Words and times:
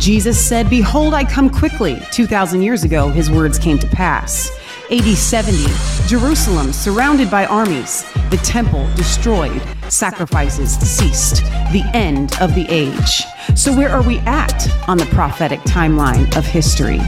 Jesus 0.00 0.42
said, 0.42 0.70
Behold, 0.70 1.12
I 1.12 1.24
come 1.24 1.50
quickly. 1.50 2.00
2,000 2.10 2.62
years 2.62 2.84
ago, 2.84 3.10
his 3.10 3.30
words 3.30 3.58
came 3.58 3.78
to 3.78 3.86
pass. 3.86 4.50
AD 4.90 5.04
70, 5.04 5.66
Jerusalem 6.08 6.72
surrounded 6.72 7.30
by 7.30 7.44
armies, 7.44 8.10
the 8.30 8.40
temple 8.42 8.88
destroyed, 8.96 9.60
sacrifices 9.90 10.78
ceased, 10.78 11.44
the 11.70 11.84
end 11.92 12.34
of 12.40 12.54
the 12.54 12.66
age. 12.70 13.24
So, 13.54 13.76
where 13.76 13.90
are 13.90 14.02
we 14.02 14.20
at 14.20 14.66
on 14.88 14.96
the 14.96 15.04
prophetic 15.06 15.60
timeline 15.60 16.34
of 16.34 16.46
history? 16.46 17.00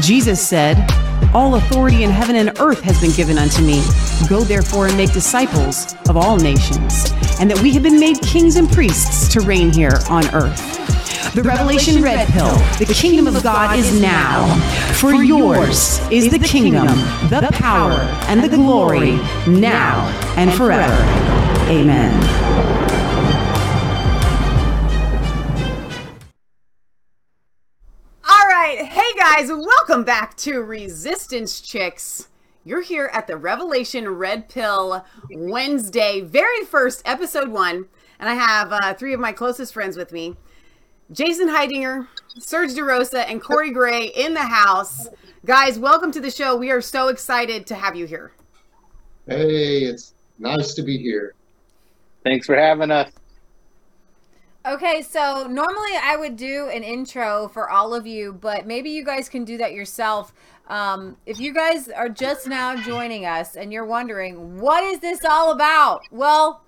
Jesus 0.00 0.40
said, 0.40 0.76
All 1.34 1.56
authority 1.56 2.04
in 2.04 2.10
heaven 2.10 2.36
and 2.36 2.56
earth 2.60 2.82
has 2.82 3.00
been 3.00 3.12
given 3.12 3.36
unto 3.36 3.62
me. 3.62 3.82
Go 4.28 4.44
therefore 4.44 4.86
and 4.86 4.96
make 4.96 5.12
disciples 5.12 5.96
of 6.08 6.16
all 6.16 6.36
nations, 6.36 7.12
and 7.40 7.50
that 7.50 7.60
we 7.60 7.72
have 7.72 7.82
been 7.82 7.98
made 7.98 8.22
kings 8.22 8.54
and 8.54 8.70
priests 8.70 9.26
to 9.32 9.40
reign 9.40 9.72
here 9.72 9.98
on 10.08 10.24
earth. 10.36 10.79
The 11.28 11.42
Revelation 11.44 12.02
Red 12.02 12.26
Pill, 12.30 12.56
the 12.84 12.92
kingdom 12.92 13.28
of 13.28 13.40
God 13.44 13.78
is 13.78 14.00
now. 14.00 14.52
For 14.94 15.12
yours 15.12 16.00
is 16.10 16.28
the 16.28 16.40
kingdom, 16.40 16.86
the 17.28 17.48
power, 17.52 17.92
and 18.26 18.42
the 18.42 18.48
glory, 18.48 19.12
now 19.46 20.08
and 20.36 20.52
forever. 20.52 20.92
Amen. 21.68 22.12
All 28.28 28.48
right, 28.48 28.78
hey 28.86 29.16
guys, 29.16 29.50
welcome 29.50 30.02
back 30.02 30.36
to 30.38 30.62
Resistance 30.62 31.60
Chicks. 31.60 32.26
You're 32.64 32.82
here 32.82 33.08
at 33.12 33.28
the 33.28 33.36
Revelation 33.36 34.08
Red 34.08 34.48
Pill 34.48 35.04
Wednesday, 35.30 36.22
very 36.22 36.64
first 36.64 37.02
episode 37.04 37.50
one, 37.50 37.86
and 38.18 38.28
I 38.28 38.34
have 38.34 38.72
uh, 38.72 38.94
three 38.94 39.14
of 39.14 39.20
my 39.20 39.30
closest 39.32 39.72
friends 39.74 39.96
with 39.96 40.10
me. 40.10 40.36
Jason 41.12 41.48
Heydinger, 41.48 42.06
Serge 42.38 42.70
DeRosa, 42.70 43.24
and 43.28 43.42
Cory 43.42 43.72
Gray 43.72 44.06
in 44.14 44.32
the 44.32 44.44
house. 44.44 45.08
Guys, 45.44 45.76
welcome 45.76 46.12
to 46.12 46.20
the 46.20 46.30
show. 46.30 46.54
We 46.54 46.70
are 46.70 46.80
so 46.80 47.08
excited 47.08 47.66
to 47.66 47.74
have 47.74 47.96
you 47.96 48.06
here. 48.06 48.30
Hey, 49.26 49.80
it's 49.82 50.14
nice 50.38 50.72
to 50.74 50.82
be 50.82 50.98
here. 50.98 51.34
Thanks 52.22 52.46
for 52.46 52.54
having 52.54 52.92
us. 52.92 53.10
Okay, 54.64 55.02
so 55.02 55.48
normally 55.50 55.96
I 56.00 56.16
would 56.16 56.36
do 56.36 56.68
an 56.68 56.84
intro 56.84 57.48
for 57.48 57.68
all 57.68 57.92
of 57.92 58.06
you, 58.06 58.32
but 58.32 58.66
maybe 58.66 58.90
you 58.90 59.04
guys 59.04 59.28
can 59.28 59.44
do 59.44 59.56
that 59.56 59.72
yourself. 59.72 60.32
Um, 60.68 61.16
if 61.26 61.40
you 61.40 61.52
guys 61.52 61.88
are 61.88 62.08
just 62.08 62.46
now 62.46 62.76
joining 62.76 63.24
us 63.26 63.56
and 63.56 63.72
you're 63.72 63.84
wondering, 63.84 64.60
what 64.60 64.84
is 64.84 65.00
this 65.00 65.24
all 65.24 65.50
about? 65.50 66.02
Well, 66.12 66.62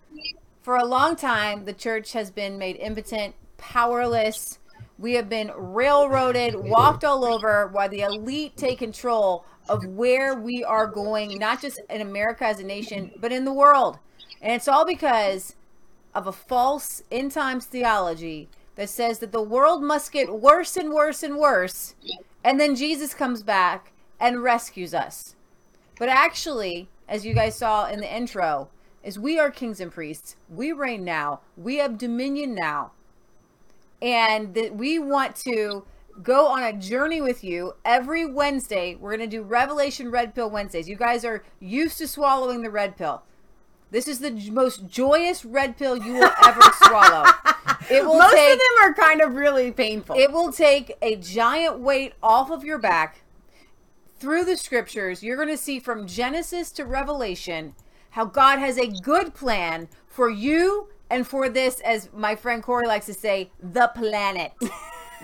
for 0.62 0.76
a 0.76 0.84
long 0.84 1.14
time, 1.14 1.64
the 1.64 1.72
church 1.72 2.12
has 2.14 2.32
been 2.32 2.58
made 2.58 2.76
impotent 2.76 3.36
powerless. 3.62 4.58
We 4.98 5.14
have 5.14 5.28
been 5.28 5.52
railroaded, 5.56 6.54
walked 6.56 7.04
all 7.04 7.24
over 7.24 7.68
while 7.68 7.88
the 7.88 8.00
elite 8.00 8.56
take 8.56 8.80
control 8.80 9.44
of 9.68 9.86
where 9.86 10.34
we 10.34 10.62
are 10.64 10.86
going, 10.86 11.38
not 11.38 11.62
just 11.62 11.80
in 11.88 12.00
America 12.00 12.44
as 12.44 12.60
a 12.60 12.64
nation, 12.64 13.12
but 13.18 13.32
in 13.32 13.44
the 13.44 13.52
world. 13.52 13.98
And 14.42 14.52
it's 14.52 14.68
all 14.68 14.84
because 14.84 15.54
of 16.14 16.26
a 16.26 16.32
false 16.32 17.02
end 17.10 17.32
times 17.32 17.64
theology 17.64 18.48
that 18.74 18.90
says 18.90 19.20
that 19.20 19.32
the 19.32 19.42
world 19.42 19.82
must 19.82 20.12
get 20.12 20.40
worse 20.40 20.76
and 20.76 20.92
worse 20.92 21.22
and 21.22 21.36
worse, 21.36 21.94
and 22.42 22.58
then 22.58 22.74
Jesus 22.74 23.14
comes 23.14 23.42
back 23.42 23.92
and 24.18 24.42
rescues 24.42 24.92
us. 24.92 25.36
But 25.98 26.08
actually, 26.08 26.88
as 27.08 27.24
you 27.24 27.34
guys 27.34 27.56
saw 27.56 27.86
in 27.86 28.00
the 28.00 28.14
intro, 28.14 28.68
is 29.04 29.18
we 29.18 29.38
are 29.38 29.50
kings 29.50 29.80
and 29.80 29.92
priests. 29.92 30.36
We 30.48 30.72
reign 30.72 31.04
now. 31.04 31.40
We 31.56 31.76
have 31.76 31.98
dominion 31.98 32.54
now 32.54 32.92
and 34.02 34.54
that 34.54 34.74
we 34.74 34.98
want 34.98 35.36
to 35.36 35.84
go 36.22 36.48
on 36.48 36.62
a 36.62 36.72
journey 36.72 37.20
with 37.20 37.42
you 37.42 37.74
every 37.84 38.26
Wednesday. 38.26 38.96
We're 38.96 39.16
going 39.16 39.30
to 39.30 39.36
do 39.36 39.42
Revelation 39.42 40.10
Red 40.10 40.34
Pill 40.34 40.50
Wednesdays. 40.50 40.88
You 40.88 40.96
guys 40.96 41.24
are 41.24 41.44
used 41.60 41.98
to 41.98 42.08
swallowing 42.08 42.62
the 42.62 42.70
red 42.70 42.98
pill. 42.98 43.22
This 43.90 44.08
is 44.08 44.18
the 44.18 44.30
most 44.50 44.86
joyous 44.88 45.44
red 45.44 45.76
pill 45.76 45.96
you 45.96 46.14
will 46.14 46.30
ever 46.44 46.60
swallow. 46.82 47.24
It 47.90 48.04
will 48.04 48.18
Most 48.18 48.34
take, 48.34 48.52
of 48.52 48.58
them 48.58 48.90
are 48.90 48.94
kind 48.94 49.20
of 49.20 49.34
really 49.34 49.70
painful. 49.70 50.16
It 50.16 50.32
will 50.32 50.50
take 50.50 50.96
a 51.00 51.16
giant 51.16 51.78
weight 51.78 52.14
off 52.22 52.50
of 52.50 52.64
your 52.64 52.78
back 52.78 53.22
through 54.18 54.44
the 54.44 54.56
scriptures. 54.56 55.22
You're 55.22 55.36
going 55.36 55.48
to 55.48 55.56
see 55.58 55.78
from 55.78 56.06
Genesis 56.06 56.70
to 56.72 56.84
Revelation 56.84 57.74
how 58.10 58.24
God 58.24 58.58
has 58.58 58.78
a 58.78 58.86
good 58.86 59.34
plan 59.34 59.88
for 60.06 60.30
you 60.30 60.88
and 61.12 61.26
for 61.26 61.48
this, 61.48 61.80
as 61.80 62.08
my 62.12 62.34
friend 62.34 62.62
Cory 62.62 62.86
likes 62.86 63.06
to 63.06 63.14
say, 63.14 63.50
the 63.60 63.88
planet. 63.94 64.52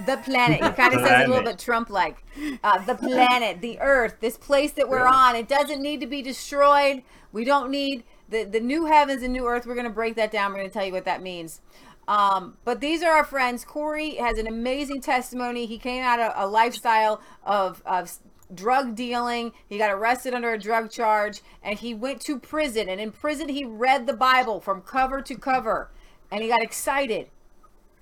the 0.07 0.19
planet. 0.19 0.63
He 0.63 0.71
kind 0.71 0.95
of 0.95 1.01
says 1.01 1.23
it 1.23 1.27
a 1.27 1.29
little 1.29 1.45
bit 1.45 1.59
Trump 1.59 1.91
like. 1.91 2.25
Uh, 2.63 2.85
the 2.85 2.95
planet, 2.95 3.61
the 3.61 3.81
earth, 3.81 4.17
this 4.21 4.37
place 4.37 4.73
that 4.73 4.89
we're 4.89 5.07
on. 5.07 5.35
It 5.35 5.49
doesn't 5.49 5.81
need 5.81 6.01
to 6.01 6.07
be 6.07 6.23
destroyed. 6.23 7.03
We 7.33 7.45
don't 7.45 7.71
need 7.71 8.05
the, 8.29 8.45
the 8.45 8.61
new 8.61 8.87
heavens 8.87 9.23
and 9.23 9.33
new 9.33 9.47
earth. 9.47 9.67
We're 9.67 9.75
going 9.75 9.87
to 9.87 9.93
break 9.93 10.15
that 10.17 10.31
down. 10.31 10.53
We're 10.53 10.59
going 10.59 10.71
to 10.71 10.75
tell 10.75 10.85
you 10.85 10.93
what 10.93 11.05
that 11.07 11.23
means. 11.23 11.61
Um, 12.07 12.57
but 12.65 12.81
these 12.81 13.03
are 13.03 13.13
our 13.13 13.25
friends. 13.25 13.65
Cory 13.65 14.15
has 14.17 14.39
an 14.39 14.47
amazing 14.47 15.01
testimony. 15.01 15.67
He 15.67 15.79
came 15.79 16.03
out 16.03 16.21
of 16.21 16.33
a 16.37 16.47
lifestyle 16.47 17.21
of, 17.45 17.83
of 17.85 18.11
drug 18.55 18.95
dealing. 18.95 19.53
He 19.69 19.79
got 19.79 19.91
arrested 19.91 20.35
under 20.35 20.53
a 20.53 20.59
drug 20.59 20.91
charge 20.91 21.43
and 21.63 21.79
he 21.79 21.95
went 21.95 22.21
to 22.23 22.39
prison. 22.39 22.89
And 22.89 23.01
in 23.01 23.13
prison, 23.13 23.49
he 23.49 23.65
read 23.65 24.07
the 24.07 24.13
Bible 24.13 24.61
from 24.61 24.83
cover 24.83 25.23
to 25.23 25.35
cover 25.37 25.91
and 26.31 26.43
he 26.43 26.49
got 26.49 26.63
excited 26.63 27.29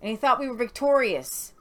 and 0.01 0.11
he 0.11 0.17
thought 0.17 0.39
we 0.39 0.49
were 0.49 0.57
victorious. 0.57 1.53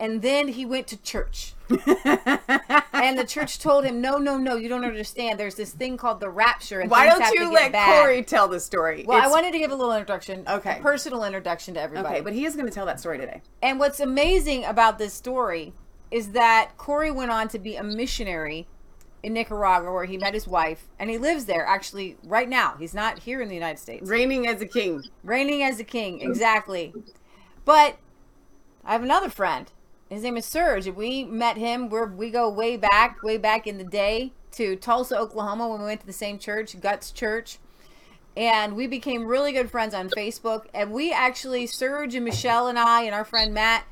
And 0.00 0.22
then 0.22 0.48
he 0.48 0.64
went 0.64 0.86
to 0.88 0.96
church. 1.02 1.54
and 1.68 3.18
the 3.18 3.26
church 3.26 3.58
told 3.58 3.84
him, 3.84 4.00
no, 4.00 4.16
no, 4.16 4.38
no, 4.38 4.54
you 4.54 4.68
don't 4.68 4.84
understand. 4.84 5.40
There's 5.40 5.56
this 5.56 5.72
thing 5.72 5.96
called 5.96 6.20
the 6.20 6.30
rapture. 6.30 6.78
And 6.80 6.88
Why 6.88 7.06
don't 7.06 7.34
you 7.34 7.52
let 7.52 7.72
bad. 7.72 8.00
Cory 8.00 8.22
tell 8.22 8.46
the 8.46 8.60
story? 8.60 9.04
Well, 9.06 9.18
it's... 9.18 9.26
I 9.26 9.30
wanted 9.30 9.52
to 9.52 9.58
give 9.58 9.72
a 9.72 9.74
little 9.74 9.92
introduction. 9.92 10.44
Okay. 10.48 10.78
personal 10.80 11.24
introduction 11.24 11.74
to 11.74 11.80
everybody. 11.80 12.16
Okay, 12.16 12.20
but 12.20 12.32
he 12.32 12.44
is 12.44 12.54
going 12.54 12.68
to 12.68 12.72
tell 12.72 12.86
that 12.86 13.00
story 13.00 13.18
today. 13.18 13.42
And 13.60 13.80
what's 13.80 13.98
amazing 13.98 14.64
about 14.64 14.98
this 14.98 15.14
story 15.14 15.72
is 16.10 16.30
that 16.32 16.72
Cory 16.76 17.10
went 17.10 17.30
on 17.30 17.48
to 17.48 17.58
be 17.58 17.76
a 17.76 17.82
missionary 17.82 18.66
in 19.22 19.32
Nicaragua 19.32 19.92
where 19.92 20.04
he 20.04 20.16
met 20.16 20.34
his 20.34 20.46
wife 20.46 20.88
and 20.98 21.10
he 21.10 21.18
lives 21.18 21.44
there 21.46 21.66
actually 21.66 22.16
right 22.24 22.48
now. 22.48 22.76
He's 22.78 22.94
not 22.94 23.20
here 23.20 23.40
in 23.40 23.48
the 23.48 23.54
United 23.54 23.78
States. 23.78 24.08
Reigning 24.08 24.46
as 24.46 24.60
a 24.60 24.66
king. 24.66 25.02
Reigning 25.24 25.62
as 25.62 25.80
a 25.80 25.84
king, 25.84 26.20
exactly. 26.20 26.94
But 27.64 27.98
I 28.84 28.92
have 28.92 29.02
another 29.02 29.28
friend. 29.28 29.70
His 30.08 30.22
name 30.22 30.36
is 30.36 30.46
Serge. 30.46 30.88
We 30.88 31.24
met 31.24 31.58
him 31.58 31.90
where 31.90 32.06
we 32.06 32.30
go 32.30 32.48
way 32.48 32.76
back, 32.76 33.22
way 33.22 33.36
back 33.36 33.66
in 33.66 33.76
the 33.76 33.84
day 33.84 34.32
to 34.52 34.76
Tulsa, 34.76 35.18
Oklahoma 35.18 35.68
when 35.68 35.80
we 35.80 35.86
went 35.86 36.00
to 36.00 36.06
the 36.06 36.12
same 36.12 36.38
church, 36.38 36.80
Guts 36.80 37.10
Church. 37.10 37.58
And 38.36 38.76
we 38.76 38.86
became 38.86 39.26
really 39.26 39.52
good 39.52 39.70
friends 39.70 39.92
on 39.92 40.08
Facebook. 40.08 40.66
And 40.72 40.92
we 40.92 41.12
actually, 41.12 41.66
Serge 41.66 42.14
and 42.14 42.24
Michelle 42.24 42.68
and 42.68 42.78
I 42.78 43.02
and 43.02 43.14
our 43.14 43.24
friend 43.24 43.52
Matt, 43.52 43.84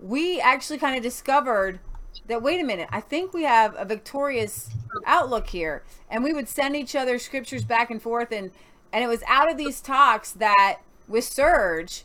we 0.00 0.40
actually 0.40 0.78
kind 0.78 0.96
of 0.96 1.02
discovered 1.02 1.80
that 2.26 2.42
wait 2.42 2.60
a 2.60 2.64
minute, 2.64 2.88
I 2.90 3.00
think 3.00 3.32
we 3.32 3.44
have 3.44 3.74
a 3.76 3.84
victorious 3.84 4.70
outlook 5.06 5.48
here. 5.48 5.82
And 6.10 6.24
we 6.24 6.32
would 6.32 6.48
send 6.48 6.76
each 6.76 6.96
other 6.96 7.18
scriptures 7.18 7.64
back 7.64 7.90
and 7.90 8.00
forth 8.00 8.32
and 8.32 8.50
and 8.90 9.04
it 9.04 9.06
was 9.06 9.22
out 9.26 9.50
of 9.50 9.58
these 9.58 9.82
talks 9.82 10.32
that 10.32 10.78
with 11.06 11.24
Serge 11.24 12.04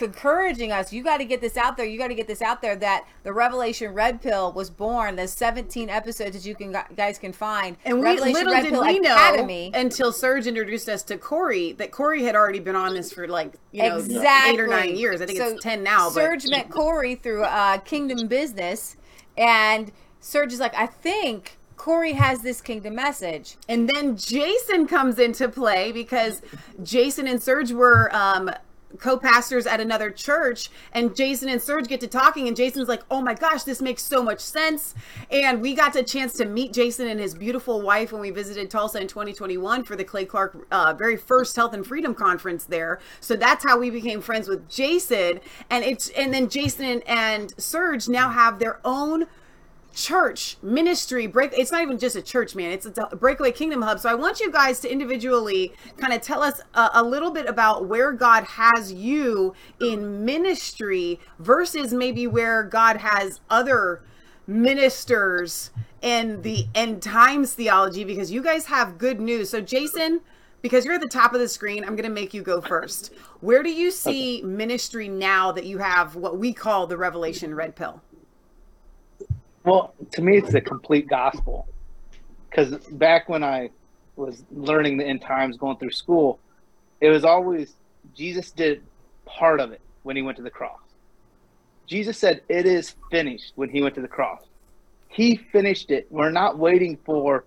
encouraging 0.00 0.72
us 0.72 0.92
you 0.92 1.02
got 1.02 1.18
to 1.18 1.24
get 1.24 1.40
this 1.40 1.56
out 1.56 1.76
there 1.76 1.86
you 1.86 1.98
got 1.98 2.08
to 2.08 2.14
get 2.14 2.26
this 2.26 2.42
out 2.42 2.60
there 2.62 2.76
that 2.76 3.06
the 3.22 3.32
revelation 3.32 3.92
red 3.92 4.20
pill 4.20 4.52
was 4.52 4.70
born 4.70 5.16
the 5.16 5.26
17 5.26 5.88
episodes 5.88 6.32
that 6.36 6.46
you 6.46 6.54
can 6.54 6.76
guys 6.96 7.18
can 7.18 7.32
find 7.32 7.76
and 7.84 8.00
we 8.00 8.20
little 8.20 8.52
red 8.52 8.62
did 8.62 8.72
pill 8.72 8.82
we 8.82 8.98
Academy. 8.98 9.70
know 9.70 9.78
until 9.78 10.12
serge 10.12 10.46
introduced 10.46 10.88
us 10.88 11.02
to 11.02 11.16
cory 11.16 11.72
that 11.72 11.90
cory 11.90 12.22
had 12.22 12.34
already 12.34 12.60
been 12.60 12.76
on 12.76 12.94
this 12.94 13.12
for 13.12 13.26
like 13.28 13.54
you 13.72 13.82
know 13.82 13.98
exactly. 13.98 14.54
eight 14.54 14.60
or 14.60 14.66
nine 14.66 14.96
years 14.96 15.20
i 15.20 15.26
think 15.26 15.38
so 15.38 15.48
it's 15.48 15.62
10 15.62 15.82
now 15.82 16.08
serge 16.10 16.44
but... 16.44 16.50
met 16.50 16.70
cory 16.70 17.14
through 17.14 17.44
uh, 17.44 17.78
kingdom 17.78 18.26
business 18.28 18.96
and 19.36 19.92
serge 20.20 20.52
is 20.52 20.60
like 20.60 20.74
i 20.74 20.86
think 20.86 21.58
Cory 21.78 22.12
has 22.14 22.42
this 22.42 22.60
kingdom 22.60 22.96
message. 22.96 23.56
And 23.68 23.88
then 23.88 24.16
Jason 24.16 24.86
comes 24.86 25.18
into 25.18 25.48
play 25.48 25.92
because 25.92 26.42
Jason 26.82 27.26
and 27.28 27.40
Serge 27.40 27.72
were 27.72 28.14
um, 28.14 28.50
co-pastors 28.98 29.66
at 29.66 29.80
another 29.80 30.10
church 30.10 30.70
and 30.92 31.14
Jason 31.14 31.48
and 31.48 31.60
Serge 31.60 31.88
get 31.88 32.00
to 32.00 32.06
talking 32.06 32.48
and 32.48 32.56
Jason's 32.56 32.88
like, 32.88 33.02
"Oh 33.10 33.20
my 33.20 33.34
gosh, 33.34 33.62
this 33.64 33.82
makes 33.82 34.02
so 34.02 34.22
much 34.22 34.40
sense." 34.40 34.94
And 35.30 35.60
we 35.60 35.74
got 35.74 35.94
a 35.96 36.02
chance 36.02 36.32
to 36.34 36.44
meet 36.44 36.72
Jason 36.72 37.06
and 37.06 37.20
his 37.20 37.34
beautiful 37.34 37.82
wife 37.82 38.12
when 38.12 38.20
we 38.20 38.30
visited 38.30 38.70
Tulsa 38.70 39.00
in 39.00 39.08
2021 39.08 39.84
for 39.84 39.96
the 39.96 40.04
Clay 40.04 40.24
Clark 40.24 40.66
uh, 40.70 40.94
very 40.94 41.16
first 41.16 41.54
Health 41.56 41.74
and 41.74 41.86
Freedom 41.86 42.14
conference 42.14 42.64
there. 42.64 42.98
So 43.20 43.36
that's 43.36 43.64
how 43.66 43.78
we 43.78 43.90
became 43.90 44.20
friends 44.20 44.48
with 44.48 44.68
Jason 44.68 45.40
and 45.70 45.84
it's 45.84 46.08
and 46.10 46.32
then 46.32 46.48
Jason 46.48 46.84
and, 46.84 47.08
and 47.08 47.54
Serge 47.58 48.08
now 48.08 48.30
have 48.30 48.58
their 48.58 48.80
own 48.84 49.26
church 49.94 50.56
ministry 50.62 51.26
break 51.26 51.52
it's 51.56 51.72
not 51.72 51.82
even 51.82 51.98
just 51.98 52.14
a 52.14 52.22
church 52.22 52.54
man 52.54 52.70
it's 52.70 52.86
a 52.86 53.16
breakaway 53.16 53.50
kingdom 53.50 53.82
hub. 53.82 53.98
So 53.98 54.08
i 54.08 54.14
want 54.14 54.38
you 54.38 54.50
guys 54.50 54.80
to 54.80 54.90
individually 54.90 55.72
kind 55.96 56.12
of 56.12 56.20
tell 56.20 56.42
us 56.42 56.60
a, 56.74 56.90
a, 56.94 57.02
little 57.02 57.30
bit 57.30 57.46
about 57.46 57.86
where 57.86 58.12
god 58.12 58.44
has 58.44 58.92
you 58.92 59.54
in 59.80 60.24
ministry 60.24 61.18
versus 61.38 61.92
maybe 61.92 62.26
where 62.26 62.62
god 62.62 62.98
has 62.98 63.40
other 63.50 64.02
ministers 64.46 65.70
in 66.00 66.42
the 66.42 66.66
end 66.74 67.02
times 67.02 67.54
theology 67.54 68.04
because 68.04 68.30
you 68.30 68.42
guys 68.42 68.66
have 68.66 68.98
good 68.98 69.20
news. 69.20 69.50
So 69.50 69.60
jason 69.60 70.20
because 70.62 70.84
you're 70.84 70.94
at 70.94 71.00
the 71.00 71.08
top 71.08 71.34
of 71.34 71.40
the 71.40 71.48
screen 71.48 71.82
i'm 71.82 71.96
going 71.96 72.08
to 72.08 72.10
make 72.10 72.34
you 72.34 72.42
go 72.42 72.60
first. 72.60 73.12
Where 73.40 73.62
do 73.62 73.70
you 73.70 73.90
see 73.90 74.42
ministry 74.42 75.08
now 75.08 75.50
that 75.52 75.66
you 75.66 75.78
have 75.78 76.14
what 76.14 76.38
we 76.38 76.52
call 76.52 76.86
the 76.86 76.96
revelation 76.96 77.54
red 77.54 77.74
pill 77.74 78.02
well, 79.68 79.94
to 80.12 80.22
me, 80.22 80.38
it's 80.38 80.52
the 80.52 80.60
complete 80.60 81.08
gospel. 81.08 81.68
Because 82.48 82.76
back 82.90 83.28
when 83.28 83.44
I 83.44 83.70
was 84.16 84.42
learning 84.50 84.96
the 84.96 85.04
end 85.04 85.22
times, 85.22 85.56
going 85.56 85.76
through 85.76 85.92
school, 85.92 86.38
it 87.00 87.10
was 87.10 87.24
always 87.24 87.74
Jesus 88.14 88.50
did 88.50 88.82
part 89.26 89.60
of 89.60 89.72
it 89.72 89.80
when 90.02 90.16
he 90.16 90.22
went 90.22 90.36
to 90.38 90.42
the 90.42 90.50
cross. 90.50 90.80
Jesus 91.86 92.18
said, 92.18 92.42
It 92.48 92.66
is 92.66 92.94
finished 93.10 93.52
when 93.56 93.68
he 93.68 93.82
went 93.82 93.94
to 93.96 94.00
the 94.00 94.08
cross. 94.08 94.42
He 95.08 95.36
finished 95.36 95.90
it. 95.90 96.06
We're 96.10 96.30
not 96.30 96.58
waiting 96.58 96.98
for, 97.04 97.44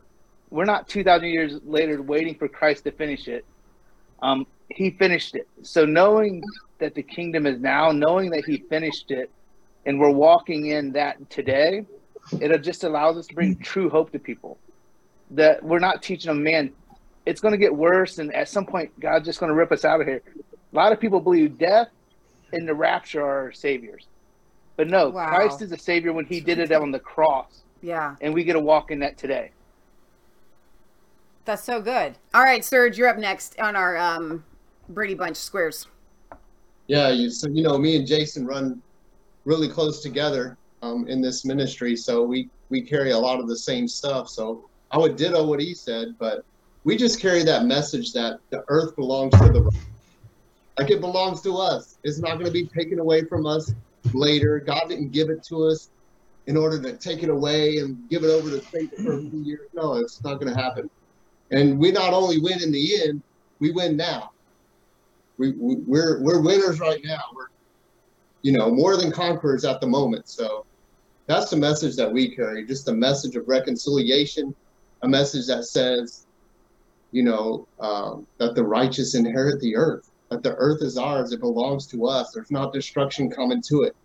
we're 0.49 0.65
not 0.65 0.87
2,000 0.87 1.27
years 1.27 1.59
later 1.63 2.01
waiting 2.01 2.35
for 2.35 2.47
Christ 2.47 2.83
to 2.85 2.91
finish 2.91 3.27
it. 3.27 3.45
Um, 4.21 4.47
he 4.69 4.91
finished 4.91 5.35
it. 5.35 5.47
So 5.63 5.85
knowing 5.85 6.43
that 6.79 6.95
the 6.95 7.03
kingdom 7.03 7.45
is 7.45 7.59
now, 7.59 7.91
knowing 7.91 8.31
that 8.31 8.45
he 8.45 8.57
finished 8.69 9.11
it, 9.11 9.29
and 9.85 9.99
we're 9.99 10.11
walking 10.11 10.67
in 10.67 10.91
that 10.93 11.29
today, 11.29 11.85
it 12.39 12.57
just 12.59 12.83
allows 12.83 13.17
us 13.17 13.27
to 13.27 13.35
bring 13.35 13.57
true 13.57 13.89
hope 13.89 14.11
to 14.11 14.19
people. 14.19 14.57
That 15.31 15.63
we're 15.63 15.79
not 15.79 16.03
teaching 16.03 16.29
them, 16.29 16.43
man, 16.43 16.71
it's 17.25 17.41
going 17.41 17.53
to 17.53 17.57
get 17.57 17.75
worse, 17.75 18.17
and 18.17 18.33
at 18.33 18.49
some 18.49 18.65
point, 18.65 18.97
God's 18.99 19.25
just 19.25 19.39
going 19.39 19.49
to 19.49 19.55
rip 19.55 19.71
us 19.71 19.85
out 19.85 20.01
of 20.01 20.07
here. 20.07 20.21
A 20.73 20.75
lot 20.75 20.91
of 20.91 20.99
people 20.99 21.19
believe 21.19 21.57
death 21.57 21.89
and 22.53 22.67
the 22.67 22.73
rapture 22.73 23.23
are 23.23 23.51
saviors, 23.51 24.07
but 24.75 24.87
no, 24.87 25.09
wow. 25.09 25.27
Christ 25.27 25.61
is 25.61 25.71
a 25.71 25.77
savior 25.77 26.13
when 26.13 26.25
He 26.25 26.39
did 26.39 26.59
it 26.59 26.71
on 26.71 26.91
the 26.91 26.99
cross. 26.99 27.63
Yeah, 27.81 28.15
and 28.21 28.33
we 28.33 28.43
get 28.43 28.53
to 28.53 28.59
walk 28.59 28.91
in 28.91 28.99
that 28.99 29.17
today. 29.17 29.51
That's 31.45 31.63
so 31.63 31.81
good. 31.81 32.17
All 32.33 32.43
right, 32.43 32.63
Serge, 32.63 32.97
you're 32.97 33.07
up 33.07 33.17
next 33.17 33.59
on 33.59 33.75
our 33.75 33.97
um, 33.97 34.43
Brady 34.89 35.15
Bunch 35.15 35.37
squares. 35.37 35.87
Yeah, 36.87 37.09
you, 37.09 37.29
so 37.29 37.47
you 37.47 37.63
know, 37.63 37.77
me 37.77 37.95
and 37.95 38.05
Jason 38.05 38.45
run 38.45 38.81
really 39.45 39.67
close 39.67 40.01
together, 40.01 40.57
um, 40.81 41.07
in 41.07 41.21
this 41.21 41.45
ministry, 41.45 41.95
so 41.95 42.23
we 42.23 42.49
we 42.69 42.81
carry 42.81 43.11
a 43.11 43.17
lot 43.17 43.39
of 43.39 43.47
the 43.47 43.57
same 43.57 43.87
stuff. 43.87 44.29
So 44.29 44.69
I 44.91 44.97
would 44.97 45.15
ditto 45.15 45.45
what 45.45 45.59
he 45.59 45.73
said, 45.73 46.15
but 46.19 46.43
we 46.83 46.97
just 46.97 47.19
carry 47.19 47.43
that 47.43 47.65
message 47.65 48.13
that 48.13 48.39
the 48.49 48.63
earth 48.67 48.95
belongs 48.95 49.33
to 49.33 49.49
the 49.49 49.71
like 50.79 50.89
it 50.89 51.01
belongs 51.01 51.41
to 51.41 51.57
us. 51.57 51.97
It's 52.03 52.19
not 52.19 52.33
going 52.33 52.45
to 52.45 52.51
be 52.51 52.65
taken 52.65 52.99
away 52.99 53.25
from 53.25 53.45
us 53.45 53.73
later. 54.13 54.59
God 54.59 54.83
didn't 54.89 55.11
give 55.11 55.29
it 55.29 55.43
to 55.49 55.65
us 55.65 55.89
in 56.47 56.57
order 56.57 56.81
to 56.81 56.97
take 56.97 57.23
it 57.23 57.29
away 57.29 57.77
and 57.77 58.09
give 58.09 58.23
it 58.23 58.29
over 58.29 58.49
to 58.49 58.61
Satan 58.61 59.05
for 59.05 59.17
a 59.17 59.21
few 59.21 59.39
years. 59.45 59.69
No, 59.73 59.95
it's 59.95 60.23
not 60.23 60.39
going 60.39 60.53
to 60.53 60.59
happen. 60.59 60.89
And 61.51 61.77
we 61.77 61.91
not 61.91 62.13
only 62.13 62.39
win 62.39 62.63
in 62.63 62.71
the 62.71 63.03
end, 63.03 63.21
we 63.59 63.71
win 63.71 63.95
now. 63.95 64.31
We, 65.37 65.51
we 65.51 65.75
we're 65.85 66.21
we're 66.21 66.41
winners 66.41 66.79
right 66.79 67.01
now. 67.03 67.21
We're 67.35 67.47
you 68.41 68.51
know 68.53 68.71
more 68.71 68.97
than 68.97 69.11
conquerors 69.11 69.65
at 69.65 69.81
the 69.81 69.87
moment. 69.87 70.27
So 70.27 70.65
that's 71.31 71.49
the 71.49 71.57
message 71.57 71.95
that 71.95 72.11
we 72.11 72.33
carry 72.35 72.65
just 72.65 72.87
a 72.87 72.93
message 72.93 73.35
of 73.35 73.47
reconciliation 73.47 74.53
a 75.03 75.07
message 75.07 75.47
that 75.47 75.65
says 75.65 76.25
you 77.11 77.23
know 77.23 77.67
um, 77.79 78.27
that 78.37 78.55
the 78.55 78.63
righteous 78.63 79.15
inherit 79.15 79.59
the 79.61 79.75
earth 79.75 80.09
that 80.29 80.43
the 80.43 80.55
earth 80.55 80.81
is 80.81 80.97
ours 80.97 81.31
it 81.31 81.39
belongs 81.39 81.87
to 81.87 82.05
us 82.05 82.31
there's 82.33 82.51
not 82.51 82.73
destruction 82.73 83.29
coming 83.29 83.61
to 83.61 83.83
it 83.83 83.95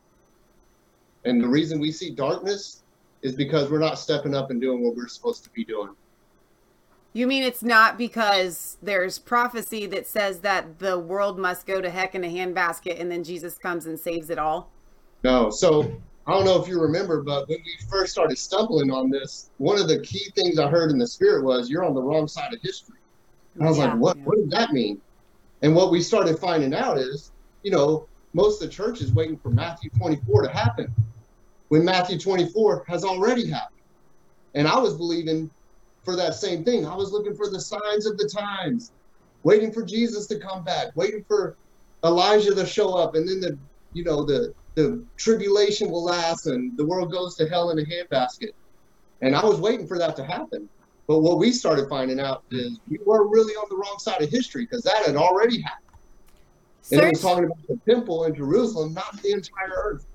and 1.24 1.42
the 1.42 1.48
reason 1.48 1.80
we 1.80 1.90
see 1.90 2.10
darkness 2.10 2.82
is 3.22 3.34
because 3.34 3.70
we're 3.70 3.78
not 3.78 3.98
stepping 3.98 4.34
up 4.34 4.50
and 4.50 4.60
doing 4.60 4.84
what 4.84 4.94
we're 4.94 5.08
supposed 5.08 5.42
to 5.42 5.50
be 5.50 5.64
doing 5.64 5.94
you 7.16 7.26
mean 7.26 7.42
it's 7.42 7.62
not 7.62 7.96
because 7.96 8.76
there's 8.82 9.18
prophecy 9.18 9.86
that 9.86 10.06
says 10.06 10.40
that 10.40 10.80
the 10.80 10.98
world 10.98 11.38
must 11.38 11.66
go 11.66 11.80
to 11.80 11.88
heck 11.88 12.14
in 12.14 12.22
a 12.22 12.28
handbasket 12.28 13.00
and 13.00 13.10
then 13.10 13.24
Jesus 13.24 13.56
comes 13.56 13.86
and 13.86 13.98
saves 13.98 14.28
it 14.28 14.38
all? 14.38 14.70
No. 15.24 15.48
So 15.48 15.98
I 16.26 16.32
don't 16.32 16.44
know 16.44 16.60
if 16.60 16.66
you 16.66 16.80
remember, 16.80 17.22
but 17.22 17.48
when 17.48 17.58
we 17.64 17.76
first 17.88 18.12
started 18.12 18.36
stumbling 18.36 18.90
on 18.90 19.10
this, 19.10 19.50
one 19.58 19.78
of 19.80 19.86
the 19.86 20.00
key 20.00 20.28
things 20.34 20.58
I 20.58 20.68
heard 20.68 20.90
in 20.90 20.98
the 20.98 21.06
spirit 21.06 21.44
was 21.44 21.70
you're 21.70 21.84
on 21.84 21.94
the 21.94 22.02
wrong 22.02 22.26
side 22.26 22.52
of 22.52 22.60
history. 22.62 22.96
And 23.54 23.64
I 23.64 23.68
was 23.68 23.78
yeah, 23.78 23.86
like, 23.86 23.98
what, 23.98 24.16
yeah. 24.16 24.24
what 24.24 24.36
does 24.38 24.50
that 24.50 24.72
mean? 24.72 25.00
And 25.62 25.74
what 25.74 25.90
we 25.90 26.02
started 26.02 26.38
finding 26.38 26.74
out 26.74 26.98
is, 26.98 27.30
you 27.62 27.70
know, 27.70 28.08
most 28.32 28.60
of 28.60 28.68
the 28.68 28.74
church 28.74 29.00
is 29.00 29.12
waiting 29.12 29.38
for 29.38 29.50
Matthew 29.50 29.88
24 29.90 30.42
to 30.42 30.48
happen 30.48 30.92
when 31.68 31.84
Matthew 31.84 32.18
24 32.18 32.84
has 32.88 33.04
already 33.04 33.48
happened. 33.48 33.80
And 34.54 34.66
I 34.66 34.78
was 34.78 34.94
believing 34.94 35.48
for 36.04 36.16
that 36.16 36.34
same 36.34 36.64
thing. 36.64 36.86
I 36.86 36.94
was 36.94 37.12
looking 37.12 37.34
for 37.34 37.48
the 37.48 37.60
signs 37.60 38.04
of 38.04 38.18
the 38.18 38.28
times, 38.28 38.92
waiting 39.44 39.72
for 39.72 39.84
Jesus 39.84 40.26
to 40.28 40.38
come 40.38 40.64
back, 40.64 40.88
waiting 40.96 41.24
for 41.26 41.56
Elijah 42.04 42.54
to 42.54 42.66
show 42.66 42.94
up, 42.94 43.14
and 43.14 43.28
then 43.28 43.40
the, 43.40 43.58
you 43.92 44.04
know, 44.04 44.24
the 44.24 44.54
the 44.76 45.02
tribulation 45.16 45.90
will 45.90 46.04
last 46.04 46.46
and 46.46 46.76
the 46.76 46.84
world 46.84 47.10
goes 47.10 47.34
to 47.36 47.48
hell 47.48 47.70
in 47.70 47.78
a 47.78 47.82
handbasket. 47.82 48.50
And 49.22 49.34
I 49.34 49.44
was 49.44 49.58
waiting 49.58 49.86
for 49.86 49.98
that 49.98 50.14
to 50.16 50.24
happen. 50.24 50.68
But 51.08 51.20
what 51.20 51.38
we 51.38 51.50
started 51.50 51.88
finding 51.88 52.20
out 52.20 52.44
is 52.50 52.78
we 52.88 52.98
were 53.04 53.26
really 53.26 53.54
on 53.54 53.66
the 53.70 53.76
wrong 53.76 53.96
side 53.98 54.20
of 54.20 54.30
history 54.30 54.64
because 54.64 54.82
that 54.82 55.06
had 55.06 55.16
already 55.16 55.62
happened. 55.62 55.82
And 56.92 57.00
it 57.00 57.10
was 57.10 57.22
talking 57.22 57.44
about 57.44 57.66
the 57.66 57.80
temple 57.88 58.24
in 58.24 58.34
Jerusalem, 58.34 58.92
not 58.92 59.20
the 59.22 59.32
entire 59.32 59.72
earth. 59.76 60.06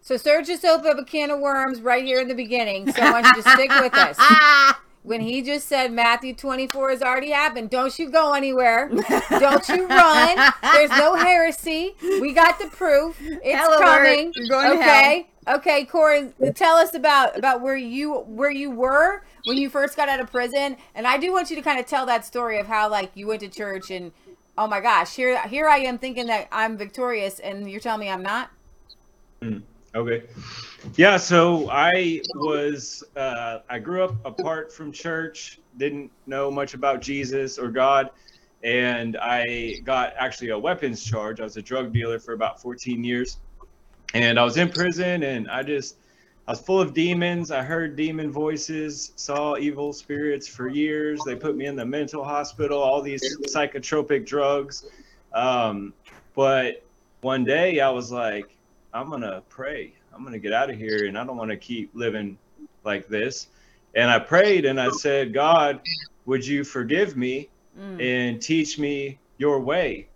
So 0.00 0.16
Serge 0.16 0.48
just 0.48 0.64
opened 0.64 0.88
up 0.88 0.98
a 0.98 1.04
can 1.04 1.30
of 1.30 1.38
worms 1.38 1.80
right 1.80 2.04
here 2.04 2.20
in 2.20 2.26
the 2.26 2.34
beginning. 2.34 2.90
So 2.92 3.00
I 3.00 3.12
want 3.12 3.26
you 3.26 3.42
to 3.42 3.50
stick 3.50 3.70
with 3.80 3.94
us. 3.94 4.18
when 5.02 5.20
he 5.20 5.42
just 5.42 5.66
said 5.66 5.92
Matthew 5.92 6.34
24 6.34 6.90
has 6.90 7.02
already 7.02 7.30
happened. 7.30 7.70
Don't 7.70 7.98
you 7.98 8.10
go 8.10 8.34
anywhere. 8.34 8.90
Don't 9.30 9.68
you 9.68 9.86
run. 9.86 10.52
There's 10.62 10.90
no 10.90 11.14
heresy. 11.16 11.94
We 12.02 12.32
got 12.32 12.58
the 12.58 12.66
proof. 12.66 13.16
It's 13.20 13.54
Hell 13.54 13.78
coming. 13.78 14.32
You're 14.34 14.48
going 14.48 14.78
okay. 14.78 15.26
Okay, 15.48 15.84
Cory, 15.86 16.32
tell 16.54 16.76
us 16.76 16.94
about 16.94 17.36
about 17.36 17.62
where 17.62 17.76
you 17.76 18.20
where 18.20 18.50
you 18.50 18.70
were 18.70 19.24
when 19.46 19.56
you 19.56 19.70
first 19.70 19.96
got 19.96 20.08
out 20.08 20.20
of 20.20 20.30
prison. 20.30 20.76
And 20.94 21.06
I 21.06 21.16
do 21.16 21.32
want 21.32 21.50
you 21.50 21.56
to 21.56 21.62
kind 21.62 21.80
of 21.80 21.86
tell 21.86 22.04
that 22.06 22.24
story 22.26 22.58
of 22.58 22.66
how 22.66 22.90
like 22.90 23.10
you 23.14 23.26
went 23.26 23.40
to 23.40 23.48
church 23.48 23.90
and 23.90 24.12
oh 24.58 24.66
my 24.66 24.80
gosh, 24.80 25.16
here 25.16 25.40
here 25.48 25.66
I 25.66 25.78
am 25.78 25.98
thinking 25.98 26.26
that 26.26 26.48
I'm 26.52 26.76
victorious 26.76 27.38
and 27.38 27.70
you're 27.70 27.80
telling 27.80 28.00
me 28.00 28.10
I'm 28.10 28.22
not? 28.22 28.50
Mm. 29.40 29.62
Okay. 29.94 30.24
Yeah, 30.96 31.16
so 31.18 31.68
I 31.70 32.20
was 32.34 33.04
uh, 33.16 33.58
I 33.68 33.78
grew 33.78 34.02
up 34.02 34.14
apart 34.24 34.72
from 34.72 34.92
church, 34.92 35.60
didn't 35.76 36.10
know 36.26 36.50
much 36.50 36.74
about 36.74 37.00
Jesus 37.00 37.58
or 37.58 37.68
God, 37.68 38.10
and 38.62 39.16
I 39.20 39.74
got 39.84 40.14
actually 40.18 40.50
a 40.50 40.58
weapons 40.58 41.04
charge. 41.04 41.40
I 41.40 41.44
was 41.44 41.56
a 41.56 41.62
drug 41.62 41.92
dealer 41.92 42.18
for 42.18 42.32
about 42.32 42.60
14 42.60 43.04
years, 43.04 43.38
and 44.14 44.38
I 44.38 44.44
was 44.44 44.56
in 44.56 44.70
prison, 44.70 45.22
and 45.22 45.50
I 45.50 45.62
just 45.62 45.96
I 46.48 46.52
was 46.52 46.60
full 46.60 46.80
of 46.80 46.94
demons. 46.94 47.50
I 47.50 47.62
heard 47.62 47.94
demon 47.94 48.32
voices, 48.32 49.12
saw 49.16 49.56
evil 49.56 49.92
spirits 49.92 50.48
for 50.48 50.68
years. 50.68 51.20
They 51.24 51.36
put 51.36 51.56
me 51.56 51.66
in 51.66 51.76
the 51.76 51.86
mental 51.86 52.24
hospital, 52.24 52.80
all 52.80 53.02
these 53.02 53.22
psychotropic 53.46 54.26
drugs. 54.26 54.86
Um, 55.34 55.92
but 56.34 56.84
one 57.20 57.44
day 57.44 57.80
I 57.80 57.90
was 57.90 58.10
like, 58.10 58.56
I'm 58.92 59.10
gonna 59.10 59.42
pray. 59.48 59.94
I'm 60.14 60.24
gonna 60.24 60.38
get 60.38 60.52
out 60.52 60.70
of 60.70 60.76
here, 60.76 61.06
and 61.06 61.18
I 61.18 61.24
don't 61.24 61.36
want 61.36 61.50
to 61.50 61.56
keep 61.56 61.90
living 61.94 62.38
like 62.84 63.08
this. 63.08 63.48
And 63.94 64.10
I 64.10 64.18
prayed 64.18 64.64
and 64.64 64.80
I 64.80 64.90
said, 64.90 65.32
God, 65.32 65.80
would 66.26 66.46
you 66.46 66.62
forgive 66.64 67.16
me 67.16 67.48
mm. 67.78 68.00
and 68.00 68.40
teach 68.40 68.78
me 68.78 69.18
your 69.38 69.60
way? 69.60 70.06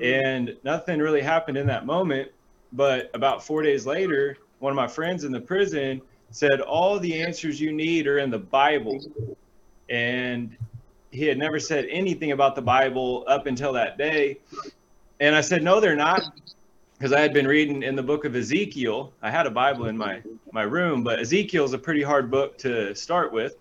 And 0.00 0.56
nothing 0.64 1.00
really 1.00 1.22
happened 1.22 1.56
in 1.56 1.66
that 1.68 1.86
moment. 1.86 2.30
But 2.72 3.10
about 3.14 3.42
four 3.42 3.62
days 3.62 3.86
later, 3.86 4.36
one 4.58 4.70
of 4.70 4.76
my 4.76 4.86
friends 4.86 5.24
in 5.24 5.32
the 5.32 5.40
prison 5.40 6.02
said, 6.30 6.60
All 6.60 6.98
the 6.98 7.22
answers 7.22 7.60
you 7.60 7.72
need 7.72 8.06
are 8.06 8.18
in 8.18 8.30
the 8.30 8.38
Bible. 8.38 9.00
And 9.88 10.56
he 11.10 11.24
had 11.24 11.38
never 11.38 11.58
said 11.58 11.86
anything 11.88 12.32
about 12.32 12.54
the 12.54 12.62
Bible 12.62 13.24
up 13.28 13.46
until 13.46 13.72
that 13.72 13.96
day. 13.96 14.38
And 15.20 15.34
I 15.34 15.40
said, 15.40 15.62
No, 15.62 15.80
they're 15.80 15.96
not 15.96 16.22
because 16.96 17.12
I 17.12 17.20
had 17.20 17.34
been 17.34 17.46
reading 17.46 17.82
in 17.82 17.94
the 17.94 18.02
book 18.02 18.24
of 18.24 18.34
Ezekiel. 18.34 19.12
I 19.20 19.30
had 19.30 19.46
a 19.46 19.50
Bible 19.50 19.86
in 19.86 19.96
my 19.96 20.22
my 20.52 20.62
room, 20.62 21.02
but 21.02 21.20
Ezekiel 21.20 21.64
is 21.64 21.72
a 21.72 21.78
pretty 21.78 22.02
hard 22.02 22.30
book 22.30 22.56
to 22.58 22.94
start 22.94 23.32
with. 23.32 23.56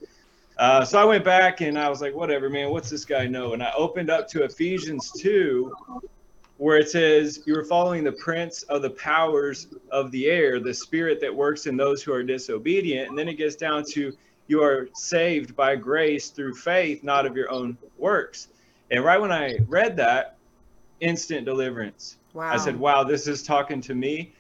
Uh, 0.58 0.86
so 0.86 0.98
I 0.98 1.04
went 1.04 1.26
back 1.26 1.60
and 1.60 1.78
I 1.78 1.90
was 1.90 2.00
like, 2.00 2.16
whatever, 2.16 2.50
man, 2.50 2.70
what's 2.70 2.90
this 2.90 3.04
guy 3.04 3.28
know? 3.28 3.52
And 3.52 3.62
I 3.62 3.74
opened 3.76 4.10
up 4.10 4.30
to 4.30 4.44
Ephesians 4.44 5.12
2, 5.20 5.70
where 6.58 6.78
it 6.78 6.90
says 6.90 7.44
you 7.46 7.54
were 7.54 7.66
following 7.66 8.06
the 8.06 8.14
prince 8.14 8.64
of 8.64 8.82
the 8.82 8.92
powers 8.92 9.68
of 9.92 10.12
the 10.12 10.28
air, 10.28 10.62
the 10.62 10.74
spirit 10.74 11.20
that 11.20 11.36
works 11.36 11.66
in 11.66 11.76
those 11.76 12.02
who 12.02 12.14
are 12.14 12.24
disobedient. 12.24 13.10
And 13.10 13.20
then 13.20 13.28
it 13.28 13.34
gets 13.34 13.58
down 13.58 13.84
to 13.92 14.14
you 14.48 14.64
are 14.64 14.88
saved 14.94 15.58
by 15.58 15.76
grace 15.76 16.30
through 16.30 16.56
faith, 16.56 17.04
not 17.04 17.26
of 17.26 17.36
your 17.36 17.52
own 17.52 17.78
works. 17.98 18.48
And 18.92 19.04
right 19.04 19.20
when 19.20 19.34
I 19.34 19.58
read 19.68 19.98
that, 19.98 20.38
instant 21.02 21.44
deliverance. 21.44 22.18
Wow. 22.36 22.52
I 22.52 22.58
said, 22.58 22.78
wow, 22.78 23.06
this 23.06 23.28
is 23.28 23.42
talking 23.44 23.80
to 23.82 23.96
me. 23.96 24.34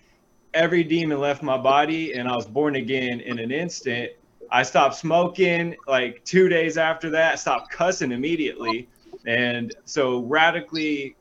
Every 0.53 0.83
demon 0.83 1.19
left 1.19 1.41
my 1.41 1.57
body 1.57 2.13
and 2.13 2.27
I 2.27 2.35
was 2.35 2.45
born 2.45 2.75
again 2.75 3.21
in 3.21 3.39
an 3.39 3.51
instant. 3.51 4.11
I 4.51 4.63
stopped 4.63 4.95
smoking 4.95 5.75
like 5.87 6.23
two 6.25 6.49
days 6.49 6.77
after 6.77 7.09
that, 7.11 7.39
stopped 7.39 7.71
cussing 7.71 8.11
immediately. 8.11 8.89
And 9.25 9.73
so 9.85 10.23
radically 10.23 11.15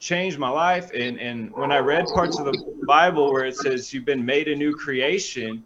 changed 0.00 0.36
my 0.36 0.48
life. 0.48 0.90
And, 0.92 1.18
and 1.20 1.52
when 1.52 1.70
I 1.70 1.78
read 1.78 2.06
parts 2.06 2.40
of 2.40 2.44
the 2.44 2.76
Bible 2.88 3.32
where 3.32 3.44
it 3.44 3.56
says 3.56 3.94
you've 3.94 4.04
been 4.04 4.24
made 4.24 4.48
a 4.48 4.56
new 4.56 4.74
creation, 4.74 5.62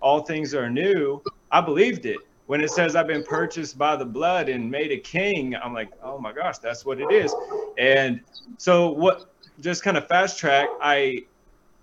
all 0.00 0.20
things 0.20 0.54
are 0.54 0.68
new, 0.68 1.22
I 1.50 1.62
believed 1.62 2.04
it. 2.04 2.18
When 2.46 2.60
it 2.60 2.70
says 2.70 2.94
I've 2.94 3.06
been 3.06 3.24
purchased 3.24 3.78
by 3.78 3.96
the 3.96 4.06
blood 4.06 4.50
and 4.50 4.70
made 4.70 4.92
a 4.92 4.98
king, 4.98 5.56
I'm 5.56 5.72
like, 5.72 5.90
oh 6.02 6.18
my 6.18 6.32
gosh, 6.32 6.58
that's 6.58 6.84
what 6.84 7.00
it 7.00 7.10
is. 7.10 7.34
And 7.78 8.20
so 8.58 8.90
what 8.90 9.34
just 9.60 9.82
kind 9.82 9.96
of 9.96 10.06
fast 10.08 10.38
track, 10.38 10.68
I 10.80 11.24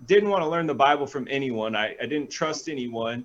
didn't 0.06 0.28
want 0.28 0.42
to 0.42 0.48
learn 0.48 0.66
the 0.66 0.74
Bible 0.74 1.06
from 1.06 1.26
anyone. 1.30 1.74
I, 1.74 1.96
I 2.00 2.06
didn't 2.06 2.30
trust 2.30 2.68
anyone. 2.68 3.24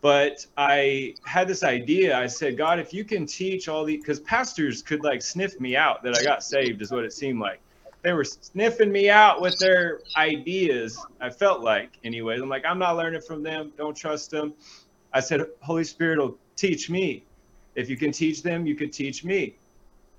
But 0.00 0.44
I 0.56 1.14
had 1.24 1.46
this 1.46 1.62
idea. 1.62 2.18
I 2.18 2.26
said, 2.26 2.56
God, 2.56 2.80
if 2.80 2.92
you 2.92 3.04
can 3.04 3.24
teach 3.24 3.68
all 3.68 3.84
these, 3.84 4.00
because 4.00 4.18
pastors 4.20 4.82
could 4.82 5.04
like 5.04 5.22
sniff 5.22 5.60
me 5.60 5.76
out 5.76 6.02
that 6.02 6.18
I 6.18 6.24
got 6.24 6.42
saved, 6.42 6.82
is 6.82 6.90
what 6.90 7.04
it 7.04 7.12
seemed 7.12 7.38
like. 7.38 7.60
They 8.02 8.12
were 8.12 8.24
sniffing 8.24 8.90
me 8.90 9.10
out 9.10 9.40
with 9.40 9.56
their 9.58 10.00
ideas. 10.16 10.98
I 11.20 11.30
felt 11.30 11.60
like, 11.60 11.90
anyways. 12.02 12.40
I'm 12.42 12.48
like, 12.48 12.64
I'm 12.66 12.80
not 12.80 12.96
learning 12.96 13.20
from 13.20 13.44
them. 13.44 13.72
Don't 13.76 13.96
trust 13.96 14.32
them. 14.32 14.54
I 15.12 15.20
said, 15.20 15.46
Holy 15.60 15.84
Spirit 15.84 16.18
will 16.18 16.36
teach 16.56 16.90
me. 16.90 17.24
If 17.76 17.88
you 17.88 17.96
can 17.96 18.10
teach 18.10 18.42
them, 18.42 18.66
you 18.66 18.74
could 18.74 18.92
teach 18.92 19.24
me. 19.24 19.56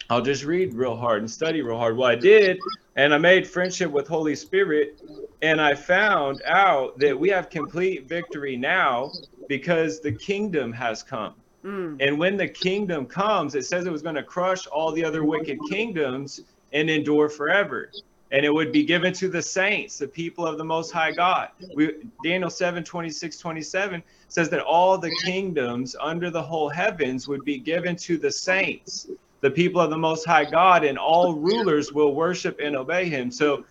I'll 0.09 0.21
just 0.21 0.45
read 0.45 0.73
real 0.73 0.95
hard 0.95 1.23
and 1.23 1.29
study 1.29 1.61
real 1.61 1.77
hard. 1.77 1.97
Well, 1.97 2.09
I 2.09 2.15
did, 2.15 2.57
and 2.95 3.13
I 3.13 3.17
made 3.17 3.47
friendship 3.47 3.91
with 3.91 4.07
Holy 4.07 4.35
Spirit, 4.35 5.01
and 5.41 5.59
I 5.59 5.73
found 5.73 6.41
out 6.45 6.99
that 6.99 7.19
we 7.19 7.29
have 7.29 7.49
complete 7.49 8.07
victory 8.07 8.55
now 8.55 9.11
because 9.47 9.99
the 9.99 10.11
kingdom 10.11 10.71
has 10.73 11.01
come. 11.01 11.33
Mm. 11.63 11.97
And 11.99 12.19
when 12.19 12.37
the 12.37 12.47
kingdom 12.47 13.05
comes, 13.05 13.55
it 13.55 13.65
says 13.65 13.85
it 13.85 13.91
was 13.91 14.01
going 14.01 14.15
to 14.15 14.23
crush 14.23 14.67
all 14.67 14.91
the 14.91 15.03
other 15.03 15.23
wicked 15.23 15.57
kingdoms 15.69 16.41
and 16.71 16.89
endure 16.89 17.29
forever. 17.29 17.89
And 18.31 18.45
it 18.45 18.53
would 18.53 18.71
be 18.71 18.83
given 18.83 19.13
to 19.13 19.29
the 19.29 19.41
saints, 19.41 19.99
the 19.99 20.07
people 20.07 20.45
of 20.45 20.57
the 20.57 20.63
Most 20.63 20.91
High 20.91 21.11
God. 21.11 21.49
We, 21.75 21.93
Daniel 22.23 22.49
7 22.49 22.83
26, 22.83 23.37
27 23.37 24.03
says 24.27 24.49
that 24.49 24.61
all 24.61 24.97
the 24.97 25.15
kingdoms 25.23 25.95
under 25.99 26.31
the 26.31 26.41
whole 26.41 26.69
heavens 26.69 27.27
would 27.27 27.45
be 27.45 27.59
given 27.59 27.95
to 27.97 28.17
the 28.17 28.31
saints, 28.31 29.07
the 29.43 29.51
people 29.51 29.81
of 29.81 29.89
the 29.89 29.97
Most 29.97 30.25
High 30.25 30.45
God, 30.45 30.85
and 30.85 30.97
all 30.97 31.35
rulers 31.35 31.91
will 31.91 32.15
worship 32.15 32.61
and 32.63 32.77
obey 32.77 33.09
him. 33.09 33.29
So 33.29 33.65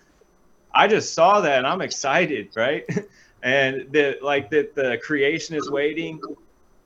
I 0.71 0.87
just 0.87 1.15
saw 1.15 1.41
that 1.41 1.57
and 1.57 1.67
I'm 1.67 1.81
excited, 1.81 2.51
right? 2.55 2.85
and 3.43 3.91
that 3.93 4.23
like 4.23 4.51
that 4.51 4.75
the 4.75 5.01
creation 5.03 5.57
is 5.57 5.71
waiting 5.71 6.21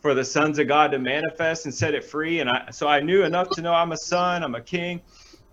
for 0.01 0.15
the 0.15 0.25
sons 0.25 0.61
of 0.61 0.69
God 0.69 0.93
to 0.93 1.01
manifest 1.01 1.65
and 1.65 1.75
set 1.75 1.95
it 1.95 2.05
free. 2.05 2.39
And 2.39 2.49
I 2.49 2.71
so 2.71 2.87
I 2.87 3.01
knew 3.01 3.25
enough 3.25 3.51
to 3.51 3.61
know 3.61 3.75
I'm 3.75 3.91
a 3.91 3.97
son, 3.97 4.45
I'm 4.45 4.55
a 4.55 4.61
king, 4.61 5.03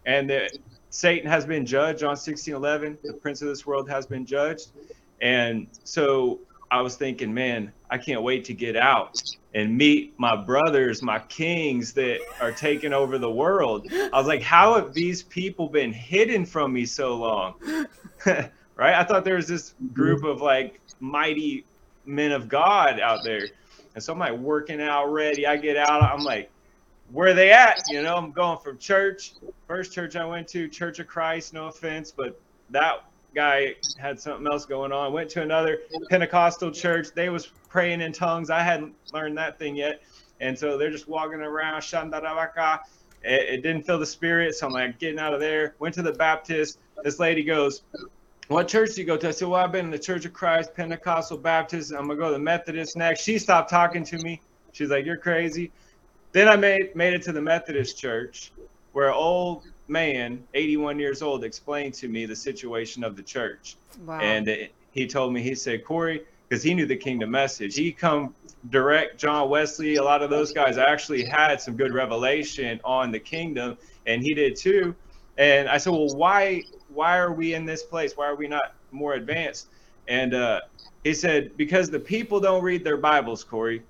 and 0.05 0.29
that 0.29 0.51
Satan 0.91 1.27
has 1.27 1.43
been 1.43 1.65
judged 1.65 2.01
John 2.01 2.09
1611. 2.09 2.99
The 3.03 3.13
prince 3.13 3.41
of 3.41 3.47
this 3.47 3.65
world 3.65 3.89
has 3.89 4.05
been 4.05 4.27
judged. 4.27 4.73
And 5.21 5.65
so 5.83 6.39
I 6.72 6.82
was 6.82 6.96
thinking, 6.96 7.34
man, 7.34 7.72
I 7.89 7.98
can't 7.98 8.24
wait 8.24 8.46
to 8.46 8.53
get 8.53 8.75
out 8.75 9.22
and 9.53 9.77
meet 9.77 10.13
my 10.17 10.36
brothers, 10.36 11.01
my 11.03 11.20
kings 11.20 11.93
that 11.93 12.20
are 12.41 12.51
taking 12.51 12.93
over 12.93 13.17
the 13.17 13.29
world. 13.29 13.88
I 13.91 14.10
was 14.13 14.27
like, 14.27 14.41
how 14.41 14.75
have 14.75 14.93
these 14.93 15.24
people 15.24 15.70
been 15.70 15.93
hidden 15.93 16.46
from 16.46 16.74
me 16.74 16.86
so 16.86 17.15
long? 17.15 17.55
right? 18.25 18.96
I 18.96 19.03
thought 19.03 19.24
there 19.24 19.36
was 19.36 19.48
this 19.48 19.75
group 19.93 20.24
of 20.24 20.41
like 20.41 20.82
mighty 21.00 21.65
men 22.05 22.32
of 22.32 22.50
God 22.50 23.00
out 23.00 23.24
there. 23.24 23.48
And 23.96 24.03
so 24.03 24.13
I'm 24.13 24.20
like 24.20 24.34
working 24.34 24.82
out 24.82 25.05
ready. 25.12 25.46
I 25.46 25.58
get 25.58 25.77
out. 25.77 26.01
I'm 26.01 26.24
like, 26.24 26.50
where 27.12 27.34
they 27.34 27.51
at? 27.51 27.79
You 27.89 28.01
know, 28.01 28.15
I'm 28.15 28.32
going 28.32 28.58
from 28.60 28.79
church. 28.79 29.34
First 29.67 29.93
church 29.93 30.15
I 30.15 30.25
went 30.25 30.48
to, 30.50 30.67
Church 30.67 31.00
of 31.00 31.08
Christ, 31.08 31.53
no 31.53 31.67
offense, 31.67 32.12
but 32.12 32.39
that 32.72 33.03
guy 33.33 33.75
had 33.97 34.19
something 34.19 34.45
else 34.47 34.65
going 34.65 34.91
on. 34.91 35.13
Went 35.13 35.29
to 35.31 35.41
another 35.41 35.79
Pentecostal 36.09 36.71
church. 36.71 37.07
They 37.13 37.29
was 37.29 37.47
praying 37.69 38.01
in 38.01 38.11
tongues. 38.11 38.49
I 38.49 38.61
hadn't 38.61 38.93
learned 39.13 39.37
that 39.37 39.59
thing 39.59 39.75
yet. 39.75 40.01
And 40.39 40.57
so 40.57 40.77
they're 40.77 40.91
just 40.91 41.07
walking 41.07 41.41
around. 41.41 41.83
It, 41.83 42.79
it 43.23 43.63
didn't 43.63 43.83
feel 43.83 43.99
the 43.99 44.05
spirit. 44.05 44.55
So 44.55 44.67
I'm 44.67 44.73
like 44.73 44.99
getting 44.99 45.19
out 45.19 45.33
of 45.33 45.39
there. 45.39 45.75
Went 45.79 45.95
to 45.95 46.01
the 46.01 46.13
Baptist. 46.13 46.79
This 47.03 47.19
lady 47.19 47.43
goes, 47.43 47.83
what 48.49 48.67
church 48.67 48.95
do 48.95 49.01
you 49.01 49.07
go 49.07 49.17
to? 49.17 49.29
I 49.29 49.31
said, 49.31 49.47
well, 49.47 49.63
I've 49.63 49.71
been 49.71 49.85
in 49.85 49.91
the 49.91 49.99
Church 49.99 50.25
of 50.25 50.33
Christ, 50.33 50.73
Pentecostal 50.75 51.37
Baptist. 51.37 51.91
I'm 51.91 52.07
gonna 52.07 52.15
go 52.15 52.27
to 52.27 52.33
the 52.33 52.39
Methodist 52.39 52.97
next. 52.97 53.21
She 53.21 53.39
stopped 53.39 53.69
talking 53.69 54.03
to 54.05 54.17
me. 54.17 54.41
She's 54.73 54.89
like, 54.89 55.05
you're 55.05 55.17
crazy. 55.17 55.71
Then 56.33 56.47
I 56.47 56.55
made 56.55 56.95
made 56.95 57.13
it 57.13 57.21
to 57.23 57.31
the 57.31 57.41
Methodist 57.41 57.97
church, 57.97 58.51
where 58.91 59.13
old 59.13 59.63
man, 59.87 60.43
81 60.53 60.99
years 60.99 61.21
old, 61.21 61.43
explained 61.43 61.93
to 61.95 62.07
me 62.07 62.25
the 62.25 62.35
situation 62.35 63.03
of 63.03 63.15
the 63.15 63.23
church. 63.23 63.75
Wow. 64.05 64.19
And 64.19 64.47
it, 64.47 64.73
he 64.91 65.07
told 65.07 65.33
me, 65.33 65.41
he 65.41 65.55
said, 65.55 65.83
Cory, 65.83 66.23
because 66.47 66.63
he 66.63 66.73
knew 66.73 66.85
the 66.85 66.95
kingdom 66.95 67.31
message. 67.31 67.75
He 67.75 67.91
come 67.91 68.33
direct 68.69 69.17
John 69.17 69.49
Wesley, 69.49 69.95
a 69.95 70.03
lot 70.03 70.21
of 70.21 70.29
those 70.29 70.53
guys 70.53 70.77
actually 70.77 71.25
had 71.25 71.59
some 71.59 71.75
good 71.75 71.93
revelation 71.93 72.79
on 72.83 73.11
the 73.11 73.19
kingdom, 73.19 73.77
and 74.05 74.21
he 74.21 74.33
did 74.33 74.55
too. 74.55 74.95
And 75.37 75.67
I 75.67 75.77
said, 75.77 75.91
well, 75.91 76.09
why 76.15 76.63
why 76.93 77.17
are 77.17 77.33
we 77.33 77.55
in 77.55 77.65
this 77.65 77.83
place? 77.83 78.15
Why 78.15 78.27
are 78.27 78.35
we 78.35 78.47
not 78.47 78.75
more 78.91 79.13
advanced? 79.13 79.67
And 80.07 80.33
uh, 80.33 80.61
he 81.03 81.13
said, 81.13 81.57
because 81.57 81.89
the 81.89 81.99
people 81.99 82.39
don't 82.39 82.63
read 82.63 82.83
their 82.83 82.97
Bibles, 82.97 83.43
Cory. 83.43 83.81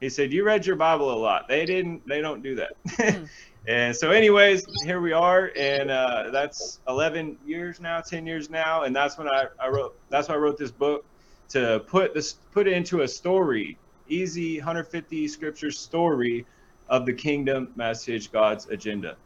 He 0.00 0.08
said, 0.08 0.32
you 0.32 0.44
read 0.44 0.66
your 0.66 0.76
Bible 0.76 1.12
a 1.12 1.16
lot. 1.16 1.48
They 1.48 1.64
didn't. 1.64 2.06
They 2.06 2.20
don't 2.20 2.42
do 2.42 2.56
that. 2.56 2.72
and 3.68 3.94
so, 3.94 4.10
anyways, 4.10 4.64
here 4.84 5.00
we 5.00 5.12
are, 5.12 5.52
and 5.56 5.90
uh, 5.90 6.30
that's 6.32 6.80
11 6.88 7.38
years 7.44 7.80
now, 7.80 8.00
10 8.00 8.26
years 8.26 8.50
now, 8.50 8.82
and 8.82 8.94
that's 8.94 9.16
when 9.18 9.28
I, 9.28 9.46
I 9.60 9.68
wrote. 9.68 9.92
That's 10.10 10.28
why 10.28 10.34
I 10.34 10.38
wrote 10.38 10.58
this 10.58 10.72
book 10.72 11.04
to 11.50 11.84
put 11.86 12.14
this 12.14 12.34
put 12.52 12.66
it 12.66 12.72
into 12.72 13.02
a 13.02 13.08
story, 13.08 13.78
easy 14.08 14.58
150 14.58 15.28
scripture 15.28 15.70
story 15.70 16.44
of 16.88 17.06
the 17.06 17.12
kingdom 17.12 17.72
message, 17.76 18.32
God's 18.32 18.66
agenda. 18.68 19.16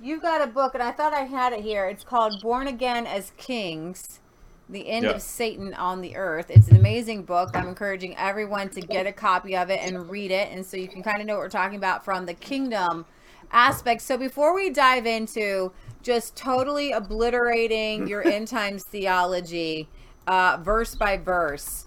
You've 0.00 0.22
got 0.22 0.42
a 0.42 0.46
book, 0.46 0.74
and 0.74 0.82
I 0.82 0.90
thought 0.90 1.12
I 1.12 1.20
had 1.20 1.52
it 1.52 1.60
here. 1.60 1.86
It's 1.86 2.02
called 2.02 2.40
Born 2.40 2.66
Again 2.66 3.06
as 3.06 3.30
Kings 3.36 4.20
The 4.68 4.88
End 4.88 5.04
Yeah. 5.04 5.12
of 5.12 5.22
Satan 5.22 5.74
on 5.74 6.00
the 6.00 6.16
Earth. 6.16 6.50
It's 6.50 6.68
an 6.68 6.76
amazing 6.76 7.24
book. 7.24 7.50
I'm 7.54 7.68
encouraging 7.68 8.16
everyone 8.16 8.70
to 8.70 8.80
get 8.80 9.06
a 9.06 9.12
copy 9.12 9.54
of 9.54 9.70
it 9.70 9.80
and 9.80 10.10
read 10.10 10.30
it. 10.30 10.48
And 10.50 10.64
so 10.64 10.76
you 10.76 10.88
can 10.88 11.02
kind 11.02 11.20
of 11.20 11.26
know 11.26 11.34
what 11.34 11.40
we're 11.40 11.50
talking 11.50 11.76
about 11.76 12.04
from 12.04 12.26
the 12.26 12.34
kingdom 12.34 13.04
aspect. 13.52 14.02
So 14.02 14.16
before 14.16 14.54
we 14.54 14.70
dive 14.70 15.06
into 15.06 15.72
just 16.02 16.36
totally 16.36 16.92
obliterating 16.92 18.08
your 18.08 18.26
end 18.26 18.48
times 18.48 18.84
theology, 18.84 19.88
uh, 20.26 20.58
verse 20.60 20.94
by 20.94 21.16
verse, 21.16 21.86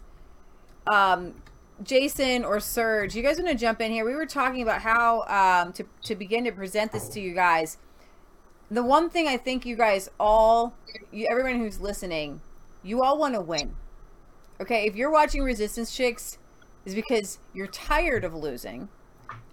um, 0.88 1.34
Jason 1.84 2.45
or 2.45 2.60
Serge, 2.60 3.15
you 3.15 3.24
guys 3.24 3.38
want 3.38 3.50
to 3.50 3.55
jump 3.55 3.81
in 3.81 3.91
here? 3.91 4.05
We 4.05 4.15
were 4.15 4.25
talking 4.25 4.62
about 4.62 4.81
how 4.81 5.24
um, 5.24 5.74
to 5.74 5.86
to 6.03 6.15
begin 6.15 6.45
to 6.45 6.51
present 6.51 6.91
this 6.91 7.10
to 7.10 7.19
you 7.19 7.34
guys. 7.34 7.77
The 8.72 8.84
one 8.84 9.10
thing 9.10 9.27
I 9.27 9.38
think 9.38 9.65
you 9.65 9.75
guys 9.75 10.10
all, 10.19 10.74
you, 11.12 11.27
everyone 11.29 11.60
who's 11.60 11.81
listening, 11.81 12.41
you 12.81 13.03
all 13.03 13.17
want 13.17 13.34
to 13.36 13.41
win. 13.41 13.75
Okay, 14.60 14.86
if 14.88 14.95
you're 14.95 15.12
watching 15.12 15.43
Resistance 15.43 15.93
Chicks, 15.93 16.38
is 16.86 16.95
because 16.95 17.39
you're 17.53 17.67
tired 17.67 18.24
of 18.24 18.34
losing, 18.34 18.88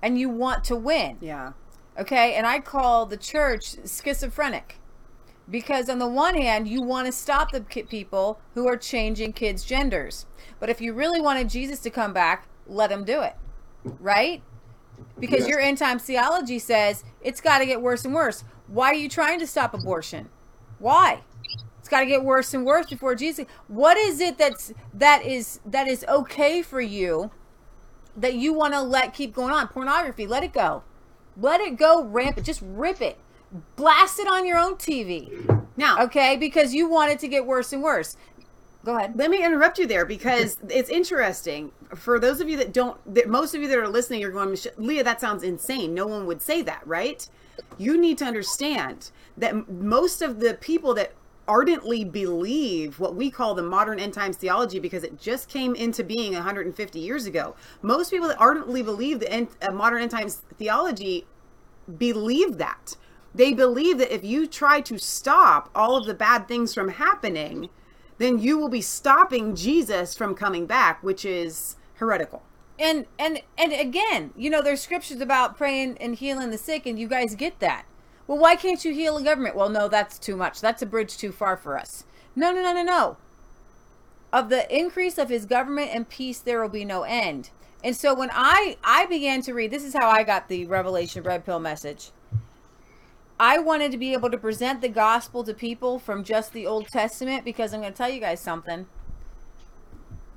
and 0.00 0.18
you 0.18 0.28
want 0.28 0.62
to 0.64 0.76
win. 0.76 1.18
Yeah. 1.20 1.52
Okay, 1.98 2.34
and 2.34 2.46
I 2.46 2.60
call 2.60 3.06
the 3.06 3.16
church 3.18 3.76
schizophrenic 3.86 4.80
because 5.50 5.88
on 5.90 5.98
the 5.98 6.08
one 6.08 6.34
hand, 6.36 6.68
you 6.68 6.82
want 6.82 7.06
to 7.06 7.12
stop 7.12 7.52
the 7.52 7.60
people 7.62 8.40
who 8.54 8.66
are 8.68 8.76
changing 8.76 9.34
kids' 9.34 9.64
genders, 9.64 10.26
but 10.60 10.70
if 10.70 10.80
you 10.80 10.94
really 10.94 11.20
wanted 11.20 11.50
Jesus 11.50 11.80
to 11.80 11.90
come 11.90 12.12
back, 12.14 12.48
let 12.66 12.90
him 12.92 13.04
do 13.04 13.20
it, 13.22 13.34
right? 13.98 14.44
Because 15.20 15.46
Yes. 15.46 15.48
your 15.48 15.60
end 15.60 15.78
time 15.78 15.98
theology 15.98 16.58
says 16.58 17.04
it's 17.20 17.40
got 17.40 17.58
to 17.58 17.66
get 17.66 17.82
worse 17.82 18.04
and 18.04 18.14
worse. 18.14 18.44
Why 18.66 18.88
are 18.88 18.94
you 18.94 19.08
trying 19.08 19.38
to 19.40 19.46
stop 19.46 19.74
abortion? 19.74 20.30
Why? 20.78 21.24
It's 21.80 21.88
got 21.88 22.00
to 22.00 22.06
get 22.06 22.24
worse 22.24 22.54
and 22.54 22.64
worse 22.64 22.86
before 22.88 23.14
Jesus. 23.14 23.46
What 23.68 23.96
is 23.96 24.20
it 24.20 24.38
that's 24.38 24.72
that 24.94 25.24
is 25.24 25.60
that 25.64 25.88
is 25.88 26.04
okay 26.08 26.62
for 26.62 26.80
you 26.80 27.32
that 28.16 28.34
you 28.34 28.52
want 28.54 28.74
to 28.74 28.82
let 28.82 29.14
keep 29.14 29.34
going 29.34 29.52
on? 29.52 29.68
Pornography, 29.68 30.26
let 30.26 30.44
it 30.44 30.52
go. 30.52 30.84
Let 31.36 31.60
it 31.60 31.76
go 31.76 32.04
rampant. 32.04 32.46
Just 32.46 32.62
rip 32.62 33.00
it. 33.00 33.18
Blast 33.76 34.18
it 34.18 34.26
on 34.26 34.46
your 34.46 34.58
own 34.58 34.74
TV. 34.76 35.62
Now, 35.76 36.02
Okay, 36.04 36.36
because 36.36 36.74
you 36.74 36.88
want 36.88 37.12
it 37.12 37.18
to 37.20 37.28
get 37.28 37.46
worse 37.46 37.72
and 37.72 37.82
worse. 37.82 38.16
Go 38.84 38.96
ahead. 38.96 39.16
let 39.16 39.30
me 39.30 39.44
interrupt 39.44 39.78
you 39.78 39.86
there 39.86 40.04
because 40.04 40.58
it's 40.68 40.90
interesting 40.90 41.70
for 41.94 42.18
those 42.18 42.40
of 42.40 42.48
you 42.48 42.56
that 42.56 42.72
don't 42.72 42.98
that 43.14 43.28
most 43.28 43.54
of 43.54 43.62
you 43.62 43.68
that 43.68 43.78
are 43.78 43.86
listening 43.88 44.20
you're 44.20 44.30
going 44.32 44.56
leah 44.76 45.04
that 45.04 45.20
sounds 45.20 45.42
insane 45.42 45.94
no 45.94 46.06
one 46.06 46.26
would 46.26 46.40
say 46.42 46.62
that 46.62 46.84
right 46.86 47.28
you 47.78 47.96
need 48.00 48.16
to 48.18 48.24
understand 48.24 49.10
that 49.36 49.68
most 49.70 50.22
of 50.22 50.40
the 50.40 50.54
people 50.54 50.94
that 50.94 51.12
ardently 51.48 52.04
believe 52.04 52.98
what 53.00 53.14
we 53.14 53.30
call 53.30 53.54
the 53.54 53.62
modern 53.62 53.98
end 53.98 54.14
times 54.14 54.36
theology 54.36 54.78
because 54.78 55.02
it 55.02 55.18
just 55.20 55.48
came 55.48 55.74
into 55.74 56.04
being 56.04 56.34
150 56.34 56.98
years 56.98 57.26
ago 57.26 57.54
most 57.82 58.10
people 58.10 58.28
that 58.28 58.40
ardently 58.40 58.82
believe 58.82 59.18
the 59.20 59.32
end, 59.32 59.48
uh, 59.60 59.70
modern 59.70 60.02
end 60.02 60.10
times 60.10 60.42
theology 60.58 61.26
believe 61.98 62.58
that 62.58 62.96
they 63.34 63.52
believe 63.52 63.98
that 63.98 64.14
if 64.14 64.22
you 64.22 64.46
try 64.46 64.80
to 64.80 64.98
stop 64.98 65.68
all 65.74 65.96
of 65.96 66.06
the 66.06 66.14
bad 66.14 66.46
things 66.46 66.72
from 66.72 66.90
happening 66.90 67.68
then 68.22 68.38
you 68.38 68.56
will 68.56 68.68
be 68.68 68.80
stopping 68.80 69.56
Jesus 69.56 70.14
from 70.14 70.34
coming 70.34 70.66
back, 70.66 71.02
which 71.02 71.24
is 71.24 71.76
heretical. 71.94 72.42
And 72.78 73.06
and 73.18 73.42
and 73.58 73.72
again, 73.72 74.32
you 74.36 74.48
know, 74.48 74.62
there's 74.62 74.80
scriptures 74.80 75.20
about 75.20 75.56
praying 75.56 75.98
and 75.98 76.14
healing 76.14 76.50
the 76.50 76.58
sick, 76.58 76.86
and 76.86 76.98
you 76.98 77.08
guys 77.08 77.34
get 77.34 77.58
that. 77.58 77.84
Well, 78.32 78.40
why 78.40 78.56
can't 78.56 78.82
you 78.82 78.94
heal 78.94 79.18
a 79.18 79.22
government? 79.22 79.56
Well, 79.56 79.68
no, 79.68 79.88
that's 79.88 80.18
too 80.18 80.36
much. 80.36 80.62
That's 80.62 80.80
a 80.80 80.86
bridge 80.86 81.18
too 81.18 81.32
far 81.32 81.54
for 81.54 81.78
us. 81.78 82.04
No, 82.34 82.50
no, 82.50 82.62
no, 82.62 82.72
no, 82.72 82.82
no. 82.82 83.16
Of 84.32 84.48
the 84.48 84.74
increase 84.74 85.18
of 85.18 85.28
his 85.28 85.44
government 85.44 85.90
and 85.92 86.08
peace, 86.08 86.38
there 86.38 86.62
will 86.62 86.70
be 86.70 86.86
no 86.86 87.02
end. 87.02 87.50
And 87.84 87.94
so 87.94 88.14
when 88.14 88.30
I 88.32 88.78
I 88.82 89.04
began 89.04 89.42
to 89.42 89.52
read, 89.52 89.70
this 89.70 89.84
is 89.84 89.92
how 89.92 90.08
I 90.08 90.22
got 90.22 90.48
the 90.48 90.64
Revelation 90.64 91.22
Red 91.22 91.44
Pill 91.44 91.60
message. 91.60 92.10
I 93.38 93.58
wanted 93.58 93.92
to 93.92 93.98
be 93.98 94.14
able 94.14 94.30
to 94.30 94.38
present 94.38 94.80
the 94.80 94.88
gospel 94.88 95.44
to 95.44 95.52
people 95.52 95.98
from 95.98 96.24
just 96.24 96.54
the 96.54 96.66
Old 96.66 96.88
Testament 96.88 97.44
because 97.44 97.74
I'm 97.74 97.82
going 97.82 97.92
to 97.92 97.96
tell 97.98 98.08
you 98.08 98.20
guys 98.20 98.40
something. 98.40 98.86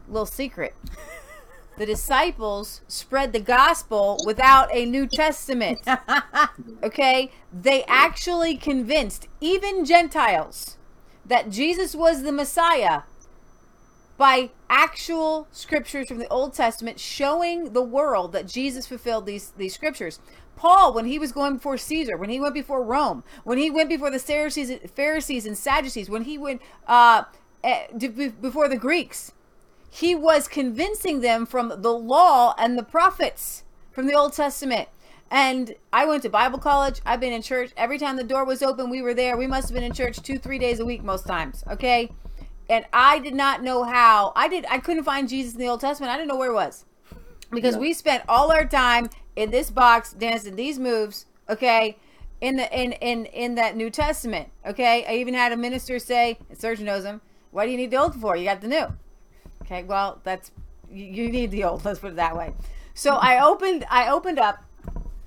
Little 0.10 0.26
secret. 0.26 0.76
The 1.78 1.86
disciples 1.86 2.82
spread 2.88 3.34
the 3.34 3.40
gospel 3.40 4.18
without 4.26 4.74
a 4.74 4.86
New 4.86 5.08
Testament. 5.08 5.80
Okay? 6.84 7.32
They 7.52 7.84
actually 7.86 8.56
convinced 8.58 9.28
even 9.42 9.86
Gentiles 9.86 10.78
that 11.26 11.50
Jesus 11.50 11.96
was 11.96 12.22
the 12.22 12.32
Messiah 12.32 13.02
by 14.18 14.52
actual 14.70 15.48
scriptures 15.52 16.08
from 16.08 16.20
the 16.20 16.28
Old 16.28 16.54
Testament 16.54 17.00
showing 17.00 17.74
the 17.74 17.82
world 17.82 18.32
that 18.34 18.48
Jesus 18.48 18.88
fulfilled 18.88 19.26
these 19.26 19.52
these 19.58 19.74
scriptures. 19.74 20.20
Paul, 20.56 20.94
when 20.94 21.06
he 21.06 21.20
was 21.20 21.32
going 21.32 21.56
before 21.56 21.78
Caesar, 21.78 22.16
when 22.16 22.30
he 22.30 22.40
went 22.40 22.54
before 22.54 22.84
Rome, 22.84 23.24
when 23.44 23.58
he 23.58 23.70
went 23.70 23.90
before 23.90 24.10
the 24.10 24.20
Pharisees, 24.20 24.72
Pharisees 24.96 25.46
and 25.46 25.58
Sadducees, 25.58 26.10
when 26.10 26.24
he 26.24 26.38
went 26.38 26.62
uh, 26.88 27.24
eh, 27.64 27.88
before 28.40 28.70
the 28.70 28.78
Greeks, 28.78 29.34
he 29.96 30.14
was 30.14 30.50
convincing 30.50 31.22
them 31.22 31.46
from 31.46 31.72
the 31.78 31.94
law 31.94 32.54
and 32.58 32.78
the 32.78 32.84
prophets 32.84 33.64
from 33.92 34.08
the 34.08 34.14
Old 34.14 34.34
Testament. 34.34 34.90
And 35.32 35.74
I 35.94 36.06
went 36.06 36.24
to 36.24 36.30
Bible 36.30 36.60
college. 36.60 37.00
I've 37.06 37.22
been 37.22 37.32
in 37.32 37.42
church. 37.42 37.72
Every 37.78 37.98
time 37.98 38.18
the 38.18 38.24
door 38.26 38.44
was 38.44 38.62
open, 38.62 38.90
we 38.90 39.02
were 39.02 39.14
there. 39.14 39.38
We 39.38 39.48
must 39.48 39.70
have 39.70 39.74
been 39.74 39.86
in 39.86 39.94
church 39.94 40.22
two, 40.22 40.38
three 40.38 40.60
days 40.60 40.82
a 40.82 40.86
week 40.86 41.02
most 41.02 41.26
times. 41.26 41.64
Okay. 41.72 42.12
And 42.70 42.86
I 42.92 43.20
did 43.20 43.36
not 43.36 43.64
know 43.64 43.86
how. 43.86 44.34
I 44.36 44.50
did. 44.50 44.66
I 44.70 44.80
couldn't 44.80 45.06
find 45.06 45.30
Jesus 45.30 45.54
in 45.54 45.60
the 45.60 45.70
Old 45.70 45.80
Testament. 45.80 46.12
I 46.12 46.18
didn't 46.18 46.28
know 46.28 46.36
where 46.36 46.52
it 46.52 46.56
was 46.56 46.84
because 47.52 47.78
we 47.78 47.94
spent 47.94 48.24
all 48.28 48.52
our 48.52 48.66
time 48.66 49.10
in 49.38 49.50
this 49.50 49.72
box 49.72 50.12
dancing 50.12 50.58
these 50.58 50.78
moves. 50.78 51.26
Okay. 51.48 51.98
In 52.42 52.58
the 52.58 52.68
in 52.78 52.92
in 52.94 53.28
in 53.28 53.56
that 53.56 53.78
New 53.78 53.90
Testament. 53.90 54.50
Okay. 54.66 55.06
I 55.08 55.16
even 55.16 55.34
had 55.34 55.54
a 55.54 55.58
minister 55.58 56.00
say, 56.00 56.38
and 56.50 56.60
Serge 56.60 56.82
knows 56.82 57.06
him. 57.06 57.22
What 57.52 57.64
do 57.64 57.72
you 57.72 57.78
need 57.78 57.92
the 57.92 57.98
old 57.98 58.20
for? 58.20 58.36
You 58.36 58.44
got 58.44 58.60
the 58.60 58.68
new. 58.68 58.88
Okay, 59.66 59.84
well, 59.84 60.22
that's 60.24 60.52
you, 60.92 61.30
need 61.30 61.52
the 61.52 61.64
old. 61.64 61.84
Let's 61.84 62.00
put 62.00 62.12
it 62.12 62.16
that 62.18 62.36
way. 62.36 62.54
So 62.94 63.16
I 63.16 63.44
opened, 63.44 63.86
I 63.90 64.10
opened 64.10 64.40
up, 64.40 64.64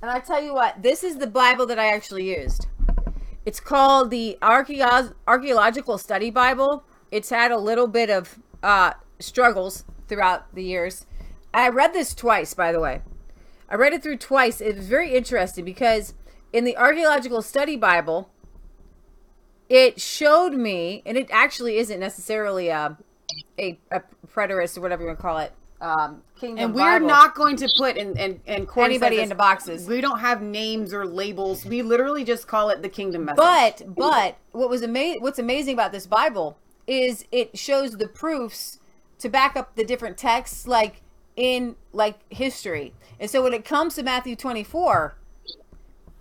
and 0.00 0.10
I 0.10 0.20
tell 0.20 0.42
you 0.42 0.54
what, 0.54 0.82
this 0.82 1.02
is 1.02 1.16
the 1.16 1.26
Bible 1.26 1.66
that 1.66 1.78
I 1.78 1.88
actually 1.88 2.24
used. 2.24 2.66
It's 3.44 3.60
called 3.60 4.10
the 4.10 4.38
Archeo- 4.40 5.14
Archaeological 5.26 5.98
Study 5.98 6.30
Bible. 6.30 6.84
It's 7.10 7.30
had 7.30 7.50
a 7.50 7.58
little 7.58 7.88
bit 7.88 8.10
of 8.10 8.38
uh, 8.62 8.92
struggles 9.18 9.84
throughout 10.06 10.54
the 10.54 10.62
years. 10.62 11.04
I 11.52 11.68
read 11.68 11.92
this 11.92 12.14
twice, 12.14 12.54
by 12.54 12.72
the 12.72 12.80
way. 12.80 13.02
I 13.68 13.74
read 13.74 13.92
it 13.92 14.02
through 14.02 14.18
twice. 14.18 14.60
It 14.60 14.76
was 14.76 14.86
very 14.86 15.14
interesting 15.14 15.64
because 15.64 16.14
in 16.52 16.64
the 16.64 16.76
Archaeological 16.76 17.42
Study 17.42 17.76
Bible, 17.76 18.30
it 19.68 20.00
showed 20.00 20.54
me, 20.54 21.02
and 21.04 21.18
it 21.18 21.28
actually 21.30 21.76
isn't 21.76 22.00
necessarily 22.00 22.68
a 22.68 22.96
a, 23.58 23.78
a 23.90 24.02
preterist 24.26 24.78
or 24.78 24.80
whatever 24.80 25.02
you 25.02 25.08
want 25.08 25.18
to 25.18 25.22
call 25.22 25.38
it. 25.38 25.52
Um, 25.80 26.22
Kingdom 26.40 26.64
And 26.64 26.74
we're 26.74 26.98
Bible. 26.98 27.06
not 27.06 27.34
going 27.36 27.56
to 27.56 27.68
put 27.76 27.96
in 27.96 28.18
and 28.18 28.40
and 28.46 28.68
Anybody 28.76 29.20
into 29.20 29.36
boxes. 29.36 29.86
We 29.86 30.00
don't 30.00 30.18
have 30.18 30.42
names 30.42 30.92
or 30.92 31.06
labels. 31.06 31.64
We 31.64 31.82
literally 31.82 32.24
just 32.24 32.48
call 32.48 32.70
it 32.70 32.82
the 32.82 32.88
kingdom 32.88 33.24
message. 33.26 33.36
But 33.38 33.94
but 33.94 34.38
what 34.50 34.70
was 34.70 34.82
amazing? 34.82 35.22
What's 35.22 35.38
amazing 35.38 35.74
about 35.74 35.92
this 35.92 36.06
Bible 36.06 36.58
is 36.88 37.26
it 37.30 37.56
shows 37.56 37.92
the 37.92 38.08
proofs 38.08 38.80
to 39.20 39.28
back 39.28 39.56
up 39.56 39.76
the 39.76 39.84
different 39.84 40.16
texts, 40.16 40.66
like 40.66 41.02
in 41.36 41.76
like 41.92 42.18
history. 42.32 42.92
And 43.20 43.30
so 43.30 43.42
when 43.44 43.52
it 43.52 43.64
comes 43.64 43.94
to 43.94 44.02
Matthew 44.02 44.34
twenty 44.34 44.64
four, 44.64 45.14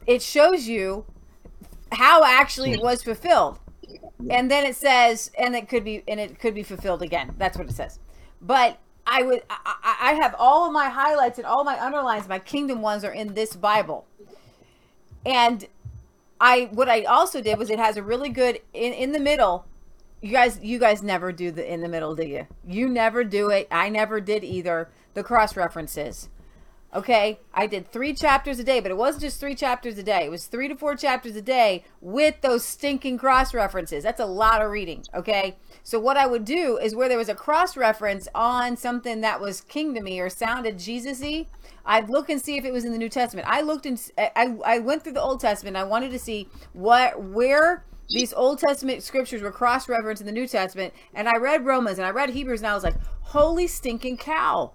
it 0.06 0.22
shows 0.22 0.68
you 0.68 1.06
how 1.94 2.24
actually 2.24 2.74
it 2.74 2.82
was 2.82 3.02
fulfilled. 3.02 3.60
And 4.30 4.50
then 4.50 4.66
it 4.66 4.76
says, 4.76 5.32
and 5.38 5.56
it 5.56 5.70
could 5.70 5.84
be, 5.84 6.04
and 6.08 6.20
it 6.20 6.40
could 6.40 6.56
be 6.56 6.64
fulfilled 6.64 7.02
again. 7.02 7.36
That's 7.38 7.58
what 7.58 7.70
it 7.70 7.74
says. 7.74 8.00
But 8.42 8.80
I 9.06 9.22
would, 9.24 9.44
I, 9.50 9.98
I 10.02 10.14
have 10.14 10.36
all 10.38 10.68
of 10.68 10.74
my 10.74 10.90
highlights 10.90 11.38
and 11.38 11.46
all 11.46 11.64
my 11.64 11.80
underlines, 11.80 12.28
my 12.28 12.40
kingdom 12.40 12.82
ones 12.82 13.04
are 13.04 13.12
in 13.12 13.36
this 13.36 13.56
Bible. 13.56 14.06
And 15.26 15.68
I, 16.42 16.70
what 16.72 16.90
I 16.90 17.04
also 17.04 17.42
did 17.42 17.58
was 17.58 17.70
it 17.70 17.80
has 17.80 17.98
a 17.98 18.04
really 18.04 18.30
good 18.30 18.60
in 18.74 18.94
in 18.94 19.12
the 19.12 19.20
middle. 19.20 19.66
You 20.22 20.32
guys, 20.32 20.60
you 20.62 20.80
guys 20.80 21.04
never 21.04 21.32
do 21.32 21.52
the 21.52 21.72
in 21.72 21.82
the 21.82 21.88
middle, 21.88 22.16
do 22.16 22.26
you? 22.26 22.48
You 22.68 22.90
never 22.90 23.24
do 23.24 23.50
it. 23.50 23.68
I 23.72 23.90
never 23.90 24.20
did 24.20 24.44
either. 24.44 24.90
The 25.14 25.24
cross 25.24 25.56
references. 25.56 26.30
Okay, 26.96 27.42
I 27.54 27.68
did 27.68 27.92
three 27.92 28.14
chapters 28.14 28.60
a 28.60 28.64
day, 28.64 28.80
but 28.80 28.92
it 28.92 28.98
wasn't 28.98 29.24
just 29.24 29.42
three 29.42 29.56
chapters 29.56 29.98
a 29.98 30.04
day. 30.04 30.24
It 30.24 30.32
was 30.32 30.46
three 30.46 30.70
to 30.70 30.76
four 30.76 30.96
chapters 30.96 31.36
a 31.36 31.42
day 31.42 31.84
with 32.00 32.40
those 32.42 32.64
stinking 32.64 33.18
cross 33.18 33.54
references. 33.54 34.04
That's 34.04 34.22
a 34.22 34.26
lot 34.26 34.62
of 34.62 34.72
reading. 34.72 35.04
Okay, 35.14 35.58
so 35.84 36.00
what 36.00 36.16
I 36.16 36.28
would 36.28 36.46
do 36.46 36.78
is 36.78 36.96
where 36.96 37.10
there 37.10 37.18
was 37.18 37.28
a 37.28 37.36
cross 37.36 37.76
reference 37.76 38.30
on 38.34 38.78
something 38.78 39.20
that 39.20 39.42
was 39.42 39.62
kingdomy 39.62 40.20
or 40.20 40.30
sounded 40.30 40.80
Jesus-y, 40.80 41.48
I'd 41.86 42.10
look 42.10 42.30
and 42.30 42.42
see 42.42 42.58
if 42.58 42.64
it 42.64 42.72
was 42.72 42.86
in 42.86 42.94
the 42.94 42.98
New 42.98 43.10
Testament. 43.10 43.48
I 43.50 43.62
looked 43.62 43.86
and 43.86 44.02
I 44.18 44.56
I 44.66 44.80
went 44.80 45.04
through 45.04 45.14
the 45.14 45.22
Old 45.22 45.42
Testament. 45.42 45.76
I 45.76 45.84
wanted 45.84 46.12
to 46.12 46.20
see 46.20 46.48
what 46.72 47.22
where 47.22 47.86
these 48.10 48.34
Old 48.34 48.60
Testament 48.60 49.04
scriptures 49.04 49.42
were 49.42 49.52
cross 49.52 49.90
referenced 49.90 50.22
in 50.22 50.26
the 50.26 50.32
New 50.32 50.48
Testament, 50.48 50.94
and 51.14 51.28
I 51.28 51.36
read 51.38 51.66
Romans 51.66 51.98
and 51.98 52.08
I 52.08 52.12
read 52.12 52.30
Hebrews, 52.30 52.62
and 52.62 52.68
I 52.68 52.74
was 52.74 52.84
like, 52.84 52.96
holy 53.22 53.68
stinking 53.68 54.18
cow! 54.18 54.72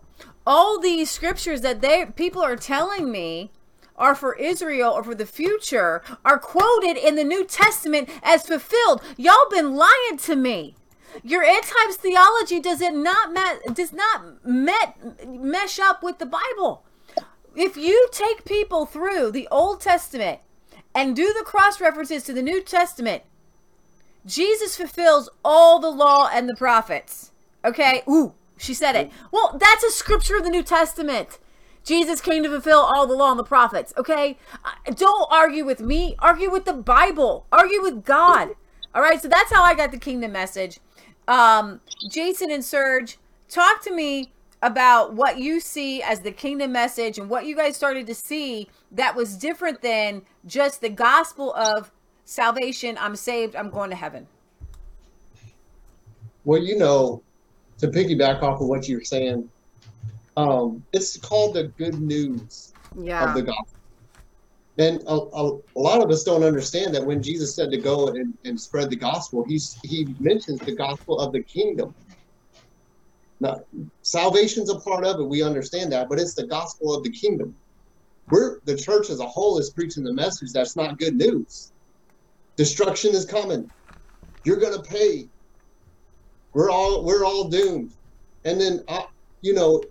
All 0.46 0.80
these 0.80 1.10
scriptures 1.10 1.60
that 1.60 1.80
they 1.80 2.06
people 2.06 2.42
are 2.42 2.56
telling 2.56 3.10
me 3.10 3.50
are 3.96 4.14
for 4.14 4.34
Israel 4.34 4.90
or 4.92 5.04
for 5.04 5.14
the 5.14 5.26
future 5.26 6.02
are 6.24 6.38
quoted 6.38 6.96
in 6.96 7.14
the 7.14 7.24
New 7.24 7.44
Testament 7.44 8.08
as 8.22 8.46
fulfilled. 8.46 9.02
Y'all 9.16 9.48
been 9.50 9.76
lying 9.76 10.16
to 10.18 10.34
me. 10.34 10.74
Your 11.22 11.42
end 11.42 11.64
times 11.64 11.96
theology 11.96 12.58
does 12.58 12.80
it 12.80 12.94
not 12.94 13.34
does 13.74 13.92
not 13.92 14.44
met 14.44 15.26
mesh 15.26 15.78
up 15.78 16.02
with 16.02 16.18
the 16.18 16.26
Bible. 16.26 16.84
If 17.54 17.76
you 17.76 18.08
take 18.10 18.44
people 18.44 18.86
through 18.86 19.30
the 19.30 19.46
Old 19.50 19.80
Testament 19.80 20.40
and 20.94 21.14
do 21.14 21.32
the 21.32 21.44
cross 21.44 21.80
references 21.80 22.24
to 22.24 22.32
the 22.32 22.42
New 22.42 22.62
Testament, 22.62 23.24
Jesus 24.24 24.76
fulfills 24.76 25.28
all 25.44 25.78
the 25.78 25.90
law 25.90 26.30
and 26.32 26.48
the 26.48 26.56
prophets. 26.56 27.30
Okay? 27.64 28.02
Ooh, 28.08 28.32
she 28.56 28.74
said 28.74 28.96
it. 28.96 29.10
Well, 29.30 29.56
that's 29.58 29.84
a 29.84 29.90
scripture 29.90 30.36
of 30.36 30.44
the 30.44 30.50
New 30.50 30.62
Testament. 30.62 31.38
Jesus 31.84 32.20
came 32.20 32.42
to 32.42 32.48
fulfill 32.48 32.78
all 32.78 33.06
the 33.06 33.14
law 33.14 33.30
and 33.30 33.38
the 33.38 33.44
prophets. 33.44 33.92
Okay? 33.96 34.38
Don't 34.94 35.28
argue 35.30 35.64
with 35.64 35.80
me. 35.80 36.14
Argue 36.20 36.50
with 36.50 36.64
the 36.64 36.72
Bible. 36.72 37.46
Argue 37.50 37.82
with 37.82 38.04
God. 38.04 38.50
All 38.94 39.02
right? 39.02 39.20
So 39.20 39.28
that's 39.28 39.52
how 39.52 39.62
I 39.64 39.74
got 39.74 39.90
the 39.90 39.98
kingdom 39.98 40.32
message. 40.32 40.78
Um, 41.26 41.80
Jason 42.08 42.50
and 42.50 42.64
Serge, 42.64 43.18
talk 43.48 43.82
to 43.82 43.92
me 43.92 44.32
about 44.62 45.14
what 45.14 45.38
you 45.38 45.58
see 45.58 46.02
as 46.02 46.20
the 46.20 46.30
kingdom 46.30 46.72
message 46.72 47.18
and 47.18 47.28
what 47.28 47.46
you 47.46 47.56
guys 47.56 47.76
started 47.76 48.06
to 48.06 48.14
see 48.14 48.68
that 48.92 49.16
was 49.16 49.36
different 49.36 49.82
than 49.82 50.22
just 50.46 50.80
the 50.80 50.88
gospel 50.88 51.52
of 51.54 51.90
salvation. 52.24 52.96
I'm 53.00 53.16
saved. 53.16 53.56
I'm 53.56 53.70
going 53.70 53.90
to 53.90 53.96
heaven. 53.96 54.28
Well, 56.44 56.62
you 56.62 56.76
know, 56.76 57.22
to 57.82 57.88
piggyback 57.88 58.42
off 58.42 58.60
of 58.60 58.68
what 58.68 58.88
you're 58.88 59.04
saying, 59.04 59.48
um, 60.36 60.82
it's 60.92 61.18
called 61.18 61.54
the 61.54 61.64
good 61.76 62.00
news 62.00 62.72
yeah. 62.98 63.28
of 63.28 63.34
the 63.34 63.42
gospel. 63.42 63.78
And 64.78 65.02
a, 65.02 65.12
a, 65.12 65.58
a, 65.76 65.80
lot 65.80 66.02
of 66.02 66.10
us 66.10 66.24
don't 66.24 66.44
understand 66.44 66.94
that 66.94 67.04
when 67.04 67.22
Jesus 67.22 67.54
said 67.54 67.70
to 67.72 67.76
go 67.76 68.08
and, 68.08 68.32
and 68.44 68.58
spread 68.58 68.88
the 68.88 68.96
gospel, 68.96 69.44
he's, 69.46 69.78
he 69.82 70.14
mentions 70.18 70.60
the 70.60 70.74
gospel 70.74 71.18
of 71.18 71.32
the 71.32 71.42
kingdom. 71.42 71.94
Now, 73.40 73.60
salvation's 74.02 74.70
a 74.70 74.78
part 74.78 75.04
of 75.04 75.20
it. 75.20 75.24
We 75.24 75.42
understand 75.42 75.92
that, 75.92 76.08
but 76.08 76.18
it's 76.18 76.34
the 76.34 76.46
gospel 76.46 76.94
of 76.94 77.02
the 77.02 77.10
kingdom. 77.10 77.54
We're 78.30 78.60
the 78.64 78.76
church 78.76 79.10
as 79.10 79.18
a 79.18 79.26
whole 79.26 79.58
is 79.58 79.70
preaching 79.70 80.04
the 80.04 80.12
message 80.14 80.52
that's 80.52 80.76
not 80.76 80.98
good 80.98 81.16
news. 81.16 81.72
Destruction 82.56 83.14
is 83.14 83.26
coming. 83.26 83.68
You're 84.44 84.60
going 84.60 84.80
to 84.80 84.88
pay. 84.88 85.26
We're 86.54 86.70
all 86.70 87.04
we're 87.04 87.24
all 87.24 87.48
doomed. 87.48 87.92
And 88.44 88.60
then, 88.60 88.84
I, 88.88 89.06
you 89.40 89.54
know, 89.54 89.82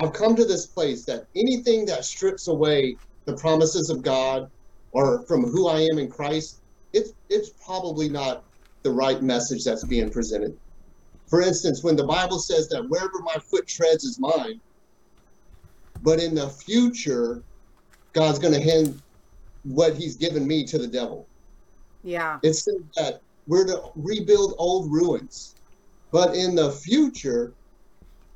I've 0.00 0.12
come 0.12 0.34
to 0.36 0.44
this 0.44 0.66
place 0.66 1.04
that 1.04 1.26
anything 1.36 1.86
that 1.86 2.04
strips 2.04 2.48
away 2.48 2.96
the 3.26 3.36
promises 3.36 3.90
of 3.90 4.02
God 4.02 4.50
or 4.92 5.24
from 5.26 5.44
who 5.44 5.68
I 5.68 5.80
am 5.80 5.98
in 5.98 6.10
Christ, 6.10 6.60
it's 6.92 7.12
it's 7.28 7.50
probably 7.64 8.08
not 8.08 8.44
the 8.82 8.90
right 8.90 9.22
message 9.22 9.64
that's 9.64 9.84
being 9.84 10.10
presented. 10.10 10.56
For 11.28 11.40
instance, 11.40 11.82
when 11.82 11.96
the 11.96 12.06
Bible 12.06 12.38
says 12.38 12.68
that 12.68 12.88
wherever 12.88 13.18
my 13.24 13.36
foot 13.50 13.66
treads 13.66 14.04
is 14.04 14.18
mine, 14.20 14.60
but 16.02 16.20
in 16.20 16.34
the 16.34 16.50
future, 16.50 17.42
God's 18.12 18.38
going 18.38 18.52
to 18.52 18.60
hand 18.60 19.00
what 19.62 19.96
He's 19.96 20.16
given 20.16 20.46
me 20.46 20.64
to 20.66 20.78
the 20.78 20.86
devil. 20.86 21.26
Yeah. 22.02 22.38
It 22.42 22.52
says 22.52 22.82
that 22.96 23.20
we're 23.46 23.66
to 23.66 23.90
rebuild 23.96 24.54
old 24.58 24.92
ruins, 24.92 25.53
but 26.14 26.36
in 26.36 26.54
the 26.54 26.70
future, 26.70 27.54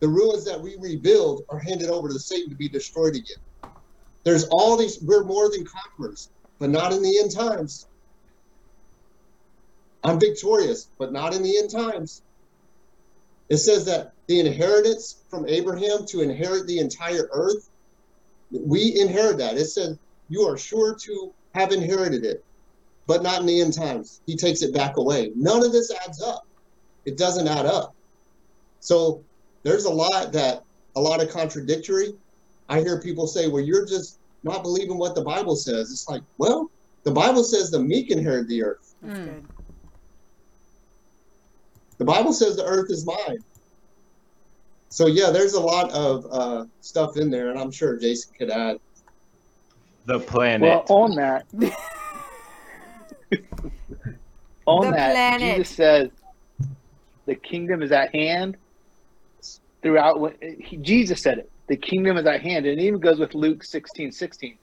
the 0.01 0.09
ruins 0.09 0.45
that 0.45 0.61
we 0.61 0.77
rebuild 0.81 1.45
are 1.49 1.61
handed 1.61 1.91
over 1.91 2.09
to 2.09 2.19
Satan 2.19 2.51
to 2.51 2.57
be 2.57 2.69
destroyed 2.69 3.15
again. 3.15 3.71
There's 4.25 4.49
all 4.51 4.77
these, 4.77 4.99
we're 5.01 5.23
more 5.23 5.49
than 5.49 5.65
conquerors, 5.65 6.29
but 6.59 6.71
not 6.71 6.93
in 6.93 7.03
the 7.03 7.19
end 7.21 7.33
times. 7.33 7.87
I'm 10.03 10.19
victorious, 10.19 10.91
but 10.99 11.13
not 11.13 11.35
in 11.35 11.45
the 11.45 11.57
end 11.57 11.71
times. 11.71 12.23
It 13.49 13.59
says 13.59 13.85
that 13.85 14.11
the 14.27 14.41
inheritance 14.41 15.23
from 15.31 15.47
Abraham 15.47 16.05
to 16.09 16.23
inherit 16.23 16.67
the 16.67 16.81
entire 16.81 17.29
earth, 17.31 17.71
we 18.51 18.99
inherit 18.99 19.39
that. 19.39 19.57
It 19.57 19.67
says, 19.67 19.97
You 20.29 20.43
are 20.49 20.59
sure 20.59 20.97
to 21.01 21.33
have 21.55 21.71
inherited 21.71 22.25
it, 22.25 22.45
but 23.07 23.23
not 23.23 23.41
in 23.41 23.47
the 23.47 23.61
end 23.61 23.75
times. 23.75 24.21
He 24.27 24.37
takes 24.37 24.63
it 24.63 24.75
back 24.75 24.97
away. 24.97 25.31
None 25.37 25.65
of 25.65 25.71
this 25.71 25.93
adds 26.05 26.21
up. 26.21 26.43
It 27.09 27.17
doesn't 27.17 27.49
add 27.49 27.67
up. 27.67 27.95
So 28.81 29.25
there's 29.63 29.87
a 29.87 29.91
lot 29.91 30.33
that, 30.33 30.63
a 30.95 31.01
lot 31.01 31.23
of 31.23 31.31
contradictory. 31.31 32.13
I 32.69 32.81
hear 32.81 33.01
people 33.01 33.27
say, 33.27 33.49
Well, 33.49 33.63
you're 33.63 33.87
just 33.87 34.19
not 34.43 34.63
believing 34.63 34.99
what 34.99 35.15
the 35.15 35.23
Bible 35.23 35.57
says. 35.57 35.91
It's 35.91 36.09
like, 36.09 36.23
well, 36.37 36.71
the 37.05 37.11
Bible 37.11 37.43
says 37.43 37.71
the 37.71 37.81
meek 37.81 38.11
inherit 38.11 38.49
the 38.49 38.63
earth. 38.63 38.95
That's 39.03 39.19
mm. 39.19 39.25
good. 39.25 39.47
The 41.99 42.05
Bible 42.05 42.33
says 42.33 42.57
the 42.57 42.65
earth 42.65 42.91
is 42.91 43.05
mine. 43.07 43.39
So 44.91 45.07
yeah, 45.07 45.31
there's 45.31 45.55
a 45.55 45.61
lot 45.61 45.91
of 45.91 46.27
uh, 46.31 46.67
stuff 46.81 47.17
in 47.17 47.31
there, 47.31 47.51
and 47.51 47.59
I'm 47.59 47.71
sure 47.71 47.99
Jason 47.99 48.33
could 48.39 48.51
add. 48.51 48.79
The 50.07 50.21
planet. 50.21 50.63
Well, 50.63 50.85
on 50.89 51.15
that, 51.17 51.45
on 54.67 54.87
the 54.87 54.93
that, 54.93 55.13
planet. 55.13 55.57
Jesus 55.57 55.77
says 55.77 56.11
the 57.29 57.35
kingdom 57.35 57.83
is 57.83 57.93
at 57.93 58.15
hand. 58.15 58.57
Throughout, 59.83 60.35
he, 60.41 60.79
Jesus 60.79 61.21
said 61.21 61.39
it. 61.39 61.51
The 61.69 61.77
kingdom 61.77 62.17
is 62.17 62.27
at 62.27 62.41
hand, 62.41 62.67
and 62.67 62.81
it 62.81 62.83
even 62.83 62.99
goes 62.99 63.19
with 63.19 63.35
Luke 63.35 63.63
16, 63.63 64.11
16. 64.11 64.57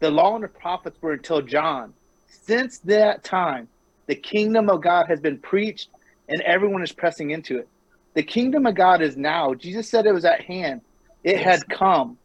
The 0.00 0.10
law 0.10 0.34
and 0.34 0.44
the 0.44 0.48
prophets 0.48 1.00
were 1.00 1.14
until 1.14 1.40
John. 1.40 1.94
Since 2.26 2.78
that 2.80 3.24
time, 3.24 3.68
the 4.06 4.14
kingdom 4.14 4.68
of 4.68 4.82
God 4.82 5.06
has 5.08 5.18
been 5.18 5.38
preached 5.38 5.88
and 6.28 6.40
everyone 6.42 6.82
is 6.82 6.92
pressing 6.92 7.30
into 7.30 7.58
it. 7.58 7.68
The 8.14 8.22
kingdom 8.22 8.66
of 8.66 8.74
God 8.74 9.00
is 9.00 9.16
now. 9.16 9.54
Jesus 9.54 9.88
said 9.88 10.06
it 10.06 10.12
was 10.12 10.24
at 10.24 10.42
hand, 10.42 10.82
it 11.24 11.36
yes. 11.36 11.44
had 11.44 11.68
come. 11.68 12.18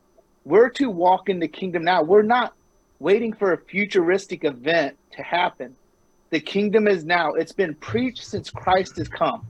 We're 0.44 0.70
to 0.72 0.90
walk 0.90 1.30
in 1.30 1.40
the 1.40 1.48
kingdom 1.48 1.84
now. 1.84 2.04
We're 2.04 2.22
not 2.22 2.54
waiting 3.00 3.32
for 3.32 3.54
a 3.54 3.58
futuristic 3.58 4.44
event 4.44 4.98
to 5.16 5.24
happen. 5.24 5.76
The 6.32 6.40
kingdom 6.40 6.88
is 6.88 7.06
now. 7.06 7.34
It's 7.34 7.52
been 7.52 7.76
preached 7.76 8.26
since 8.26 8.50
Christ 8.50 8.98
has 8.98 9.08
come. 9.08 9.46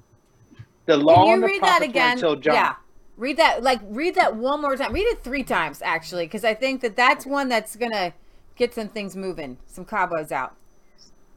The 0.86 0.98
law 0.98 1.32
and 1.34 1.44
the 1.44 1.60
prophets 1.60 1.86
again? 1.90 2.14
until 2.14 2.36
John. 2.36 2.56
Yeah. 2.56 2.76
Read 3.16 3.38
that 3.38 3.64
like 3.64 3.80
read 3.84 4.16
that 4.16 4.36
one 4.36 4.62
more 4.62 4.76
time. 4.76 4.92
Read 4.92 5.08
it 5.08 5.24
three 5.24 5.44
times 5.44 5.82
actually 5.82 6.26
because 6.26 6.44
I 6.44 6.54
think 6.54 6.82
that 6.82 6.96
that's 6.96 7.26
one 7.26 7.48
that's 7.48 7.76
going 7.76 7.92
to 7.92 8.14
get 8.56 8.74
some 8.74 8.88
things 8.88 9.16
moving, 9.16 9.58
some 9.68 9.86
cobwebs 9.86 10.32
out. 10.32 10.56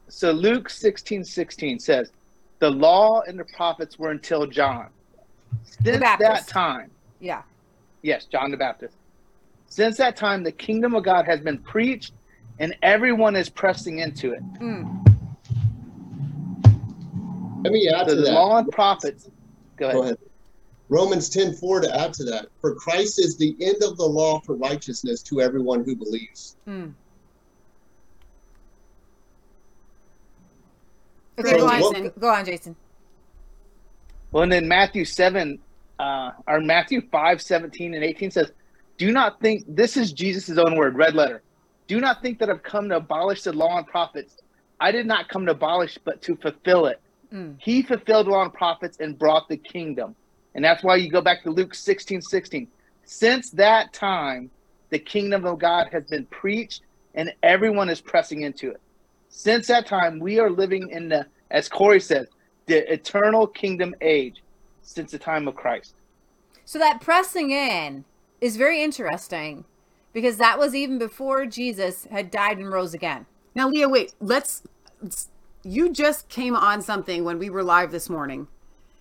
So 0.09 0.31
Luke 0.31 0.69
16 0.69 1.23
16 1.23 1.79
says, 1.79 2.11
the 2.59 2.69
law 2.69 3.21
and 3.21 3.39
the 3.39 3.45
prophets 3.45 3.99
were 3.99 4.11
until 4.11 4.45
John. 4.47 4.87
Since 5.83 5.99
that 5.99 6.47
time, 6.47 6.91
yeah, 7.19 7.43
yes, 8.01 8.25
John 8.25 8.51
the 8.51 8.57
Baptist. 8.57 8.95
Since 9.67 9.97
that 9.97 10.15
time, 10.15 10.43
the 10.43 10.51
kingdom 10.51 10.95
of 10.95 11.03
God 11.03 11.25
has 11.25 11.39
been 11.39 11.57
preached, 11.59 12.13
and 12.59 12.75
everyone 12.81 13.35
is 13.35 13.49
pressing 13.49 13.99
into 13.99 14.33
it. 14.33 14.43
Mm. 14.55 15.03
Let 17.63 17.73
me 17.73 17.89
add 17.89 18.07
so 18.07 18.15
to 18.15 18.15
the 18.15 18.21
that. 18.23 18.33
law 18.33 18.57
and 18.57 18.71
prophets. 18.71 19.29
Go 19.77 19.85
ahead. 19.85 19.95
Go 19.95 20.03
ahead. 20.03 20.17
Romans 20.89 21.29
10 21.29 21.53
4 21.55 21.81
to 21.81 21.99
add 21.99 22.13
to 22.13 22.23
that. 22.25 22.47
For 22.61 22.75
Christ 22.75 23.19
is 23.19 23.37
the 23.37 23.55
end 23.59 23.83
of 23.83 23.97
the 23.97 24.05
law 24.05 24.39
for 24.39 24.55
righteousness 24.55 25.21
to 25.23 25.41
everyone 25.41 25.83
who 25.83 25.95
believes. 25.95 26.55
Mm. 26.67 26.93
Okay, 31.39 31.49
so, 31.51 31.57
go 31.57 31.67
on, 31.67 31.79
Jason. 31.93 32.13
Go 32.19 32.29
on, 32.29 32.45
Jason. 32.45 32.75
Well, 34.31 34.43
and 34.43 34.51
then 34.51 34.67
Matthew 34.67 35.05
7, 35.05 35.59
uh, 35.99 36.31
or 36.47 36.61
Matthew 36.61 37.01
5, 37.11 37.41
17 37.41 37.93
and 37.93 38.03
18 38.03 38.31
says, 38.31 38.51
Do 38.97 39.11
not 39.11 39.39
think, 39.39 39.63
this 39.67 39.97
is 39.97 40.11
Jesus' 40.11 40.57
own 40.57 40.75
word, 40.75 40.95
red 40.95 41.15
letter. 41.15 41.43
Do 41.87 42.01
not 42.01 42.21
think 42.21 42.39
that 42.39 42.49
I've 42.49 42.63
come 42.63 42.89
to 42.89 42.97
abolish 42.97 43.43
the 43.43 43.53
law 43.53 43.77
and 43.77 43.87
prophets. 43.87 44.37
I 44.79 44.91
did 44.91 45.05
not 45.05 45.29
come 45.29 45.45
to 45.45 45.51
abolish, 45.51 45.97
but 46.03 46.21
to 46.23 46.35
fulfill 46.35 46.87
it. 46.87 46.99
Mm. 47.33 47.55
He 47.59 47.81
fulfilled 47.81 48.09
all 48.09 48.23
the 48.23 48.29
law 48.31 48.43
and 48.43 48.53
prophets 48.53 48.97
and 48.99 49.17
brought 49.17 49.47
the 49.47 49.57
kingdom. 49.57 50.15
And 50.55 50.63
that's 50.63 50.83
why 50.83 50.95
you 50.95 51.09
go 51.09 51.21
back 51.21 51.43
to 51.43 51.51
Luke 51.51 51.75
16, 51.75 52.21
16. 52.21 52.67
Since 53.05 53.51
that 53.51 53.93
time, 53.93 54.49
the 54.89 54.99
kingdom 54.99 55.45
of 55.45 55.59
God 55.59 55.87
has 55.91 56.05
been 56.05 56.25
preached 56.25 56.81
and 57.15 57.33
everyone 57.43 57.89
is 57.89 58.01
pressing 58.01 58.41
into 58.41 58.71
it. 58.71 58.81
Since 59.29 59.67
that 59.67 59.85
time, 59.85 60.19
we 60.19 60.39
are 60.39 60.49
living 60.49 60.89
in 60.89 61.09
the, 61.09 61.25
as 61.51 61.67
Cory 61.67 61.99
says, 61.99 62.27
the 62.65 62.91
eternal 62.91 63.47
kingdom 63.47 63.93
age 64.01 64.43
since 64.81 65.11
the 65.11 65.19
time 65.19 65.47
of 65.47 65.55
Christ. 65.55 65.95
So 66.65 66.79
that 66.79 67.01
pressing 67.01 67.51
in 67.51 68.05
is 68.41 68.57
very 68.57 68.81
interesting 68.81 69.65
because 70.13 70.37
that 70.37 70.57
was 70.59 70.75
even 70.75 70.97
before 70.97 71.45
Jesus 71.45 72.07
had 72.11 72.31
died 72.31 72.57
and 72.57 72.71
rose 72.71 72.93
again. 72.93 73.25
Now, 73.55 73.69
Leah, 73.69 73.89
wait, 73.89 74.13
let's. 74.19 74.63
You 75.67 75.91
just 75.91 76.29
came 76.29 76.55
on 76.55 76.81
something 76.81 77.25
when 77.25 77.39
we 77.39 77.49
were 77.49 77.61
live 77.61 77.91
this 77.91 78.09
morning. 78.09 78.47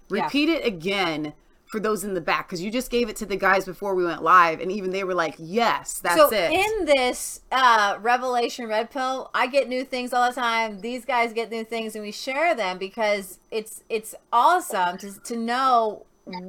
Repeat 0.09 0.49
yeah. 0.49 0.57
it 0.57 0.67
again 0.67 1.33
for 1.67 1.81
those 1.81 2.05
in 2.05 2.15
the 2.15 2.21
back 2.21 2.49
because 2.49 2.63
you 2.63 2.71
just 2.71 2.91
gave 2.91 3.09
it 3.09 3.17
to 3.17 3.27
the 3.27 3.37
guys 3.37 3.65
before 3.65 3.95
we 3.95 4.05
went 4.05 4.23
live 4.23 4.61
and 4.61 4.71
even 4.71 4.91
they 4.91 5.03
were 5.03 5.15
like 5.15 5.35
yes 5.39 5.99
that's 5.99 6.17
so 6.17 6.29
it 6.33 6.53
in 6.53 6.85
this 6.85 7.41
uh 7.51 7.97
revelation 8.01 8.69
red 8.69 8.89
pill 8.89 9.31
i 9.35 9.49
get 9.49 9.69
new 9.69 9.85
things 9.85 10.13
all 10.13 10.29
the 10.29 10.35
time 10.35 10.81
these 10.81 11.05
guys 11.05 11.33
get 11.33 11.51
new 11.51 11.65
things 11.65 11.97
and 11.97 12.05
we 12.05 12.13
share 12.13 12.55
them 12.55 12.79
because 12.79 13.41
it's 13.51 13.83
it's 13.89 14.15
awesome 14.33 14.97
to, 14.97 15.21
to 15.23 15.37
know 15.37 16.07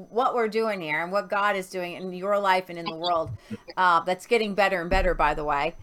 what 0.09 0.35
we're 0.35 0.47
doing 0.47 0.81
here 0.81 1.01
and 1.01 1.11
what 1.11 1.29
god 1.29 1.55
is 1.55 1.67
doing 1.69 1.93
in 1.93 2.13
your 2.13 2.37
life 2.37 2.69
and 2.69 2.77
in 2.77 2.85
the 2.85 2.95
world 2.95 3.31
uh, 3.75 3.99
that's 4.01 4.27
getting 4.27 4.53
better 4.53 4.81
and 4.81 4.89
better 4.89 5.15
by 5.15 5.33
the 5.33 5.43
way 5.43 5.75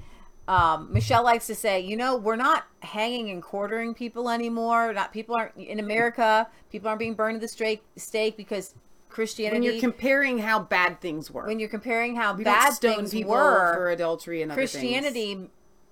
um, 0.47 0.93
Michelle 0.93 1.25
likes 1.25 1.47
to 1.47 1.55
say, 1.55 1.81
you 1.81 1.97
know, 1.97 2.17
we're 2.17 2.37
not 2.37 2.67
hanging 2.81 3.31
and 3.31 3.43
quartering 3.43 3.95
people 3.95 4.29
anymore. 4.29 4.93
Not 4.93 5.13
people 5.13 5.35
aren't 5.35 5.57
in 5.57 5.81
America. 5.81 6.49
People 6.71 6.89
aren't 6.89 6.99
being 6.99 7.15
burned 7.15 7.37
at 7.37 7.41
the 7.41 7.49
stake, 7.49 7.83
stake 7.97 8.37
because 8.37 8.75
Christianity. 9.09 9.61
When 9.61 9.63
you're 9.63 9.81
comparing 9.81 10.39
how 10.39 10.59
bad 10.59 11.01
things 11.01 11.31
were. 11.31 11.47
When 11.47 11.61
you're 11.61 11.69
comparing 11.69 12.17
how 12.17 12.35
we 12.35 12.45
bad 12.45 12.75
things 12.75 13.15
were 13.15 13.75
for 13.75 13.91
adultery 13.91 14.43
and 14.43 14.53
other 14.53 14.61
things 14.61 14.73
Christianity, 14.73 15.49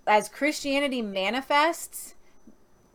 as 0.07 0.29
Christianity 0.29 1.01
manifests, 1.01 2.15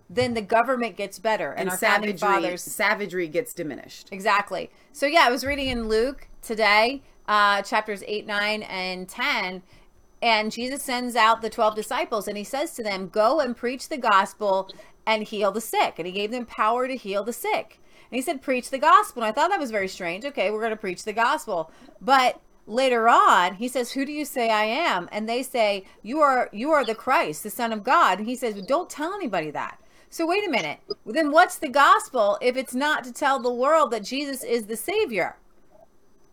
then 0.09 0.33
the 0.33 0.41
government 0.41 0.95
gets 0.95 1.17
better 1.17 1.51
and, 1.51 1.61
and 1.61 1.69
our 1.69 1.77
savagery, 1.77 2.17
fathers 2.17 2.61
savagery 2.61 3.27
gets 3.27 3.53
diminished. 3.53 4.09
Exactly. 4.11 4.69
So 4.91 5.05
yeah, 5.05 5.23
I 5.25 5.31
was 5.31 5.43
reading 5.43 5.67
in 5.67 5.87
Luke 5.87 6.27
today, 6.41 7.01
uh, 7.27 7.61
chapters 7.61 8.03
eight, 8.05 8.27
nine, 8.27 8.63
and 8.63 9.07
ten. 9.09 9.63
And 10.21 10.51
Jesus 10.51 10.82
sends 10.82 11.15
out 11.15 11.41
the 11.41 11.49
12 11.49 11.75
disciples 11.75 12.27
and 12.27 12.38
he 12.38 12.43
says 12.43 12.73
to 12.73 12.84
them, 12.84 13.08
Go 13.08 13.39
and 13.39 13.56
preach 13.56 13.89
the 13.89 13.97
gospel 13.97 14.69
and 15.06 15.23
heal 15.23 15.51
the 15.51 15.62
sick. 15.62 15.95
And 15.97 16.08
he 16.08 16.13
gave 16.13 16.32
them 16.32 16.45
power 16.45 16.88
to 16.88 16.95
heal 16.95 17.23
the 17.23 17.34
sick. 17.34 17.80
And 18.10 18.15
he 18.15 18.21
said, 18.21 18.41
preach 18.41 18.69
the 18.69 18.77
gospel. 18.77 19.21
And 19.21 19.30
I 19.30 19.34
thought 19.34 19.49
that 19.49 19.60
was 19.60 19.71
very 19.71 19.88
strange. 19.88 20.25
Okay, 20.25 20.49
we're 20.49 20.60
going 20.60 20.71
to 20.71 20.77
preach 20.77 21.03
the 21.03 21.13
gospel. 21.13 21.71
But 22.01 22.39
later 22.67 23.10
on, 23.10 23.56
he 23.56 23.67
says, 23.67 23.91
"Who 23.91 24.06
do 24.06 24.12
you 24.12 24.25
say 24.25 24.49
I 24.49 24.65
am?" 24.65 25.10
And 25.12 25.27
they 25.27 25.41
say, 25.41 25.86
"You 26.03 26.19
are 26.19 26.49
you 26.51 26.71
are 26.71 26.86
the 26.86 26.95
Christ, 26.95 27.43
the 27.43 27.49
Son 27.49 27.73
of 27.73 27.84
God." 27.84 28.19
And 28.19 28.27
he 28.27 28.36
says, 28.36 28.62
"Don't 28.62 28.89
tell 28.89 29.13
anybody 29.13 29.51
that." 29.51 29.80
So 30.10 30.25
wait 30.25 30.47
a 30.47 30.51
minute. 30.51 30.80
Then 31.06 31.32
what's 31.32 31.58
the 31.58 31.69
gospel 31.69 32.38
if 32.41 32.56
it's 32.56 32.75
not 32.75 33.03
to 33.06 33.13
tell 33.13 33.39
the 33.39 33.53
world 33.53 33.91
that 33.91 34.03
Jesus 34.03 34.43
is 34.43 34.65
the 34.65 34.77
Savior? 34.77 35.38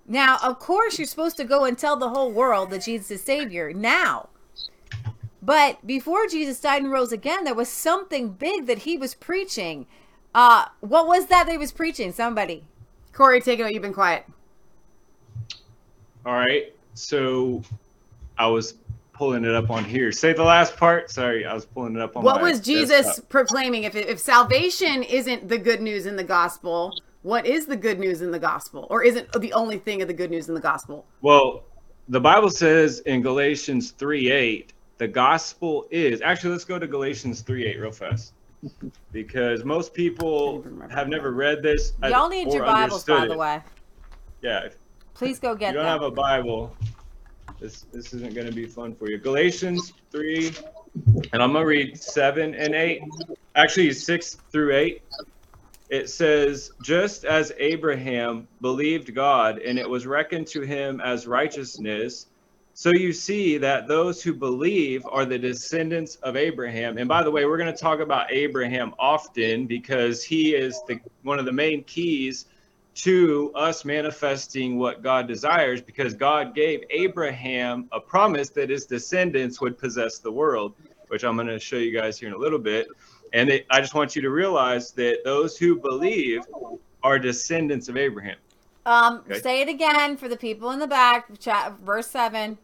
Now, 0.06 0.38
of 0.42 0.58
course, 0.58 0.98
you're 0.98 1.06
supposed 1.06 1.36
to 1.38 1.44
go 1.44 1.64
and 1.64 1.78
tell 1.78 1.96
the 1.96 2.10
whole 2.10 2.30
world 2.30 2.70
that 2.70 2.84
Jesus 2.84 3.10
is 3.10 3.22
Savior 3.22 3.72
now. 3.72 4.28
But 5.40 5.86
before 5.86 6.26
Jesus 6.26 6.60
died 6.60 6.82
and 6.82 6.90
rose 6.90 7.12
again, 7.12 7.44
there 7.44 7.54
was 7.54 7.68
something 7.68 8.30
big 8.30 8.66
that 8.66 8.78
he 8.78 8.96
was 8.96 9.14
preaching. 9.14 9.86
Uh, 10.34 10.66
what 10.80 11.06
was 11.06 11.26
that 11.26 11.46
that 11.46 11.52
he 11.52 11.58
was 11.58 11.72
preaching? 11.72 12.12
Somebody. 12.12 12.64
Cory, 13.12 13.40
take 13.40 13.58
it 13.58 13.62
away. 13.62 13.72
You've 13.72 13.82
been 13.82 13.92
quiet. 13.92 14.24
All 16.26 16.34
right. 16.34 16.74
So 16.94 17.62
I 18.38 18.46
was 18.46 18.74
pulling 19.12 19.44
it 19.44 19.54
up 19.54 19.70
on 19.70 19.84
here. 19.84 20.10
Say 20.12 20.32
the 20.32 20.42
last 20.42 20.76
part. 20.76 21.10
Sorry, 21.10 21.44
I 21.44 21.54
was 21.54 21.64
pulling 21.64 21.94
it 21.94 22.02
up 22.02 22.16
on 22.16 22.24
What 22.24 22.42
was 22.42 22.60
Jesus 22.60 23.06
desktop. 23.06 23.28
proclaiming? 23.28 23.84
If, 23.84 23.94
if 23.94 24.18
salvation 24.18 25.02
isn't 25.02 25.48
the 25.48 25.58
good 25.58 25.80
news 25.80 26.06
in 26.06 26.16
the 26.16 26.24
gospel, 26.24 27.00
what 27.24 27.46
is 27.46 27.64
the 27.64 27.76
good 27.76 27.98
news 27.98 28.20
in 28.20 28.30
the 28.30 28.38
gospel? 28.38 28.86
Or 28.90 29.02
isn't 29.02 29.32
the 29.32 29.52
only 29.54 29.78
thing 29.78 30.02
of 30.02 30.08
the 30.08 30.14
good 30.14 30.30
news 30.30 30.48
in 30.48 30.54
the 30.54 30.60
gospel? 30.60 31.06
Well, 31.22 31.64
the 32.08 32.20
Bible 32.20 32.50
says 32.50 33.00
in 33.00 33.22
Galatians 33.22 33.92
3 33.92 34.30
8, 34.30 34.72
the 34.98 35.08
gospel 35.08 35.86
is 35.90 36.20
actually 36.20 36.50
let's 36.50 36.66
go 36.66 36.78
to 36.78 36.86
Galatians 36.86 37.40
3 37.40 37.64
8 37.66 37.80
real 37.80 37.90
fast. 37.90 38.34
Because 39.12 39.64
most 39.64 39.94
people 39.94 40.64
have 40.90 41.08
never 41.08 41.32
read 41.32 41.62
this. 41.62 41.94
Y'all 42.02 42.28
need 42.28 42.52
your 42.52 42.64
Bibles, 42.64 43.04
by 43.04 43.14
understood 43.14 43.30
the 43.30 43.38
way. 43.38 43.62
Yeah, 44.42 44.68
Please 45.14 45.38
go 45.38 45.54
get 45.54 45.68
that. 45.68 45.70
you 45.72 45.74
don't 45.76 45.84
them. 45.84 45.92
have 45.92 46.02
a 46.02 46.10
Bible, 46.10 46.76
this 47.58 47.86
this 47.92 48.12
isn't 48.12 48.34
going 48.34 48.46
to 48.46 48.52
be 48.52 48.66
fun 48.66 48.94
for 48.94 49.08
you. 49.08 49.16
Galatians 49.16 49.94
3, 50.12 50.52
and 51.32 51.42
I'm 51.42 51.52
going 51.52 51.62
to 51.62 51.66
read 51.66 51.98
7 51.98 52.54
and 52.54 52.74
8. 52.74 53.02
Actually, 53.56 53.92
6 53.92 54.38
through 54.50 54.74
8. 54.74 55.02
It 55.90 56.08
says, 56.08 56.70
Just 56.82 57.24
as 57.24 57.52
Abraham 57.58 58.48
believed 58.60 59.14
God, 59.14 59.58
and 59.58 59.78
it 59.78 59.88
was 59.88 60.06
reckoned 60.06 60.46
to 60.48 60.62
him 60.62 61.00
as 61.00 61.26
righteousness, 61.26 62.26
so 62.76 62.90
you 62.90 63.12
see 63.12 63.56
that 63.58 63.86
those 63.86 64.20
who 64.20 64.34
believe 64.34 65.06
are 65.06 65.24
the 65.24 65.38
descendants 65.38 66.16
of 66.16 66.36
Abraham. 66.36 66.98
And 66.98 67.06
by 67.06 67.22
the 67.22 67.30
way, 67.30 67.44
we're 67.44 67.58
going 67.58 67.72
to 67.72 67.80
talk 67.80 68.00
about 68.00 68.32
Abraham 68.32 68.94
often 68.98 69.66
because 69.66 70.24
he 70.24 70.56
is 70.56 70.82
the 70.88 70.98
one 71.22 71.38
of 71.38 71.44
the 71.44 71.52
main 71.52 71.84
keys 71.84 72.46
to 72.94 73.52
us 73.54 73.84
manifesting 73.84 74.76
what 74.76 75.02
God 75.02 75.28
desires 75.28 75.82
because 75.82 76.14
God 76.14 76.54
gave 76.54 76.80
Abraham 76.90 77.88
a 77.92 78.00
promise 78.00 78.50
that 78.50 78.70
his 78.70 78.86
descendants 78.86 79.60
would 79.60 79.78
possess 79.78 80.18
the 80.18 80.30
world, 80.32 80.74
which 81.08 81.24
I'm 81.24 81.36
going 81.36 81.48
to 81.48 81.60
show 81.60 81.76
you 81.76 81.96
guys 81.96 82.18
here 82.18 82.28
in 82.28 82.34
a 82.34 82.38
little 82.38 82.58
bit. 82.58 82.88
And 83.34 83.50
I 83.68 83.80
just 83.80 83.94
want 83.94 84.14
you 84.14 84.22
to 84.22 84.30
realize 84.30 84.92
that 84.92 85.18
those 85.24 85.58
who 85.58 85.80
believe 85.80 86.42
are 87.02 87.18
descendants 87.18 87.88
of 87.88 87.96
Abraham. 87.96 88.36
Um, 88.86 89.24
Okay. 89.28 89.40
say 89.40 89.60
it 89.60 89.68
again 89.68 90.16
for 90.16 90.28
the 90.28 90.36
people 90.36 90.70
in 90.70 90.78
the 90.78 90.86
back. 90.86 91.38
Chat 91.40 91.78
verse 91.80 92.06
seven. 92.06 92.58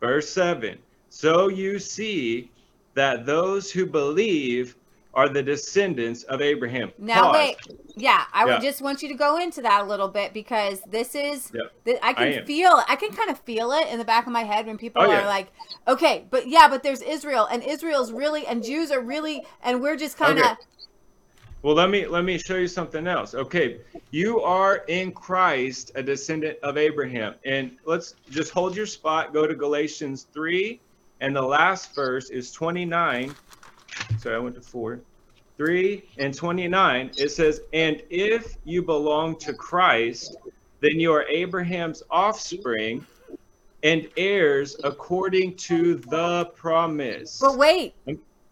Verse 0.00 0.30
7 0.30 0.78
So 1.10 1.48
you 1.48 1.78
see 1.78 2.52
that 2.94 3.26
those 3.26 3.70
who 3.70 3.84
believe 3.84 4.76
are 5.14 5.28
the 5.28 5.42
descendants 5.42 6.22
of 6.24 6.40
Abraham. 6.42 6.92
Now 6.98 7.30
Pause. 7.30 7.32
wait, 7.32 7.56
yeah, 7.96 8.24
I 8.32 8.44
Yeah. 8.44 8.52
would 8.54 8.60
just 8.60 8.80
want 8.82 9.02
you 9.02 9.08
to 9.08 9.14
go 9.14 9.38
into 9.38 9.62
that 9.62 9.82
a 9.82 9.86
little 9.86 10.08
bit 10.08 10.32
because 10.34 10.82
this 10.84 11.14
is, 11.14 11.52
Yep. 11.52 11.64
th- 11.84 11.98
I 12.02 12.12
I 12.14 12.14
can 12.14 12.32
am. 12.32 12.46
feel, 12.46 12.82
I 12.88 12.96
can 12.96 13.10
kind 13.12 13.30
of 13.30 13.38
feel 13.40 13.72
it 13.72 13.88
in 13.88 13.98
the 13.98 14.04
back 14.04 14.26
of 14.26 14.32
my 14.32 14.44
head 14.44 14.66
when 14.66 14.78
people 14.78 15.02
Oh, 15.02 15.10
are 15.10 15.22
yeah. 15.22 15.26
like, 15.26 15.52
okay, 15.86 16.26
but 16.30 16.48
yeah, 16.48 16.68
but 16.68 16.82
there's 16.82 17.02
Israel 17.02 17.46
and 17.50 17.62
Israel's 17.62 18.12
really 18.12 18.46
and 18.46 18.62
Jews 18.64 18.90
are 18.90 19.00
really, 19.00 19.44
and 19.62 19.80
we're 19.80 19.96
just 19.96 20.18
oh, 20.22 20.26
kind 20.26 20.38
of, 20.38 20.44
Okay. 20.44 20.54
Well, 21.62 21.74
let 21.74 21.90
me 21.90 22.06
let 22.06 22.24
me 22.24 22.38
show 22.38 22.56
you 22.56 22.68
something 22.68 23.06
else. 23.06 23.34
Okay, 23.34 23.80
you 24.10 24.40
are 24.42 24.84
in 24.88 25.12
Christ 25.12 25.90
a 25.96 26.02
descendant 26.02 26.58
of 26.62 26.76
Abraham, 26.78 27.34
and 27.44 27.72
let's 27.84 28.14
just 28.30 28.52
hold 28.52 28.76
your 28.76 28.86
spot. 28.86 29.32
Go 29.32 29.46
to 29.46 29.54
Galatians 29.54 30.28
three, 30.32 30.82
and 31.20 31.34
the 31.34 31.42
last 31.42 31.94
verse 31.94 32.30
is 32.30 32.52
twenty 32.52 32.84
nine. 32.84 33.36
Sorry, 34.18 34.34
I 34.36 34.38
went 34.38 34.54
to 34.56 34.60
four, 34.60 35.00
three 35.56 36.04
and 36.18 36.34
twenty 36.34 36.68
nine. 36.68 37.10
It 37.16 37.30
says, 37.30 37.60
"And 37.72 38.02
if 38.10 38.56
you 38.64 38.82
belong 38.82 39.36
to 39.40 39.52
Christ, 39.52 40.36
then 40.80 40.98
you 41.00 41.12
are 41.12 41.24
Abraham's 41.24 42.02
offspring." 42.10 43.06
And 43.84 44.08
heirs 44.16 44.76
according 44.82 45.54
to 45.56 45.94
the 45.94 46.46
promise. 46.56 47.38
but 47.40 47.56
wait, 47.56 47.94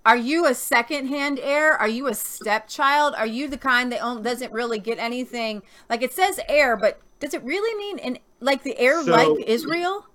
are 0.04 0.16
you 0.16 0.46
a 0.46 0.54
second-hand 0.54 1.40
heir? 1.42 1.72
Are 1.72 1.88
you 1.88 2.06
a 2.06 2.14
stepchild? 2.14 3.16
Are 3.16 3.26
you 3.26 3.48
the 3.48 3.58
kind 3.58 3.90
that 3.90 4.22
doesn't 4.22 4.52
really 4.52 4.78
get 4.78 5.00
anything? 5.00 5.62
Like 5.90 6.02
it 6.02 6.12
says 6.12 6.38
heir, 6.48 6.76
but 6.76 7.00
does 7.18 7.34
it 7.34 7.42
really 7.42 7.76
mean 7.76 7.98
in 7.98 8.18
like 8.38 8.62
the 8.62 8.78
heir 8.78 9.02
So- 9.02 9.10
like 9.10 9.48
Israel? 9.48 10.06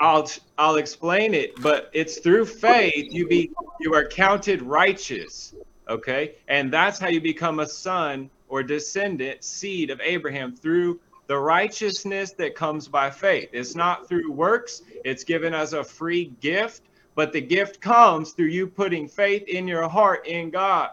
I'll 0.00 0.28
I'll 0.56 0.76
explain 0.76 1.34
it, 1.34 1.60
but 1.60 1.90
it's 1.92 2.18
through 2.18 2.46
faith 2.46 3.12
you 3.12 3.28
be 3.28 3.52
you 3.80 3.94
are 3.94 4.06
counted 4.06 4.62
righteous, 4.62 5.54
okay? 5.88 6.36
And 6.48 6.72
that's 6.72 6.98
how 6.98 7.08
you 7.08 7.20
become 7.20 7.60
a 7.60 7.66
son 7.66 8.30
or 8.48 8.62
descendant, 8.62 9.44
seed 9.44 9.90
of 9.90 10.00
Abraham 10.02 10.56
through 10.56 11.00
the 11.26 11.38
righteousness 11.38 12.32
that 12.32 12.56
comes 12.56 12.88
by 12.88 13.10
faith. 13.10 13.50
It's 13.52 13.76
not 13.76 14.08
through 14.08 14.32
works, 14.32 14.82
it's 15.04 15.22
given 15.22 15.54
as 15.54 15.74
a 15.74 15.84
free 15.84 16.32
gift, 16.40 16.82
but 17.14 17.32
the 17.32 17.40
gift 17.40 17.80
comes 17.80 18.32
through 18.32 18.46
you 18.46 18.66
putting 18.66 19.06
faith 19.06 19.44
in 19.46 19.68
your 19.68 19.88
heart 19.88 20.26
in 20.26 20.50
God. 20.50 20.90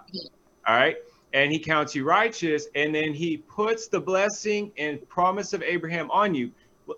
All 0.68 0.76
right? 0.76 0.98
And 1.34 1.52
he 1.52 1.60
counts 1.60 1.96
you 1.96 2.04
righteous 2.04 2.68
and 2.76 2.94
then 2.94 3.14
he 3.14 3.38
puts 3.38 3.88
the 3.88 4.00
blessing 4.00 4.72
and 4.78 5.08
promise 5.10 5.54
of 5.54 5.64
Abraham 5.64 6.12
on 6.12 6.36
you. 6.36 6.52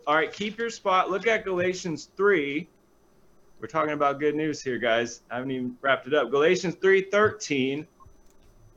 All 0.06 0.16
right, 0.16 0.32
keep 0.32 0.60
your 0.60 0.70
spot. 0.70 1.10
Look 1.10 1.26
at 1.26 1.44
Galatians 1.44 2.10
3. 2.16 2.68
We're 3.60 3.68
talking 3.68 3.94
about 3.94 4.20
good 4.20 4.36
news 4.36 4.62
here, 4.62 4.78
guys. 4.78 5.22
I 5.32 5.36
haven't 5.36 5.52
even 5.52 5.78
wrapped 5.82 6.06
it 6.06 6.14
up. 6.14 6.30
Galatians 6.30 6.76
3 6.76 7.10
13 7.10 7.88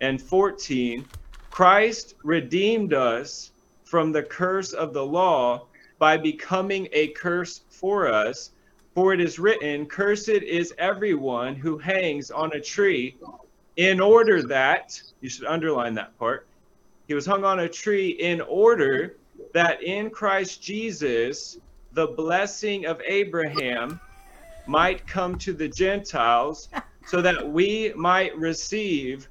and 0.00 0.20
14. 0.20 1.04
Christ 1.50 2.14
redeemed 2.24 2.94
us 2.94 3.52
from 3.84 4.10
the 4.10 4.22
curse 4.22 4.72
of 4.72 4.94
the 4.94 5.04
law 5.04 5.66
by 5.98 6.16
becoming 6.16 6.88
a 6.92 7.08
curse 7.08 7.60
for 7.68 8.08
us. 8.08 8.52
For 8.94 9.12
it 9.12 9.20
is 9.20 9.38
written, 9.38 9.86
Cursed 9.86 10.28
is 10.30 10.74
everyone 10.78 11.54
who 11.54 11.76
hangs 11.78 12.30
on 12.30 12.52
a 12.54 12.60
tree, 12.60 13.16
in 13.76 14.00
order 14.00 14.42
that, 14.42 15.00
you 15.20 15.28
should 15.28 15.46
underline 15.46 15.94
that 15.94 16.18
part, 16.18 16.46
he 17.06 17.14
was 17.14 17.26
hung 17.26 17.44
on 17.44 17.60
a 17.60 17.68
tree 17.68 18.10
in 18.10 18.40
order 18.40 19.16
that 19.52 19.82
in 19.82 20.10
Christ 20.10 20.62
Jesus 20.62 21.58
the 21.92 22.06
blessing 22.06 22.86
of 22.86 23.00
Abraham 23.06 24.00
might 24.66 25.06
come 25.06 25.36
to 25.38 25.52
the 25.52 25.68
Gentiles 25.68 26.68
so 27.06 27.20
that 27.20 27.50
we 27.50 27.92
might 27.94 28.36
receive 28.36 29.28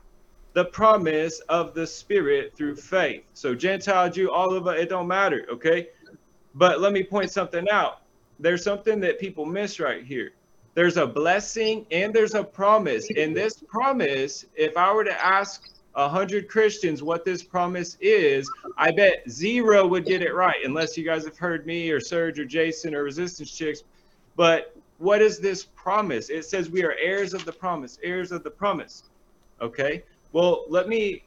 the 0.54 0.66
promise 0.66 1.40
of 1.50 1.74
the 1.74 1.88
Spirit 1.88 2.54
through 2.56 2.76
faith. 2.76 3.24
So, 3.34 3.56
Gentile, 3.56 4.10
Jew, 4.10 4.30
all 4.30 4.54
of 4.54 4.68
it, 4.68 4.80
it 4.80 4.90
don't 4.90 5.08
matter, 5.08 5.46
okay? 5.52 5.90
But 6.54 6.82
let 6.82 6.92
me 6.92 7.04
point 7.04 7.32
something 7.32 7.70
out. 7.70 8.02
There's 8.40 8.64
something 8.64 9.00
that 9.00 9.20
people 9.20 9.46
miss 9.46 9.80
right 9.80 10.04
here. 10.04 10.34
There's 10.74 10.98
a 10.98 11.08
blessing 11.08 11.86
and 11.92 12.14
there's 12.14 12.34
a 12.34 12.44
promise. 12.44 13.08
And 13.16 13.36
this 13.36 13.64
promise, 13.68 14.46
if 14.56 14.76
I 14.76 14.94
were 14.94 15.04
to 15.04 15.26
ask 15.26 15.70
a 15.96 16.08
hundred 16.08 16.48
Christians 16.48 17.04
what 17.04 17.26
this 17.26 17.44
promise 17.44 17.98
is, 18.00 18.50
I 18.78 18.92
bet 18.92 19.30
zero 19.30 19.86
would 19.88 20.06
get 20.06 20.22
it 20.22 20.34
right, 20.34 20.58
unless 20.64 20.98
you 20.98 21.04
guys 21.04 21.26
have 21.26 21.38
heard 21.38 21.66
me 21.66 21.90
or 21.92 22.00
Serge 22.00 22.40
or 22.40 22.46
Jason 22.46 22.96
or 22.96 23.04
Resistance 23.04 23.52
Chicks. 23.52 23.84
But 24.36 24.76
what 25.00 25.22
is 25.22 25.40
this 25.40 25.64
promise? 25.64 26.30
It 26.30 26.46
says 26.46 26.70
we 26.70 26.84
are 26.84 26.96
heirs 27.02 27.34
of 27.34 27.44
the 27.44 27.52
promise, 27.52 28.00
heirs 28.04 28.32
of 28.32 28.44
the 28.44 28.52
promise. 28.52 29.04
Okay. 29.60 30.04
Well, 30.32 30.66
let 30.70 30.88
me 30.88 31.24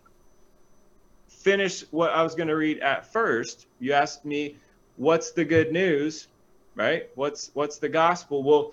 finish 1.29 1.83
what 1.91 2.11
I 2.11 2.23
was 2.23 2.35
going 2.35 2.49
to 2.49 2.57
read 2.57 2.79
at 2.81 3.13
first. 3.13 3.67
You 3.81 3.93
asked 3.93 4.25
me, 4.25 4.57
what's 4.97 5.33
the 5.33 5.45
good 5.45 5.73
news, 5.73 6.29
right? 6.75 7.11
What's 7.17 7.51
what's 7.55 7.79
the 7.79 7.89
gospel? 7.89 8.43
Well, 8.43 8.73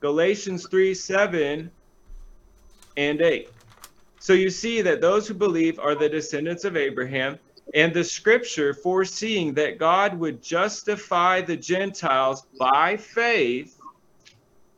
Galatians 0.00 0.66
3 0.68 0.94
7 0.94 1.70
and 2.96 3.20
8. 3.20 3.48
So 4.22 4.34
you 4.34 4.50
see 4.50 4.82
that 4.82 5.00
those 5.00 5.26
who 5.26 5.34
believe 5.34 5.80
are 5.80 5.96
the 5.96 6.08
descendants 6.08 6.64
of 6.64 6.76
Abraham, 6.76 7.40
and 7.74 7.92
the 7.92 8.04
scripture 8.04 8.72
foreseeing 8.72 9.52
that 9.54 9.78
God 9.78 10.16
would 10.16 10.40
justify 10.40 11.40
the 11.40 11.56
Gentiles 11.56 12.46
by 12.56 12.96
faith 12.96 13.80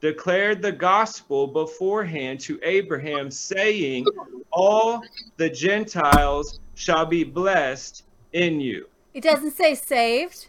declared 0.01 0.63
the 0.63 0.73
gospel 0.73 1.47
beforehand 1.47 2.41
to 2.41 2.59
Abraham, 2.63 3.31
saying, 3.31 4.07
All 4.51 5.03
the 5.37 5.51
Gentiles 5.51 6.61
shall 6.75 7.05
be 7.05 7.23
blessed 7.23 8.05
in 8.33 8.61
you. 8.61 8.89
It 9.13 9.25
doesn't 9.25 9.53
say 9.53 9.75
saved. 9.75 10.49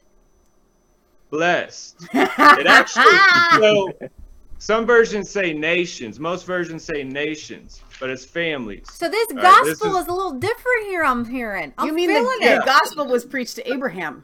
blessed. 1.30 1.98
It 2.14 2.66
actually 2.66 3.18
so 3.60 3.92
some 4.58 4.86
versions 4.86 5.30
say 5.30 5.52
nations. 5.52 6.18
Most 6.18 6.46
versions 6.46 6.86
say 6.86 7.04
nations, 7.04 7.82
but 8.00 8.10
it's 8.10 8.26
families. 8.26 8.90
So 8.92 9.10
this 9.10 9.30
All 9.30 9.38
right, 9.38 9.64
this 9.64 9.80
gospel 9.80 9.98
is- 9.98 10.04
is, 10.04 10.08
a 10.08 10.14
little 10.14 10.34
different 10.34 10.88
here. 10.88 11.04
I'm 11.04 11.26
hearing. 11.26 11.74
I'm 11.78 11.88
you 11.88 11.94
mean 11.94 12.10
the, 12.10 12.16
feeling 12.16 12.40
the 12.40 12.64
gospel 12.66 13.08
was 13.08 13.26
preached 13.26 13.56
to 13.56 13.72
Abraham? 13.72 14.24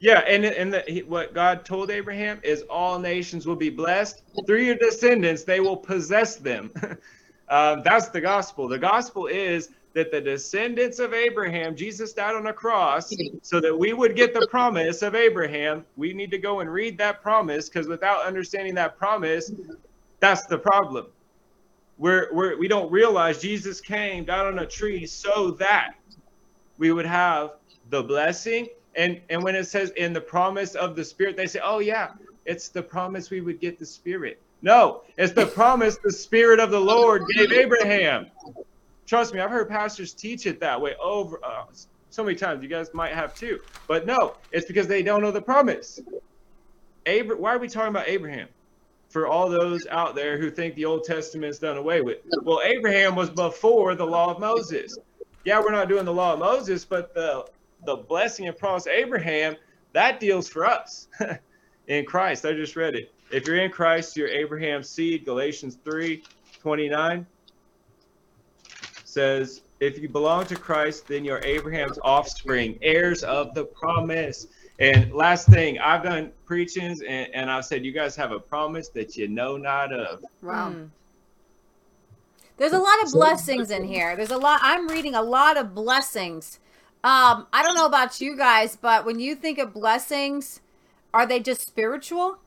Yeah, 0.00 0.18
and 0.20 0.44
and 0.44 0.72
the, 0.72 1.04
what 1.06 1.32
God 1.34 1.64
told 1.64 1.90
Abraham 1.90 2.40
is 2.42 2.62
all 2.62 2.98
nations 2.98 3.46
will 3.46 3.56
be 3.56 3.70
blessed 3.70 4.22
through 4.46 4.62
your 4.62 4.74
descendants; 4.74 5.44
they 5.44 5.60
will 5.60 5.76
possess 5.76 6.36
them. 6.36 6.70
um, 7.48 7.82
that's 7.84 8.08
the 8.08 8.20
gospel. 8.20 8.68
The 8.68 8.78
gospel 8.78 9.26
is 9.26 9.70
that 9.94 10.10
the 10.10 10.20
descendants 10.20 10.98
of 10.98 11.14
Abraham, 11.14 11.76
Jesus 11.76 12.12
died 12.12 12.34
on 12.34 12.48
a 12.48 12.52
cross, 12.52 13.14
so 13.42 13.60
that 13.60 13.74
we 13.74 13.92
would 13.92 14.16
get 14.16 14.34
the 14.34 14.46
promise 14.50 15.02
of 15.02 15.14
Abraham. 15.14 15.86
We 15.96 16.12
need 16.12 16.32
to 16.32 16.38
go 16.38 16.60
and 16.60 16.70
read 16.70 16.98
that 16.98 17.22
promise 17.22 17.68
because 17.68 17.86
without 17.86 18.26
understanding 18.26 18.74
that 18.74 18.98
promise, 18.98 19.52
that's 20.20 20.46
the 20.46 20.58
problem. 20.58 21.06
We're, 21.96 22.28
we're 22.32 22.58
we 22.58 22.68
don't 22.68 22.90
realize 22.90 23.40
Jesus 23.40 23.80
came 23.80 24.24
died 24.24 24.46
on 24.46 24.58
a 24.58 24.66
tree 24.66 25.06
so 25.06 25.52
that 25.52 25.90
we 26.76 26.92
would 26.92 27.06
have 27.06 27.50
the 27.88 28.02
blessing. 28.02 28.66
And 28.96 29.20
and 29.30 29.42
when 29.42 29.54
it 29.54 29.64
says 29.64 29.90
in 29.96 30.12
the 30.12 30.20
promise 30.20 30.74
of 30.74 30.96
the 30.96 31.04
spirit 31.04 31.36
they 31.36 31.46
say 31.46 31.60
oh 31.62 31.78
yeah 31.78 32.08
it's 32.46 32.68
the 32.68 32.82
promise 32.82 33.30
we 33.30 33.40
would 33.40 33.60
get 33.60 33.78
the 33.78 33.86
spirit. 33.86 34.42
No 34.62 35.02
it's 35.16 35.32
the 35.32 35.46
promise 35.46 35.98
the 36.02 36.12
spirit 36.12 36.58
of 36.60 36.70
the 36.70 36.80
lord 36.80 37.22
gave 37.36 37.52
abraham. 37.52 38.26
Trust 39.06 39.34
me 39.34 39.40
i've 39.40 39.50
heard 39.50 39.68
pastors 39.68 40.14
teach 40.14 40.46
it 40.46 40.60
that 40.60 40.80
way 40.80 40.94
over 41.02 41.38
uh, 41.44 41.64
so 42.10 42.24
many 42.24 42.36
times. 42.36 42.62
You 42.62 42.68
guys 42.68 42.88
might 42.94 43.12
have 43.12 43.34
too. 43.34 43.58
But 43.86 44.06
no 44.06 44.34
it's 44.52 44.66
because 44.66 44.88
they 44.88 45.02
don't 45.02 45.22
know 45.22 45.30
the 45.30 45.42
promise. 45.42 46.00
Abra- 47.06 47.36
why 47.36 47.54
are 47.54 47.58
we 47.58 47.68
talking 47.68 47.90
about 47.90 48.08
abraham 48.08 48.48
for 49.14 49.26
all 49.26 49.48
those 49.48 49.86
out 49.90 50.14
there 50.14 50.36
who 50.36 50.50
think 50.50 50.74
the 50.74 50.84
old 50.84 51.04
testament's 51.04 51.58
done 51.58 51.76
away 51.76 52.00
with 52.00 52.18
well 52.42 52.60
abraham 52.64 53.14
was 53.14 53.30
before 53.30 53.94
the 53.94 54.06
law 54.06 54.30
of 54.32 54.40
moses 54.40 54.98
yeah, 55.44 55.60
we're 55.60 55.72
not 55.72 55.88
doing 55.88 56.04
the 56.04 56.12
law 56.12 56.32
of 56.32 56.38
Moses, 56.38 56.84
but 56.84 57.14
the 57.14 57.46
the 57.84 57.96
blessing 57.96 58.48
and 58.48 58.56
promise 58.56 58.86
Abraham, 58.86 59.56
that 59.92 60.18
deals 60.18 60.48
for 60.48 60.64
us 60.64 61.08
in 61.86 62.06
Christ. 62.06 62.46
I 62.46 62.54
just 62.54 62.76
read 62.76 62.94
it. 62.94 63.12
If 63.30 63.46
you're 63.46 63.58
in 63.58 63.70
Christ, 63.70 64.16
you're 64.16 64.28
Abraham's 64.28 64.88
seed. 64.88 65.26
Galatians 65.26 65.76
3 65.84 66.22
29 66.60 67.26
says, 69.04 69.62
If 69.80 69.98
you 69.98 70.08
belong 70.08 70.46
to 70.46 70.56
Christ, 70.56 71.06
then 71.06 71.26
you're 71.26 71.44
Abraham's 71.44 71.98
offspring, 72.02 72.78
heirs 72.80 73.22
of 73.22 73.52
the 73.54 73.66
promise. 73.66 74.46
And 74.78 75.12
last 75.12 75.48
thing, 75.48 75.78
I've 75.78 76.02
done 76.02 76.32
preachings 76.46 77.00
and, 77.00 77.32
and 77.32 77.50
I've 77.50 77.64
said, 77.64 77.84
You 77.84 77.92
guys 77.92 78.16
have 78.16 78.32
a 78.32 78.40
promise 78.40 78.88
that 78.88 79.16
you 79.16 79.28
know 79.28 79.56
not 79.56 79.92
of. 79.92 80.24
Wow. 80.42 80.70
Mm. 80.70 80.90
There's 82.56 82.72
a 82.72 82.78
lot 82.78 83.02
of 83.04 83.12
blessings 83.12 83.70
in 83.70 83.84
here. 83.84 84.14
There's 84.16 84.30
a 84.30 84.36
lot. 84.38 84.60
I'm 84.62 84.88
reading 84.88 85.14
a 85.14 85.22
lot 85.22 85.56
of 85.56 85.74
blessings. 85.74 86.60
Um, 87.02 87.46
I 87.52 87.62
don't 87.62 87.74
know 87.74 87.86
about 87.86 88.20
you 88.20 88.36
guys, 88.36 88.76
but 88.76 89.04
when 89.04 89.18
you 89.18 89.34
think 89.34 89.58
of 89.58 89.74
blessings, 89.74 90.60
are 91.12 91.26
they 91.26 91.40
just 91.40 91.66
spiritual? 91.66 92.38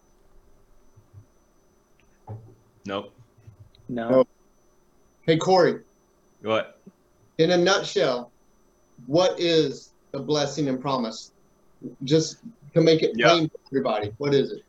Nope. 2.86 3.14
No. 3.90 4.10
No. 4.10 4.28
Hey, 5.22 5.38
Cory, 5.38 5.82
What? 6.42 6.80
in 7.38 7.52
a 7.52 7.58
nutshell, 7.58 8.32
what 9.06 9.40
is 9.40 9.92
the 10.12 10.20
blessing 10.20 10.70
and 10.70 10.80
promise? 10.80 11.32
Just 12.04 12.38
to 12.74 12.82
make 12.82 13.04
it 13.04 13.16
plain 13.16 13.50
for 13.50 13.60
everybody, 13.72 14.14
what 14.18 14.34
is 14.34 14.52
it? 14.52 14.64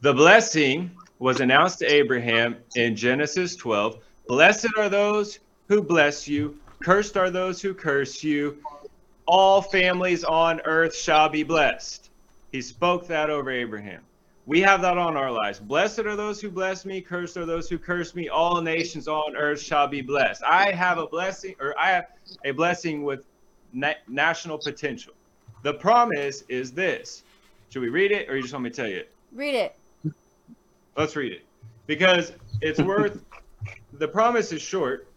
The 0.00 0.12
blessing 0.12 0.90
was 1.18 1.40
announced 1.40 1.78
to 1.78 1.86
Abraham 1.86 2.56
in 2.74 2.96
Genesis 2.96 3.56
12. 3.56 3.98
Blessed 4.28 4.68
are 4.78 4.88
those 4.88 5.38
who 5.68 5.82
bless 5.82 6.28
you, 6.28 6.56
cursed 6.82 7.16
are 7.16 7.30
those 7.30 7.62
who 7.62 7.72
curse 7.74 8.22
you. 8.22 8.58
All 9.26 9.62
families 9.62 10.24
on 10.24 10.60
earth 10.64 10.94
shall 10.94 11.28
be 11.28 11.42
blessed. 11.42 12.10
He 12.52 12.60
spoke 12.60 13.06
that 13.06 13.30
over 13.30 13.50
Abraham. 13.50 14.02
We 14.46 14.60
have 14.60 14.82
that 14.82 14.98
on 14.98 15.16
our 15.16 15.32
lives. 15.32 15.58
Blessed 15.58 16.00
are 16.00 16.16
those 16.16 16.40
who 16.40 16.50
bless 16.50 16.84
me, 16.84 17.00
cursed 17.00 17.38
are 17.38 17.46
those 17.46 17.68
who 17.68 17.78
curse 17.78 18.14
me. 18.14 18.28
All 18.28 18.60
nations 18.60 19.08
on 19.08 19.34
earth 19.36 19.60
shall 19.60 19.86
be 19.86 20.02
blessed. 20.02 20.42
I 20.44 20.70
have 20.72 20.98
a 20.98 21.06
blessing, 21.06 21.54
or 21.60 21.74
I 21.80 21.90
have 21.92 22.06
a 22.44 22.50
blessing 22.50 23.04
with 23.04 23.24
na- 23.72 23.94
national 24.06 24.58
potential. 24.58 25.14
The 25.64 25.72
promise 25.72 26.44
is 26.48 26.72
this. 26.72 27.22
Should 27.70 27.80
we 27.80 27.88
read 27.88 28.12
it, 28.12 28.28
or 28.28 28.36
you 28.36 28.42
just 28.42 28.52
want 28.52 28.64
me 28.64 28.70
to 28.70 28.76
tell 28.76 28.86
you 28.86 28.98
it? 28.98 29.10
Read 29.32 29.54
it. 29.54 29.76
Let's 30.94 31.16
read 31.16 31.32
it 31.32 31.42
because 31.86 32.32
it's 32.60 32.80
worth. 32.80 33.24
the 33.94 34.06
promise 34.06 34.52
is 34.52 34.60
short. 34.60 35.08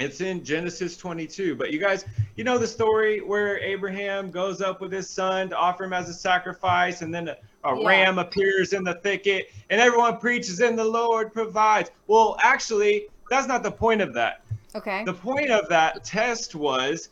It's 0.00 0.20
in 0.20 0.42
Genesis 0.42 0.96
22. 0.96 1.54
But 1.54 1.72
you 1.72 1.78
guys, 1.78 2.04
you 2.34 2.42
know 2.42 2.58
the 2.58 2.66
story 2.66 3.20
where 3.20 3.58
Abraham 3.60 4.32
goes 4.32 4.60
up 4.60 4.80
with 4.80 4.90
his 4.90 5.08
son 5.08 5.50
to 5.50 5.56
offer 5.56 5.84
him 5.84 5.92
as 5.92 6.08
a 6.08 6.14
sacrifice, 6.14 7.02
and 7.02 7.14
then 7.14 7.28
a, 7.28 7.36
a 7.62 7.80
Yeah. 7.80 7.86
ram 7.86 8.18
appears 8.18 8.72
in 8.72 8.82
the 8.82 8.94
thicket, 8.94 9.52
and 9.70 9.80
everyone 9.80 10.18
preaches, 10.18 10.58
and 10.58 10.76
the 10.76 10.84
Lord 10.84 11.32
provides. 11.32 11.92
Well, 12.08 12.36
actually, 12.42 13.06
that's 13.30 13.46
not 13.46 13.62
the 13.62 13.70
point 13.70 14.00
of 14.00 14.14
that. 14.14 14.42
Okay. 14.74 15.04
The 15.04 15.14
point 15.14 15.50
of 15.50 15.68
that 15.68 16.02
test 16.04 16.56
was 16.56 17.10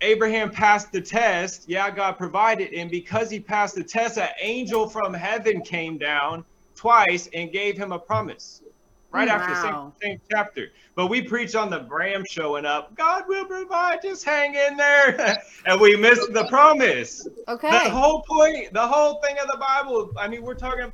Abraham 0.00 0.50
passed 0.50 0.92
the 0.92 1.00
test. 1.00 1.68
Yeah, 1.68 1.90
God 1.90 2.12
provided. 2.12 2.72
And 2.72 2.90
because 2.90 3.30
he 3.30 3.40
passed 3.40 3.74
the 3.74 3.84
test, 3.84 4.18
an 4.18 4.28
angel 4.40 4.88
from 4.88 5.14
heaven 5.14 5.62
came 5.62 5.98
down 5.98 6.44
twice 6.74 7.28
and 7.34 7.50
gave 7.50 7.76
him 7.76 7.92
a 7.92 7.98
promise. 7.98 8.62
Right 9.10 9.28
after 9.28 9.54
the 9.54 9.62
same, 9.62 9.92
same 10.02 10.20
chapter. 10.30 10.72
But 10.94 11.06
we 11.06 11.22
preach 11.22 11.54
on 11.54 11.70
the 11.70 11.78
Bram 11.78 12.22
showing 12.28 12.66
up. 12.66 12.94
God 12.96 13.24
will 13.26 13.46
provide. 13.46 14.02
Just 14.02 14.24
hang 14.24 14.54
in 14.54 14.76
there. 14.76 15.38
and 15.66 15.80
we 15.80 15.96
missed 15.96 16.34
the 16.34 16.44
promise. 16.48 17.26
Okay. 17.48 17.70
The 17.70 17.90
whole 17.90 18.22
point, 18.28 18.74
the 18.74 18.86
whole 18.86 19.20
thing 19.22 19.38
of 19.38 19.46
the 19.46 19.58
Bible. 19.58 20.10
I 20.18 20.28
mean, 20.28 20.42
we're 20.42 20.54
talking 20.54 20.92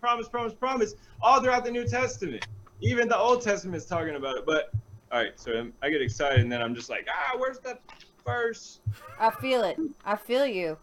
promise, 0.00 0.28
promise, 0.28 0.52
promise 0.52 0.94
all 1.22 1.40
throughout 1.40 1.64
the 1.64 1.70
New 1.70 1.86
Testament. 1.86 2.46
Even 2.82 3.08
the 3.08 3.16
Old 3.16 3.42
Testament 3.42 3.76
is 3.76 3.86
talking 3.86 4.14
about 4.14 4.36
it. 4.36 4.44
But 4.46 4.70
all 5.14 5.20
right, 5.20 5.38
so 5.38 5.52
I'm- 5.52 5.72
get 5.80 6.02
excited 6.02 6.40
and 6.40 6.50
then 6.50 6.60
I'm 6.60 6.74
just 6.74 6.90
like, 6.90 7.06
ah, 7.08 7.36
where's 7.38 7.60
the 7.60 7.78
verse? 8.26 8.80
I 9.20 9.30
feel 9.30 9.62
it. 9.62 9.78
I 10.04 10.16
feel 10.16 10.44
you. 10.44 10.76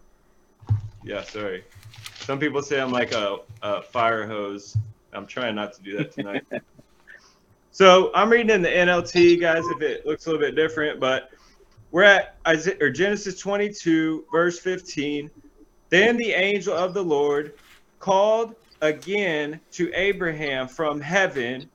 Yeah, 1.03 1.21
sorry. 1.23 1.65
Some 2.21 2.39
people 2.39 2.61
say 2.61 2.79
I'm 2.79 2.93
like 2.93 3.11
a, 3.11 3.39
a 3.61 3.81
fire 3.81 4.25
hose. 4.25 4.77
I'm 5.11 5.27
trying 5.27 5.55
not 5.55 5.73
to 5.73 5.81
do 5.81 5.97
that 5.97 6.13
tonight. 6.13 6.45
so 7.71 8.09
I'm 8.15 8.29
reading 8.29 8.51
in 8.51 8.61
the 8.61 8.69
NLT, 8.69 9.41
guys, 9.41 9.65
if 9.67 9.81
it 9.81 10.05
looks 10.05 10.27
a 10.27 10.29
little 10.29 10.41
bit 10.41 10.55
different, 10.55 11.01
but 11.01 11.31
we're 11.91 12.03
at 12.03 12.37
Isaiah, 12.47 12.77
or 12.79 12.89
Genesis 12.89 13.37
22, 13.37 14.27
verse 14.31 14.59
15. 14.59 15.29
Then 15.89 16.15
the 16.15 16.31
angel 16.31 16.73
of 16.73 16.93
the 16.93 17.03
Lord 17.03 17.55
called 17.99 18.55
again 18.79 19.59
to 19.73 19.91
Abraham 19.93 20.69
from 20.69 21.01
heaven. 21.01 21.69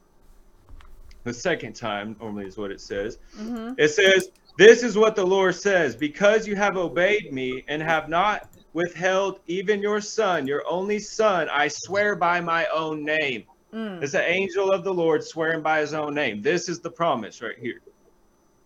The 1.27 1.35
second 1.35 1.75
time, 1.75 2.15
normally 2.21 2.47
is 2.47 2.57
what 2.57 2.71
it 2.71 2.81
says. 2.81 3.19
hmm 3.37 3.73
It 3.79 3.89
says, 3.89 4.29
This 4.59 4.85
is 4.85 4.97
what 4.97 5.17
the 5.17 5.27
Lord 5.27 5.57
says 5.57 5.97
because 5.97 6.47
you 6.47 6.55
have 6.55 6.77
obeyed 6.77 7.33
me 7.33 7.65
and 7.67 7.83
have 7.83 8.09
not 8.09 8.49
withheld 8.75 9.41
even 9.49 9.83
your 9.83 10.01
son, 10.01 10.47
your 10.47 10.63
only 10.69 11.01
son, 11.01 11.49
I 11.53 11.67
swear 11.67 12.15
by 12.15 12.41
my 12.41 12.67
own 12.73 13.05
name. 13.05 13.43
Mm. 13.75 14.05
It's 14.05 14.15
an 14.15 14.23
angel 14.23 14.71
of 14.71 14.85
the 14.85 14.95
Lord 14.95 15.25
swearing 15.25 15.63
by 15.63 15.81
his 15.81 15.95
own 15.95 16.15
name. 16.15 16.43
This 16.43 16.69
is 16.69 16.79
the 16.79 16.91
promise 16.91 17.43
right 17.43 17.59
here. 17.59 17.81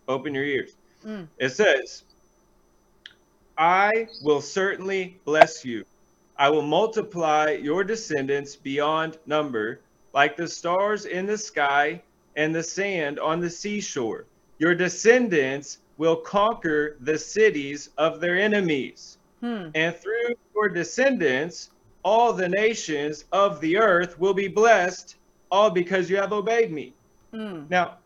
Open 0.07 0.35
your 0.35 0.45
ears. 0.45 0.73
Mm. 1.03 1.27
It 1.39 1.49
says, 1.49 2.03
I 3.57 4.05
will 4.21 4.41
certainly 4.41 5.19
bless 5.25 5.65
you. 5.65 5.83
I 6.37 6.49
will 6.51 6.61
multiply 6.61 7.57
your 7.59 7.83
descendants 7.83 8.55
beyond 8.55 9.17
number, 9.25 9.81
like 10.13 10.37
the 10.37 10.47
stars 10.47 11.05
in 11.05 11.25
the 11.25 11.39
sky 11.39 12.03
and 12.35 12.53
the 12.53 12.63
sand 12.63 13.19
on 13.19 13.39
the 13.39 13.49
seashore. 13.49 14.25
Your 14.59 14.75
descendants 14.75 15.79
will 15.97 16.15
conquer 16.15 16.97
the 17.01 17.17
cities 17.17 17.89
of 17.97 18.19
their 18.19 18.37
enemies. 18.37 19.17
Hmm. 19.39 19.69
And 19.75 19.95
through 19.95 20.35
your 20.55 20.69
descendants, 20.69 21.71
all 22.03 22.33
the 22.33 22.49
nations 22.49 23.25
of 23.31 23.59
the 23.61 23.77
earth 23.77 24.19
will 24.19 24.33
be 24.33 24.47
blessed, 24.47 25.15
all 25.51 25.69
because 25.69 26.09
you 26.09 26.17
have 26.17 26.33
obeyed 26.33 26.71
me. 26.71 26.93
Mm. 27.33 27.69
Now, 27.69 27.97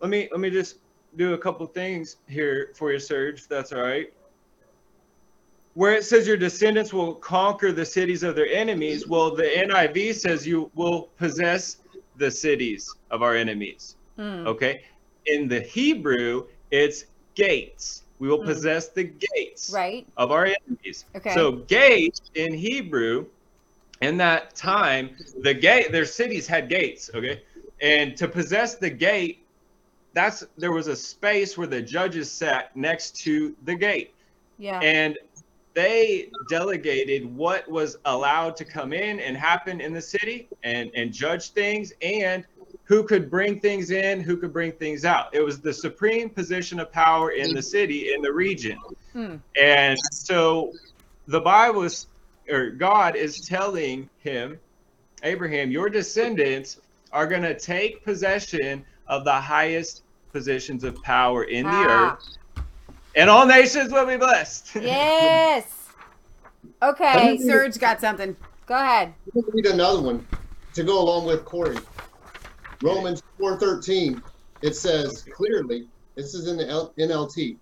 let 0.00 0.10
me 0.10 0.28
let 0.30 0.40
me 0.40 0.50
just 0.50 0.78
do 1.16 1.34
a 1.34 1.38
couple 1.38 1.66
things 1.66 2.16
here 2.28 2.72
for 2.74 2.92
you, 2.92 2.98
Serge, 2.98 3.46
that's 3.46 3.72
all 3.72 3.82
right. 3.82 4.12
Where 5.74 5.94
it 5.94 6.04
says 6.04 6.26
your 6.26 6.36
descendants 6.36 6.92
will 6.92 7.14
conquer 7.14 7.72
the 7.72 7.84
cities 7.84 8.22
of 8.22 8.36
their 8.36 8.46
enemies, 8.46 9.08
well, 9.08 9.34
the 9.34 9.42
NIV 9.42 10.14
says 10.14 10.46
you 10.46 10.70
will 10.74 11.08
possess 11.18 11.78
the 12.16 12.30
cities 12.30 12.92
of 13.10 13.22
our 13.22 13.34
enemies. 13.34 13.96
Mm. 14.18 14.46
Okay. 14.46 14.82
In 15.26 15.48
the 15.48 15.60
Hebrew, 15.60 16.46
it's 16.70 17.06
gates. 17.34 18.02
we 18.20 18.28
will 18.28 18.38
possess 18.44 18.88
the 18.88 19.04
gates 19.04 19.72
Right. 19.74 20.06
of 20.16 20.30
our 20.30 20.46
enemies. 20.46 21.04
Okay. 21.16 21.34
So 21.34 21.52
gate 21.52 22.20
in 22.36 22.54
Hebrew, 22.54 23.26
in 24.00 24.16
that 24.18 24.54
time, 24.54 25.16
the 25.42 25.52
gate, 25.52 25.90
their 25.90 26.04
cities 26.04 26.46
had 26.46 26.68
gates. 26.68 27.10
Okay, 27.12 27.42
and 27.80 28.16
to 28.16 28.28
possess 28.28 28.76
the 28.76 28.88
gate, 28.88 29.44
that's 30.12 30.44
there 30.56 30.70
was 30.72 30.86
a 30.86 30.94
space 30.96 31.58
where 31.58 31.66
the 31.66 31.82
judges 31.82 32.30
sat 32.30 32.74
next 32.76 33.16
to 33.24 33.54
the 33.64 33.74
gate, 33.74 34.14
Yeah. 34.58 34.78
and 34.80 35.18
they 35.74 36.30
delegated 36.48 37.24
what 37.36 37.68
was 37.68 37.96
allowed 38.04 38.56
to 38.56 38.64
come 38.64 38.92
in 38.92 39.20
and 39.20 39.36
happen 39.36 39.80
in 39.80 39.92
the 39.92 40.00
city 40.00 40.48
and 40.62 40.90
and 40.94 41.12
judge 41.12 41.50
things 41.50 41.92
and 42.02 42.44
who 42.84 43.02
could 43.02 43.30
bring 43.30 43.60
things 43.60 43.90
in 43.90 44.20
who 44.20 44.36
could 44.36 44.52
bring 44.52 44.72
things 44.72 45.04
out 45.04 45.34
it 45.34 45.40
was 45.42 45.60
the 45.60 45.72
supreme 45.72 46.30
position 46.30 46.78
of 46.80 46.90
power 46.92 47.30
in 47.32 47.52
the 47.54 47.62
city 47.62 48.12
in 48.14 48.22
the 48.22 48.32
region 48.32 48.78
Hmm. 49.12 49.36
and 49.60 49.96
so 50.12 50.72
the 51.28 51.40
bible 51.40 51.82
is 51.82 52.06
or 52.50 52.70
god 52.70 53.14
is 53.16 53.40
telling 53.46 54.08
him 54.18 54.58
abraham 55.22 55.70
your 55.70 55.88
descendants 55.88 56.80
are 57.12 57.26
going 57.26 57.42
to 57.42 57.56
take 57.58 58.04
possession 58.04 58.84
of 59.06 59.24
the 59.24 59.32
highest 59.32 60.02
positions 60.32 60.82
of 60.82 61.00
power 61.02 61.44
in 61.44 61.64
the 61.64 61.70
Ah. 61.72 62.12
earth 62.16 62.36
and 63.16 63.30
all 63.30 63.46
nations 63.46 63.92
will 63.92 64.06
be 64.06 64.16
blessed 64.18 64.76
Yes. 64.76 65.96
Okay. 66.82 67.22
Let 67.24 67.40
Serge 67.40 67.78
got 67.78 68.00
something. 68.00 68.36
Go 68.66 68.74
ahead. 68.76 69.16
Let 69.34 69.46
me 69.46 69.52
read 69.54 69.66
another 69.66 70.02
one 70.02 70.26
to 70.74 70.84
go 70.84 71.00
along 71.02 71.26
with 71.26 71.44
Cory. 71.44 71.82
Romans 72.82 73.22
4:13. 73.40 74.22
It 74.62 74.76
says 74.76 75.24
clearly, 75.36 75.88
this 76.16 76.34
is 76.34 76.48
in 76.48 76.56
the 76.58 76.68
L- 76.68 76.94
NLT. 77.00 77.58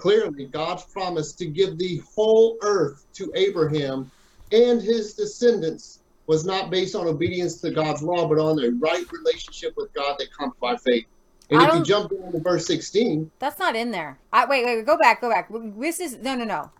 Clearly, 0.00 0.48
God's 0.52 0.84
promise 0.92 1.34
to 1.36 1.46
give 1.46 1.78
the 1.78 2.00
whole 2.16 2.58
earth 2.62 3.04
to 3.18 3.32
Abraham 3.36 4.12
and 4.52 4.82
his 4.82 5.14
descendants 5.14 6.02
was 6.28 6.44
not 6.46 6.70
based 6.70 6.94
on 6.96 7.08
obedience 7.08 7.60
to 7.62 7.70
God's 7.72 8.02
law, 8.02 8.28
but 8.28 8.38
on 8.38 8.58
a 8.64 8.70
right 8.80 9.04
relationship 9.12 9.74
with 9.76 9.90
God 9.94 10.16
that 10.18 10.28
comes 10.38 10.54
by 10.60 10.76
faith. 10.86 11.06
And 11.50 11.60
I 11.60 11.68
if 11.68 11.74
you 11.74 11.84
jump 11.84 12.10
down 12.10 12.32
to 12.32 12.38
verse 12.40 12.66
16, 12.66 13.30
That's 13.38 13.58
not 13.58 13.74
in 13.76 13.90
there. 13.90 14.18
I 14.32 14.44
wait, 14.46 14.64
wait, 14.64 14.86
go 14.86 14.96
back, 14.96 15.20
go 15.20 15.28
back. 15.30 15.50
This 15.78 16.00
is 16.00 16.18
no, 16.18 16.34
no, 16.34 16.44
no. 16.44 16.70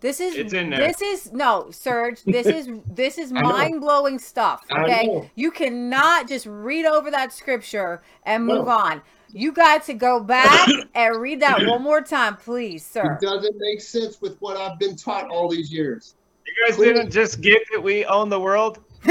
This 0.00 0.20
is 0.20 0.36
It's 0.36 0.52
in 0.52 0.70
there. 0.70 0.78
this 0.78 1.02
is 1.02 1.32
no, 1.32 1.70
Serge. 1.70 2.22
This 2.24 2.46
is 2.46 2.68
this 2.90 3.18
is 3.18 3.32
mind 3.32 3.80
blowing 3.80 4.18
stuff. 4.18 4.64
Okay, 4.70 5.30
you 5.34 5.50
cannot 5.50 6.28
just 6.28 6.46
read 6.46 6.84
over 6.86 7.10
that 7.10 7.32
scripture 7.32 8.02
and 8.24 8.44
move 8.46 8.66
No. 8.66 8.72
on. 8.72 9.02
You 9.32 9.52
got 9.52 9.84
to 9.84 9.94
go 9.94 10.20
back 10.20 10.68
and 10.94 11.20
read 11.20 11.40
that 11.42 11.66
one 11.66 11.82
more 11.82 12.00
time, 12.00 12.36
please, 12.36 12.86
sir. 12.86 13.14
it 13.14 13.20
doesn't 13.24 13.56
make 13.58 13.80
sense 13.80 14.20
with 14.22 14.36
what 14.40 14.56
I've 14.56 14.78
been 14.78 14.94
taught 14.96 15.28
all 15.28 15.48
these 15.50 15.70
years. 15.72 16.14
You 16.46 16.52
guys 16.66 16.78
didn't 16.78 17.10
just 17.10 17.40
get 17.42 17.60
that 17.72 17.82
we 17.82 18.04
own 18.06 18.28
the 18.30 18.40
world? 18.40 18.78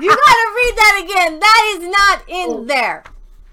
You 0.00 0.08
got 0.08 0.16
to 0.16 0.52
read 0.56 0.74
that 0.76 1.00
again. 1.04 1.38
That 1.38 1.74
is 1.76 1.88
not 1.88 2.22
in 2.28 2.50
Oh. 2.50 2.64
there. 2.64 3.04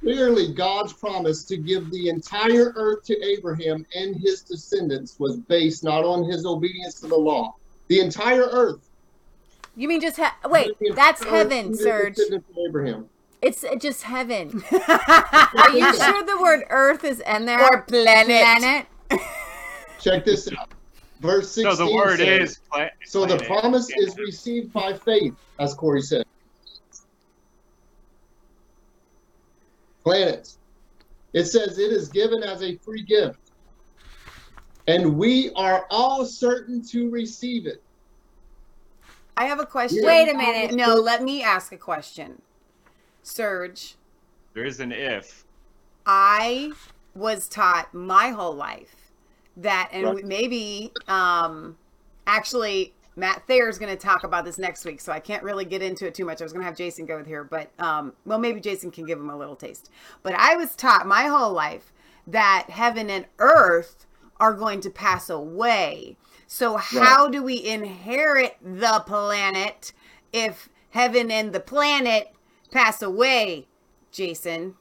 Clearly, 0.01 0.53
God's 0.53 0.93
promise 0.93 1.43
to 1.45 1.57
give 1.57 1.91
the 1.91 2.09
entire 2.09 2.71
earth 2.75 3.03
to 3.05 3.21
Abraham 3.21 3.85
and 3.95 4.15
his 4.15 4.41
descendants 4.41 5.19
was 5.19 5.37
based 5.37 5.83
not 5.83 6.05
on 6.05 6.23
his 6.23 6.45
obedience 6.45 6.95
to 7.01 7.07
the 7.07 7.17
law. 7.17 7.55
The 7.89 7.99
entire 7.99 8.43
earth. 8.45 8.89
You 9.75 9.87
mean 9.87 9.99
just 10.01 10.17
ha- 10.17 10.37
wait? 10.45 10.71
That's 10.95 11.23
heaven, 11.23 11.69
earth 11.71 11.79
Serge. 11.79 12.17
Abraham. 12.67 13.09
It's 13.41 13.63
uh, 13.63 13.75
just 13.75 14.03
heaven. 14.03 14.63
Are 14.71 15.69
you 15.71 15.93
sure 15.95 16.23
the 16.25 16.37
word 16.41 16.63
Earth 16.69 17.03
is 17.05 17.21
in 17.21 17.45
there? 17.45 17.61
Or 17.61 17.81
planet. 17.83 18.27
Planet. 18.27 18.85
Check 19.99 20.25
this 20.25 20.49
out. 20.57 20.69
Verse 21.21 21.51
16 21.51 21.75
So 21.75 21.85
the 21.85 21.93
word 21.95 22.19
says, 22.19 22.51
is 22.51 22.59
pla- 22.71 22.87
So 23.05 23.25
the 23.25 23.37
promise 23.45 23.89
Yeah. 23.89 24.03
is 24.07 24.17
received 24.17 24.73
by 24.73 24.93
faith, 24.93 25.33
as 25.59 25.73
Cory 25.73 26.01
said. 26.01 26.25
Planets. 30.09 30.57
It 31.33 31.43
says 31.43 31.77
it 31.77 31.91
is 31.91 32.09
given 32.09 32.41
as 32.41 32.63
a 32.63 32.75
free 32.77 33.03
gift. 33.03 33.37
And 34.87 35.19
we 35.19 35.51
are 35.55 35.85
all 35.91 36.25
certain 36.25 36.81
to 36.87 37.11
receive 37.11 37.67
it. 37.67 37.83
I 39.37 39.45
have 39.45 39.59
a 39.59 39.67
question. 39.67 40.03
Wait 40.03 40.27
a 40.27 40.33
minute. 40.35 40.73
No, 40.75 40.95
let 40.95 41.21
me 41.21 41.43
ask 41.43 41.71
a 41.71 41.77
question. 41.77 42.41
Serge, 43.21 43.97
There 44.55 44.65
is 44.65 44.79
an 44.79 44.91
if. 44.91 45.45
I 46.07 46.71
was 47.13 47.47
taught 47.47 47.93
my 47.93 48.29
whole 48.29 48.55
life 48.55 48.95
that, 49.57 49.89
and 49.91 50.05
Right. 50.07 50.25
maybe, 50.25 50.91
um, 51.07 51.77
actually, 52.25 52.95
Matt 53.19 53.45
Thayer 53.47 53.67
is 53.67 53.77
going 53.77 53.95
to 53.95 54.01
talk 54.01 54.23
about 54.23 54.45
this 54.45 54.57
next 54.57 54.85
week, 54.85 55.01
so 55.01 55.11
I 55.11 55.19
can't 55.19 55.43
really 55.43 55.65
get 55.65 55.81
into 55.81 56.07
it 56.07 56.15
too 56.15 56.25
much. 56.25 56.41
I 56.41 56.45
was 56.45 56.53
going 56.53 56.61
to 56.61 56.65
have 56.65 56.77
Jason 56.77 57.05
go 57.05 57.17
with 57.17 57.27
here, 57.27 57.43
but, 57.43 57.71
um, 57.77 58.13
well, 58.25 58.39
maybe 58.39 58.59
Jason 58.61 58.91
can 58.91 59.05
give 59.05 59.19
him 59.19 59.29
a 59.29 59.37
little 59.37 59.55
taste. 59.55 59.91
But 60.23 60.33
I 60.35 60.55
was 60.55 60.75
taught 60.75 61.05
my 61.05 61.23
whole 61.23 61.51
life 61.51 61.91
that 62.25 62.67
heaven 62.69 63.09
and 63.09 63.25
earth 63.39 64.05
are 64.39 64.53
going 64.53 64.79
to 64.81 64.89
pass 64.89 65.29
away. 65.29 66.15
So, 66.47 66.77
how 66.77 67.29
do 67.29 67.43
we 67.43 67.63
inherit 67.63 68.57
the 68.61 69.03
planet 69.05 69.91
if 70.31 70.69
heaven 70.91 71.29
and 71.29 71.53
the 71.53 71.59
planet 71.59 72.33
pass 72.71 73.01
away, 73.01 73.67
Jason? 74.11 74.75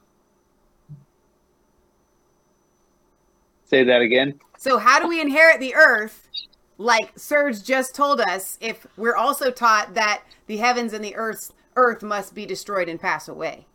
Say 3.64 3.84
that 3.84 4.00
again. 4.00 4.40
So 4.56 4.78
how 4.78 4.98
do 4.98 5.06
we 5.06 5.20
inherit 5.20 5.60
the 5.60 5.74
earth? 5.74 6.27
Like 6.78 7.12
Serge 7.18 7.62
just 7.64 7.94
told 7.94 8.20
us, 8.20 8.56
if 8.60 8.86
we're 8.96 9.16
also 9.16 9.50
taught 9.50 9.94
that 9.94 10.22
the 10.46 10.58
heavens 10.58 10.92
and 10.92 11.04
the 11.04 11.14
earth 11.16 11.52
earth 11.74 12.02
must 12.02 12.34
be 12.34 12.46
destroyed 12.46 12.88
and 12.88 13.00
pass 13.00 13.28
away. 13.28 13.66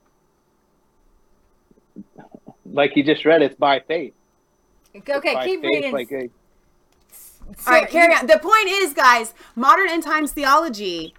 Like 2.66 2.96
you 2.96 3.04
just 3.04 3.26
read, 3.26 3.42
it's 3.42 3.56
by 3.56 3.80
faith. 3.82 4.14
Okay, 4.96 5.34
By 5.34 5.46
keep 5.46 5.62
faith, 5.62 5.70
reading. 5.74 5.94
Like 5.94 6.12
a, 6.12 6.30
All 7.68 7.74
right, 7.74 7.90
carry 7.90 8.14
on. 8.14 8.26
The 8.28 8.40
point 8.40 8.68
is, 8.70 8.94
guys, 8.94 9.34
modern 9.56 9.90
end 9.90 10.04
times 10.04 10.32
theology 10.32 11.14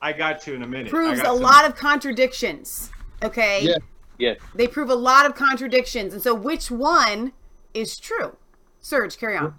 I 0.00 0.12
got 0.12 0.46
you 0.46 0.54
in 0.54 0.62
a 0.62 0.66
minute. 0.66 0.90
Proves 0.90 1.20
a 1.20 1.24
some- 1.24 1.40
lot 1.40 1.64
of 1.64 1.74
contradictions. 1.74 2.90
Okay, 3.22 3.62
Yeah. 3.62 3.76
yes. 4.18 4.38
they 4.54 4.68
prove 4.68 4.90
a 4.90 4.94
lot 4.94 5.24
of 5.26 5.34
contradictions, 5.34 6.12
and 6.12 6.22
so 6.22 6.34
which 6.34 6.70
one 6.70 7.32
is 7.72 7.98
true? 7.98 8.36
Serge, 8.80 9.16
carry 9.16 9.36
on. 9.36 9.58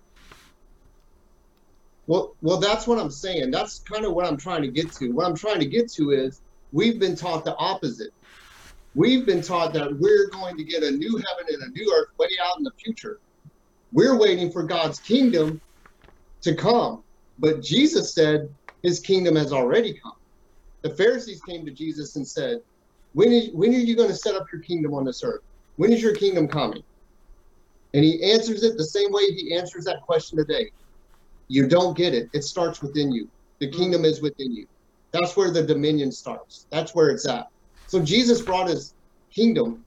Well, 2.08 2.36
well, 2.42 2.58
that's 2.60 2.88
what 2.88 3.00
I'm 3.00 3.12
saying. 3.12 3.52
That's 3.52 3.82
kind 3.82 4.06
of 4.06 4.14
what 4.14 4.26
I'm 4.26 4.38
trying 4.38 4.64
to 4.64 4.72
get 4.72 4.94
to. 4.96 5.10
What 5.12 5.28
I'm 5.28 5.36
trying 5.36 5.60
to 5.60 5.68
get 5.68 5.92
to 5.98 6.12
is 6.12 6.42
we've 6.72 7.00
been 7.00 7.16
taught 7.16 7.46
the 7.46 7.56
opposite. 7.58 8.12
We've 8.96 9.26
been 9.26 9.42
taught 9.42 9.74
that 9.74 9.98
we're 10.00 10.30
going 10.32 10.58
to 10.58 10.64
get 10.64 10.84
a 10.84 10.92
new 10.92 11.18
heaven 11.18 11.46
and 11.54 11.64
a 11.64 11.72
new 11.72 11.94
earth 11.96 12.08
way 12.20 12.30
out 12.44 12.58
in 12.58 12.64
the 12.64 12.72
future. 12.84 13.20
We're 13.92 14.18
waiting 14.18 14.52
for 14.52 14.64
God's 14.64 15.00
kingdom 15.00 15.62
to 16.44 16.56
come. 16.56 17.04
But 17.38 17.62
Jesus 17.62 18.14
said 18.16 18.42
his 18.84 19.00
kingdom 19.02 19.36
has 19.36 19.54
already 19.54 19.94
come. 20.04 20.14
The 20.84 20.96
Pharisees 20.96 21.42
came 21.48 21.66
to 21.66 21.74
Jesus 21.74 22.16
and 22.16 22.28
said, 22.28 22.60
when 23.14 23.32
is, 23.32 23.50
when 23.54 23.74
are 23.74 23.80
you 23.80 23.96
going 23.96 24.10
to 24.10 24.16
set 24.16 24.36
up 24.36 24.46
your 24.54 24.62
kingdom 24.62 24.94
on 24.94 25.06
this 25.06 25.22
earth? 25.24 25.42
When 25.78 25.94
is 25.94 26.02
your 26.02 26.16
kingdom 26.16 26.48
coming? 26.48 26.84
And 27.94 28.04
he 28.04 28.24
answers 28.32 28.64
it 28.64 28.78
the 28.78 28.86
same 28.86 29.12
way 29.12 29.24
he 29.26 29.56
answers 29.56 29.86
that 29.86 30.02
question 30.06 30.38
today. 30.38 30.70
You 31.48 31.68
don't 31.68 31.96
get 31.96 32.14
it. 32.14 32.30
It 32.34 32.44
starts 32.44 32.82
within 32.82 33.12
you. 33.12 33.30
The 33.60 33.68
mm. 33.68 33.76
kingdom 33.76 34.06
is 34.06 34.22
within 34.22 34.52
you. 34.52 34.66
That's 35.14 35.36
where 35.38 35.52
the 35.52 35.64
dominion 35.64 36.12
starts. 36.12 36.68
That's 36.72 36.94
where 36.94 37.10
it's 37.10 37.28
at. 37.28 37.48
So 37.86 38.02
Jesus 38.02 38.42
brought 38.42 38.70
his 38.70 38.94
kingdom. 39.34 39.86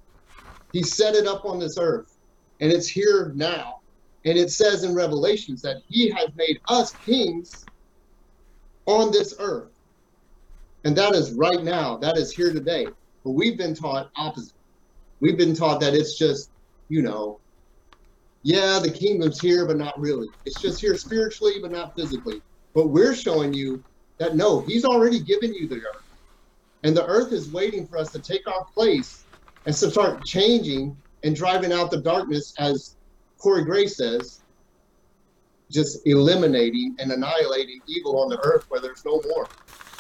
He 0.73 0.83
set 0.83 1.15
it 1.15 1.27
up 1.27 1.45
on 1.45 1.59
this 1.59 1.77
earth, 1.79 2.17
and 2.61 2.73
it's 2.73 2.89
here 2.89 3.33
now. 3.35 3.75
And 4.25 4.39
it 4.39 4.51
says 4.51 4.85
in 4.85 4.95
Revelations 4.95 5.63
that 5.63 5.79
he 5.89 6.11
has 6.11 6.29
made 6.35 6.61
us 6.69 6.93
kings 6.93 7.69
on 8.87 9.11
this 9.11 9.35
earth. 9.39 9.71
And 10.85 10.97
that 10.97 11.15
is 11.15 11.33
right 11.33 11.63
now. 11.63 11.97
That 11.97 12.17
is 12.17 12.33
here 12.33 12.53
today. 12.53 12.87
But 13.25 13.33
we've 13.33 13.59
been 13.59 13.75
taught 13.75 14.11
opposite. 14.17 14.57
We've 15.21 15.37
been 15.37 15.55
taught 15.55 15.81
that 15.81 15.95
it's 15.95 16.19
just, 16.19 16.51
you 16.89 17.03
know, 17.03 17.40
yeah, 18.43 18.79
the 18.79 18.91
kingdom's 18.91 19.41
here, 19.41 19.67
but 19.67 19.77
not 19.77 19.99
really. 20.01 20.29
It's 20.47 20.61
just 20.61 20.81
here 20.81 20.97
spiritually, 20.97 21.55
but 21.61 21.71
not 21.71 21.95
physically. 21.95 22.41
But 22.75 22.89
we're 22.89 23.15
showing 23.15 23.53
you 23.53 23.85
that 24.19 24.37
no, 24.37 24.61
he's 24.61 24.85
already 24.85 25.21
given 25.21 25.53
you 25.53 25.69
the 25.69 25.77
earth. 25.77 26.03
And 26.83 26.97
the 26.97 27.05
earth 27.07 27.33
is 27.33 27.51
waiting 27.51 27.87
for 27.87 27.99
us 27.99 28.11
to 28.13 28.19
take 28.19 28.47
our 28.49 28.65
place 28.65 29.25
and 29.67 29.75
to 29.75 29.91
start 29.91 30.25
changing 30.25 30.97
and 31.23 31.37
driving 31.37 31.73
out 31.73 31.91
the 31.91 32.01
darkness, 32.01 32.55
as 32.59 32.97
Cory 33.39 33.65
Gray 33.65 33.87
says, 33.87 34.41
just 35.71 36.07
eliminating 36.07 36.97
and 36.99 37.13
annihilating 37.13 37.81
evil 37.87 38.21
on 38.21 38.31
the 38.31 38.39
earth 38.41 38.65
where 38.71 38.81
there's 38.81 39.05
no 39.05 39.23
more. 39.29 39.49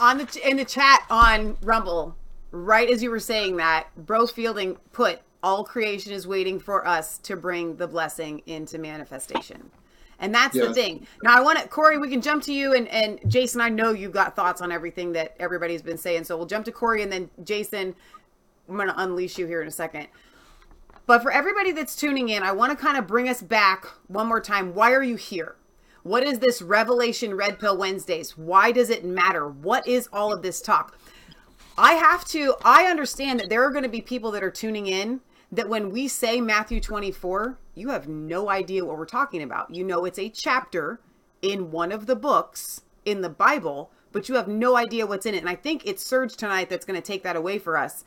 On 0.00 0.16
the 0.16 0.48
in 0.48 0.56
the 0.56 0.64
chat 0.64 1.04
on 1.10 1.58
Rumble, 1.62 2.16
right 2.50 2.88
as 2.88 3.02
you 3.02 3.10
were 3.10 3.20
saying 3.20 3.56
that, 3.58 3.88
Bro 3.96 4.28
Fielding 4.28 4.76
put 4.92 5.20
all 5.42 5.64
creation 5.64 6.12
is 6.12 6.26
waiting 6.26 6.58
for 6.58 6.86
us 6.86 7.18
to 7.18 7.36
bring 7.36 7.76
the 7.76 7.86
blessing 7.86 8.42
into 8.46 8.78
manifestation. 8.78 9.70
And 10.18 10.34
that's 10.34 10.54
the 10.54 10.74
thing. 10.74 11.06
Now 11.22 11.36
I 11.36 11.40
want 11.40 11.58
to 11.58 11.66
Cory, 11.66 11.96
we 11.96 12.10
can 12.10 12.20
jump 12.20 12.42
to 12.44 12.52
you 12.52 12.74
and, 12.74 12.86
and 12.88 13.18
Jason, 13.26 13.60
I 13.62 13.70
know 13.70 13.92
you've 13.92 14.12
got 14.12 14.36
thoughts 14.36 14.60
on 14.60 14.70
everything 14.70 15.12
that 15.12 15.34
everybody's 15.40 15.80
been 15.80 15.96
saying. 15.96 16.24
So 16.24 16.36
we'll 16.36 16.46
jump 16.46 16.66
to 16.66 16.72
Cory 16.72 17.02
and 17.02 17.10
then 17.10 17.30
Jason, 17.42 17.94
I'm 18.68 18.76
gonna 18.76 18.94
unleash 18.98 19.38
you 19.38 19.46
here 19.46 19.62
in 19.62 19.68
a 19.68 19.72
second. 19.72 20.08
But 21.06 21.22
for 21.22 21.32
everybody 21.32 21.72
that's 21.72 21.96
tuning 21.96 22.28
in, 22.28 22.42
I 22.42 22.52
want 22.52 22.70
to 22.70 22.76
kind 22.76 22.96
of 22.96 23.06
bring 23.06 23.28
us 23.28 23.42
back 23.42 23.86
one 24.06 24.28
more 24.28 24.40
time. 24.40 24.74
Why 24.74 24.92
are 24.92 25.02
you 25.02 25.16
here? 25.16 25.56
What 26.02 26.22
is 26.22 26.38
this 26.38 26.62
Revelation 26.62 27.34
Red 27.34 27.58
Pill 27.58 27.76
Wednesdays? 27.76 28.38
Why 28.38 28.70
does 28.70 28.90
it 28.90 29.04
matter? 29.04 29.48
What 29.48 29.88
is 29.88 30.08
all 30.12 30.32
of 30.32 30.42
this 30.42 30.60
talk? 30.60 30.96
I 31.76 31.94
have 31.94 32.24
to, 32.26 32.54
I 32.64 32.84
understand 32.84 33.40
that 33.40 33.48
there 33.48 33.64
are 33.64 33.70
going 33.70 33.82
to 33.82 33.88
be 33.88 34.00
people 34.00 34.30
that 34.30 34.44
are 34.44 34.50
tuning 34.50 34.86
in 34.86 35.20
that 35.52 35.68
when 35.68 35.90
we 35.90 36.08
say 36.08 36.40
Matthew 36.40 36.80
24, 36.80 37.58
you 37.74 37.90
have 37.90 38.08
no 38.08 38.48
idea 38.48 38.84
what 38.84 38.96
we're 38.96 39.06
talking 39.06 39.42
about. 39.42 39.74
You 39.74 39.84
know, 39.84 40.04
it's 40.04 40.18
a 40.18 40.28
chapter 40.28 41.00
in 41.42 41.70
one 41.70 41.92
of 41.92 42.06
the 42.06 42.16
books 42.16 42.82
in 43.04 43.20
the 43.20 43.28
Bible, 43.28 43.90
but 44.12 44.28
you 44.28 44.36
have 44.36 44.48
no 44.48 44.76
idea 44.76 45.06
what's 45.06 45.26
in 45.26 45.34
it. 45.34 45.38
And 45.38 45.48
I 45.48 45.56
think 45.56 45.86
it's 45.86 46.04
Serge 46.04 46.36
tonight 46.36 46.68
that's 46.68 46.84
going 46.84 47.00
to 47.00 47.06
take 47.06 47.22
that 47.22 47.36
away 47.36 47.58
for 47.58 47.76
us. 47.76 48.04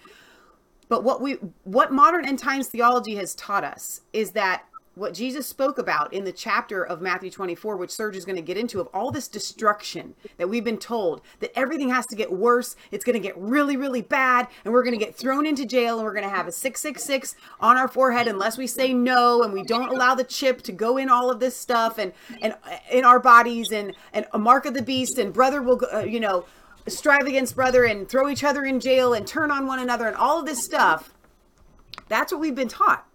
But 0.90 1.04
what 1.04 1.22
we 1.22 1.34
what 1.64 1.92
modern 1.92 2.26
end 2.26 2.40
times 2.40 2.68
theology 2.68 3.16
has 3.16 3.34
taught 3.36 3.64
us 3.64 4.02
is 4.12 4.32
that 4.32 4.66
what 4.96 5.14
Jesus 5.14 5.48
spoke 5.48 5.80
about 5.80 6.14
in 6.14 6.24
the 6.24 6.32
chapter 6.32 6.84
of 6.84 7.02
Matthew 7.02 7.32
24, 7.32 7.78
which 7.78 7.90
Serge 7.90 8.16
is 8.16 8.26
going 8.26 8.36
to 8.36 8.44
get 8.44 8.58
into, 8.58 8.80
of 8.80 8.88
all 8.94 9.10
this 9.10 9.28
destruction 9.28 10.14
that 10.38 10.48
we've 10.48 10.64
been 10.64 10.78
told 10.78 11.22
that 11.40 11.52
everything 11.58 11.90
has 11.90 12.06
to 12.08 12.16
get 12.16 12.32
worse, 12.32 12.76
it's 12.92 13.04
going 13.04 13.16
to 13.16 13.20
get 13.20 13.36
really, 13.36 13.76
really 13.76 14.02
bad, 14.02 14.48
and 14.64 14.74
we're 14.74 14.84
going 14.84 14.98
to 14.98 15.04
get 15.04 15.16
thrown 15.16 15.48
into 15.48 15.66
jail, 15.66 15.98
and 15.98 16.06
we're 16.06 16.14
going 16.14 16.24
to 16.24 16.30
have 16.30 16.48
a 16.48 16.52
666 16.52 17.36
on 17.60 17.76
our 17.76 17.88
forehead 17.88 18.28
unless 18.28 18.58
we 18.58 18.68
say 18.68 18.94
no, 18.94 19.42
and 19.42 19.52
we 19.52 19.64
don't 19.64 19.90
allow 19.90 20.14
the 20.14 20.24
chip 20.24 20.62
to 20.62 20.72
go 20.72 20.98
in 20.98 21.10
all 21.10 21.32
of 21.32 21.40
this 21.40 21.58
stuff, 21.58 21.98
and 21.98 22.14
and 22.42 22.56
in 22.92 23.04
our 23.04 23.20
bodies, 23.20 23.72
and 23.72 23.96
and 24.14 24.28
a 24.34 24.38
mark 24.38 24.66
of 24.66 24.76
the 24.76 24.82
beast, 24.82 25.18
and 25.18 25.34
brother 25.34 25.62
will, 25.62 25.78
go, 25.78 25.88
uh, 25.92 26.00
you 26.02 26.20
know, 26.20 26.46
strive 26.88 27.26
against 27.26 27.56
brother, 27.56 27.84
and 27.86 28.08
throw 28.08 28.30
each 28.30 28.44
other 28.44 28.64
in 28.64 28.80
jail, 28.80 29.14
and 29.14 29.26
turn 29.26 29.50
on 29.50 29.66
one 29.66 29.80
another, 29.80 30.08
and 30.08 30.16
all 30.16 30.40
of 30.40 30.46
this 30.46 30.64
stuff. 30.64 31.14
That's 32.10 32.32
what 32.32 32.42
we've 32.42 32.54
been 32.54 32.68
taught 32.68 33.08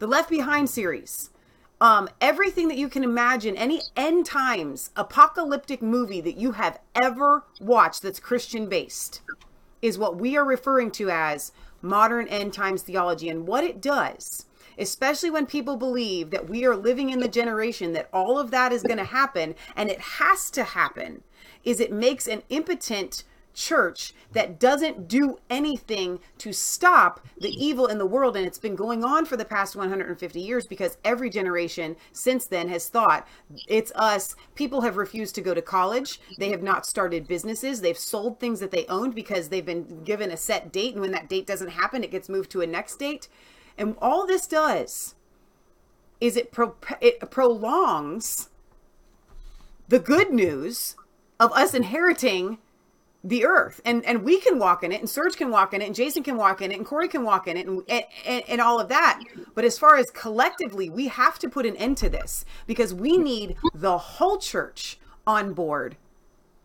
the 0.00 0.06
Left 0.06 0.30
Behind 0.30 0.68
series, 0.68 1.28
um, 1.78 2.08
everything 2.22 2.68
that 2.68 2.78
you 2.78 2.88
can 2.88 3.04
imagine, 3.04 3.54
any 3.54 3.82
end 3.94 4.24
times 4.24 4.90
apocalyptic 4.96 5.82
movie 5.82 6.22
that 6.22 6.38
you 6.38 6.52
have 6.52 6.80
ever 7.00 7.44
watched 7.60 8.02
that's 8.02 8.18
Christian 8.18 8.66
based, 8.66 9.20
is 9.82 9.98
what 9.98 10.16
we 10.16 10.38
are 10.38 10.44
referring 10.44 10.90
to 10.92 11.10
as 11.10 11.52
modern 11.82 12.26
end 12.28 12.54
times 12.54 12.82
theology. 12.82 13.28
And 13.28 13.46
what 13.46 13.62
it 13.62 13.82
does, 13.82 14.46
especially 14.78 15.30
when 15.30 15.44
people 15.44 15.76
believe 15.76 16.30
that 16.30 16.48
we 16.48 16.64
are 16.64 16.76
living 16.76 17.10
in 17.10 17.20
the 17.20 17.28
generation 17.28 17.92
that 17.92 18.08
all 18.10 18.38
of 18.38 18.50
that 18.52 18.72
is 18.72 18.82
going 18.82 18.96
to 18.96 19.04
happen 19.04 19.54
and 19.76 19.90
it 19.90 20.00
has 20.00 20.50
to 20.52 20.64
happen, 20.64 21.22
is 21.62 21.78
it 21.78 21.92
makes 21.92 22.26
an 22.26 22.42
impotent 22.48 23.24
church 23.54 24.14
that 24.32 24.58
doesn't 24.60 25.08
do 25.08 25.38
anything 25.48 26.20
to 26.38 26.52
stop 26.52 27.26
the 27.40 27.50
evil 27.50 27.86
in 27.86 27.98
the 27.98 28.06
world 28.06 28.36
and 28.36 28.46
it's 28.46 28.58
been 28.58 28.76
going 28.76 29.04
on 29.04 29.24
for 29.24 29.36
the 29.36 29.44
past 29.44 29.74
150 29.76 30.40
years 30.40 30.66
because 30.66 30.98
every 31.04 31.28
generation 31.28 31.96
since 32.12 32.46
then 32.46 32.68
has 32.68 32.88
thought 32.88 33.26
it's 33.66 33.92
us. 33.94 34.36
People 34.54 34.80
have 34.82 34.96
refused 34.96 35.34
to 35.34 35.40
go 35.40 35.54
to 35.54 35.62
college. 35.62 36.20
They 36.38 36.50
have 36.50 36.62
not 36.62 36.86
started 36.86 37.26
businesses. 37.26 37.80
They've 37.80 37.98
sold 37.98 38.38
things 38.38 38.60
that 38.60 38.70
they 38.70 38.86
owned 38.86 39.14
because 39.14 39.48
they've 39.48 39.64
been 39.64 40.04
given 40.04 40.30
a 40.30 40.36
set 40.36 40.72
date 40.72 40.92
and 40.92 41.00
when 41.00 41.12
that 41.12 41.28
date 41.28 41.46
doesn't 41.46 41.70
happen 41.70 42.04
it 42.04 42.10
gets 42.10 42.28
moved 42.28 42.50
to 42.52 42.60
a 42.60 42.66
next 42.66 42.96
date. 42.96 43.28
And 43.76 43.96
all 44.00 44.26
this 44.26 44.46
does 44.46 45.14
is 46.20 46.36
it, 46.36 46.52
pro- 46.52 46.76
it 47.00 47.30
prolongs 47.30 48.50
the 49.88 49.98
good 49.98 50.32
news 50.32 50.94
of 51.40 51.52
us 51.52 51.74
inheriting 51.74 52.58
the 53.22 53.44
earth. 53.44 53.80
And 53.84 54.04
and 54.04 54.22
we 54.22 54.40
can 54.40 54.58
walk 54.58 54.82
in 54.82 54.92
it 54.92 55.00
and 55.00 55.08
Serge 55.08 55.36
can 55.36 55.50
walk 55.50 55.74
in 55.74 55.82
it 55.82 55.86
and 55.86 55.94
Jason 55.94 56.22
can 56.22 56.36
walk 56.36 56.62
in 56.62 56.72
it 56.72 56.76
and 56.76 56.86
Cory 56.86 57.08
can 57.08 57.22
walk 57.22 57.46
in 57.46 57.56
it 57.56 57.66
and, 57.66 57.82
and 58.26 58.42
and 58.48 58.60
all 58.60 58.80
of 58.80 58.88
that. 58.88 59.20
But 59.54 59.64
as 59.64 59.78
far 59.78 59.96
as 59.96 60.10
collectively 60.10 60.88
we 60.88 61.08
have 61.08 61.38
to 61.40 61.48
put 61.48 61.66
an 61.66 61.76
end 61.76 61.96
to 61.98 62.08
this 62.08 62.44
because 62.66 62.94
we 62.94 63.18
need 63.18 63.56
the 63.74 63.98
whole 63.98 64.38
church 64.38 64.98
on 65.26 65.52
board 65.52 65.96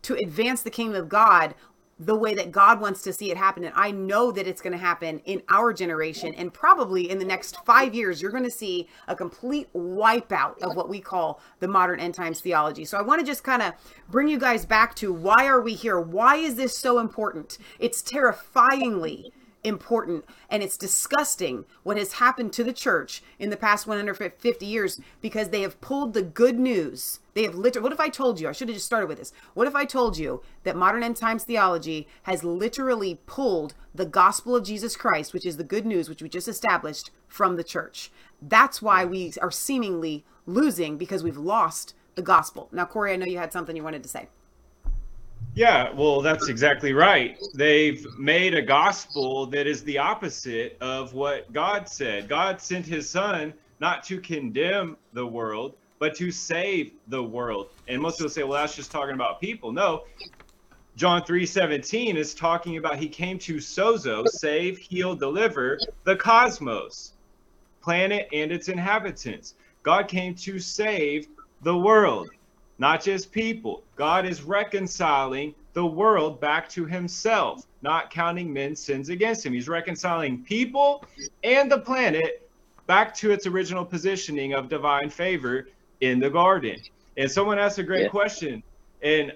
to 0.04 0.16
advance 0.16 0.62
the 0.62 0.70
kingdom 0.70 1.02
of 1.02 1.10
God 1.10 1.56
the 1.98 2.16
way 2.16 2.34
that 2.34 2.52
God 2.52 2.82
wants 2.82 3.02
to 3.04 3.14
see 3.14 3.32
it 3.32 3.38
happen. 3.38 3.64
And 3.64 3.74
I 3.76 3.92
know 3.92 4.32
that 4.32 4.48
it's 4.48 4.62
going 4.62 4.74
to 4.74 4.80
happen 4.80 5.20
in 5.20 5.42
our 5.50 5.72
generation. 5.72 6.34
And 6.34 6.54
probably 6.54 7.10
in 7.10 7.20
the 7.20 7.26
next 7.26 7.58
five 7.66 7.96
years, 7.96 8.22
you're 8.22 8.32
going 8.32 8.44
to 8.44 8.52
see 8.52 8.90
a 9.08 9.16
complete 9.16 9.72
wipeout 9.74 10.62
of 10.62 10.76
what 10.76 10.90
we 10.90 11.00
call 11.00 11.40
the 11.60 11.68
modern 11.68 12.02
end 12.02 12.14
times 12.14 12.42
theology. 12.42 12.84
So 12.84 12.98
I 12.98 13.02
want 13.02 13.22
to 13.22 13.26
just 13.26 13.44
kind 13.44 13.62
of 13.62 13.74
bring 14.10 14.28
you 14.28 14.38
guys 14.38 14.66
back 14.66 14.96
to 14.96 15.14
why 15.14 15.48
are 15.48 15.62
we 15.62 15.74
here? 15.74 16.00
Why 16.00 16.36
is 16.36 16.56
this 16.56 16.78
so 16.78 17.00
important? 17.00 17.58
It's 17.80 18.02
terrifyingly 18.02 19.32
important 19.66 20.26
and 20.50 20.62
it's 20.62 20.78
disgusting 20.78 21.66
what 21.84 21.98
has 21.98 22.14
happened 22.14 22.54
to 22.54 22.64
the 22.64 22.74
church 22.74 23.24
in 23.40 23.50
the 23.50 23.58
past 23.58 23.88
150 23.88 24.66
years 24.66 25.00
because 25.22 25.50
they 25.50 25.62
have 25.62 25.82
pulled 25.82 26.14
the 26.14 26.22
good 26.22 26.60
news. 26.60 27.20
They 27.34 27.44
have 27.44 27.56
literally 27.56 27.84
what 27.84 27.94
if 27.94 28.00
i 28.00 28.10
told 28.10 28.40
you 28.40 28.48
i 28.48 28.52
should 28.52 28.70
have 28.70 28.76
just 28.76 28.86
started 28.86 29.08
with 29.08 29.18
this. 29.18 29.34
What 29.54 29.68
if 29.68 29.76
i 29.76 29.86
told 29.86 30.18
you 30.18 30.42
that 30.64 30.76
modern 30.76 31.04
end 31.04 31.18
times 31.18 31.44
theology 31.44 32.08
has 32.24 32.44
literally 32.44 33.20
pulled 33.26 33.74
the 33.94 34.06
gospel 34.06 34.56
of 34.56 34.66
jesus 34.66 34.96
christ 34.96 35.34
which 35.34 35.46
is 35.46 35.58
the 35.58 35.64
good 35.64 35.86
news 35.86 36.08
which 36.08 36.22
we 36.22 36.30
just 36.30 36.48
established 36.48 37.12
from 37.28 37.56
the 37.56 37.64
church? 37.64 38.12
That's 38.42 38.82
why 38.82 39.04
we 39.06 39.34
are 39.42 39.52
seemingly 39.52 40.26
losing 40.46 40.98
because 40.98 41.24
we've 41.24 41.38
lost 41.38 41.96
the 42.16 42.22
gospel. 42.22 42.70
Now 42.72 42.86
cory 42.86 43.14
i 43.14 43.16
know 43.16 43.26
you 43.26 43.38
had 43.38 43.52
something 43.52 43.76
you 43.76 43.84
wanted 43.84 44.04
to 44.04 44.10
say 44.10 44.30
Yeah, 45.56 45.94
well, 45.94 46.20
that's 46.20 46.50
exactly 46.50 46.92
right. 46.92 47.42
They've 47.54 48.06
made 48.18 48.56
a 48.56 48.62
gospel 48.62 49.46
that 49.48 49.68
is 49.68 49.86
the 49.86 49.98
opposite 49.98 50.78
of 50.82 51.14
what 51.14 51.52
God 51.54 51.88
said. 51.88 52.28
God 52.28 52.60
sent 52.60 52.86
his 52.86 53.10
son 53.10 53.54
not 53.80 54.04
to 54.04 54.20
condemn 54.20 54.98
the 55.14 55.26
world, 55.26 55.78
but 55.98 56.14
to 56.18 56.30
save 56.30 56.92
the 57.08 57.24
world. 57.24 57.70
And 57.88 58.02
most 58.02 58.18
people 58.18 58.30
say, 58.30 58.44
well, 58.44 58.60
that's 58.60 58.76
just 58.76 58.92
talking 58.92 59.16
about 59.16 59.40
people. 59.40 59.72
No. 59.72 60.04
John 60.98 61.22
3:17 61.24 62.16
is 62.16 62.34
talking 62.34 62.76
about 62.76 62.98
he 62.98 63.08
came 63.08 63.40
to 63.40 63.56
sozo, 63.56 64.28
save, 64.28 64.78
heal, 64.78 65.16
deliver 65.16 65.80
the 66.04 66.18
cosmos, 66.18 67.14
planet 67.82 68.28
and 68.34 68.52
its 68.52 68.68
inhabitants. 68.68 69.56
God 69.84 70.10
came 70.10 70.36
to 70.36 70.60
save 70.60 71.28
the 71.62 71.78
world 71.78 72.30
not 72.78 73.02
just 73.04 73.32
people. 73.32 73.84
God 73.96 74.26
is 74.26 74.44
reconciling 74.44 75.56
the 75.74 75.86
world 75.86 76.40
back 76.40 76.70
to 76.70 76.86
himself, 76.86 77.66
not 77.82 78.10
counting 78.12 78.52
men's 78.52 78.84
sins 78.84 79.10
against 79.10 79.46
him. 79.46 79.54
He's 79.54 79.68
reconciling 79.68 80.44
people 80.44 81.06
and 81.44 81.72
the 81.72 81.80
planet 81.80 82.50
back 82.88 83.14
to 83.16 83.32
its 83.32 83.48
original 83.48 83.86
positioning 83.86 84.54
of 84.54 84.70
divine 84.70 85.10
favor 85.10 85.68
in 86.02 86.20
the 86.20 86.30
garden. 86.30 86.78
And 87.18 87.30
someone 87.30 87.60
asked 87.60 87.78
a 87.80 87.84
great 87.84 88.04
Yeah. 88.04 88.10
question. 88.10 88.64
And 89.02 89.34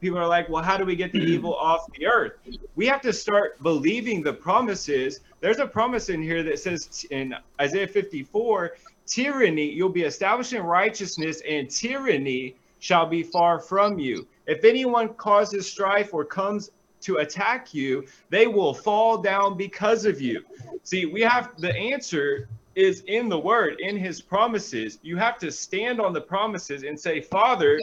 people 0.00 0.18
are 0.18 0.26
like, 0.26 0.48
well, 0.48 0.62
how 0.62 0.76
do 0.76 0.84
we 0.84 0.96
get 0.96 1.12
the 1.12 1.20
evil 1.32 1.54
off 1.56 1.80
the 1.96 2.06
earth? 2.06 2.32
We 2.74 2.86
have 2.86 3.00
to 3.02 3.12
start 3.12 3.62
believing 3.62 4.22
the 4.22 4.32
promises. 4.32 5.20
There's 5.40 5.58
a 5.58 5.66
promise 5.66 6.08
in 6.08 6.22
here 6.22 6.42
that 6.44 6.58
says 6.58 7.06
in 7.10 7.34
Isaiah 7.60 7.86
54 7.86 8.72
tyranny, 9.06 9.70
you'll 9.70 9.88
be 9.88 10.02
establishing 10.02 10.62
righteousness, 10.62 11.42
and 11.48 11.68
tyranny 11.70 12.56
shall 12.82 13.06
be 13.06 13.22
far 13.22 13.60
from 13.60 14.00
you. 14.00 14.26
If 14.46 14.64
anyone 14.64 15.14
causes 15.14 15.70
strife 15.70 16.12
or 16.12 16.24
comes 16.24 16.72
to 17.02 17.18
attack 17.18 17.72
you, 17.72 18.04
they 18.28 18.48
will 18.48 18.74
fall 18.74 19.18
down 19.18 19.56
because 19.56 20.04
of 20.04 20.20
you. 20.20 20.44
See, 20.82 21.06
we 21.06 21.20
have 21.20 21.52
the 21.58 21.72
answer 21.74 22.48
is 22.74 23.02
in 23.06 23.28
the 23.28 23.38
word, 23.38 23.78
in 23.78 23.96
his 23.96 24.20
promises. 24.20 24.98
You 25.02 25.16
have 25.16 25.38
to 25.38 25.52
stand 25.52 26.00
on 26.00 26.12
the 26.12 26.20
promises 26.20 26.82
and 26.82 26.98
say, 26.98 27.20
Father, 27.20 27.80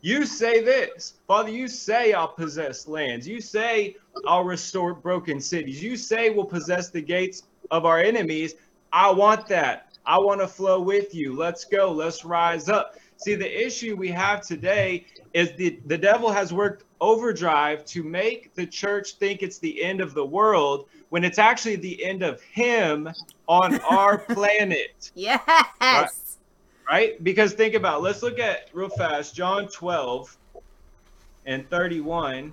you 0.00 0.24
say 0.24 0.64
this. 0.64 1.14
Father, 1.26 1.50
you 1.50 1.68
say 1.68 2.14
I'll 2.14 2.28
possess 2.28 2.88
lands. 2.88 3.28
You 3.28 3.42
say 3.42 3.96
I'll 4.26 4.44
restore 4.44 4.94
broken 4.94 5.38
cities. 5.38 5.82
You 5.82 5.98
say 5.98 6.30
we'll 6.30 6.46
possess 6.46 6.88
the 6.88 7.02
gates 7.02 7.42
of 7.70 7.84
our 7.84 7.98
enemies. 7.98 8.54
I 8.90 9.10
want 9.10 9.46
that. 9.48 9.98
I 10.06 10.18
want 10.18 10.40
to 10.40 10.48
flow 10.48 10.80
with 10.80 11.14
you. 11.14 11.36
Let's 11.36 11.66
go. 11.66 11.92
Let's 11.92 12.24
rise 12.24 12.70
up. 12.70 12.96
See, 13.22 13.34
the 13.34 13.66
issue 13.66 13.96
we 13.96 14.08
have 14.08 14.40
today 14.40 15.06
is 15.34 15.52
the, 15.56 15.78
the 15.86 15.98
devil 15.98 16.30
has 16.30 16.52
worked 16.52 16.84
overdrive 17.00 17.84
to 17.86 18.02
make 18.02 18.54
the 18.54 18.66
church 18.66 19.14
think 19.14 19.42
it's 19.42 19.58
the 19.58 19.82
end 19.82 20.00
of 20.00 20.14
the 20.14 20.24
world 20.24 20.86
when 21.10 21.24
it's 21.24 21.38
actually 21.38 21.76
the 21.76 22.02
end 22.04 22.22
of 22.22 22.40
him 22.42 23.08
on 23.48 23.80
our 23.80 24.18
planet 24.34 25.10
yes 25.14 26.30
right? 26.90 27.22
Because 27.22 27.52
think 27.52 27.74
about, 27.74 27.98
it. 27.98 28.02
let's 28.02 28.22
look 28.22 28.38
at 28.38 28.68
real 28.72 28.88
fast 28.88 29.34
John 29.34 29.68
12 29.68 30.36
and 31.46 31.68
31. 31.70 32.52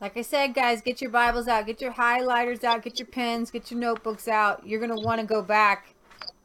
Like 0.00 0.16
I 0.16 0.22
said, 0.22 0.54
guys, 0.54 0.80
get 0.80 1.00
your 1.00 1.10
Bibles 1.10 1.48
out, 1.48 1.66
get 1.66 1.80
your 1.80 1.92
highlighters 1.92 2.62
out, 2.62 2.82
get 2.82 2.98
your 2.98 3.06
pens, 3.06 3.50
get 3.50 3.70
your 3.70 3.80
notebooks 3.80 4.28
out. 4.28 4.64
You're 4.66 4.80
gonna 4.80 5.00
want 5.00 5.20
to 5.20 5.26
go 5.26 5.42
back 5.42 5.94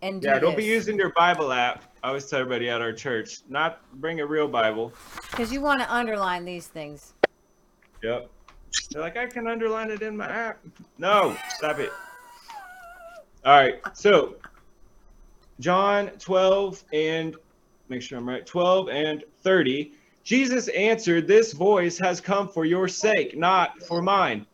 and 0.04 0.22
do 0.22 0.28
Yeah, 0.28 0.38
don't 0.38 0.58
be 0.58 0.66
using 0.66 0.98
your 0.98 1.12
Bible 1.14 1.52
app. 1.52 1.86
I 2.04 2.10
always 2.10 2.26
tell 2.26 2.42
everybody 2.42 2.70
at 2.70 2.82
our 2.82 2.92
church, 2.92 3.40
not 3.48 3.80
bring 4.02 4.20
a 4.20 4.26
real 4.26 4.48
Bible. 4.48 4.92
because 5.32 5.52
you 5.52 5.62
want 5.62 5.80
to 5.80 5.92
underline 5.92 6.44
these 6.44 6.68
things. 6.68 7.14
Yep. 8.04 8.30
They're 8.92 9.02
like, 9.02 9.16
I 9.16 9.28
can 9.28 9.48
underline 9.48 9.90
it 9.90 10.02
in 10.02 10.18
my 10.18 10.28
app. 10.28 10.60
No, 10.98 11.38
stop 11.56 11.80
it. 11.80 11.92
All 13.46 13.54
right. 13.54 13.80
So, 13.94 14.36
John 15.60 16.10
12 16.20 16.84
and 16.92 17.38
make 17.88 18.02
sure 18.02 18.18
I'm 18.18 18.28
right 18.28 18.46
12 18.46 18.90
and 18.90 19.24
30. 19.42 19.94
Jesus 20.24 20.68
answered, 20.70 21.28
This 21.28 21.54
voice 21.54 21.98
has 22.00 22.20
come 22.20 22.50
for 22.50 22.66
your 22.66 22.90
sake, 22.90 23.38
not 23.38 23.82
for 23.84 24.02
mine. 24.02 24.46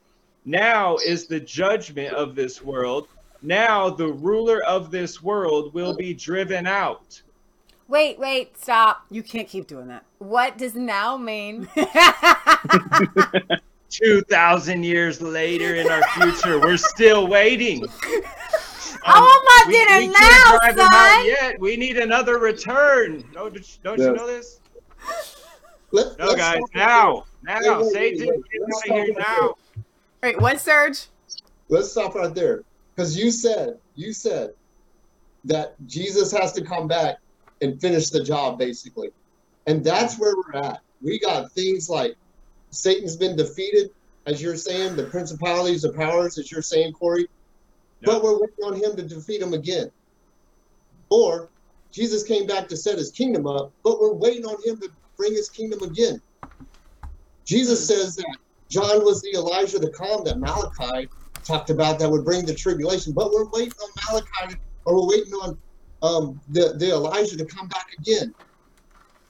Now 0.45 0.97
is 0.97 1.25
the 1.25 1.39
judgment 1.39 2.13
of 2.13 2.35
this 2.35 2.61
world. 2.61 3.07
Now 3.41 3.89
the 3.89 4.07
ruler 4.07 4.61
of 4.63 4.91
this 4.91 5.23
world 5.23 5.73
will 5.73 5.95
be 5.95 6.13
driven 6.13 6.67
out. 6.67 7.21
Wait, 7.87 8.19
wait, 8.19 8.57
stop. 8.57 9.05
You 9.09 9.23
can't 9.23 9.47
keep 9.47 9.67
doing 9.67 9.87
that. 9.87 10.03
What 10.19 10.57
does 10.57 10.75
now 10.75 11.17
mean? 11.17 11.67
2,000 13.89 14.83
years 14.83 15.21
later 15.21 15.75
in 15.75 15.89
our 15.89 16.03
future, 16.09 16.59
we're 16.59 16.77
still 16.77 17.27
waiting. 17.27 17.83
I 19.03 19.19
want 19.19 19.45
my 19.45 19.63
we- 19.67 19.73
dinner 19.73 19.97
we 19.97 20.13
can't 20.13 20.45
now, 20.45 20.57
drive 20.59 20.75
them 20.75 20.87
out. 20.91 21.23
Yet. 21.25 21.59
We 21.59 21.75
need 21.77 21.97
another 21.97 22.37
return. 22.37 23.23
No, 23.33 23.49
don't 23.49 23.97
you 23.97 24.05
Yeah. 24.05 24.11
know 24.11 24.27
this? 24.27 24.59
Let, 25.91 26.19
No, 26.19 26.25
let's 26.27 26.39
guys. 26.39 26.59
talk- 26.59 26.75
Now, 26.75 27.23
now, 27.43 27.59
Wait, 27.59 27.69
wait, 27.69 27.77
wait, 27.81 27.93
Satan, 27.93 28.27
wait. 28.27 28.43
get 28.51 28.61
out 28.61 28.99
of 28.99 29.05
here 29.07 29.15
now. 29.17 29.39
All 29.41 29.57
right, 30.21 30.39
what, 30.39 30.59
Serge? 30.59 31.07
Let's 31.69 31.89
stop 31.91 32.13
right 32.15 32.33
there. 32.35 32.61
Because 32.99 33.17
you 33.17 33.31
said, 33.31 33.77
you 33.95 34.11
said 34.11 34.49
that 35.45 35.75
Jesus 35.87 36.33
has 36.33 36.51
to 36.51 36.61
come 36.61 36.85
back 36.85 37.19
and 37.61 37.79
finish 37.79 38.09
the 38.09 38.21
job, 38.21 38.59
basically. 38.59 39.11
And 39.67 39.81
that's 39.81 40.19
where 40.19 40.35
we're 40.35 40.59
at. 40.59 40.81
We 41.01 41.17
got 41.17 41.49
things 41.53 41.89
like 41.89 42.17
Satan's 42.71 43.15
been 43.15 43.37
defeated, 43.37 43.91
as 44.25 44.41
you're 44.41 44.57
saying, 44.57 44.97
the 44.97 45.05
principalities, 45.05 45.83
the 45.83 45.93
powers, 45.93 46.37
as 46.37 46.51
you're 46.51 46.61
saying, 46.61 46.91
Cory. 46.91 47.29
But 48.01 48.21
we're 48.21 48.37
waiting 48.37 48.65
on 48.65 48.75
him 48.75 48.97
to 48.97 49.03
defeat 49.03 49.41
him 49.41 49.53
again. 49.53 49.89
Or 51.09 51.47
Jesus 51.93 52.23
came 52.23 52.47
back 52.47 52.67
to 52.67 52.75
set 52.75 52.97
his 52.97 53.11
kingdom 53.11 53.47
up, 53.47 53.71
but 53.81 54.01
we're 54.01 54.11
waiting 54.11 54.43
on 54.43 54.61
him 54.61 54.77
to 54.81 54.89
bring 55.15 55.31
his 55.31 55.47
kingdom 55.47 55.83
again. 55.83 56.21
Jesus 57.45 57.79
mm-hmm. 57.79 58.01
says 58.01 58.17
that 58.17 58.37
John 58.67 59.05
was 59.05 59.21
the 59.21 59.35
Elijah 59.35 59.79
to 59.79 59.89
come 59.89 60.25
that 60.25 60.37
Malachi 60.37 61.07
talked 61.45 61.69
about 61.69 61.99
that 61.99 62.09
would 62.09 62.25
bring 62.25 62.45
the 62.45 62.53
tribulation, 62.53 63.13
but 63.13 63.31
we're 63.31 63.49
waiting 63.49 63.73
on 63.81 63.89
Malachi 64.11 64.55
or 64.85 64.95
we're 64.95 65.07
waiting 65.17 65.33
on 65.33 65.57
um, 66.01 66.41
the, 66.49 66.73
the 66.77 66.91
Elijah 66.91 67.37
to 67.37 67.45
come 67.45 67.67
back 67.67 67.85
again. 67.99 68.33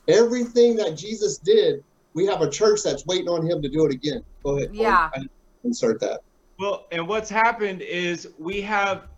Everything 0.07 0.76
that 0.78 0.97
Jesus 0.97 1.38
did, 1.38 1.84
we 2.14 2.26
have 2.26 2.41
a 2.41 2.49
church 2.49 2.82
that's 2.84 3.05
waiting 3.05 3.28
on 3.30 3.45
him 3.45 3.62
to 3.62 3.70
do 3.70 3.86
it 3.86 3.93
again. 3.93 4.24
Go 4.43 4.57
ahead. 4.57 4.72
Yeah. 4.74 5.10
I- 5.14 5.22
Insert 5.66 5.99
that. 5.99 6.22
Well, 6.57 6.86
and 6.93 7.05
what's 7.05 7.30
happened 7.30 7.82
is 7.82 8.30
we 8.39 8.62
have 8.62 9.10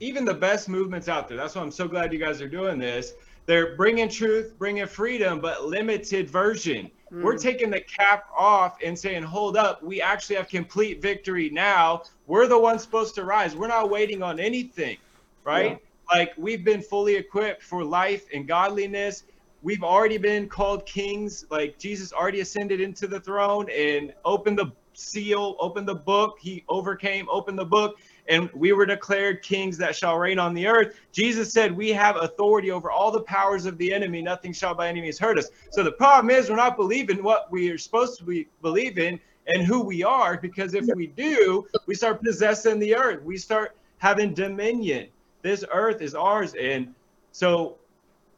even 0.00 0.24
the 0.24 0.34
best 0.34 0.68
movements 0.68 1.08
out 1.08 1.28
there. 1.28 1.36
That's 1.36 1.54
why 1.54 1.62
I'm 1.62 1.70
so 1.70 1.86
glad 1.86 2.12
you 2.12 2.18
guys 2.18 2.42
are 2.42 2.48
doing 2.48 2.80
this. 2.80 3.12
They're 3.46 3.76
bringing 3.76 4.08
truth, 4.08 4.54
bringing 4.58 4.86
freedom, 4.88 5.38
but 5.40 5.66
limited 5.66 6.28
version. 6.28 6.90
We're 7.12 7.36
taking 7.38 7.70
the 7.70 7.80
cap 7.82 8.24
off 8.36 8.76
and 8.84 8.98
saying, 8.98 9.22
hold 9.22 9.56
up, 9.56 9.84
we 9.84 10.02
actually 10.02 10.34
have 10.34 10.48
complete 10.48 11.00
victory 11.00 11.48
now. 11.50 12.02
We're 12.26 12.46
the 12.46 12.58
ones 12.58 12.82
supposed 12.82 13.14
to 13.16 13.24
rise. 13.24 13.54
We're 13.54 13.68
not 13.68 13.90
waiting 13.90 14.22
on 14.22 14.40
anything, 14.40 14.96
right? 15.44 15.78
Like 16.12 16.32
we've 16.36 16.64
been 16.64 16.82
fully 16.82 17.16
equipped 17.16 17.62
for 17.62 17.84
life 17.84 18.26
and 18.32 18.46
godliness. 18.46 19.24
We've 19.62 19.82
already 19.82 20.18
been 20.18 20.48
called 20.48 20.86
kings. 20.86 21.44
Like 21.50 21.78
Jesus 21.78 22.12
already 22.12 22.40
ascended 22.40 22.80
into 22.80 23.06
the 23.06 23.20
throne 23.20 23.68
and 23.70 24.12
opened 24.24 24.58
the 24.58 24.72
seal, 24.94 25.56
opened 25.60 25.88
the 25.88 25.94
book. 25.94 26.38
He 26.40 26.64
overcame, 26.68 27.26
opened 27.30 27.58
the 27.58 27.64
book, 27.64 27.96
and 28.28 28.50
we 28.54 28.72
were 28.72 28.86
declared 28.86 29.42
kings 29.42 29.76
that 29.78 29.94
shall 29.96 30.16
reign 30.18 30.38
on 30.38 30.54
the 30.54 30.66
earth. 30.66 30.94
Jesus 31.12 31.52
said, 31.52 31.76
We 31.76 31.90
have 31.90 32.16
authority 32.16 32.70
over 32.70 32.90
all 32.90 33.10
the 33.10 33.22
powers 33.22 33.66
of 33.66 33.76
the 33.78 33.92
enemy. 33.92 34.22
Nothing 34.22 34.52
shall 34.52 34.74
by 34.74 34.88
any 34.88 35.00
means 35.00 35.18
hurt 35.18 35.38
us. 35.38 35.48
So 35.70 35.82
the 35.82 35.92
problem 35.92 36.30
is, 36.30 36.48
we're 36.48 36.56
not 36.56 36.76
believing 36.76 37.22
what 37.22 37.50
we 37.50 37.70
are 37.70 37.78
supposed 37.78 38.18
to 38.18 38.24
be 38.24 38.48
believe 38.62 38.98
in 38.98 39.20
and 39.46 39.66
who 39.66 39.80
we 39.80 40.02
are, 40.02 40.36
because 40.38 40.74
if 40.74 40.86
we 40.94 41.08
do, 41.08 41.66
we 41.86 41.94
start 41.94 42.22
possessing 42.22 42.78
the 42.78 42.94
earth. 42.94 43.22
We 43.22 43.36
start 43.36 43.76
having 43.98 44.34
dominion. 44.34 45.08
This 45.42 45.64
earth 45.72 46.00
is 46.00 46.14
ours. 46.14 46.54
And 46.54 46.94
so 47.32 47.76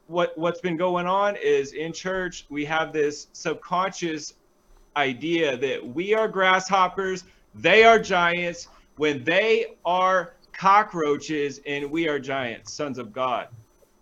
what 0.09 0.36
what's 0.38 0.61
been 0.61 0.76
going 0.76 1.07
on 1.07 1.36
is 1.36 1.72
in 1.72 1.92
church 1.92 2.46
we 2.48 2.64
have 2.64 2.92
this 2.92 3.26
subconscious 3.32 4.34
idea 4.96 5.57
that 5.57 5.86
we 5.86 6.14
are 6.14 6.28
grasshoppers, 6.28 7.24
they 7.54 7.84
are 7.84 7.98
giants, 7.98 8.68
when 8.96 9.22
they 9.24 9.76
are 9.84 10.34
cockroaches 10.52 11.61
and 11.66 11.90
we 11.90 12.09
are 12.09 12.18
giants, 12.18 12.72
sons 12.72 12.98
of 12.98 13.12
God. 13.12 13.48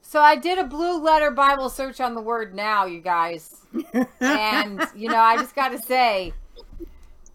So 0.03 0.21
I 0.21 0.37
did 0.37 0.59
a 0.59 0.65
blue 0.65 1.03
letter 1.03 1.31
Bible 1.33 1.69
search 1.69 2.01
on 2.01 2.15
the 2.15 2.21
word 2.21 2.55
now, 2.55 2.85
you 2.87 3.01
guys. 3.01 3.57
and, 4.21 4.87
you 4.95 5.09
know, 5.09 5.19
I 5.19 5.37
just 5.37 5.57
got 5.57 5.71
to 5.71 5.79
say, 5.79 6.33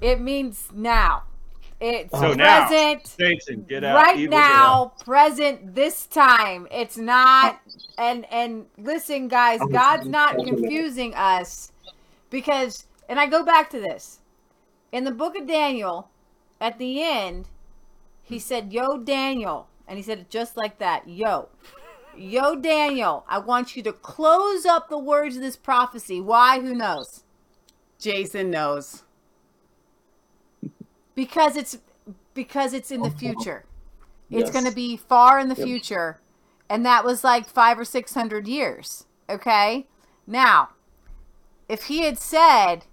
it 0.01 0.21
means 0.21 0.69
now. 0.73 1.23
It's 1.79 2.11
So 2.11 2.33
now, 2.33 2.67
present 2.67 3.07
Satan, 3.07 3.65
get 3.67 3.83
out. 3.85 3.95
right 3.95 4.17
Evil, 4.17 4.31
get 4.31 4.41
out. 4.43 4.97
now, 4.97 5.03
present 5.05 5.75
this 5.75 6.05
time. 6.07 6.67
It's 6.71 6.97
not 6.97 7.61
and 7.97 8.25
and 8.31 8.65
listen 8.77 9.29
guys, 9.29 9.61
God's 9.71 10.07
not 10.07 10.35
confusing 10.35 11.13
us 11.15 11.71
because 12.29 12.85
and 13.07 13.19
I 13.19 13.27
go 13.27 13.43
back 13.43 13.69
to 13.71 13.79
this. 13.79 14.19
In 14.91 15.03
the 15.05 15.11
book 15.11 15.37
of 15.37 15.47
Daniel, 15.47 16.09
at 16.59 16.79
the 16.79 17.01
end, 17.01 17.47
he 18.23 18.39
said, 18.39 18.73
"Yo 18.73 18.97
Daniel." 18.97 19.67
And 19.87 19.97
he 19.97 20.03
said 20.03 20.19
it 20.19 20.29
just 20.29 20.55
like 20.55 20.77
that. 20.79 21.07
Yo. 21.07 21.49
Yo 22.15 22.55
Daniel, 22.55 23.23
I 23.27 23.39
want 23.39 23.75
you 23.75 23.83
to 23.83 23.93
close 23.93 24.65
up 24.65 24.89
the 24.89 24.99
words 24.99 25.37
of 25.37 25.41
this 25.41 25.55
prophecy. 25.55 26.19
Why? 26.19 26.59
Who 26.59 26.75
knows? 26.75 27.23
Jason 27.97 28.51
knows. 28.51 29.03
Because 31.19 31.57
it's 31.57 31.77
because 32.33 32.73
it's 32.73 32.91
in 32.91 33.01
the 33.01 33.11
future. 33.11 33.65
Yes. 34.29 34.43
it's 34.43 34.51
going 34.51 34.63
to 34.63 34.71
be 34.71 34.95
far 34.95 35.37
in 35.37 35.49
the 35.49 35.55
future. 35.55 36.21
And 36.69 36.85
that 36.85 37.03
was 37.03 37.23
like 37.25 37.45
five 37.45 37.77
or 37.77 37.83
six 37.83 38.13
hundred 38.13 38.47
years 38.47 39.05
okay? 39.29 39.85
Now 40.25 40.69
if 41.67 41.83
he 41.83 42.03
had 42.03 42.17
said 42.17 42.85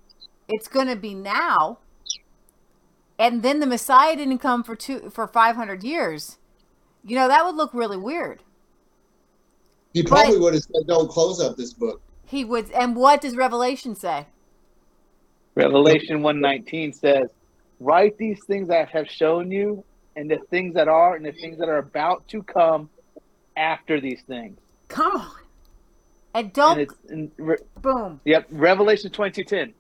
it's 0.49 0.67
going 0.67 0.89
to 0.89 0.97
be 0.97 1.15
now 1.15 1.79
and 3.19 3.43
then 3.43 3.61
the 3.61 3.67
messiah 3.67 4.17
didn't 4.17 4.39
come 4.39 4.63
for 4.63 4.77
two 4.77 5.09
for 5.11 5.27
500 5.27 5.83
years 5.83 6.37
you 7.05 7.17
know 7.17 7.29
that 7.29 7.45
would 7.45 7.55
look 7.55 7.73
really 7.73 7.97
weird. 7.97 8.43
He 9.95 10.03
probably 10.03 10.35
But- 10.35 10.41
would 10.43 10.55
have 10.55 10.63
said, 10.65 10.87
"Don't 10.89 11.09
close 11.09 11.41
up 11.41 11.57
this 11.57 11.73
book." 11.73 12.03
he 12.27 12.45
would 12.45 12.73
and 12.73 12.97
what 12.97 13.21
does 13.21 13.37
revelation 13.37 13.95
say? 13.95 14.27
Revelation 15.55 16.23
119 16.23 16.93
says, 16.93 17.29
Write 17.81 18.17
these 18.19 18.43
things 18.45 18.71
I 18.71 18.85
have 18.85 19.09
shown 19.09 19.51
you, 19.51 19.85
and 20.17 20.31
the 20.31 20.39
things 20.51 20.75
that 20.75 20.89
are, 20.89 21.15
and 21.15 21.25
the 21.25 21.33
things 21.33 21.59
that 21.59 21.69
are 21.69 21.79
about 21.79 22.27
to 22.29 22.43
come 22.43 22.89
after 23.57 24.01
these 24.01 24.23
things. 24.23 24.59
Come 24.89 25.17
on. 25.17 25.33
and 26.35 26.45
And 26.47 26.53
don't 26.53 26.81
it's 26.81 26.95
in, 27.09 27.31
re, 27.39 27.57
boom 27.81 28.21
yep, 28.25 28.47
Revelation 28.51 29.11
22:10. 29.11 29.73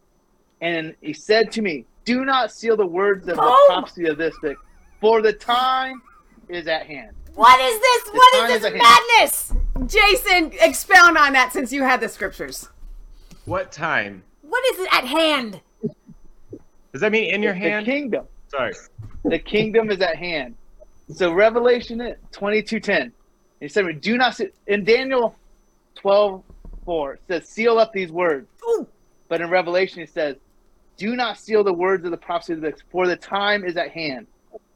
And 0.61 0.95
he 1.03 1.13
said 1.13 1.53
to 1.53 1.63
me, 1.63 1.85
Do 2.05 2.25
not 2.25 2.51
seal 2.51 2.77
the 2.77 2.87
words 2.87 3.29
of 3.29 3.37
the 3.37 3.57
prophecy 3.69 4.07
of 4.07 4.17
this 4.17 4.35
book, 4.41 4.57
for 5.01 5.21
the 5.21 5.33
time 5.33 6.01
is 6.49 6.67
at 6.67 6.87
hand. 6.87 7.15
what 7.35 7.61
is 7.61 7.81
this 7.81 8.15
what 8.15 8.35
time 8.35 8.51
is 8.51 8.57
is 8.57 8.63
this 8.63 8.73
hand. 8.73 9.03
madness 9.19 9.53
Jason, 9.87 10.53
expound 10.61 11.19
on 11.19 11.35
that 11.35 11.53
since 11.53 11.73
you 11.73 11.83
had 11.83 12.01
the 12.01 12.09
scriptures. 12.09 12.69
What 13.45 13.71
time? 13.73 14.23
what 14.43 14.65
is 14.73 14.81
it 14.81 14.89
at 14.95 15.05
hand 15.05 15.61
Does 16.97 17.03
that 17.03 17.13
mean 17.13 17.35
in 17.35 17.43
your 17.43 17.53
The 17.53 17.59
hand? 17.59 17.87
The 17.87 17.91
kingdom. 17.93 18.27
Sorry. 18.49 18.73
the 19.25 19.39
kingdom 19.39 19.91
is 19.91 20.01
at 20.01 20.17
hand. 20.17 20.55
So 21.13 21.31
Revelation 21.31 22.15
twenty 22.33 22.63
two 22.63 22.81
ten. 22.81 23.13
He 23.61 23.69
said, 23.69 24.01
"Do 24.01 24.17
not." 24.17 24.35
See, 24.35 24.49
in 24.67 24.83
Daniel 24.83 25.37
twelve 25.95 26.43
four 26.87 27.13
it 27.13 27.21
says, 27.29 27.49
"Seal 27.51 27.79
up 27.79 27.93
these 27.93 28.11
words." 28.11 28.49
Ooh. 28.67 28.87
But 29.29 29.43
in 29.43 29.51
Revelation 29.51 30.01
it 30.01 30.09
says, 30.09 30.37
"Do 30.97 31.15
not 31.17 31.39
seal 31.39 31.63
the 31.63 31.73
words 31.75 32.07
of 32.07 32.13
the 32.13 32.17
prophecy 32.17 32.55
of 32.55 32.63
the 32.63 32.71
book, 32.71 32.81
for 32.91 33.07
the 33.07 33.17
time 33.17 33.63
is 33.63 33.77
at 33.77 33.91
hand." 33.91 34.27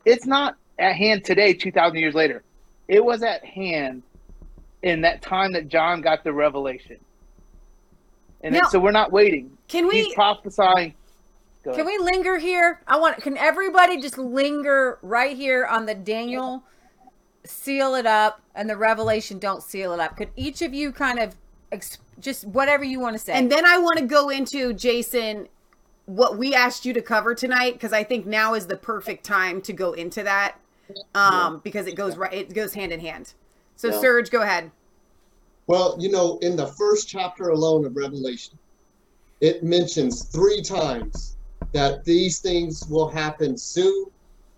It's 0.05 0.27
not 0.27 0.57
at 0.79 0.97
hand 0.97 1.25
today, 1.25 1.55
two 1.55 1.73
thousand 1.73 2.01
years 2.01 2.15
later. 2.15 2.43
It 2.87 3.03
was 3.03 3.23
at 3.23 3.43
hand 3.47 4.03
in 4.83 5.01
that 5.01 5.23
time 5.23 5.53
that 5.53 5.69
John 5.69 6.03
got 6.03 6.23
the 6.23 6.35
revelation. 6.35 6.99
And 8.43 8.57
Now- 8.57 8.69
so 8.69 8.79
we're 8.79 8.91
not 8.91 9.11
waiting. 9.11 9.57
Can 9.69 9.89
we 9.89 10.03
He's 10.03 10.15
prophesying 10.15 10.91
Go 10.91 10.97
Can 11.63 11.73
ahead. 11.73 11.87
we 11.87 11.99
linger 11.99 12.39
here? 12.39 12.81
I 12.87 12.97
want. 12.99 13.19
Can 13.19 13.37
everybody 13.37 14.01
just 14.01 14.17
linger 14.17 14.99
right 15.03 15.37
here 15.37 15.67
on 15.67 15.87
the 15.87 15.95
Daniel? 15.95 16.63
Seal 17.45 17.95
it 17.95 18.07
up, 18.07 18.41
and 18.55 18.69
the 18.69 18.77
Revelation 18.77 19.39
don't 19.39 19.63
seal 19.63 19.93
it 19.93 20.01
up. 20.01 20.17
Could 20.17 20.31
each 20.37 20.63
of 20.63 20.73
you 20.73 20.93
kind 20.93 21.19
of 21.19 21.35
ex- 21.73 21.99
just 22.19 22.47
whatever 22.47 22.85
you 22.85 23.01
want 23.01 23.15
to 23.15 23.19
say? 23.19 23.33
And 23.33 23.51
then 23.51 23.67
I 23.67 23.79
want 23.79 23.99
to 23.99 24.05
go 24.05 24.29
into 24.29 24.73
Jason 24.73 25.49
what 26.07 26.37
we 26.39 26.55
asked 26.55 26.85
you 26.85 26.93
to 26.93 27.03
cover 27.03 27.35
tonight 27.35 27.75
because 27.75 27.93
I 27.93 28.05
think 28.05 28.27
now 28.27 28.55
is 28.55 28.67
the 28.67 28.77
perfect 28.77 29.25
time 29.25 29.61
to 29.63 29.73
go 29.73 29.93
into 29.93 30.25
that 30.25 30.57
um 31.15 31.61
because 31.63 31.87
it 31.87 31.95
goes 31.95 32.17
right 32.17 32.33
it 32.33 32.53
goes 32.55 32.75
hand 32.75 32.91
in 32.91 32.99
hand. 33.01 33.35
So 33.77 33.89
Yeah. 33.89 34.01
Serge, 34.01 34.31
go 34.31 34.43
ahead. 34.43 34.71
Well, 35.69 35.97
you 36.01 36.11
know, 36.11 36.39
in 36.39 36.57
the 36.57 36.67
first 36.67 37.09
chapter 37.09 37.51
alone 37.51 37.85
of 37.85 37.95
Revelation, 37.95 38.59
it 39.41 39.63
mentions 39.63 40.25
three 40.25 40.63
times 40.63 41.37
that 41.73 42.05
these 42.05 42.41
things 42.41 42.87
will 42.89 43.09
happen 43.09 43.57
soon, 43.57 44.07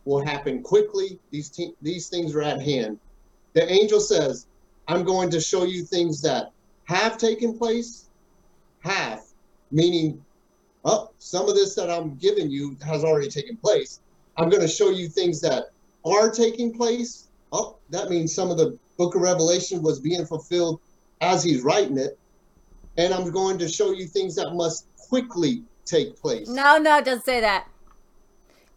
will 0.04 0.24
happen 0.24 0.62
quickly. 0.62 1.18
These 1.30 1.60
these 1.80 2.08
things 2.08 2.34
are 2.34 2.42
at 2.42 2.62
hand. 2.62 2.98
The 3.52 3.70
angel 3.70 4.00
says, 4.00 4.46
"I'm 4.88 5.04
going 5.04 5.30
to 5.30 5.40
show 5.40 5.64
you 5.64 5.84
things 5.84 6.20
that 6.22 6.52
have 6.84 7.18
taken 7.18 7.58
place, 7.58 8.08
have 8.80 9.22
meaning, 9.72 10.22
oh, 10.84 11.10
some 11.18 11.48
of 11.48 11.54
this 11.54 11.74
that 11.74 11.90
I'm 11.90 12.14
giving 12.16 12.50
you 12.50 12.76
has 12.84 13.02
already 13.02 13.28
taken 13.28 13.56
place. 13.56 14.00
I'm 14.36 14.48
going 14.48 14.62
to 14.62 14.68
show 14.68 14.90
you 14.90 15.08
things 15.08 15.40
that 15.40 15.70
are 16.04 16.30
taking 16.30 16.72
place. 16.72 17.28
Oh, 17.50 17.76
that 17.90 18.10
means 18.10 18.34
some 18.34 18.50
of 18.50 18.58
the 18.58 18.78
book 18.98 19.14
of 19.14 19.22
Revelation 19.22 19.82
was 19.82 19.98
being 19.98 20.24
fulfilled 20.26 20.80
as 21.20 21.42
he's 21.42 21.62
writing 21.62 21.98
it. 21.98 22.18
And 22.98 23.12
I'm 23.12 23.30
going 23.30 23.58
to 23.58 23.68
show 23.68 23.92
you 23.92 24.06
things 24.06 24.34
that 24.36 24.52
must 24.52 24.86
quickly 25.08 25.62
take 25.84 26.20
place. 26.20 26.48
no, 26.48 26.78
no, 26.78 26.98
it 26.98 27.04
doesn't 27.04 27.24
say 27.24 27.40
that. 27.40 27.66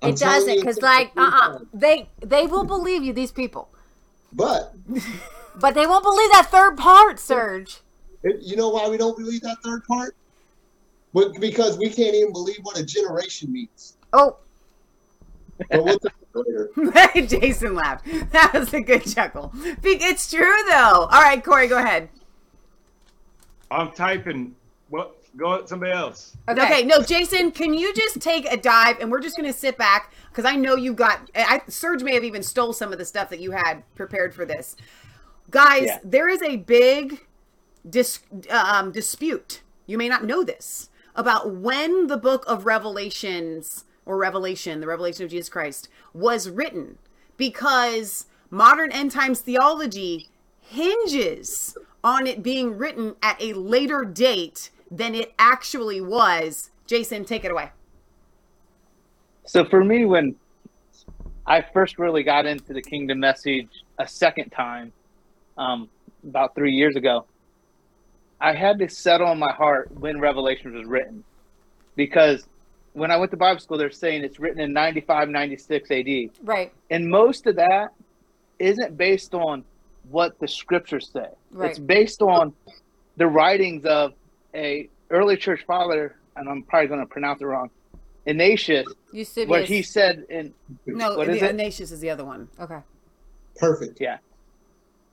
I'm 0.02 0.10
it 0.10 0.18
doesn't, 0.18 0.56
because 0.56 0.82
like, 0.82 1.12
uh, 1.18 1.30
three 1.30 1.40
uh 1.40 1.52
times. 1.58 1.68
they 1.74 2.10
they 2.20 2.46
will 2.48 2.66
believe 2.66 3.04
you. 3.04 3.14
These 3.14 3.32
people, 3.32 3.70
But 4.34 4.74
but 5.60 5.74
they 5.74 5.88
won't 5.88 6.04
believe 6.04 6.32
that 6.32 6.48
third 6.52 6.78
part, 6.78 7.20
Serge. 7.20 7.80
it, 8.24 8.42
you 8.42 8.56
know 8.56 8.70
why 8.70 8.88
we 8.90 8.98
don't 8.98 9.18
believe 9.18 9.42
that 9.42 9.58
third 9.64 9.84
part? 9.86 10.16
But 11.14 11.40
because 11.40 11.78
we 11.78 11.90
can't 11.90 12.14
even 12.14 12.34
believe 12.34 12.60
what 12.64 12.78
a 12.78 12.86
generation 12.86 13.52
means. 13.52 13.96
Oh, 14.12 14.36
But 15.72 15.84
we'll 15.86 15.98
later. 16.34 16.70
Jason 17.26 17.74
laughed. 17.76 18.06
That 18.32 18.52
was 18.54 18.74
a 18.74 18.82
good 18.82 19.06
chuckle. 19.06 19.54
It's 19.82 20.30
true 20.30 20.56
though. 20.70 21.08
All 21.10 21.22
right, 21.22 21.42
Cory, 21.42 21.68
go 21.68 21.78
ahead. 21.78 22.10
I'm 23.72 23.92
typing. 23.94 24.56
What? 24.90 25.16
Go 25.38 25.66
somebody 25.66 25.92
else. 25.92 26.38
okay. 26.48 26.62
Okay, 26.64 26.84
no, 26.84 27.02
Jason, 27.02 27.52
can 27.52 27.74
you 27.74 27.94
just 27.94 28.22
take 28.22 28.46
a 28.52 28.56
dive 28.56 29.00
and 29.00 29.12
we're 29.12 29.20
just 29.20 29.36
going 29.36 29.52
to 29.52 29.58
sit 29.58 29.78
back 29.78 30.14
because 30.30 30.46
I 30.46 30.56
know 30.56 30.76
you 30.76 30.94
got. 30.94 31.30
I, 31.36 31.62
Serge 31.68 32.04
may 32.04 32.14
have 32.14 32.24
even 32.24 32.42
stole 32.44 32.72
some 32.74 32.94
of 32.94 32.98
the 33.00 33.06
stuff 33.06 33.30
that 33.30 33.40
you 33.40 33.52
had 33.52 33.84
prepared 33.96 34.34
for 34.34 34.46
this. 34.46 34.76
Guys, 35.52 35.84
Yeah. 35.86 36.00
there 36.04 36.30
is 36.30 36.42
a 36.42 36.56
big 36.58 37.26
dis, 37.90 38.20
um, 38.50 38.92
dispute. 38.92 39.62
You 39.86 39.98
may 39.98 40.08
not 40.10 40.24
know 40.24 40.44
this 40.44 40.90
about 41.16 41.54
when 41.54 42.08
the 42.08 42.18
book 42.18 42.44
of 42.48 42.66
Revelations 42.66 43.86
or 44.06 44.18
Revelation, 44.18 44.80
the 44.82 44.88
revelation 44.88 45.26
of 45.26 45.32
Jesus 45.32 45.50
Christ, 45.50 45.90
was 46.14 46.50
written 46.50 46.98
because 47.38 48.26
modern 48.50 48.92
end 48.92 49.12
times 49.12 49.40
theology 49.42 50.30
hinges 50.60 51.78
on 52.04 52.28
it 52.28 52.42
being 52.44 52.78
written 52.78 53.16
at 53.22 53.42
a 53.42 53.54
later 53.54 54.04
date 54.06 54.70
than 54.96 55.14
it 55.14 55.34
actually 55.38 56.02
was. 56.02 56.72
Jason, 56.88 57.26
take 57.26 57.44
it 57.44 57.52
away. 57.52 57.72
So 59.46 59.66
for 59.66 59.84
me, 59.84 60.06
when 60.06 60.36
I 61.46 61.62
first 61.62 62.00
really 62.00 62.24
got 62.24 62.46
into 62.46 62.74
the 62.74 62.82
kingdom 62.82 63.20
message 63.20 63.70
a 64.00 64.08
second 64.08 64.50
time, 64.50 64.92
um, 65.58 65.90
about 66.24 66.56
three 66.56 66.74
years 66.74 66.96
ago, 66.96 67.26
I 68.42 68.54
had 68.54 68.80
to 68.80 68.90
settle 68.90 69.32
in 69.32 69.40
my 69.40 69.52
heart 69.52 69.92
when 70.00 70.20
Revelation 70.20 70.74
was 70.74 70.86
written. 70.86 71.24
Because 71.96 72.48
when 72.94 73.12
I 73.12 73.18
went 73.18 73.32
to 73.32 73.38
Bible 73.38 73.60
school, 73.60 73.78
they're 73.78 73.92
saying 73.92 74.24
it's 74.24 74.40
written 74.40 74.60
in 74.60 74.74
95, 74.74 75.30
96 75.30 75.92
AD. 75.92 76.08
Right. 76.44 76.74
And 76.90 77.08
most 77.10 77.46
of 77.48 77.56
that 77.58 77.90
isn't 78.60 78.98
based 78.98 79.34
on 79.34 79.64
what 80.10 80.40
the 80.40 80.48
scriptures 80.48 81.10
say. 81.12 81.28
Right. 81.52 81.70
It's 81.70 81.80
based 81.80 82.22
on 82.22 82.54
the 83.18 83.28
writings 83.28 83.86
of 83.86 84.14
a 84.56 84.90
early 85.10 85.38
church 85.38 85.64
father, 85.68 86.16
and 86.36 86.50
I'm 86.50 86.64
probably 86.64 86.88
going 86.88 87.02
to 87.02 87.06
pronounce 87.06 87.42
it 87.42 87.46
wrong, 87.46 87.70
Ignatius, 88.26 88.88
Eusebius. 89.12 89.50
What 89.50 89.66
he 89.66 89.82
said 89.82 90.26
in 90.30 90.54
No, 90.86 91.18
What 91.18 91.28
the 91.28 91.34
it? 91.34 91.44
Ignatius 91.44 91.92
is 91.92 92.00
the 92.00 92.10
other 92.10 92.26
one. 92.26 92.48
Okay. 92.60 92.80
Perfect. 93.58 94.02
yeah, 94.02 94.18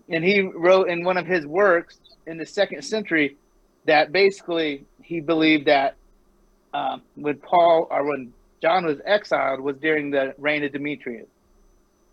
and 0.09 0.25
he 0.25 0.41
wrote 0.41 0.89
in 0.89 1.05
one 1.05 1.17
of 1.17 1.27
his 1.27 1.47
works 1.47 1.99
in 2.27 2.39
the 2.39 2.47
second 2.47 2.83
century 2.83 3.37
that 3.85 4.13
basically 4.13 4.85
he 5.03 5.21
believed 5.21 5.67
that 5.67 5.97
um, 6.75 7.03
when 7.17 7.37
Paul 7.37 7.87
or 7.91 8.05
when 8.05 8.33
John 8.61 8.87
was 8.87 8.99
exiled 9.05 9.61
was 9.61 9.77
during 9.77 10.11
the 10.11 10.35
reign 10.39 10.63
of 10.65 10.73
Demetrius. 10.73 11.27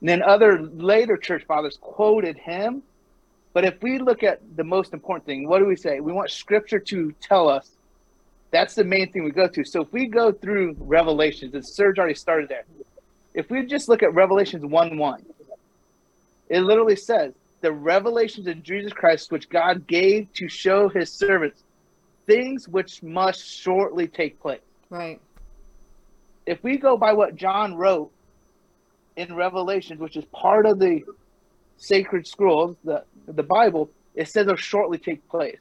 And 0.02 0.10
then 0.10 0.24
other 0.24 0.62
later 0.62 1.18
church 1.18 1.44
fathers 1.48 1.78
quoted 1.80 2.38
him. 2.38 2.82
But 3.54 3.66
if 3.66 3.82
we 3.82 4.00
look 4.00 4.24
at 4.24 4.42
the 4.56 4.64
most 4.64 4.94
important 4.94 5.26
thing, 5.26 5.48
what 5.48 5.60
do 5.60 5.66
we 5.66 5.76
say? 5.76 6.00
We 6.00 6.14
want 6.14 6.30
scripture 6.30 6.80
to 6.80 7.14
tell 7.22 7.50
us. 7.50 7.72
That's 8.52 8.76
the 8.76 8.84
main 8.84 9.12
thing 9.12 9.24
we 9.24 9.32
go 9.32 9.48
to. 9.48 9.64
So 9.64 9.82
if 9.82 9.92
we 9.92 10.08
go 10.08 10.32
through 10.32 10.76
Revelations, 10.80 11.54
and 11.54 11.66
Serge 11.66 12.00
already 12.00 12.16
started 12.16 12.50
there. 12.50 12.66
If 13.34 13.50
we 13.50 13.66
just 13.66 13.90
look 13.90 14.02
at 14.02 14.14
Revelations 14.14 14.66
1 14.66 14.98
1, 14.98 15.26
it 16.50 16.62
literally 16.62 16.96
says, 16.96 17.34
the 17.62 17.72
revelations 17.72 18.48
of 18.48 18.64
Jesus 18.64 18.94
Christ, 18.94 19.32
which 19.32 19.50
God 19.50 19.86
gave 19.86 20.32
to 20.34 20.48
show 20.48 20.90
his 20.90 21.12
servants 21.12 21.64
things 22.26 22.68
which 22.68 23.04
must 23.04 23.46
shortly 23.46 24.08
take 24.08 24.40
place. 24.40 24.62
Right. 24.90 25.20
If 26.46 26.64
we 26.64 26.78
go 26.78 26.98
by 26.98 27.14
what 27.14 27.36
John 27.36 27.76
wrote 27.76 28.12
in 29.16 29.36
Revelations, 29.36 30.00
which 30.00 30.16
is 30.16 30.26
part 30.26 30.66
of 30.66 30.80
the 30.80 31.04
sacred 31.80 32.28
scrolls, 32.28 32.76
the, 32.84 33.04
the 33.28 33.44
Bible, 33.44 33.90
it 34.16 34.28
says 34.28 34.44
it'll 34.44 34.56
shortly 34.56 34.98
take 34.98 35.28
place. 35.30 35.58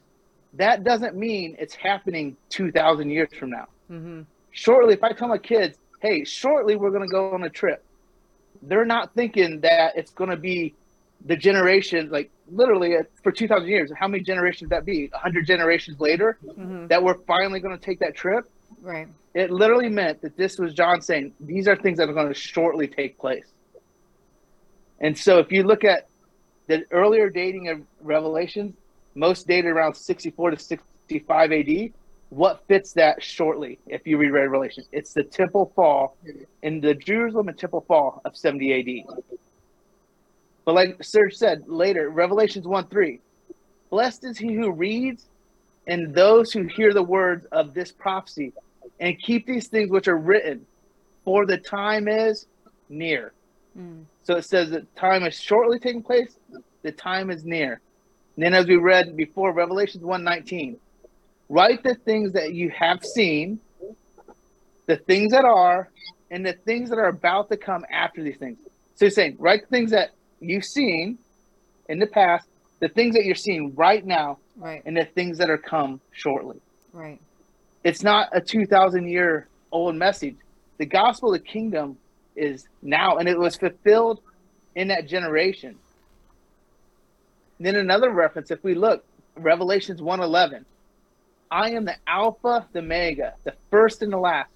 That 0.53 0.83
doesn't 0.83 1.15
mean 1.15 1.55
it's 1.59 1.75
happening 1.75 2.35
2,000 2.49 3.09
years 3.09 3.29
from 3.39 3.51
now. 3.51 3.67
Mm-hmm. 3.91 4.21
Shortly, 4.51 4.93
if 4.93 5.03
I 5.03 5.11
tell 5.13 5.27
my 5.27 5.37
kids, 5.37 5.77
hey, 6.01 6.23
shortly 6.23 6.75
we're 6.75 6.91
going 6.91 7.07
to 7.07 7.11
go 7.11 7.31
on 7.33 7.43
a 7.43 7.49
trip, 7.49 7.83
they're 8.63 8.85
not 8.85 9.13
thinking 9.13 9.61
that 9.61 9.95
it's 9.95 10.11
going 10.11 10.29
to 10.29 10.35
be 10.37 10.73
the 11.25 11.35
generation, 11.35 12.09
like 12.09 12.29
literally 12.51 12.95
uh, 12.97 13.03
for 13.23 13.31
2,000 13.31 13.67
years. 13.67 13.91
How 13.97 14.07
many 14.07 14.23
generations 14.23 14.69
would 14.69 14.75
that 14.77 14.85
be? 14.85 15.07
100 15.09 15.45
generations 15.45 15.99
later 15.99 16.37
Mm-hmm. 16.43 16.87
that 16.87 17.01
we're 17.03 17.17
finally 17.27 17.59
going 17.59 17.77
to 17.77 17.83
take 17.83 17.99
that 17.99 18.15
trip? 18.15 18.49
Right. 18.81 19.07
It 19.33 19.51
literally 19.51 19.89
meant 19.89 20.21
that 20.21 20.35
this 20.37 20.57
was 20.57 20.73
John 20.73 21.01
saying, 21.01 21.33
these 21.39 21.67
are 21.67 21.75
things 21.75 21.97
that 21.99 22.09
are 22.09 22.13
going 22.13 22.27
to 22.27 22.33
shortly 22.33 22.87
take 22.87 23.17
place. 23.19 23.45
And 24.99 25.17
so 25.17 25.39
if 25.39 25.51
you 25.51 25.63
look 25.63 25.83
at 25.83 26.07
the 26.67 26.85
earlier 26.91 27.29
dating 27.29 27.69
of 27.69 27.81
Revelations, 28.01 28.75
most 29.15 29.47
dated 29.47 29.71
around 29.71 29.95
64 29.95 30.51
to 30.51 30.59
65 30.59 31.51
AD, 31.51 31.93
what 32.29 32.63
fits 32.67 32.93
that 32.93 33.23
shortly 33.23 33.79
if 33.87 34.05
you 34.05 34.17
read 34.17 34.29
Revelation? 34.29 34.83
It's 34.91 35.13
the 35.13 35.23
temple 35.23 35.71
fall 35.75 36.15
in 36.61 36.79
the 36.79 36.93
Jerusalem 36.93 37.47
and 37.47 37.57
temple 37.57 37.83
fall 37.87 38.21
of 38.23 38.37
70 38.37 39.07
AD. 39.07 39.17
But 40.65 40.75
like 40.75 41.03
Serge 41.03 41.35
said 41.35 41.63
later, 41.67 42.09
Revelations 42.09 42.67
1 42.67 42.87
3, 42.87 43.19
blessed 43.89 44.25
is 44.25 44.37
he 44.37 44.53
who 44.53 44.71
reads 44.71 45.25
and 45.87 46.13
those 46.13 46.51
who 46.51 46.63
hear 46.63 46.93
the 46.93 47.01
words 47.01 47.47
of 47.51 47.73
this 47.73 47.91
prophecy 47.91 48.53
and 48.99 49.19
keep 49.19 49.47
these 49.47 49.67
things 49.67 49.89
which 49.89 50.07
are 50.07 50.17
written, 50.17 50.65
for 51.25 51.47
the 51.47 51.57
time 51.57 52.07
is 52.07 52.45
near. 52.89 53.33
Mm. 53.77 54.03
So 54.29 54.35
it 54.35 54.45
says 54.45 54.69
that 54.69 54.95
time 54.95 55.23
is 55.23 55.33
shortly 55.33 55.79
taking 55.79 56.03
place, 56.03 56.37
the 56.83 56.91
time 56.91 57.31
is 57.31 57.43
near. 57.45 57.81
And 58.35 58.45
then 58.45 58.53
as 58.53 58.67
we 58.67 58.75
read 58.75 59.17
before, 59.17 59.51
Revelations 59.51 60.03
1:19, 60.03 60.77
write 61.49 61.81
the 61.81 61.95
things 61.95 62.33
that 62.33 62.53
you 62.53 62.69
have 62.69 63.03
seen, 63.03 63.59
the 64.85 64.97
things 64.97 65.31
that 65.31 65.45
are, 65.45 65.89
and 66.29 66.45
the 66.45 66.53
things 66.53 66.91
that 66.91 66.99
are 66.99 67.07
about 67.07 67.49
to 67.49 67.57
come 67.57 67.83
after 67.91 68.21
these 68.21 68.37
things. 68.37 68.59
So 68.93 69.07
he's 69.07 69.15
saying, 69.15 69.37
write 69.39 69.61
the 69.61 69.67
things 69.75 69.89
that 69.89 70.11
you've 70.39 70.63
seen 70.63 71.17
in 71.87 71.97
the 71.97 72.05
past, 72.05 72.47
the 72.81 72.89
things 72.89 73.15
that 73.15 73.25
you're 73.25 73.33
seeing 73.33 73.73
right 73.73 74.05
now, 74.05 74.37
Right. 74.57 74.83
and 74.85 74.95
the 74.95 75.05
things 75.05 75.39
that 75.39 75.49
are 75.49 75.57
come 75.57 76.01
shortly. 76.11 76.61
Right. 76.93 77.19
It's 77.83 78.03
not 78.03 78.29
a 78.31 78.41
2,000 78.41 79.07
year 79.07 79.47
old 79.71 79.95
message. 79.95 80.35
The 80.77 80.85
gospel 80.85 81.33
of 81.33 81.41
the 81.41 81.47
kingdom 81.47 81.97
is 82.39 82.67
now, 82.81 83.17
and 83.17 83.27
it 83.27 83.37
was 83.37 83.55
fulfilled 83.55 84.21
in 84.75 84.87
that 84.87 85.07
generation. 85.07 85.75
Then 87.59 87.75
another 87.75 88.11
reference, 88.11 88.51
if 88.51 88.63
we 88.63 88.73
look, 88.73 89.03
Revelations 89.35 90.01
1:11, 90.01 90.65
I 91.51 91.71
am 91.71 91.85
the 91.85 91.95
Alpha, 92.07 92.67
the 92.71 92.79
Omega, 92.79 93.33
the 93.43 93.55
first 93.69 94.01
and 94.01 94.13
the 94.13 94.17
last, 94.17 94.49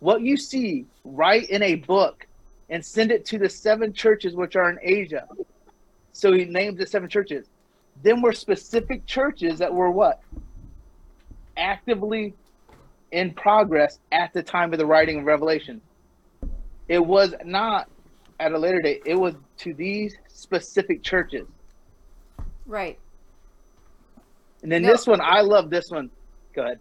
what 0.00 0.22
you 0.22 0.36
see, 0.36 0.86
write 1.04 1.50
in 1.50 1.62
a 1.62 1.76
book 1.76 2.26
and 2.70 2.84
send 2.84 3.10
it 3.10 3.24
to 3.26 3.38
the 3.38 3.48
seven 3.48 3.92
churches 3.92 4.34
which 4.34 4.56
are 4.56 4.70
in 4.70 4.78
Asia. 4.82 5.26
So 6.12 6.32
he 6.32 6.44
named 6.44 6.78
the 6.78 6.86
seven 6.86 7.08
churches. 7.08 7.46
Then 8.02 8.22
were 8.22 8.32
specific 8.32 9.06
churches 9.06 9.58
that 9.58 9.72
were 9.72 9.90
what? 9.90 10.20
Actively 11.56 12.34
in 13.10 13.32
progress 13.34 13.98
at 14.12 14.32
the 14.32 14.42
time 14.42 14.72
of 14.72 14.78
the 14.78 14.86
writing 14.86 15.20
of 15.20 15.24
Revelation. 15.24 15.80
It 16.88 17.04
was 17.04 17.34
not 17.44 17.88
at 18.40 18.52
a 18.52 18.58
later 18.58 18.80
date, 18.80 19.02
it 19.04 19.14
was 19.14 19.34
to 19.58 19.74
these 19.74 20.16
specific 20.28 21.02
churches. 21.02 21.46
Right. 22.66 22.98
And 24.62 24.70
then 24.70 24.82
No. 24.82 24.88
this 24.92 25.06
one, 25.06 25.20
I 25.20 25.40
love 25.40 25.70
this 25.70 25.90
one. 25.90 26.10
Go 26.54 26.62
ahead. 26.62 26.80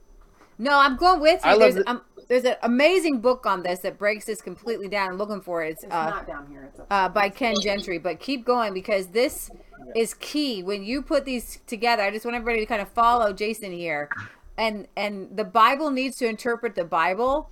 No, 0.60 0.80
I'm 0.80 0.96
going 0.96 1.20
with 1.20 1.44
you. 1.46 1.52
I 1.52 1.54
love 1.54 1.74
There's, 1.74 1.86
um, 1.88 2.02
there's 2.28 2.44
an 2.44 2.56
amazing 2.64 3.22
book 3.22 3.46
on 3.46 3.64
this 3.64 3.80
that 3.80 3.98
breaks 3.98 4.26
this 4.26 4.42
completely 4.42 4.88
down. 4.88 5.12
I'm 5.12 5.18
looking 5.18 5.42
for 5.42 5.64
it. 5.64 5.74
It's, 5.74 5.84
It's 5.84 5.94
uh, 5.94 6.10
not 6.10 6.28
down 6.28 6.48
here. 6.48 6.64
It's 6.64 6.80
up 6.80 6.88
uh, 6.90 7.10
by 7.10 7.30
Ken 7.30 7.56
Gentry. 7.62 8.00
But 8.00 8.20
keep 8.20 8.44
going 8.44 8.74
because 8.74 9.08
this 9.08 9.52
is 9.96 10.14
key. 10.16 10.64
When 10.64 10.84
you 10.84 11.02
put 11.02 11.26
these 11.26 11.60
together, 11.68 12.04
I 12.04 12.12
just 12.12 12.26
want 12.26 12.36
everybody 12.36 12.60
to 12.60 12.66
kind 12.66 12.82
of 12.82 12.90
follow 12.90 13.34
Jason 13.34 13.72
here. 13.72 14.10
And 14.58 14.88
and 14.98 15.38
the 15.38 15.44
Bible 15.44 15.92
needs 15.92 16.18
to 16.18 16.28
interpret 16.28 16.74
the 16.74 16.84
Bible 16.84 17.52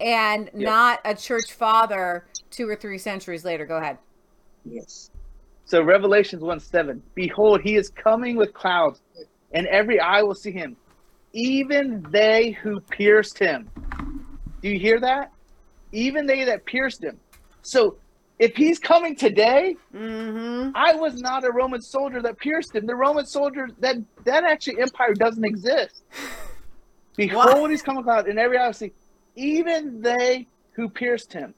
and 0.00 0.50
not 0.54 1.00
a 1.04 1.14
church 1.14 1.52
father 1.52 2.26
two 2.50 2.68
or 2.68 2.76
three 2.76 2.98
centuries 2.98 3.44
later. 3.44 3.64
Go 3.66 3.76
ahead. 3.76 3.98
Yes. 4.64 5.10
So 5.64 5.82
Revelations 5.82 6.42
1 6.42 6.60
7. 6.60 7.02
Behold, 7.14 7.60
he 7.62 7.76
is 7.76 7.88
coming 7.90 8.36
with 8.36 8.52
clouds, 8.52 9.00
and 9.52 9.66
every 9.68 9.98
eye 10.00 10.22
will 10.22 10.34
see 10.34 10.52
him, 10.52 10.76
even 11.32 12.04
they 12.10 12.50
who 12.62 12.80
pierced 12.80 13.38
him. 13.38 13.70
Do 14.62 14.68
you 14.68 14.78
hear 14.78 15.00
that? 15.00 15.32
Even 15.92 16.26
they 16.26 16.44
that 16.44 16.64
pierced 16.66 17.02
him. 17.02 17.18
So 17.62 17.96
if 18.38 18.54
he's 18.56 18.78
coming 18.78 19.14
today, 19.16 19.76
Mm-hmm. 19.94 20.70
I 20.74 20.94
was 20.94 21.20
not 21.20 21.44
a 21.44 21.52
Roman 21.52 21.80
soldier 21.80 22.20
that 22.22 22.36
pierced 22.38 22.74
him. 22.74 22.84
The 22.84 22.94
Roman 22.96 23.24
soldier 23.26 23.68
that 23.78 23.96
that 24.24 24.44
actually 24.44 24.80
empire 24.82 25.14
doesn't 25.14 25.44
exist. 25.44 26.02
Behold, 27.16 27.60
What? 27.60 27.70
he's 27.70 27.80
coming 27.82 27.98
with 27.98 28.06
clouds, 28.06 28.28
and 28.28 28.38
every 28.38 28.58
eye 28.58 28.66
will 28.66 28.72
see, 28.72 28.92
even 29.36 30.02
they 30.02 30.46
who 30.72 30.88
pierced 30.88 31.32
him, 31.32 31.54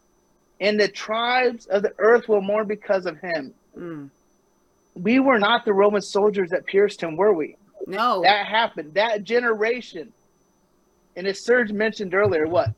and 0.60 0.78
the 0.80 0.88
tribes 0.88 1.66
of 1.66 1.82
the 1.82 1.92
earth 1.98 2.28
will 2.28 2.40
mourn 2.42 2.66
because 2.66 3.06
of 3.06 3.18
him 3.20 3.54
Mm. 3.76 4.08
we 4.94 5.20
were 5.20 5.38
not 5.38 5.66
the 5.66 5.72
Roman 5.74 6.00
soldiers 6.00 6.48
that 6.50 6.64
pierced 6.64 7.02
him, 7.02 7.14
were 7.16 7.34
we? 7.34 7.56
No. 7.86 8.22
That 8.22 8.46
happened. 8.46 8.94
That 8.94 9.22
generation. 9.22 10.12
And 11.14 11.26
as 11.26 11.40
Serge 11.40 11.72
mentioned 11.72 12.14
earlier, 12.14 12.46
what? 12.48 12.70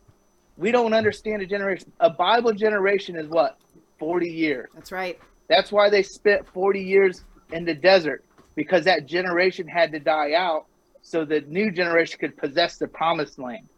We 0.57 0.73
don't 0.73 0.93
understand 0.93 1.41
a 1.43 1.47
generation. 1.47 1.93
A 2.01 2.11
Bible 2.11 2.53
generation 2.53 3.17
is 3.17 3.29
what? 3.29 3.59
40 4.01 4.29
years. 4.29 4.69
That's 4.75 4.91
right. 4.91 5.19
That's 5.49 5.71
why 5.71 5.89
they 5.89 6.03
spent 6.03 6.47
40 6.53 6.81
years 6.83 7.25
in 7.53 7.65
the 7.65 7.75
desert 7.75 8.25
because 8.57 8.85
that 8.87 9.07
generation 9.07 9.69
had 9.69 9.93
to 9.93 10.01
die 10.01 10.33
out 10.35 10.67
so 11.01 11.25
the 11.25 11.43
new 11.43 11.71
generation 11.71 12.19
could 12.19 12.37
possess 12.37 12.77
the 12.77 12.89
promised 12.89 13.39
land. 13.39 13.69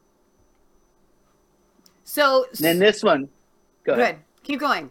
So 2.10 2.44
And 2.56 2.58
then 2.58 2.78
this 2.80 3.04
one, 3.04 3.28
go 3.84 3.92
ahead. 3.92 4.16
good. 4.16 4.24
Keep 4.42 4.60
going. 4.60 4.90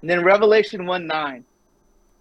And 0.00 0.08
then 0.08 0.22
Revelation 0.22 0.86
1 0.86 1.04
9. 1.04 1.44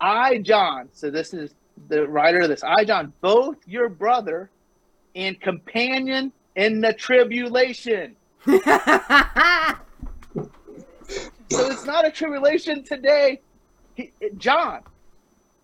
I, 0.02 0.40
John, 0.40 0.90
so 0.92 1.12
this 1.12 1.36
is 1.36 1.54
the 1.88 2.08
writer 2.08 2.40
of 2.40 2.50
this. 2.50 2.64
I, 2.64 2.84
John, 2.84 3.14
both 3.22 3.58
your 3.68 3.90
brother 3.90 4.50
and 5.16 5.40
companion 5.40 6.32
in 6.56 6.82
the 6.82 6.94
tribulation. 6.94 8.16
So 11.52 11.70
it's 11.70 11.86
not 11.86 12.08
a 12.08 12.12
tribulation 12.12 12.84
today. 12.84 13.40
He, 13.94 14.12
John 14.38 14.82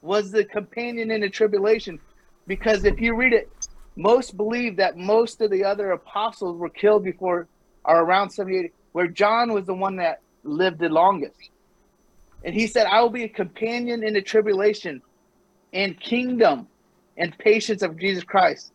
was 0.04 0.32
the 0.32 0.46
companion 0.46 1.10
in 1.10 1.22
the 1.22 1.30
tribulation 1.30 2.00
because 2.46 2.86
if 2.86 3.02
you 3.02 3.16
read 3.16 3.34
it, 3.34 3.52
most 3.96 4.38
believe 4.38 4.78
that 4.78 4.96
most 4.96 5.42
of 5.42 5.50
the 5.50 5.64
other 5.64 5.92
apostles 5.92 6.58
were 6.58 6.70
killed 6.70 7.04
before 7.04 7.48
or 7.86 8.00
around 8.02 8.30
78, 8.32 8.72
where 8.92 9.08
John 9.08 9.54
was 9.54 9.66
the 9.66 9.74
one 9.74 9.98
that 9.98 10.20
lived 10.44 10.80
the 10.80 10.90
longest. 10.90 11.38
And 12.44 12.54
he 12.56 12.68
said, 12.68 12.88
I 12.88 13.02
will 13.02 13.10
be 13.10 13.24
a 13.24 13.30
companion 13.30 14.04
in 14.04 14.14
the 14.14 14.22
tribulation 14.22 15.02
and 15.74 16.00
kingdom 16.00 16.68
and 17.18 17.38
patience 17.38 17.82
of 17.82 17.98
Jesus 18.00 18.24
Christ. 18.24 18.72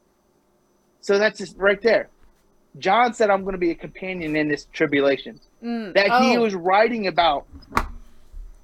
So 1.00 1.18
that's 1.18 1.38
just 1.38 1.56
right 1.56 1.80
there. 1.82 2.08
John 2.78 3.14
said, 3.14 3.30
I'm 3.30 3.42
going 3.42 3.54
to 3.54 3.58
be 3.58 3.70
a 3.70 3.74
companion 3.74 4.36
in 4.36 4.48
this 4.48 4.66
tribulation 4.72 5.40
Mm. 5.62 5.94
that 5.94 6.06
he 6.20 6.36
Oh. 6.36 6.42
was 6.42 6.54
writing 6.54 7.06
about. 7.06 7.46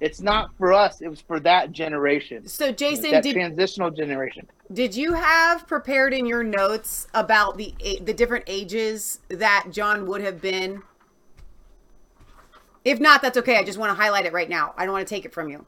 It's 0.02 0.20
not 0.20 0.50
for 0.58 0.72
us, 0.72 1.00
it 1.00 1.06
was 1.08 1.20
for 1.20 1.38
that 1.40 1.70
generation, 1.70 2.48
So 2.48 2.72
Jason, 2.72 3.12
that 3.12 3.22
did 3.22 3.34
transitional 3.34 3.88
generation. 3.92 4.48
did 4.72 4.96
you 4.96 5.12
have 5.14 5.68
prepared 5.68 6.12
in 6.12 6.26
your 6.26 6.42
notes 6.42 7.06
about 7.14 7.56
the 7.56 7.72
the 8.02 8.12
different 8.12 8.44
ages 8.48 9.20
that 9.28 9.68
John 9.70 10.06
would 10.08 10.20
have 10.20 10.40
been? 10.42 10.82
If 12.84 12.98
not, 12.98 13.22
that's 13.22 13.38
okay. 13.38 13.56
I 13.58 13.62
just 13.62 13.78
want 13.78 13.96
to 13.96 14.02
highlight 14.02 14.26
it 14.26 14.32
right 14.32 14.48
now. 14.48 14.74
I 14.76 14.84
don't 14.84 14.92
want 14.92 15.06
to 15.06 15.14
take 15.14 15.24
it 15.24 15.32
from 15.32 15.48
you 15.48 15.64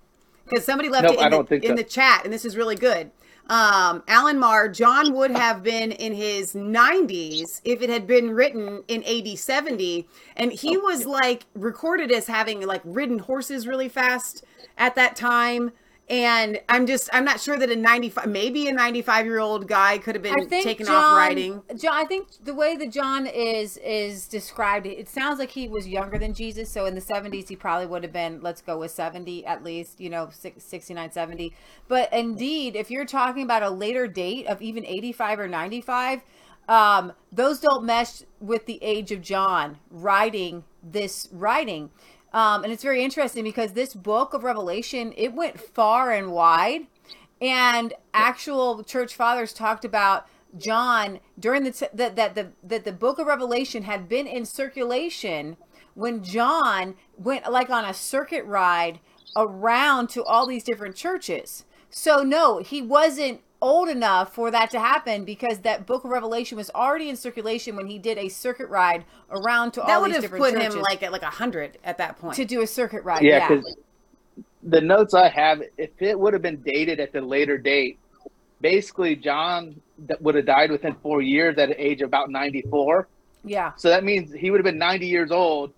because 0.47 0.65
somebody 0.65 0.89
left 0.89 1.05
Nope, 1.05 1.15
it 1.15 1.21
in, 1.21 1.61
the, 1.61 1.67
in 1.67 1.77
so. 1.77 1.83
the 1.83 1.85
chat, 1.89 2.25
and 2.25 2.33
this 2.33 2.45
is 2.45 2.57
really 2.57 2.75
good. 2.77 3.13
Um, 3.49 4.03
Alan 4.09 4.39
Marr, 4.39 4.69
John 4.69 5.13
would 5.15 5.31
have 5.31 5.63
been 5.63 5.93
in 5.93 6.15
his 6.15 6.55
90s 6.55 7.61
if 7.65 7.83
it 7.83 7.91
had 7.91 8.07
been 8.07 8.31
written 8.31 8.83
in 8.89 9.05
AD 9.05 9.39
70, 9.39 10.09
and 10.37 10.51
he 10.53 10.77
was 10.79 11.05
like 11.05 11.45
recorded 11.55 12.11
as 12.11 12.27
having 12.27 12.67
like 12.67 12.81
ridden 12.85 13.19
horses 13.19 13.67
really 13.67 13.89
fast 13.89 14.45
at 14.79 14.95
that 14.95 15.15
time. 15.15 15.73
And 16.11 16.61
I'm 16.69 16.87
just, 16.87 17.09
I'm 17.15 17.25
not 17.25 17.41
sure 17.41 17.57
that 17.57 17.71
a 17.71 17.77
95, 17.77 18.27
maybe 18.27 18.69
a 18.69 18.73
95 18.73 19.25
year 19.25 19.39
old 19.39 19.67
guy 19.67 19.97
could 19.97 20.15
have 20.15 20.23
been 20.23 20.49
taken 20.51 20.85
John, 20.85 20.97
off 20.97 21.17
riding. 21.17 21.63
John, 21.77 21.95
I 21.95 22.05
think 22.05 22.29
the 22.45 22.53
way 22.53 22.77
that 22.77 22.93
John 22.93 23.27
is 23.27 23.79
is 23.79 24.29
described, 24.29 24.87
it 24.87 25.09
sounds 25.09 25.39
like 25.39 25.51
he 25.51 25.67
was 25.67 25.89
younger 25.89 26.19
than 26.19 26.35
Jesus. 26.35 26.71
So 26.71 26.85
in 26.85 26.95
the 26.95 27.01
70s, 27.01 27.49
he 27.49 27.57
probably 27.57 27.87
would 27.87 28.03
have 28.03 28.13
been, 28.13 28.43
let's 28.43 28.61
go 28.61 28.79
with 28.79 28.91
70 28.91 29.47
at 29.47 29.65
least, 29.65 29.99
you 29.99 30.11
know, 30.11 30.29
69, 30.31 31.11
70. 31.11 31.55
But 31.89 32.13
indeed, 32.13 32.77
if 32.77 32.91
you're 32.91 33.07
talking 33.07 33.43
about 33.43 33.63
a 33.63 33.71
later 33.71 34.07
date 34.07 34.47
of 34.47 34.61
even 34.61 34.85
85 34.85 35.41
or 35.41 35.49
95, 35.49 36.21
um, 36.69 37.13
those 37.33 37.61
don't 37.61 37.85
mesh 37.85 38.23
with 38.41 38.67
the 38.67 38.79
age 38.83 39.11
of 39.11 39.23
John 39.23 39.79
writing 39.91 40.65
this 40.83 41.29
writing. 41.33 41.91
Um, 42.35 42.65
and 42.65 42.73
it's 42.73 42.83
very 42.83 43.03
interesting 43.03 43.45
because 43.45 43.73
this 43.73 43.95
book 43.95 44.35
of 44.35 44.43
Revelation, 44.43 45.15
it 45.17 45.33
went 45.33 45.61
far 45.61 46.11
and 46.11 46.33
wide 46.33 46.89
and 47.41 47.95
actual 48.13 48.83
church 48.83 49.15
fathers 49.15 49.53
talked 49.53 49.85
about 49.85 50.27
John 50.57 51.21
during 51.39 51.65
the 51.65 51.73
t- 51.73 51.87
that 51.95 52.17
that 52.17 52.35
the 52.35 52.53
that 52.63 52.85
the 52.85 52.93
book 52.93 53.19
of 53.19 53.27
Revelation 53.27 53.85
had 53.85 54.09
been 54.09 54.27
in 54.27 54.45
circulation 54.45 55.57
when 55.95 56.25
John 56.25 56.95
went 57.17 57.51
like 57.51 57.71
on 57.71 57.85
a 57.85 57.95
circuit 57.95 58.45
ride 58.45 58.99
around 59.37 60.09
to 60.11 60.25
all 60.25 60.47
these 60.47 60.65
different 60.65 60.97
churches. 60.97 61.65
So 61.91 62.23
no, 62.23 62.59
he 62.59 62.83
wasn't 62.83 63.43
old 63.65 63.89
enough 63.89 64.35
for 64.35 64.51
that 64.51 64.71
to 64.71 64.79
happen 64.79 65.25
because 65.25 65.61
that 65.61 65.87
book 65.87 66.05
of 66.05 66.11
Revelation 66.11 66.57
was 66.59 66.71
already 66.75 67.09
in 67.09 67.17
circulation 67.17 67.75
when 67.77 67.87
he 67.87 67.99
did 67.99 68.19
a 68.19 68.29
circuit 68.29 68.69
ride 68.69 69.05
around 69.31 69.73
to 69.73 69.81
That 69.81 69.89
all 69.89 70.03
would 70.03 70.09
these 70.11 70.17
have 70.17 70.23
different 70.25 70.45
put 70.45 70.53
churches 70.53 70.75
him 70.75 70.83
like 70.83 71.03
at 71.03 71.11
like 71.13 71.23
a 71.23 71.27
hundred 71.31 71.79
at 71.83 71.97
that 71.99 72.19
point. 72.19 72.37
to 72.37 72.45
do 72.45 72.61
a 72.61 72.67
circuit 72.67 73.03
ride. 73.05 73.23
Yeah, 73.23 73.39
Yeah, 73.39 73.49
because 73.57 73.77
the 74.63 74.81
notes 74.83 75.15
I 75.15 75.29
have, 75.31 75.63
if 75.79 75.91
it 76.01 76.19
would 76.19 76.35
have 76.35 76.43
been 76.43 76.61
dated 76.61 77.01
at 77.01 77.13
the 77.13 77.23
later 77.23 77.57
date, 77.57 77.99
basically 78.61 79.17
John 79.17 79.81
would 80.21 80.35
have 80.35 80.45
died 80.47 80.71
within 80.71 80.95
four 81.03 81.23
years 81.23 81.57
at 81.57 81.71
an 81.71 81.77
age 81.79 82.03
of 82.03 82.09
about 82.09 82.29
94. 82.31 83.09
yeah, 83.45 83.73
So 83.77 83.89
that 83.89 84.05
means 84.05 84.31
he 84.33 84.51
would 84.51 84.59
have 84.59 84.65
been 84.65 84.79
90 84.79 85.07
years 85.07 85.31
old 85.31 85.73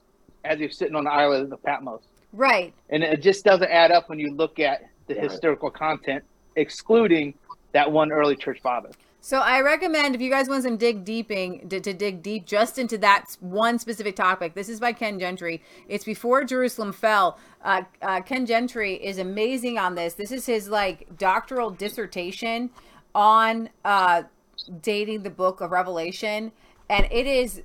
as 0.44 0.58
he 0.58 0.66
was 0.66 0.76
sitting 0.76 0.96
on 0.96 1.04
the 1.04 1.12
island 1.12 1.52
of 1.52 1.62
Patmos. 1.62 2.02
right. 2.32 2.72
And 2.90 3.04
it 3.04 3.22
just 3.22 3.44
doesn't 3.44 3.70
add 3.70 3.92
up 3.92 4.08
when 4.08 4.18
you 4.18 4.32
look 4.34 4.58
at 4.58 4.82
the 5.06 5.14
Right. 5.14 5.24
historical 5.30 5.70
content, 5.70 6.24
excluding 6.56 7.34
that 7.76 7.92
one 7.92 8.10
early 8.10 8.34
church 8.34 8.60
father. 8.60 8.90
So 9.20 9.40
I 9.40 9.60
recommend 9.60 10.14
if 10.14 10.20
you 10.20 10.30
guys 10.30 10.48
want 10.48 10.62
some 10.62 10.76
dig 10.78 11.04
deeping 11.04 11.68
to, 11.68 11.78
to 11.80 11.92
dig 11.92 12.22
deep 12.22 12.46
just 12.46 12.78
into 12.78 12.96
that 12.98 13.36
one 13.40 13.78
specific 13.78 14.16
topic. 14.16 14.54
This 14.54 14.68
is 14.68 14.80
by 14.80 14.92
Ken 14.92 15.18
Gentry. 15.18 15.62
It's 15.86 16.04
before 16.04 16.44
Jerusalem 16.44 16.92
fell. 16.92 17.38
Uh, 17.62 17.82
uh, 18.00 18.22
Ken 18.22 18.46
Gentry 18.46 18.94
is 18.94 19.18
amazing 19.18 19.76
on 19.78 19.94
this. 19.94 20.14
This 20.14 20.32
is 20.32 20.46
his 20.46 20.68
like 20.68 21.18
doctoral 21.18 21.70
dissertation 21.70 22.70
on 23.14 23.68
uh, 23.84 24.22
dating 24.80 25.22
the 25.22 25.30
book 25.30 25.60
of 25.60 25.70
Revelation, 25.70 26.52
and 26.88 27.06
it 27.10 27.26
is 27.26 27.62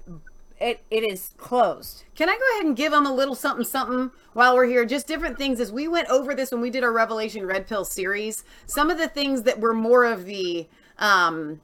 it 0.62 0.84
it 0.89 1.03
is 1.03 1.34
closed. 1.38 2.03
Can 2.16 2.30
I 2.30 2.38
go 2.38 2.53
ahead 2.53 2.66
and 2.66 2.76
give 2.76 2.91
them 2.91 3.05
a 3.05 3.14
little 3.14 3.36
something 3.36 3.66
something 3.66 4.12
while 4.34 4.55
we're 4.55 4.68
here? 4.68 4.86
Just 4.86 5.07
different 5.07 5.38
things 5.38 5.59
as 5.59 5.72
we 5.72 5.88
went 5.88 6.09
over 6.09 6.36
this 6.36 6.51
when 6.51 6.62
we 6.62 6.70
did 6.70 6.84
our 6.84 6.91
Revelation 6.91 7.45
Red 7.45 7.68
Pill 7.68 7.84
series. 7.84 8.43
Some 8.68 8.89
of 8.89 8.97
the 8.97 9.07
things 9.07 9.43
that 9.43 9.59
were 9.59 9.74
more 9.74 10.05
of 10.05 10.26
the 10.26 10.68
um 10.99 11.62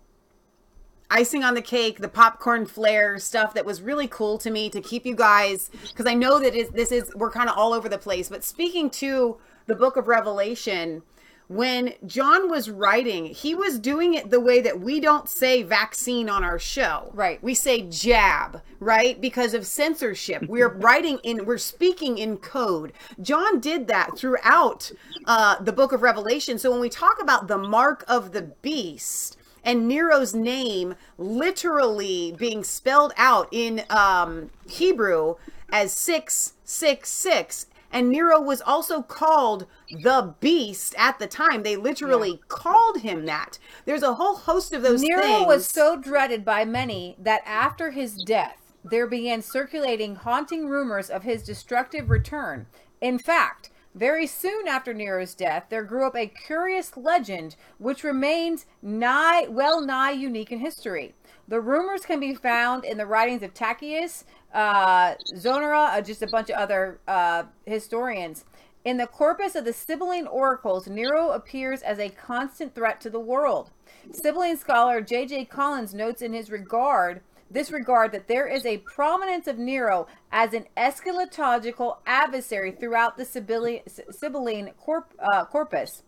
icing 1.09 1.43
on 1.43 1.53
the 1.53 1.61
cake, 1.61 1.99
the 1.99 2.09
popcorn 2.09 2.65
flare 2.65 3.17
stuff 3.19 3.53
that 3.53 3.65
was 3.65 3.81
really 3.81 4.07
cool 4.07 4.37
to 4.39 4.51
me 4.51 4.69
to 4.69 4.81
keep 4.81 5.05
you 5.05 5.15
guys 5.15 5.69
because 5.87 6.05
I 6.05 6.13
know 6.13 6.39
that 6.39 6.53
is 6.53 6.69
this 6.69 6.91
is 6.91 7.13
we're 7.15 7.31
kind 7.31 7.49
of 7.49 7.57
all 7.57 7.73
over 7.73 7.87
the 7.87 7.97
place. 7.97 8.29
But 8.29 8.43
speaking 8.43 8.89
to 8.91 9.37
the 9.67 9.75
book 9.75 9.95
of 9.97 10.07
Revelation, 10.07 11.03
when 11.47 11.93
John 12.05 12.49
was 12.49 12.69
writing, 12.69 13.25
he 13.25 13.55
was 13.55 13.79
doing 13.79 14.13
it 14.13 14.29
the 14.29 14.39
way 14.39 14.59
that 14.61 14.81
we 14.81 14.99
don't 14.99 15.29
say 15.29 15.63
vaccine 15.63 16.29
on 16.29 16.43
our 16.43 16.59
show. 16.59 17.09
Right. 17.13 17.41
We 17.41 17.53
say 17.53 17.83
jab, 17.83 18.61
right? 18.79 19.19
Because 19.19 19.53
of 19.53 19.65
censorship. 19.65 20.43
We're 20.47 20.69
writing 20.69 21.19
in, 21.23 21.45
we're 21.45 21.57
speaking 21.57 22.17
in 22.17 22.37
code. 22.37 22.93
John 23.21 23.59
did 23.59 23.87
that 23.87 24.17
throughout 24.17 24.91
uh, 25.25 25.61
the 25.61 25.71
book 25.71 25.91
of 25.91 26.01
Revelation. 26.01 26.57
So 26.57 26.71
when 26.71 26.79
we 26.79 26.89
talk 26.89 27.21
about 27.21 27.47
the 27.47 27.57
mark 27.57 28.03
of 28.07 28.31
the 28.31 28.41
beast, 28.41 29.37
and 29.63 29.87
Nero's 29.87 30.33
name 30.33 30.95
literally 31.17 32.33
being 32.37 32.63
spelled 32.63 33.13
out 33.17 33.49
in 33.51 33.83
um, 33.89 34.49
Hebrew 34.69 35.35
as 35.69 35.91
666 35.91 37.67
and 37.91 38.09
Nero 38.09 38.41
was 38.41 38.61
also 38.61 39.01
called 39.01 39.65
the 39.89 40.35
beast 40.39 40.93
at 40.97 41.19
the 41.19 41.27
time. 41.27 41.63
They 41.63 41.75
literally 41.75 42.31
yeah. 42.31 42.47
called 42.47 43.01
him 43.01 43.25
that. 43.25 43.59
There's 43.85 44.03
a 44.03 44.15
whole 44.15 44.35
host 44.35 44.73
of 44.73 44.81
those 44.81 45.01
Nero 45.01 45.21
things. 45.21 45.47
was 45.47 45.67
so 45.67 45.95
dreaded 45.95 46.43
by 46.43 46.65
many 46.65 47.15
that 47.19 47.41
after 47.45 47.91
his 47.91 48.15
death, 48.15 48.73
there 48.83 49.07
began 49.07 49.41
circulating 49.41 50.15
haunting 50.15 50.67
rumors 50.67 51.09
of 51.09 51.23
his 51.23 51.43
destructive 51.43 52.09
return. 52.09 52.67
In 53.01 53.19
fact, 53.19 53.69
very 53.97 54.27
soon 54.27 54.67
after 54.67 54.93
Nero's 54.93 55.33
death, 55.33 55.65
there 55.69 55.83
grew 55.83 56.05
up 56.05 56.15
a 56.15 56.27
curious 56.27 56.95
legend 56.95 57.55
which 57.79 58.03
remains 58.03 58.67
nigh, 58.81 59.47
well 59.47 59.81
nigh 59.81 60.11
unique 60.11 60.51
in 60.51 60.59
history. 60.59 61.15
The 61.47 61.61
rumors 61.61 62.05
can 62.05 62.19
be 62.19 62.35
found 62.35 62.85
in 62.85 62.97
the 62.97 63.05
writings 63.05 63.41
of 63.41 63.53
Tacitus, 63.53 64.25
uh, 64.57 65.13
Zonera, 65.35 65.89
uh, 65.89 66.01
just 66.01 66.23
a 66.23 66.27
bunch 66.27 66.49
of 66.49 66.55
other 66.55 66.99
uh, 67.07 67.43
historians. 67.65 68.43
In 68.83 68.97
the 68.97 69.05
corpus 69.05 69.55
of 69.55 69.65
the 69.65 69.73
Sibylline 69.73 70.25
oracles, 70.25 70.87
Nero 70.87 71.29
appears 71.29 71.81
as 71.83 71.99
a 71.99 72.09
constant 72.09 72.73
threat 72.73 72.99
to 73.01 73.09
the 73.09 73.19
world. 73.19 73.69
Sibylline 74.11 74.57
scholar 74.57 74.99
J.J. 75.01 75.45
Collins 75.45 75.93
notes 75.93 76.21
in 76.21 76.33
his 76.33 76.49
regard 76.49 77.21
this 77.49 77.71
regard 77.71 78.11
that 78.11 78.27
there 78.27 78.45
is 78.45 78.65
a 78.65 78.79
prominence 78.79 79.47
of 79.47 79.57
Nero 79.57 80.07
as 80.33 80.53
an 80.53 80.65
eschatological 80.75 81.97
adversary 82.05 82.71
throughout 82.71 83.15
the 83.15 83.23
Sibylline, 83.23 83.83
Sibylline 84.11 84.71
corp, 84.77 85.13
uh, 85.19 85.45
corpus. 85.45 86.03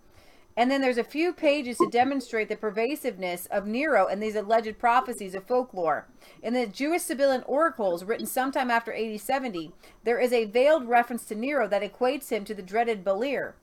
And 0.60 0.70
then 0.70 0.82
there's 0.82 0.98
a 0.98 1.06
few 1.06 1.32
pages 1.32 1.78
to 1.78 1.88
demonstrate 1.90 2.50
the 2.50 2.58
pervasiveness 2.58 3.46
of 3.46 3.66
Nero 3.66 4.08
and 4.08 4.22
these 4.22 4.36
alleged 4.36 4.78
prophecies 4.78 5.34
of 5.34 5.46
folklore. 5.48 6.10
In 6.44 6.54
the 6.54 6.68
Jewish 6.68 7.04
Sibylline 7.04 7.44
oracles, 7.48 8.04
written 8.04 8.26
sometime 8.26 8.70
after 8.70 8.94
AD 8.94 9.22
70, 9.22 9.72
there 10.04 10.20
is 10.20 10.34
a 10.34 10.44
veiled 10.44 10.86
reference 10.90 11.24
to 11.28 11.36
Nero 11.36 11.66
that 11.70 11.82
equates 11.82 12.28
him 12.28 12.44
to 12.44 12.54
the 12.54 12.62
dreaded 12.62 13.06
Beliar. 13.06 13.54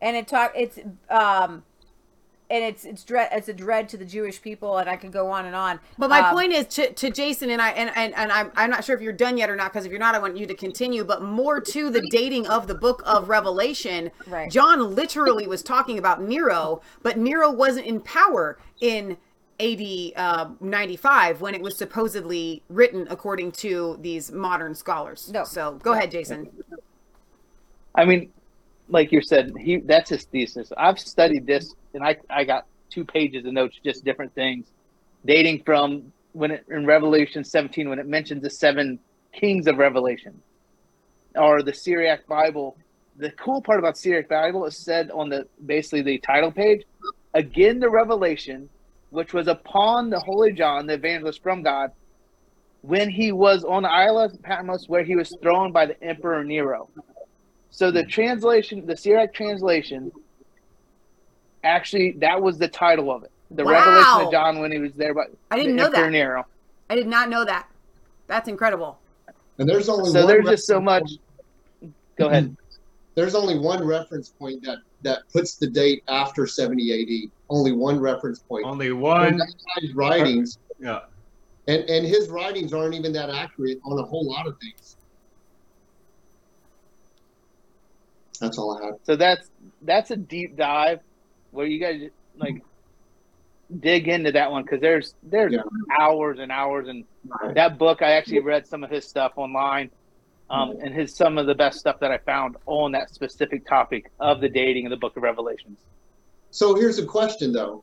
And 0.00 0.16
it 0.16 0.28
talk 0.28 0.52
it's 0.54 0.78
um 1.10 1.64
and 2.50 2.62
it's 2.62 2.84
it's 2.84 3.04
dread 3.04 3.28
it's 3.32 3.48
a 3.48 3.52
dread 3.52 3.88
to 3.90 3.96
the 3.96 4.04
Jewish 4.04 4.40
people, 4.40 4.78
and 4.78 4.88
I 4.88 4.96
can 4.96 5.10
go 5.10 5.30
on 5.30 5.46
and 5.46 5.56
on. 5.56 5.80
But 5.98 6.10
my 6.10 6.20
um, 6.20 6.34
point 6.34 6.52
is 6.52 6.66
to, 6.74 6.92
to 6.92 7.10
Jason 7.10 7.50
and 7.50 7.60
I 7.60 7.70
and, 7.70 7.90
and 7.96 8.14
and 8.14 8.30
I'm 8.30 8.52
I'm 8.54 8.70
not 8.70 8.84
sure 8.84 8.94
if 8.94 9.02
you're 9.02 9.12
done 9.12 9.38
yet 9.38 9.48
or 9.50 9.56
not 9.56 9.72
because 9.72 9.86
if 9.86 9.90
you're 9.90 10.00
not, 10.00 10.14
I 10.14 10.18
want 10.18 10.36
you 10.36 10.46
to 10.46 10.54
continue. 10.54 11.04
But 11.04 11.22
more 11.22 11.60
to 11.60 11.90
the 11.90 12.06
dating 12.10 12.46
of 12.46 12.66
the 12.66 12.74
book 12.74 13.02
of 13.06 13.28
Revelation. 13.28 14.10
Right. 14.26 14.50
John 14.50 14.94
literally 14.94 15.46
was 15.46 15.62
talking 15.62 15.98
about 15.98 16.22
Nero, 16.22 16.82
but 17.02 17.18
Nero 17.18 17.50
wasn't 17.50 17.86
in 17.86 18.00
power 18.00 18.58
in 18.80 19.16
AD 19.60 20.12
uh, 20.16 20.50
95 20.60 21.40
when 21.40 21.54
it 21.54 21.62
was 21.62 21.76
supposedly 21.76 22.62
written 22.68 23.06
according 23.08 23.52
to 23.52 23.96
these 24.00 24.32
modern 24.32 24.74
scholars. 24.74 25.30
No. 25.32 25.44
So 25.44 25.78
go 25.82 25.92
ahead, 25.92 26.10
Jason. 26.10 26.50
I 27.94 28.04
mean, 28.04 28.32
like 28.88 29.12
you 29.12 29.22
said, 29.22 29.52
he 29.58 29.78
that's 29.78 30.10
his 30.10 30.24
thesis. 30.24 30.72
I've 30.76 30.98
studied 30.98 31.46
this, 31.46 31.74
and 31.94 32.04
I 32.04 32.16
I 32.30 32.44
got 32.44 32.66
two 32.90 33.04
pages 33.04 33.44
of 33.44 33.52
notes, 33.52 33.78
just 33.84 34.04
different 34.04 34.34
things, 34.34 34.66
dating 35.24 35.62
from 35.64 36.12
when 36.32 36.50
it, 36.50 36.64
in 36.68 36.84
Revelation 36.84 37.44
17 37.44 37.88
when 37.88 37.98
it 37.98 38.06
mentions 38.06 38.42
the 38.42 38.50
seven 38.50 38.98
kings 39.32 39.66
of 39.66 39.78
Revelation, 39.78 40.40
or 41.34 41.62
the 41.62 41.74
Syriac 41.74 42.26
Bible. 42.26 42.76
The 43.16 43.30
cool 43.30 43.62
part 43.62 43.78
about 43.78 43.96
Syriac 43.96 44.28
Bible 44.28 44.64
is 44.66 44.76
said 44.76 45.10
on 45.12 45.28
the 45.28 45.46
basically 45.64 46.02
the 46.02 46.18
title 46.18 46.50
page, 46.50 46.82
again 47.32 47.78
the 47.78 47.88
revelation, 47.88 48.68
which 49.10 49.32
was 49.32 49.46
upon 49.46 50.10
the 50.10 50.18
holy 50.18 50.52
John, 50.52 50.86
the 50.86 50.94
evangelist 50.94 51.42
from 51.42 51.62
God, 51.62 51.92
when 52.82 53.08
he 53.08 53.32
was 53.32 53.64
on 53.64 53.84
the 53.84 53.90
Isle 53.90 54.18
of 54.18 54.42
Patmos, 54.42 54.88
where 54.88 55.04
he 55.04 55.16
was 55.16 55.34
thrown 55.40 55.72
by 55.72 55.86
the 55.86 56.02
Emperor 56.02 56.44
Nero. 56.44 56.90
So 57.74 57.90
the 57.90 58.04
translation, 58.04 58.86
the 58.86 58.96
Syriac 58.96 59.34
translation, 59.34 60.12
actually 61.64 62.12
that 62.18 62.40
was 62.40 62.56
the 62.56 62.68
title 62.68 63.10
of 63.10 63.24
it. 63.24 63.32
The 63.50 63.64
wow. 63.64 63.72
Revelation 63.72 64.26
of 64.26 64.30
John 64.30 64.60
when 64.60 64.70
he 64.70 64.78
was 64.78 64.92
there, 64.92 65.12
but 65.12 65.32
I 65.50 65.56
didn't 65.56 65.74
know 65.74 65.90
that. 65.90 66.12
Nero. 66.12 66.46
I 66.88 66.94
did 66.94 67.08
not 67.08 67.28
know 67.28 67.44
that. 67.44 67.68
That's 68.28 68.48
incredible. 68.48 69.00
And 69.58 69.68
there's 69.68 69.88
only 69.88 70.08
so 70.10 70.24
there's 70.24 70.46
just 70.46 70.68
so 70.68 70.80
much. 70.80 71.18
Point. 71.80 71.94
Go 72.16 72.28
ahead. 72.28 72.56
There's 73.16 73.34
only 73.34 73.58
one 73.58 73.84
reference 73.84 74.28
point 74.28 74.62
that 74.62 74.78
that 75.02 75.28
puts 75.32 75.56
the 75.56 75.66
date 75.66 76.04
after 76.06 76.46
70 76.46 77.24
AD. 77.24 77.30
Only 77.50 77.72
one 77.72 77.98
reference 77.98 78.38
point. 78.38 78.66
Only 78.66 78.92
one. 78.92 79.40
writings. 79.94 80.58
Yeah. 80.78 81.00
And 81.66 81.82
and 81.90 82.06
his 82.06 82.28
writings 82.28 82.72
aren't 82.72 82.94
even 82.94 83.12
that 83.14 83.30
accurate 83.30 83.80
on 83.84 83.98
a 83.98 84.04
whole 84.04 84.30
lot 84.30 84.46
of 84.46 84.60
things. 84.60 84.96
That's 88.44 88.58
all 88.58 88.78
I 88.78 88.86
have. 88.86 88.94
So 89.04 89.16
that's 89.16 89.50
that's 89.82 90.10
a 90.10 90.16
deep 90.16 90.56
dive 90.56 91.00
where 91.50 91.66
you 91.66 91.80
guys 91.80 92.10
like 92.36 92.62
dig 93.80 94.08
into 94.08 94.32
that 94.32 94.50
one 94.50 94.62
because 94.62 94.80
there's 94.80 95.14
there's 95.22 95.52
yeah. 95.52 95.60
hours 95.98 96.38
and 96.38 96.52
hours 96.52 96.88
and 96.88 97.04
right. 97.26 97.54
that 97.54 97.78
book 97.78 98.02
I 98.02 98.12
actually 98.12 98.40
read 98.40 98.66
some 98.66 98.84
of 98.84 98.90
his 98.90 99.06
stuff 99.06 99.32
online. 99.36 99.90
Um, 100.50 100.76
and 100.82 100.94
his 100.94 101.16
some 101.16 101.38
of 101.38 101.46
the 101.46 101.54
best 101.54 101.78
stuff 101.78 102.00
that 102.00 102.10
I 102.10 102.18
found 102.18 102.56
on 102.66 102.92
that 102.92 103.08
specific 103.08 103.66
topic 103.66 104.10
of 104.20 104.42
the 104.42 104.48
dating 104.48 104.84
in 104.84 104.90
the 104.90 104.96
book 104.96 105.16
of 105.16 105.22
Revelations. 105.22 105.78
So 106.50 106.74
here's 106.74 106.98
a 106.98 107.06
question 107.06 107.50
though, 107.50 107.82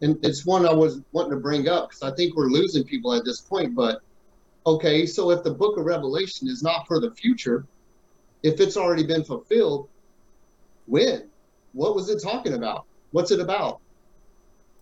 and 0.00 0.16
it's 0.24 0.46
one 0.46 0.66
I 0.66 0.72
was 0.72 1.02
wanting 1.10 1.32
to 1.32 1.38
bring 1.38 1.68
up 1.68 1.90
because 1.90 2.02
I 2.02 2.14
think 2.14 2.36
we're 2.36 2.46
losing 2.46 2.84
people 2.84 3.12
at 3.12 3.24
this 3.24 3.40
point. 3.40 3.74
But 3.74 4.02
okay, 4.66 5.04
so 5.04 5.32
if 5.32 5.42
the 5.42 5.50
book 5.50 5.78
of 5.78 5.84
Revelation 5.84 6.46
is 6.46 6.62
not 6.62 6.86
for 6.86 7.00
the 7.00 7.10
future, 7.10 7.66
if 8.42 8.60
it's 8.60 8.76
already 8.76 9.04
been 9.04 9.24
fulfilled, 9.24 9.88
when? 10.86 11.28
What 11.72 11.94
was 11.94 12.08
it 12.08 12.22
talking 12.22 12.54
about? 12.54 12.84
What's 13.12 13.30
it 13.30 13.40
about? 13.40 13.80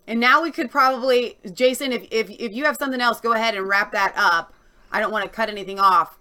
And 0.06 0.20
now 0.20 0.42
we 0.42 0.50
could 0.50 0.70
probably, 0.70 1.38
Jason, 1.52 1.92
if, 1.92 2.06
if, 2.10 2.30
if 2.30 2.52
you 2.52 2.64
have 2.64 2.76
something 2.76 3.00
else, 3.00 3.20
go 3.20 3.32
ahead 3.32 3.54
and 3.54 3.66
wrap 3.66 3.92
that 3.92 4.12
up. 4.16 4.52
I 4.92 5.00
don't 5.00 5.10
want 5.10 5.24
to 5.24 5.30
cut 5.30 5.48
anything 5.48 5.80
off. 5.80 6.18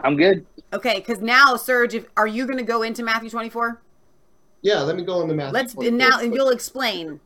I'm 0.00 0.16
good. 0.16 0.44
Okay, 0.72 0.96
because 0.96 1.20
now, 1.20 1.56
Serge, 1.56 1.94
if, 1.94 2.06
are 2.16 2.26
you 2.26 2.46
going 2.46 2.58
to 2.58 2.64
go 2.64 2.82
into 2.82 3.02
Matthew 3.02 3.30
24? 3.30 3.80
Yeah, 4.62 4.80
let 4.80 4.96
me 4.96 5.04
go 5.04 5.22
into 5.22 5.34
Matthew. 5.34 5.54
Let's 5.54 5.74
24. 5.74 5.96
now, 5.96 6.20
and 6.20 6.34
you'll 6.34 6.50
explain. 6.50 7.20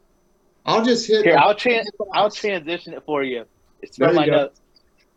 I'll 0.66 0.84
just 0.84 1.08
hit. 1.08 1.24
Here, 1.24 1.36
I'll 1.38 1.54
trans. 1.54 1.88
I'll 2.12 2.30
transition 2.30 2.92
it 2.92 3.02
for 3.04 3.22
you. 3.22 3.44
It's 3.80 3.96
from 3.96 4.14
my 4.14 4.26
go. 4.26 4.32
notes 4.32 4.62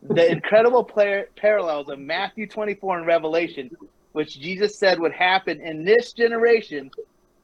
the 0.10 0.32
incredible 0.32 0.84
player, 0.84 1.30
parallels 1.36 1.90
of 1.90 2.00
Matthew 2.00 2.48
24 2.48 3.00
and 3.00 3.08
Revelation, 3.08 3.72
which 4.16 4.40
Jesus 4.40 4.78
said 4.78 5.00
would 5.00 5.12
happen 5.12 5.62
in 5.62 5.84
this 5.84 6.14
generation. 6.14 6.90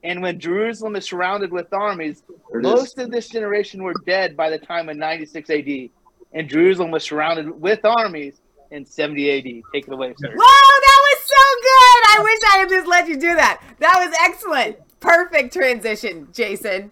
And 0.03 0.21
when 0.21 0.39
Jerusalem 0.39 0.95
is 0.95 1.05
surrounded 1.05 1.51
with 1.51 1.71
armies, 1.73 2.23
most 2.53 2.97
of 2.97 3.11
this 3.11 3.29
generation 3.29 3.83
were 3.83 3.93
dead 4.05 4.35
by 4.35 4.49
the 4.49 4.57
time 4.57 4.89
of 4.89 4.97
96 4.97 5.49
AD. 5.49 5.89
And 6.33 6.49
Jerusalem 6.49 6.91
was 6.91 7.03
surrounded 7.03 7.49
with 7.61 7.83
armies 7.83 8.41
in 8.71 8.85
70 8.85 9.29
AD. 9.31 9.43
Take 9.73 9.87
it 9.87 9.93
away, 9.93 10.13
sir. 10.17 10.33
Whoa, 10.33 10.79
that 10.85 10.99
was 11.09 11.21
so 11.25 11.61
good. 11.61 12.01
I 12.07 12.19
wish 12.23 12.39
I 12.53 12.57
had 12.59 12.69
just 12.69 12.87
let 12.87 13.07
you 13.07 13.15
do 13.15 13.35
that. 13.35 13.61
That 13.79 13.95
was 13.99 14.15
excellent. 14.21 14.77
Perfect 15.01 15.53
transition, 15.53 16.29
Jason. 16.33 16.89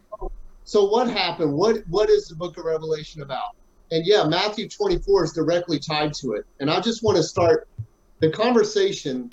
So 0.65 0.85
what 0.85 1.09
happened? 1.09 1.53
What 1.53 1.77
what 1.87 2.09
is 2.09 2.27
the 2.27 2.35
book 2.35 2.57
of 2.57 2.65
Revelation 2.65 3.21
about? 3.21 3.55
and 3.91 4.05
yeah, 4.05 4.23
Matthew 4.23 4.69
24 4.69 5.23
is 5.25 5.33
directly 5.33 5.79
tied 5.79 6.13
to 6.15 6.33
it. 6.33 6.45
And 6.59 6.69
I 6.69 6.79
just 6.79 7.03
want 7.03 7.17
to 7.17 7.23
start 7.23 7.67
the 8.19 8.29
conversation 8.29 9.31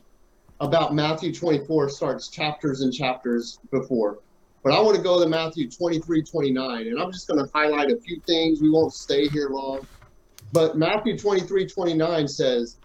about 0.60 0.94
Matthew 0.94 1.34
24 1.34 1.88
starts 1.88 2.30
chapters 2.30 2.80
and 2.80 2.92
chapters 2.92 3.58
before. 3.70 4.18
But 4.64 4.72
I 4.72 4.80
want 4.80 4.96
to 4.96 5.02
go 5.02 5.22
to 5.22 5.28
Matthew 5.28 5.70
23, 5.70 6.22
29, 6.22 6.86
and 6.88 6.98
I'm 6.98 7.12
just 7.12 7.28
going 7.28 7.44
to 7.44 7.50
highlight 7.54 7.90
a 7.90 8.00
few 8.00 8.20
things. 8.26 8.60
We 8.60 8.70
won't 8.70 8.92
stay 8.92 9.28
here 9.28 9.48
long. 9.50 9.86
But 10.52 10.76
Matthew 10.76 11.18
23, 11.18 11.68
29 11.68 12.28
says, 12.28 12.78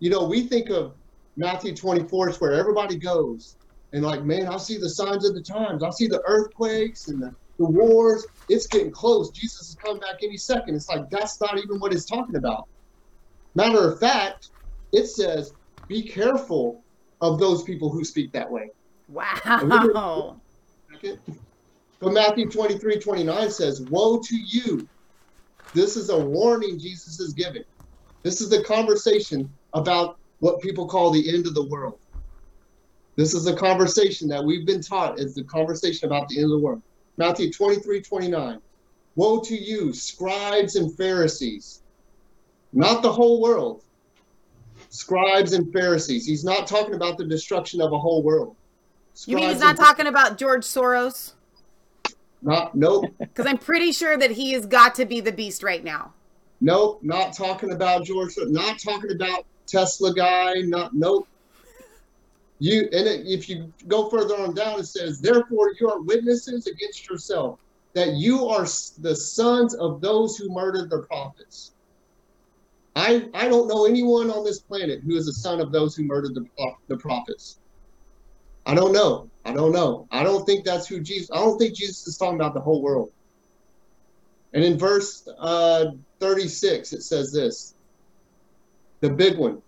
you 0.00 0.10
know, 0.10 0.24
we 0.24 0.42
think 0.42 0.70
of 0.70 0.94
Matthew 1.36 1.74
24 1.74 2.30
is 2.30 2.40
where 2.40 2.52
everybody 2.52 2.96
goes. 2.96 3.56
And 3.92 4.02
like, 4.02 4.24
man, 4.24 4.48
I 4.48 4.56
see 4.56 4.78
the 4.78 4.90
signs 4.90 5.26
of 5.26 5.34
the 5.34 5.42
times. 5.42 5.82
I 5.82 5.90
see 5.90 6.08
the 6.08 6.22
earthquakes 6.26 7.08
and 7.08 7.22
the 7.22 7.32
the 7.58 7.70
wars, 7.70 8.26
it's 8.48 8.66
getting 8.66 8.90
close. 8.90 9.30
Jesus 9.30 9.68
is 9.68 9.76
coming 9.82 10.00
back 10.00 10.16
any 10.22 10.36
second. 10.36 10.74
It's 10.74 10.88
like 10.88 11.08
that's 11.10 11.40
not 11.40 11.58
even 11.58 11.78
what 11.78 11.92
it's 11.92 12.06
talking 12.06 12.36
about. 12.36 12.64
Matter 13.54 13.92
of 13.92 14.00
fact, 14.00 14.50
it 14.92 15.06
says, 15.06 15.54
be 15.88 16.02
careful 16.02 16.81
of 17.22 17.38
those 17.38 17.62
people 17.62 17.88
who 17.88 18.04
speak 18.04 18.32
that 18.32 18.50
way. 18.50 18.68
Wow. 19.08 20.40
But 22.00 22.12
Matthew 22.12 22.50
23, 22.50 22.98
29 22.98 23.50
says, 23.50 23.80
Woe 23.82 24.20
to 24.20 24.36
you. 24.36 24.86
This 25.72 25.96
is 25.96 26.10
a 26.10 26.18
warning 26.18 26.78
Jesus 26.78 27.20
is 27.20 27.32
giving. 27.32 27.62
This 28.24 28.40
is 28.40 28.50
the 28.50 28.62
conversation 28.64 29.48
about 29.72 30.18
what 30.40 30.60
people 30.60 30.86
call 30.86 31.10
the 31.10 31.32
end 31.32 31.46
of 31.46 31.54
the 31.54 31.66
world. 31.68 32.00
This 33.16 33.34
is 33.34 33.46
a 33.46 33.54
conversation 33.54 34.28
that 34.28 34.44
we've 34.44 34.66
been 34.66 34.82
taught 34.82 35.20
is 35.20 35.34
the 35.34 35.44
conversation 35.44 36.06
about 36.06 36.28
the 36.28 36.38
end 36.38 36.46
of 36.46 36.50
the 36.50 36.58
world. 36.58 36.82
Matthew 37.18 37.52
23, 37.52 38.02
29. 38.02 38.58
Woe 39.14 39.40
to 39.40 39.54
you, 39.54 39.92
scribes 39.92 40.76
and 40.76 40.96
Pharisees. 40.96 41.82
Not 42.72 43.02
the 43.02 43.12
whole 43.12 43.40
world. 43.40 43.82
Scribes 44.92 45.54
and 45.54 45.72
Pharisees. 45.72 46.26
He's 46.26 46.44
not 46.44 46.66
talking 46.66 46.92
about 46.92 47.16
the 47.16 47.24
destruction 47.24 47.80
of 47.80 47.94
a 47.94 47.98
whole 47.98 48.22
world. 48.22 48.54
You 49.24 49.36
mean 49.36 49.48
he's 49.48 49.58
not 49.58 49.78
talking 49.78 50.06
about 50.06 50.36
George 50.36 50.64
Soros? 50.64 51.32
Not, 52.42 52.74
nope. 52.74 53.06
Because 53.18 53.46
I'm 53.46 53.56
pretty 53.56 53.92
sure 53.92 54.18
that 54.18 54.32
he 54.32 54.52
has 54.52 54.66
got 54.66 54.94
to 54.96 55.06
be 55.06 55.20
the 55.20 55.32
beast 55.32 55.62
right 55.62 55.82
now. 55.82 56.12
Nope, 56.60 57.00
not 57.02 57.34
talking 57.34 57.72
about 57.72 58.04
George. 58.04 58.34
Not 58.36 58.78
talking 58.78 59.12
about 59.12 59.46
Tesla 59.66 60.12
guy. 60.14 60.56
Not 60.60 60.94
nope. 60.94 61.26
You 62.58 62.82
and 62.92 63.08
it, 63.08 63.26
if 63.26 63.48
you 63.48 63.72
go 63.88 64.10
further 64.10 64.34
on 64.36 64.54
down, 64.54 64.78
it 64.78 64.86
says, 64.86 65.20
"Therefore 65.20 65.72
you 65.80 65.88
are 65.88 66.02
witnesses 66.02 66.66
against 66.66 67.08
yourself 67.08 67.58
that 67.94 68.12
you 68.12 68.46
are 68.46 68.66
the 68.98 69.16
sons 69.16 69.74
of 69.74 70.02
those 70.02 70.36
who 70.36 70.50
murdered 70.50 70.90
the 70.90 70.98
prophets." 70.98 71.72
I 72.94 73.28
I 73.34 73.48
don't 73.48 73.68
know 73.68 73.86
anyone 73.86 74.30
on 74.30 74.44
this 74.44 74.60
planet 74.60 75.00
who 75.04 75.16
is 75.16 75.28
a 75.28 75.32
son 75.32 75.60
of 75.60 75.72
those 75.72 75.96
who 75.96 76.04
murdered 76.04 76.34
the 76.34 76.44
pro- 76.56 76.76
the 76.88 76.98
prophets. 76.98 77.58
I 78.66 78.74
don't 78.74 78.92
know. 78.92 79.30
I 79.44 79.52
don't 79.52 79.72
know. 79.72 80.06
I 80.10 80.22
don't 80.22 80.44
think 80.44 80.64
that's 80.64 80.86
who 80.86 81.00
Jesus. 81.00 81.30
I 81.32 81.36
don't 81.36 81.58
think 81.58 81.74
Jesus 81.74 82.06
is 82.06 82.16
talking 82.16 82.36
about 82.36 82.54
the 82.54 82.60
whole 82.60 82.82
world. 82.82 83.10
And 84.52 84.62
in 84.62 84.78
verse 84.78 85.26
uh, 85.38 85.86
36, 86.20 86.92
it 86.92 87.02
says 87.02 87.32
this 87.32 87.74
the 89.00 89.10
big 89.10 89.38
one. 89.38 89.60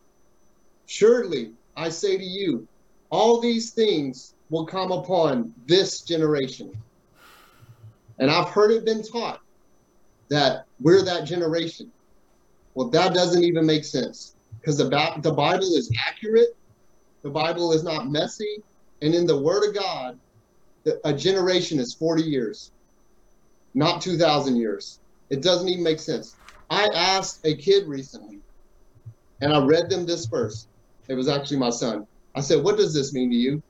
Surely 0.86 1.52
I 1.76 1.88
say 1.88 2.16
to 2.16 2.24
you, 2.24 2.68
all 3.10 3.40
these 3.40 3.72
things 3.72 4.34
will 4.50 4.66
come 4.66 4.92
upon 4.92 5.52
this 5.66 6.02
generation. 6.02 6.72
And 8.18 8.30
I've 8.30 8.50
heard 8.50 8.70
it 8.70 8.84
been 8.84 9.02
taught 9.02 9.40
that 10.30 10.66
we're 10.80 11.02
that 11.04 11.24
generation. 11.24 11.90
Well, 12.74 12.90
that 12.90 13.14
doesn't 13.14 13.44
even 13.44 13.66
make 13.66 13.84
sense 13.84 14.34
because 14.60 14.78
the, 14.78 14.88
Ba- 14.88 15.20
the 15.22 15.32
Bible 15.32 15.74
is 15.74 15.90
accurate, 16.08 16.48
the 17.22 17.30
Bible 17.30 17.72
is 17.72 17.84
not 17.84 18.10
messy, 18.10 18.62
and 19.02 19.14
in 19.14 19.26
the 19.26 19.40
Word 19.40 19.68
of 19.68 19.74
God, 19.74 20.18
the- 20.84 21.00
a 21.04 21.12
generation 21.12 21.78
is 21.78 21.96
40 21.98 22.22
years 22.22 22.72
not 23.74 24.00
2,000 24.00 24.56
years. 24.56 25.00
It 25.30 25.42
doesn't 25.42 25.68
even 25.68 25.82
make 25.82 25.98
sense. 25.98 26.38
I 26.70 26.88
asked 26.94 27.40
a 27.44 27.56
kid 27.56 27.86
recently, 27.86 28.40
and 29.40 29.52
I 29.52 29.64
read 29.64 29.90
them 29.90 30.06
this 30.06 30.26
verse. 30.26 30.68
It 31.08 31.14
was 31.14 31.28
actually 31.28 31.58
my 31.58 31.70
son. 31.70 32.04
I 32.34 32.40
said, 32.40 32.62
What 32.64 32.76
does 32.76 32.94
this 32.94 33.12
mean 33.12 33.30
to 33.30 33.36
you? 33.36 33.60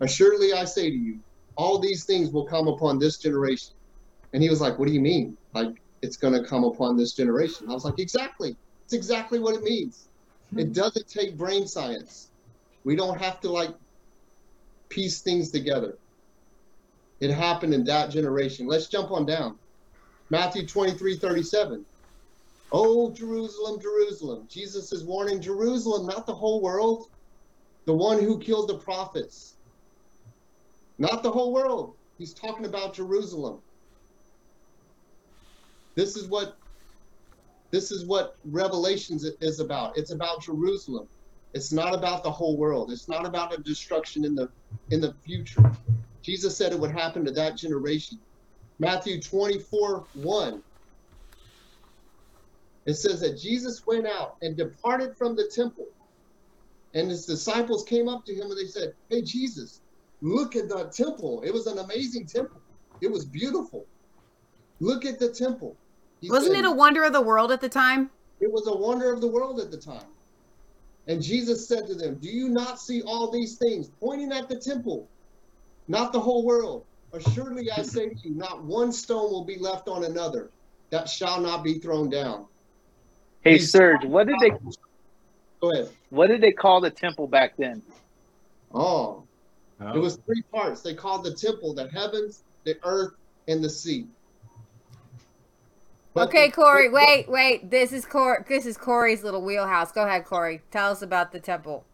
Assuredly, 0.00 0.52
I 0.52 0.64
say 0.64 0.90
to 0.90 0.96
you, 0.96 1.20
all 1.56 1.78
these 1.78 2.04
things 2.04 2.30
will 2.30 2.46
come 2.46 2.68
upon 2.68 2.98
this 2.98 3.18
generation. 3.18 3.74
And 4.32 4.42
he 4.42 4.48
was 4.48 4.60
like, 4.60 4.78
What 4.78 4.88
do 4.88 4.94
you 4.94 5.00
mean? 5.00 5.36
Like, 5.54 5.68
it's 6.02 6.16
going 6.16 6.34
to 6.34 6.48
come 6.48 6.64
upon 6.64 6.96
this 6.96 7.12
generation. 7.12 7.68
I 7.68 7.72
was 7.72 7.84
like, 7.84 7.98
Exactly. 7.98 8.56
It's 8.84 8.94
exactly 8.94 9.38
what 9.38 9.54
it 9.54 9.62
means. 9.62 10.08
It 10.56 10.66
hmm. 10.66 10.72
doesn't 10.72 11.08
take 11.08 11.36
brain 11.36 11.66
science. 11.66 12.28
We 12.84 12.96
don't 12.96 13.20
have 13.20 13.40
to 13.40 13.50
like 13.50 13.74
piece 14.88 15.20
things 15.20 15.50
together. 15.50 15.98
It 17.20 17.30
happened 17.30 17.74
in 17.74 17.84
that 17.84 18.10
generation. 18.10 18.66
Let's 18.66 18.86
jump 18.86 19.10
on 19.10 19.26
down. 19.26 19.58
Matthew 20.30 20.66
23 20.66 21.16
37. 21.16 21.84
Oh, 22.70 23.10
Jerusalem, 23.12 23.80
Jerusalem. 23.80 24.46
Jesus 24.48 24.92
is 24.92 25.04
warning 25.04 25.40
Jerusalem, 25.40 26.06
not 26.06 26.26
the 26.26 26.34
whole 26.34 26.60
world. 26.60 27.10
The 27.86 27.94
one 27.94 28.22
who 28.22 28.38
killed 28.38 28.68
the 28.68 28.78
prophets. 28.78 29.54
Not 30.98 31.22
the 31.22 31.30
whole 31.30 31.52
world. 31.52 31.94
He's 32.18 32.34
talking 32.34 32.66
about 32.66 32.94
Jerusalem. 32.94 33.60
This 35.98 36.14
is 36.14 36.28
what 36.28 36.56
this 37.72 37.90
is 37.90 38.06
what 38.06 38.36
Revelations 38.44 39.24
is 39.40 39.58
about. 39.58 39.98
It's 39.98 40.12
about 40.12 40.40
Jerusalem. 40.42 41.08
It's 41.54 41.72
not 41.72 41.92
about 41.92 42.22
the 42.22 42.30
whole 42.30 42.56
world. 42.56 42.92
It's 42.92 43.08
not 43.08 43.26
about 43.26 43.52
a 43.52 43.60
destruction 43.62 44.24
in 44.24 44.36
the 44.36 44.48
in 44.92 45.00
the 45.00 45.12
future. 45.26 45.72
Jesus 46.22 46.56
said 46.56 46.70
it 46.70 46.78
would 46.78 46.92
happen 46.92 47.24
to 47.24 47.32
that 47.32 47.56
generation. 47.56 48.20
Matthew 48.78 49.20
24 49.20 50.06
1. 50.12 50.62
It 52.86 52.94
says 52.94 53.20
that 53.22 53.36
Jesus 53.36 53.82
went 53.84 54.06
out 54.06 54.36
and 54.40 54.56
departed 54.56 55.16
from 55.18 55.34
the 55.34 55.50
temple. 55.52 55.86
And 56.94 57.10
his 57.10 57.26
disciples 57.26 57.82
came 57.82 58.08
up 58.08 58.24
to 58.26 58.32
him 58.32 58.52
and 58.52 58.56
they 58.56 58.70
said, 58.70 58.92
Hey, 59.08 59.22
Jesus, 59.22 59.80
look 60.20 60.54
at 60.54 60.68
the 60.68 60.92
temple. 60.94 61.42
It 61.44 61.52
was 61.52 61.66
an 61.66 61.78
amazing 61.78 62.28
temple. 62.28 62.62
It 63.00 63.10
was 63.10 63.24
beautiful. 63.24 63.88
Look 64.80 65.04
at 65.04 65.18
the 65.18 65.32
temple. 65.32 65.76
He 66.20 66.30
Wasn't 66.30 66.52
said, 66.54 66.64
it 66.64 66.68
a 66.68 66.72
wonder 66.72 67.04
of 67.04 67.12
the 67.12 67.20
world 67.20 67.52
at 67.52 67.60
the 67.60 67.68
time? 67.68 68.10
it 68.40 68.50
was 68.52 68.66
a 68.68 68.76
wonder 68.76 69.12
of 69.12 69.20
the 69.20 69.26
world 69.26 69.58
at 69.60 69.70
the 69.70 69.76
time. 69.76 70.06
And 71.08 71.20
Jesus 71.22 71.66
said 71.66 71.86
to 71.88 71.94
them, 71.94 72.16
Do 72.16 72.28
you 72.28 72.48
not 72.48 72.78
see 72.80 73.02
all 73.02 73.30
these 73.30 73.56
things? 73.56 73.88
Pointing 74.00 74.30
at 74.32 74.48
the 74.48 74.56
temple, 74.56 75.08
not 75.88 76.12
the 76.12 76.20
whole 76.20 76.44
world. 76.44 76.84
Assuredly, 77.12 77.70
I 77.70 77.82
say 77.82 78.10
to 78.10 78.14
you, 78.28 78.34
not 78.34 78.62
one 78.62 78.92
stone 78.92 79.30
will 79.30 79.44
be 79.44 79.56
left 79.58 79.88
on 79.88 80.04
another 80.04 80.50
that 80.90 81.08
shall 81.08 81.40
not 81.40 81.64
be 81.64 81.78
thrown 81.78 82.10
down. 82.10 82.44
Hey 83.42 83.52
He's- 83.52 83.70
Serge, 83.70 84.04
what 84.04 84.26
did 84.26 84.36
they 84.40 84.50
Go 85.60 85.72
ahead. 85.72 85.88
what 86.10 86.26
did 86.28 86.40
they 86.40 86.52
call 86.52 86.80
the 86.80 86.90
temple 86.90 87.26
back 87.26 87.56
then? 87.56 87.82
Oh, 88.74 89.22
Oh. 89.80 89.92
it 89.94 89.98
was 89.98 90.16
three 90.26 90.42
parts. 90.52 90.82
They 90.82 90.94
called 90.94 91.24
the 91.24 91.32
temple 91.34 91.72
the 91.72 91.88
heavens, 91.88 92.42
the 92.64 92.76
earth, 92.84 93.14
and 93.48 93.62
the 93.64 93.70
sea. 93.70 94.06
But- 96.14 96.28
Okay, 96.28 96.50
Cory. 96.50 96.88
Wait, 96.88 97.28
wait. 97.28 97.70
This 97.70 97.92
is 97.92 98.04
Cor. 98.06 98.44
This 98.48 98.66
is 98.66 98.76
Cory's 98.76 99.22
little 99.22 99.42
wheelhouse. 99.42 99.92
Go 99.92 100.04
ahead, 100.04 100.24
Cory. 100.24 100.62
Tell 100.70 100.90
us 100.90 101.02
about 101.02 101.32
the 101.32 101.40
temple. 101.40 101.84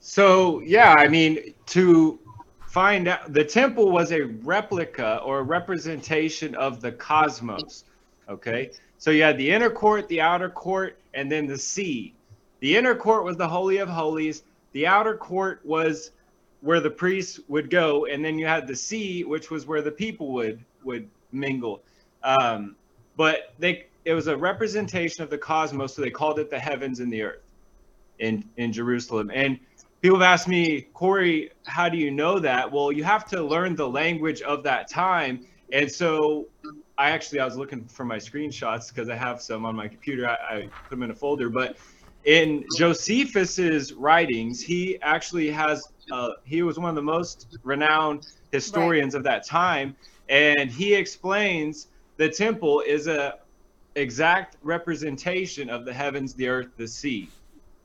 So 0.00 0.60
yeah, 0.60 0.94
I 0.96 1.08
mean, 1.08 1.54
to 1.66 2.18
find 2.66 3.08
out, 3.08 3.32
the 3.32 3.44
temple 3.44 3.90
was 3.90 4.12
a 4.12 4.22
replica 4.22 5.20
or 5.24 5.40
a 5.40 5.42
representation 5.42 6.54
of 6.54 6.80
the 6.80 6.92
cosmos. 6.92 7.84
Okay, 8.28 8.70
so 8.98 9.10
you 9.10 9.22
had 9.22 9.38
the 9.38 9.50
inner 9.50 9.70
court, 9.70 10.08
the 10.08 10.20
outer 10.20 10.50
court, 10.50 10.98
and 11.14 11.30
then 11.30 11.46
the 11.46 11.58
sea. 11.58 12.14
The 12.60 12.76
inner 12.76 12.94
court 12.94 13.24
was 13.24 13.36
the 13.36 13.48
holy 13.48 13.78
of 13.78 13.88
holies. 13.88 14.42
The 14.72 14.86
outer 14.86 15.16
court 15.16 15.60
was 15.64 16.10
where 16.60 16.80
the 16.80 16.90
priests 16.90 17.40
would 17.48 17.70
go, 17.70 18.06
and 18.06 18.24
then 18.24 18.38
you 18.38 18.46
had 18.46 18.66
the 18.66 18.76
sea, 18.76 19.24
which 19.24 19.50
was 19.50 19.66
where 19.66 19.82
the 19.82 19.92
people 19.92 20.32
would 20.32 20.64
would 20.84 21.08
mingle. 21.32 21.82
Um, 22.22 22.76
but 23.16 23.54
they 23.58 23.86
it 24.04 24.14
was 24.14 24.26
a 24.26 24.36
representation 24.36 25.22
of 25.22 25.30
the 25.30 25.38
cosmos, 25.38 25.94
so 25.94 26.02
they 26.02 26.10
called 26.10 26.38
it 26.38 26.50
the 26.50 26.58
heavens 26.58 27.00
and 27.00 27.12
the 27.12 27.22
earth 27.22 27.42
in 28.18 28.44
in 28.56 28.72
Jerusalem. 28.72 29.30
And 29.32 29.58
people 30.02 30.18
have 30.18 30.26
asked 30.26 30.48
me, 30.48 30.82
Cory, 30.94 31.50
how 31.66 31.88
do 31.88 31.98
you 31.98 32.10
know 32.10 32.38
that? 32.38 32.70
Well, 32.70 32.92
you 32.92 33.04
have 33.04 33.28
to 33.28 33.42
learn 33.42 33.74
the 33.76 33.88
language 33.88 34.42
of 34.42 34.62
that 34.64 34.90
time. 34.90 35.46
And 35.72 35.90
so 35.90 36.46
I 36.96 37.10
actually 37.10 37.40
I 37.40 37.44
was 37.44 37.56
looking 37.56 37.86
for 37.86 38.04
my 38.04 38.16
screenshots 38.16 38.88
because 38.88 39.08
I 39.08 39.16
have 39.16 39.42
some 39.42 39.64
on 39.66 39.76
my 39.76 39.88
computer. 39.88 40.28
I, 40.28 40.36
I 40.50 40.60
put 40.62 40.90
them 40.90 41.02
in 41.02 41.10
a 41.10 41.14
folder, 41.14 41.50
but 41.50 41.76
in 42.24 42.64
Josephus's 42.76 43.92
writings, 43.92 44.60
he 44.62 44.98
actually 45.02 45.50
has 45.50 45.86
uh, 46.10 46.30
he 46.44 46.62
was 46.62 46.78
one 46.78 46.88
of 46.88 46.96
the 46.96 47.02
most 47.02 47.58
renowned 47.62 48.26
historians 48.52 49.14
of 49.14 49.22
that 49.24 49.46
time, 49.46 49.96
and 50.28 50.70
he 50.70 50.94
explains 50.94 51.88
the 52.18 52.28
temple 52.28 52.82
is 52.86 53.06
a 53.06 53.38
exact 53.94 54.56
representation 54.62 55.70
of 55.70 55.84
the 55.84 55.92
heavens, 55.92 56.34
the 56.34 56.48
earth, 56.48 56.68
the 56.76 56.86
sea. 56.86 57.28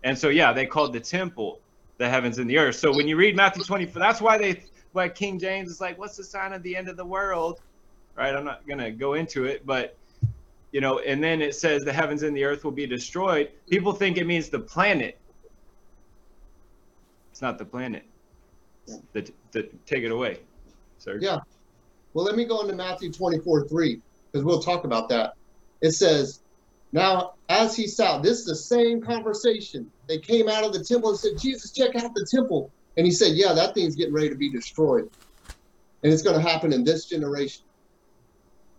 And 0.03 0.17
so 0.17 0.29
yeah, 0.29 0.51
they 0.51 0.65
called 0.65 0.91
the 0.91 0.99
temple 0.99 1.59
the 1.97 2.09
heavens 2.09 2.39
and 2.39 2.49
the 2.49 2.57
earth. 2.57 2.75
So 2.75 2.93
when 2.93 3.07
you 3.07 3.15
read 3.15 3.35
Matthew 3.35 3.63
24, 3.63 3.99
that's 3.99 4.19
why 4.19 4.37
they 4.37 4.63
why 4.91 5.09
King 5.09 5.39
James 5.39 5.69
is 5.69 5.79
like, 5.79 5.97
what's 5.97 6.17
the 6.17 6.23
sign 6.23 6.53
of 6.53 6.61
the 6.63 6.75
end 6.75 6.89
of 6.89 6.97
the 6.97 7.05
world? 7.05 7.61
Right? 8.15 8.35
I'm 8.35 8.43
not 8.43 8.67
gonna 8.67 8.91
go 8.91 9.13
into 9.13 9.45
it, 9.45 9.65
but 9.65 9.95
you 10.71 10.81
know, 10.81 10.99
and 10.99 11.23
then 11.23 11.41
it 11.41 11.55
says 11.55 11.83
the 11.83 11.93
heavens 11.93 12.23
and 12.23 12.35
the 12.35 12.43
earth 12.43 12.63
will 12.63 12.71
be 12.71 12.87
destroyed. 12.87 13.51
People 13.69 13.93
think 13.93 14.17
it 14.17 14.25
means 14.25 14.49
the 14.49 14.59
planet. 14.59 15.17
It's 17.31 17.41
not 17.41 17.57
the 17.57 17.65
planet. 17.65 18.03
The, 19.13 19.31
the, 19.51 19.69
take 19.85 20.03
it 20.03 20.11
away, 20.11 20.39
sir. 20.97 21.17
Yeah. 21.21 21.39
Well, 22.13 22.25
let 22.25 22.35
me 22.35 22.45
go 22.45 22.61
into 22.61 22.75
Matthew 22.75 23.11
24 23.11 23.67
3, 23.67 24.01
because 24.33 24.45
we'll 24.45 24.61
talk 24.61 24.83
about 24.83 25.09
that. 25.09 25.33
It 25.81 25.91
says, 25.91 26.41
Now, 26.91 27.33
as 27.49 27.75
he 27.75 27.87
sat, 27.87 28.23
this 28.23 28.39
is 28.39 28.45
the 28.45 28.55
same 28.55 29.01
conversation. 29.01 29.91
They 30.09 30.19
came 30.19 30.49
out 30.49 30.63
of 30.63 30.73
the 30.73 30.83
temple 30.83 31.11
and 31.11 31.19
said, 31.19 31.33
Jesus, 31.39 31.71
check 31.71 31.95
out 31.95 32.11
the 32.15 32.27
temple. 32.33 32.71
And 32.97 33.05
he 33.05 33.11
said, 33.11 33.33
Yeah, 33.35 33.53
that 33.53 33.75
thing's 33.75 33.95
getting 33.95 34.13
ready 34.13 34.29
to 34.29 34.35
be 34.35 34.51
destroyed. 34.51 35.05
And 36.03 36.11
it's 36.11 36.23
going 36.23 36.35
to 36.35 36.49
happen 36.49 36.73
in 36.73 36.83
this 36.83 37.05
generation. 37.05 37.65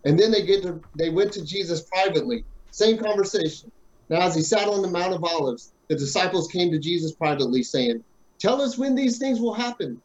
And 0.04 0.18
then 0.18 0.30
they 0.30 0.44
get 0.44 0.62
to 0.64 0.82
they 0.98 1.10
went 1.10 1.32
to 1.34 1.44
Jesus 1.44 1.86
privately. 1.92 2.44
Same 2.70 2.98
conversation. 2.98 3.70
Now, 4.10 4.20
as 4.20 4.34
he 4.34 4.42
sat 4.42 4.68
on 4.68 4.82
the 4.82 4.90
Mount 4.90 5.14
of 5.14 5.24
Olives, 5.24 5.72
the 5.88 5.96
disciples 5.96 6.48
came 6.48 6.70
to 6.72 6.78
Jesus 6.78 7.14
privately, 7.14 7.62
saying, 7.62 8.04
Tell 8.40 8.60
us 8.60 8.76
when 8.76 8.94
these 8.94 9.18
things 9.18 9.40
will 9.40 9.54
happen. 9.54 10.02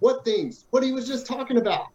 What 0.00 0.24
things? 0.24 0.66
What 0.70 0.82
he 0.82 0.92
was 0.92 1.06
just 1.06 1.26
talking 1.26 1.56
about. 1.56 1.86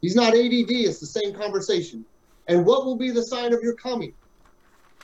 He's 0.00 0.14
not 0.14 0.34
ADD, 0.34 0.70
it's 0.70 1.00
the 1.00 1.06
same 1.06 1.34
conversation. 1.34 2.04
And 2.48 2.64
what 2.64 2.84
will 2.84 2.96
be 2.96 3.10
the 3.10 3.22
sign 3.22 3.52
of 3.52 3.62
your 3.62 3.74
coming? 3.76 4.14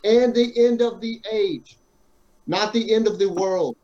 And 0.05 0.35
the 0.35 0.53
end 0.67 0.83
of 0.83 1.01
the 1.01 1.21
age, 1.31 1.79
not 2.47 2.73
the 2.73 2.93
end 2.95 3.07
of 3.07 3.19
the 3.19 3.31
world. 3.31 3.77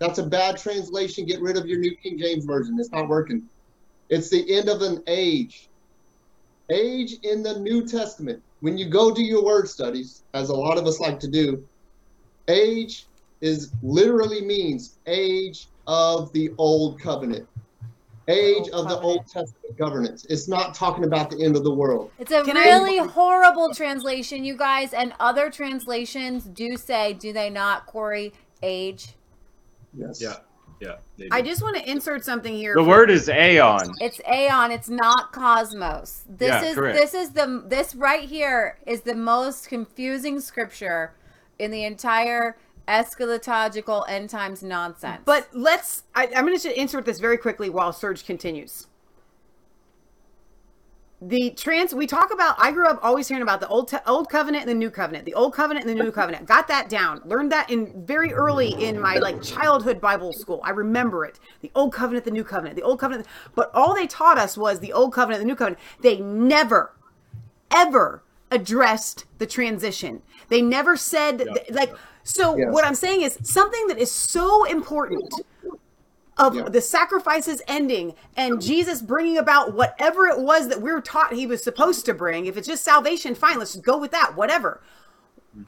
That's 0.00 0.18
a 0.18 0.26
bad 0.26 0.56
translation. 0.56 1.26
Get 1.26 1.40
rid 1.40 1.56
of 1.56 1.66
your 1.66 1.80
New 1.80 1.94
King 2.02 2.18
James 2.18 2.44
Version. 2.44 2.76
It's 2.78 2.92
not 2.92 3.08
working. 3.08 3.42
It's 4.08 4.30
the 4.30 4.56
end 4.56 4.68
of 4.68 4.82
an 4.82 5.02
age. 5.08 5.68
Age 6.70 7.16
in 7.22 7.42
the 7.42 7.58
New 7.58 7.86
Testament. 7.86 8.42
When 8.60 8.78
you 8.78 8.88
go 8.88 9.12
do 9.12 9.22
your 9.22 9.44
word 9.44 9.68
studies, 9.68 10.22
as 10.34 10.48
a 10.50 10.54
lot 10.54 10.78
of 10.78 10.86
us 10.86 11.00
like 11.00 11.18
to 11.20 11.28
do, 11.28 11.64
age 12.48 13.06
is 13.40 13.72
literally 13.82 14.40
means 14.40 14.98
age 15.06 15.68
of 15.86 16.32
the 16.32 16.50
old 16.58 17.00
covenant 17.00 17.48
age 18.28 18.68
Old 18.72 18.86
of 18.86 18.88
the 18.88 19.00
old 19.00 19.26
testament 19.26 19.76
governance 19.78 20.26
it's 20.28 20.48
not 20.48 20.74
talking 20.74 21.04
about 21.04 21.30
the 21.30 21.42
end 21.44 21.56
of 21.56 21.64
the 21.64 21.74
world 21.74 22.10
It's 22.18 22.30
a 22.30 22.42
Can 22.44 22.56
I- 22.56 22.64
really 22.64 22.98
horrible 22.98 23.74
translation, 23.74 24.44
you 24.44 24.56
guys, 24.56 24.92
and 24.92 25.12
other 25.18 25.50
translations 25.50 26.44
do 26.44 26.76
say, 26.76 27.14
do 27.14 27.32
they 27.32 27.48
not, 27.50 27.86
Cory, 27.86 28.32
age? 28.62 29.14
yes 29.96 30.20
Yeah. 30.20 30.34
Yeah. 30.80 30.94
I 31.32 31.42
just 31.42 31.60
want 31.60 31.76
to 31.76 31.90
insert 31.90 32.24
something 32.24 32.54
here. 32.54 32.74
the 32.76 32.82
for- 32.84 32.88
word 32.88 33.10
is 33.10 33.28
aeon. 33.28 33.90
It's 34.00 34.20
aeon. 34.32 34.70
It's 34.70 34.88
not 34.88 35.32
cosmos. 35.32 36.22
This 36.28 36.50
Yeah, 36.50 36.62
is 36.62 36.74
correct. 36.76 36.96
this 36.96 37.14
is 37.14 37.30
the 37.30 37.64
this 37.66 37.96
right 37.96 38.22
here 38.28 38.78
is 38.86 39.00
the 39.00 39.16
most 39.16 39.68
confusing 39.68 40.38
scripture 40.38 41.14
in 41.58 41.72
the 41.72 41.82
entire 41.84 42.56
eschatological 42.88 44.04
end 44.08 44.30
times 44.30 44.62
nonsense. 44.62 45.22
But 45.24 45.48
let's. 45.52 46.04
I, 46.14 46.28
I'm 46.34 46.46
going 46.46 46.58
to 46.58 46.80
insert 46.80 47.04
this 47.04 47.20
very 47.20 47.38
quickly 47.38 47.70
while 47.70 47.92
Serge 47.92 48.24
continues. 48.24 48.86
The 51.20 51.50
trans. 51.50 51.94
We 51.94 52.06
talk 52.06 52.32
about. 52.32 52.54
I 52.58 52.70
grew 52.70 52.86
up 52.86 53.00
always 53.02 53.28
hearing 53.28 53.42
about 53.42 53.60
the 53.60 53.68
old 53.68 53.88
te- 53.88 53.98
old 54.06 54.30
covenant 54.30 54.62
and 54.62 54.70
the 54.70 54.74
new 54.74 54.90
covenant. 54.90 55.24
The 55.24 55.34
old 55.34 55.52
covenant 55.52 55.86
and 55.86 55.98
the 55.98 56.02
new 56.02 56.12
covenant. 56.12 56.46
Got 56.46 56.68
that 56.68 56.88
down. 56.88 57.20
Learned 57.24 57.50
that 57.52 57.70
in 57.70 58.06
very 58.06 58.32
early 58.32 58.70
in 58.70 59.00
my 59.00 59.16
like 59.16 59.42
childhood 59.42 60.00
Bible 60.00 60.32
school. 60.32 60.60
I 60.62 60.70
remember 60.70 61.24
it. 61.24 61.40
The 61.60 61.72
old 61.74 61.92
covenant, 61.92 62.24
the 62.24 62.30
new 62.30 62.44
covenant. 62.44 62.76
The 62.76 62.82
old 62.82 63.00
covenant. 63.00 63.26
But 63.54 63.70
all 63.74 63.94
they 63.94 64.06
taught 64.06 64.38
us 64.38 64.56
was 64.56 64.78
the 64.78 64.92
old 64.92 65.12
covenant, 65.12 65.40
the 65.40 65.46
new 65.46 65.56
covenant. 65.56 65.80
They 66.00 66.18
never 66.20 66.94
ever 67.70 68.22
addressed 68.50 69.24
the 69.38 69.46
transition. 69.46 70.22
They 70.48 70.62
never 70.62 70.96
said 70.96 71.46
like 71.70 71.94
so 72.28 72.56
Yes. 72.56 72.72
what 72.72 72.84
I'm 72.84 72.94
saying 72.94 73.22
is 73.22 73.38
something 73.42 73.86
that 73.88 73.98
is 73.98 74.10
so 74.10 74.64
important 74.64 75.32
of 76.36 76.54
Yeah. 76.54 76.68
the 76.68 76.80
sacrifices 76.80 77.62
ending 77.66 78.14
and 78.36 78.60
Jesus 78.60 79.00
bringing 79.02 79.38
about 79.38 79.74
whatever 79.74 80.26
it 80.26 80.38
was 80.38 80.68
that 80.68 80.80
we 80.80 80.90
are 80.90 81.00
taught 81.00 81.32
he 81.32 81.46
was 81.46 81.62
supposed 81.64 82.04
to 82.06 82.14
bring. 82.14 82.46
If 82.46 82.56
it's 82.56 82.68
just 82.68 82.84
salvation, 82.84 83.34
fine, 83.34 83.58
let's 83.58 83.72
just 83.72 83.84
go 83.84 83.96
with 83.98 84.10
that, 84.12 84.36
whatever. 84.36 84.80
Mm-hmm. 85.56 85.64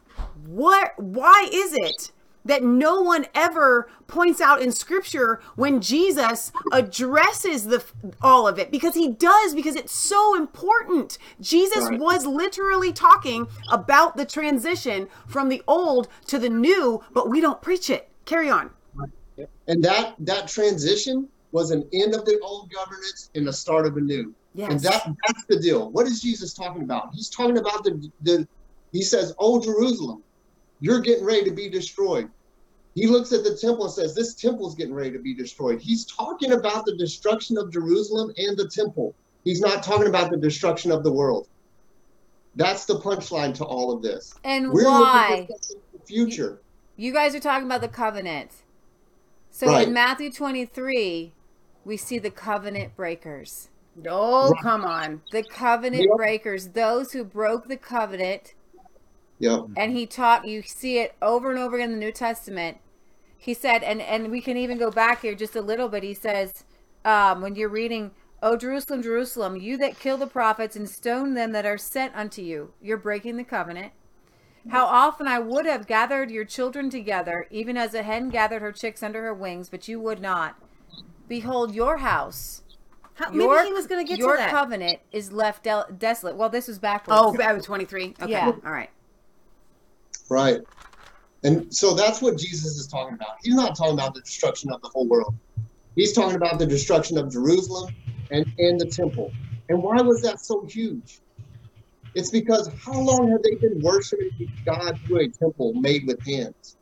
What 0.54 0.92
why 0.98 1.48
is 1.50 1.72
it 1.72 2.12
that 2.44 2.62
no 2.62 3.00
one 3.02 3.26
ever 3.34 3.88
points 4.06 4.40
out 4.40 4.62
in 4.62 4.72
scripture 4.72 5.40
when 5.56 5.80
Jesus 5.80 6.52
addresses 6.72 7.64
the 7.66 7.84
all 8.22 8.48
of 8.48 8.58
it 8.58 8.70
because 8.70 8.94
he 8.94 9.08
does 9.08 9.54
because 9.54 9.76
it's 9.76 9.92
so 9.94 10.34
important. 10.36 11.18
Jesus 11.40 11.84
Right. 11.88 11.98
was 12.00 12.26
literally 12.26 12.92
talking 12.92 13.46
about 13.70 14.16
the 14.16 14.24
transition 14.24 15.08
from 15.26 15.48
the 15.48 15.62
old 15.68 16.08
to 16.26 16.38
the 16.38 16.48
new, 16.48 17.02
but 17.12 17.28
we 17.28 17.40
don't 17.40 17.60
preach 17.62 17.90
it. 17.90 18.08
Carry 18.24 18.48
on. 18.50 18.70
and 19.68 19.82
that 19.82 20.14
that 20.18 20.46
transition 20.48 21.28
was 21.52 21.70
an 21.70 21.88
end 21.92 22.14
of 22.14 22.24
the 22.26 22.38
old 22.42 22.70
governance 22.70 23.30
and 23.34 23.46
the 23.46 23.52
start 23.52 23.86
of 23.86 23.96
a 23.96 24.00
new 24.00 24.34
and 24.72 24.80
that 24.80 25.04
that's 25.26 25.44
the 25.48 25.58
deal 25.58 25.90
what 25.90 26.06
is 26.06 26.20
jesus 26.20 26.52
talking 26.52 26.82
about 26.82 27.08
he's 27.14 27.28
talking 27.30 27.56
about 27.58 27.82
the 27.82 28.10
the 28.22 28.46
he 28.92 29.00
says 29.02 29.32
oh 29.38 29.58
jerusalem 29.60 30.22
you're 30.81 31.01
getting 31.01 31.24
ready 31.24 31.44
to 31.44 31.52
be 31.52 31.69
destroyed 31.69 32.28
he 32.94 33.07
looks 33.07 33.32
at 33.32 33.44
the 33.44 33.57
temple 33.57 33.85
and 33.85 33.94
says 33.94 34.15
this 34.15 34.35
temple's 34.35 34.74
getting 34.74 34.94
ready 34.94 35.11
to 35.12 35.19
be 35.19 35.35
destroyed 35.35 35.81
he's 35.81 36.07
talking 36.07 36.52
about 36.52 36.85
the 36.85 36.97
destruction 36.97 37.57
of 37.57 37.73
jerusalem 37.73 38.32
and 38.36 38.57
the 38.57 38.69
temple 38.69 39.15
he's 39.44 39.61
not 39.61 39.82
talking 39.82 40.09
about 40.09 40.31
the 40.31 40.36
destruction 40.36 40.90
of 40.90 41.05
the 41.05 41.12
world 41.12 41.47
that's 42.57 42.85
the 42.85 42.98
punchline 43.01 43.55
to 43.55 43.65
all 43.65 43.93
of 43.93 44.02
this 44.02 44.32
and 44.44 44.70
we're 44.70 44.85
why? 44.85 45.47
future 46.07 46.61
You 46.97 47.12
guys 47.12 47.35
are 47.35 47.40
talking 47.40 47.66
about 47.66 47.81
the 47.81 47.89
covenant. 47.89 48.51
So 49.51 49.66
Right. 49.66 49.89
in 49.89 49.94
Matthew 49.94 50.31
23, 50.31 51.32
we 51.85 51.97
see 51.97 52.19
the 52.19 52.31
covenant 52.31 52.97
breakers. 52.97 53.69
Oh, 54.07 54.55
come 54.62 54.85
on. 54.85 55.23
The 55.31 55.43
covenant 55.43 56.07
Yep. 56.09 56.16
breakers, 56.16 56.69
those 56.69 57.12
who 57.12 57.24
broke 57.24 57.69
the 57.69 57.77
covenant, 57.77 58.55
yeah 59.40 59.62
and 59.76 59.92
he 59.92 60.06
taught 60.06 60.46
you 60.46 60.62
see 60.62 60.98
it 60.98 61.16
over 61.20 61.50
and 61.50 61.58
over 61.58 61.74
again 61.76 61.90
in 61.90 61.98
the 61.98 62.04
New 62.06 62.12
Testament. 62.12 62.78
He 63.36 63.54
said, 63.54 63.82
and 63.82 64.00
and 64.00 64.30
we 64.30 64.40
can 64.40 64.56
even 64.56 64.78
go 64.78 64.90
back 64.90 65.22
here 65.22 65.34
just 65.34 65.56
a 65.56 65.62
little 65.62 65.88
bit. 65.88 66.02
He 66.02 66.14
says, 66.14 66.64
um, 67.04 67.40
when 67.40 67.56
you're 67.56 67.70
reading, 67.70 68.10
"O 68.42 68.56
Jerusalem, 68.56 69.02
Jerusalem, 69.02 69.56
you 69.56 69.76
that 69.78 69.98
kill 69.98 70.18
the 70.18 70.26
prophets 70.26 70.76
and 70.76 70.88
stone 70.88 71.32
them 71.34 71.52
that 71.52 71.64
are 71.64 71.78
sent 71.78 72.14
unto 72.14 72.42
you, 72.42 72.74
you're 72.82 72.98
breaking 72.98 73.36
the 73.38 73.44
covenant." 73.44 73.92
How 74.68 74.84
often 74.84 75.26
I 75.26 75.38
would 75.38 75.64
have 75.64 75.86
gathered 75.86 76.30
your 76.30 76.44
children 76.44 76.90
together, 76.90 77.46
even 77.50 77.78
as 77.78 77.94
a 77.94 78.02
hen 78.02 78.28
gathered 78.28 78.60
her 78.60 78.72
chicks 78.72 79.02
under 79.02 79.22
her 79.22 79.32
wings, 79.32 79.70
but 79.70 79.88
you 79.88 79.98
would 80.00 80.20
not. 80.20 80.56
Behold, 81.28 81.74
your 81.74 81.98
house, 81.98 82.62
How, 83.14 83.32
your, 83.32 83.56
maybe 83.56 83.68
he 83.68 83.72
was 83.72 83.86
going 83.86 84.04
to 84.04 84.08
get 84.08 84.18
your 84.18 84.36
to 84.36 84.42
that. 84.42 84.50
covenant 84.50 84.98
is 85.12 85.32
left 85.32 85.62
del- 85.64 85.86
desolate. 85.96 86.36
Well, 86.36 86.50
this 86.50 86.68
was 86.68 86.78
backwards. 86.78 87.18
Oh, 87.22 87.34
I 87.42 87.54
was 87.54 87.64
23. 87.64 88.16
Okay. 88.20 88.30
Yeah. 88.30 88.46
All 88.48 88.72
right. 88.72 88.90
Right. 90.31 90.61
And 91.43 91.74
so 91.74 91.94
that's 91.94 92.23
what 92.23 92.39
Jesus 92.39 92.77
is 92.77 92.86
talking 92.86 93.15
about. 93.15 93.36
He's 93.43 93.55
not 93.55 93.77
talking 93.77 93.94
about 93.94 94.15
the 94.15 94.20
destruction 94.20 94.70
of 94.73 94.81
the 94.82 94.90
whole 94.94 95.09
world. 95.09 95.35
He's 95.97 96.12
talking 96.12 96.36
about 96.36 96.59
the 96.59 96.66
destruction 96.66 97.19
of 97.19 97.31
Jerusalem 97.32 97.94
and, 98.31 98.47
and 98.59 98.81
the 98.81 98.86
temple. 98.86 99.32
And 99.69 99.82
why 99.82 100.01
was 100.02 100.23
that 100.23 100.39
so 100.40 100.65
huge? 100.69 101.20
It's 102.15 102.31
because 102.31 102.70
how 102.85 102.98
long 102.98 103.31
have 103.31 103.43
they 103.43 103.55
been 103.57 103.81
worshiping 103.82 104.31
God 104.65 104.98
through 105.07 105.20
a 105.20 105.28
temple 105.28 105.74
made 105.74 106.07
with 106.07 106.24
hands? 106.27 106.77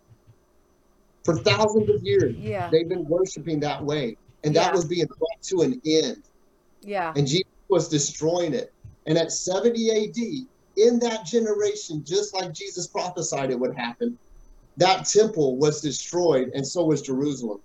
For 1.25 1.39
thousands 1.39 1.89
of 1.89 2.03
years, 2.03 2.37
Yeah. 2.37 2.71
they've 2.71 2.89
been 2.89 3.07
worshiping 3.07 3.61
that 3.61 3.85
way. 3.85 4.17
And 4.45 4.55
that 4.57 4.69
Yeah. 4.69 4.77
was 4.77 4.85
being 4.87 5.07
brought 5.07 5.43
to 5.51 5.61
an 5.63 5.81
end 5.85 6.23
yeah. 6.83 7.13
and 7.17 7.27
Jesus 7.27 7.45
was 7.69 7.89
destroying 7.89 8.55
it. 8.55 8.73
And 9.07 9.19
at 9.19 9.33
70 9.33 9.91
AD, 9.91 10.49
in 10.79 10.99
that 11.01 11.27
generation, 11.27 12.05
just 12.07 12.35
like 12.35 12.53
Jesus 12.53 12.87
prophesied 12.87 13.51
it 13.51 13.59
would 13.59 13.77
happen, 13.77 14.17
that 14.77 15.07
temple 15.07 15.57
was 15.57 15.81
destroyed, 15.81 16.51
and 16.55 16.67
so 16.67 16.85
was 16.85 17.03
Jerusalem 17.03 17.61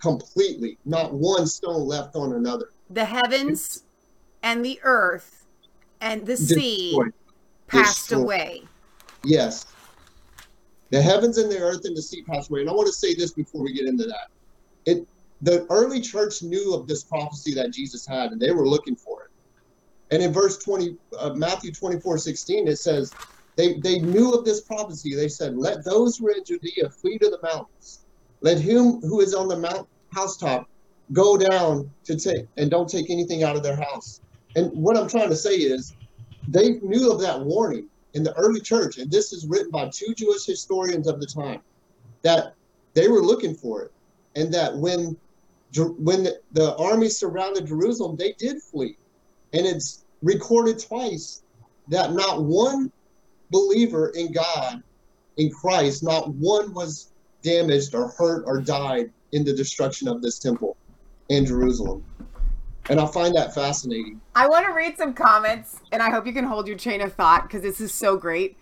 completely. 0.00 0.78
Not 0.84 1.12
one 1.14 1.46
stone 1.46 1.86
left 1.86 2.16
on 2.16 2.34
another. 2.34 2.70
The 2.90 3.04
heavens 3.04 3.84
and 4.42 4.64
the 4.64 4.80
earth 4.82 5.46
and 6.00 6.26
the 6.26 6.36
sea 6.36 6.90
Destroyed. 6.90 7.12
passed 7.66 8.08
Destroyed. 8.08 8.22
away. 8.22 8.62
Yes. 9.24 9.66
The 10.90 11.00
heavens 11.00 11.38
and 11.38 11.50
the 11.50 11.58
earth 11.58 11.80
and 11.84 11.96
the 11.96 12.02
sea 12.02 12.22
passed 12.22 12.50
away. 12.50 12.60
And 12.60 12.70
I 12.70 12.72
want 12.72 12.86
to 12.86 12.92
say 12.92 13.14
this 13.14 13.32
before 13.32 13.62
we 13.62 13.72
get 13.72 13.86
into 13.86 14.04
that. 14.04 14.28
It 14.84 15.06
the 15.42 15.66
early 15.68 16.00
church 16.00 16.42
knew 16.42 16.74
of 16.74 16.86
this 16.86 17.04
prophecy 17.04 17.52
that 17.54 17.70
Jesus 17.70 18.06
had, 18.06 18.32
and 18.32 18.40
they 18.40 18.52
were 18.52 18.66
looking 18.66 18.96
for 18.96 19.15
it. 19.15 19.15
And 20.10 20.22
in 20.22 20.32
verse 20.32 20.58
20, 20.58 20.96
uh, 21.18 21.34
Matthew 21.34 21.72
24, 21.72 22.18
16, 22.18 22.68
it 22.68 22.76
says, 22.76 23.16
they, 23.56 23.78
they 23.80 23.98
knew 24.00 24.32
of 24.32 24.44
this 24.44 24.62
prophecy. 24.62 25.14
They 25.14 25.28
said, 25.28 25.56
Let 25.56 25.84
those 25.84 26.16
who 26.16 26.28
are 26.28 26.32
in 26.32 26.44
Judea 26.44 26.90
flee 27.00 27.18
to 27.18 27.30
the 27.30 27.38
mountains. 27.42 28.04
Let 28.42 28.58
him 28.58 29.00
who 29.00 29.20
is 29.20 29.34
on 29.34 29.48
the 29.48 29.58
mount 29.58 29.88
housetop 30.12 30.66
go 31.12 31.36
down 31.38 31.90
to 32.04 32.16
take 32.16 32.44
and 32.56 32.70
don't 32.70 32.88
take 32.88 33.10
anything 33.10 33.42
out 33.42 33.56
of 33.56 33.62
their 33.62 33.76
house. 33.76 34.20
And 34.56 34.70
what 34.72 34.96
I'm 34.96 35.08
trying 35.08 35.30
to 35.30 35.36
say 35.36 35.54
is 35.54 35.94
they 36.48 36.72
knew 36.82 37.10
of 37.10 37.20
that 37.20 37.40
warning 37.40 37.88
in 38.14 38.22
the 38.22 38.34
early 38.34 38.60
church, 38.60 38.98
and 38.98 39.10
this 39.10 39.32
is 39.32 39.46
written 39.48 39.70
by 39.70 39.90
two 39.92 40.14
Jewish 40.16 40.46
historians 40.46 41.06
of 41.06 41.20
the 41.20 41.26
time, 41.26 41.60
that 42.22 42.54
they 42.94 43.08
were 43.08 43.20
looking 43.20 43.54
for 43.54 43.82
it, 43.82 43.90
and 44.34 44.52
that 44.52 44.76
when 44.76 45.16
when 45.98 46.22
the, 46.22 46.40
the 46.52 46.76
army 46.76 47.08
surrounded 47.08 47.66
Jerusalem, 47.66 48.16
they 48.16 48.34
did 48.38 48.56
flee. 48.70 48.96
And 49.52 49.66
it's 49.66 50.04
recorded 50.22 50.78
twice 50.78 51.42
that 51.88 52.12
not 52.12 52.42
one 52.42 52.90
believer 53.50 54.08
in 54.10 54.32
God, 54.32 54.82
in 55.36 55.50
Christ, 55.50 56.02
not 56.02 56.28
one 56.34 56.74
was 56.74 57.12
damaged 57.42 57.94
or 57.94 58.08
hurt 58.08 58.44
or 58.46 58.60
died 58.60 59.12
in 59.32 59.44
the 59.44 59.52
destruction 59.52 60.08
of 60.08 60.22
this 60.22 60.38
temple 60.38 60.76
in 61.28 61.46
Jerusalem. 61.46 62.04
And 62.88 63.00
I 63.00 63.06
find 63.06 63.34
that 63.34 63.54
fascinating. 63.54 64.20
I 64.34 64.46
want 64.46 64.66
to 64.66 64.72
read 64.72 64.96
some 64.96 65.12
comments, 65.12 65.80
and 65.90 66.02
I 66.02 66.10
hope 66.10 66.26
you 66.26 66.32
can 66.32 66.44
hold 66.44 66.68
your 66.68 66.76
chain 66.76 67.00
of 67.00 67.12
thought 67.14 67.42
because 67.42 67.62
this 67.62 67.80
is 67.80 67.92
so 67.92 68.16
great. 68.16 68.56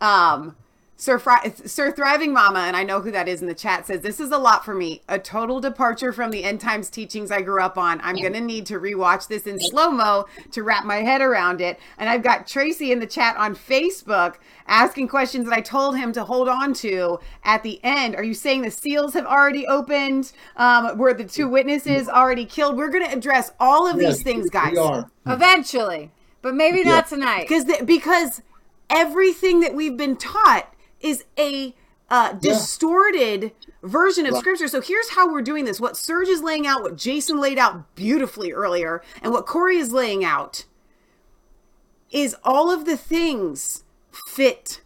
Um, 0.00 0.56
Sir, 1.00 1.18
Fri- 1.18 1.50
Sir 1.64 1.90
Thriving 1.92 2.30
Mama, 2.34 2.58
and 2.58 2.76
I 2.76 2.82
know 2.82 3.00
who 3.00 3.10
that 3.10 3.26
is 3.26 3.40
in 3.40 3.48
the 3.48 3.54
chat, 3.54 3.86
says, 3.86 4.02
This 4.02 4.20
is 4.20 4.32
a 4.32 4.36
lot 4.36 4.66
for 4.66 4.74
me. 4.74 5.00
A 5.08 5.18
total 5.18 5.58
departure 5.58 6.12
from 6.12 6.30
the 6.30 6.44
end 6.44 6.60
times 6.60 6.90
teachings 6.90 7.30
I 7.30 7.40
grew 7.40 7.62
up 7.62 7.78
on. 7.78 8.02
I'm 8.02 8.16
going 8.16 8.34
to 8.34 8.40
need 8.40 8.66
to 8.66 8.78
rewatch 8.78 9.26
this 9.26 9.46
in 9.46 9.58
slow 9.58 9.90
mo 9.90 10.26
to 10.50 10.62
wrap 10.62 10.84
my 10.84 10.96
head 10.96 11.22
around 11.22 11.62
it. 11.62 11.80
And 11.96 12.10
I've 12.10 12.22
got 12.22 12.46
Tracy 12.46 12.92
in 12.92 13.00
the 13.00 13.06
chat 13.06 13.34
on 13.38 13.56
Facebook 13.56 14.34
asking 14.66 15.08
questions 15.08 15.46
that 15.46 15.54
I 15.56 15.62
told 15.62 15.96
him 15.96 16.12
to 16.12 16.22
hold 16.22 16.50
on 16.50 16.74
to 16.74 17.18
at 17.44 17.62
the 17.62 17.80
end. 17.82 18.14
Are 18.14 18.22
you 18.22 18.34
saying 18.34 18.60
the 18.60 18.70
seals 18.70 19.14
have 19.14 19.24
already 19.24 19.66
opened? 19.66 20.32
Um, 20.58 20.98
were 20.98 21.14
the 21.14 21.24
two 21.24 21.48
witnesses 21.48 22.10
already 22.10 22.44
killed? 22.44 22.76
We're 22.76 22.90
going 22.90 23.06
to 23.06 23.16
address 23.16 23.52
all 23.58 23.86
of 23.90 23.98
Yes, 23.98 24.16
these 24.16 24.22
things, 24.22 24.50
guys. 24.50 24.72
We 24.72 24.78
are. 24.80 25.10
Eventually, 25.26 26.10
but 26.42 26.54
maybe 26.54 26.80
Yeah. 26.80 26.96
not 26.96 27.08
tonight. 27.08 27.48
because 27.48 27.64
the, 27.64 27.82
because 27.86 28.42
everything 28.90 29.60
that 29.60 29.74
we've 29.74 29.96
been 29.96 30.16
taught 30.18 30.74
is 31.00 31.24
a 31.38 31.74
uh, 32.08 32.32
distorted 32.34 33.52
version 33.82 34.26
of 34.26 34.32
Right. 34.32 34.40
scripture. 34.40 34.68
So 34.68 34.80
here's 34.80 35.10
how 35.10 35.30
we're 35.30 35.42
doing 35.42 35.64
this: 35.64 35.80
what 35.80 35.96
Serge 35.96 36.28
is 36.28 36.42
laying 36.42 36.66
out, 36.66 36.82
what 36.82 36.96
Jason 36.96 37.40
laid 37.40 37.58
out 37.58 37.94
beautifully 37.94 38.52
earlier, 38.52 39.02
and 39.22 39.32
what 39.32 39.46
Cory 39.46 39.76
is 39.76 39.92
laying 39.92 40.24
out 40.24 40.64
is 42.10 42.34
all 42.42 42.70
of 42.70 42.84
the 42.84 42.96
things 42.96 43.84
fit 44.26 44.80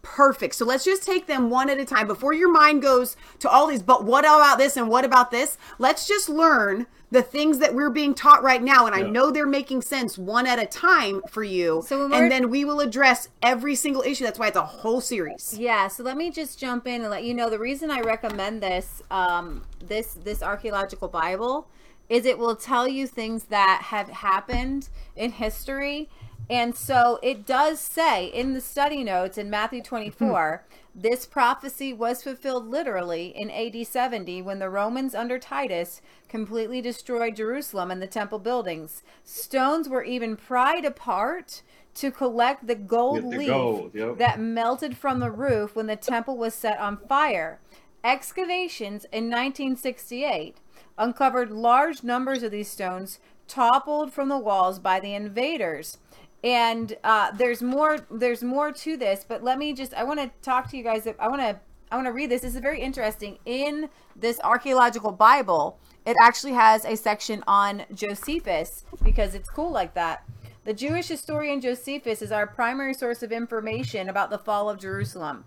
perfect. 0.00 0.54
So 0.54 0.64
let's 0.64 0.84
just 0.84 1.04
take 1.04 1.26
them 1.26 1.50
one 1.50 1.70
at 1.70 1.78
a 1.78 1.84
time 1.84 2.06
before 2.06 2.32
your 2.32 2.50
mind 2.50 2.82
goes 2.82 3.16
to 3.40 3.48
all 3.48 3.66
these. 3.66 3.82
But 3.82 4.04
what 4.04 4.24
about 4.24 4.58
this 4.58 4.76
and 4.76 4.88
what 4.88 5.04
about 5.04 5.30
this? 5.30 5.58
Let's 5.78 6.08
just 6.08 6.28
learn 6.28 6.86
the 7.12 7.22
things 7.22 7.58
that 7.58 7.74
we're 7.74 7.90
being 7.90 8.14
taught 8.14 8.42
right 8.42 8.62
now. 8.62 8.86
And 8.86 8.94
I 8.94 9.02
know 9.02 9.30
they're 9.30 9.46
making 9.46 9.82
sense 9.82 10.16
one 10.16 10.46
at 10.46 10.58
a 10.58 10.64
time 10.64 11.20
for 11.28 11.44
you. 11.44 11.84
So 11.86 12.08
when 12.08 12.22
and 12.22 12.32
then 12.32 12.48
we 12.48 12.64
will 12.64 12.80
address 12.80 13.28
every 13.42 13.74
single 13.74 14.02
issue. 14.02 14.24
That's 14.24 14.38
why 14.38 14.48
it's 14.48 14.56
a 14.56 14.64
whole 14.64 15.02
series. 15.02 15.56
Yeah, 15.58 15.88
so 15.88 16.02
let 16.02 16.16
me 16.16 16.30
just 16.30 16.58
jump 16.58 16.86
in 16.86 17.02
and 17.02 17.10
let 17.10 17.22
you 17.22 17.34
know 17.34 17.50
the 17.50 17.58
reason 17.58 17.90
I 17.90 18.00
recommend 18.00 18.62
this 18.62 19.02
um 19.10 19.62
this 19.78 20.14
this 20.14 20.42
archaeological 20.42 21.08
Bible 21.08 21.68
is 22.08 22.24
it 22.24 22.38
will 22.38 22.56
tell 22.56 22.88
you 22.88 23.06
things 23.06 23.44
that 23.44 23.82
have 23.84 24.08
happened 24.08 24.88
in 25.14 25.32
history. 25.32 26.08
And 26.48 26.74
so 26.74 27.18
it 27.22 27.46
does 27.46 27.78
say 27.78 28.26
in 28.26 28.54
the 28.54 28.60
study 28.60 29.04
notes 29.04 29.36
in 29.36 29.50
Matthew 29.50 29.82
24, 29.82 30.64
this 30.94 31.24
prophecy 31.24 31.92
was 31.92 32.22
fulfilled 32.22 32.68
literally 32.68 33.32
in 33.34 33.50
AD 33.50 33.86
70 33.86 34.42
when 34.42 34.58
the 34.58 34.68
Romans 34.68 35.14
under 35.14 35.38
Titus 35.38 36.02
completely 36.28 36.82
destroyed 36.82 37.36
Jerusalem 37.36 37.90
and 37.90 38.02
the 38.02 38.06
temple 38.06 38.38
buildings. 38.38 39.02
Stones 39.24 39.88
were 39.88 40.04
even 40.04 40.36
pried 40.36 40.84
apart 40.84 41.62
to 41.94 42.10
collect 42.10 42.66
the 42.66 42.74
gold 42.74 43.22
the 43.22 43.38
leaf 43.38 43.48
gold, 43.48 43.94
yep. 43.94 44.18
that 44.18 44.40
melted 44.40 44.96
from 44.96 45.18
the 45.18 45.30
roof 45.30 45.74
when 45.74 45.86
the 45.86 45.96
temple 45.96 46.36
was 46.36 46.54
set 46.54 46.78
on 46.78 46.98
fire. 47.08 47.60
Excavations 48.04 49.04
in 49.12 49.30
1968 49.30 50.56
uncovered 50.98 51.50
large 51.50 52.02
numbers 52.02 52.42
of 52.42 52.50
these 52.50 52.68
stones 52.68 53.18
toppled 53.48 54.12
from 54.12 54.28
the 54.28 54.38
walls 54.38 54.78
by 54.78 55.00
the 55.00 55.14
invaders. 55.14 55.98
And 56.44 56.96
uh, 57.04 57.30
there's 57.32 57.62
more. 57.62 57.98
There's 58.10 58.42
more 58.42 58.72
to 58.72 58.96
this, 58.96 59.24
but 59.26 59.44
let 59.44 59.58
me 59.58 59.72
just. 59.72 59.94
I 59.94 60.04
want 60.04 60.20
to 60.20 60.30
talk 60.42 60.70
to 60.70 60.76
you 60.76 60.82
guys. 60.82 61.06
I 61.18 61.28
want 61.28 61.40
to. 61.40 61.60
I 61.90 61.96
want 61.96 62.06
to 62.06 62.12
read 62.12 62.30
this. 62.30 62.42
This 62.42 62.54
is 62.54 62.60
very 62.60 62.80
interesting. 62.80 63.38
In 63.44 63.90
this 64.16 64.40
archaeological 64.42 65.12
Bible, 65.12 65.78
it 66.04 66.16
actually 66.20 66.54
has 66.54 66.84
a 66.84 66.96
section 66.96 67.44
on 67.46 67.84
Josephus 67.94 68.84
because 69.04 69.34
it's 69.34 69.48
cool 69.48 69.70
like 69.70 69.94
that. 69.94 70.24
The 70.64 70.74
Jewish 70.74 71.08
historian 71.08 71.60
Josephus 71.60 72.22
is 72.22 72.32
our 72.32 72.46
primary 72.46 72.94
source 72.94 73.22
of 73.22 73.32
information 73.32 74.08
about 74.08 74.30
the 74.30 74.38
fall 74.38 74.70
of 74.70 74.78
Jerusalem. 74.78 75.44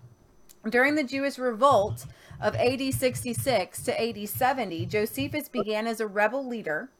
During 0.68 0.94
the 0.94 1.04
Jewish 1.04 1.38
revolt 1.38 2.06
of 2.40 2.54
AD 2.56 2.92
66 2.92 3.82
to 3.84 4.00
AD 4.00 4.28
70, 4.28 4.86
Josephus 4.86 5.48
began 5.48 5.86
as 5.86 6.00
a 6.00 6.06
rebel 6.06 6.46
leader, 6.46 6.90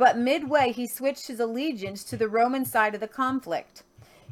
but 0.00 0.16
midway 0.16 0.72
he 0.72 0.86
switched 0.86 1.26
his 1.26 1.40
allegiance 1.40 2.04
to 2.04 2.16
the 2.16 2.26
Roman 2.26 2.64
side 2.64 2.94
of 2.94 3.02
the 3.02 3.06
conflict. 3.06 3.82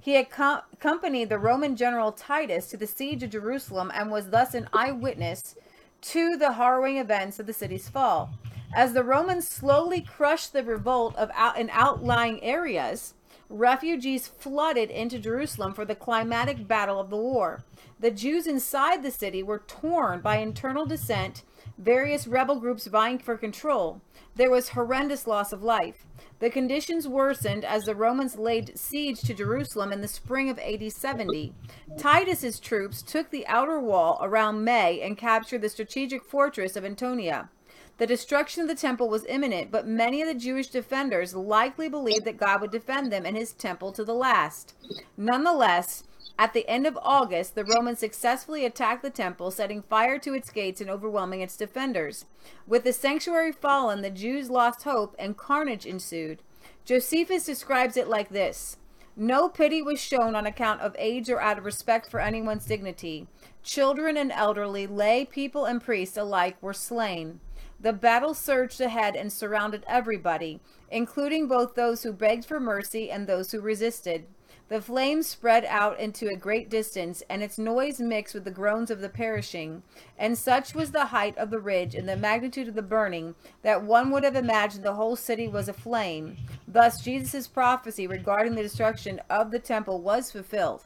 He 0.00 0.14
acco- 0.14 0.62
accompanied 0.72 1.28
the 1.28 1.38
Roman 1.38 1.76
general 1.76 2.10
Titus 2.10 2.68
to 2.68 2.78
the 2.78 2.86
siege 2.86 3.22
of 3.22 3.28
Jerusalem 3.28 3.92
and 3.94 4.10
was 4.10 4.30
thus 4.30 4.54
an 4.54 4.70
eyewitness 4.72 5.56
to 6.00 6.38
the 6.38 6.52
harrowing 6.52 6.96
events 6.96 7.38
of 7.38 7.44
the 7.44 7.52
city's 7.52 7.86
fall. 7.86 8.30
As 8.74 8.94
the 8.94 9.04
Romans 9.04 9.46
slowly 9.46 10.00
crushed 10.00 10.54
the 10.54 10.64
revolt 10.64 11.14
of 11.16 11.30
out- 11.34 11.58
in 11.58 11.68
outlying 11.70 12.42
areas, 12.42 13.12
refugees 13.50 14.26
flooded 14.26 14.88
into 14.88 15.18
Jerusalem 15.18 15.74
for 15.74 15.84
the 15.84 15.94
climatic 15.94 16.66
battle 16.66 16.98
of 16.98 17.10
the 17.10 17.18
war. 17.18 17.62
The 18.00 18.10
Jews 18.10 18.46
inside 18.46 19.02
the 19.02 19.10
city 19.10 19.42
were 19.42 19.58
torn 19.66 20.22
by 20.22 20.38
internal 20.38 20.86
dissent, 20.86 21.42
various 21.78 22.26
rebel 22.26 22.60
groups 22.60 22.86
vying 22.86 23.18
for 23.18 23.36
control. 23.36 24.00
There 24.36 24.50
was 24.50 24.70
horrendous 24.70 25.26
loss 25.26 25.52
of 25.52 25.62
life. 25.62 26.06
The 26.40 26.50
conditions 26.50 27.08
worsened 27.08 27.64
as 27.64 27.84
the 27.84 27.94
Romans 27.94 28.36
laid 28.36 28.78
siege 28.78 29.20
to 29.22 29.34
Jerusalem 29.34 29.92
in 29.92 30.00
the 30.00 30.08
spring 30.08 30.48
of 30.48 30.58
AD 30.60 30.92
70. 30.92 31.52
Titus's 31.98 32.60
troops 32.60 33.02
took 33.02 33.30
the 33.30 33.46
outer 33.46 33.80
wall 33.80 34.18
around 34.22 34.64
May 34.64 35.00
and 35.00 35.18
captured 35.18 35.62
the 35.62 35.68
strategic 35.68 36.24
fortress 36.24 36.76
of 36.76 36.84
Antonia. 36.84 37.50
The 37.98 38.06
destruction 38.06 38.62
of 38.62 38.68
the 38.68 38.76
temple 38.76 39.08
was 39.08 39.26
imminent, 39.26 39.72
but 39.72 39.88
many 39.88 40.22
of 40.22 40.28
the 40.28 40.34
Jewish 40.34 40.68
defenders 40.68 41.34
likely 41.34 41.88
believed 41.88 42.24
that 42.26 42.36
God 42.36 42.60
would 42.60 42.70
defend 42.70 43.10
them 43.10 43.26
and 43.26 43.36
his 43.36 43.52
temple 43.52 43.90
to 43.92 44.04
the 44.04 44.14
last. 44.14 44.74
Nonetheless, 45.16 46.04
at 46.38 46.52
the 46.52 46.68
end 46.68 46.86
of 46.86 46.96
August, 47.02 47.56
the 47.56 47.64
Romans 47.64 47.98
successfully 47.98 48.64
attacked 48.64 49.02
the 49.02 49.10
temple, 49.10 49.50
setting 49.50 49.82
fire 49.82 50.20
to 50.20 50.34
its 50.34 50.50
gates 50.50 50.80
and 50.80 50.88
overwhelming 50.88 51.40
its 51.40 51.56
defenders. 51.56 52.26
With 52.64 52.84
the 52.84 52.92
sanctuary 52.92 53.50
fallen, 53.50 54.02
the 54.02 54.10
Jews 54.10 54.48
lost 54.48 54.84
hope 54.84 55.16
and 55.18 55.36
carnage 55.36 55.84
ensued. 55.84 56.42
Josephus 56.84 57.44
describes 57.44 57.96
it 57.96 58.06
like 58.06 58.28
this 58.28 58.76
No 59.16 59.48
pity 59.48 59.82
was 59.82 60.00
shown 60.00 60.36
on 60.36 60.46
account 60.46 60.80
of 60.80 60.94
age 60.96 61.28
or 61.28 61.40
out 61.40 61.58
of 61.58 61.64
respect 61.64 62.08
for 62.08 62.20
anyone's 62.20 62.66
dignity. 62.66 63.26
Children 63.64 64.16
and 64.16 64.30
elderly, 64.30 64.86
lay 64.86 65.24
people 65.24 65.64
and 65.64 65.82
priests 65.82 66.16
alike 66.16 66.56
were 66.62 66.72
slain. 66.72 67.40
The 67.80 67.92
battle 67.92 68.34
surged 68.34 68.80
ahead 68.80 69.16
and 69.16 69.32
surrounded 69.32 69.84
everybody, 69.88 70.60
including 70.88 71.48
both 71.48 71.74
those 71.74 72.04
who 72.04 72.12
begged 72.12 72.44
for 72.44 72.60
mercy 72.60 73.10
and 73.10 73.26
those 73.26 73.50
who 73.50 73.60
resisted. 73.60 74.26
The 74.68 74.82
flames 74.82 75.26
spread 75.26 75.64
out 75.64 75.98
into 75.98 76.28
a 76.28 76.36
great 76.36 76.68
distance, 76.68 77.22
and 77.30 77.42
its 77.42 77.56
noise 77.56 78.00
mixed 78.00 78.34
with 78.34 78.44
the 78.44 78.50
groans 78.50 78.90
of 78.90 79.00
the 79.00 79.08
perishing. 79.08 79.82
And 80.18 80.36
such 80.36 80.74
was 80.74 80.90
the 80.90 81.06
height 81.06 81.38
of 81.38 81.48
the 81.48 81.58
ridge 81.58 81.94
and 81.94 82.06
the 82.06 82.16
magnitude 82.16 82.68
of 82.68 82.74
the 82.74 82.82
burning 82.82 83.34
that 83.62 83.82
one 83.82 84.10
would 84.10 84.24
have 84.24 84.36
imagined 84.36 84.84
the 84.84 84.94
whole 84.94 85.16
city 85.16 85.48
was 85.48 85.68
aflame. 85.68 86.36
Thus, 86.66 87.02
Jesus' 87.02 87.46
prophecy 87.46 88.06
regarding 88.06 88.56
the 88.56 88.62
destruction 88.62 89.22
of 89.30 89.50
the 89.50 89.58
temple 89.58 90.02
was 90.02 90.30
fulfilled. 90.30 90.84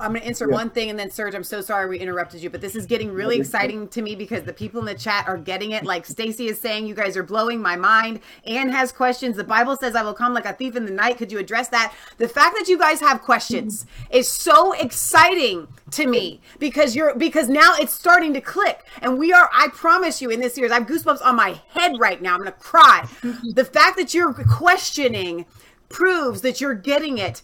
I'm 0.00 0.12
going 0.12 0.22
to 0.22 0.26
insert 0.26 0.50
one 0.50 0.70
thing 0.70 0.90
and 0.90 0.98
then 0.98 1.10
Serge, 1.10 1.34
I'm 1.34 1.44
so 1.44 1.60
sorry 1.60 1.88
we 1.88 1.98
interrupted 1.98 2.42
you, 2.42 2.50
but 2.50 2.60
this 2.60 2.74
is 2.74 2.86
getting 2.86 3.12
really 3.12 3.38
exciting 3.38 3.86
to 3.88 4.02
me 4.02 4.14
because 4.16 4.44
the 4.44 4.52
people 4.52 4.80
in 4.80 4.86
the 4.86 4.94
chat 4.94 5.28
are 5.28 5.36
getting 5.36 5.72
it. 5.72 5.84
Like 5.84 6.06
Stacy 6.06 6.46
is 6.46 6.60
saying, 6.60 6.86
you 6.86 6.94
guys 6.94 7.16
are 7.16 7.22
blowing 7.22 7.60
my 7.60 7.76
mind. 7.76 8.20
Anne 8.44 8.70
has 8.70 8.92
questions. 8.92 9.36
The 9.36 9.44
Bible 9.44 9.76
says 9.76 9.94
I 9.94 10.02
will 10.02 10.14
come 10.14 10.32
like 10.32 10.46
a 10.46 10.54
thief 10.54 10.74
in 10.74 10.86
the 10.86 10.90
night. 10.90 11.18
Could 11.18 11.30
you 11.30 11.38
address 11.38 11.68
that? 11.68 11.94
The 12.18 12.28
fact 12.28 12.56
that 12.58 12.68
you 12.68 12.78
guys 12.78 13.00
have 13.00 13.22
questions 13.22 13.86
is 14.10 14.28
so 14.28 14.72
exciting 14.72 15.68
to 15.92 16.06
me 16.06 16.40
because 16.58 16.96
you're 16.96 17.14
because 17.14 17.48
now 17.48 17.74
it's 17.78 17.92
starting 17.92 18.32
to 18.34 18.40
click. 18.40 18.84
And 19.02 19.18
we 19.18 19.32
are, 19.32 19.50
I 19.52 19.68
promise 19.68 20.22
you 20.22 20.30
in 20.30 20.40
this 20.40 20.54
series, 20.54 20.70
I 20.70 20.74
have 20.74 20.86
goosebumps 20.86 21.22
on 21.22 21.36
my 21.36 21.60
head 21.68 21.92
right 21.98 22.20
now. 22.22 22.34
I'm 22.34 22.40
going 22.40 22.52
to 22.52 22.58
cry. 22.58 23.06
the 23.54 23.64
fact 23.64 23.96
that 23.96 24.14
you're 24.14 24.32
questioning 24.32 25.46
proves 25.88 26.40
that 26.42 26.60
you're 26.60 26.74
getting 26.74 27.18
it 27.18 27.42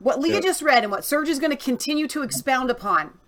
what 0.00 0.20
Leah 0.20 0.34
Yep. 0.34 0.42
just 0.42 0.62
read 0.62 0.82
and 0.84 0.92
what 0.92 1.04
Serge 1.04 1.28
is 1.28 1.38
going 1.38 1.50
to 1.50 1.56
continue 1.56 2.06
to 2.08 2.22
expound 2.22 2.70
upon. 2.70 3.18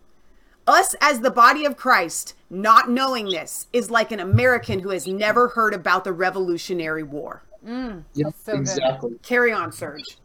Us 0.66 0.94
as 1.00 1.20
the 1.20 1.30
body 1.30 1.64
of 1.64 1.76
Christ 1.76 2.34
not 2.48 2.90
knowing 2.90 3.26
this 3.28 3.66
is 3.72 3.90
like 3.90 4.12
an 4.12 4.20
American 4.20 4.80
who 4.80 4.90
has 4.90 5.06
never 5.06 5.48
heard 5.48 5.74
about 5.74 6.04
the 6.04 6.12
Revolutionary 6.12 7.02
War. 7.02 7.42
Yep, 7.66 8.02
so 8.14 8.52
good. 8.52 8.60
exactly. 8.60 9.18
Carry 9.22 9.52
on, 9.52 9.72
Serge. 9.72 10.18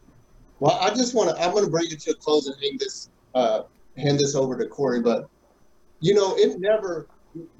Well, 0.60 0.78
I 0.80 0.90
just 0.90 1.14
want 1.14 1.30
to. 1.36 1.42
I'm 1.42 1.52
going 1.52 1.64
to 1.64 1.70
bring 1.70 1.86
it 1.90 2.00
to 2.00 2.12
a 2.12 2.14
close 2.14 2.46
and 2.46 2.56
hang 2.62 2.78
this, 2.78 3.10
uh, 3.34 3.62
hand 3.96 4.18
this 4.18 4.34
over 4.34 4.56
to 4.56 4.66
Cory. 4.66 5.00
But 5.02 5.28
you 6.00 6.14
know, 6.14 6.34
it 6.36 6.58
never. 6.60 7.08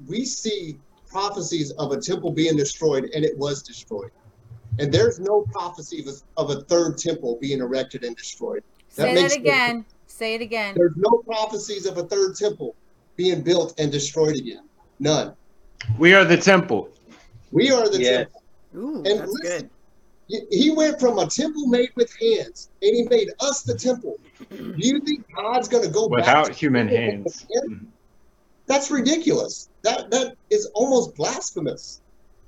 We 0.07 0.25
see 0.25 0.79
prophecies 1.07 1.71
of 1.73 1.91
a 1.91 1.97
temple 2.01 2.31
being 2.31 2.55
destroyed, 2.57 3.09
and 3.13 3.23
it 3.23 3.37
was 3.37 3.61
destroyed. 3.61 4.11
And 4.79 4.91
there's 4.91 5.19
no 5.19 5.41
prophecy 5.51 6.01
of 6.01 6.07
a, 6.07 6.41
of 6.41 6.49
a 6.57 6.61
third 6.61 6.97
temple 6.97 7.37
being 7.39 7.59
erected 7.59 8.03
and 8.03 8.15
destroyed. 8.15 8.63
Say 8.97 9.13
makes 9.13 9.35
that 9.35 9.43
no 9.43 9.49
again. 9.51 9.85
Say 10.07 10.33
it 10.35 10.41
again. 10.41 10.75
There's 10.75 10.95
no 10.95 11.21
prophecies 11.27 11.85
of 11.85 11.97
a 11.97 12.03
third 12.03 12.35
temple 12.35 12.75
being 13.15 13.41
built 13.41 13.79
and 13.79 13.91
destroyed 13.91 14.35
again. 14.35 14.67
None. 14.99 15.35
We 15.99 16.13
are 16.15 16.25
the 16.25 16.37
temple. 16.37 16.89
We 17.51 17.71
are 17.71 17.87
the 17.89 18.01
Yes. 18.01 18.17
temple. 18.17 18.41
Ooh, 18.75 18.95
And 18.97 19.19
that's 19.19 19.31
listen, 19.31 19.41
good. 19.61 19.69
He- 20.49 20.57
He 20.63 20.69
went 20.71 20.99
from 20.99 21.19
a 21.19 21.27
temple 21.27 21.67
made 21.67 21.89
with 21.95 22.11
hands, 22.19 22.69
and 22.81 22.95
he 22.95 23.03
made 23.03 23.29
us 23.39 23.61
the 23.63 23.75
temple. 23.75 24.15
Do 24.49 24.73
you 24.75 24.99
think 25.01 25.23
God's 25.35 25.67
going 25.67 25.83
to 25.83 25.89
go 25.89 26.09
back 26.09 26.17
Without 26.17 26.45
to 26.47 26.53
human 26.53 26.87
hands. 26.87 27.45
That's 28.65 28.91
ridiculous. 28.91 29.69
That 29.83 30.09
that 30.11 30.35
is 30.49 30.69
almost 30.73 31.15
blasphemous. 31.15 32.01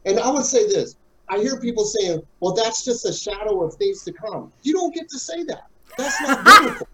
And 0.05 0.19
I 0.19 0.29
would 0.29 0.45
say 0.45 0.67
this: 0.67 0.95
I 1.29 1.37
hear 1.39 1.59
people 1.61 1.85
saying, 1.85 2.21
"Well, 2.41 2.53
that's 2.53 2.83
just 2.83 3.05
a 3.05 3.13
shadow 3.13 3.63
of 3.63 3.73
things 3.75 4.03
to 4.03 4.13
come." 4.13 4.51
You 4.63 4.73
don't 4.73 4.93
get 4.93 5.07
to 5.09 5.19
say 5.19 5.43
that. 5.43 5.61
That's 5.99 6.21
not 6.21 6.45
biblical. 6.45 6.87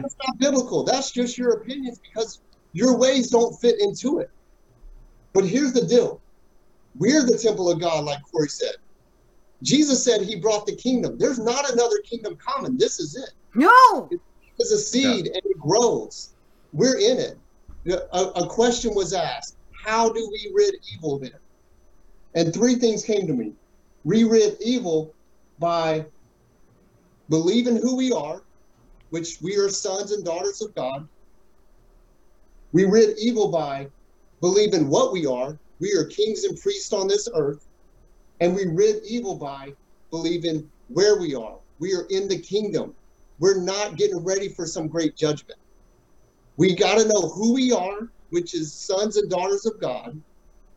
That's 0.00 0.16
not 0.26 0.38
biblical. 0.38 0.84
That's 0.84 1.10
just 1.10 1.36
your 1.36 1.52
opinions 1.54 1.98
because 1.98 2.40
your 2.72 2.96
ways 2.96 3.30
don't 3.30 3.52
fit 3.60 3.80
into 3.80 4.20
it. 4.20 4.30
But 5.32 5.44
here's 5.44 5.72
the 5.72 5.86
deal 5.86 6.20
we're 6.98 7.24
the 7.24 7.38
temple 7.38 7.70
of 7.70 7.80
God, 7.80 8.04
like 8.04 8.18
Cory 8.30 8.48
said. 8.48 8.74
Jesus 9.62 10.02
said 10.02 10.22
he 10.22 10.36
brought 10.36 10.66
the 10.66 10.74
kingdom. 10.74 11.18
There's 11.18 11.38
not 11.38 11.70
another 11.70 11.98
kingdom 12.08 12.36
coming. 12.36 12.76
This 12.78 12.98
is 12.98 13.16
it. 13.16 13.30
No. 13.54 14.08
It's 14.58 14.70
a 14.70 14.78
seed 14.78 15.26
and 15.26 15.36
it 15.36 15.58
grows. 15.58 16.34
We're 16.72 16.98
in 16.98 17.18
it. 17.18 17.38
A, 18.12 18.22
a 18.36 18.46
question 18.46 18.94
was 18.94 19.12
asked 19.12 19.56
How 19.84 20.08
do 20.08 20.28
we 20.32 20.52
rid 20.54 20.74
evil 20.94 21.18
then? 21.18 21.32
And 22.34 22.54
three 22.54 22.76
things 22.76 23.04
came 23.04 23.26
to 23.26 23.32
me. 23.32 23.52
We 24.04 24.24
rid 24.24 24.56
evil 24.60 25.14
by 25.58 26.06
believing 27.30 27.76
who 27.76 27.96
we 27.96 28.12
are, 28.12 28.42
which 29.10 29.38
we 29.40 29.56
are 29.56 29.70
sons 29.70 30.12
and 30.12 30.24
daughters 30.24 30.60
of 30.60 30.74
God. 30.74 31.08
We 32.72 32.84
rid 32.84 33.16
evil 33.18 33.50
by 33.50 33.88
believing 34.40 34.90
what 34.90 35.12
we 35.12 35.26
are. 35.26 35.58
We 35.80 35.92
are 35.94 36.04
kings 36.04 36.44
and 36.44 36.58
priests 36.60 36.92
on 36.92 37.08
this 37.08 37.28
earth. 37.34 37.64
And 38.40 38.54
we 38.54 38.66
rid 38.66 39.04
evil 39.06 39.36
by 39.36 39.72
believing 40.10 40.70
where 40.88 41.18
we 41.18 41.34
are. 41.34 41.58
We 41.78 41.94
are 41.94 42.06
in 42.10 42.28
the 42.28 42.40
kingdom. 42.40 42.94
We're 43.38 43.62
not 43.62 43.96
getting 43.96 44.22
ready 44.22 44.50
for 44.50 44.66
some 44.66 44.88
great 44.88 45.16
judgment. 45.16 45.58
We 46.56 46.74
got 46.74 46.98
to 46.98 47.08
know 47.08 47.28
who 47.28 47.54
we 47.54 47.72
are, 47.72 48.00
which 48.30 48.54
is 48.54 48.80
sons 48.80 49.16
and 49.16 49.30
daughters 49.30 49.64
of 49.66 49.80
God. 49.80 50.20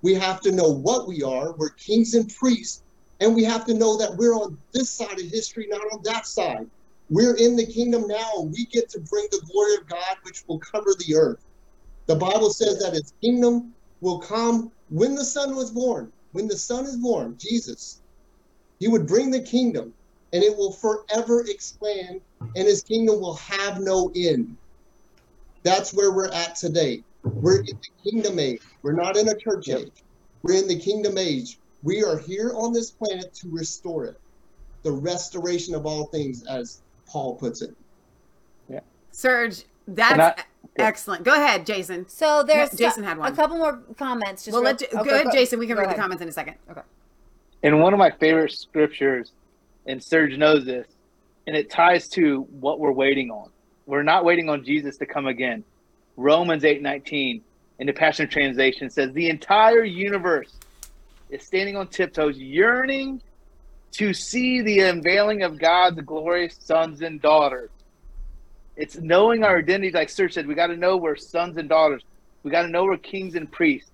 We 0.01 0.13
have 0.15 0.39
to 0.41 0.51
know 0.51 0.69
what 0.69 1.07
we 1.07 1.23
are. 1.23 1.55
We're 1.57 1.71
kings 1.71 2.13
and 2.13 2.31
priests. 2.39 2.83
And 3.23 3.33
we 3.33 3.45
have 3.45 3.65
to 3.67 3.73
know 3.73 3.95
that 3.95 4.17
we're 4.17 4.35
on 4.35 4.57
this 4.73 4.91
side 4.91 5.17
of 5.17 5.25
history, 5.25 5.65
not 5.69 5.79
on 5.93 6.01
that 6.03 6.27
side. 6.27 6.69
We're 7.07 7.37
in 7.37 7.55
the 7.55 7.65
kingdom 7.65 8.05
now, 8.05 8.49
we 8.51 8.65
get 8.65 8.89
to 8.89 8.99
bring 8.99 9.25
the 9.31 9.41
glory 9.49 9.75
of 9.75 9.87
God, 9.87 10.17
which 10.23 10.43
will 10.45 10.59
cover 10.59 10.93
the 10.99 11.15
earth. 11.15 11.41
The 12.07 12.15
Bible 12.15 12.49
says 12.49 12.79
that 12.79 12.91
his 12.91 13.13
kingdom 13.23 13.73
will 14.01 14.19
come 14.19 14.73
when 14.89 15.15
the 15.15 15.23
Son 15.23 15.55
was 15.55 15.71
born. 15.71 16.11
When 16.33 16.49
the 16.49 16.57
Son 16.57 16.83
is 16.83 16.97
born, 16.97 17.37
Jesus, 17.39 18.01
he 18.79 18.89
would 18.89 19.07
bring 19.07 19.31
the 19.31 19.41
kingdom, 19.41 19.93
and 20.33 20.43
it 20.43 20.57
will 20.57 20.73
forever 20.73 21.45
expand, 21.47 22.19
and 22.41 22.67
his 22.67 22.83
kingdom 22.83 23.21
will 23.21 23.35
have 23.35 23.79
no 23.79 24.11
end. 24.17 24.57
That's 25.63 25.93
where 25.93 26.11
we're 26.11 26.33
at 26.33 26.55
today. 26.55 27.03
We're 27.23 27.59
in 27.59 27.67
the 27.67 28.11
kingdom 28.11 28.37
age. 28.37 28.59
We're 28.81 28.91
not 28.91 29.15
in 29.15 29.29
a 29.29 29.37
church 29.37 29.69
age. 29.69 30.03
We're 30.41 30.61
in 30.61 30.67
the 30.67 30.79
kingdom 30.79 31.17
age. 31.17 31.57
We 31.83 32.03
are 32.03 32.17
here 32.17 32.51
on 32.55 32.73
this 32.73 32.91
planet 32.91 33.33
to 33.35 33.49
restore 33.49 34.05
it. 34.05 34.17
The 34.83 34.91
restoration 34.91 35.75
of 35.75 35.85
all 35.85 36.05
things, 36.05 36.45
as 36.47 36.81
Paul 37.05 37.35
puts 37.35 37.61
it. 37.61 37.75
Yeah. 38.69 38.79
Serge, 39.11 39.63
that's 39.87 40.11
And 40.13 40.21
I- 40.21 40.35
excellent. 40.77 41.23
Go 41.23 41.33
ahead, 41.33 41.65
Jason. 41.65 42.07
So 42.07 42.43
there's 42.43 42.71
Jason 42.71 43.03
had 43.03 43.17
one. 43.17 43.31
a 43.31 43.35
couple 43.35 43.57
more 43.57 43.81
comments. 43.97 44.45
Just 44.45 44.53
well, 44.53 44.61
real- 44.61 44.71
let 44.71 44.79
J- 44.79 44.87
okay, 44.97 45.09
go 45.09 45.15
ahead, 45.15 45.27
Jason. 45.33 45.59
We 45.59 45.67
can 45.67 45.75
go 45.75 45.81
read 45.81 45.91
the 45.91 45.95
comments 45.99 46.21
in 46.21 46.29
a 46.29 46.31
second. 46.33 46.55
Okay. 46.69 46.81
And 47.63 47.81
one 47.81 47.93
of 47.93 47.99
my 47.99 48.11
favorite 48.11 48.51
scriptures, 48.51 49.31
and 49.85 50.01
Serge 50.03 50.37
knows 50.37 50.65
this, 50.65 50.87
and 51.47 51.55
it 51.55 51.69
ties 51.69 52.07
to 52.09 52.41
what 52.59 52.79
we're 52.79 52.91
waiting 52.91 53.29
on. 53.31 53.49
We're 53.85 54.03
not 54.03 54.23
waiting 54.25 54.49
on 54.49 54.63
Jesus 54.63 54.97
to 54.97 55.05
come 55.05 55.27
again. 55.27 55.63
Romans 56.15 56.63
8:19 56.63 57.41
in 57.79 57.87
the 57.87 57.93
Passion 57.93 58.29
Translation 58.29 58.89
says 58.89 59.11
the 59.13 59.29
entire 59.29 59.83
universe 59.83 60.53
is 61.33 61.43
standing 61.43 61.75
on 61.75 61.87
tiptoes, 61.87 62.37
yearning 62.37 63.21
to 63.93 64.13
see 64.13 64.61
the 64.61 64.81
unveiling 64.81 65.41
of 65.41 65.59
God's 65.59 65.99
glorious 66.01 66.55
sons 66.59 67.01
and 67.01 67.19
daughters. 67.21 67.71
It's 68.75 68.97
knowing 68.97 69.43
our 69.43 69.57
identity, 69.57 69.91
like 69.91 70.09
Serge 70.09 70.33
said, 70.33 70.47
we 70.47 70.55
got 70.55 70.67
to 70.67 70.77
know 70.77 70.97
we're 70.97 71.15
sons 71.15 71.57
and 71.57 71.67
daughters. 71.67 72.03
We 72.43 72.51
got 72.51 72.63
to 72.63 72.67
know 72.67 72.83
we're 72.83 72.97
kings 72.97 73.35
and 73.35 73.51
priests. 73.51 73.89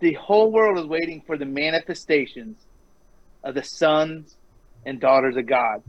The 0.00 0.14
whole 0.14 0.52
world 0.52 0.78
is 0.78 0.86
waiting 0.86 1.22
for 1.26 1.38
the 1.38 1.46
manifestations 1.46 2.58
of 3.42 3.54
the 3.54 3.62
sons 3.62 4.36
and 4.84 5.00
daughters 5.00 5.36
of 5.36 5.46
God 5.46 5.82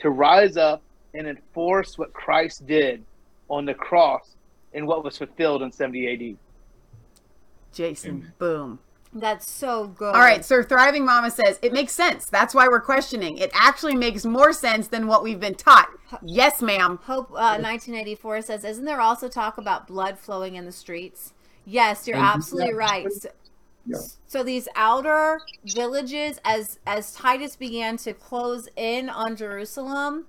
to 0.00 0.10
rise 0.10 0.56
up 0.56 0.82
and 1.14 1.28
enforce 1.28 1.98
what 1.98 2.12
Christ 2.12 2.66
did 2.66 3.04
on 3.48 3.64
the 3.64 3.74
cross 3.74 4.34
and 4.72 4.86
what 4.86 5.04
was 5.04 5.18
fulfilled 5.18 5.62
in 5.62 5.70
70 5.70 6.12
AD. 6.12 6.36
Jason, 7.72 8.32
boom. 8.38 8.78
That's 9.12 9.50
so 9.50 9.88
good. 9.88 10.14
All 10.14 10.20
right, 10.20 10.44
Sir 10.44 10.62
Thriving 10.62 11.04
Mama 11.04 11.30
says 11.32 11.58
it 11.62 11.72
makes 11.72 11.92
sense. 11.92 12.26
That's 12.26 12.54
why 12.54 12.68
we're 12.68 12.80
questioning. 12.80 13.38
It 13.38 13.50
actually 13.54 13.96
makes 13.96 14.24
more 14.24 14.52
sense 14.52 14.86
than 14.86 15.08
what 15.08 15.24
we've 15.24 15.40
been 15.40 15.56
taught. 15.56 15.88
Yes, 16.22 16.62
ma'am. 16.62 17.00
Hope 17.02 17.30
uh, 17.32 17.58
1984 17.58 18.42
says, 18.42 18.64
"Isn't 18.64 18.84
there 18.84 19.00
also 19.00 19.28
talk 19.28 19.58
about 19.58 19.88
blood 19.88 20.16
flowing 20.18 20.54
in 20.54 20.64
the 20.64 20.70
streets?" 20.72 21.32
Yes, 21.66 22.06
you're 22.06 22.16
And- 22.18 22.26
absolutely 22.26 22.70
yeah. 22.70 22.76
right. 22.76 23.12
So, 23.12 23.28
Yeah. 23.86 23.98
so 24.28 24.42
these 24.44 24.68
outer 24.76 25.40
villages, 25.64 26.38
as 26.44 26.78
as 26.86 27.12
Titus 27.12 27.56
began 27.56 27.96
to 27.98 28.12
close 28.14 28.68
in 28.76 29.08
on 29.10 29.34
Jerusalem, 29.34 30.26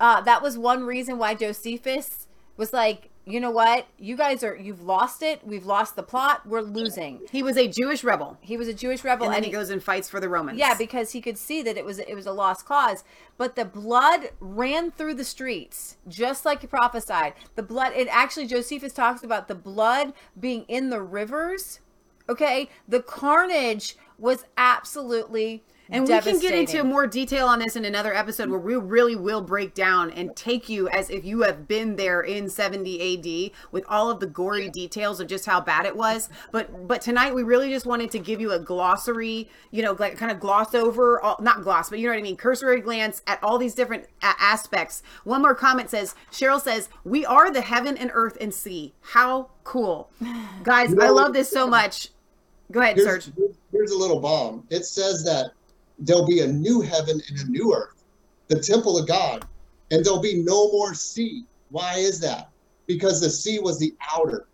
uh, 0.00 0.22
that 0.22 0.42
was 0.42 0.58
one 0.58 0.84
reason 0.84 1.18
why 1.18 1.34
Josephus 1.34 2.26
was 2.56 2.72
like, 2.72 3.07
you 3.28 3.40
know 3.40 3.50
what, 3.50 3.86
you 3.98 4.16
guys 4.16 4.42
are 4.42 4.56
you've 4.56 4.82
lost 4.82 5.22
it. 5.22 5.46
We've 5.46 5.66
lost 5.66 5.96
the 5.96 6.02
plot. 6.02 6.46
We're 6.46 6.62
losing. 6.62 7.20
He 7.30 7.42
was 7.42 7.56
a 7.56 7.68
Jewish 7.68 8.02
rebel, 8.02 8.38
He 8.40 8.56
was 8.56 8.68
a 8.68 8.74
Jewish 8.74 9.04
rebel, 9.04 9.26
and 9.26 9.32
then 9.34 9.38
and 9.38 9.46
he 9.46 9.52
goes 9.52 9.70
and 9.70 9.82
fights 9.82 10.08
for 10.08 10.18
the 10.20 10.28
Romans. 10.28 10.58
yeah, 10.58 10.74
because 10.76 11.12
he 11.12 11.20
could 11.20 11.36
see 11.36 11.62
that 11.62 11.76
it 11.76 11.84
was 11.84 11.98
it 11.98 12.14
was 12.14 12.26
a 12.26 12.32
lost 12.32 12.64
cause. 12.66 13.04
But 13.36 13.54
the 13.54 13.64
blood 13.64 14.30
ran 14.40 14.90
through 14.90 15.14
the 15.14 15.24
streets, 15.24 15.96
just 16.08 16.44
like 16.44 16.62
he 16.62 16.66
prophesied. 16.66 17.34
The 17.54 17.62
blood. 17.62 17.92
It 17.94 18.08
actually 18.10 18.46
Josephus 18.46 18.92
talks 18.92 19.22
about 19.22 19.46
the 19.48 19.54
blood 19.54 20.12
being 20.38 20.64
in 20.68 20.90
the 20.90 21.02
rivers. 21.02 21.80
Okay, 22.28 22.68
the 22.86 23.00
carnage 23.02 23.96
was 24.18 24.44
absolutely 24.56 25.64
And 25.90 26.06
we 26.06 26.20
can 26.20 26.38
get 26.38 26.54
into 26.54 26.84
more 26.84 27.06
detail 27.06 27.46
on 27.46 27.58
this 27.60 27.76
in 27.76 27.84
another 27.84 28.14
episode 28.14 28.50
where 28.50 28.58
we 28.58 28.76
really 28.76 29.16
will 29.16 29.40
break 29.40 29.74
down 29.74 30.10
and 30.10 30.34
take 30.36 30.68
you 30.68 30.88
as 30.88 31.08
if 31.08 31.24
you 31.24 31.42
have 31.42 31.66
been 31.66 31.96
there 31.96 32.20
in 32.20 32.48
70 32.48 33.48
AD 33.48 33.58
with 33.72 33.84
all 33.88 34.10
of 34.10 34.20
the 34.20 34.26
gory 34.26 34.68
details 34.68 35.20
of 35.20 35.28
just 35.28 35.46
how 35.46 35.60
bad 35.60 35.86
it 35.86 35.96
was. 35.96 36.28
But 36.52 36.86
but 36.86 37.00
tonight 37.00 37.34
we 37.34 37.42
really 37.42 37.70
just 37.70 37.86
wanted 37.86 38.10
to 38.10 38.18
give 38.18 38.40
you 38.40 38.52
a 38.52 38.58
glossary, 38.58 39.48
you 39.70 39.82
know, 39.82 39.96
like 39.98 40.18
kind 40.18 40.30
of 40.30 40.40
gloss 40.40 40.74
over, 40.74 41.20
all, 41.22 41.36
not 41.40 41.62
gloss, 41.62 41.88
but 41.88 41.98
you 41.98 42.06
know 42.06 42.12
what 42.12 42.18
I 42.18 42.22
mean, 42.22 42.36
cursory 42.36 42.80
glance 42.80 43.22
at 43.26 43.42
all 43.42 43.58
these 43.58 43.74
different 43.74 44.04
a- 44.22 44.34
aspects. 44.38 45.02
One 45.24 45.42
more 45.42 45.54
comment 45.54 45.90
says, 45.90 46.14
Cheryl 46.30 46.60
says, 46.60 46.88
"We 47.04 47.24
are 47.24 47.50
the 47.50 47.62
heaven 47.62 47.96
and 47.96 48.10
earth 48.12 48.36
and 48.40 48.52
sea." 48.52 48.92
How 49.00 49.50
cool, 49.64 50.10
guys! 50.62 50.94
I 50.98 51.08
love 51.08 51.32
this 51.32 51.50
so 51.50 51.66
much. 51.66 52.10
Go 52.70 52.80
ahead, 52.80 52.96
Here's, 52.96 53.24
Serge. 53.24 53.34
here's 53.72 53.92
a 53.92 53.98
little 53.98 54.20
bomb. 54.20 54.66
It 54.68 54.84
says 54.84 55.24
that 55.24 55.52
there'll 55.98 56.26
be 56.26 56.40
a 56.40 56.46
new 56.46 56.80
heaven 56.80 57.20
and 57.28 57.38
a 57.40 57.50
new 57.50 57.74
earth, 57.74 58.02
the 58.48 58.60
temple 58.60 58.98
of 58.98 59.06
God, 59.08 59.44
and 59.90 60.04
there'll 60.04 60.20
be 60.22 60.42
no 60.42 60.70
more 60.72 60.94
sea. 60.94 61.44
Why 61.70 61.94
is 61.96 62.20
that? 62.20 62.50
Because 62.86 63.20
the 63.20 63.30
sea 63.30 63.58
was 63.58 63.78
the 63.78 63.94
outer, 64.14 64.46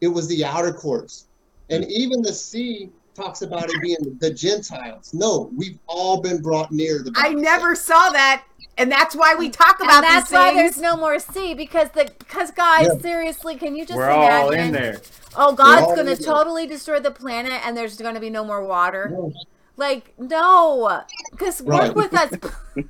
it 0.00 0.08
was 0.08 0.28
the 0.28 0.44
outer 0.44 0.72
courts. 0.72 1.26
And 1.70 1.84
even 1.90 2.22
the 2.22 2.32
sea 2.32 2.90
talks 3.14 3.42
about 3.42 3.68
it 3.68 3.82
being 3.82 4.16
the 4.20 4.32
Gentiles. 4.32 5.12
No, 5.12 5.50
we've 5.56 5.78
all 5.86 6.22
been 6.22 6.40
brought 6.40 6.72
near 6.72 7.02
the 7.02 7.12
I 7.16 7.34
never 7.34 7.74
saw 7.74 8.10
that, 8.10 8.44
and 8.78 8.90
that's 8.90 9.14
why 9.14 9.34
we 9.34 9.50
talk 9.50 9.80
about 9.82 9.96
and 9.96 10.04
that's 10.04 10.30
these 10.30 10.38
why 10.38 10.50
things. 10.54 10.76
there's 10.76 10.80
no 10.82 10.96
more 10.96 11.18
sea 11.18 11.52
because 11.52 11.90
the 11.90 12.10
because 12.20 12.50
guys 12.52 12.86
Yeah. 12.94 13.00
seriously 13.02 13.56
can 13.56 13.74
you 13.76 13.84
just 13.84 13.98
We're 13.98 14.08
all 14.08 14.50
in 14.50 14.72
there. 14.72 15.00
oh 15.36 15.52
god's 15.52 15.86
gonna 15.88 16.00
in 16.00 16.06
there. 16.06 16.16
totally 16.16 16.66
destroy 16.68 17.00
the 17.00 17.10
planet 17.10 17.60
and 17.66 17.76
there's 17.76 17.96
gonna 17.98 18.20
be 18.20 18.30
no 18.30 18.44
more 18.44 18.64
water 18.64 19.10
No. 19.10 19.32
Like 19.78 20.12
no 20.18 21.02
because 21.30 21.62
work 21.62 21.80
Right. 21.80 21.94
with 21.94 22.12
us 22.14 22.32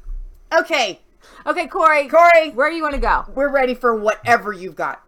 okay, 0.58 0.98
okay 1.46 1.66
cory 1.68 2.08
Cory, 2.08 2.50
where 2.50 2.70
do 2.70 2.76
you 2.76 2.82
want 2.82 2.94
to 2.94 3.00
go 3.00 3.24
we're 3.34 3.50
ready 3.50 3.74
for 3.74 3.94
whatever 3.94 4.52
you've 4.52 4.74
got. 4.74 5.04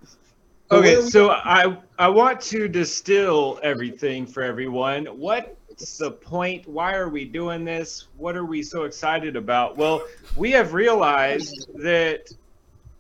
Okay, 0.70 1.00
so 1.00 1.30
I 1.30 1.76
I 1.98 2.06
want 2.08 2.40
to 2.42 2.68
distill 2.68 3.58
everything 3.62 4.24
for 4.26 4.42
everyone. 4.42 5.06
What's 5.06 5.98
the 5.98 6.12
point? 6.12 6.68
Why 6.68 6.94
are 6.94 7.08
we 7.08 7.24
doing 7.24 7.64
this? 7.64 8.06
What 8.18 8.36
are 8.36 8.44
we 8.44 8.62
so 8.62 8.84
excited 8.84 9.34
about? 9.34 9.76
Well, 9.76 10.02
we 10.36 10.52
have 10.52 10.72
realized 10.74 11.66
that 11.74 12.30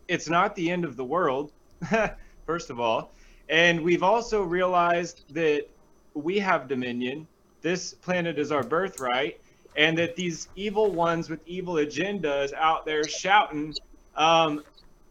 it's 0.08 0.28
not 0.28 0.56
the 0.56 0.68
end 0.68 0.84
of 0.84 0.96
the 0.96 1.04
world, 1.04 1.52
first 2.46 2.70
of 2.70 2.80
all. 2.80 3.12
And 3.48 3.80
we've 3.82 4.02
also 4.02 4.42
realized 4.42 5.22
that 5.34 5.68
we 6.14 6.38
have 6.40 6.66
dominion. 6.66 7.28
This 7.62 7.94
planet 7.94 8.38
is 8.38 8.52
our 8.52 8.62
birthright. 8.62 9.40
And 9.76 9.96
that 9.98 10.16
these 10.16 10.48
evil 10.56 10.90
ones 10.90 11.30
with 11.30 11.40
evil 11.46 11.74
agendas 11.74 12.52
out 12.54 12.84
there 12.84 13.06
shouting, 13.06 13.74
um, 14.16 14.64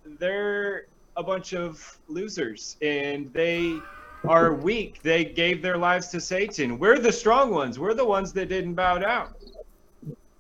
they're 0.06 0.86
a 1.16 1.24
bunch 1.24 1.54
of 1.54 1.98
losers 2.08 2.78
and 2.82 3.32
they 3.34 3.80
are 4.28 4.54
weak. 4.54 5.02
They 5.02 5.26
gave 5.26 5.62
their 5.62 5.78
lives 5.78 6.10
to 6.10 6.22
Satan. 6.22 6.78
We're 6.78 7.00
the 7.00 7.12
strong 7.12 7.52
ones. 7.52 7.80
We're 7.80 7.94
the 7.94 8.06
ones 8.06 8.34
that 8.34 8.50
didn't 8.50 8.74
bow 8.74 8.98
down. 8.98 9.34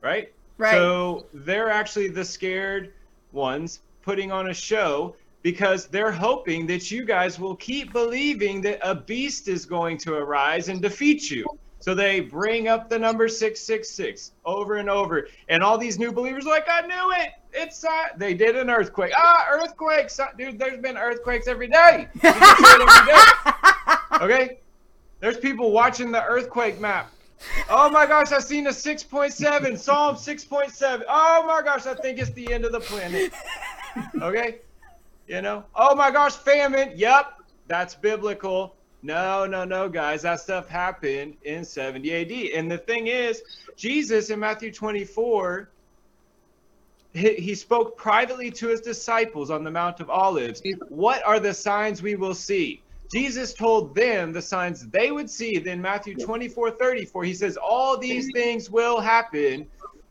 Right? 0.02 0.34
Right. 0.58 0.74
So 0.74 1.26
they're 1.34 1.70
actually 1.70 2.10
the 2.10 2.26
scared 2.26 2.94
ones 3.32 3.82
putting 4.02 4.32
on 4.32 4.50
a 4.50 4.54
show 4.54 5.16
because 5.42 5.88
they're 5.88 6.12
hoping 6.12 6.68
that 6.68 6.92
you 6.92 7.06
guys 7.06 7.40
will 7.40 7.56
keep 7.56 7.94
believing 7.94 8.62
that 8.62 8.80
a 8.82 8.94
beast 8.94 9.48
is 9.48 9.66
going 9.66 9.98
to 10.00 10.14
arise 10.16 10.68
and 10.68 10.82
defeat 10.82 11.32
you. 11.32 11.46
So 11.82 11.96
they 11.96 12.20
bring 12.20 12.68
up 12.68 12.90
the 12.90 13.00
number 13.00 13.28
666 13.28 14.34
over 14.46 14.76
and 14.76 14.90
over. 14.90 15.28
And 15.48 15.64
all 15.64 15.78
these 15.78 15.98
new 15.98 16.12
believers 16.12 16.46
are 16.46 16.50
like, 16.50 16.68
I 16.70 16.82
knew 16.82 17.12
it. 17.24 17.30
It's 17.54 17.84
uh, 17.84 18.08
they 18.18 18.34
did 18.34 18.56
an 18.56 18.70
earthquake. 18.70 19.14
Ah, 19.18 19.48
earthquakes. 19.50 20.20
Dude, 20.38 20.60
there's 20.60 20.82
been 20.82 20.98
earthquakes 20.98 21.48
every 21.48 21.68
day. 21.68 22.08
You 22.14 22.20
can 22.20 22.34
see 22.34 22.64
it 22.64 22.82
every 22.82 23.14
day. 23.14 23.22
Okay? 24.22 24.60
There's 25.22 25.38
people 25.38 25.72
watching 25.72 26.12
the 26.12 26.22
earthquake 26.24 26.80
map. 26.82 27.10
Oh 27.70 27.90
my 27.90 28.06
gosh, 28.06 28.34
I've 28.34 28.44
seen 28.44 28.68
a 28.68 28.72
6.7, 28.72 29.78
Psalm 29.78 30.16
6.7. 30.16 31.04
Oh 31.08 31.46
my 31.48 31.62
gosh, 31.62 31.86
I 31.86 31.94
think 31.94 32.20
it's 32.20 32.32
the 32.32 32.52
end 32.52 32.66
of 32.66 32.72
the 32.74 32.82
planet. 32.82 33.32
Okay? 34.22 34.58
You 35.28 35.42
know? 35.42 35.64
Oh 35.76 35.96
my 35.96 36.12
gosh, 36.12 36.34
famine. 36.36 36.92
Yep, 36.96 37.42
that's 37.68 37.96
biblical. 37.96 38.76
No, 39.02 39.46
no, 39.46 39.64
no, 39.64 39.88
guys. 39.88 40.24
That 40.24 40.40
stuff 40.42 40.68
happened 40.68 41.36
in 41.44 41.64
70 41.64 42.14
AD. 42.14 42.32
And 42.58 42.70
the 42.70 42.78
thing 42.78 43.08
is, 43.08 43.42
Jesus 43.76 44.30
in 44.30 44.40
Matthew 44.40 44.72
24, 44.72 45.70
he, 47.14 47.34
he 47.36 47.56
spoke 47.56 47.98
privately 47.98 48.52
to 48.52 48.68
his 48.68 48.82
disciples 48.82 49.50
on 49.50 49.64
the 49.64 49.72
Mount 49.72 50.00
of 50.00 50.10
Olives. 50.10 50.62
What 50.90 51.26
are 51.26 51.40
the 51.40 51.54
signs 51.54 52.02
we 52.02 52.16
will 52.16 52.36
see? 52.36 52.82
Jesus 53.12 53.54
told 53.54 53.96
them 53.96 54.32
the 54.32 54.42
signs 54.42 54.86
they 54.88 55.12
would 55.12 55.30
see. 55.30 55.58
Then 55.58 55.82
Matthew 55.82 56.16
24, 56.16 56.72
34, 56.72 57.24
he 57.24 57.34
says, 57.34 57.58
All 57.58 57.98
these 57.98 58.30
things 58.34 58.70
will 58.70 59.00
happen 59.00 59.66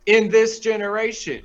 in 0.06 0.28
this 0.28 0.59
generation. 0.59 1.44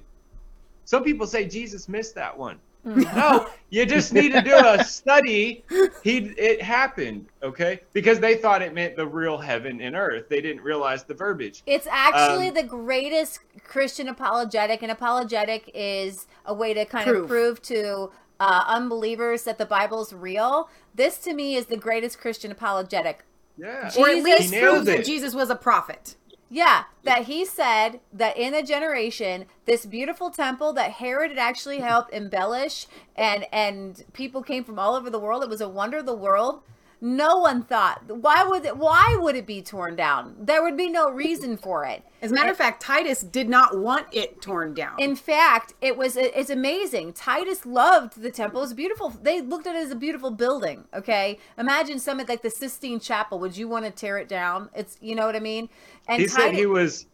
Some 0.86 1.04
people 1.04 1.28
say 1.28 1.46
Jesus 1.48 1.88
missed 1.88 2.16
that 2.16 2.36
one. 2.36 2.60
No, 2.86 3.48
you 3.70 3.86
just 3.86 4.14
need 4.14 4.34
to 4.34 4.42
do 4.42 4.56
a 4.56 4.84
study. 4.84 5.64
He 6.04 6.18
it 6.38 6.62
happened, 6.62 7.28
okay? 7.42 7.80
Because 7.94 8.20
they 8.20 8.36
thought 8.36 8.62
it 8.62 8.74
meant 8.74 8.96
the 8.98 9.08
real 9.08 9.38
heaven 9.38 9.80
and 9.82 9.96
earth. 9.96 10.28
They 10.30 10.42
didn't 10.42 10.64
realize 10.64 11.04
the 11.04 11.14
verbiage. 11.14 11.64
It's 11.66 11.88
actually 11.90 12.50
Um, 12.50 12.56
the 12.56 12.64
greatest 12.64 13.40
Christian 13.64 14.10
apologetic, 14.10 14.82
and 14.82 14.92
apologetic 14.92 15.72
is 15.74 16.28
a 16.46 16.54
way 16.54 16.74
to 16.74 16.84
kind 16.86 17.06
Proof. 17.08 17.24
of 17.24 17.30
prove 17.30 17.62
to 17.64 18.12
uh, 18.40 18.64
unbelievers 18.68 19.44
that 19.44 19.58
the 19.58 19.66
Bible's 19.66 20.12
real. 20.12 20.70
This 20.94 21.18
to 21.20 21.34
me 21.34 21.56
is 21.56 21.68
the 21.68 21.78
greatest 21.78 22.20
Christian 22.20 22.52
apologetic. 22.52 23.24
Yeah. 23.58 23.92
or 23.98 24.10
at 24.10 24.24
least 24.24 24.54
He 24.54 24.60
prove 24.60 24.86
that. 24.86 25.06
Jesus 25.06 25.34
was 25.34 25.50
a 25.50 25.56
prophet. 25.56 26.16
Yeah, 26.54 26.84
that 27.04 27.24
he 27.24 27.46
said 27.46 28.00
that 28.14 28.38
in 28.38 28.54
a 28.54 28.62
generation, 28.62 29.46
this 29.66 29.88
beautiful 29.88 30.30
temple 30.30 30.72
that 30.74 30.92
Herod 30.92 31.32
had 31.32 31.40
actually 31.40 31.80
helped 31.80 32.14
embellish, 32.14 32.86
and 33.16 33.48
and 33.52 34.04
people 34.14 34.44
came 34.44 34.64
from 34.64 34.78
all 34.78 34.94
over 34.94 35.10
the 35.10 35.18
world. 35.18 35.42
It 35.42 35.50
was 35.50 35.62
a 35.62 35.68
wonder 35.68 35.98
of 35.98 36.06
the 36.06 36.14
world. 36.14 36.62
No 37.02 37.40
one 37.40 37.64
thought 37.64 38.04
why 38.08 38.46
would 38.46 38.66
it, 38.66 38.78
why 38.78 39.18
would 39.20 39.36
it 39.36 39.46
be 39.46 39.62
torn 39.62 39.98
down? 39.98 40.36
There 40.40 40.64
would 40.64 40.78
be 40.78 40.90
no 40.90 41.10
reason 41.10 41.58
for 41.58 41.84
it. 41.86 42.02
As 42.22 42.32
a 42.32 42.34
matter 42.34 42.52
of 42.52 42.56
fact, 42.56 42.82
Titus 42.82 43.20
did 43.20 43.50
not 43.50 43.78
want 43.78 44.08
it 44.14 44.42
torn 44.42 44.74
down. 44.74 44.96
In 45.00 45.18
fact, 45.18 45.74
it 45.82 45.98
was 45.98 46.16
it's 46.16 46.50
amazing. 46.50 47.12
Titus 47.12 47.66
loved 47.66 48.22
the 48.22 48.32
temple. 48.32 48.62
It 48.62 48.64
was 48.64 48.74
beautiful. 48.74 49.10
They 49.10 49.42
looked 49.42 49.68
at 49.68 49.76
it 49.76 49.80
as 49.80 49.92
a 49.92 49.96
beautiful 49.96 50.32
building. 50.32 50.86
Okay, 50.94 51.40
imagine 51.58 52.00
something 52.00 52.28
like 52.28 52.42
the 52.42 52.50
Sistine 52.50 53.02
Chapel. 53.02 53.38
Would 53.40 53.58
you 53.58 53.68
want 53.68 53.84
to 53.84 53.92
tear 53.92 54.18
it 54.18 54.30
down? 54.30 54.70
It's 54.74 54.98
you 55.02 55.14
know 55.14 55.26
what 55.26 55.36
I 55.36 55.42
mean. 55.42 55.68
And 56.08 56.22
He 56.22 56.28
said 56.28 56.54
he 56.54 56.66
was 56.66 57.08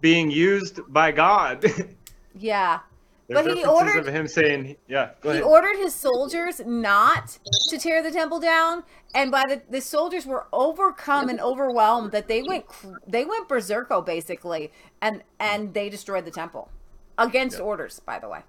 being 0.00 0.30
used 0.30 0.80
by 0.88 1.12
God. 1.12 1.64
yeah. 2.38 2.80
There's 3.26 3.44
But 3.46 3.56
he 3.58 3.64
ordered- 3.66 3.98
of 3.98 4.06
him 4.06 4.26
saying, 4.26 4.76
"Yeah, 4.88 5.10
He 5.22 5.28
ahead." 5.28 5.42
ordered 5.42 5.76
his 5.76 5.94
soldiers 5.94 6.62
not 6.64 7.38
to 7.68 7.76
tear 7.76 8.02
the 8.02 8.10
temple 8.10 8.40
down, 8.40 8.84
and 9.14 9.30
by 9.30 9.44
the 9.46 9.60
the 9.68 9.82
soldiers 9.82 10.24
were 10.24 10.46
overcome 10.50 11.28
and 11.28 11.38
overwhelmed 11.38 12.10
that 12.12 12.26
they 12.26 12.42
went 12.42 12.64
they 13.06 13.26
went 13.26 13.46
berserko 13.46 14.04
basically, 14.04 14.72
and 15.02 15.22
and 15.40 15.74
they 15.74 15.90
destroyed 15.90 16.24
the 16.24 16.30
temple 16.30 16.70
against 17.18 17.60
orders, 17.60 18.00
by 18.00 18.18
the 18.18 18.30
way. 18.30 18.40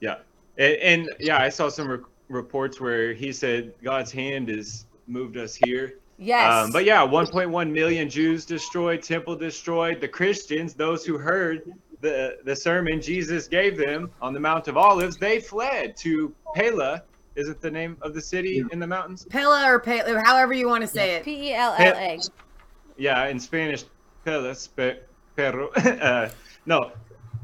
Yeah, 0.00 0.16
and, 0.58 0.74
and 0.76 1.10
yeah, 1.20 1.38
I 1.40 1.48
saw 1.48 1.68
some 1.68 1.86
re- 1.86 1.98
reports 2.28 2.80
where 2.80 3.12
he 3.12 3.32
said 3.32 3.72
God's 3.84 4.10
hand 4.10 4.48
has 4.48 4.86
moved 5.06 5.36
us 5.36 5.54
here. 5.54 6.00
Yes, 6.18 6.64
Um, 6.64 6.72
but 6.72 6.84
yeah, 6.84 7.06
1.1 7.06 7.70
million 7.70 8.08
Jews 8.08 8.46
destroyed, 8.46 9.02
temple 9.02 9.36
destroyed. 9.36 10.00
The 10.00 10.08
Christians, 10.08 10.74
those 10.74 11.04
who 11.04 11.18
heard 11.18 11.62
the 12.00 12.38
the 12.44 12.54
sermon 12.54 13.00
Jesus 13.00 13.48
gave 13.48 13.76
them 13.76 14.10
on 14.20 14.32
the 14.32 14.40
Mount 14.40 14.68
of 14.68 14.76
Olives, 14.76 15.16
they 15.16 15.40
fled 15.40 15.96
to 15.98 16.34
Pella. 16.54 17.02
Is 17.34 17.48
it 17.48 17.60
the 17.60 17.70
name 17.70 17.98
of 18.00 18.14
the 18.14 18.20
city 18.22 18.64
in 18.72 18.78
the 18.78 18.86
mountains? 18.86 19.26
Pella 19.28 19.70
or 19.70 19.78
Pella, 19.78 20.22
however 20.24 20.54
you 20.54 20.68
want 20.68 20.82
to 20.82 20.88
say 20.88 21.16
it. 21.16 21.24
P 21.24 21.50
E 21.50 21.54
L 21.54 21.74
L 21.78 21.94
A. 21.94 22.18
Yeah, 22.96 23.26
in 23.26 23.38
Spanish, 23.38 23.84
Pelas, 24.24 24.68
pe- 24.68 25.00
perro. 25.36 25.68
uh, 25.76 26.30
no, 26.64 26.92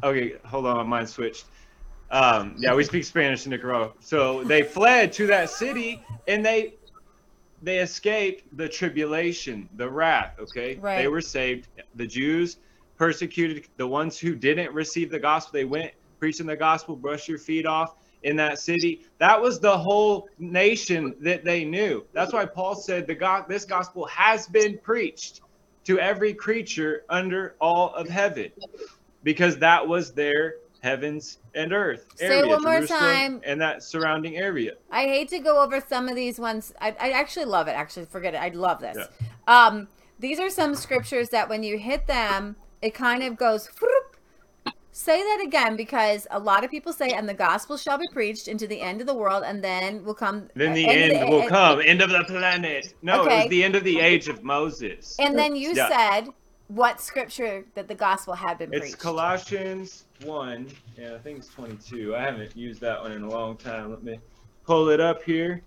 okay, 0.03 0.35
hold 0.47 0.65
on, 0.66 0.89
mine 0.89 1.07
switched. 1.07 1.44
Um, 2.11 2.57
yeah, 2.59 2.74
we 2.74 2.85
speak 2.85 3.05
Spanish 3.05 3.44
in 3.44 3.51
Nicaragua. 3.51 3.93
So 4.01 4.44
they 4.44 4.62
fled 4.62 5.12
to 5.15 5.27
that 5.28 5.51
city 5.51 6.03
and 6.27 6.44
they 6.44 6.74
they 7.62 7.78
escaped 7.78 8.56
the 8.56 8.68
tribulation, 8.68 9.68
the 9.76 9.89
wrath. 9.89 10.34
Okay, 10.40 10.76
Right. 10.76 10.98
they 10.98 11.09
were 11.09 11.20
saved. 11.20 11.68
The 11.94 12.06
Jews 12.06 12.59
persecuted 12.97 13.66
the 13.76 13.86
ones 13.86 14.18
who 14.18 14.34
didn't 14.34 14.72
receive 14.72 15.10
the 15.10 15.18
gospel. 15.18 15.52
They 15.52 15.64
went 15.64 15.93
preaching 16.18 16.47
the 16.47 16.56
gospel, 16.56 16.97
brush 16.97 17.28
your 17.28 17.39
feet 17.39 17.66
off 17.66 17.94
in 18.22 18.36
that 18.36 18.59
city. 18.59 19.02
That 19.18 19.40
was 19.40 19.59
the 19.59 19.76
whole 19.76 20.28
nation 20.39 21.14
that 21.20 21.44
they 21.44 21.64
knew. 21.64 22.05
That's 22.12 22.32
why 22.32 22.47
Paul 22.47 22.74
said 22.74 23.06
the 23.06 23.14
God, 23.14 23.47
this 23.48 23.64
gospel 23.64 24.06
has 24.06 24.47
been 24.47 24.78
preached 24.78 25.40
to 25.84 25.98
every 25.98 26.32
creature 26.32 27.05
under 27.09 27.56
all 27.60 27.93
of 27.94 28.09
heaven, 28.09 28.52
because 29.24 29.59
that 29.59 29.86
was 29.86 30.12
their 30.12 30.56
heavens 30.92 31.38
and 31.54 31.72
earth 31.72 32.06
Say 32.16 32.26
it 32.26 32.30
area, 32.30 32.46
one 32.48 32.62
more 32.62 32.86
time. 32.86 33.40
and 33.44 33.60
that 33.60 33.82
surrounding 33.82 34.36
area. 34.36 34.72
I 34.90 35.04
hate 35.04 35.28
to 35.30 35.38
go 35.38 35.62
over 35.62 35.80
some 35.80 36.09
of 36.09 36.16
these 36.16 36.38
ones. 36.38 36.74
I, 36.80 36.94
I 37.00 37.10
actually 37.12 37.46
love 37.46 37.68
it. 37.68 37.72
Actually, 37.72 38.06
forget 38.06 38.34
it. 38.34 38.38
I 38.38 38.48
love 38.48 38.80
this. 38.80 38.96
Yeah. 38.98 39.06
Um, 39.66 39.88
these 40.18 40.38
are 40.40 40.50
some 40.50 40.74
scriptures 40.74 41.28
that 41.30 41.48
when 41.48 41.62
you 41.62 41.78
hit 41.78 42.06
them, 42.06 42.56
it 42.82 42.94
kind 42.94 43.22
of 43.22 43.36
goes. 43.36 43.68
whoop. 43.80 44.16
Say 44.94 45.22
that 45.22 45.42
again 45.46 45.74
because 45.76 46.26
a 46.30 46.38
lot 46.38 46.64
of 46.64 46.70
people 46.70 46.92
say, 46.92 47.10
"And 47.12 47.26
the 47.26 47.32
gospel 47.32 47.78
shall 47.78 47.96
be 47.96 48.06
preached 48.12 48.46
into 48.46 48.66
the 48.66 48.78
end 48.78 49.00
of 49.00 49.06
the 49.06 49.14
world, 49.14 49.42
and 49.46 49.64
then 49.64 50.04
will 50.04 50.12
come." 50.14 50.50
Then 50.54 50.74
the 50.74 50.86
end 50.86 51.12
end 51.14 51.22
the- 51.22 51.30
will 51.30 51.40
and- 51.40 51.48
come, 51.48 51.80
end 51.82 52.02
of 52.02 52.10
the 52.10 52.24
planet. 52.24 52.92
No, 53.00 53.24
it 53.24 53.28
was 53.44 53.48
the 53.48 53.64
end 53.64 53.74
of 53.74 53.84
the 53.84 53.98
age 54.00 54.28
of 54.28 54.44
Moses. 54.44 55.16
And 55.18 55.38
then 55.38 55.56
you 55.56 55.72
Yeah. 55.72 55.88
said 55.88 56.28
what 56.68 57.01
scripture 57.01 57.64
that 57.74 57.89
the 57.89 57.94
gospel 57.94 58.34
had 58.34 58.59
been 58.59 58.72
It's 58.72 58.80
preached. 58.80 58.98
Colossians 58.98 60.05
1. 60.24 60.68
Yeah, 60.98 61.14
I 61.14 61.18
think 61.18 61.39
it's 61.39 61.48
22. 61.48 62.16
I 62.16 62.22
haven't 62.22 62.56
used 62.56 62.80
that 62.80 63.01
one 63.01 63.12
in 63.12 63.22
a 63.22 63.28
long 63.28 63.56
time. 63.56 63.90
Let 63.90 64.02
me 64.02 64.18
pull 64.64 64.89
it 64.89 65.01
up 65.01 65.22
here. 65.22 65.62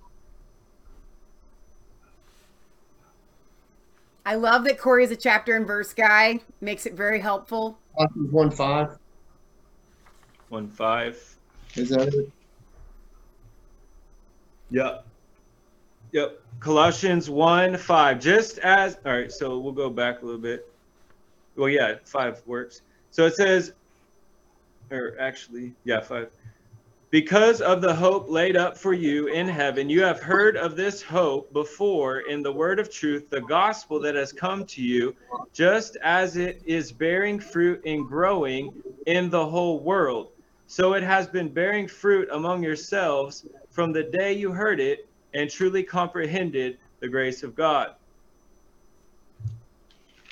I 4.26 4.36
love 4.36 4.64
that 4.64 4.80
Cory's 4.80 5.12
a 5.12 5.16
chapter 5.16 5.56
and 5.56 5.68
verse 5.68 5.94
guy. 5.94 6.40
Makes 6.60 6.88
it 6.88 6.94
very 6.94 7.20
helpful. 7.20 7.78
Colossians 7.96 8.32
one 8.32 8.52
five. 8.52 8.98
1 10.50 10.70
5. 10.70 11.38
Is 11.76 11.90
that 11.90 12.14
it? 12.14 12.32
Yep. 14.72 15.06
Yep. 16.12 16.42
Colossians 16.60 17.30
1 17.30 17.78
5. 17.78 18.20
Just 18.20 18.60
as, 18.60 18.98
all 19.06 19.12
right, 19.12 19.32
so 19.32 19.58
we'll 19.60 19.74
go 19.74 19.90
back 19.90 20.22
a 20.22 20.26
little 20.26 20.40
bit. 20.40 20.72
Well, 21.56 21.70
yeah, 21.70 21.96
5 22.04 22.42
works. 22.46 22.82
So 23.12 23.26
it 23.26 23.36
says, 23.36 23.74
or 24.92 25.16
actually, 25.20 25.74
yeah, 25.84 26.02
5. 26.02 26.30
Because 27.12 27.62
of 27.62 27.82
the 27.82 27.96
hope 27.96 28.30
laid 28.30 28.58
up 28.58 28.78
for 28.78 28.94
you 28.94 29.28
in 29.28 29.48
heaven, 29.48 29.90
you 29.90 30.02
have 30.04 30.20
heard 30.20 30.58
of 30.58 30.76
this 30.76 31.02
hope 31.02 31.54
before 31.54 32.20
in 32.22 32.44
the 32.44 32.52
word 32.52 32.78
of 32.78 32.92
truth, 32.92 33.30
the 33.30 33.40
gospel 33.40 34.02
that 34.02 34.16
has 34.16 34.34
come 34.34 34.66
to 34.66 34.82
you, 34.82 35.16
just 35.54 35.96
as 36.04 36.36
it 36.36 36.62
is 36.66 36.92
bearing 36.92 37.40
fruit 37.40 37.82
and 37.86 38.06
growing 38.06 38.74
in 39.06 39.30
the 39.30 39.46
whole 39.46 39.80
world. 39.80 40.32
So 40.68 40.94
it 40.94 41.04
has 41.04 41.28
been 41.28 41.48
bearing 41.48 41.88
fruit 41.88 42.28
among 42.32 42.64
yourselves 42.64 43.46
from 43.70 43.94
the 43.94 44.04
day 44.04 44.34
you 44.34 44.52
heard 44.52 44.82
it 44.82 45.08
and 45.34 45.50
truly 45.50 45.84
comprehended 45.84 46.80
the 47.00 47.08
grace 47.08 47.44
of 47.44 47.56
God. 47.56 47.96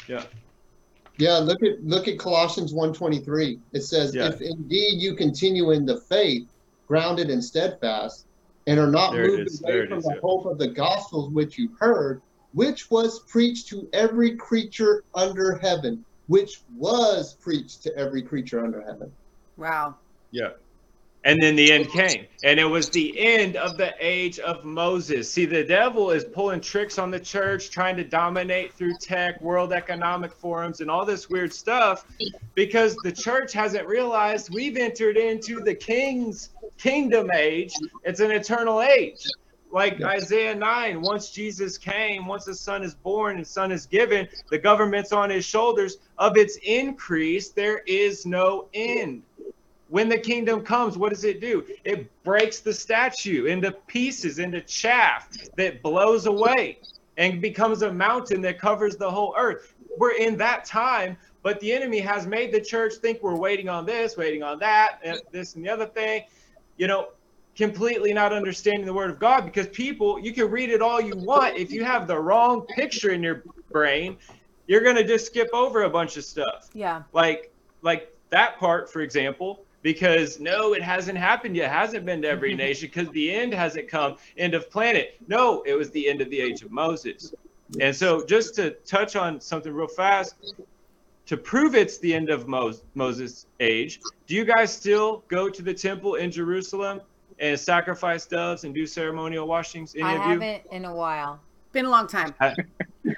Yeah. 0.07 0.23
Yeah, 1.23 1.37
look 1.37 1.63
at 1.63 1.81
look 1.85 2.09
at 2.09 2.19
Colossians 2.19 2.73
1:23. 2.73 3.57
It 3.71 3.83
says, 3.83 4.13
Yeah. 4.13 4.27
"If 4.27 4.41
indeed 4.41 5.01
you 5.01 5.15
continue 5.15 5.71
in 5.71 5.85
the 5.85 5.95
faith, 6.01 6.45
grounded 6.85 7.29
and 7.29 7.41
steadfast, 7.41 8.25
and 8.67 8.77
are 8.77 8.91
not 8.91 9.13
There 9.13 9.27
moved 9.27 9.63
away 9.63 9.87
from 9.87 9.99
is, 9.99 10.03
the 10.03 10.15
yeah. 10.15 10.19
hope 10.21 10.45
of 10.45 10.57
the 10.57 10.67
gospels 10.67 11.29
which 11.29 11.57
you 11.57 11.69
heard, 11.79 12.21
which 12.53 12.91
was 12.91 13.19
preached 13.19 13.69
to 13.69 13.87
every 13.93 14.35
creature 14.35 15.05
under 15.15 15.55
heaven, 15.55 16.03
which 16.27 16.61
was 16.75 17.35
preached 17.35 17.83
to 17.83 17.95
every 17.95 18.21
creature 18.21 18.61
under 18.61 18.81
heaven." 18.81 19.09
Wow. 19.55 19.95
Yeah. 20.31 20.49
And 21.25 21.41
then 21.41 21.55
the 21.55 21.71
end 21.71 21.89
came. 21.89 22.25
And 22.43 22.59
it 22.59 22.65
was 22.65 22.89
the 22.89 23.17
end 23.17 23.55
of 23.55 23.77
the 23.77 23.93
age 23.99 24.39
of 24.39 24.65
Moses. 24.65 25.31
See, 25.31 25.45
the 25.45 25.63
devil 25.63 26.11
is 26.11 26.25
pulling 26.25 26.59
tricks 26.59 26.99
on 26.99 27.11
the 27.11 27.19
church, 27.19 27.69
trying 27.69 27.95
to 27.95 28.03
dominate 28.03 28.73
through 28.73 28.95
tech, 28.99 29.39
World 29.41 29.71
Economic 29.71 30.33
Forums, 30.33 30.81
and 30.81 30.91
all 30.91 31.05
this 31.05 31.29
weird 31.29 31.53
stuff 31.53 32.05
because 32.55 32.95
the 33.03 33.11
church 33.11 33.53
hasn't 33.53 33.87
realized 33.87 34.53
we've 34.53 34.75
entered 34.75 35.15
into 35.15 35.61
the 35.61 35.73
king's 35.73 36.49
kingdom 36.77 37.29
age. 37.33 37.73
It's 38.03 38.19
an 38.19 38.31
eternal 38.31 38.81
age. 38.81 39.25
Like 39.71 40.03
Isaiah 40.03 40.53
9, 40.53 41.01
once 41.01 41.31
Jesus 41.31 41.79
came, 41.79 42.27
once 42.27 42.45
the 42.45 42.53
son 42.53 42.83
is 42.83 42.93
born 42.93 43.37
and 43.37 43.47
son 43.47 43.71
is 43.71 43.87
given, 43.87 44.27
the 44.51 44.57
government's 44.59 45.11
on 45.11 45.31
his 45.31 45.45
shoulders. 45.45 45.97
Of 46.19 46.37
its 46.37 46.59
increase, 46.63 47.49
there 47.49 47.79
is 47.87 48.23
no 48.23 48.67
end 48.75 49.23
when 49.93 50.09
the 50.09 50.17
kingdom 50.17 50.63
comes, 50.63 50.97
what 50.97 51.11
does 51.11 51.23
it 51.23 51.39
do? 51.39 51.63
It 51.83 52.11
breaks 52.23 52.61
the 52.61 52.73
statue 52.73 53.45
into 53.45 53.71
pieces, 53.85 54.39
into 54.39 54.59
chaff 54.61 55.29
that 55.55 55.83
blows 55.83 56.25
away 56.25 56.79
and 57.17 57.39
becomes 57.39 57.83
a 57.83 57.93
mountain 57.93 58.41
that 58.41 58.57
covers 58.59 58.95
the 58.95 59.11
whole 59.11 59.35
earth. 59.37 59.75
We're 59.99 60.15
in 60.15 60.35
that 60.37 60.65
time, 60.65 61.15
but 61.43 61.59
the 61.59 61.71
enemy 61.71 61.99
has 61.99 62.25
made 62.25 62.51
the 62.51 62.59
church 62.59 62.95
think 63.03 63.21
we're 63.21 63.37
waiting 63.37 63.69
on 63.69 63.85
this, 63.85 64.17
waiting 64.17 64.41
on 64.41 64.57
that, 64.57 64.97
and 65.03 65.21
this 65.31 65.53
and 65.53 65.63
the 65.63 65.69
other 65.69 65.85
thing. 65.85 66.23
You 66.77 66.87
know, 66.87 67.09
completely 67.55 68.13
not 68.13 68.33
understanding 68.33 68.87
the 68.87 68.93
word 68.95 69.11
of 69.11 69.19
God 69.19 69.45
because 69.45 69.67
people, 69.67 70.19
you 70.19 70.33
can 70.33 70.49
read 70.49 70.71
it 70.71 70.81
all 70.81 70.99
you 70.99 71.15
want. 71.15 71.55
If 71.55 71.71
you 71.71 71.83
have 71.83 72.07
the 72.07 72.19
wrong 72.19 72.65
picture 72.75 73.11
in 73.11 73.21
your 73.21 73.43
brain, 73.71 74.17
you're 74.65 74.81
going 74.81 74.95
to 74.95 75.05
just 75.05 75.27
skip 75.27 75.51
over 75.53 75.83
a 75.83 75.89
bunch 75.91 76.17
of 76.17 76.25
stuff 76.25 76.71
Yeah. 76.73 77.03
like 77.13 77.53
like 77.83 78.11
that 78.31 78.57
part 78.57 78.91
for 78.91 79.01
example 79.01 79.65
because 79.83 80.39
no 80.39 80.73
it 80.73 80.81
hasn't 80.81 81.17
happened 81.17 81.55
yet 81.55 81.65
It 81.65 81.73
hasn't 81.73 82.05
been 82.05 82.21
to 82.23 82.27
every 82.27 82.55
nation 82.65 82.89
because 82.91 83.09
the 83.13 83.31
end 83.31 83.53
hasn't 83.53 83.87
come 83.87 84.15
end 84.37 84.55
of 84.55 84.71
planet 84.71 85.17
no 85.27 85.61
it 85.63 85.73
was 85.75 85.91
the 85.91 86.09
end 86.09 86.21
of 86.21 86.29
the 86.31 86.39
age 86.39 86.63
of 86.63 86.71
moses 86.71 87.33
and 87.79 87.95
so 87.95 88.25
just 88.25 88.55
to 88.55 88.71
touch 88.85 89.15
on 89.15 89.39
something 89.39 89.71
real 89.71 89.87
fast 89.87 90.35
to 91.25 91.37
prove 91.37 91.75
it's 91.75 91.99
the 91.99 92.13
end 92.13 92.29
of 92.29 92.47
Mos- 92.47 92.83
moses 92.95 93.45
age 93.59 93.99
do 94.25 94.33
you 94.35 94.45
guys 94.45 94.73
still 94.73 95.23
go 95.27 95.49
to 95.49 95.61
the 95.61 95.73
temple 95.73 96.15
in 96.15 96.31
jerusalem 96.31 96.99
and 97.39 97.59
sacrifice 97.59 98.25
doves 98.25 98.63
and 98.63 98.73
do 98.73 98.85
ceremonial 98.85 99.47
washings 99.47 99.95
any 99.95 100.03
I 100.03 100.11
of 100.13 100.17
you 100.17 100.39
haven't 100.39 100.63
in 100.71 100.85
a 100.85 100.93
while. 100.95 101.39
Been 101.71 101.85
a 101.85 101.89
long 101.89 102.07
time. 102.07 102.35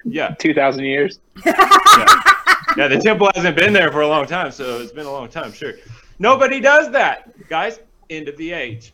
yeah 0.06 0.30
Two 0.40 0.54
thousand 0.54 0.86
years. 0.86 1.20
yeah, 1.46 2.88
the 2.88 3.00
temple 3.04 3.30
hasn't 3.36 3.56
been 3.56 3.74
there 3.74 3.92
for 3.92 4.02
a 4.02 4.08
long 4.08 4.26
time, 4.26 4.52
so 4.52 4.80
it's 4.80 4.94
been 4.94 5.06
a 5.06 5.12
long 5.12 5.28
time, 5.28 5.52
sure. 5.52 5.74
Nobody 6.20 6.60
does 6.60 6.92
that, 6.92 7.48
guys. 7.50 7.80
End 8.10 8.28
of 8.28 8.38
the 8.38 8.52
age 8.52 8.94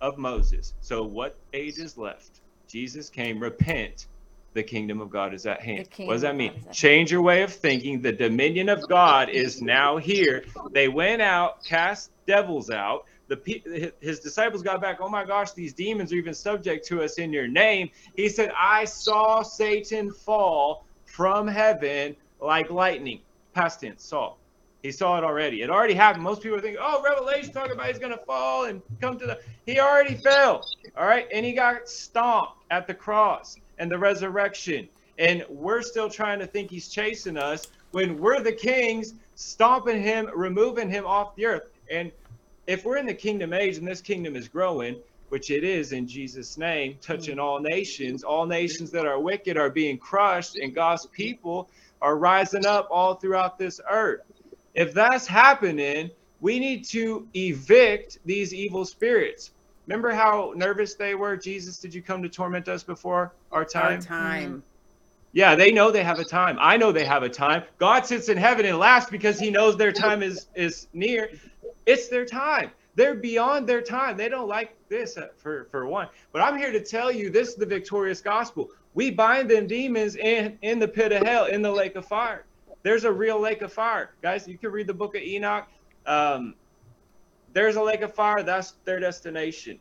of 0.00 0.18
Moses. 0.18 0.74
So 0.80 1.04
what 1.04 1.36
age 1.52 1.78
is 1.78 1.96
left? 1.96 2.40
Jesus 2.66 3.08
came, 3.08 3.38
repent. 3.38 4.06
The 4.54 4.62
kingdom 4.62 5.00
of 5.02 5.10
God 5.10 5.34
is 5.34 5.44
at 5.44 5.60
hand. 5.60 5.88
What 5.96 6.14
does 6.14 6.22
that 6.22 6.34
mean? 6.34 6.52
God 6.52 6.60
is 6.60 6.66
at 6.68 6.72
Change 6.72 7.12
your 7.12 7.20
way 7.20 7.42
of 7.42 7.52
thinking. 7.52 8.00
The 8.00 8.12
dominion 8.12 8.70
of 8.70 8.88
God 8.88 9.28
is 9.28 9.60
now 9.60 9.98
here. 9.98 10.44
They 10.72 10.88
went 10.88 11.20
out, 11.20 11.62
cast 11.62 12.10
devils 12.26 12.70
out. 12.70 13.04
The 13.28 13.92
his 14.00 14.20
disciples 14.20 14.62
got 14.62 14.80
back. 14.80 14.98
Oh 15.00 15.08
my 15.08 15.24
gosh, 15.24 15.52
these 15.52 15.74
demons 15.74 16.12
are 16.12 16.16
even 16.16 16.32
subject 16.32 16.86
to 16.86 17.02
us 17.02 17.18
in 17.18 17.32
your 17.32 17.48
name. 17.48 17.90
He 18.16 18.28
said, 18.28 18.52
"I 18.56 18.84
saw 18.84 19.42
Satan 19.42 20.12
fall 20.12 20.86
from 21.04 21.48
heaven 21.48 22.16
like 22.40 22.70
lightning." 22.70 23.20
Past 23.52 23.80
tense, 23.80 24.04
saw. 24.04 24.34
He 24.82 24.92
saw 24.92 25.18
it 25.18 25.24
already. 25.24 25.62
It 25.62 25.70
already 25.70 25.94
happened. 25.94 26.22
Most 26.22 26.42
people 26.42 26.58
are 26.58 26.60
thinking, 26.60 26.80
"Oh, 26.80 27.02
Revelation 27.02 27.52
talking 27.52 27.72
about 27.72 27.86
he's 27.88 27.98
gonna 27.98 28.20
fall 28.26 28.64
and 28.66 28.82
come 29.00 29.18
to 29.18 29.26
the." 29.26 29.40
He 29.64 29.80
already 29.80 30.14
fell. 30.14 30.64
All 30.96 31.06
right, 31.06 31.26
and 31.32 31.44
he 31.44 31.52
got 31.52 31.88
stomped 31.88 32.64
at 32.70 32.86
the 32.86 32.94
cross 32.94 33.56
and 33.78 33.90
the 33.90 33.98
resurrection. 33.98 34.88
And 35.18 35.44
we're 35.48 35.82
still 35.82 36.10
trying 36.10 36.38
to 36.40 36.46
think 36.46 36.70
he's 36.70 36.88
chasing 36.88 37.38
us 37.38 37.68
when 37.92 38.18
we're 38.18 38.40
the 38.40 38.52
kings, 38.52 39.14
stomping 39.34 40.02
him, 40.02 40.28
removing 40.34 40.90
him 40.90 41.06
off 41.06 41.34
the 41.36 41.46
earth. 41.46 41.62
And 41.90 42.12
if 42.66 42.84
we're 42.84 42.98
in 42.98 43.06
the 43.06 43.14
kingdom 43.14 43.52
age 43.52 43.78
and 43.78 43.88
this 43.88 44.02
kingdom 44.02 44.36
is 44.36 44.46
growing, 44.46 45.00
which 45.30 45.50
it 45.50 45.64
is 45.64 45.92
in 45.92 46.06
Jesus' 46.06 46.58
name, 46.58 46.98
touching 47.00 47.38
all 47.38 47.60
nations, 47.60 48.22
all 48.22 48.46
nations 48.46 48.90
that 48.90 49.06
are 49.06 49.18
wicked 49.18 49.56
are 49.56 49.70
being 49.70 49.98
crushed, 49.98 50.56
and 50.56 50.74
God's 50.74 51.06
people 51.06 51.70
are 52.02 52.18
rising 52.18 52.66
up 52.66 52.86
all 52.90 53.14
throughout 53.14 53.58
this 53.58 53.80
earth. 53.90 54.20
If 54.76 54.92
that's 54.92 55.26
happening, 55.26 56.10
we 56.40 56.58
need 56.58 56.84
to 56.86 57.26
evict 57.34 58.18
these 58.26 58.52
evil 58.52 58.84
spirits. 58.84 59.52
Remember 59.86 60.12
how 60.12 60.52
nervous 60.54 60.94
they 60.94 61.14
were? 61.14 61.34
Jesus, 61.36 61.78
did 61.78 61.94
you 61.94 62.02
come 62.02 62.22
to 62.22 62.28
torment 62.28 62.68
us 62.68 62.82
before 62.82 63.32
our 63.52 63.64
time? 63.64 63.94
Our 63.94 64.00
time. 64.02 64.62
Yeah, 65.32 65.54
they 65.54 65.72
know 65.72 65.90
they 65.90 66.04
have 66.04 66.18
a 66.18 66.24
time. 66.24 66.58
I 66.60 66.76
know 66.76 66.92
they 66.92 67.04
have 67.06 67.22
a 67.22 67.28
time. 67.28 67.62
God 67.78 68.04
sits 68.04 68.28
in 68.28 68.36
heaven 68.36 68.66
and 68.66 68.78
laughs 68.78 69.08
because 69.10 69.38
he 69.38 69.50
knows 69.50 69.76
their 69.76 69.92
time 69.92 70.22
is 70.22 70.48
is 70.54 70.88
near. 70.92 71.30
It's 71.86 72.08
their 72.08 72.26
time. 72.26 72.70
They're 72.96 73.14
beyond 73.14 73.66
their 73.66 73.82
time. 73.82 74.16
They 74.16 74.28
don't 74.28 74.48
like 74.48 74.76
this 74.88 75.16
uh, 75.16 75.28
for 75.36 75.68
for 75.70 75.86
one. 75.86 76.08
But 76.32 76.42
I'm 76.42 76.58
here 76.58 76.72
to 76.72 76.82
tell 76.82 77.10
you 77.10 77.30
this 77.30 77.48
is 77.48 77.54
the 77.54 77.66
victorious 77.66 78.20
gospel. 78.20 78.70
We 78.94 79.10
bind 79.10 79.50
them 79.50 79.66
demons 79.66 80.16
in 80.16 80.58
in 80.62 80.78
the 80.78 80.88
pit 80.88 81.12
of 81.12 81.26
hell, 81.26 81.46
in 81.46 81.62
the 81.62 81.72
lake 81.72 81.96
of 81.96 82.06
fire. 82.06 82.44
There's 82.86 83.02
a 83.02 83.10
real 83.10 83.40
lake 83.40 83.62
of 83.62 83.72
fire, 83.72 84.10
guys. 84.22 84.46
You 84.46 84.56
can 84.56 84.70
read 84.70 84.86
the 84.86 84.94
book 84.94 85.16
of 85.16 85.22
Enoch. 85.22 85.66
Um, 86.06 86.54
there's 87.52 87.74
a 87.74 87.82
lake 87.82 88.02
of 88.02 88.14
fire. 88.14 88.44
That's 88.44 88.74
their 88.84 89.00
destination. 89.00 89.80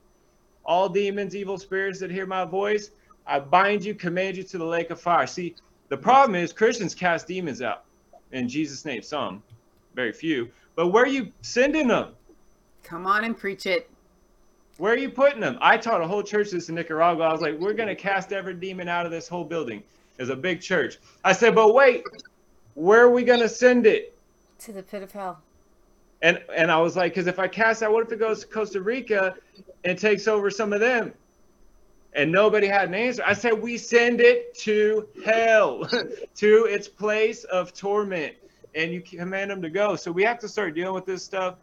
All 0.66 0.90
demons, 0.90 1.36
evil 1.36 1.60
spirits 1.60 2.00
that 2.00 2.10
hear 2.10 2.26
my 2.26 2.46
voice, 2.46 2.90
I 3.28 3.42
bind 3.42 3.86
you, 3.86 3.94
command 3.94 4.38
you 4.38 4.44
to 4.46 4.58
the 4.58 4.66
lake 4.66 4.90
of 4.90 5.00
fire. 5.00 5.28
See, 5.28 5.54
the 5.90 5.98
problem 5.98 6.34
is 6.34 6.52
Christians 6.52 6.96
cast 6.96 7.28
demons 7.28 7.62
out 7.62 7.84
in 8.32 8.50
Jesus' 8.50 8.86
name. 8.86 9.04
Some, 9.04 9.44
very 9.94 10.12
few. 10.12 10.50
But 10.76 10.88
where 10.88 11.04
are 11.04 11.08
you 11.08 11.32
sending 11.44 11.88
them? 11.88 12.14
Come 12.82 13.06
on 13.06 13.24
and 13.24 13.38
preach 13.38 13.68
it. 13.68 13.88
Where 14.78 14.94
are 14.94 14.98
you 14.98 15.12
putting 15.12 15.42
them? 15.42 15.60
I 15.62 15.78
taught 15.78 16.02
a 16.02 16.08
whole 16.08 16.24
church 16.24 16.50
this 16.50 16.70
in 16.70 16.74
Nicaragua. 16.74 17.26
I 17.26 17.32
was 17.32 17.42
like, 17.42 17.60
we're 17.60 17.74
going 17.74 17.88
to 17.88 17.96
cast 17.96 18.34
every 18.34 18.56
demon 18.56 18.90
out 18.90 19.06
of 19.06 19.12
this 19.12 19.28
whole 19.28 19.46
building. 19.46 19.84
It's 20.18 20.32
a 20.32 20.36
big 20.36 20.60
church. 20.60 20.98
I 21.24 21.34
said, 21.34 21.54
but 21.54 21.76
wait, 21.76 22.04
where 22.76 23.02
are 23.02 23.10
we 23.10 23.24
going 23.24 23.40
to 23.40 23.50
send 23.50 23.86
it? 23.86 24.16
To 24.60 24.72
the 24.72 24.84
pit 24.84 25.02
of 25.02 25.12
hell. 25.12 25.42
And 26.22 26.42
and 26.56 26.72
I 26.72 26.80
was 26.80 26.96
like, 26.96 27.14
because 27.14 27.28
if 27.28 27.40
I 27.40 27.48
cast 27.48 27.84
out, 27.84 27.92
what 27.92 28.06
if 28.06 28.12
it 28.12 28.20
goes 28.20 28.42
to 28.42 28.48
Costa 28.48 28.82
Rica 28.82 29.36
and 29.84 29.98
takes 29.98 30.28
over 30.28 30.50
some 30.50 30.72
of 30.72 30.80
them? 30.80 31.14
And 32.14 32.32
nobody 32.32 32.68
had 32.68 32.88
an 32.88 32.96
answer. 32.96 33.24
I 33.26 33.34
said, 33.34 33.62
we 33.62 33.78
send 33.78 34.22
it 34.22 34.58
to 34.60 35.08
hell, 35.26 35.86
to 36.36 36.66
its 36.66 36.88
place 36.88 37.44
of 37.46 37.74
torment, 37.74 38.36
and 38.74 38.92
you 38.92 39.02
command 39.02 39.52
them 39.52 39.62
to 39.62 39.70
go. 39.70 39.98
So 39.98 40.12
we 40.12 40.24
have 40.24 40.40
to 40.40 40.48
start 40.48 40.76
dealing 40.76 40.94
with 40.94 41.06
this 41.06 41.26
stuff. 41.26 41.56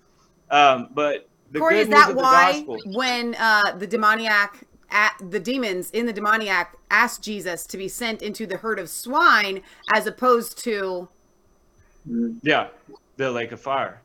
Um, 0.51 0.91
but 0.93 1.29
the 1.53 1.59
Cory, 1.59 1.79
is 1.79 1.89
that 1.89 2.15
why 2.15 2.53
gospel, 2.53 2.81
when 2.85 3.35
uh, 3.39 3.77
the 3.79 3.87
demoniac, 3.87 4.67
at, 4.91 5.15
the 5.31 5.41
demons 5.41 5.91
in 5.93 6.05
the 6.05 6.13
demoniac 6.13 6.77
asked 6.93 7.23
Jesus 7.23 7.67
to 7.67 7.77
be 7.77 7.89
sent 7.89 8.23
into 8.23 8.47
the 8.47 8.59
herd 8.59 8.79
of 8.79 8.89
swine 8.89 9.63
as 9.93 10.07
opposed 10.07 10.59
to 10.65 11.09
mm-hmm. 12.09 12.39
yeah, 12.43 12.69
the 13.17 13.31
lake 13.31 13.51
of 13.51 13.61
fire. 13.61 14.01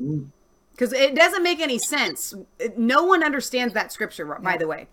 Mm-hmm. 0.00 0.24
because 0.72 0.92
it 0.92 1.14
doesn't 1.14 1.42
make 1.42 1.60
any 1.60 1.78
sense. 1.78 2.34
No 2.76 3.04
one 3.04 3.24
understands 3.24 3.72
that 3.72 3.92
scripture, 3.92 4.26
by 4.26 4.58
the 4.58 4.66
way. 4.66 4.88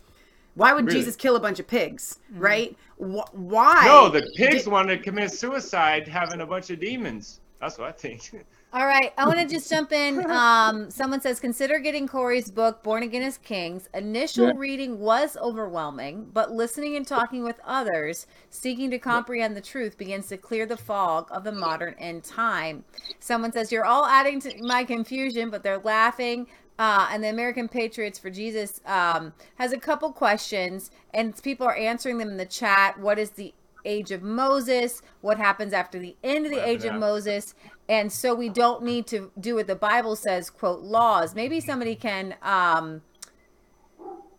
Why 0.55 0.71
would 0.71 0.85
Really? 0.85 0.99
Jesus 0.99 1.17
kill 1.17 1.35
a 1.35 1.39
bunch 1.41 1.59
of 1.59 1.67
pigs, 1.67 2.19
mm-hmm. 2.31 2.39
right? 2.39 2.77
Why? 2.97 3.81
No, 3.85 4.07
the 4.07 4.21
pigs 4.35 4.63
did- 4.63 4.71
wanted 4.71 4.97
to 4.97 5.03
commit 5.03 5.31
suicide, 5.31 6.07
having 6.07 6.41
a 6.41 6.45
bunch 6.45 6.69
of 6.69 6.79
demons 6.79 7.41
That's 7.59 7.77
what 7.77 7.89
I 7.89 7.91
think. 7.91 8.31
All 8.75 8.87
right, 8.87 9.13
I 9.19 9.27
want 9.27 9.37
to 9.37 9.45
just 9.45 9.69
jump 9.69 9.91
in. 9.91 10.25
Um, 10.31 10.89
someone 10.89 11.21
says, 11.21 11.39
consider 11.39 11.77
getting 11.77 12.07
Cory's 12.07 12.49
book, 12.49 12.81
Born 12.81 13.03
Again 13.03 13.21
as 13.21 13.37
Kings. 13.37 13.87
Initial 13.93 14.47
Yeah. 14.47 14.53
reading 14.55 14.99
was 14.99 15.37
overwhelming, 15.37 16.31
but 16.33 16.51
listening 16.53 16.95
and 16.95 17.05
talking 17.05 17.43
with 17.43 17.59
others, 17.63 18.25
seeking 18.49 18.89
to 18.89 18.97
comprehend 18.97 19.55
the 19.55 19.61
truth, 19.61 19.95
begins 19.95 20.25
to 20.29 20.37
clear 20.37 20.65
the 20.65 20.75
fog 20.75 21.27
of 21.29 21.43
the 21.43 21.51
modern 21.51 21.93
end 21.99 22.23
time. 22.23 22.83
Someone 23.19 23.51
says, 23.51 23.71
you're 23.71 23.85
all 23.85 24.07
adding 24.07 24.39
to 24.39 24.51
my 24.63 24.83
confusion, 24.83 25.51
but 25.51 25.61
they're 25.61 25.77
laughing. 25.77 26.47
Uh, 26.79 27.07
and 27.11 27.23
the 27.23 27.29
American 27.29 27.67
Patriots 27.67 28.17
for 28.17 28.31
Jesus 28.31 28.81
um, 28.87 29.33
has 29.59 29.71
a 29.71 29.77
couple 29.77 30.11
questions, 30.11 30.89
and 31.13 31.39
people 31.43 31.67
are 31.67 31.75
answering 31.75 32.17
them 32.17 32.29
in 32.29 32.37
the 32.37 32.45
chat. 32.45 32.99
What 32.99 33.19
is 33.19 33.29
the 33.29 33.53
age 33.85 34.11
of 34.11 34.23
Moses? 34.23 35.01
What 35.19 35.37
happens 35.37 35.73
after 35.73 35.99
the 35.99 36.15
end 36.23 36.45
of 36.45 36.51
the 36.51 36.65
age 36.65 36.85
of 36.85 36.95
Moses? 36.95 37.53
And 37.89 38.11
so 38.11 38.33
we 38.33 38.49
don't 38.49 38.83
need 38.83 39.07
to 39.07 39.31
do 39.39 39.55
what 39.55 39.67
the 39.67 39.75
Bible 39.75 40.15
says, 40.15 40.49
quote, 40.49 40.81
laws. 40.81 41.35
Maybe 41.35 41.59
somebody 41.59 41.95
can. 41.95 42.35
Um, 42.41 43.01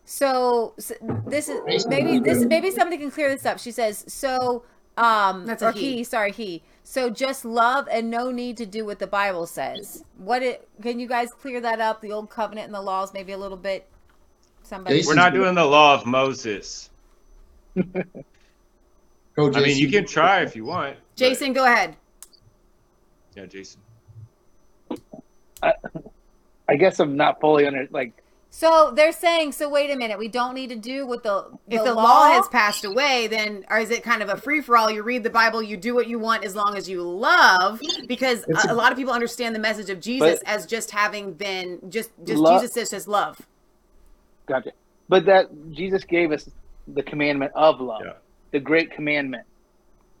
so, 0.03 0.73
s 0.77 0.91
this 1.27 1.49
is 1.49 1.87
maybe 1.87 2.19
this 2.19 2.45
maybe 2.45 2.69
somebody 2.71 2.97
can 2.97 3.11
clear 3.11 3.29
this 3.29 3.45
up. 3.45 3.59
She 3.59 3.71
says 3.71 4.03
so. 4.07 4.63
Um, 4.97 5.45
That's 5.45 5.61
a 5.61 5.69
or 5.69 5.71
he. 5.73 5.97
he. 5.97 6.03
Sorry, 6.03 6.31
he. 6.31 6.63
So 6.83 7.09
just 7.09 7.43
love 7.43 7.87
and 7.91 8.09
no 8.09 8.31
need 8.31 8.57
to 8.57 8.65
do 8.65 8.85
what 8.85 8.99
the 8.99 9.07
Bible 9.07 9.45
says. 9.47 10.05
What 10.17 10.41
it? 10.43 10.69
Can 10.81 10.99
you 10.99 11.07
guys 11.07 11.31
clear 11.31 11.59
that 11.61 11.81
up? 11.81 12.01
The 12.01 12.11
old 12.11 12.29
covenant 12.29 12.65
and 12.67 12.73
the 12.75 12.81
laws, 12.81 13.13
maybe 13.13 13.31
a 13.33 13.37
little 13.37 13.57
bit. 13.57 13.87
Somebody. 14.63 15.03
We're 15.05 15.15
not 15.15 15.33
doing 15.33 15.55
the 15.55 15.65
law 15.65 15.95
of 15.95 16.05
Moses. 16.05 16.89
Go, 17.75 19.51
I 19.53 19.61
mean, 19.61 19.77
you 19.77 19.89
can 19.89 20.05
try 20.05 20.41
if 20.41 20.55
you 20.55 20.63
want. 20.65 20.95
but- 20.95 21.15
Jason, 21.17 21.51
go 21.53 21.65
ahead. 21.65 21.97
Yeah, 23.35 23.45
Jason. 23.45 23.81
I 26.67 26.75
guess 26.77 26.99
I'm 26.99 27.15
not 27.15 27.39
fully 27.39 27.65
under 27.67 27.87
like 27.91 28.13
So 28.49 28.91
they're 28.95 29.11
saying. 29.11 29.51
So 29.51 29.69
wait 29.69 29.91
a 29.91 29.95
minute. 29.95 30.17
We 30.17 30.27
don't 30.27 30.53
need 30.55 30.69
to 30.69 30.75
do 30.75 31.05
what 31.05 31.23
the 31.23 31.45
If 31.69 31.83
the 31.83 31.93
law 31.93 32.31
has 32.31 32.47
passed 32.47 32.85
away, 32.85 33.27
then 33.27 33.65
or 33.69 33.77
is 33.79 33.91
it 33.91 34.03
kind 34.03 34.21
of 34.23 34.29
a 34.29 34.37
free 34.37 34.61
for 34.61 34.77
all? 34.77 34.89
You 34.89 35.03
read 35.03 35.23
the 35.23 35.29
Bible, 35.29 35.61
you 35.61 35.77
do 35.77 35.93
what 35.93 36.07
you 36.07 36.17
want 36.19 36.43
as 36.43 36.55
long 36.55 36.75
as 36.75 36.89
you 36.89 37.01
love, 37.03 37.79
because 38.07 38.45
a, 38.47 38.69
a- 38.69 38.73
a 38.73 38.75
lot 38.75 38.91
of 38.91 38.97
people 38.97 39.13
understand 39.13 39.53
the 39.55 39.59
message 39.59 39.89
of 39.89 39.99
Jesus 39.99 40.39
But- 40.39 40.47
as 40.49 40.65
just 40.65 40.91
having 40.91 41.33
been 41.33 41.79
just 41.89 42.11
just 42.23 42.39
Love- 42.41 42.61
Jesus 42.61 42.77
is 42.77 42.89
just 42.89 43.07
love. 43.07 43.39
gotcha. 44.47 44.71
But 45.07 45.25
that 45.25 45.47
Jesus 45.71 46.03
gave 46.03 46.31
us 46.31 46.49
the 46.87 47.03
commandment 47.03 47.51
of 47.55 47.79
love, 47.79 48.01
Yeah. 48.05 48.13
the 48.51 48.59
great 48.59 48.91
commandment. 48.91 49.45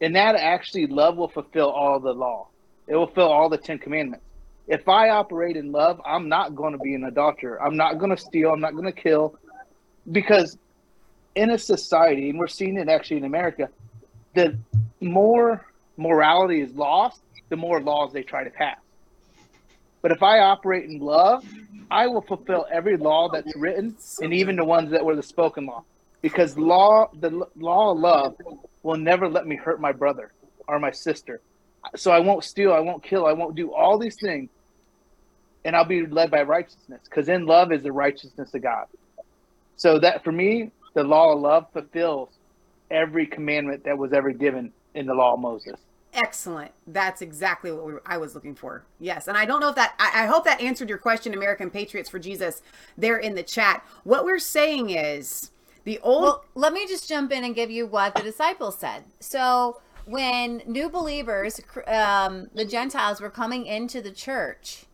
And 0.01 0.15
that 0.15 0.35
actually 0.35 0.85
love 0.87 1.15
will 1.17 1.29
fulfill 1.29 1.69
all 1.69 1.99
the 1.99 2.11
law. 2.13 2.47
It 2.87 2.95
will 2.95 3.07
fill 3.07 3.31
all 3.31 3.49
the 3.49 3.57
Ten 3.57 3.79
Commandments. 3.79 4.25
If 4.67 4.87
I 4.89 5.09
operate 5.09 5.57
in 5.57 5.71
love, 5.71 6.01
I'm 6.05 6.27
not 6.27 6.55
going 6.55 6.73
to 6.73 6.79
be 6.79 6.95
an 6.95 7.03
adulterer. 7.03 7.61
I'm 7.61 7.77
not 7.77 7.99
going 7.99 8.09
to 8.09 8.17
steal. 8.17 8.51
I'm 8.51 8.59
not 8.61 8.73
going 8.73 8.85
to 8.85 8.91
kill. 8.91 9.37
Because 10.11 10.57
in 11.35 11.51
a 11.51 11.57
society, 11.57 12.29
and 12.29 12.39
we're 12.39 12.47
seeing 12.47 12.77
it 12.77 12.89
actually 12.89 13.17
in 13.17 13.25
America, 13.25 13.69
the 14.33 14.57
more 15.01 15.65
morality 15.97 16.61
is 16.61 16.73
lost, 16.73 17.21
the 17.49 17.55
more 17.55 17.81
laws 17.81 18.11
they 18.13 18.23
try 18.23 18.43
to 18.43 18.49
pass. 18.49 18.77
But 20.01 20.11
if 20.11 20.23
I 20.23 20.39
operate 20.39 20.89
in 20.89 20.99
love, 20.99 21.43
I 21.89 22.07
will 22.07 22.21
fulfill 22.21 22.65
every 22.71 22.97
law 22.97 23.29
that's 23.29 23.55
written, 23.55 23.95
and 24.21 24.33
even 24.33 24.55
the 24.55 24.65
ones 24.65 24.91
that 24.91 25.03
were 25.03 25.15
the 25.15 25.23
spoken 25.23 25.65
law. 25.65 25.83
Because 26.21 26.57
law, 26.57 27.09
the 27.19 27.47
law 27.55 27.91
of 27.91 27.99
love, 27.99 28.35
will 28.83 28.97
never 28.97 29.27
let 29.27 29.45
me 29.47 29.55
hurt 29.55 29.79
my 29.81 29.91
brother 29.91 30.31
or 30.67 30.79
my 30.79 30.91
sister. 30.91 31.41
So 31.95 32.11
I 32.11 32.19
won't 32.19 32.43
steal, 32.43 32.73
I 32.73 32.79
won't 32.79 33.03
kill, 33.03 33.25
I 33.25 33.33
won't 33.33 33.55
do 33.55 33.73
all 33.73 33.97
these 33.97 34.15
things, 34.15 34.49
and 35.63 35.75
I'll 35.75 35.85
be 35.85 36.05
led 36.05 36.31
by 36.31 36.43
righteousness. 36.43 37.01
Because 37.03 37.29
in 37.29 37.45
love 37.45 37.71
is 37.71 37.83
the 37.83 37.91
righteousness 37.91 38.53
of 38.53 38.61
God. 38.61 38.85
So 39.77 39.99
that 39.99 40.23
for 40.23 40.31
me, 40.31 40.71
the 40.93 41.03
law 41.03 41.33
of 41.33 41.41
love 41.41 41.67
fulfills 41.73 42.29
every 42.91 43.25
commandment 43.25 43.83
that 43.83 43.97
was 43.97 44.13
ever 44.13 44.31
given 44.31 44.71
in 44.93 45.05
the 45.05 45.13
law 45.13 45.33
of 45.33 45.39
Moses. 45.39 45.79
Excellent. 46.13 46.71
That's 46.87 47.21
exactly 47.21 47.71
what 47.73 47.85
we, 47.85 47.93
I 48.05 48.17
was 48.17 48.35
looking 48.35 48.55
for. 48.55 48.85
Yes, 48.99 49.27
and 49.27 49.37
I 49.37 49.43
don't 49.43 49.59
know 49.59 49.69
if 49.69 49.75
that. 49.75 49.95
I, 49.99 50.23
I 50.23 50.25
hope 50.27 50.45
that 50.45 50.61
answered 50.61 50.87
your 50.87 50.97
question, 50.97 51.33
American 51.33 51.69
Patriots 51.69 52.09
for 52.09 52.19
Jesus. 52.19 52.61
There 52.97 53.17
in 53.17 53.35
the 53.35 53.43
chat. 53.43 53.85
What 54.05 54.23
we're 54.23 54.39
saying 54.39 54.91
is 54.91 55.51
the 55.83 55.99
old. 55.99 56.23
Well, 56.23 56.45
let 56.55 56.71
me 56.71 56.87
just 56.87 57.09
jump 57.09 57.33
in 57.33 57.43
and 57.43 57.53
give 57.53 57.69
you 57.69 57.85
what 57.85 58.15
the 58.15 58.21
disciples 58.21 58.77
said. 58.77 59.03
So, 59.19 59.81
when 60.05 60.61
new 60.65 60.89
believers, 60.89 61.59
um, 61.87 62.47
the 62.53 62.65
Gentiles, 62.65 63.21
were 63.21 63.29
coming 63.29 63.65
into 63.65 64.01
the 64.01 64.11
church, 64.11 64.85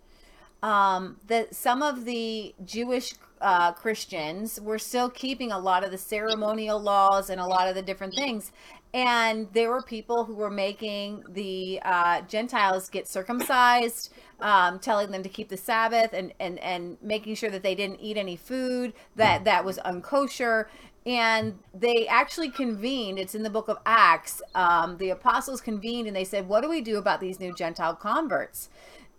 um, 0.63 1.17
that 1.27 1.55
some 1.55 1.81
of 1.81 2.05
the 2.05 2.53
Jewish 2.63 3.13
uh, 3.41 3.71
Christians 3.71 4.59
were 4.61 4.79
still 4.79 5.09
keeping 5.09 5.51
a 5.51 5.59
lot 5.59 5.83
of 5.83 5.91
the 5.91 5.97
ceremonial 5.97 6.79
laws 6.79 7.29
and 7.29 7.41
a 7.41 7.45
lot 7.45 7.67
of 7.67 7.75
the 7.75 7.81
different 7.81 8.13
things. 8.13 8.51
And 8.93 9.47
there 9.53 9.69
were 9.69 9.81
people 9.81 10.25
who 10.25 10.35
were 10.35 10.49
making 10.49 11.23
the 11.29 11.79
uh, 11.83 12.21
Gentiles 12.21 12.89
get 12.89 13.07
circumcised, 13.07 14.13
um, 14.41 14.79
telling 14.79 15.11
them 15.11 15.23
to 15.23 15.29
keep 15.29 15.47
the 15.47 15.57
Sabbath, 15.57 16.11
and, 16.13 16.33
and, 16.39 16.59
and 16.59 16.97
making 17.01 17.35
sure 17.35 17.49
that 17.49 17.63
they 17.63 17.73
didn't 17.73 18.01
eat 18.01 18.17
any 18.17 18.35
food 18.35 18.93
that, 19.15 19.45
that 19.45 19.63
was 19.63 19.79
unkosher. 19.79 20.65
And 21.05 21.57
they 21.73 22.07
actually 22.07 22.49
convened, 22.49 23.17
it's 23.17 23.33
in 23.33 23.41
the 23.43 23.49
book 23.49 23.67
of 23.67 23.79
Acts. 23.85 24.41
Um, 24.53 24.97
the 24.97 25.09
apostles 25.09 25.59
convened 25.59 26.07
and 26.07 26.15
they 26.15 26.23
said, 26.23 26.47
What 26.47 26.61
do 26.61 26.69
we 26.69 26.81
do 26.81 26.97
about 26.97 27.19
these 27.19 27.39
new 27.39 27.53
Gentile 27.55 27.95
converts? 27.95 28.69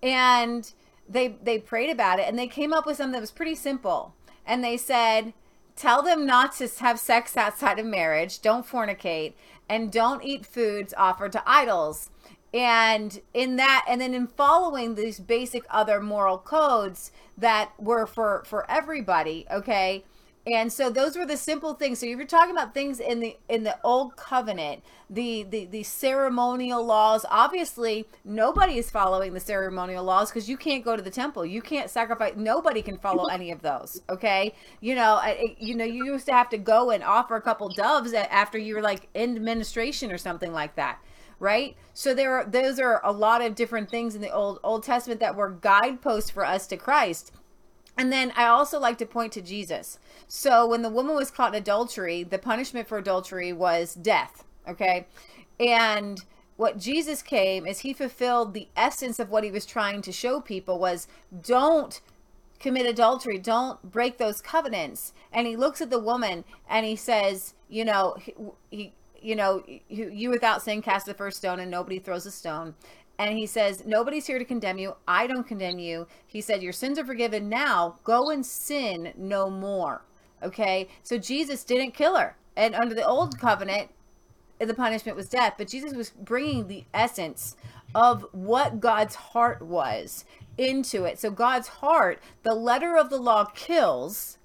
And 0.03 0.73
they 1.09 1.37
they 1.43 1.59
prayed 1.59 1.91
about 1.91 2.19
it 2.19 2.27
and 2.27 2.39
they 2.39 2.47
came 2.47 2.73
up 2.73 2.87
with 2.87 2.97
something 2.97 3.13
that 3.13 3.21
was 3.21 3.31
pretty 3.31 3.55
simple 3.55 4.15
and 4.47 4.63
they 4.63 4.77
said 4.77 5.33
tell 5.77 6.03
them 6.03 6.27
not 6.27 6.55
to 6.55 6.69
have 6.79 6.99
sex 6.99 7.37
outside 7.37 7.79
of 7.79 7.87
marriage 7.87 8.41
don't 8.41 8.67
fornicate 8.67 9.33
and 9.69 9.93
don't 9.93 10.25
eat 10.25 10.47
foods 10.47 10.95
offered 10.97 11.33
to 11.33 11.43
idols 11.47 12.11
and 12.55 13.21
in 13.33 13.57
that 13.57 13.85
and 13.89 14.01
then 14.01 14.15
in 14.15 14.27
following 14.27 14.95
these 14.95 15.19
basic 15.19 15.65
other 15.71 16.01
moral 16.01 16.39
codes 16.39 17.11
that 17.37 17.71
were 17.79 18.07
for 18.07 18.43
for 18.47 18.71
everybody 18.71 19.47
okay 19.51 20.05
and 20.47 20.73
so 20.73 20.90
those 20.90 21.16
were 21.16 21.24
the 21.24 21.36
simple 21.36 21.74
things. 21.74 22.01
So 22.01 22.06
if 22.06 22.16
you're 22.16 22.27
talking 22.27 22.51
about 22.51 22.74
things 22.74 22.98
in 22.98 23.20
the 23.20 23.36
in 23.48 23.62
the 23.62 23.78
old 23.85 24.16
covenant 24.16 24.82
the 25.09 25.44
the, 25.44 25.66
the 25.66 25.82
ceremonial 25.82 26.85
laws 26.85 27.24
obviously 27.31 28.06
nobody 28.24 28.78
is 28.78 28.90
following 28.90 29.35
the 29.35 29.40
ceremonial 29.40 30.02
laws 30.02 30.31
because 30.31 30.48
you 30.48 30.56
can't 30.56 30.85
go 30.85 30.97
to 30.97 31.02
the 31.02 31.10
temple. 31.10 31.47
You 31.47 31.62
can't 31.62 31.90
sacrifice. 31.90 32.35
Nobody 32.36 32.82
can 32.82 32.98
follow 32.98 33.27
any 33.27 33.52
of 33.52 33.62
those 33.62 34.02
okay? 34.10 34.55
You 34.81 34.97
know 34.97 35.20
you 35.59 35.77
know 35.77 35.85
you 35.85 36.05
used 36.06 36.27
to 36.27 36.32
have 36.32 36.48
to 36.51 36.59
go 36.59 36.90
and 36.90 37.05
offer 37.05 37.36
a 37.36 37.43
couple 37.43 37.69
doves 37.69 38.12
after 38.12 38.59
you 38.59 38.74
were 38.74 38.82
like 38.82 39.09
in 39.14 39.36
administration 39.36 40.10
or 40.10 40.19
something 40.19 40.52
like 40.52 40.74
that 40.77 40.98
right? 41.39 41.77
So 41.93 42.14
there 42.14 42.36
are 42.36 42.44
those 42.44 42.78
are 42.78 43.01
a 43.05 43.10
lot 43.12 43.43
of 43.43 43.55
different 43.56 43.90
things 43.90 44.14
in 44.14 44.23
the 44.23 44.31
old 44.31 44.60
old 44.62 44.85
testament 44.85 45.20
that 45.20 45.36
were 45.36 45.51
guideposts 45.51 46.31
for 46.31 46.44
us 46.44 46.66
to 46.69 46.77
christ 46.77 47.32
and 47.97 48.12
then 48.12 48.32
I 48.36 48.47
also 48.47 48.78
like 48.78 48.98
to 48.98 49.06
point 49.06 49.32
to 49.32 49.43
Jesus. 49.43 49.98
So 50.27 50.66
when 50.66 50.82
the 50.82 50.89
woman 50.89 51.14
was 51.14 51.31
caught 51.31 51.55
in 51.55 51.60
adultery, 51.60 52.23
the 52.23 52.39
punishment 52.39 52.89
for 52.89 52.98
adultery 52.98 53.52
was 53.52 53.94
death. 53.94 54.44
Okay. 54.66 55.06
And 55.60 56.24
what 56.56 56.78
Jesus 56.78 57.23
came 57.23 57.66
is 57.66 57.81
he 57.81 57.93
fulfilled 57.93 58.55
the 58.55 58.69
essence 58.77 59.19
of 59.19 59.31
what 59.31 59.44
he 59.44 59.51
was 59.51 59.66
trying 59.66 60.02
to 60.02 60.12
show 60.12 60.40
people 60.40 60.78
was 60.78 61.06
don't 61.43 62.01
commit 62.60 62.86
adultery 62.86 63.39
don't 63.39 63.82
break 63.82 64.19
those 64.19 64.40
covenants 64.40 65.12
and 65.32 65.48
he 65.48 65.56
looks 65.56 65.81
at 65.81 65.90
the 65.90 65.98
woman 65.98 66.44
and 66.70 66.86
he 66.86 66.94
says 66.94 67.55
you 67.69 67.85
know 67.85 68.14
he, 68.20 68.32
he 68.70 68.93
you 69.20 69.35
know 69.35 69.64
you 69.89 70.09
you 70.09 70.31
without 70.31 70.62
sin 70.62 70.81
cast 70.81 71.06
the 71.06 71.14
first 71.14 71.39
stone 71.39 71.59
and 71.59 71.70
nobody 71.70 71.98
throws 71.98 72.24
a 72.24 72.31
stone 72.31 72.74
and 73.18 73.36
he 73.36 73.47
says 73.47 73.84
nobody's 73.86 74.26
here 74.26 74.39
to 74.39 74.44
condemn 74.44 74.78
you. 74.78 74.97
I 75.06 75.26
don't 75.26 75.47
condemn 75.47 75.78
you. 75.78 76.06
He 76.26 76.40
said 76.40 76.62
your 76.62 76.72
sins 76.72 76.98
are 76.98 77.05
forgiven. 77.05 77.48
Now 77.48 77.98
go 78.05 78.30
and 78.30 78.44
sin 78.44 79.12
no 79.16 79.51
more. 79.51 80.02
Okay? 80.43 80.89
So 81.02 81.18
jesus 81.18 81.64
didn't 81.64 81.93
kill 81.93 82.16
her. 82.16 82.36
And 82.56 82.74
under 82.74 82.94
the 82.94 83.06
old 83.06 83.39
covenant 83.39 83.90
the 84.59 84.74
punishment 84.74 85.16
was 85.16 85.28
death. 85.28 85.55
But 85.59 85.68
jesus 85.68 85.94
was 85.94 86.10
bringing 86.10 86.68
the 86.68 86.84
essence 86.94 87.56
of 87.94 88.26
what 88.32 88.80
god's 88.80 89.14
heart 89.14 89.62
was 89.62 90.24
into 90.56 91.05
it. 91.05 91.18
So 91.18 91.30
god's 91.30 91.68
heart 91.68 92.20
the 92.43 92.55
letter 92.55 92.97
of 92.97 93.10
the 93.10 93.20
law 93.20 93.44
kills. 93.44 94.39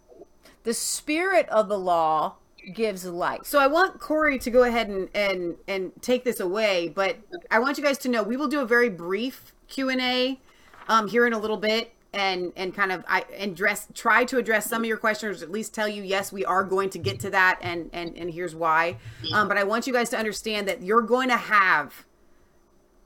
The 0.64 0.74
spirit 0.74 1.48
of 1.50 1.70
the 1.70 1.80
law 1.80 2.36
gives 2.74 3.06
life 3.06 3.42
So 3.44 3.60
I 3.60 3.68
want 3.68 4.00
Corey 4.00 4.40
to 4.40 4.52
go 4.52 4.64
ahead 4.64 4.90
and 4.90 5.10
and 5.14 5.56
and 5.68 5.92
take 6.02 6.24
this 6.24 6.40
away, 6.40 6.90
but 6.90 7.18
I 7.50 7.60
want 7.60 7.78
you 7.78 7.84
guys 7.84 7.98
to 8.00 8.10
know 8.10 8.24
we 8.24 8.38
will 8.38 8.48
do 8.48 8.62
a 8.62 8.66
very 8.66 8.90
brief 8.90 9.54
Q 9.68 9.90
and 9.90 10.02
A 10.02 10.40
um, 10.88 11.08
here 11.08 11.26
in 11.26 11.34
a 11.34 11.40
little 11.40 11.58
bit, 11.58 11.94
and 12.14 12.52
and 12.56 12.74
kind 12.74 12.92
of 12.92 13.04
I 13.08 13.26
and 13.38 13.52
address 13.52 13.88
try 13.94 14.26
to 14.26 14.38
address 14.38 14.68
some 14.68 14.82
of 14.82 14.88
your 14.88 14.98
questions, 14.98 15.42
at 15.44 15.52
least 15.52 15.74
tell 15.74 15.88
you 15.88 16.04
yes 16.04 16.32
we 16.32 16.46
are 16.46 16.64
going 16.64 16.90
to 16.92 17.00
get 17.00 17.20
to 17.22 17.30
that, 17.30 17.60
and 17.62 17.90
and 17.94 18.18
and 18.18 18.32
here's 18.32 18.56
why. 18.56 18.98
Um, 19.34 19.48
but 19.48 19.58
I 19.58 19.64
want 19.64 19.88
you 19.88 19.94
guys 19.94 20.10
to 20.10 20.18
understand 20.18 20.68
that 20.68 20.82
you're 20.82 21.02
going 21.02 21.30
to 21.30 21.38
have 21.38 22.06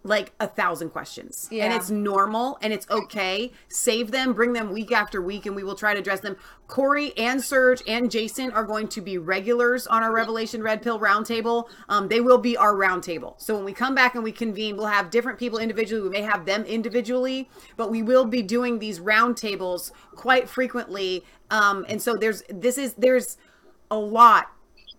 like 0.04 0.32
a 0.40 0.48
thousand 0.48 0.90
questions. 0.90 1.48
Yeah. 1.52 1.66
and 1.66 1.74
it's 1.74 1.90
normal 1.90 2.58
and 2.62 2.74
it's 2.74 2.90
okay. 2.90 3.52
Save 3.68 4.12
them 4.12 4.34
bring 4.34 4.54
them 4.54 4.72
week 4.72 4.92
after 4.92 5.22
week 5.22 5.46
and 5.46 5.56
we 5.56 5.64
will 5.64 5.76
try 5.76 5.94
to 5.94 6.00
address 6.00 6.22
them. 6.22 6.38
Cory 6.68 7.16
and 7.18 7.44
serge 7.44 7.84
and 7.88 8.10
jason 8.10 8.52
are 8.52 8.64
going 8.64 8.88
to 8.88 9.02
be 9.02 9.18
regulars 9.18 9.86
on 9.88 10.04
our 10.04 10.12
revelation 10.12 10.64
red 10.64 10.82
pill 10.82 11.00
roundtable. 11.00 11.70
Um, 11.90 12.08
they 12.08 12.22
will 12.22 12.38
be 12.38 12.58
our 12.58 12.74
roundtable. 12.74 13.40
So 13.40 13.56
when 13.56 13.64
we 13.64 13.74
come 13.74 13.94
back 13.94 14.16
and 14.16 14.24
we 14.24 14.32
convene 14.32 14.76
we'll 14.76 14.88
have 14.88 15.10
different 15.10 15.38
people 15.38 15.60
individually. 15.60 16.02
We 16.02 16.10
may 16.10 16.22
have 16.22 16.46
them 16.46 16.64
individually 16.64 17.50
but 17.78 17.92
we 17.92 18.02
will 18.02 18.26
be 18.26 18.42
doing 18.42 18.80
these 18.80 19.00
roundtables 19.00 19.92
quite 20.16 20.50
frequently. 20.50 21.24
Um, 21.52 21.86
and 21.88 22.02
so 22.02 22.16
there's 22.16 22.44
this 22.50 22.78
is 22.78 22.94
there's 22.96 23.38
a 23.92 23.98
lot 23.98 24.52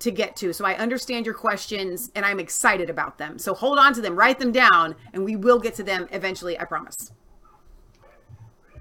to 0.03 0.11
get 0.11 0.37
to. 0.37 0.53
So 0.53 0.65
I 0.65 0.74
understand 0.74 1.27
your 1.27 1.35
questions 1.35 2.11
and 2.15 2.24
I'm 2.24 2.41
excited 2.41 2.91
about 2.91 3.19
them. 3.19 3.39
So 3.39 3.55
hold 3.55 3.79
on 3.79 3.95
to 3.95 4.01
them, 4.01 4.16
write 4.16 4.39
them 4.39 4.53
down, 4.53 4.95
and 5.12 5.24
we 5.24 5.37
will 5.37 5.59
get 5.59 5.74
to 5.77 5.83
them 5.83 6.09
eventually, 6.12 6.59
I 6.59 6.65
promise. 6.65 7.12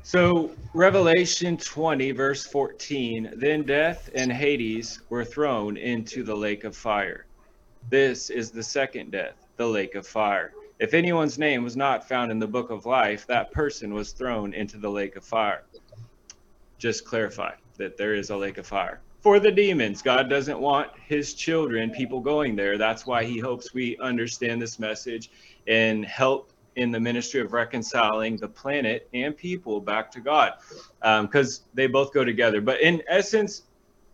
So, 0.03 0.51
Revelation 0.73 1.57
20, 1.57 2.11
verse 2.11 2.45
14 2.47 3.33
Then 3.35 3.61
death 3.61 4.09
and 4.15 4.31
Hades 4.31 4.99
were 5.09 5.23
thrown 5.23 5.77
into 5.77 6.23
the 6.23 6.35
lake 6.35 6.63
of 6.63 6.75
fire. 6.75 7.27
This 7.91 8.31
is 8.31 8.49
the 8.49 8.63
second 8.63 9.11
death, 9.11 9.47
the 9.57 9.67
lake 9.67 9.93
of 9.93 10.07
fire. 10.07 10.53
If 10.79 10.95
anyone's 10.95 11.37
name 11.37 11.63
was 11.63 11.77
not 11.77 12.07
found 12.07 12.31
in 12.31 12.39
the 12.39 12.47
book 12.47 12.71
of 12.71 12.87
life, 12.87 13.27
that 13.27 13.51
person 13.51 13.93
was 13.93 14.11
thrown 14.11 14.55
into 14.55 14.79
the 14.79 14.89
lake 14.89 15.15
of 15.15 15.23
fire. 15.23 15.63
Just 16.79 17.05
clarify 17.05 17.53
that 17.77 17.95
there 17.95 18.15
is 18.15 18.31
a 18.31 18.37
lake 18.37 18.57
of 18.57 18.65
fire. 18.65 19.01
For 19.21 19.39
the 19.39 19.51
demons, 19.51 20.01
God 20.01 20.29
doesn't 20.29 20.59
want 20.59 20.89
his 21.07 21.35
children, 21.35 21.91
people 21.91 22.19
going 22.19 22.55
there. 22.55 22.79
That's 22.79 23.05
why 23.05 23.23
he 23.23 23.37
hopes 23.37 23.71
we 23.71 23.95
understand 23.97 24.59
this 24.59 24.79
message 24.79 25.29
and 25.67 26.03
help 26.03 26.51
in 26.75 26.89
the 26.89 26.99
ministry 26.99 27.39
of 27.39 27.53
reconciling 27.53 28.37
the 28.37 28.47
planet 28.47 29.07
and 29.13 29.37
people 29.37 29.79
back 29.79 30.09
to 30.13 30.21
God, 30.21 30.53
um, 31.03 31.27
because 31.27 31.63
they 31.75 31.85
both 31.85 32.13
go 32.13 32.25
together. 32.25 32.61
But 32.61 32.81
in 32.81 33.03
essence, 33.07 33.63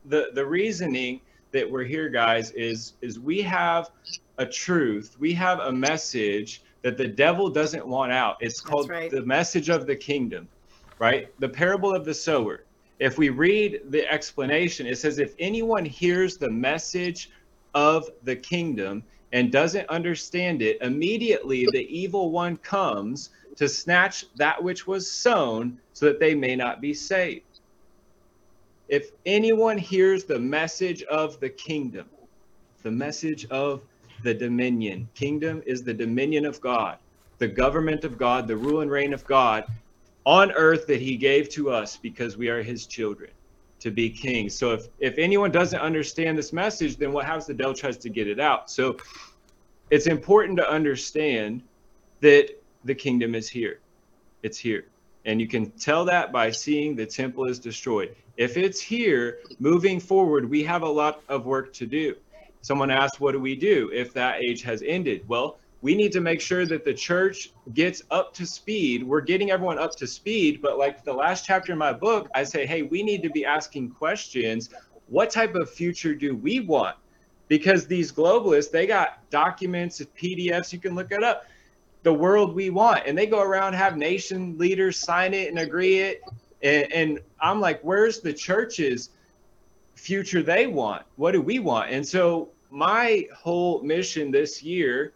the 0.05 0.31
the 0.33 0.45
reasoning 0.45 1.21
that 1.51 1.69
we're 1.69 1.85
here, 1.85 2.09
guys, 2.09 2.51
is 2.51 2.93
is 3.01 3.17
we 3.17 3.41
have 3.43 3.91
a 4.39 4.45
truth, 4.45 5.15
we 5.19 5.33
have 5.33 5.59
a 5.59 5.71
message 5.71 6.63
that 6.81 6.97
the 6.97 7.07
devil 7.07 7.49
doesn't 7.49 7.85
want 7.85 8.11
out. 8.11 8.37
It's 8.41 8.59
called 8.59 8.89
right. 8.89 9.09
the 9.09 9.21
message 9.21 9.69
of 9.69 9.87
the 9.87 9.95
kingdom, 9.95 10.49
right? 10.99 11.31
The 11.39 11.49
parable 11.49 11.93
of 11.93 12.03
the 12.03 12.13
sower. 12.13 12.63
If 12.99 13.17
we 13.17 13.29
read 13.29 13.81
the 13.89 14.11
explanation, 14.11 14.87
it 14.87 14.97
says, 14.97 15.19
if 15.19 15.35
anyone 15.39 15.85
hears 15.85 16.37
the 16.37 16.49
message 16.49 17.29
of 17.75 18.09
the 18.23 18.35
kingdom 18.35 19.03
and 19.33 19.51
doesn't 19.51 19.87
understand 19.89 20.61
it, 20.61 20.81
immediately 20.81 21.67
the 21.71 21.85
evil 21.95 22.31
one 22.31 22.57
comes 22.57 23.29
to 23.57 23.67
snatch 23.67 24.25
that 24.35 24.63
which 24.63 24.87
was 24.87 25.11
sown 25.11 25.79
so 25.93 26.05
that 26.07 26.19
they 26.19 26.33
may 26.33 26.55
not 26.55 26.81
be 26.81 26.93
saved. 26.93 27.43
If 28.87 29.11
anyone 29.25 29.77
hears 29.77 30.23
the 30.23 30.39
message 30.39 31.03
of 31.03 31.39
the 31.39 31.49
kingdom, 31.49 32.07
the 32.83 32.91
message 32.91 33.45
of 33.47 33.81
the 34.23 34.33
dominion, 34.33 35.09
kingdom 35.13 35.61
is 35.65 35.83
the 35.83 35.93
dominion 35.93 36.45
of 36.45 36.61
God, 36.61 36.97
the 37.37 37.47
government 37.47 38.05
of 38.05 38.17
God, 38.17 38.47
the 38.47 38.55
rule 38.55 38.81
and 38.81 38.89
reign 38.89 39.13
of 39.13 39.25
God 39.25 39.65
on 40.27 40.51
earth 40.51 40.87
that 40.87 40.99
he 40.99 41.15
gave 41.15 41.47
to 41.47 41.69
us 41.71 41.95
because 41.95 42.35
we 42.35 42.49
are 42.49 42.61
his 42.61 42.85
children 42.85 43.29
to 43.79 43.89
be 43.89 44.09
kings. 44.09 44.53
So 44.53 44.73
if 44.73 44.89
if 44.99 45.17
anyone 45.17 45.51
doesn't 45.51 45.79
understand 45.79 46.37
this 46.37 46.51
message, 46.51 46.97
then 46.97 47.13
what 47.13 47.25
happens? 47.25 47.45
The 47.45 47.53
devil 47.53 47.73
tries 47.73 47.97
to 47.99 48.09
get 48.09 48.27
it 48.27 48.37
out. 48.37 48.69
So 48.69 48.97
it's 49.89 50.05
important 50.05 50.57
to 50.57 50.69
understand 50.69 51.63
that 52.19 52.49
the 52.83 52.93
kingdom 52.93 53.35
is 53.35 53.47
here. 53.47 53.79
It's 54.43 54.57
here. 54.57 54.87
And 55.23 55.39
you 55.39 55.47
can 55.47 55.71
tell 55.71 56.03
that 56.05 56.33
by 56.33 56.51
seeing 56.51 56.97
the 56.97 57.05
temple 57.05 57.45
is 57.45 57.57
destroyed. 57.57 58.13
If 58.35 58.57
it's 58.57 58.81
here, 58.81 59.39
moving 59.59 59.97
forward, 59.97 60.49
we 60.49 60.61
have 60.63 60.81
a 60.81 60.89
lot 60.89 61.21
of 61.29 61.45
work 61.45 61.71
to 61.73 61.85
do. 61.85 62.17
Someone 62.61 62.91
asked, 62.91 63.21
What 63.21 63.31
do 63.31 63.39
we 63.39 63.55
do 63.55 63.89
if 63.93 64.13
that 64.13 64.43
age 64.43 64.61
has 64.63 64.83
ended? 64.85 65.23
Well, 65.29 65.57
we 65.87 65.95
need 65.95 66.11
to 66.11 66.19
make 66.19 66.41
sure 66.41 66.65
that 66.65 66.83
the 66.83 66.93
church 66.93 67.51
gets 67.73 68.03
up 68.11 68.33
to 68.33 68.45
speed. 68.45 69.05
We're 69.05 69.21
getting 69.21 69.51
everyone 69.51 69.79
up 69.79 69.95
to 69.95 70.05
speed, 70.05 70.61
but 70.61 70.77
like 70.77 71.05
the 71.05 71.13
last 71.13 71.45
chapter 71.45 71.71
in 71.71 71.77
my 71.77 71.93
book, 71.93 72.27
I 72.35 72.43
say, 72.43 72.65
hey, 72.65 72.81
we 72.81 73.01
need 73.03 73.23
to 73.23 73.29
be 73.29 73.45
asking 73.45 73.91
questions. 73.91 74.69
What 75.07 75.29
type 75.29 75.55
of 75.55 75.69
future 75.69 76.13
do 76.13 76.35
we 76.35 76.59
want? 76.59 76.97
Because 77.47 77.87
these 77.87 78.11
globalists, 78.11 78.69
they 78.69 78.85
got 78.85 79.29
documents, 79.29 80.01
PDFs, 80.21 80.73
you 80.73 80.79
can 80.79 80.93
look 80.93 81.13
it 81.13 81.23
up. 81.23 81.45
The 82.03 82.11
world 82.11 82.53
we 82.53 82.69
want, 82.69 83.03
and 83.07 83.17
they 83.17 83.25
go 83.25 83.41
around 83.41 83.71
have 83.71 83.95
nation 83.95 84.57
leaders 84.57 84.97
sign 84.97 85.33
it 85.33 85.47
and 85.47 85.57
agree 85.57 85.99
it, 85.99 86.21
and, 86.63 86.91
and 86.91 87.19
I'm 87.39 87.61
like, 87.61 87.79
where's 87.79 88.19
the 88.19 88.33
church's 88.33 89.11
future 89.95 90.43
they 90.43 90.67
want? 90.67 91.03
What 91.15 91.31
do 91.31 91.41
we 91.41 91.59
want? 91.59 91.91
And 91.91 92.05
so 92.05 92.49
my 92.69 93.25
whole 93.33 93.81
mission 93.83 94.31
this 94.31 94.61
year 94.61 95.13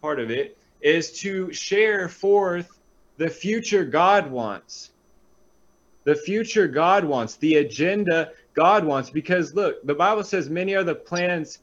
part 0.00 0.20
of 0.20 0.30
it 0.30 0.58
is 0.80 1.12
to 1.20 1.52
share 1.52 2.08
forth 2.08 2.78
the 3.16 3.28
future 3.28 3.84
God 3.84 4.30
wants. 4.30 4.90
The 6.04 6.14
future 6.14 6.66
God 6.66 7.04
wants, 7.04 7.36
the 7.36 7.56
agenda 7.56 8.32
God 8.54 8.84
wants. 8.84 9.10
Because 9.10 9.54
look, 9.54 9.84
the 9.86 9.94
Bible 9.94 10.24
says 10.24 10.48
many 10.48 10.74
are 10.74 10.84
the 10.84 10.94
plans 10.94 11.58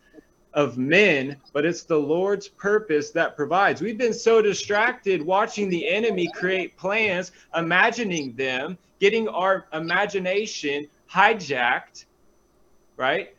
of 0.54 0.78
men, 0.78 1.38
but 1.54 1.66
it's 1.66 1.84
the 1.84 1.98
Lord's 1.98 2.48
purpose 2.48 3.12
that 3.12 3.36
provides. 3.36 3.82
We've 3.82 3.98
been 3.98 4.14
so 4.14 4.42
distracted 4.42 5.22
watching 5.22 5.70
the 5.70 5.88
enemy 5.88 6.28
create 6.34 6.78
plans, 6.78 7.32
imagining 7.56 8.36
them, 8.36 8.78
getting 9.00 9.28
our 9.28 9.68
imagination 9.74 10.88
hijacked, 11.12 12.06
right? 12.96 13.36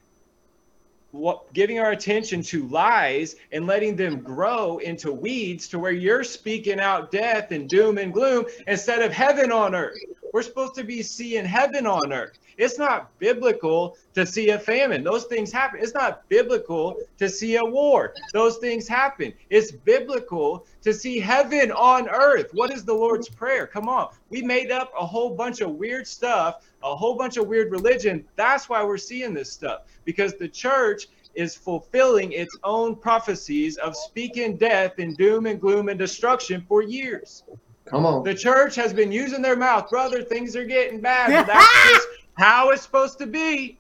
What, 1.11 1.53
giving 1.53 1.79
our 1.79 1.93
attention 1.93 2.43
to 2.43 2.67
lies 2.69 3.37
and 3.53 3.67
letting 3.67 3.97
them 3.97 4.21
grow 4.21 4.79
into 4.79 5.13
weeds 5.13 5.69
to 5.69 5.79
where 5.79 5.93
you're 5.93 6.25
speaking 6.25 6.81
out 6.81 7.11
death 7.11 7.51
and 7.51 7.69
doom 7.69 7.99
and 7.99 8.13
gloom 8.13 8.45
instead 8.67 9.03
of 9.03 9.13
heaven 9.13 9.51
on 9.51 9.75
earth. 9.75 9.97
We're 10.33 10.43
supposed 10.43 10.75
to 10.77 10.85
be 10.85 11.03
seeing 11.03 11.45
heaven 11.45 11.87
on 11.87 12.13
earth. 12.13 12.39
It's 12.57 12.79
not 12.79 13.17
biblical 13.19 13.97
to 14.15 14.27
see 14.27 14.51
a 14.51 14.59
famine. 14.59 15.05
Those 15.05 15.25
things 15.25 15.53
happen. 15.53 15.81
It's 15.81 15.95
not 15.95 16.29
biblical 16.29 16.97
to 17.19 17.29
see 17.29 17.57
a 17.57 17.65
war. 17.65 18.15
Those 18.33 18.57
things 18.59 18.89
happen. 18.89 19.33
It's 19.49 19.71
biblical 19.71 20.67
to 20.83 20.93
see 20.93 21.21
heaven 21.21 21.71
on 21.71 22.09
earth. 22.09 22.51
What 22.53 22.73
is 22.73 22.85
the 22.85 22.95
Lord's 22.95 23.29
Prayer? 23.29 23.67
Come 23.67 23.89
on. 23.89 24.09
We 24.29 24.43
made 24.43 24.73
up 24.73 24.93
a 24.99 25.07
whole 25.07 25.31
bunch 25.31 25.61
of 25.61 25.71
weird 25.71 26.07
stuff, 26.07 26.67
a 26.83 26.97
whole 26.97 27.17
bunch 27.17 27.37
of 27.37 27.47
weird 27.47 27.71
religion. 27.71 28.25
That's 28.35 28.69
why 28.69 28.83
we're 28.83 28.99
seeing 28.99 29.35
this 29.35 29.53
stuff 29.53 29.83
because 30.05 30.35
the 30.35 30.49
church 30.49 31.07
is 31.35 31.55
fulfilling 31.55 32.33
its 32.33 32.57
own 32.65 32.97
prophecies 32.97 33.77
of 33.77 33.95
speaking 33.95 34.57
death 34.57 34.99
and 34.99 35.17
doom 35.17 35.47
and 35.47 35.61
gloom 35.61 35.89
and 35.89 35.99
destruction 35.99 36.65
for 36.67 36.83
years. 36.83 37.45
Come 37.89 38.07
on. 38.07 38.23
The 38.23 38.35
church 38.35 38.75
has 38.77 38.93
been 38.93 39.11
using 39.11 39.43
their 39.43 39.57
mouth, 39.57 39.89
brother. 39.89 40.23
Things 40.23 40.55
are 40.57 40.65
getting 40.65 41.01
bad. 41.01 41.31
But 41.31 41.53
that's 41.53 41.89
just 41.91 42.09
how 42.35 42.71
it's 42.71 42.83
supposed 42.83 43.19
to 43.19 43.27
be. 43.27 43.79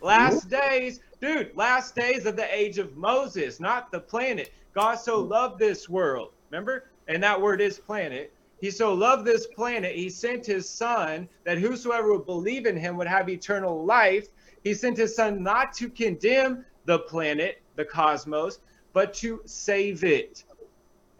Last 0.00 0.50
days, 0.50 1.00
dude, 1.20 1.56
last 1.56 1.94
days 1.94 2.26
of 2.26 2.36
the 2.36 2.54
age 2.54 2.78
of 2.78 2.96
Moses, 2.96 3.60
not 3.60 3.90
the 3.90 4.00
planet. 4.00 4.52
God 4.74 4.96
so 4.96 5.24
mm. 5.24 5.30
loved 5.30 5.58
this 5.58 5.88
world. 5.88 6.32
Remember? 6.50 6.90
And 7.08 7.22
that 7.22 7.40
word 7.40 7.60
is 7.60 7.78
planet. 7.78 8.32
He 8.60 8.70
so 8.70 8.94
loved 8.94 9.26
this 9.26 9.46
planet, 9.46 9.94
he 9.94 10.08
sent 10.08 10.46
his 10.46 10.68
son 10.68 11.28
that 11.44 11.58
whosoever 11.58 12.12
would 12.12 12.24
believe 12.24 12.64
in 12.66 12.76
him 12.76 12.96
would 12.96 13.06
have 13.06 13.28
eternal 13.28 13.84
life. 13.84 14.28
He 14.62 14.72
sent 14.72 14.96
his 14.96 15.14
son 15.14 15.42
not 15.42 15.74
to 15.74 15.90
condemn 15.90 16.64
the 16.86 17.00
planet, 17.00 17.60
the 17.76 17.84
cosmos, 17.84 18.60
but 18.94 19.12
to 19.14 19.42
save 19.44 20.02
it. 20.02 20.44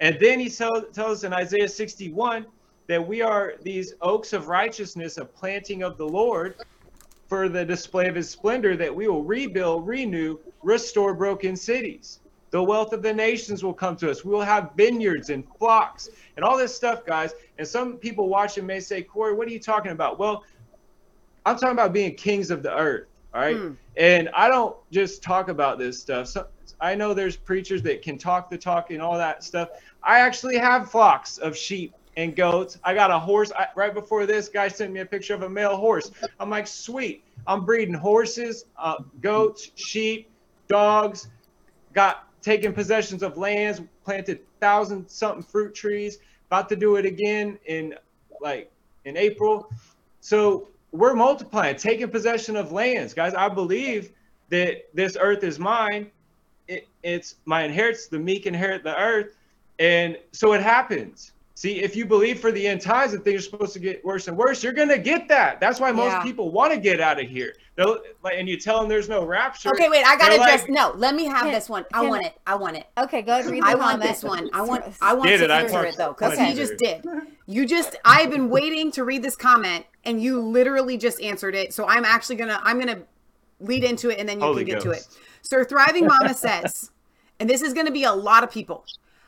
And 0.01 0.19
then 0.21 0.41
he 0.41 0.49
tell, 0.49 0.83
tells 0.93 1.19
us 1.19 1.25
in 1.25 1.33
Isaiah 1.33 1.69
61 1.69 2.47
that 2.89 3.07
we 3.07 3.23
are 3.23 3.55
these 3.63 3.95
oaks 4.01 4.33
of 4.33 4.49
righteousness, 4.49 5.17
a 5.19 5.25
planting 5.25 5.83
of 5.83 5.97
the 5.97 6.07
Lord 6.07 6.57
for 7.29 7.49
the 7.49 7.65
display 7.65 8.09
of 8.09 8.15
his 8.15 8.29
splendor, 8.31 8.77
that 8.77 8.95
we 8.95 9.09
will 9.09 9.25
rebuild, 9.25 9.87
renew, 9.87 10.39
restore 10.63 11.15
broken 11.15 11.57
cities. 11.57 12.21
The 12.51 12.63
wealth 12.63 12.93
of 12.93 13.03
the 13.03 13.13
nations 13.13 13.65
will 13.65 13.75
come 13.75 13.97
to 13.97 14.11
us. 14.11 14.25
We 14.25 14.31
will 14.31 14.43
have 14.43 14.71
vineyards 14.77 15.31
and 15.31 15.45
flocks 15.59 16.09
and 16.37 16.45
all 16.45 16.57
this 16.57 16.75
stuff, 16.75 17.05
guys. 17.05 17.33
And 17.59 17.67
some 17.67 17.97
people 17.97 18.29
watching 18.29 18.65
may 18.65 18.79
say, 18.79 19.03
Cory, 19.03 19.35
what 19.35 19.49
are 19.49 19.51
you 19.51 19.59
talking 19.59 19.91
about? 19.91 20.19
Well, 20.19 20.45
I'm 21.47 21.57
talking 21.57 21.73
about 21.73 21.93
being 21.93 22.15
kings 22.15 22.51
of 22.51 22.63
the 22.63 22.73
earth. 22.73 23.09
All 23.35 23.41
right. 23.41 23.57
Hmm. 23.57 23.73
And 23.97 24.31
I 24.35 24.49
don't 24.49 24.77
just 24.93 25.23
talk 25.23 25.49
about 25.49 25.79
this 25.79 26.01
stuff. 26.01 26.29
So 26.29 26.47
I 26.85 26.95
know 26.95 27.15
there's 27.15 27.37
preachers 27.37 27.83
that 27.83 28.03
can 28.03 28.19
talk 28.19 28.51
the 28.51 28.59
talk 28.59 28.91
and 28.91 29.01
all 29.01 29.17
that 29.17 29.43
stuff. 29.43 29.71
I 30.03 30.21
actually 30.21 30.59
have 30.59 30.91
flocks 30.91 31.39
of 31.39 31.57
sheep 31.57 31.95
and 32.19 32.37
goats. 32.37 32.79
I 32.85 32.93
got 32.95 33.11
a 33.11 33.19
horse. 33.19 33.51
I, 33.57 33.69
right 33.75 33.95
before 33.95 34.27
this, 34.27 34.51
guy 34.51 34.69
sent 34.69 34.93
me 34.93 35.01
a 35.01 35.07
picture 35.07 35.35
of 35.35 35.43
a 35.43 35.49
male 35.49 35.77
horse. 35.77 36.11
I'm 36.39 36.51
like, 36.51 36.67
sweet. 36.67 37.25
I'm 37.47 37.65
breeding 37.65 37.95
horses, 37.95 38.67
uh, 38.77 38.97
goats, 39.23 39.71
sheep, 39.77 40.29
dogs. 40.69 41.29
Got 41.95 42.29
taken 42.43 42.75
possessions 42.75 43.23
of 43.23 43.39
lands, 43.39 43.81
planted 44.05 44.41
thousand 44.61 45.09
something 45.09 45.43
fruit 45.43 45.75
trees. 45.75 46.19
About 46.49 46.69
to 46.69 46.77
do 46.77 46.97
it 46.97 47.07
again 47.07 47.59
in 47.65 47.95
like 48.43 48.71
in 49.07 49.17
April. 49.17 49.71
So 50.21 50.69
we're 50.93 51.15
multiplying, 51.15 51.77
taking 51.77 52.11
possession 52.11 52.57
of 52.57 52.73
lands, 52.73 53.15
guys. 53.15 53.33
I 53.33 53.49
believe 53.49 54.13
that 54.51 54.95
this 54.95 55.17
earth 55.19 55.45
is 55.45 55.59
mine. 55.59 56.11
It, 57.05 57.09
it's 57.09 57.37
my 57.45 57.63
inheritance. 57.65 58.07
The 58.07 58.19
meek 58.19 58.47
inherit 58.47 58.83
the 58.83 58.99
earth, 58.99 59.37
and 59.79 60.19
so 60.33 60.53
it 60.53 60.63
happens. 60.63 61.33
See, 61.57 61.83
if 61.83 61.95
you 61.95 62.05
believe 62.05 62.41
for 62.41 62.51
the 62.51 62.67
end 62.67 62.81
times 62.81 63.13
that 63.13 63.23
things 63.23 63.47
are 63.47 63.51
supposed 63.51 63.73
to 63.75 63.79
get 63.79 64.05
worse 64.05 64.27
and 64.27 64.37
worse, 64.37 64.65
you're 64.65 64.73
gonna 64.73 64.99
get 64.99 65.29
that. 65.29 65.61
That's 65.61 65.79
why 65.79 65.93
most 65.93 66.11
Yeah. 66.11 66.23
people 66.23 66.51
want 66.51 66.73
to 66.73 66.79
get 66.81 67.01
out 67.01 67.21
of 67.21 67.29
here. 67.29 67.55
They'll, 67.77 67.99
like, 68.25 68.35
and 68.37 68.49
you 68.49 68.57
tell 68.59 68.81
them 68.81 68.89
there's 68.89 69.09
no 69.09 69.25
rapture. 69.25 69.69
Okay, 69.71 69.89
wait. 69.89 70.05
I 70.05 70.17
gotta 70.17 70.31
they're 70.33 70.41
like, 70.41 70.53
just 70.53 70.69
no. 70.69 70.93
Let 70.97 71.15
me 71.15 71.27
have 71.27 71.43
Can- 71.43 71.53
this 71.53 71.69
one. 71.69 71.85
I 71.93 72.01
can- 72.01 72.09
want 72.09 72.27
it. 72.27 72.35
I 72.45 72.57
want 72.57 72.77
it. 72.77 72.87
Okay, 72.99 73.23
go 73.23 73.39
ahead. 73.39 73.47
Read 73.51 73.63
the 73.63 73.69
I 73.69 73.75
want 73.77 74.01
comment. 74.01 74.11
this 74.11 74.25
one. 74.25 74.51
I 74.53 74.63
want. 74.63 74.85
I 75.01 75.15
want 75.15 75.29
Did 75.29 75.39
to 75.39 75.45
it, 75.45 75.51
I 75.53 75.61
answer 75.63 75.85
it 75.85 75.97
though, 75.97 76.13
because 76.13 76.39
I 76.39 76.47
he 76.47 76.55
just 76.55 76.77
did. 76.77 77.05
You 77.47 77.67
just. 77.67 77.95
I've 78.05 78.31
been 78.31 78.49
waiting 78.49 78.91
to 78.93 79.05
read 79.05 79.23
this 79.23 79.37
comment, 79.37 79.85
and 80.05 80.21
you 80.21 80.41
literally 80.41 80.97
just 80.97 81.21
answered 81.21 81.55
it. 81.55 81.75
So 81.75 81.87
I'm 81.87 82.05
actually 82.05 82.37
gonna. 82.37 82.59
I'm 82.65 82.79
gonna 82.79 83.03
lead 83.61 83.85
into 83.85 84.11
it, 84.11 84.19
and 84.19 84.29
then 84.29 84.41
you 84.41 84.47
Holy 84.47 84.65
can 84.65 84.75
get 84.75 84.83
to 84.83 84.91
it. 84.91 84.95
Ghost. 84.95 85.19
Sir 85.43 85.65
Thriving 85.65 86.07
Mama 86.07 86.33
says, 86.35 86.91
and 87.39 87.49
this 87.49 87.63
is 87.63 87.73
gonna 87.73 87.91
be 87.91 88.05
a 88.05 88.13
lot 88.13 88.45
of 88.45 88.51
people. 88.51 88.85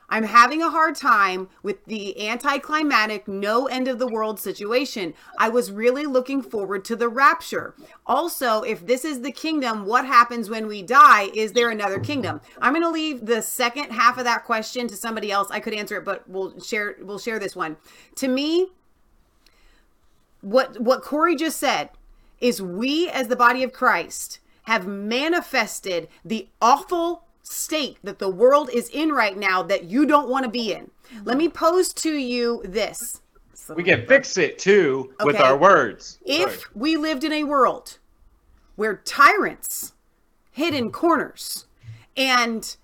I'm 0.09 0.25
having 0.25 0.63
a 0.63 0.71
hard 0.71 0.95
time 0.95 1.49
with 1.63 1.85
the 1.87 2.29
anticlimactic 2.29 3.27
no 3.27 3.67
end 3.67 3.89
of 3.89 3.99
the 3.99 4.07
world 4.07 4.39
situation. 4.39 5.15
I 5.39 5.49
was 5.49 5.73
really 5.73 6.07
looking 6.07 6.43
forward 6.43 6.85
to 6.87 6.97
the 6.97 7.09
rapture. 7.09 7.75
Also, 8.07 8.63
if 8.63 8.87
this 8.87 9.05
is 9.05 9.23
the 9.23 9.33
kingdom, 9.33 9.85
what 9.85 10.07
happens 10.07 10.49
when 10.49 10.67
we 10.67 10.83
die? 10.83 11.31
Is 11.35 11.53
there 11.53 11.71
another 11.71 11.99
kingdom? 11.99 12.41
I'm 12.61 12.73
going 12.73 12.85
to 12.85 12.91
leave 12.91 13.27
the 13.27 13.43
second 13.43 13.91
half 13.91 14.19
of 14.19 14.25
that 14.25 14.45
question 14.45 14.87
to 14.89 14.97
somebody 14.97 15.33
else. 15.33 15.49
I 15.51 15.61
could 15.61 15.75
answer 15.75 15.97
it, 15.97 16.05
but 16.05 16.29
we'll 16.29 16.61
share 16.61 16.97
we'll 17.01 17.19
share 17.19 17.39
this 17.39 17.57
one. 17.57 17.77
To 18.17 18.29
me, 18.29 18.69
what 20.41 20.81
what 20.81 21.03
Cory 21.03 21.35
just 21.35 21.59
said 21.59 21.91
is 22.41 22.63
we 22.63 23.09
as 23.09 23.29
the 23.29 23.37
body 23.37 23.63
of 23.65 23.73
Christ 23.73 24.39
have 24.65 24.87
manifested 24.87 26.09
the 26.25 26.49
awful 26.61 27.26
state 27.47 27.99
that 28.03 28.19
the 28.19 28.29
world 28.29 28.71
is 28.73 28.89
in 28.91 29.11
right 29.11 29.37
now 29.37 29.63
that 29.63 29.85
you 29.85 30.07
don't 30.07 30.29
want 30.29 30.45
to 30.45 30.51
be 30.51 30.73
in. 30.73 30.91
Let 31.25 31.37
me 31.37 31.49
pose 31.49 31.93
to 31.95 32.13
you 32.13 32.63
this. 32.65 33.21
We 33.75 33.83
can 33.83 34.07
fix 34.07 34.37
it 34.37 34.59
too 34.59 35.15
with 35.25 35.37
our 35.37 35.57
words. 35.57 36.19
If 36.25 36.61
Sorry. 36.61 36.73
we 36.75 36.97
lived 36.97 37.25
in 37.25 37.33
a 37.33 37.45
world 37.45 37.99
where 38.77 38.97
tyrants 39.05 39.95
hid 40.53 40.75
in 40.75 40.91
corners 40.93 41.67
and 42.17 42.77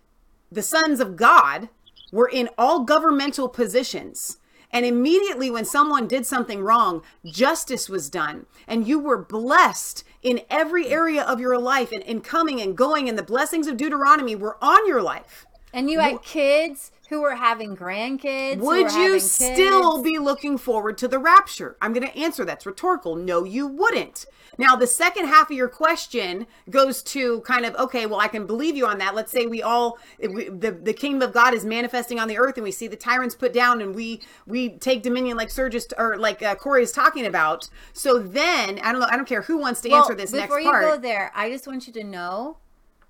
the 0.50 0.62
sons 0.62 1.00
of 1.00 1.16
God 1.16 1.68
were 2.10 2.28
in 2.28 2.48
all 2.58 2.84
governmental 2.84 3.48
positions, 3.48 4.38
and 4.70 4.84
immediately 4.84 5.50
when 5.50 5.64
someone 5.64 6.08
did 6.08 6.26
something 6.26 6.62
wrong, 6.62 7.02
justice 7.24 7.88
was 7.88 8.10
done, 8.10 8.46
and 8.66 8.86
you 8.86 8.98
were 8.98 9.18
blessed 9.18 10.04
in 10.22 10.40
every 10.48 10.88
area 10.88 11.22
of 11.22 11.40
your 11.40 11.58
life 11.58 11.92
and 11.92 12.02
in 12.02 12.20
coming 12.20 12.60
and 12.60 12.76
going, 12.76 13.08
and 13.08 13.18
the 13.18 13.22
blessings 13.22 13.66
of 13.66 13.76
Deuteronomy 13.76 14.36
were 14.36 14.56
on 14.62 14.86
your 14.86 15.02
life. 15.02 15.46
And 15.72 15.90
you 15.90 16.00
had 16.00 16.22
kids 16.22 16.92
who 17.08 17.22
were 17.22 17.34
having 17.34 17.76
grandkids. 17.76 18.58
Would 18.58 18.92
you 18.92 19.18
still 19.20 20.02
be 20.02 20.18
looking 20.18 20.58
forward 20.58 20.96
to 20.98 21.08
the 21.08 21.18
rapture? 21.18 21.76
I'm 21.80 21.92
going 21.92 22.06
to 22.06 22.16
answer 22.16 22.44
that's 22.44 22.66
rhetorical. 22.66 23.16
No, 23.16 23.44
you 23.44 23.66
wouldn't. 23.66 24.26
Now, 24.58 24.76
the 24.76 24.86
second 24.86 25.26
half 25.26 25.50
of 25.50 25.56
your 25.56 25.68
question 25.68 26.46
goes 26.68 27.02
to 27.04 27.40
kind 27.42 27.64
of 27.64 27.74
okay. 27.76 28.06
Well, 28.06 28.20
I 28.20 28.28
can 28.28 28.46
believe 28.46 28.76
you 28.76 28.86
on 28.86 28.98
that. 28.98 29.14
Let's 29.14 29.32
say 29.32 29.46
we 29.46 29.62
all 29.62 29.98
we, 30.20 30.48
the 30.48 30.72
the 30.72 30.92
kingdom 30.92 31.26
of 31.26 31.34
God 31.34 31.54
is 31.54 31.64
manifesting 31.64 32.18
on 32.18 32.28
the 32.28 32.38
earth, 32.38 32.56
and 32.56 32.64
we 32.64 32.70
see 32.72 32.86
the 32.86 32.96
tyrants 32.96 33.34
put 33.34 33.52
down, 33.52 33.80
and 33.80 33.94
we 33.94 34.20
we 34.46 34.70
take 34.70 35.02
dominion 35.02 35.36
like 35.36 35.50
Serge 35.50 35.74
is 35.74 35.88
or 35.96 36.18
like 36.18 36.42
uh, 36.42 36.54
Cory 36.54 36.82
is 36.82 36.92
talking 36.92 37.24
about. 37.24 37.68
So 37.92 38.18
then 38.18 38.78
I 38.80 38.92
don't 38.92 39.00
know. 39.00 39.08
I 39.10 39.16
don't 39.16 39.28
care 39.28 39.42
who 39.42 39.58
wants 39.58 39.80
to 39.82 39.90
answer 39.90 40.14
this 40.14 40.32
next 40.32 40.46
before 40.46 40.60
you 40.60 40.70
go 40.70 40.98
there, 40.98 41.32
I 41.34 41.50
just 41.50 41.66
want 41.66 41.86
you 41.86 41.92
to 41.94 42.04
know 42.04 42.58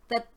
that 0.08 0.28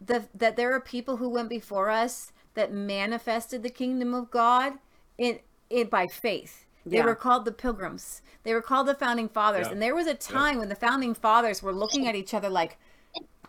the 0.00 0.24
that 0.34 0.56
there 0.56 0.72
are 0.72 0.80
people 0.80 1.18
who 1.18 1.28
went 1.28 1.48
before 1.48 1.90
us 1.90 2.32
that 2.54 2.72
manifested 2.72 3.62
the 3.62 3.70
kingdom 3.70 4.14
of 4.14 4.30
God 4.30 4.74
in 5.18 5.40
it 5.68 5.90
by 5.90 6.06
faith. 6.06 6.64
They 6.84 6.98
Yeah. 6.98 7.04
were 7.04 7.14
called 7.14 7.44
the 7.44 7.52
pilgrims. 7.52 8.22
They 8.46 8.54
were 8.54 8.62
called 8.62 8.86
the 8.86 8.94
founding 8.94 9.28
fathers. 9.28 9.66
Yeah. 9.66 9.72
And 9.72 9.82
there 9.82 9.96
was 9.96 10.06
a 10.06 10.14
time 10.14 10.58
when 10.58 10.68
the 10.68 10.76
founding 10.76 11.14
fathers 11.14 11.64
were 11.64 11.72
looking 11.72 12.06
oh. 12.06 12.10
at 12.10 12.14
each 12.14 12.32
other 12.32 12.48
like, 12.48 12.78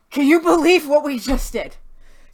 "Can 0.09 0.25
you 0.25 0.41
believe 0.41 0.87
what 0.87 1.03
we 1.03 1.19
just 1.19 1.53
did?" 1.53 1.77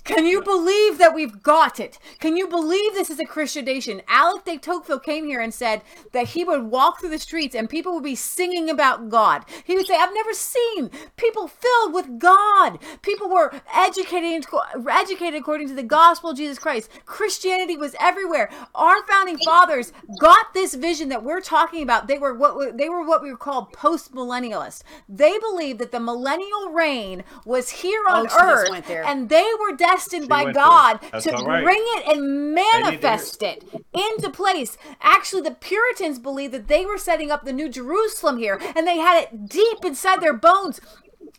Can 0.03 0.25
you 0.25 0.41
believe 0.41 0.97
that 0.97 1.15
we've 1.15 1.41
got 1.41 1.79
it? 1.79 1.97
Can 2.19 2.35
you 2.35 2.47
believe 2.47 2.93
this 2.93 3.09
is 3.09 3.19
a 3.19 3.25
Christian 3.25 3.65
nation? 3.65 4.01
Alec 4.07 4.43
de 4.43 4.57
Tocqueville 4.57 4.99
came 4.99 5.25
here 5.25 5.39
and 5.39 5.53
said 5.53 5.81
that 6.11 6.29
he 6.29 6.43
would 6.43 6.63
walk 6.63 6.99
through 6.99 7.09
the 7.09 7.19
streets 7.19 7.55
and 7.55 7.69
people 7.69 7.93
would 7.93 8.03
be 8.03 8.15
singing 8.15 8.69
about 8.69 9.09
God. 9.09 9.45
He 9.63 9.75
would 9.75 9.87
say, 9.87 9.95
I've 9.95 10.13
never 10.13 10.33
seen 10.33 10.91
people 11.15 11.47
filled 11.47 11.93
with 11.93 12.19
God. 12.19 12.79
People 13.01 13.29
were 13.29 13.53
educated, 13.73 14.45
educated 14.89 15.39
according 15.39 15.69
to 15.69 15.73
the 15.73 15.83
gospel 15.83 16.31
of 16.31 16.37
Jesus 16.37 16.59
Christ. 16.59 16.89
Christianity 17.05 17.77
was 17.77 17.95
everywhere. 17.99 18.49
Our 18.75 19.05
founding 19.07 19.37
fathers 19.37 19.93
got 20.19 20.53
this 20.53 20.73
vision 20.73 21.09
that 21.09 21.23
we're 21.23 21.41
talking 21.41 21.81
about. 21.81 22.07
They 22.07 22.17
were 22.19 22.33
what 22.33 22.77
they 22.77 22.89
were 22.89 23.05
what 23.05 23.21
we 23.23 23.31
were 23.31 23.37
called 23.37 23.71
post-millennialists. 23.71 24.83
They 25.07 25.37
believed 25.39 25.79
that 25.79 25.91
the 25.91 25.99
millennial 25.99 26.71
reign 26.71 27.23
was 27.45 27.69
here 27.69 28.03
on 28.09 28.27
Oh, 28.29 28.37
earth 28.41 28.89
and 28.89 29.29
they 29.29 29.49
were 29.59 29.75
destined 29.93 30.29
by. 30.29 30.51
God 30.51 30.99
to 31.21 31.35
all 31.35 31.45
right. 31.45 31.63
bring 31.63 31.81
it 31.81 32.07
and 32.07 32.17
to 32.17 32.21
manifest 32.21 33.41
it 33.41 33.63
into 33.93 34.29
place. 34.29 34.77
Actually, 35.01 35.41
the 35.41 35.51
Puritans 35.51 36.19
believed 36.19 36.53
that 36.53 36.67
they 36.67 36.85
were 36.85 36.97
setting 36.97 37.31
up 37.31 37.43
the 37.43 37.53
new 37.53 37.69
Jerusalem 37.69 38.37
here, 38.37 38.59
and 38.75 38.85
they 38.87 38.97
had 38.97 39.23
it 39.23 39.49
deep 39.49 39.83
inside 39.83 40.21
their 40.21 40.33
bones. 40.33 40.79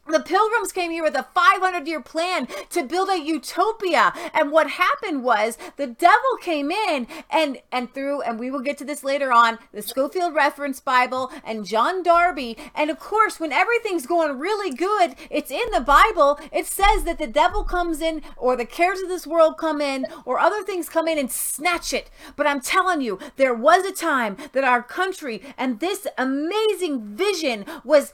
The 0.07 0.21
pilgrims 0.21 0.71
came 0.71 0.91
here 0.91 1.03
with 1.03 1.15
a 1.15 1.27
500 1.35 1.89
year 1.89 2.01
plan 2.01 2.47
to 2.71 2.83
build 2.83 3.09
a 3.09 3.19
utopia. 3.19 4.13
And 4.35 4.53
what 4.53 4.71
happened 4.71 5.25
was 5.25 5.57
the 5.77 5.87
devil 5.87 6.37
came 6.41 6.71
in 6.71 7.07
and, 7.31 7.59
and 7.73 7.93
through, 7.93 8.21
and 8.23 8.39
we 8.39 8.51
will 8.51 8.61
get 8.61 8.77
to 8.79 8.85
this 8.85 9.03
later 9.03 9.33
on, 9.33 9.59
the 9.73 9.81
Scofield 9.81 10.35
Reference 10.35 10.79
Bible 10.79 11.33
and 11.43 11.65
John 11.65 12.03
Darby. 12.03 12.59
And 12.75 12.91
of 12.91 12.99
course, 12.99 13.41
when 13.41 13.51
everything's 13.51 14.07
going 14.07 14.39
really 14.39 14.75
good, 14.77 15.15
it's 15.31 15.51
in 15.51 15.71
the 15.73 15.81
Bible. 15.81 16.39
It 16.53 16.67
says 16.67 17.05
that 17.05 17.19
the 17.19 17.27
devil 17.27 17.65
comes 17.65 18.01
in, 18.01 18.23
or 18.37 18.57
the 18.57 18.67
cares 18.67 19.01
of 19.01 19.09
this 19.09 19.27
world 19.27 19.57
come 19.57 19.81
in, 19.81 20.07
or 20.27 20.39
other 20.39 20.63
things 20.63 20.89
come 20.91 21.09
in 21.09 21.19
and 21.19 21.33
snatch 21.33 21.95
it. 21.95 22.11
But 22.37 22.47
I'm 22.47 22.61
telling 22.61 23.01
you, 23.01 23.19
there 23.37 23.55
was 23.55 23.85
a 23.85 23.93
time 23.93 24.37
that 24.53 24.65
our 24.65 24.83
country 24.83 25.43
and 25.57 25.81
this 25.81 26.07
amazing 26.19 27.17
vision 27.17 27.65
was 27.85 28.13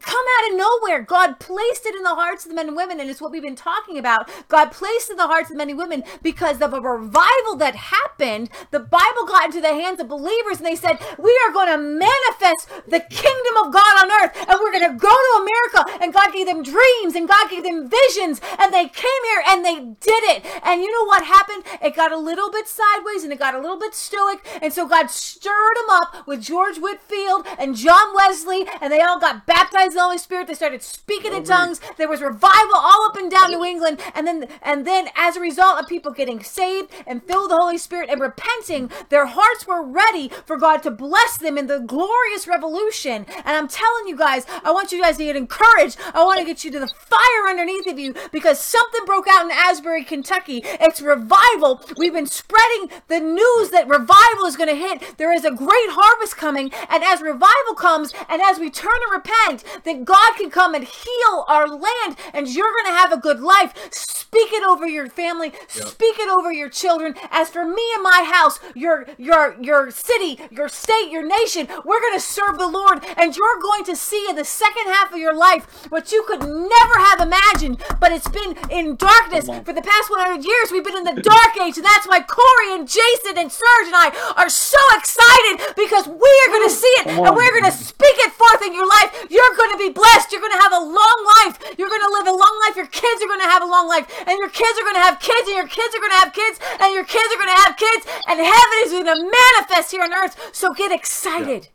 come 0.00 0.24
out 0.38 0.50
of 0.52 0.58
nowhere. 0.58 1.02
God 1.02 1.38
placed 1.38 1.86
it 1.86 1.94
in 1.94 2.02
the 2.02 2.14
hearts 2.14 2.44
of 2.44 2.50
the 2.50 2.54
men 2.54 2.68
and 2.68 2.76
women, 2.76 3.00
and 3.00 3.08
it's 3.08 3.20
what 3.20 3.30
we've 3.30 3.42
been 3.42 3.56
talking 3.56 3.98
about. 3.98 4.28
God 4.48 4.72
placed 4.72 5.10
it 5.10 5.12
in 5.12 5.16
the 5.18 5.26
hearts 5.26 5.50
of 5.50 5.58
and 5.58 5.78
women 5.78 6.02
because 6.22 6.60
of 6.60 6.74
a 6.74 6.80
revival 6.80 7.56
that 7.56 7.74
happened. 7.76 8.50
The 8.70 8.80
Bible 8.80 9.26
got 9.26 9.46
into 9.46 9.60
the 9.60 9.68
hands 9.68 10.00
of 10.00 10.08
believers, 10.08 10.58
and 10.58 10.66
they 10.66 10.76
said, 10.76 10.98
We 11.18 11.38
are 11.46 11.52
going 11.52 11.68
to 11.68 11.78
manifest 11.78 12.68
the 12.88 13.00
kingdom 13.00 13.56
of 13.64 13.72
God 13.72 14.02
on 14.02 14.10
earth, 14.10 14.36
and 14.48 14.58
we're 14.60 14.72
going 14.72 14.90
to 14.90 14.98
go 14.98 15.14
to 15.14 15.42
America. 15.42 16.02
And 16.02 16.12
God 16.12 16.32
gave 16.32 16.46
them 16.46 16.62
dreams, 16.62 17.14
and 17.14 17.28
God 17.28 17.50
gave 17.50 17.62
them 17.62 17.88
visions, 17.88 18.40
and 18.58 18.72
they 18.72 18.88
came 18.88 19.22
here 19.30 19.42
and 19.46 19.64
they 19.64 19.76
did 20.00 20.24
it. 20.34 20.44
And 20.64 20.82
you 20.82 20.90
know 20.90 21.06
what 21.06 21.24
happened? 21.24 21.64
It 21.82 21.96
got 21.96 22.12
a 22.12 22.16
little 22.16 22.50
bit 22.50 22.66
sideways 22.68 23.24
and 23.24 23.32
it 23.32 23.38
got 23.38 23.54
a 23.54 23.60
little 23.60 23.78
bit 23.78 23.94
stoic, 23.94 24.44
and 24.60 24.72
so 24.72 24.88
God 24.88 25.10
stirred 25.10 25.76
them 25.76 25.90
up 25.90 26.26
with 26.26 26.42
George 26.42 26.78
Whitefield 26.78 27.46
and 27.58 27.76
John 27.76 28.14
Wesley, 28.14 28.66
and 28.80 28.92
they 28.92 29.00
all 29.00 29.20
got 29.20 29.46
baptized 29.46 29.81
in 29.90 29.96
the 29.96 30.02
Holy 30.02 30.18
Spirit. 30.18 30.46
They 30.46 30.54
started 30.54 30.82
speaking 30.82 31.32
in 31.32 31.44
tongues. 31.44 31.80
There 31.98 32.08
was 32.08 32.22
revival 32.22 32.76
all 32.76 33.06
up 33.06 33.16
and 33.16 33.30
down 33.30 33.50
New 33.50 33.64
England, 33.64 34.00
and 34.14 34.26
then 34.26 34.48
and 34.62 34.86
then 34.86 35.08
as 35.16 35.36
a 35.36 35.40
result 35.40 35.80
of 35.80 35.88
people 35.88 36.12
getting 36.12 36.42
saved 36.42 36.90
and 37.06 37.22
filled 37.22 37.42
with 37.42 37.50
the 37.50 37.56
Holy 37.56 37.78
Spirit 37.78 38.08
and 38.10 38.20
repenting, 38.20 38.90
their 39.08 39.26
hearts 39.26 39.66
were 39.66 39.82
ready 39.82 40.28
for 40.46 40.56
God 40.56 40.82
to 40.84 40.90
bless 40.90 41.36
them 41.38 41.58
in 41.58 41.66
the 41.66 41.80
glorious 41.80 42.46
revolution. 42.46 43.26
And 43.44 43.56
I'm 43.56 43.68
telling 43.68 44.06
you 44.06 44.16
guys, 44.16 44.46
I 44.64 44.70
want 44.70 44.92
you 44.92 45.02
guys 45.02 45.16
to 45.16 45.24
get 45.24 45.36
encouraged. 45.36 45.98
I 46.14 46.24
want 46.24 46.38
to 46.38 46.46
get 46.46 46.64
you 46.64 46.70
to 46.70 46.80
the 46.80 46.88
fire 46.88 47.48
underneath 47.48 47.86
of 47.86 47.98
you 47.98 48.14
because 48.30 48.60
something 48.60 49.04
broke 49.04 49.26
out 49.28 49.44
in 49.44 49.50
Asbury, 49.50 50.04
Kentucky. 50.04 50.62
It's 50.64 51.00
revival. 51.00 51.82
We've 51.96 52.12
been 52.12 52.26
spreading 52.26 52.90
the 53.08 53.20
news 53.20 53.70
that 53.70 53.88
revival 53.88 54.44
is 54.46 54.56
going 54.56 54.68
to 54.68 54.76
hit. 54.76 55.18
There 55.18 55.32
is 55.32 55.44
a 55.44 55.50
great 55.50 55.90
harvest 55.90 56.36
coming, 56.36 56.72
and 56.88 57.02
as 57.02 57.20
revival 57.20 57.74
comes, 57.76 58.12
and 58.28 58.40
as 58.42 58.58
we 58.58 58.70
turn 58.70 58.98
and 59.04 59.12
repent, 59.12 59.64
then 59.84 60.04
God 60.04 60.36
can 60.36 60.50
come 60.50 60.74
and 60.74 60.84
heal 60.84 61.44
our 61.48 61.68
land 61.68 62.16
and 62.32 62.48
you're 62.48 62.72
going 62.72 62.86
to 62.86 62.98
have 62.98 63.12
a 63.12 63.16
good 63.16 63.40
life. 63.40 63.72
Speak 63.92 64.52
it 64.52 64.64
over 64.64 64.86
your 64.86 65.08
family, 65.08 65.52
speak 65.68 66.18
it 66.18 66.30
over 66.30 66.50
your 66.50 66.70
children. 66.70 67.14
As 67.30 67.50
for 67.50 67.66
me 67.66 67.82
and 67.94 68.02
my 68.02 68.24
house, 68.32 68.58
your 68.74 69.06
your 69.18 69.56
your 69.60 69.90
city, 69.90 70.40
your 70.50 70.68
state, 70.68 71.10
your 71.10 71.26
nation, 71.26 71.68
we're 71.84 72.00
going 72.00 72.14
to 72.14 72.20
serve 72.20 72.58
the 72.58 72.68
Lord 72.68 73.04
and 73.16 73.36
you're 73.36 73.60
going 73.60 73.84
to 73.84 73.94
see 73.94 74.26
in 74.30 74.36
the 74.36 74.44
second 74.44 74.86
half 74.86 75.12
of 75.12 75.18
your 75.18 75.36
life 75.36 75.86
what 75.90 76.12
you 76.12 76.24
could 76.26 76.40
never 76.40 76.96
have 77.12 77.20
imagined, 77.20 77.82
but 78.00 78.12
it's 78.12 78.28
been 78.28 78.56
in 78.70 78.96
darkness 78.96 79.46
for 79.46 79.72
the 79.72 79.84
past 79.84 80.08
100 80.08 80.44
years. 80.44 80.72
We've 80.72 80.84
been 80.84 80.96
in 80.96 81.04
the 81.04 81.20
dark 81.20 81.52
age 81.60 81.76
and 81.76 81.84
that's 81.84 82.08
why 82.08 82.20
Cory 82.20 82.72
and 82.72 82.88
Jason 82.88 83.36
and 83.36 83.52
Serge 83.52 83.86
and 83.86 83.96
I 83.96 84.32
are 84.36 84.48
so 84.48 84.80
excited 84.96 85.74
because 85.76 86.08
we 86.08 86.32
are 86.46 86.50
going 86.50 86.68
to 86.68 86.74
see 86.74 86.94
it 87.04 87.06
and 87.08 87.36
we're 87.36 87.52
going 87.52 87.68
to 87.68 87.76
speak 87.76 88.16
it 88.24 88.32
forth 88.32 88.62
in 88.64 88.72
your 88.72 88.88
life. 88.88 89.26
You're 89.28 89.54
going 89.62 89.78
to 89.78 89.78
be 89.78 89.92
blessed. 89.94 90.32
You're 90.32 90.40
going 90.42 90.52
to 90.58 90.62
have 90.62 90.72
a 90.72 90.84
long 90.84 91.18
life. 91.42 91.54
You're 91.78 91.88
going 91.88 92.02
to 92.02 92.12
live 92.18 92.26
a 92.26 92.36
long 92.36 92.54
life. 92.66 92.74
Your 92.76 92.86
kids 92.90 93.22
are 93.22 93.30
going 93.30 93.40
to 93.40 93.46
have 93.54 93.62
a 93.62 93.70
long 93.70 93.86
life. 93.86 94.06
And 94.26 94.34
your 94.38 94.50
kids 94.50 94.74
are 94.78 94.86
going 94.86 94.98
to 94.98 95.06
have 95.06 95.20
kids. 95.20 95.46
And 95.48 95.56
your 95.56 95.68
kids 95.70 95.94
are 95.94 96.02
going 96.02 96.14
to 96.18 96.22
have 96.24 96.32
kids. 96.32 96.56
And 96.80 96.90
your 96.94 97.04
kids 97.04 97.28
are 97.34 97.38
going 97.38 97.54
to 97.54 97.62
have 97.62 97.76
kids. 97.76 98.02
And 98.28 98.36
heaven 98.40 98.78
is 98.84 98.90
going 98.92 99.10
to 99.12 99.20
manifest 99.22 99.92
here 99.92 100.02
on 100.02 100.12
earth. 100.12 100.34
So 100.52 100.72
get 100.74 100.90
excited. 100.92 101.68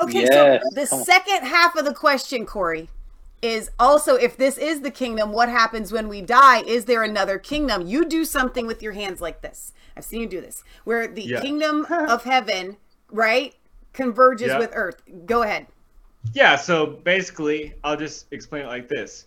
Okay, 0.00 0.22
Yes, 0.26 0.34
so 0.34 0.58
the 0.74 0.86
second 0.86 1.46
half 1.46 1.76
of 1.76 1.84
the 1.84 1.94
question, 1.94 2.44
Cory, 2.46 2.90
is 3.40 3.70
also 3.78 4.16
if 4.16 4.36
this 4.36 4.58
is 4.58 4.80
the 4.80 4.90
kingdom, 4.90 5.30
what 5.32 5.48
happens 5.48 5.92
when 5.92 6.08
we 6.08 6.20
die? 6.20 6.62
Is 6.62 6.86
there 6.86 7.02
another 7.04 7.38
kingdom? 7.38 7.86
You 7.86 8.04
do 8.04 8.24
something 8.24 8.66
with 8.66 8.82
your 8.82 8.92
hands 8.92 9.20
like 9.20 9.40
this. 9.42 9.72
I've 9.96 10.04
seen 10.04 10.20
you 10.22 10.26
do 10.26 10.40
this, 10.40 10.64
where 10.82 11.06
the 11.06 11.22
Yeah. 11.22 11.40
kingdom 11.40 11.86
of 11.88 12.24
heaven, 12.24 12.78
right, 13.10 13.54
converges 13.92 14.48
Yeah. 14.48 14.58
with 14.58 14.72
earth. 14.74 15.00
Go 15.26 15.42
ahead. 15.42 15.68
Yeah, 16.32 16.56
so 16.56 16.86
basically, 16.86 17.74
I'll 17.84 17.96
just 17.96 18.26
explain 18.32 18.64
it 18.64 18.68
like 18.68 18.88
this. 18.88 19.26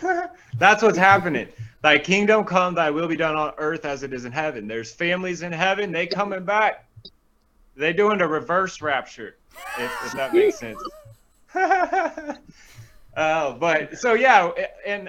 That's 0.58 0.82
what's 0.82 0.98
happening. 0.98 1.48
Thy 1.82 1.98
kingdom 1.98 2.44
come, 2.44 2.74
thy 2.74 2.90
will 2.90 3.08
be 3.08 3.16
done 3.16 3.36
on 3.36 3.52
earth 3.58 3.84
as 3.84 4.02
it 4.02 4.12
is 4.12 4.24
in 4.24 4.32
heaven. 4.32 4.68
There's 4.68 4.92
families 4.92 5.42
in 5.42 5.52
heaven, 5.52 5.92
they 5.92 6.06
coming 6.06 6.44
back. 6.44 6.86
They 7.76 7.92
doing 7.92 8.20
a 8.20 8.28
reverse 8.28 8.82
rapture, 8.82 9.36
if, 9.76 9.92
if 10.04 10.12
that 10.12 10.34
makes 10.34 10.58
sense. 10.58 10.82
uh, 13.16 13.52
but 13.52 13.96
so 13.96 14.14
yeah, 14.14 14.50
and 14.86 15.08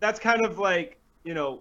that's 0.00 0.18
kind 0.18 0.44
of 0.44 0.58
like, 0.58 0.98
you 1.24 1.34
know, 1.34 1.60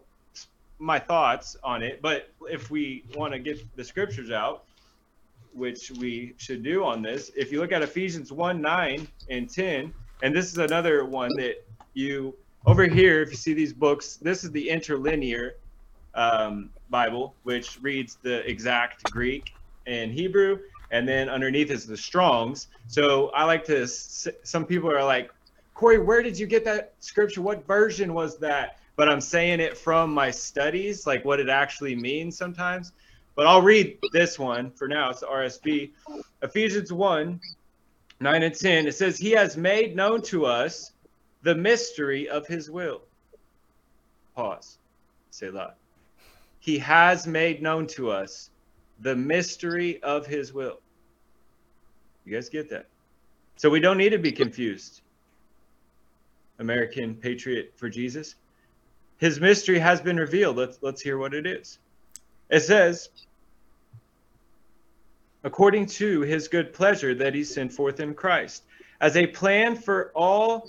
my 0.79 0.99
thoughts 0.99 1.57
on 1.63 1.83
it. 1.83 2.01
But 2.01 2.29
if 2.49 2.71
we 2.71 3.03
want 3.13 3.33
to 3.33 3.39
get 3.39 3.59
the 3.75 3.83
scriptures 3.83 4.31
out, 4.31 4.63
which 5.55 5.91
we 5.91 6.33
should 6.37 6.63
do 6.63 6.83
on 6.83 7.01
this. 7.01 7.31
If 7.35 7.51
you 7.51 7.59
look 7.59 7.71
at 7.71 7.81
Ephesians 7.81 8.31
1 8.31 8.61
9 8.61 9.07
and 9.29 9.49
10, 9.49 9.93
and 10.21 10.35
this 10.35 10.51
is 10.51 10.57
another 10.57 11.05
one 11.05 11.35
that 11.37 11.65
you, 11.93 12.35
over 12.65 12.83
here, 12.85 13.21
if 13.21 13.31
you 13.31 13.37
see 13.37 13.53
these 13.53 13.73
books, 13.73 14.17
this 14.17 14.43
is 14.43 14.51
the 14.51 14.69
interlinear 14.69 15.55
um, 16.13 16.69
Bible, 16.89 17.35
which 17.43 17.79
reads 17.81 18.17
the 18.21 18.47
exact 18.49 19.03
Greek 19.11 19.53
and 19.87 20.11
Hebrew, 20.11 20.59
and 20.91 21.07
then 21.07 21.29
underneath 21.29 21.71
is 21.71 21.85
the 21.85 21.97
Strongs. 21.97 22.67
So 22.87 23.29
I 23.29 23.45
like 23.45 23.63
to, 23.65 23.87
some 23.87 24.65
people 24.65 24.91
are 24.91 25.03
like, 25.03 25.31
Cory, 25.73 25.99
where 25.99 26.21
did 26.21 26.39
you 26.39 26.47
get 26.47 26.63
that 26.65 26.93
scripture? 26.99 27.41
What 27.41 27.67
version 27.67 28.13
was 28.13 28.37
that? 28.37 28.79
But 28.95 29.09
I'm 29.09 29.19
saying 29.19 29.59
it 29.59 29.77
from 29.77 30.13
my 30.13 30.31
studies, 30.31 31.05
like 31.05 31.25
what 31.25 31.39
it 31.39 31.49
actually 31.49 31.95
means 31.95 32.37
sometimes. 32.37 32.93
But 33.35 33.47
I'll 33.47 33.61
read 33.61 33.97
this 34.13 34.39
one 34.39 34.71
for 34.71 34.87
now. 34.87 35.09
It's 35.09 35.59
the. 35.59 35.91
Ephesians 36.41 36.93
1 36.93 37.39
9 38.19 38.43
and 38.43 38.55
10. 38.55 38.87
It 38.87 38.95
says, 38.95 39.17
He 39.17 39.31
has 39.31 39.57
made 39.57 39.95
known 39.95 40.21
to 40.23 40.45
us 40.45 40.91
the 41.43 41.55
mystery 41.55 42.29
of 42.29 42.47
His 42.47 42.69
will. 42.69 43.01
Pause. 44.35 44.77
Say 45.31 45.49
that. 45.49 45.77
He 46.59 46.77
has 46.79 47.27
made 47.27 47.61
known 47.61 47.87
to 47.87 48.09
us 48.09 48.49
the 49.01 49.15
mystery 49.15 50.01
of 50.01 50.25
His 50.25 50.53
will. 50.53 50.79
You 52.25 52.33
guys 52.33 52.49
get 52.49 52.69
that? 52.69 52.87
So 53.57 53.69
we 53.69 53.79
don't 53.79 53.97
need 53.97 54.09
to 54.09 54.17
be 54.17 54.31
confused. 54.31 55.01
American 56.59 57.15
patriot 57.15 57.73
for 57.75 57.89
Jesus. 57.89 58.35
His 59.17 59.39
mystery 59.39 59.79
has 59.79 60.01
been 60.01 60.17
revealed. 60.17 60.57
Let's 60.57 60.77
let's 60.81 61.01
hear 61.01 61.17
what 61.17 61.33
it 61.33 61.45
is. 61.45 61.79
It 62.49 62.61
says, 62.61 63.09
according 65.43 65.87
to 65.87 66.21
his 66.21 66.47
good 66.47 66.73
pleasure 66.73 67.13
that 67.15 67.33
he 67.33 67.43
sent 67.43 67.71
forth 67.71 67.99
in 67.99 68.13
Christ, 68.13 68.63
as 69.01 69.15
a 69.15 69.27
plan 69.27 69.75
for 69.75 70.11
all 70.15 70.67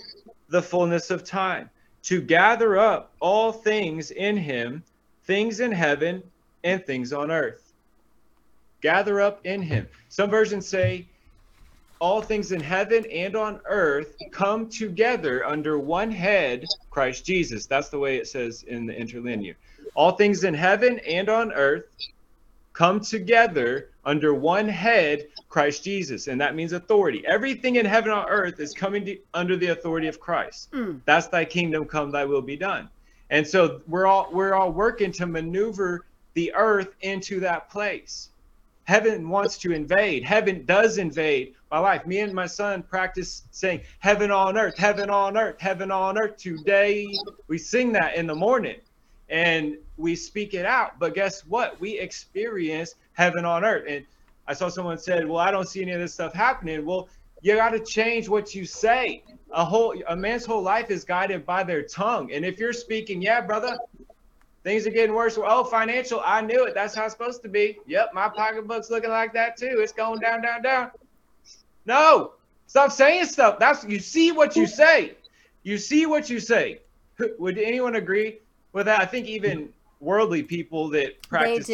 the 0.49 0.61
fullness 0.61 1.11
of 1.11 1.23
time, 1.23 1.69
to 2.03 2.21
gather 2.21 2.77
up 2.77 3.11
all 3.19 3.51
things 3.51 4.11
in 4.11 4.37
him, 4.37 4.83
things 5.25 5.59
in 5.59 5.71
heaven 5.71 6.23
and 6.63 6.85
things 6.85 7.11
on 7.13 7.31
earth. 7.31 7.73
Gather 8.81 9.19
up 9.19 9.45
in 9.45 9.61
him. 9.61 9.87
Some 10.09 10.29
versions 10.29 10.67
say, 10.67 11.07
all 11.99 12.21
things 12.21 12.51
in 12.51 12.61
heaven 12.61 13.05
and 13.11 13.35
on 13.35 13.59
earth 13.65 14.15
come 14.31 14.69
together 14.69 15.45
under 15.45 15.79
one 15.79 16.11
head, 16.11 16.63
Christ 16.91 17.25
Jesus. 17.25 17.65
That's 17.65 17.89
the 17.89 17.97
way 17.97 18.17
it 18.17 18.27
says 18.27 18.63
in 18.63 18.85
the 18.85 18.95
interlinear. 18.95 19.57
All 19.97 20.11
things 20.11 20.43
in 20.43 20.53
heaven 20.53 20.99
and 20.99 21.27
on 21.27 21.51
earth 21.53 21.85
come 22.73 22.99
together 22.99 23.89
under 24.05 24.31
one 24.35 24.69
head, 24.69 25.27
Christ 25.49 25.83
Jesus. 25.83 26.27
And 26.27 26.39
that 26.39 26.53
means 26.53 26.71
authority. 26.71 27.25
Everything 27.25 27.77
in 27.77 27.85
heaven 27.87 28.11
on 28.11 28.29
earth 28.29 28.59
is 28.59 28.75
coming 28.75 29.03
to, 29.05 29.17
under 29.33 29.57
the 29.57 29.69
authority 29.69 30.07
of 30.07 30.19
Christ. 30.19 30.71
Mm. 30.71 31.01
That's 31.05 31.25
thy 31.25 31.45
kingdom 31.45 31.85
come, 31.85 32.11
thy 32.11 32.25
will 32.25 32.43
be 32.43 32.55
done. 32.55 32.89
And 33.31 33.45
so 33.45 33.81
we're 33.87 34.05
all 34.05 34.29
we're 34.31 34.53
all 34.53 34.71
working 34.71 35.11
to 35.13 35.25
maneuver 35.25 36.05
the 36.35 36.53
earth 36.53 36.93
into 37.01 37.39
that 37.39 37.71
place. 37.71 38.29
Heaven 38.83 39.27
wants 39.27 39.57
to 39.57 39.71
invade. 39.71 40.23
Heaven 40.23 40.63
does 40.65 40.99
invade 40.99 41.55
my 41.71 41.79
life. 41.79 42.05
Me 42.05 42.19
and 42.19 42.33
my 42.33 42.45
son 42.45 42.83
practice 42.83 43.45
saying 43.49 43.81
heaven 43.97 44.29
on 44.29 44.59
earth, 44.59 44.77
heaven 44.77 45.09
on 45.09 45.35
earth, 45.37 45.59
heaven 45.59 45.89
on 45.89 46.19
earth. 46.19 46.37
Today 46.37 47.07
we 47.47 47.57
sing 47.57 47.91
that 47.93 48.15
in 48.15 48.27
the 48.27 48.35
morning 48.35 48.77
and 49.29 49.77
we 49.97 50.15
speak 50.15 50.53
it 50.53 50.65
out. 50.65 50.99
But 50.99 51.13
guess 51.13 51.41
what? 51.45 51.79
We 51.79 51.99
experience 51.99 52.95
heaven 53.13 53.45
on 53.45 53.65
earth. 53.65 53.85
And 53.87 54.05
I 54.47 54.53
saw 54.53 54.69
someone 54.69 54.97
said, 54.97 55.27
"Well, 55.27 55.39
I 55.39 55.51
don't 55.51 55.67
see 55.67 55.81
any 55.81 55.91
of 55.91 55.99
this 55.99 56.13
stuff 56.13 56.33
happening." 56.33 56.85
Well, 56.85 57.09
you 57.41 57.55
got 57.55 57.69
to 57.69 57.79
change 57.79 58.29
what 58.29 58.55
you 58.55 58.65
say. 58.65 59.23
A 59.51 59.63
whole 59.63 59.95
a 60.07 60.15
man's 60.15 60.45
whole 60.45 60.61
life 60.61 60.89
is 60.89 61.03
guided 61.03 61.45
by 61.45 61.63
their 61.63 61.83
tongue. 61.83 62.31
And 62.31 62.45
if 62.45 62.59
you're 62.59 62.73
speaking, 62.73 63.21
yeah, 63.21 63.41
brother, 63.41 63.77
things 64.63 64.85
are 64.87 64.91
getting 64.91 65.15
worse. 65.15 65.37
Oh, 65.41 65.63
financial, 65.63 66.21
I 66.25 66.41
knew 66.41 66.65
it. 66.65 66.73
That's 66.73 66.95
how 66.95 67.05
it's 67.05 67.13
supposed 67.13 67.41
to 67.43 67.49
be. 67.49 67.77
Yep, 67.87 68.13
my 68.13 68.29
pocketbook's 68.29 68.89
looking 68.89 69.09
like 69.09 69.33
that 69.33 69.57
too. 69.57 69.79
It's 69.81 69.93
going 69.93 70.19
down, 70.19 70.41
down, 70.41 70.61
down. 70.61 70.91
No, 71.85 72.33
stop 72.67 72.91
saying 72.91 73.25
stuff. 73.25 73.59
That's 73.59 73.85
you 73.85 73.99
see 73.99 74.31
what 74.31 74.55
you 74.55 74.67
say. 74.67 75.15
You 75.63 75.77
see 75.77 76.05
what 76.05 76.29
you 76.29 76.39
say. 76.39 76.79
Would 77.39 77.57
anyone 77.57 77.95
agree 77.95 78.39
with 78.73 78.85
that? 78.85 78.99
I 78.99 79.05
think 79.05 79.27
even 79.27 79.69
worldly 79.99 80.43
people 80.43 80.89
that 80.89 81.21
practice 81.27 81.69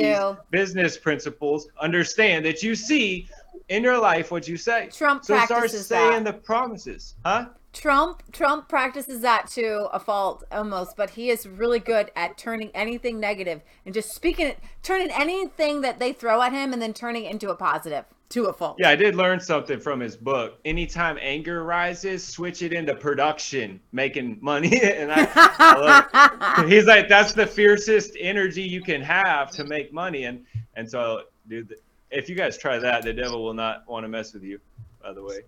business 0.49 0.97
principles 0.97 1.67
understand 1.79 2.45
that 2.45 2.63
you 2.63 2.75
see 2.75 3.27
in 3.69 3.83
your 3.83 3.97
life 3.97 4.31
what 4.31 4.47
you 4.47 4.57
say. 4.57 4.89
Trump 4.91 5.25
so 5.25 5.37
start 5.45 5.69
saying 5.69 6.23
that. 6.23 6.35
the 6.35 6.39
promises, 6.39 7.15
huh? 7.25 7.47
Trump 7.73 8.21
Trump 8.31 8.69
practices 8.69 9.21
that 9.21 9.47
to 9.47 9.89
a 9.91 9.99
fault 9.99 10.43
almost, 10.51 10.95
but 10.95 11.09
he 11.09 11.31
is 11.31 11.47
really 11.47 11.79
good 11.79 12.11
at 12.15 12.37
turning 12.37 12.69
anything 12.75 13.19
negative 13.19 13.61
and 13.85 13.93
just 13.93 14.13
speaking 14.13 14.47
it, 14.47 14.59
turning 14.83 15.09
anything 15.09 15.81
that 15.81 15.99
they 15.99 16.13
throw 16.13 16.41
at 16.43 16.53
him 16.53 16.71
and 16.71 16.81
then 16.81 16.93
turning 16.93 17.25
it 17.25 17.31
into 17.31 17.49
a 17.49 17.55
positive. 17.55 18.05
To 18.33 18.45
a 18.45 18.53
fault. 18.53 18.77
Yeah, 18.79 18.89
I 18.89 18.95
did 18.95 19.13
learn 19.13 19.39
something 19.39 19.79
from 19.79 19.99
his 19.99 20.17
book. 20.17 20.59
Anytime 20.65 21.19
anger 21.21 21.63
rises, 21.63 22.25
switch 22.25 22.63
it 22.63 22.73
into 22.73 22.95
production, 22.95 23.79
making 23.91 24.39
money. 24.41 24.81
and 24.83 25.11
I, 25.11 25.29
I. 25.35 26.65
He's 26.67 26.85
like, 26.85 27.07
that's 27.07 27.33
the 27.33 27.45
fiercest 27.45 28.17
energy 28.19 28.63
you 28.63 28.81
can 28.81 29.03
have 29.03 29.51
to 29.51 29.63
make 29.63 29.93
money. 29.93 30.23
And 30.23 30.43
and 30.75 30.89
so, 30.89 31.25
dude, 31.47 31.75
if 32.09 32.27
you 32.27 32.33
guys 32.33 32.57
try 32.57 32.79
that, 32.79 33.03
the 33.03 33.13
devil 33.13 33.43
will 33.43 33.53
not 33.53 33.87
want 33.87 34.03
to 34.03 34.07
mess 34.07 34.33
with 34.33 34.43
you. 34.43 34.59
By 35.03 35.13
the 35.13 35.21
way. 35.21 35.41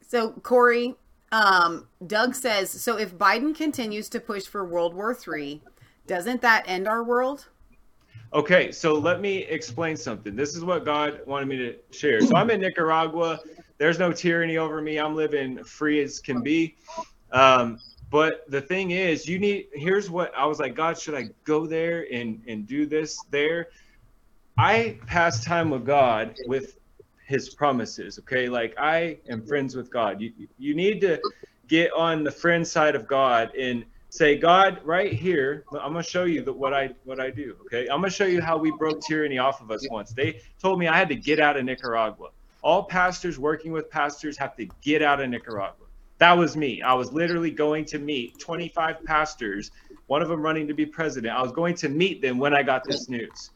So 0.00 0.30
Cory, 0.30 0.94
um, 1.32 1.88
Doug 2.06 2.34
says, 2.34 2.70
so 2.70 2.96
if 2.96 3.18
Biden 3.18 3.54
continues 3.54 4.08
to 4.08 4.18
push 4.18 4.44
for 4.44 4.64
World 4.64 4.94
War 4.94 5.14
III, 5.14 5.60
doesn't 6.06 6.40
that 6.40 6.64
end 6.66 6.88
our 6.88 7.04
world? 7.04 7.48
Okay, 8.32 8.70
so 8.70 8.94
let 8.94 9.20
me 9.20 9.38
explain 9.38 9.96
something. 9.96 10.36
This 10.36 10.54
is 10.54 10.64
what 10.64 10.84
God 10.84 11.20
wanted 11.26 11.48
me 11.48 11.56
to 11.56 11.76
share. 11.90 12.20
So 12.20 12.36
I'm 12.36 12.48
in 12.50 12.60
Nicaragua. 12.60 13.40
There's 13.78 13.98
no 13.98 14.12
tyranny 14.12 14.56
over 14.56 14.80
me. 14.80 14.98
I'm 14.98 15.16
living 15.16 15.64
free 15.64 16.00
as 16.00 16.20
can 16.20 16.40
be. 16.40 16.76
Um, 17.32 17.78
but 18.08 18.48
the 18.48 18.60
thing 18.60 18.92
is, 18.92 19.28
you 19.28 19.38
need. 19.38 19.68
Here's 19.72 20.10
what 20.10 20.32
I 20.36 20.46
was 20.46 20.60
like. 20.60 20.74
God, 20.76 20.98
should 20.98 21.14
I 21.14 21.30
go 21.44 21.66
there 21.66 22.06
and 22.12 22.40
and 22.46 22.66
do 22.66 22.86
this 22.86 23.20
there? 23.30 23.68
I 24.58 24.98
pass 25.06 25.44
time 25.44 25.70
with 25.70 25.84
God 25.84 26.36
with 26.46 26.78
his 27.26 27.54
promises. 27.54 28.18
Okay, 28.20 28.48
like 28.48 28.74
I 28.78 29.18
am 29.28 29.44
friends 29.44 29.74
with 29.74 29.90
God. 29.90 30.20
You 30.20 30.32
you 30.58 30.74
need 30.74 31.00
to 31.00 31.20
get 31.66 31.92
on 31.94 32.22
the 32.24 32.30
friend 32.30 32.66
side 32.66 32.94
of 32.94 33.06
God 33.06 33.54
and 33.56 33.84
say, 34.10 34.36
God, 34.36 34.80
right 34.84 35.12
here, 35.12 35.64
I'm 35.72 35.92
gonna 35.92 36.02
show 36.02 36.24
you 36.24 36.42
that 36.42 36.52
what 36.52 36.74
I 36.74 36.90
what 37.04 37.20
I 37.20 37.30
do. 37.30 37.56
Okay, 37.62 37.88
I'm 37.88 38.00
gonna 38.00 38.10
show 38.10 38.26
you 38.26 38.40
how 38.42 38.58
we 38.58 38.70
broke 38.72 39.00
tyranny 39.00 39.38
off 39.38 39.60
of 39.60 39.70
us 39.70 39.88
once. 39.90 40.12
They 40.12 40.40
told 40.60 40.78
me 40.78 40.88
I 40.88 40.96
had 40.96 41.08
to 41.08 41.16
get 41.16 41.40
out 41.40 41.56
of 41.56 41.64
Nicaragua. 41.64 42.28
All 42.62 42.84
pastors 42.84 43.38
working 43.38 43.72
with 43.72 43.88
pastors 43.90 44.36
have 44.36 44.54
to 44.56 44.66
get 44.82 45.02
out 45.02 45.20
of 45.20 45.30
Nicaragua. 45.30 45.86
That 46.18 46.36
was 46.36 46.56
me. 46.56 46.82
I 46.82 46.92
was 46.92 47.12
literally 47.12 47.50
going 47.50 47.86
to 47.86 47.98
meet 47.98 48.38
25 48.38 49.02
pastors, 49.06 49.70
one 50.06 50.20
of 50.20 50.28
them 50.28 50.42
running 50.42 50.68
to 50.68 50.74
be 50.74 50.84
president. 50.84 51.34
I 51.34 51.40
was 51.40 51.52
going 51.52 51.74
to 51.76 51.88
meet 51.88 52.20
them 52.20 52.38
when 52.38 52.52
I 52.52 52.62
got 52.62 52.84
this 52.84 53.08
news. 53.08 53.50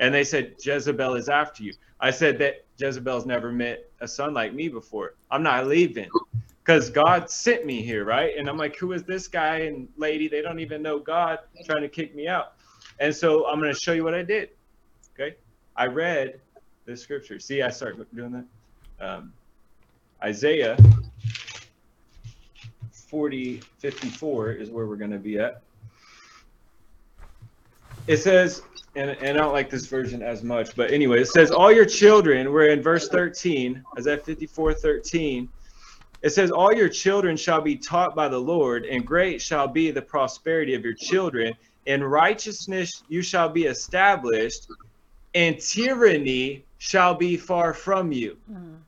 And 0.00 0.12
they 0.12 0.24
said, 0.24 0.54
Jezebel 0.60 1.14
is 1.14 1.28
after 1.28 1.62
you. 1.62 1.74
I 2.00 2.10
said 2.10 2.38
that 2.38 2.66
Jezebel's 2.76 3.26
never 3.26 3.52
met 3.52 3.84
a 4.00 4.08
son 4.08 4.34
like 4.34 4.52
me 4.52 4.68
before. 4.68 5.14
I'm 5.30 5.44
not 5.44 5.68
leaving 5.68 6.08
because 6.68 6.90
God 6.90 7.30
sent 7.30 7.64
me 7.64 7.80
here, 7.80 8.04
right? 8.04 8.36
And 8.36 8.46
I'm 8.46 8.58
like, 8.58 8.76
who 8.76 8.92
is 8.92 9.02
this 9.02 9.26
guy 9.26 9.60
and 9.60 9.88
lady? 9.96 10.28
They 10.28 10.42
don't 10.42 10.60
even 10.60 10.82
know 10.82 10.98
God 10.98 11.38
trying 11.64 11.80
to 11.80 11.88
kick 11.88 12.14
me 12.14 12.28
out. 12.28 12.52
And 13.00 13.14
so 13.14 13.48
I'm 13.48 13.58
going 13.58 13.72
to 13.72 13.80
show 13.80 13.94
you 13.94 14.04
what 14.04 14.12
I 14.12 14.22
did. 14.22 14.50
Okay. 15.14 15.36
I 15.76 15.86
read 15.86 16.42
the 16.84 16.94
scripture. 16.94 17.38
See, 17.38 17.62
I 17.62 17.70
start 17.70 17.96
doing 18.14 18.32
that. 18.32 18.44
Um, 19.02 19.32
Isaiah 20.22 20.76
40, 22.92 23.62
54 23.78 24.52
is 24.52 24.70
where 24.70 24.86
we're 24.86 24.96
going 24.96 25.12
to 25.12 25.18
be 25.18 25.38
at. 25.38 25.62
It 28.06 28.18
says, 28.18 28.60
and, 28.94 29.08
and 29.08 29.38
I 29.38 29.40
don't 29.40 29.54
like 29.54 29.70
this 29.70 29.86
version 29.86 30.20
as 30.20 30.42
much, 30.42 30.76
but 30.76 30.90
anyway, 30.90 31.22
it 31.22 31.28
says, 31.28 31.50
All 31.50 31.72
your 31.72 31.86
children, 31.86 32.52
we're 32.52 32.68
in 32.68 32.82
verse 32.82 33.08
13, 33.08 33.82
Isaiah 33.96 34.18
54, 34.18 34.74
13. 34.74 35.48
It 36.22 36.30
says, 36.30 36.50
All 36.50 36.72
your 36.72 36.88
children 36.88 37.36
shall 37.36 37.60
be 37.60 37.76
taught 37.76 38.16
by 38.16 38.28
the 38.28 38.40
Lord, 38.40 38.84
and 38.84 39.06
great 39.06 39.40
shall 39.40 39.68
be 39.68 39.90
the 39.90 40.02
prosperity 40.02 40.74
of 40.74 40.84
your 40.84 40.94
children. 40.94 41.54
In 41.86 42.02
righteousness 42.02 43.02
you 43.08 43.22
shall 43.22 43.48
be 43.48 43.64
established, 43.64 44.68
and 45.34 45.60
tyranny 45.60 46.64
shall 46.78 47.14
be 47.14 47.36
far 47.36 47.72
from 47.72 48.12
you. 48.12 48.36
Mm. 48.50 48.78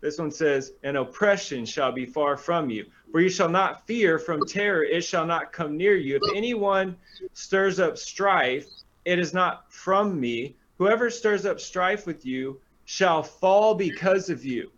This 0.00 0.18
one 0.18 0.30
says, 0.30 0.72
And 0.82 0.96
oppression 0.96 1.64
shall 1.64 1.92
be 1.92 2.06
far 2.06 2.36
from 2.36 2.70
you. 2.70 2.86
For 3.12 3.20
you 3.20 3.28
shall 3.28 3.48
not 3.48 3.86
fear 3.86 4.18
from 4.18 4.46
terror, 4.46 4.82
it 4.82 5.04
shall 5.04 5.26
not 5.26 5.52
come 5.52 5.76
near 5.76 5.94
you. 5.94 6.16
If 6.16 6.36
anyone 6.36 6.96
stirs 7.34 7.78
up 7.78 7.98
strife, 7.98 8.66
it 9.04 9.18
is 9.18 9.34
not 9.34 9.70
from 9.70 10.18
me. 10.18 10.56
Whoever 10.78 11.10
stirs 11.10 11.44
up 11.44 11.60
strife 11.60 12.06
with 12.06 12.24
you 12.24 12.60
shall 12.86 13.22
fall 13.22 13.74
because 13.74 14.30
of 14.30 14.44
you. 14.44 14.70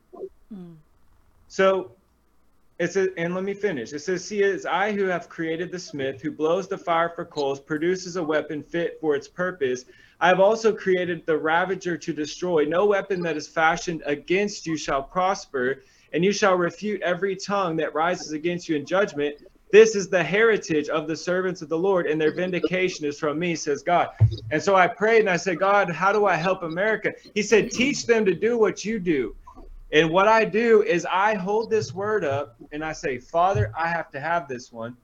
Mm. 0.52 0.74
So 1.54 1.92
it 2.80 2.92
says, 2.92 3.10
and 3.16 3.32
let 3.32 3.44
me 3.44 3.54
finish. 3.54 3.92
It 3.92 4.00
says, 4.00 4.24
See, 4.24 4.42
it 4.42 4.48
is 4.56 4.66
I 4.66 4.90
who 4.90 5.04
have 5.04 5.28
created 5.28 5.70
the 5.70 5.78
smith, 5.78 6.20
who 6.20 6.32
blows 6.32 6.66
the 6.66 6.76
fire 6.76 7.12
for 7.14 7.24
coals, 7.24 7.60
produces 7.60 8.16
a 8.16 8.24
weapon 8.24 8.60
fit 8.60 8.98
for 9.00 9.14
its 9.14 9.28
purpose. 9.28 9.84
I 10.20 10.26
have 10.26 10.40
also 10.40 10.74
created 10.74 11.24
the 11.26 11.38
ravager 11.38 11.96
to 11.96 12.12
destroy. 12.12 12.64
No 12.64 12.86
weapon 12.86 13.22
that 13.22 13.36
is 13.36 13.46
fashioned 13.46 14.02
against 14.04 14.66
you 14.66 14.76
shall 14.76 15.00
prosper, 15.00 15.84
and 16.12 16.24
you 16.24 16.32
shall 16.32 16.56
refute 16.56 17.00
every 17.02 17.36
tongue 17.36 17.76
that 17.76 17.94
rises 17.94 18.32
against 18.32 18.68
you 18.68 18.74
in 18.74 18.84
judgment. 18.84 19.36
This 19.70 19.94
is 19.94 20.08
the 20.08 20.24
heritage 20.24 20.88
of 20.88 21.06
the 21.06 21.16
servants 21.16 21.62
of 21.62 21.68
the 21.68 21.78
Lord, 21.78 22.08
and 22.08 22.20
their 22.20 22.34
vindication 22.34 23.06
is 23.06 23.20
from 23.20 23.38
me, 23.38 23.54
says 23.54 23.84
God. 23.84 24.08
And 24.50 24.60
so 24.60 24.74
I 24.74 24.88
prayed 24.88 25.20
and 25.20 25.30
I 25.30 25.36
said, 25.36 25.60
God, 25.60 25.88
how 25.88 26.12
do 26.12 26.26
I 26.26 26.34
help 26.34 26.64
America? 26.64 27.12
He 27.32 27.42
said, 27.42 27.70
Teach 27.70 28.06
them 28.06 28.24
to 28.24 28.34
do 28.34 28.58
what 28.58 28.84
you 28.84 28.98
do. 28.98 29.36
And 29.92 30.10
what 30.10 30.26
I 30.26 30.44
do 30.44 30.82
is 30.82 31.06
I 31.06 31.34
hold 31.34 31.70
this 31.70 31.94
word 31.94 32.24
up 32.24 32.56
and 32.72 32.84
I 32.84 32.92
say, 32.92 33.18
Father, 33.18 33.72
I 33.78 33.86
have 33.88 34.10
to 34.10 34.20
have 34.20 34.48
this 34.48 34.72
one. 34.72 34.96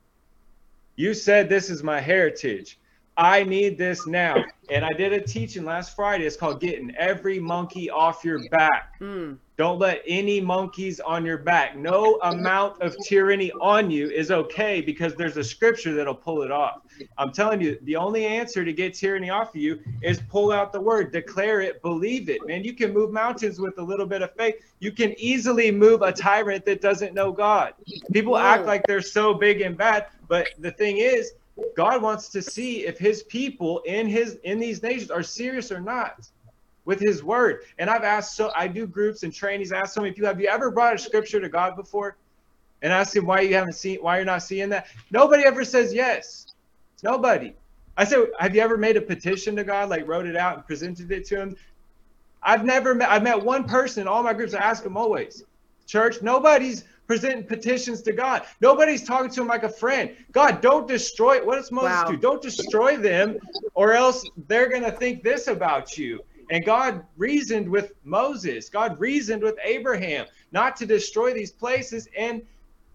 You 0.96 1.14
said 1.14 1.48
this 1.48 1.70
is 1.70 1.82
my 1.82 2.00
heritage. 2.00 2.79
I 3.20 3.44
need 3.44 3.76
this 3.76 4.06
now. 4.06 4.42
And 4.70 4.82
I 4.82 4.88
did 4.92 5.12
a 5.12 5.20
teaching 5.20 5.66
last 5.66 5.94
Friday. 5.94 6.24
It's 6.24 6.36
called 6.36 6.58
Getting 6.58 6.96
Every 6.96 7.38
Monkey 7.38 7.90
Off 7.90 8.24
Your 8.24 8.48
Back. 8.48 8.98
Mm. 8.98 9.36
Don't 9.58 9.78
let 9.78 10.02
any 10.06 10.40
monkeys 10.40 11.00
on 11.00 11.26
your 11.26 11.36
back. 11.36 11.76
No 11.76 12.18
amount 12.22 12.80
of 12.80 12.96
tyranny 13.06 13.52
on 13.60 13.90
you 13.90 14.08
is 14.08 14.30
okay 14.30 14.80
because 14.80 15.14
there's 15.16 15.36
a 15.36 15.44
scripture 15.44 15.92
that'll 15.92 16.14
pull 16.14 16.40
it 16.40 16.50
off. 16.50 16.80
I'm 17.18 17.30
telling 17.30 17.60
you, 17.60 17.78
the 17.82 17.94
only 17.94 18.24
answer 18.24 18.64
to 18.64 18.72
get 18.72 18.94
tyranny 18.94 19.28
off 19.28 19.50
of 19.50 19.60
you 19.60 19.80
is 20.02 20.18
pull 20.30 20.50
out 20.50 20.72
the 20.72 20.80
word, 20.80 21.12
declare 21.12 21.60
it, 21.60 21.82
believe 21.82 22.30
it. 22.30 22.46
Man, 22.46 22.64
you 22.64 22.72
can 22.72 22.94
move 22.94 23.12
mountains 23.12 23.60
with 23.60 23.76
a 23.76 23.82
little 23.82 24.06
bit 24.06 24.22
of 24.22 24.34
faith. 24.34 24.54
You 24.78 24.92
can 24.92 25.14
easily 25.20 25.70
move 25.70 26.00
a 26.00 26.10
tyrant 26.10 26.64
that 26.64 26.80
doesn't 26.80 27.12
know 27.12 27.30
God. 27.30 27.74
People 28.14 28.38
act 28.38 28.64
like 28.64 28.86
they're 28.86 29.02
so 29.02 29.34
big 29.34 29.60
and 29.60 29.76
bad, 29.76 30.06
but 30.26 30.48
the 30.58 30.70
thing 30.70 30.98
is, 30.98 31.32
God 31.76 32.02
wants 32.02 32.28
to 32.30 32.42
see 32.42 32.86
if 32.86 32.98
his 32.98 33.22
people 33.24 33.80
in 33.80 34.06
his 34.06 34.38
in 34.44 34.58
these 34.58 34.82
nations 34.82 35.10
are 35.10 35.22
serious 35.22 35.70
or 35.70 35.80
not 35.80 36.28
with 36.84 37.00
his 37.00 37.22
word. 37.22 37.62
And 37.78 37.88
I've 37.88 38.04
asked 38.04 38.36
so 38.36 38.50
I 38.56 38.66
do 38.66 38.86
groups 38.86 39.22
and 39.22 39.32
trainings, 39.32 39.72
ask 39.72 39.94
so 39.94 40.00
many 40.00 40.12
people, 40.12 40.28
have 40.28 40.40
you 40.40 40.48
ever 40.48 40.70
brought 40.70 40.94
a 40.94 40.98
scripture 40.98 41.40
to 41.40 41.48
God 41.48 41.76
before? 41.76 42.16
And 42.82 42.92
ask 42.92 43.14
him 43.14 43.26
why 43.26 43.42
you 43.42 43.54
haven't 43.54 43.74
seen 43.74 43.98
why 43.98 44.16
you're 44.16 44.24
not 44.24 44.42
seeing 44.42 44.70
that. 44.70 44.86
Nobody 45.10 45.44
ever 45.44 45.64
says 45.64 45.92
yes. 45.92 46.46
Nobody. 47.02 47.54
I 47.96 48.04
said, 48.04 48.28
have 48.38 48.54
you 48.54 48.62
ever 48.62 48.78
made 48.78 48.96
a 48.96 49.02
petition 49.02 49.54
to 49.56 49.64
God, 49.64 49.90
like 49.90 50.08
wrote 50.08 50.26
it 50.26 50.36
out 50.36 50.56
and 50.56 50.66
presented 50.66 51.12
it 51.12 51.26
to 51.26 51.40
him? 51.40 51.56
I've 52.42 52.64
never 52.64 52.94
met 52.94 53.10
I've 53.10 53.22
met 53.22 53.42
one 53.42 53.64
person 53.64 54.02
in 54.02 54.08
all 54.08 54.22
my 54.22 54.32
groups. 54.32 54.54
I 54.54 54.58
ask 54.58 54.82
them 54.82 54.96
always. 54.96 55.44
Church, 55.86 56.22
nobody's 56.22 56.84
presenting 57.10 57.42
petitions 57.42 58.02
to 58.02 58.12
God. 58.12 58.44
Nobody's 58.60 59.02
talking 59.02 59.32
to 59.32 59.40
him 59.40 59.48
like 59.48 59.64
a 59.64 59.68
friend. 59.68 60.14
God, 60.30 60.60
don't 60.60 60.86
destroy. 60.86 61.44
What 61.44 61.56
does 61.56 61.72
Moses 61.72 61.90
wow. 61.90 62.04
do? 62.04 62.16
Don't 62.16 62.40
destroy 62.40 62.96
them, 62.96 63.36
or 63.74 63.94
else 63.94 64.24
they're 64.46 64.68
going 64.68 64.84
to 64.84 64.92
think 64.92 65.24
this 65.24 65.48
about 65.48 65.98
you. 65.98 66.20
And 66.52 66.64
God 66.64 67.04
reasoned 67.16 67.68
with 67.68 67.94
Moses. 68.04 68.68
God 68.68 69.00
reasoned 69.00 69.42
with 69.42 69.56
Abraham 69.64 70.26
not 70.52 70.76
to 70.76 70.86
destroy 70.86 71.34
these 71.34 71.50
places, 71.50 72.06
and 72.16 72.42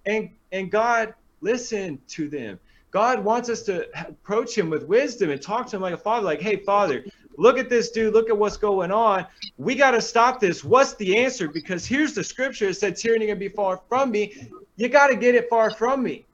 and 0.05 0.29
and 0.53 0.71
God 0.71 1.13
listened 1.41 1.99
to 2.07 2.29
them. 2.29 2.57
God 2.91 3.21
wants 3.21 3.49
us 3.49 3.63
to 3.63 3.85
approach 4.07 4.57
Him 4.57 4.69
with 4.69 4.83
wisdom 4.83 5.29
and 5.29 5.41
talk 5.41 5.67
to 5.67 5.75
Him 5.75 5.81
like 5.81 5.93
a 5.93 5.97
father. 5.97 6.25
Like, 6.25 6.39
hey, 6.39 6.55
Father, 6.55 7.03
look 7.37 7.57
at 7.57 7.69
this 7.69 7.91
dude, 7.91 8.13
look 8.13 8.29
at 8.29 8.37
what's 8.37 8.57
going 8.57 8.91
on. 8.91 9.25
We 9.57 9.75
got 9.75 9.91
to 9.91 10.01
stop 10.01 10.39
this. 10.39 10.63
What's 10.63 10.93
the 10.95 11.17
answer? 11.17 11.47
Because 11.47 11.85
here's 11.85 12.13
the 12.13 12.23
scripture 12.23 12.69
it 12.69 12.75
said, 12.75 12.95
tyranny 12.95 13.27
can 13.27 13.39
be 13.39 13.49
far 13.49 13.81
from 13.89 14.11
me. 14.11 14.49
You 14.75 14.89
got 14.89 15.07
to 15.07 15.15
get 15.15 15.35
it 15.35 15.49
far 15.49 15.71
from 15.71 16.03
me. 16.03 16.25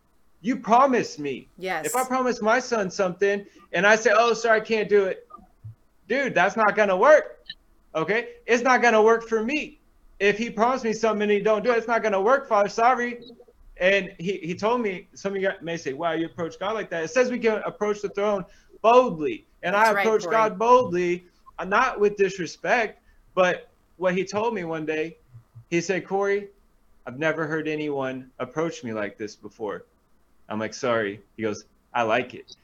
You 0.42 0.56
promised 0.56 1.20
me. 1.20 1.48
Yes. 1.58 1.86
If 1.86 1.96
I 1.96 2.04
promise 2.04 2.42
my 2.42 2.60
son 2.60 2.90
something 2.90 3.46
and 3.74 3.86
I 3.86 3.96
say, 3.96 4.12
oh, 4.14 4.34
sorry, 4.34 4.62
I 4.62 4.64
can't 4.64 4.90
do 4.90 5.06
it, 5.06 5.28
dude, 6.08 6.34
that's 6.34 6.56
not 6.56 6.76
going 6.76 6.90
to 6.90 6.98
work. 6.98 7.46
Okay. 7.94 8.30
It's 8.48 8.64
not 8.64 8.82
going 8.82 8.94
to 8.94 9.02
work 9.02 9.28
for 9.28 9.44
me. 9.44 9.80
If 10.20 10.38
he 10.38 10.50
promised 10.50 10.84
me 10.84 10.94
something 10.94 11.24
and 11.24 11.32
he 11.32 11.40
don't 11.40 11.64
do 11.64 11.72
it, 11.72 11.78
it's 11.78 11.88
not 11.88 12.02
going 12.02 12.14
to 12.14 12.22
work, 12.22 12.48
Father. 12.48 12.70
Sorry. 12.70 13.24
And 13.78 14.14
he, 14.20 14.38
he 14.38 14.56
told 14.56 14.82
me, 14.82 15.08
some 15.14 15.36
of 15.36 15.42
you 15.42 15.50
may 15.62 15.78
say, 15.78 15.94
wow, 15.94 16.12
you 16.12 16.28
approach 16.28 16.60
God 16.60 16.74
like 16.74 16.90
that. 16.92 17.04
It 17.04 17.10
says 17.10 17.32
we 17.32 17.40
can 17.40 17.62
approach 17.66 18.02
the 18.02 18.10
throne 18.10 18.46
boldly. 18.82 19.48
And 19.64 19.76
That's 19.76 19.90
I 19.90 20.02
approached 20.02 20.30
God 20.30 20.58
boldly, 20.58 21.26
uh, 21.60 21.66
not 21.66 22.00
with 22.00 22.16
disrespect, 22.18 23.02
but 23.36 23.70
what 23.98 24.16
he 24.16 24.24
told 24.24 24.54
me 24.54 24.64
one 24.64 24.86
day, 24.86 25.18
he 25.70 25.82
said, 25.82 26.08
Cory, 26.08 26.48
I've 27.06 27.20
never 27.20 27.48
heard 27.48 27.68
anyone 27.68 28.30
approach 28.40 28.84
me 28.84 28.94
like 28.94 29.18
this 29.18 29.36
before. 29.36 29.86
I'm 30.50 30.60
like, 30.60 30.74
sorry. 30.74 31.22
He 31.38 31.44
goes, 31.44 31.66
I 31.94 32.04
like 32.04 32.34
it. 32.34 32.56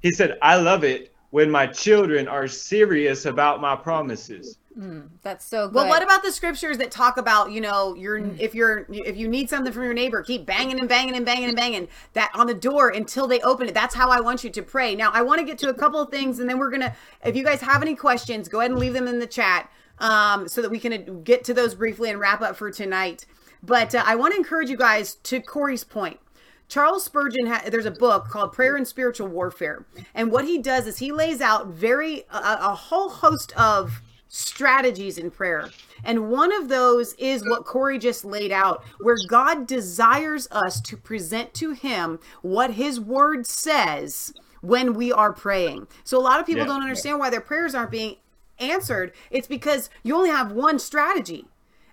He 0.00 0.10
said, 0.10 0.38
I 0.42 0.56
love 0.56 0.84
it 0.84 1.12
when 1.30 1.50
my 1.50 1.66
children 1.66 2.28
are 2.28 2.48
serious 2.48 3.24
about 3.24 3.60
my 3.60 3.76
promises. 3.76 4.58
Mm, 4.78 5.08
that's 5.22 5.44
so 5.44 5.66
good. 5.66 5.74
Well, 5.74 5.88
what 5.88 6.02
about 6.02 6.22
the 6.22 6.30
scriptures 6.30 6.78
that 6.78 6.92
talk 6.92 7.16
about, 7.16 7.50
you 7.50 7.60
know, 7.60 7.94
you're 7.96 8.20
mm. 8.20 8.38
if 8.38 8.54
you're 8.54 8.86
if 8.88 9.16
you 9.16 9.26
need 9.26 9.50
something 9.50 9.72
from 9.72 9.82
your 9.82 9.94
neighbor, 9.94 10.22
keep 10.22 10.46
banging 10.46 10.78
and 10.78 10.88
banging 10.88 11.16
and 11.16 11.26
banging 11.26 11.48
and 11.48 11.56
banging 11.56 11.88
that 12.12 12.30
on 12.34 12.46
the 12.46 12.54
door 12.54 12.90
until 12.90 13.26
they 13.26 13.40
open 13.40 13.68
it. 13.68 13.74
That's 13.74 13.94
how 13.94 14.10
I 14.10 14.20
want 14.20 14.44
you 14.44 14.50
to 14.50 14.62
pray. 14.62 14.94
Now, 14.94 15.10
I 15.12 15.22
want 15.22 15.40
to 15.40 15.44
get 15.44 15.58
to 15.58 15.70
a 15.70 15.74
couple 15.74 16.00
of 16.00 16.10
things 16.10 16.38
and 16.38 16.48
then 16.48 16.58
we're 16.58 16.70
going 16.70 16.82
to 16.82 16.94
if 17.24 17.34
you 17.34 17.42
guys 17.42 17.60
have 17.62 17.82
any 17.82 17.96
questions, 17.96 18.48
go 18.48 18.60
ahead 18.60 18.70
and 18.70 18.78
leave 18.78 18.92
them 18.92 19.08
in 19.08 19.18
the 19.18 19.26
chat 19.26 19.70
um, 19.98 20.46
so 20.46 20.62
that 20.62 20.70
we 20.70 20.78
can 20.78 21.22
get 21.24 21.42
to 21.44 21.54
those 21.54 21.74
briefly 21.74 22.08
and 22.10 22.20
wrap 22.20 22.40
up 22.40 22.56
for 22.56 22.70
tonight. 22.70 23.26
But 23.62 23.94
uh, 23.94 24.04
I 24.06 24.14
want 24.14 24.34
to 24.34 24.38
encourage 24.38 24.70
you 24.70 24.76
guys 24.76 25.16
to 25.16 25.40
Cory's 25.40 25.84
point. 25.84 26.20
Charles 26.68 27.02
Spurgeon, 27.02 27.46
ha- 27.46 27.64
there's 27.66 27.86
a 27.86 27.90
book 27.90 28.28
called 28.28 28.52
Prayer 28.52 28.76
and 28.76 28.86
Spiritual 28.86 29.26
Warfare. 29.26 29.84
And 30.14 30.30
what 30.30 30.44
he 30.44 30.58
does 30.58 30.86
is 30.86 30.98
he 30.98 31.10
lays 31.10 31.40
out 31.40 31.66
very, 31.66 32.22
a 32.30 32.74
whole 32.74 33.08
host 33.08 33.52
of 33.58 34.00
strategies 34.30 35.18
in 35.18 35.30
prayer. 35.30 35.68
And 36.04 36.30
one 36.30 36.52
of 36.52 36.68
those 36.68 37.12
is 37.14 37.46
what 37.46 37.66
Cory 37.66 37.98
just 37.98 38.24
laid 38.24 38.52
out, 38.52 38.82
where 39.00 39.18
God 39.28 39.66
desires 39.66 40.48
us 40.50 40.80
to 40.82 40.96
present 40.96 41.52
to 41.54 41.72
Him 41.72 42.18
what 42.40 42.72
His 42.74 42.98
Word 42.98 43.46
says 43.46 44.32
when 44.62 44.94
we 44.94 45.12
are 45.12 45.32
praying. 45.32 45.88
So 46.04 46.16
a 46.18 46.22
lot 46.22 46.40
of 46.40 46.46
people 46.46 46.62
yeah. 46.62 46.68
don't 46.68 46.82
understand 46.82 47.18
why 47.18 47.28
their 47.28 47.40
prayers 47.40 47.74
aren't 47.74 47.90
being 47.90 48.16
answered, 48.58 49.12
it's 49.30 49.48
because 49.48 49.90
you 50.02 50.14
only 50.16 50.30
have 50.30 50.52
one 50.52 50.78
strategy. 50.78 51.46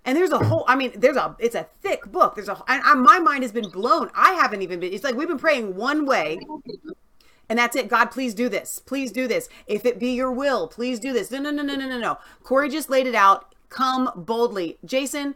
And 0.06 0.16
there's 0.16 0.32
a 0.32 0.40
whole, 0.40 0.64
I 0.68 0.76
mean, 0.76 0.94
there's 0.96 1.18
a, 1.18 1.36
it's 1.40 1.56
a 1.56 1.68
thick 1.82 2.10
book. 2.12 2.36
There's 2.36 2.48
a, 2.48 2.64
my 2.96 3.20
mind 3.20 3.44
has 3.44 3.52
been 3.52 3.70
blown. 3.70 4.10
I 4.16 4.34
haven't 4.34 4.62
even 4.62 4.80
been, 4.80 4.94
it's 4.94 5.04
like 5.04 5.16
we've 5.16 5.28
been 5.28 5.38
praying 5.38 5.76
one 5.76 6.06
way 6.06 6.40
and 7.50 7.58
that's 7.58 7.76
it. 7.76 7.88
God, 7.88 8.08
please 8.08 8.34
do 8.34 8.50
this. 8.50 8.80
Please 8.80 9.12
do 9.12 9.28
this. 9.28 9.50
If 9.68 9.86
it 9.86 10.00
be 10.00 10.12
your 10.12 10.32
will, 10.32 10.68
please 10.68 11.00
do 11.00 11.14
this. 11.14 11.32
No, 11.32 11.40
no, 11.40 11.52
no, 11.52 11.64
no, 11.64 11.76
no, 11.76 11.88
no, 11.88 12.00
no. 12.00 12.18
Cory 12.44 12.70
just 12.70 12.90
laid 12.90 13.08
it 13.08 13.16
out. 13.16 13.54
Come 13.70 14.10
boldly. 14.16 14.78
Jason, 14.86 15.36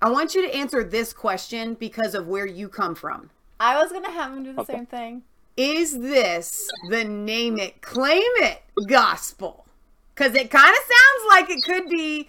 I 0.00 0.10
want 0.10 0.34
you 0.34 0.42
to 0.46 0.54
answer 0.54 0.82
this 0.84 1.12
question 1.12 1.74
because 1.74 2.14
of 2.14 2.26
where 2.26 2.46
you 2.46 2.68
come 2.68 2.94
from. 2.94 3.30
I 3.60 3.80
was 3.80 3.92
gonna 3.92 4.10
have 4.10 4.32
him 4.32 4.42
do 4.42 4.52
the 4.52 4.64
same 4.64 4.86
thing. 4.86 5.22
Is 5.56 5.98
this 5.98 6.68
the 6.88 7.04
name 7.04 7.58
it, 7.58 7.82
claim 7.82 8.22
it 8.36 8.62
gospel? 8.88 9.66
Because 10.14 10.34
it 10.34 10.50
kind 10.50 10.70
of 10.70 10.82
sounds 10.82 11.30
like 11.30 11.50
it 11.50 11.62
could 11.62 11.88
be 11.88 12.28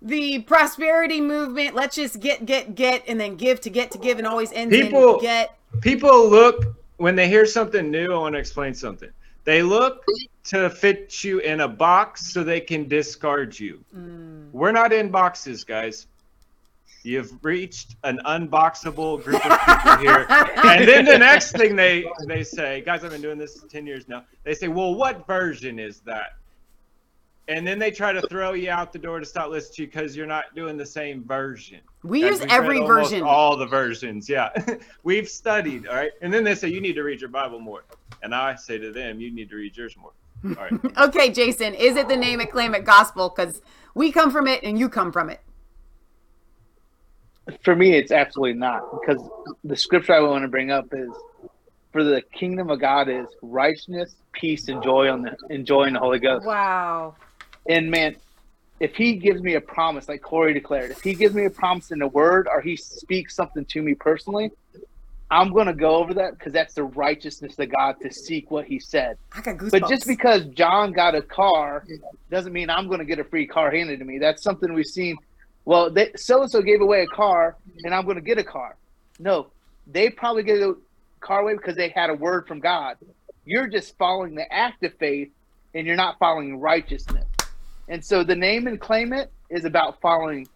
the 0.00 0.40
prosperity 0.40 1.20
movement. 1.20 1.74
Let's 1.74 1.96
just 1.96 2.20
get, 2.20 2.46
get, 2.46 2.74
get, 2.74 3.02
and 3.08 3.18
then 3.20 3.36
give 3.36 3.60
to 3.62 3.70
get 3.70 3.90
to 3.92 3.98
give, 3.98 4.18
and 4.18 4.26
always 4.26 4.52
end 4.52 4.70
People- 4.70 5.16
in 5.16 5.22
get. 5.22 5.56
People 5.80 6.28
look 6.28 6.76
when 6.98 7.16
they 7.16 7.28
hear 7.28 7.46
something 7.46 7.90
new. 7.90 8.12
I 8.12 8.18
want 8.18 8.34
to 8.34 8.38
explain 8.38 8.74
something. 8.74 9.10
They 9.44 9.62
look 9.62 10.04
to 10.44 10.68
fit 10.68 11.24
you 11.24 11.38
in 11.38 11.60
a 11.60 11.68
box 11.68 12.32
so 12.32 12.44
they 12.44 12.60
can 12.60 12.86
discard 12.86 13.58
you. 13.58 13.82
Mm. 13.96 14.50
We're 14.52 14.72
not 14.72 14.92
in 14.92 15.10
boxes, 15.10 15.64
guys. 15.64 16.06
You've 17.02 17.42
reached 17.42 17.96
an 18.04 18.20
unboxable 18.26 19.22
group 19.22 19.44
of 19.46 19.58
people 19.60 19.96
here. 20.00 20.26
and 20.28 20.86
then 20.86 21.04
the 21.04 21.16
next 21.16 21.52
thing 21.52 21.76
they 21.76 22.04
they 22.26 22.44
say, 22.44 22.82
guys, 22.82 23.04
I've 23.04 23.10
been 23.10 23.22
doing 23.22 23.38
this 23.38 23.64
10 23.70 23.86
years 23.86 24.08
now. 24.08 24.24
They 24.44 24.52
say, 24.52 24.68
"Well, 24.68 24.94
what 24.94 25.26
version 25.26 25.78
is 25.78 26.00
that?" 26.00 26.34
And 27.46 27.66
then 27.66 27.78
they 27.78 27.90
try 27.90 28.12
to 28.12 28.20
throw 28.22 28.52
you 28.52 28.70
out 28.70 28.92
the 28.92 28.98
door 28.98 29.20
to 29.20 29.24
stop 29.26 29.48
listening 29.48 29.74
to 29.76 29.82
you 29.82 29.86
because 29.88 30.16
you're 30.16 30.26
not 30.26 30.54
doing 30.54 30.76
the 30.76 30.84
same 30.84 31.24
version. 31.24 31.80
We 32.08 32.22
Guys, 32.22 32.40
use 32.40 32.46
every 32.50 32.80
version. 32.80 33.22
All 33.22 33.54
the 33.56 33.66
versions, 33.66 34.30
yeah. 34.30 34.48
We've 35.02 35.28
studied, 35.28 35.86
all 35.86 35.94
right. 35.94 36.10
And 36.22 36.32
then 36.32 36.42
they 36.42 36.54
say 36.54 36.68
you 36.68 36.80
need 36.80 36.94
to 36.94 37.02
read 37.02 37.20
your 37.20 37.28
Bible 37.28 37.60
more, 37.60 37.84
and 38.22 38.34
I 38.34 38.54
say 38.54 38.78
to 38.78 38.90
them, 38.90 39.20
you 39.20 39.30
need 39.30 39.50
to 39.50 39.56
read 39.56 39.76
yours 39.76 39.94
more. 39.96 40.12
All 40.44 40.52
right. 40.52 40.72
Okay, 41.08 41.30
Jason, 41.30 41.74
is 41.74 41.96
it 41.96 42.08
the 42.08 42.16
name 42.16 42.40
it, 42.40 42.50
claim 42.50 42.74
it 42.74 42.84
gospel? 42.84 43.28
Because 43.28 43.60
we 43.94 44.10
come 44.10 44.30
from 44.30 44.46
it 44.46 44.62
and 44.62 44.78
you 44.78 44.88
come 44.88 45.12
from 45.12 45.28
it. 45.28 45.40
For 47.62 47.76
me, 47.76 47.94
it's 47.94 48.12
absolutely 48.12 48.58
not 48.58 48.82
because 49.00 49.22
the 49.64 49.76
scripture 49.76 50.14
I 50.14 50.20
want 50.20 50.42
to 50.42 50.48
bring 50.48 50.70
up 50.70 50.86
is 50.92 51.10
for 51.92 52.04
the 52.04 52.22
kingdom 52.22 52.70
of 52.70 52.80
God 52.80 53.08
is 53.10 53.26
righteousness, 53.42 54.14
peace, 54.32 54.68
and 54.68 54.82
joy 54.82 55.10
on 55.10 55.22
the 55.22 55.36
enjoying 55.50 55.92
the 55.92 55.98
Holy 55.98 56.18
Ghost. 56.18 56.46
Wow. 56.46 57.16
And 57.68 57.90
man, 57.90 58.16
if 58.80 58.94
he 58.94 59.14
gives 59.14 59.42
me 59.42 59.54
a 59.54 59.60
promise, 59.60 60.08
like 60.08 60.22
Cory 60.22 60.54
declared, 60.54 60.90
if 60.90 61.02
he 61.02 61.14
gives 61.14 61.34
me 61.34 61.44
a 61.44 61.50
promise 61.50 61.90
in 61.90 62.00
a 62.02 62.08
word 62.08 62.48
or 62.50 62.60
he 62.60 62.76
speaks 62.76 63.34
something 63.34 63.64
to 63.66 63.82
me 63.82 63.94
personally, 63.94 64.50
I'm 65.30 65.52
going 65.52 65.66
to 65.66 65.74
go 65.74 65.96
over 65.96 66.14
that 66.14 66.38
because 66.38 66.52
that's 66.52 66.74
the 66.74 66.84
righteousness 66.84 67.58
of 67.58 67.70
God 67.70 67.96
to 68.00 68.10
seek 68.12 68.50
what 68.50 68.66
he 68.66 68.80
said. 68.80 69.18
I 69.32 69.42
got 69.42 69.56
goosebumps. 69.56 69.70
But 69.72 69.88
just 69.88 70.06
because 70.06 70.46
John 70.46 70.92
got 70.92 71.14
a 71.14 71.20
car 71.20 71.84
doesn't 72.30 72.52
mean 72.52 72.70
I'm 72.70 72.86
going 72.86 73.00
to 73.00 73.04
get 73.04 73.18
a 73.18 73.24
free 73.24 73.46
car 73.46 73.70
handed 73.70 73.98
to 73.98 74.04
me. 74.04 74.18
That's 74.18 74.42
something 74.42 74.72
we've 74.72 74.86
seen. 74.86 75.18
Well, 75.66 75.94
so 76.16 76.42
and 76.42 76.50
so 76.50 76.62
gave 76.62 76.80
away 76.80 77.02
a 77.02 77.06
car, 77.08 77.56
and 77.84 77.94
I'm 77.94 78.04
going 78.04 78.16
to 78.16 78.22
get 78.22 78.38
a 78.38 78.44
car. 78.44 78.76
No, 79.18 79.48
they 79.86 80.08
probably 80.08 80.44
gave 80.44 80.62
a 80.62 80.74
car 81.20 81.40
away 81.40 81.54
because 81.56 81.76
they 81.76 81.90
had 81.90 82.08
a 82.08 82.14
word 82.14 82.46
from 82.48 82.60
God. 82.60 82.96
You're 83.44 83.66
just 83.66 83.98
following 83.98 84.34
the 84.34 84.50
act 84.50 84.82
of 84.84 84.94
faith, 84.94 85.28
and 85.74 85.86
you're 85.86 85.96
not 85.96 86.18
following 86.18 86.58
righteousness. 86.58 87.27
And 87.88 88.04
so 88.04 88.22
the 88.22 88.36
name 88.36 88.66
and 88.66 88.80
claim 88.80 89.12
it 89.12 89.30
is 89.50 89.64
about 89.64 90.00
following. 90.00 90.46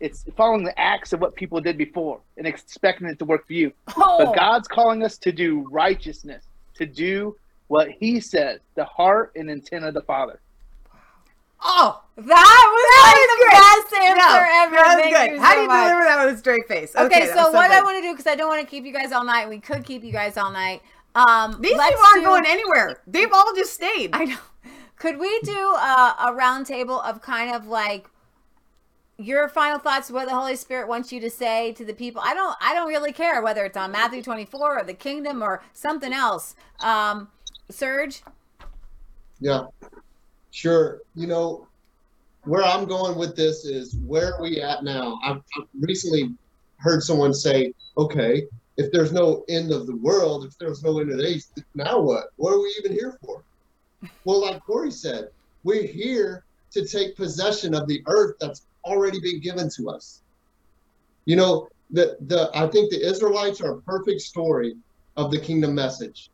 It's 0.00 0.24
following 0.36 0.64
the 0.64 0.78
acts 0.80 1.12
of 1.12 1.20
what 1.20 1.34
people 1.34 1.60
did 1.60 1.76
before 1.76 2.20
and 2.38 2.46
expecting 2.46 3.06
it 3.06 3.18
to 3.18 3.26
work 3.26 3.46
for 3.46 3.52
you. 3.52 3.70
Oh, 3.98 4.24
But 4.24 4.34
God's 4.34 4.66
calling 4.66 5.02
us 5.04 5.18
to 5.18 5.30
do 5.30 5.66
righteousness, 5.70 6.44
to 6.76 6.86
do 6.86 7.36
what 7.68 7.90
He 7.90 8.18
says, 8.18 8.60
the 8.76 8.84
heart 8.86 9.32
and 9.36 9.50
intent 9.50 9.84
of 9.84 9.92
the 9.92 10.00
Father. 10.00 10.40
oh, 11.62 12.02
that 12.16 12.26
was 12.26 12.86
like 13.04 13.28
the 13.28 13.90
best 13.90 14.02
answer 14.02 14.16
no, 14.16 14.38
ever. 14.62 14.76
that 14.76 14.94
was 14.94 15.02
Thank 15.02 15.14
good. 15.14 15.34
you 15.34 15.40
How 15.40 15.50
so 15.50 15.54
do 15.56 15.60
you 15.62 15.68
much. 15.68 15.84
deliver 15.84 16.04
that 16.04 16.24
with 16.24 16.34
a 16.34 16.38
straight 16.38 16.66
face? 16.68 16.96
Okay, 16.96 17.26
that 17.26 17.36
so 17.36 17.44
was 17.46 17.52
what 17.54 17.70
I 17.70 17.82
want 17.82 17.98
to 17.98 18.02
do 18.02 18.12
because 18.12 18.26
I 18.26 18.34
don't 18.36 18.48
want 18.48 18.62
to 18.62 18.66
keep 18.66 18.84
you 18.86 18.92
guys 18.94 19.12
all 19.12 19.24
night. 19.24 19.48
We 19.50 19.60
could 19.60 19.84
keep 19.84 20.02
you 20.02 20.12
guys 20.12 20.36
all 20.38 20.50
night. 20.50 20.80
Um, 21.14 21.58
These 21.60 21.72
people 21.72 21.84
aren't 21.84 22.20
do- 22.22 22.26
going 22.26 22.44
anywhere. 22.46 23.00
They've 23.06 23.32
all 23.32 23.54
just 23.54 23.74
stayed. 23.74 24.10
I 24.14 24.24
know. 24.24 24.36
Could 25.00 25.18
we 25.18 25.40
do 25.40 25.52
a, 25.52 26.14
a 26.26 26.34
round 26.34 26.66
table 26.66 27.00
of 27.00 27.22
kind 27.22 27.54
of 27.54 27.66
like 27.66 28.06
your 29.16 29.48
final 29.48 29.78
thoughts, 29.78 30.10
what 30.10 30.28
the 30.28 30.34
Holy 30.34 30.56
Spirit 30.56 30.88
wants 30.88 31.10
you 31.10 31.20
to 31.20 31.30
say 31.30 31.72
to 31.72 31.86
the 31.86 31.94
people? 31.94 32.20
I 32.22 32.34
don't. 32.34 32.54
I 32.60 32.74
don't 32.74 32.86
really 32.86 33.10
care 33.10 33.40
whether 33.40 33.64
it's 33.64 33.78
on 33.78 33.92
Matthew 33.92 34.22
twenty 34.22 34.44
four 34.44 34.78
or 34.78 34.84
the 34.84 34.92
Kingdom 34.92 35.42
or 35.42 35.62
something 35.72 36.12
else. 36.12 36.54
Um, 36.80 37.28
Serge. 37.70 38.22
Yeah, 39.40 39.68
sure. 40.50 41.00
You 41.14 41.26
know, 41.26 41.66
where 42.44 42.62
I'm 42.62 42.84
going 42.84 43.16
with 43.16 43.34
this 43.34 43.64
is 43.64 43.96
where 44.04 44.34
are 44.34 44.42
we 44.42 44.60
at 44.60 44.84
now? 44.84 45.18
I've, 45.24 45.40
recently 45.80 46.34
heard 46.76 47.02
someone 47.02 47.32
say, 47.32 47.72
okay, 47.96 48.44
if 48.76 48.92
there's 48.92 49.12
no 49.12 49.44
end 49.48 49.72
of 49.72 49.86
the 49.86 49.96
world, 49.96 50.44
if 50.44 50.58
there's 50.58 50.82
no 50.82 50.98
end 50.98 51.10
of 51.10 51.18
days, 51.18 51.52
now 51.74 52.00
what? 52.00 52.24
What 52.36 52.52
are 52.52 52.60
we 52.60 52.74
even 52.78 52.92
here 52.92 53.18
for? 53.24 53.42
Well, 54.24 54.42
like 54.42 54.62
Cory 54.64 54.90
said, 54.90 55.28
we're 55.64 55.86
here 55.86 56.44
to 56.72 56.86
take 56.86 57.16
possession 57.16 57.74
of 57.74 57.86
the 57.86 58.02
earth 58.06 58.36
that's 58.40 58.66
already 58.84 59.20
been 59.20 59.40
given 59.40 59.68
to 59.76 59.90
us. 59.90 60.22
You 61.26 61.36
know, 61.36 61.68
the 61.90 62.16
the 62.20 62.50
I 62.54 62.66
think 62.68 62.90
the 62.90 63.06
Israelites 63.06 63.60
are 63.60 63.72
a 63.72 63.82
perfect 63.82 64.20
story 64.20 64.74
of 65.16 65.30
the 65.30 65.40
kingdom 65.40 65.74
message. 65.74 66.30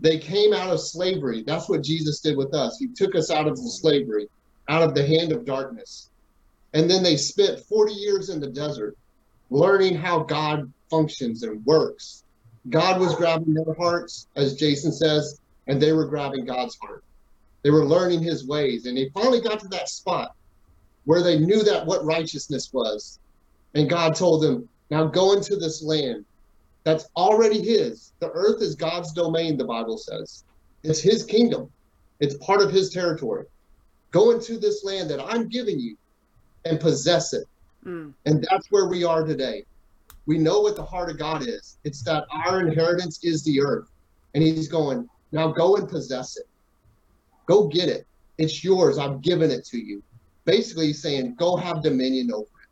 They 0.00 0.18
came 0.18 0.52
out 0.52 0.70
of 0.70 0.80
slavery. 0.80 1.42
That's 1.46 1.68
what 1.68 1.82
Jesus 1.82 2.20
did 2.20 2.36
with 2.36 2.54
us. 2.54 2.78
He 2.78 2.88
took 2.88 3.14
us 3.14 3.30
out 3.30 3.46
of 3.46 3.56
the 3.56 3.70
slavery, 3.70 4.28
out 4.68 4.82
of 4.82 4.94
the 4.94 5.06
hand 5.06 5.32
of 5.32 5.44
darkness. 5.44 6.08
And 6.72 6.90
then 6.90 7.02
they 7.02 7.16
spent 7.16 7.60
40 7.60 7.92
years 7.92 8.30
in 8.30 8.40
the 8.40 8.48
desert 8.48 8.96
learning 9.50 9.96
how 9.96 10.20
God 10.20 10.72
functions 10.88 11.42
and 11.42 11.64
works. 11.66 12.24
God 12.68 13.00
was 13.00 13.14
grabbing 13.16 13.54
their 13.54 13.74
hearts, 13.74 14.26
as 14.36 14.54
Jason 14.54 14.92
says, 14.92 15.40
and 15.70 15.80
they 15.80 15.92
were 15.92 16.04
grabbing 16.04 16.44
God's 16.44 16.76
heart. 16.82 17.04
They 17.62 17.70
were 17.70 17.84
learning 17.84 18.24
his 18.24 18.44
ways. 18.44 18.86
And 18.86 18.96
they 18.96 19.08
finally 19.14 19.40
got 19.40 19.60
to 19.60 19.68
that 19.68 19.88
spot 19.88 20.34
where 21.04 21.22
they 21.22 21.38
knew 21.38 21.62
that 21.62 21.86
what 21.86 22.04
righteousness 22.04 22.72
was. 22.72 23.20
And 23.74 23.88
God 23.88 24.16
told 24.16 24.42
them, 24.42 24.68
now 24.90 25.04
go 25.04 25.32
into 25.32 25.54
this 25.54 25.80
land 25.80 26.24
that's 26.82 27.06
already 27.16 27.62
his. 27.62 28.12
The 28.18 28.30
earth 28.32 28.60
is 28.60 28.74
God's 28.74 29.12
domain, 29.12 29.56
the 29.56 29.64
Bible 29.64 29.96
says. 29.96 30.42
It's 30.82 31.00
his 31.00 31.22
kingdom, 31.22 31.70
it's 32.18 32.34
part 32.38 32.62
of 32.62 32.72
his 32.72 32.90
territory. 32.90 33.46
Go 34.10 34.32
into 34.32 34.58
this 34.58 34.82
land 34.82 35.08
that 35.10 35.24
I'm 35.24 35.46
giving 35.46 35.78
you 35.78 35.96
and 36.64 36.80
possess 36.80 37.32
it. 37.32 37.44
Mm. 37.86 38.12
And 38.26 38.44
that's 38.50 38.66
where 38.72 38.88
we 38.88 39.04
are 39.04 39.22
today. 39.22 39.64
We 40.26 40.36
know 40.36 40.62
what 40.62 40.74
the 40.74 40.84
heart 40.84 41.10
of 41.10 41.18
God 41.18 41.46
is 41.46 41.78
it's 41.84 42.02
that 42.02 42.24
our 42.32 42.58
inheritance 42.60 43.20
is 43.22 43.44
the 43.44 43.60
earth. 43.60 43.88
And 44.34 44.42
he's 44.42 44.68
going, 44.68 45.08
now 45.32 45.48
go 45.48 45.76
and 45.76 45.88
possess 45.88 46.36
it. 46.36 46.46
Go 47.46 47.66
get 47.68 47.88
it. 47.88 48.06
It's 48.38 48.64
yours. 48.64 48.98
I've 48.98 49.20
given 49.22 49.50
it 49.50 49.64
to 49.66 49.78
you. 49.78 50.02
Basically, 50.44 50.92
saying, 50.92 51.34
go 51.34 51.56
have 51.56 51.82
dominion 51.82 52.32
over 52.32 52.42
it. 52.42 52.68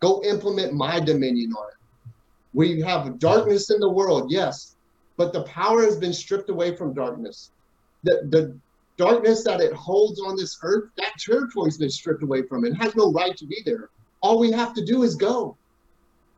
Go 0.00 0.22
implement 0.22 0.72
my 0.72 1.00
dominion 1.00 1.52
on 1.52 1.68
it. 1.68 2.10
We 2.54 2.80
have 2.80 3.18
darkness 3.18 3.70
in 3.70 3.80
the 3.80 3.90
world, 3.90 4.30
yes, 4.30 4.76
but 5.16 5.32
the 5.32 5.42
power 5.42 5.82
has 5.82 5.96
been 5.96 6.12
stripped 6.12 6.48
away 6.48 6.74
from 6.76 6.94
darkness. 6.94 7.50
The, 8.04 8.22
the 8.30 8.56
darkness 8.96 9.44
that 9.44 9.60
it 9.60 9.72
holds 9.72 10.20
on 10.20 10.36
this 10.36 10.58
earth, 10.62 10.90
that 10.96 11.18
territory 11.18 11.66
has 11.66 11.78
been 11.78 11.90
stripped 11.90 12.22
away 12.22 12.42
from 12.42 12.64
it. 12.64 12.72
It 12.72 12.76
has 12.76 12.94
no 12.96 13.12
right 13.12 13.36
to 13.36 13.46
be 13.46 13.62
there. 13.64 13.90
All 14.20 14.38
we 14.38 14.50
have 14.52 14.74
to 14.74 14.84
do 14.84 15.02
is 15.02 15.14
go. 15.14 15.56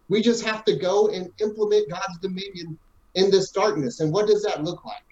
We 0.09 0.20
just 0.20 0.44
have 0.44 0.65
to 0.65 0.77
go 0.77 1.09
and 1.09 1.31
implement 1.40 1.90
God's 1.90 2.19
dominion 2.20 2.78
in 3.15 3.31
this 3.31 3.51
darkness. 3.51 4.01
And 4.01 4.12
what 4.12 4.27
does 4.27 4.43
that 4.43 4.65
look 4.65 4.85
like? 4.85 5.10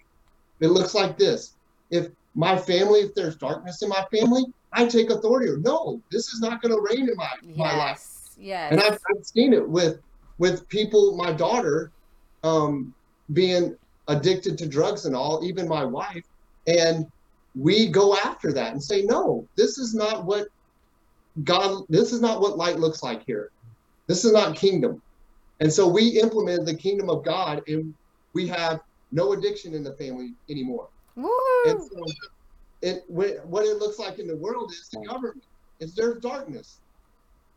It 0.61 0.67
looks 0.67 0.93
like 0.93 1.17
this. 1.17 1.55
If 1.89 2.09
my 2.35 2.57
family, 2.57 3.01
if 3.01 3.15
there's 3.15 3.35
darkness 3.35 3.81
in 3.81 3.89
my 3.89 4.05
family, 4.11 4.43
I 4.71 4.85
take 4.85 5.09
authority. 5.09 5.51
No, 5.61 6.01
this 6.11 6.29
is 6.29 6.41
not 6.41 6.61
going 6.61 6.73
to 6.73 6.81
reign 6.81 7.09
in 7.09 7.15
my, 7.15 7.29
my 7.55 7.75
life 7.75 7.97
Yes. 7.97 8.35
Yes. 8.39 8.71
and 8.71 8.81
I've, 8.81 8.99
I've 9.09 9.25
seen 9.25 9.53
it 9.53 9.67
with 9.67 9.99
with 10.37 10.67
people 10.69 11.17
my 11.17 11.33
daughter 11.33 11.91
um 12.43 12.93
being 13.33 13.75
addicted 14.07 14.57
to 14.57 14.67
drugs 14.67 15.05
and 15.05 15.15
all 15.15 15.43
even 15.43 15.67
my 15.67 15.83
wife 15.83 16.23
and 16.67 17.05
we 17.55 17.87
go 17.89 18.15
after 18.15 18.53
that 18.53 18.71
and 18.71 18.81
say 18.81 19.01
no 19.01 19.45
this 19.57 19.77
is 19.77 19.93
not 19.93 20.25
what 20.25 20.47
god 21.43 21.83
this 21.89 22.13
is 22.13 22.21
not 22.21 22.39
what 22.39 22.57
light 22.57 22.79
looks 22.79 23.03
like 23.03 23.25
here 23.25 23.51
this 24.07 24.23
is 24.23 24.31
not 24.31 24.55
kingdom 24.55 25.01
and 25.59 25.71
so 25.71 25.87
we 25.87 26.19
implemented 26.21 26.65
the 26.65 26.75
kingdom 26.75 27.09
of 27.09 27.25
god 27.25 27.61
and 27.67 27.93
we 28.33 28.47
have 28.47 28.79
no 29.11 29.33
addiction 29.33 29.73
in 29.73 29.83
the 29.83 29.93
family 29.93 30.33
anymore 30.49 30.89
and 31.65 31.81
so 31.81 32.03
it 32.81 33.03
what 33.07 33.65
it 33.65 33.77
looks 33.77 33.99
like 33.99 34.19
in 34.19 34.27
the 34.27 34.37
world 34.37 34.71
is 34.71 34.89
the 34.91 35.05
government. 35.05 35.43
Is 35.79 35.95
there's 35.95 36.19
darkness. 36.19 36.79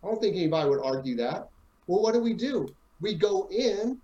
I 0.02 0.08
don't 0.08 0.20
think 0.20 0.36
anybody 0.36 0.68
would 0.68 0.84
argue 0.84 1.16
that. 1.16 1.48
Well, 1.86 2.02
what 2.02 2.14
do 2.14 2.20
we 2.20 2.34
do? 2.34 2.66
We 3.00 3.14
go 3.14 3.48
in 3.50 4.00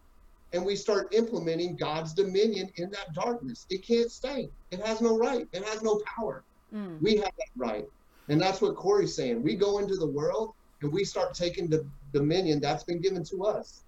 and 0.53 0.65
we 0.65 0.77
start 0.77 1.15
implementing 1.15 1.77
God's 1.77 2.15
dominion 2.15 2.69
in 2.77 2.91
that 2.91 3.13
darkness. 3.15 3.67
It 3.71 3.87
can't 3.87 4.11
stay. 4.11 4.49
It 4.71 4.81
has 4.85 5.01
no 5.01 5.19
right. 5.19 5.47
It 5.53 5.65
has 5.65 5.83
no 5.83 6.01
power. 6.17 6.45
Mm. 6.75 7.01
We 7.01 7.17
have 7.17 7.25
that 7.25 7.51
right. 7.57 7.85
And 8.29 8.41
that's 8.41 8.61
what 8.61 8.77
Cory's 8.77 9.15
saying. 9.15 9.43
We 9.43 9.57
go 9.57 9.79
into 9.79 9.97
the 9.97 10.07
world 10.07 10.53
and 10.83 10.93
we 10.93 11.05
start 11.05 11.35
taking 11.35 11.69
the 11.69 11.89
dominion 12.13 12.61
that's 12.61 12.85
been 12.85 13.01
given 13.01 13.25
to 13.25 13.45
us. 13.45 13.85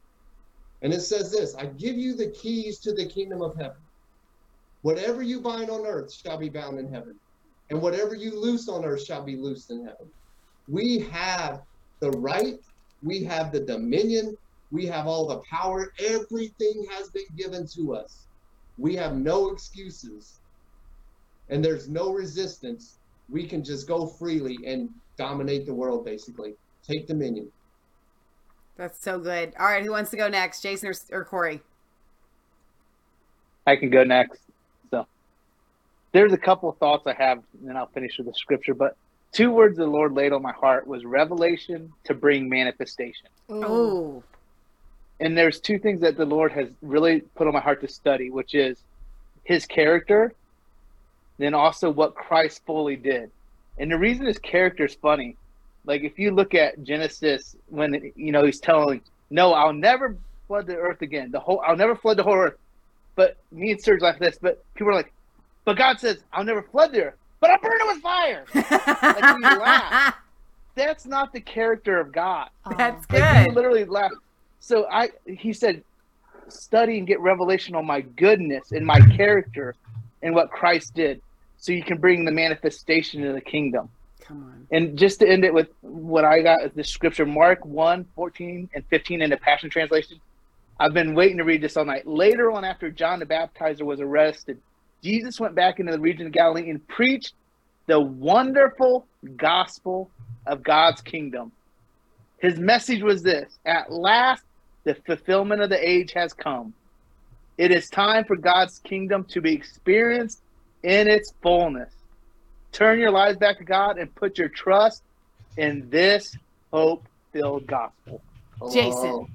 And 0.83 0.93
it 0.93 1.01
says 1.01 1.31
this 1.31 1.55
I 1.55 1.67
give 1.67 1.97
you 1.97 2.15
the 2.15 2.31
keys 2.31 2.79
to 2.81 2.93
the 2.93 3.07
kingdom 3.07 3.43
of 3.43 3.57
heaven. 3.57 3.77
Whatever 4.83 5.23
you 5.23 5.41
bind 5.41 5.71
on 5.71 5.87
earth 5.87 6.13
shall 6.13 6.39
be 6.39 6.49
bound 6.49 6.79
in 6.79 6.91
heaven, 6.93 7.15
and 7.69 7.83
whatever 7.83 8.15
you 8.15 8.39
loose 8.39 8.69
on 8.69 8.85
earth 8.85 9.05
shall 9.05 9.23
be 9.23 9.37
loosed 9.37 9.71
in 9.71 9.85
heaven. 9.85 10.09
We 10.69 11.01
have 11.11 11.63
the 12.01 12.11
right, 12.13 12.59
we 13.03 13.23
have 13.25 13.53
the 13.53 13.61
dominion, 13.61 14.37
we 14.71 14.87
have 14.87 15.07
all 15.07 15.27
the 15.27 15.41
power. 15.51 15.93
Everything 15.99 16.87
has 16.91 17.11
been 17.11 17.27
given 17.37 17.67
to 17.75 17.95
us. 17.95 18.27
We 18.79 18.95
have 18.97 19.17
no 19.17 19.51
excuses, 19.51 20.41
and 21.51 21.63
there's 21.63 21.89
no 21.89 22.13
resistance. 22.13 22.99
We 23.29 23.47
can 23.47 23.63
just 23.63 23.87
go 23.87 24.07
freely 24.07 24.59
and 24.65 24.89
dominate 25.19 25.67
the 25.67 25.75
world, 25.75 26.05
basically. 26.05 26.55
Take 26.83 27.07
dominion. 27.07 27.53
That's 28.81 29.05
so 29.05 29.19
good. 29.19 29.53
All 29.61 29.67
right, 29.67 29.85
who 29.85 29.91
wants 29.91 30.11
to 30.11 30.17
go 30.17 30.31
next, 30.31 30.63
Jason 30.63 30.89
or, 30.89 30.95
or 31.13 31.23
Cory? 31.27 31.61
I 33.67 33.77
can 33.77 33.91
go 33.91 34.05
next. 34.05 34.41
So 34.91 35.07
there's 36.13 36.33
a 36.33 36.39
couple 36.39 36.71
of 36.71 36.79
thoughts 36.79 37.07
I 37.07 37.13
have, 37.13 37.43
and 37.59 37.69
then 37.69 37.77
I'll 37.77 37.89
finish 37.89 38.17
with 38.17 38.27
the 38.27 38.33
scripture. 38.33 38.73
But 38.73 38.97
two 39.33 39.51
words 39.51 39.77
the 39.77 39.85
Lord 39.85 40.15
laid 40.15 40.33
on 40.33 40.41
my 40.41 40.53
heart 40.53 40.87
was 40.87 41.05
revelation 41.05 41.93
to 42.05 42.15
bring 42.15 42.49
manifestation. 42.49 43.29
Oh. 43.51 44.23
And 45.21 45.37
there's 45.37 45.61
two 45.61 45.79
things 45.79 46.01
that 46.01 46.17
the 46.17 46.25
Lord 46.25 46.51
has 46.53 46.71
really 46.81 47.21
put 47.35 47.47
on 47.47 47.53
my 47.53 47.61
heart 47.61 47.83
to 47.83 47.89
study, 47.89 48.31
which 48.31 48.55
is 48.55 48.79
his 49.45 49.67
character, 49.67 50.33
then 51.37 51.53
also 51.53 51.91
what 51.91 52.15
Christ 52.15 52.63
fully 52.65 52.97
did. 52.97 53.31
And 53.77 53.93
the 53.93 53.99
reason 53.99 54.25
his 54.25 54.39
character 54.39 54.87
is 54.87 54.95
funny 54.95 55.37
like 55.85 56.03
if 56.03 56.19
you 56.19 56.33
look 56.33 56.55
at 56.55 56.83
Genesis 56.83 57.57
when 57.69 58.13
you 58.17 58.33
know 58.33 58.45
he's 58.45 58.61
telling, 58.61 59.01
"No, 59.31 59.53
I'll 59.53 59.73
never 59.73 60.17
flood 60.47 60.67
the 60.67 60.77
earth 60.77 61.03
again. 61.03 61.31
The 61.31 61.41
whole 61.41 61.63
I'll 61.67 61.77
never 61.77 61.97
flood 61.97 62.19
the 62.19 62.23
whole 62.23 62.37
earth." 62.37 62.57
But 63.17 63.37
me 63.51 63.73
and 63.73 63.81
Serge 63.81 64.01
like 64.01 64.19
this, 64.19 64.39
but 64.41 64.65
people 64.75 64.93
are 64.93 64.97
like, 64.97 65.13
"But 65.65 65.77
God 65.77 66.01
says 66.01 66.23
I'll 66.33 66.45
never 66.45 66.63
flood 66.63 66.93
the 66.93 67.05
earth, 67.05 67.15
but 67.41 67.51
I'll 67.51 67.61
burn 67.61 67.79
it 67.81 67.87
with 67.87 68.03
fire." 68.03 68.45
like 68.55 69.37
we 69.37 69.43
laugh. 69.43 70.15
That's 70.75 71.05
not 71.05 71.33
the 71.33 71.41
character 71.41 71.99
of 71.99 72.13
God. 72.13 72.49
That's 72.77 73.05
good. 73.07 73.21
Like, 73.21 73.55
literally 73.55 73.85
laugh. 73.85 74.13
So 74.61 74.87
I, 74.89 75.11
he 75.27 75.53
said, 75.53 75.83
study 76.49 76.99
and 76.99 77.07
get 77.07 77.21
revelation 77.21 77.75
on 77.75 77.87
my 77.87 78.01
goodness 78.01 78.73
and 78.73 78.87
my 78.87 79.01
character 79.17 79.75
and 80.23 80.35
what 80.35 80.51
Christ 80.51 80.95
did, 80.95 81.21
so 81.57 81.73
you 81.73 81.83
can 81.83 81.99
bring 81.99 82.25
the 82.25 82.31
manifestation 82.31 83.27
of 83.27 83.35
the 83.35 83.41
kingdom. 83.41 83.89
Come 84.31 84.45
on. 84.45 84.67
And 84.71 84.97
just 84.97 85.19
to 85.19 85.29
end 85.29 85.45
it 85.45 85.53
with 85.53 85.71
what 85.81 86.25
I 86.25 86.41
got 86.41 86.77
the 86.77 86.85
scripture, 86.85 87.27
Mark 87.27 87.65
1, 87.65 88.07
14 88.15 88.71
and 88.73 88.85
15 88.87 89.23
in 89.23 89.31
the 89.31 89.37
Passion 89.37 89.69
Translation. 89.69 90.21
I've 90.79 90.95
been 90.95 91.17
waiting 91.17 91.39
to 91.39 91.43
read 91.43 91.61
this 91.61 91.77
all 91.77 91.85
night. 91.85 92.07
Later 92.07 92.53
on, 92.53 92.65
after 92.65 92.93
John 92.93 93.19
the 93.19 93.27
Baptizer 93.27 93.83
was 93.83 94.01
arrested, 94.01 94.61
Jesus 95.03 95.41
went 95.41 95.57
back 95.57 95.81
into 95.81 95.91
the 95.91 95.99
region 95.99 96.27
of 96.27 96.33
Galilee 96.33 96.71
and 96.71 96.87
preached 96.87 97.35
the 97.89 97.99
wonderful 97.99 99.05
gospel 99.37 100.09
of 100.47 100.63
God's 100.63 101.01
kingdom. 101.01 101.51
His 102.39 102.57
message 102.57 103.03
was 103.03 103.25
this 103.25 103.59
At 103.67 103.91
last, 103.91 104.45
the 104.85 104.95
fulfillment 104.95 105.61
of 105.61 105.71
the 105.71 105.89
age 105.89 106.13
has 106.13 106.33
come. 106.33 106.73
It 107.59 107.73
is 107.73 107.91
time 107.91 108.25
for 108.25 108.37
God's 108.37 108.79
kingdom 108.79 109.25
to 109.25 109.41
be 109.41 109.53
experienced 109.53 110.41
in 110.85 111.09
its 111.09 111.35
fullness. 111.43 111.93
Turn 112.73 112.99
your 112.99 113.11
lives 113.11 113.37
back 113.37 113.59
to 113.59 113.65
God 113.65 113.99
and 113.99 114.15
put 114.15 114.39
your 114.39 114.49
trust 114.49 115.03
in 115.57 115.89
this 115.91 116.37
hope 116.73 117.07
filled 117.33 117.67
gospel. 117.67 118.21
Jason. 118.73 118.93
Oh. 118.95 119.29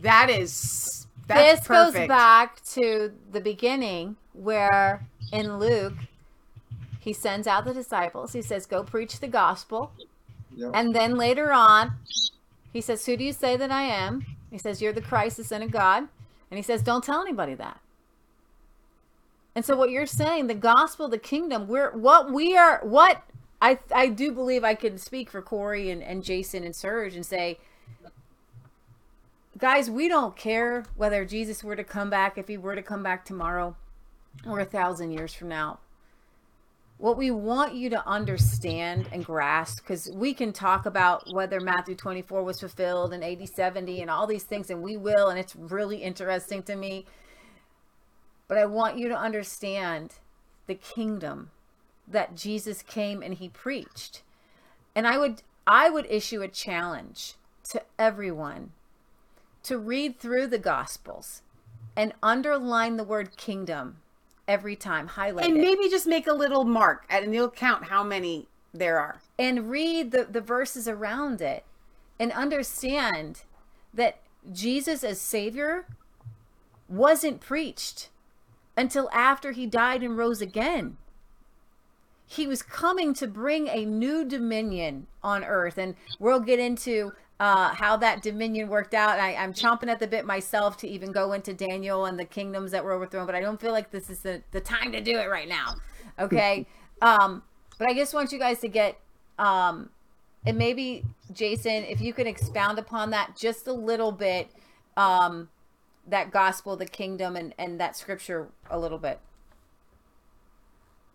That 0.00 0.28
is 0.30 1.06
this 1.28 1.60
perfect. 1.60 1.94
goes 1.96 2.08
back 2.08 2.62
to 2.72 3.12
the 3.30 3.40
beginning 3.40 4.16
where 4.32 5.06
in 5.32 5.58
Luke 5.58 5.94
he 6.98 7.12
sends 7.12 7.46
out 7.46 7.64
the 7.64 7.74
disciples. 7.74 8.32
He 8.32 8.42
says, 8.42 8.66
Go 8.66 8.82
preach 8.82 9.20
the 9.20 9.28
gospel. 9.28 9.92
Yep. 10.56 10.70
And 10.74 10.94
then 10.94 11.16
later 11.16 11.52
on, 11.52 11.92
he 12.72 12.80
says, 12.80 13.04
Who 13.06 13.16
do 13.16 13.24
you 13.24 13.32
say 13.32 13.56
that 13.56 13.70
I 13.70 13.82
am? 13.82 14.24
He 14.50 14.58
says, 14.58 14.80
You're 14.80 14.92
the 14.92 15.02
Christ, 15.02 15.36
the 15.36 15.44
Son 15.44 15.62
of 15.62 15.70
God. 15.70 16.08
And 16.50 16.58
he 16.58 16.62
says, 16.62 16.82
Don't 16.82 17.04
tell 17.04 17.20
anybody 17.20 17.54
that. 17.54 17.80
And 19.54 19.64
so 19.64 19.76
what 19.76 19.90
you're 19.90 20.06
saying, 20.06 20.48
the 20.48 20.54
gospel, 20.54 21.08
the 21.08 21.18
kingdom, 21.18 21.68
we're 21.68 21.92
what 21.92 22.32
we 22.32 22.56
are 22.56 22.80
what 22.82 23.22
I 23.62 23.78
I 23.94 24.08
do 24.08 24.32
believe 24.32 24.64
I 24.64 24.74
can 24.74 24.98
speak 24.98 25.30
for 25.30 25.40
Cory 25.42 25.90
and, 25.90 26.02
and 26.02 26.24
Jason 26.24 26.64
and 26.64 26.74
Serge 26.74 27.14
and 27.14 27.24
say 27.24 27.58
guys, 29.58 29.90
we 29.90 30.08
don't 30.08 30.36
care 30.36 30.84
whether 30.96 31.24
Jesus 31.24 31.62
were 31.62 31.76
to 31.76 31.84
come 31.84 32.10
back, 32.10 32.36
if 32.36 32.48
he 32.48 32.56
were 32.56 32.74
to 32.74 32.82
come 32.82 33.02
back 33.02 33.24
tomorrow 33.24 33.76
or 34.46 34.60
a 34.60 34.64
thousand 34.64 35.12
years 35.12 35.32
from 35.32 35.48
now. 35.48 35.78
What 36.98 37.16
we 37.16 37.30
want 37.30 37.74
you 37.74 37.90
to 37.90 38.06
understand 38.08 39.08
and 39.12 39.24
grasp, 39.24 39.78
because 39.78 40.10
we 40.12 40.32
can 40.32 40.52
talk 40.52 40.86
about 40.86 41.24
whether 41.32 41.60
Matthew 41.60 41.94
24 41.94 42.42
was 42.44 42.60
fulfilled 42.60 43.12
and 43.12 43.24
AD 43.24 43.48
70 43.48 44.00
and 44.00 44.10
all 44.10 44.26
these 44.26 44.44
things, 44.44 44.70
and 44.70 44.82
we 44.82 44.96
will, 44.96 45.28
and 45.28 45.38
it's 45.38 45.56
really 45.56 45.98
interesting 45.98 46.62
to 46.64 46.76
me 46.76 47.06
but 48.54 48.60
I 48.60 48.66
want 48.66 48.96
you 48.96 49.08
to 49.08 49.18
understand 49.18 50.14
the 50.68 50.76
kingdom 50.76 51.50
that 52.06 52.36
Jesus 52.36 52.82
came 52.82 53.20
and 53.20 53.34
he 53.34 53.48
preached. 53.48 54.22
And 54.94 55.08
I 55.08 55.18
would 55.18 55.42
I 55.66 55.90
would 55.90 56.06
issue 56.08 56.40
a 56.40 56.46
challenge 56.46 57.34
to 57.70 57.82
everyone 57.98 58.70
to 59.64 59.76
read 59.76 60.20
through 60.20 60.46
the 60.46 60.58
gospels 60.58 61.42
and 61.96 62.12
underline 62.22 62.96
the 62.96 63.02
word 63.02 63.36
kingdom 63.36 63.96
every 64.46 64.76
time, 64.76 65.08
highlight 65.08 65.46
and 65.46 65.56
it. 65.56 65.60
maybe 65.60 65.90
just 65.90 66.06
make 66.06 66.28
a 66.28 66.32
little 66.32 66.64
mark 66.64 67.06
and 67.10 67.34
you'll 67.34 67.50
count 67.50 67.86
how 67.86 68.04
many 68.04 68.46
there 68.72 69.00
are. 69.00 69.20
And 69.36 69.68
read 69.68 70.12
the, 70.12 70.28
the 70.30 70.40
verses 70.40 70.86
around 70.86 71.40
it 71.40 71.64
and 72.20 72.30
understand 72.30 73.42
that 73.92 74.20
Jesus 74.52 75.02
as 75.02 75.20
Savior 75.20 75.86
wasn't 76.88 77.40
preached 77.40 78.10
until 78.76 79.08
after 79.12 79.52
he 79.52 79.66
died 79.66 80.02
and 80.02 80.16
rose 80.16 80.40
again. 80.40 80.96
He 82.26 82.46
was 82.46 82.62
coming 82.62 83.14
to 83.14 83.26
bring 83.26 83.68
a 83.68 83.84
new 83.84 84.24
dominion 84.24 85.06
on 85.22 85.44
earth. 85.44 85.78
And 85.78 85.94
we'll 86.18 86.40
get 86.40 86.58
into 86.58 87.12
uh, 87.38 87.74
how 87.74 87.96
that 87.98 88.22
dominion 88.22 88.68
worked 88.68 88.94
out. 88.94 89.18
I, 89.18 89.32
am 89.32 89.52
chomping 89.52 89.88
at 89.88 90.00
the 90.00 90.06
bit 90.06 90.24
myself 90.24 90.76
to 90.78 90.88
even 90.88 91.12
go 91.12 91.32
into 91.32 91.52
Daniel 91.52 92.06
and 92.06 92.18
the 92.18 92.24
kingdoms 92.24 92.70
that 92.70 92.84
were 92.84 92.92
overthrown, 92.92 93.26
but 93.26 93.34
I 93.34 93.40
don't 93.40 93.60
feel 93.60 93.72
like 93.72 93.90
this 93.90 94.08
is 94.08 94.20
the, 94.20 94.42
the 94.52 94.60
time 94.60 94.92
to 94.92 95.00
do 95.00 95.18
it 95.18 95.28
right 95.28 95.48
now. 95.48 95.74
Okay. 96.18 96.66
um, 97.02 97.42
but 97.78 97.88
I 97.88 97.94
just 97.94 98.14
want 98.14 98.32
you 98.32 98.38
guys 98.38 98.60
to 98.60 98.68
get, 98.68 98.98
um, 99.38 99.90
and 100.46 100.56
maybe 100.56 101.04
Jason, 101.32 101.84
if 101.84 102.00
you 102.00 102.12
can 102.12 102.26
expound 102.26 102.78
upon 102.78 103.10
that 103.10 103.36
just 103.36 103.66
a 103.66 103.72
little 103.72 104.12
bit. 104.12 104.50
Um, 104.96 105.48
that 106.08 106.30
gospel, 106.30 106.76
the 106.76 106.86
kingdom, 106.86 107.36
and 107.36 107.54
and 107.58 107.80
that 107.80 107.96
scripture 107.96 108.48
a 108.70 108.78
little 108.78 108.98
bit? 108.98 109.20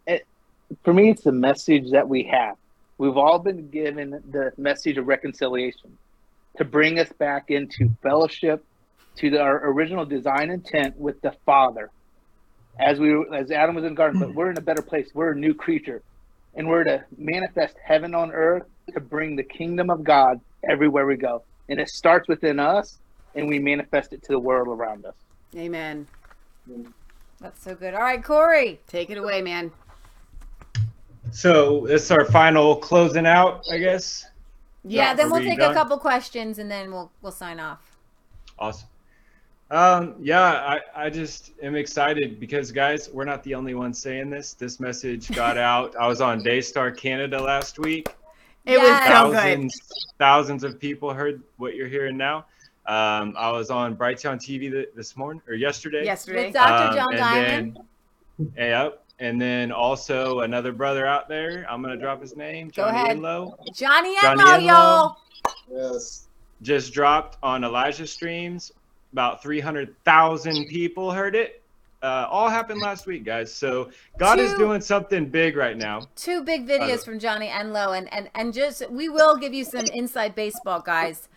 It, 0.08 0.26
for 0.84 0.94
me, 0.94 1.12
it's 1.12 1.24
the 1.24 1.32
message 1.32 1.92
that 1.92 2.08
we 2.08 2.24
have. 2.24 2.56
We've 2.98 3.18
all 3.18 3.40
been 3.40 3.70
given 3.70 4.22
the 4.32 4.52
message 4.58 4.98
of 4.98 5.08
reconciliation 5.08 5.98
to 6.58 6.66
bring 6.66 7.00
us 7.00 7.12
back 7.14 7.50
into 7.50 7.90
fellowship 8.04 8.64
to 9.16 9.30
the, 9.30 9.40
our 9.40 9.70
original 9.72 10.06
design 10.06 10.50
intent 10.50 10.98
with 10.98 11.22
the 11.22 11.34
Father. 11.46 11.92
As 12.80 13.00
we, 13.00 13.14
as 13.34 13.52
Adam 13.52 13.76
was 13.76 13.84
in 13.84 13.92
the 13.92 13.96
garden, 13.96 14.20
but 14.20 14.34
we're 14.34 14.52
in 14.52 14.58
a 14.58 14.62
better 14.62 14.82
place. 14.82 15.10
We're 15.14 15.32
a 15.32 15.36
new 15.36 15.54
creature, 15.54 16.02
and 16.56 16.68
we're 16.68 16.84
to 16.86 17.04
manifest 17.18 17.76
heaven 17.84 18.16
on 18.16 18.32
earth 18.32 18.64
to 18.94 19.00
bring 19.00 19.36
the 19.36 19.44
kingdom 19.44 19.90
of 19.90 20.04
God 20.04 20.40
everywhere 20.70 21.06
we 21.06 21.16
go. 21.16 21.44
And 21.68 21.80
it 21.80 21.90
starts 21.90 22.28
within 22.28 22.60
us, 22.60 23.00
and 23.36 23.48
we 23.48 23.60
manifest 23.60 24.14
it 24.14 24.24
to 24.24 24.32
the 24.34 24.40
world 24.40 24.68
around 24.68 25.06
us. 25.06 25.16
Amen. 25.56 26.08
That's 27.40 27.64
so 27.64 27.76
good. 27.76 27.94
All 27.94 28.02
right, 28.02 28.24
Cory, 28.24 28.80
take 28.88 29.10
it 29.10 29.18
away, 29.18 29.42
man. 29.42 29.72
So 31.32 31.86
this 31.88 32.04
is 32.04 32.12
our 32.12 32.26
final 32.26 32.76
closing 32.76 33.26
out, 33.26 33.64
I 33.72 33.78
guess. 33.78 34.26
Yeah, 34.84 35.14
then 35.14 35.30
we'll 35.30 35.42
take 35.42 35.60
done? 35.60 35.72
a 35.72 35.74
couple 35.74 35.98
questions 35.98 36.58
and 36.60 36.72
then 36.72 36.92
we'll 36.92 37.12
we'll 37.22 37.32
sign 37.32 37.60
off. 37.60 37.98
Awesome. 38.58 38.88
Um, 39.72 40.16
yeah, 40.20 40.42
I, 40.42 40.80
I 40.96 41.10
just 41.12 41.52
am 41.62 41.76
excited 41.76 42.40
because 42.40 42.72
guys, 42.72 43.10
we're 43.12 43.26
not 43.26 43.44
the 43.44 43.54
only 43.54 43.76
ones 43.76 44.00
saying 44.00 44.30
this. 44.32 44.54
This 44.54 44.80
message 44.80 45.30
got 45.32 45.58
out. 45.72 45.96
I 45.96 46.08
was 46.08 46.22
on 46.22 46.42
Daystar 46.42 46.90
Canada 46.92 47.40
last 47.42 47.78
week. 47.78 48.08
It 48.66 48.80
was 48.80 48.88
Yes. 48.88 49.08
so 49.08 49.26
good. 49.28 49.36
thousands, 49.36 49.82
thousands 50.18 50.64
of 50.64 50.80
people 50.80 51.14
heard 51.14 51.44
what 51.58 51.76
you're 51.76 51.88
hearing 51.88 52.18
now. 52.18 52.46
Um, 52.90 53.36
I 53.38 53.52
was 53.52 53.70
on 53.70 53.96
Brighteon 53.96 54.38
TV 54.38 54.72
th- 54.72 54.90
this 54.96 55.16
morning 55.16 55.44
or 55.48 55.54
yesterday. 55.54 56.04
Yesterday. 56.04 56.46
With 56.46 56.56
Dr. 56.56 56.90
Um, 56.90 56.96
John 56.96 57.08
and 57.14 57.18
Diamond. 57.20 57.80
Then, 58.40 58.52
yep. 58.58 59.04
And 59.20 59.40
then 59.40 59.72
also 59.72 60.40
another 60.40 60.72
brother 60.72 61.06
out 61.06 61.28
there. 61.30 61.68
I'm 61.70 61.82
gonna 61.84 61.98
drop 61.98 62.20
his 62.22 62.36
name. 62.36 62.70
Go 62.70 62.86
Johnny 62.86 62.98
ahead. 62.98 63.18
Enlow. 63.18 63.58
Johnny 63.76 64.16
Johnny 64.22 64.42
Enlow, 64.42 64.56
Enlow. 64.56 64.66
y'all. 64.68 65.18
Yes. 65.72 66.28
Just 66.64 66.92
dropped 66.94 67.38
on 67.44 67.64
Elijah 67.64 68.08
streams. 68.08 68.72
About 69.14 69.42
300,000 69.44 70.68
people 70.68 71.12
heard 71.12 71.36
it. 71.36 71.62
Uh, 72.02 72.28
all 72.30 72.48
happened 72.50 72.80
last 72.82 73.06
week, 73.08 73.24
guys. 73.26 73.54
So 73.54 73.90
God 74.18 74.40
is 74.40 74.54
doing 74.54 74.82
something 74.82 75.28
big 75.30 75.56
right 75.58 75.78
now. 75.78 76.08
Two 76.16 76.44
big 76.44 76.66
videos 76.68 77.00
Uh, 77.00 77.04
from 77.04 77.20
Johnny 77.20 77.50
Enlow, 77.50 77.92
and 77.98 78.12
and 78.14 78.30
and 78.36 78.54
just 78.54 78.90
we 78.90 79.10
will 79.10 79.36
give 79.36 79.54
you 79.54 79.64
some 79.66 79.86
inside 79.94 80.34
baseball, 80.34 80.80
guys. 80.80 81.28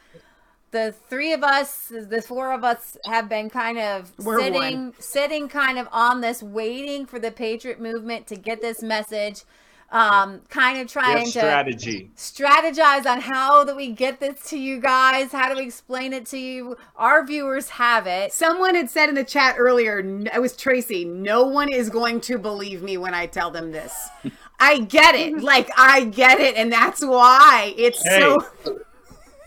The 0.73 0.95
three 1.09 1.33
of 1.35 1.43
us, 1.45 1.93
the 1.95 2.23
four 2.23 2.53
of 2.53 2.65
us, 2.65 2.97
have 3.05 3.29
been 3.29 3.51
kind 3.51 3.79
of 3.79 4.11
We're 4.19 4.41
sitting, 4.41 4.55
one. 4.87 4.95
sitting 4.99 5.49
kind 5.49 5.79
of 5.79 5.87
on 5.93 6.21
this, 6.23 6.43
waiting 6.43 7.07
for 7.07 7.19
the 7.19 7.31
Patriot 7.31 7.79
movement 7.81 8.27
to 8.29 8.37
get 8.37 8.61
this 8.63 8.83
message. 8.83 9.43
Um, 9.91 10.41
kind 10.49 10.81
of 10.81 10.89
trying 10.91 11.23
to 11.27 11.31
strategy. 11.31 12.11
strategize 12.17 13.05
on 13.05 13.21
how 13.21 13.63
do 13.63 13.77
we 13.77 13.89
get 13.91 14.21
this 14.21 14.43
to 14.49 14.59
you 14.59 14.81
guys? 14.81 15.33
How 15.33 15.51
do 15.51 15.57
we 15.61 15.65
explain 15.67 16.15
it 16.15 16.25
to 16.29 16.39
you? 16.39 16.79
Our 16.97 17.27
viewers 17.27 17.69
have 17.69 18.07
it. 18.07 18.33
Someone 18.33 18.75
had 18.75 18.89
said 18.89 19.11
in 19.11 19.15
the 19.15 19.23
chat 19.25 19.57
earlier, 19.59 19.99
it 19.99 20.41
was 20.41 20.57
Tracy, 20.57 21.05
no 21.05 21.43
one 21.45 21.71
is 21.71 21.91
going 21.91 22.23
to 22.23 22.39
believe 22.39 22.83
me 22.83 22.97
when 22.97 23.13
I 23.13 23.27
tell 23.27 23.51
them 23.51 23.71
this. 23.73 23.93
I 24.61 24.79
get 24.79 25.15
it. 25.15 25.43
Like, 25.43 25.69
I 25.77 26.07
get 26.07 26.41
it. 26.41 26.57
And 26.57 26.73
that's 26.73 27.05
why 27.05 27.75
it's 27.77 28.03
Hey. 28.09 28.21
so. 28.21 28.79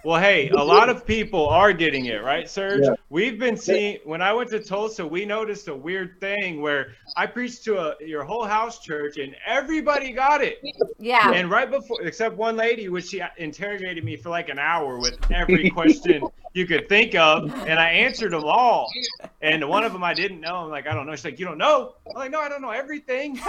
Well, 0.05 0.21
hey, 0.21 0.49
a 0.49 0.63
lot 0.63 0.89
of 0.89 1.03
people 1.03 1.47
are 1.49 1.73
getting 1.73 2.05
it, 2.05 2.23
right, 2.23 2.47
Serge? 2.47 2.83
Yeah. 2.83 2.93
We've 3.09 3.39
been 3.39 3.57
seeing 3.57 3.97
when 4.03 4.21
I 4.21 4.33
went 4.33 4.51
to 4.51 4.59
Tulsa, 4.59 5.03
we 5.03 5.25
noticed 5.25 5.67
a 5.67 5.75
weird 5.75 6.19
thing 6.19 6.61
where 6.61 6.91
I 7.17 7.25
preached 7.25 7.63
to 7.63 7.79
a 7.79 7.95
your 8.05 8.23
whole 8.23 8.45
house 8.45 8.77
church 8.77 9.17
and 9.17 9.35
everybody 9.47 10.11
got 10.11 10.43
it. 10.43 10.63
Yeah. 10.99 11.31
And 11.31 11.49
right 11.49 11.71
before, 11.71 12.03
except 12.03 12.37
one 12.37 12.55
lady, 12.55 12.87
which 12.87 13.07
she 13.07 13.23
interrogated 13.37 14.03
me 14.03 14.15
for 14.15 14.29
like 14.29 14.49
an 14.49 14.59
hour 14.59 14.99
with 14.99 15.17
every 15.31 15.69
question 15.71 16.23
you 16.53 16.67
could 16.67 16.87
think 16.87 17.15
of, 17.15 17.51
and 17.67 17.79
I 17.79 17.89
answered 17.89 18.33
them 18.33 18.43
all. 18.43 18.87
And 19.41 19.67
one 19.67 19.83
of 19.83 19.91
them 19.91 20.03
I 20.03 20.13
didn't 20.13 20.39
know. 20.39 20.57
I'm 20.57 20.69
like, 20.69 20.85
I 20.85 20.93
don't 20.93 21.07
know. 21.07 21.15
She's 21.15 21.25
like, 21.25 21.39
you 21.39 21.47
don't 21.47 21.57
know? 21.57 21.95
I'm 22.07 22.15
like, 22.15 22.29
no, 22.29 22.41
I 22.41 22.47
don't 22.47 22.61
know 22.61 22.69
everything. 22.69 23.37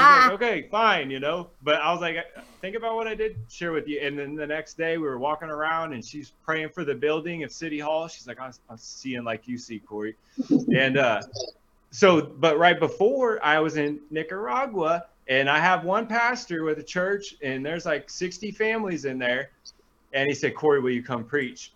Like, 0.00 0.32
okay, 0.32 0.68
fine, 0.70 1.10
you 1.10 1.20
know. 1.20 1.50
But 1.62 1.76
I 1.76 1.92
was 1.92 2.00
like, 2.00 2.16
think 2.60 2.76
about 2.76 2.96
what 2.96 3.06
I 3.06 3.14
did 3.14 3.36
share 3.48 3.72
with 3.72 3.86
you. 3.88 4.00
And 4.00 4.18
then 4.18 4.34
the 4.34 4.46
next 4.46 4.76
day 4.76 4.98
we 4.98 5.04
were 5.04 5.18
walking 5.18 5.48
around 5.48 5.92
and 5.92 6.04
she's 6.04 6.32
praying 6.44 6.70
for 6.70 6.84
the 6.84 6.94
building 6.94 7.44
of 7.44 7.52
City 7.52 7.78
Hall. 7.78 8.08
She's 8.08 8.26
like, 8.26 8.40
I'm, 8.40 8.52
I'm 8.68 8.78
seeing 8.78 9.24
like 9.24 9.46
you 9.46 9.58
see, 9.58 9.78
Cory. 9.78 10.16
And 10.74 10.98
uh, 10.98 11.22
so, 11.90 12.20
but 12.20 12.58
right 12.58 12.78
before 12.78 13.44
I 13.44 13.60
was 13.60 13.76
in 13.76 14.00
Nicaragua 14.10 15.06
and 15.28 15.48
I 15.48 15.58
have 15.58 15.84
one 15.84 16.06
pastor 16.06 16.64
with 16.64 16.78
a 16.78 16.82
church 16.82 17.36
and 17.42 17.64
there's 17.64 17.86
like 17.86 18.10
60 18.10 18.50
families 18.50 19.04
in 19.04 19.18
there. 19.18 19.50
And 20.12 20.26
he 20.28 20.34
said, 20.34 20.54
Cory, 20.54 20.80
will 20.80 20.90
you 20.90 21.02
come 21.02 21.24
preach? 21.24 21.72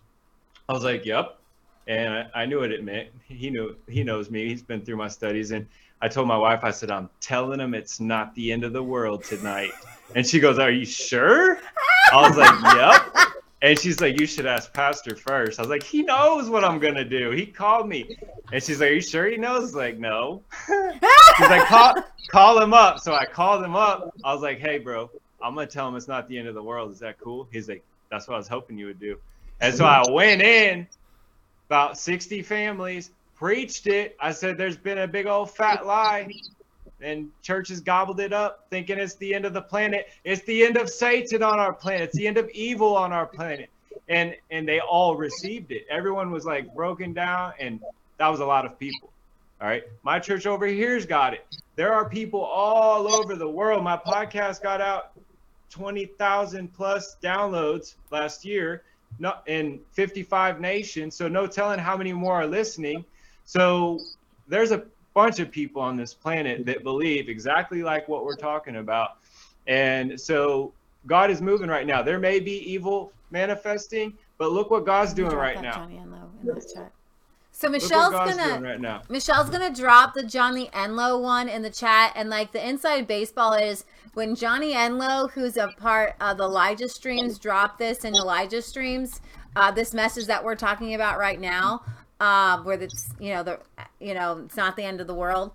I 0.67 0.73
was 0.73 0.83
like, 0.83 1.05
yep. 1.05 1.39
And 1.87 2.13
I, 2.13 2.29
I 2.33 2.45
knew 2.45 2.61
what 2.61 2.71
it 2.71 2.83
meant. 2.83 3.09
He 3.27 3.49
knew, 3.49 3.75
he 3.87 4.03
knows 4.03 4.31
me. 4.31 4.47
He's 4.47 4.63
been 4.63 4.81
through 4.81 4.95
my 4.95 5.07
studies. 5.07 5.51
And 5.51 5.67
I 6.03 6.09
told 6.09 6.27
my 6.27 6.35
wife, 6.35 6.65
I 6.65 6.71
said, 6.71 6.91
I'm 6.91 7.09
telling 7.21 7.61
him 7.61 7.73
it's 7.73 8.01
not 8.01 8.35
the 8.35 8.51
end 8.51 8.65
of 8.65 8.73
the 8.73 8.83
world 8.83 9.23
tonight. 9.23 9.71
And 10.15 10.27
she 10.27 10.37
goes, 10.37 10.59
Are 10.59 10.69
you 10.69 10.85
sure? 10.85 11.59
I 12.11 12.27
was 12.27 12.35
like, 12.35 12.51
Yep. 13.15 13.27
And 13.61 13.79
she's 13.79 14.01
like, 14.01 14.19
You 14.19 14.25
should 14.25 14.45
ask 14.45 14.73
Pastor 14.73 15.15
first. 15.15 15.59
I 15.59 15.61
was 15.61 15.69
like, 15.69 15.81
He 15.81 16.03
knows 16.03 16.49
what 16.49 16.65
I'm 16.65 16.77
going 16.77 16.95
to 16.95 17.05
do. 17.05 17.31
He 17.31 17.45
called 17.45 17.87
me. 17.87 18.17
And 18.51 18.61
she's 18.61 18.81
like, 18.81 18.89
Are 18.89 18.93
you 18.95 19.01
sure 19.01 19.27
he 19.29 19.37
knows? 19.37 19.73
Like, 19.73 19.97
No. 19.97 20.41
She's 20.67 21.49
like, 21.49 21.67
call, 21.67 21.95
call 22.27 22.61
him 22.61 22.73
up. 22.73 22.99
So 22.99 23.13
I 23.13 23.25
called 23.25 23.63
him 23.63 23.77
up. 23.77 24.13
I 24.25 24.33
was 24.33 24.43
like, 24.43 24.59
Hey, 24.59 24.79
bro, 24.79 25.09
I'm 25.41 25.55
going 25.55 25.69
to 25.69 25.73
tell 25.73 25.87
him 25.87 25.95
it's 25.95 26.09
not 26.09 26.27
the 26.27 26.37
end 26.37 26.49
of 26.49 26.53
the 26.53 26.63
world. 26.63 26.91
Is 26.91 26.99
that 26.99 27.17
cool? 27.17 27.47
He's 27.49 27.69
like, 27.69 27.81
That's 28.11 28.27
what 28.27 28.33
I 28.33 28.37
was 28.39 28.49
hoping 28.49 28.77
you 28.77 28.87
would 28.87 28.99
do. 28.99 29.17
And 29.61 29.73
so 29.73 29.85
I 29.85 30.03
went 30.11 30.41
in, 30.41 30.85
about 31.69 31.97
60 31.97 32.41
families, 32.41 33.11
preached 33.43 33.87
it. 33.87 34.15
I 34.21 34.31
said, 34.31 34.57
There's 34.57 34.77
been 34.77 34.99
a 34.99 35.07
big 35.07 35.25
old 35.25 35.51
fat 35.51 35.85
lie. 35.85 36.31
And 37.01 37.29
churches 37.41 37.81
gobbled 37.81 38.21
it 38.21 38.31
up, 38.31 38.67
thinking 38.69 38.97
it's 38.97 39.15
the 39.15 39.35
end 39.35 39.43
of 39.43 39.51
the 39.51 39.61
planet. 39.61 40.07
It's 40.23 40.41
the 40.43 40.63
end 40.63 40.77
of 40.77 40.89
Satan 40.89 41.43
on 41.43 41.59
our 41.59 41.73
planet. 41.73 42.03
It's 42.03 42.15
the 42.15 42.25
end 42.25 42.37
of 42.37 42.49
evil 42.51 42.95
on 42.95 43.11
our 43.11 43.25
planet. 43.25 43.69
And 44.07 44.33
and 44.49 44.65
they 44.65 44.79
all 44.79 45.17
received 45.17 45.73
it. 45.73 45.85
Everyone 45.89 46.31
was 46.31 46.45
like 46.45 46.73
broken 46.73 47.11
down, 47.11 47.51
and 47.59 47.81
that 48.17 48.29
was 48.29 48.39
a 48.39 48.45
lot 48.45 48.65
of 48.65 48.79
people. 48.79 49.11
All 49.59 49.67
right. 49.67 49.83
My 50.03 50.19
church 50.19 50.47
over 50.47 50.65
here's 50.65 51.05
got 51.05 51.33
it. 51.33 51.45
There 51.75 51.93
are 51.93 52.07
people 52.07 52.41
all 52.41 53.13
over 53.13 53.35
the 53.35 53.49
world. 53.49 53.83
My 53.83 53.97
podcast 53.97 54.61
got 54.61 54.79
out 54.79 55.11
20,000 55.69 56.73
plus 56.73 57.17
downloads 57.21 57.95
last 58.09 58.45
year 58.45 58.83
not 59.19 59.43
in 59.47 59.79
55 59.91 60.59
nations. 60.59 61.15
So 61.15 61.27
no 61.27 61.47
telling 61.47 61.79
how 61.79 61.97
many 61.97 62.13
more 62.13 62.35
are 62.35 62.47
listening. 62.47 63.05
So 63.45 63.99
there's 64.47 64.71
a 64.71 64.83
bunch 65.13 65.39
of 65.39 65.51
people 65.51 65.81
on 65.81 65.95
this 65.95 66.13
planet 66.13 66.65
that 66.65 66.83
believe 66.83 67.29
exactly 67.29 67.83
like 67.83 68.07
what 68.07 68.25
we're 68.25 68.35
talking 68.35 68.77
about. 68.77 69.17
And 69.67 70.19
so 70.19 70.73
God 71.05 71.29
is 71.29 71.41
moving 71.41 71.69
right 71.69 71.85
now. 71.85 72.01
There 72.01 72.19
may 72.19 72.39
be 72.39 72.57
evil 72.69 73.11
manifesting, 73.31 74.13
but 74.37 74.51
look 74.51 74.71
what 74.71 74.85
God's 74.85 75.13
doing 75.13 75.35
right 75.35 75.61
now. 75.61 75.73
Johnny 75.73 75.97
Enlow 75.97 76.29
in 76.41 76.47
the 76.47 76.73
chat. 76.73 76.91
So 77.55 77.69
Michelle's 77.69 78.13
gonna 78.13 78.59
right 78.61 78.81
now. 78.81 79.03
Michelle's 79.09 79.49
gonna 79.49 79.73
drop 79.73 80.15
the 80.15 80.23
Johnny 80.23 80.69
Enlow 80.73 81.21
one 81.21 81.47
in 81.47 81.61
the 81.61 81.69
chat, 81.69 82.11
and 82.15 82.29
like 82.29 82.51
the 82.51 82.67
inside 82.67 83.07
baseball 83.07 83.53
is 83.53 83.85
when 84.15 84.33
Johnny 84.33 84.73
Enlow, 84.73 85.29
who's 85.31 85.55
a 85.57 85.67
part 85.77 86.15
of 86.19 86.37
the 86.37 86.45
Elijah 86.45 86.89
streams, 86.89 87.37
dropped 87.37 87.77
this 87.77 88.05
in 88.05 88.15
Elijah 88.15 88.61
streams. 88.61 89.21
Uh, 89.55 89.69
this 89.69 89.93
message 89.93 90.25
that 90.25 90.43
we're 90.43 90.55
talking 90.55 90.95
about 90.95 91.19
right 91.19 91.39
now, 91.39 91.83
uh, 92.23 92.57
where 92.63 92.79
it's 92.81 93.09
you 93.19 93.33
know 93.33 93.43
the 93.43 93.59
you 93.99 94.13
know 94.13 94.29
it's 94.45 94.55
not 94.55 94.75
the 94.77 94.83
end 94.83 95.01
of 95.01 95.07
the 95.07 95.13
world. 95.13 95.51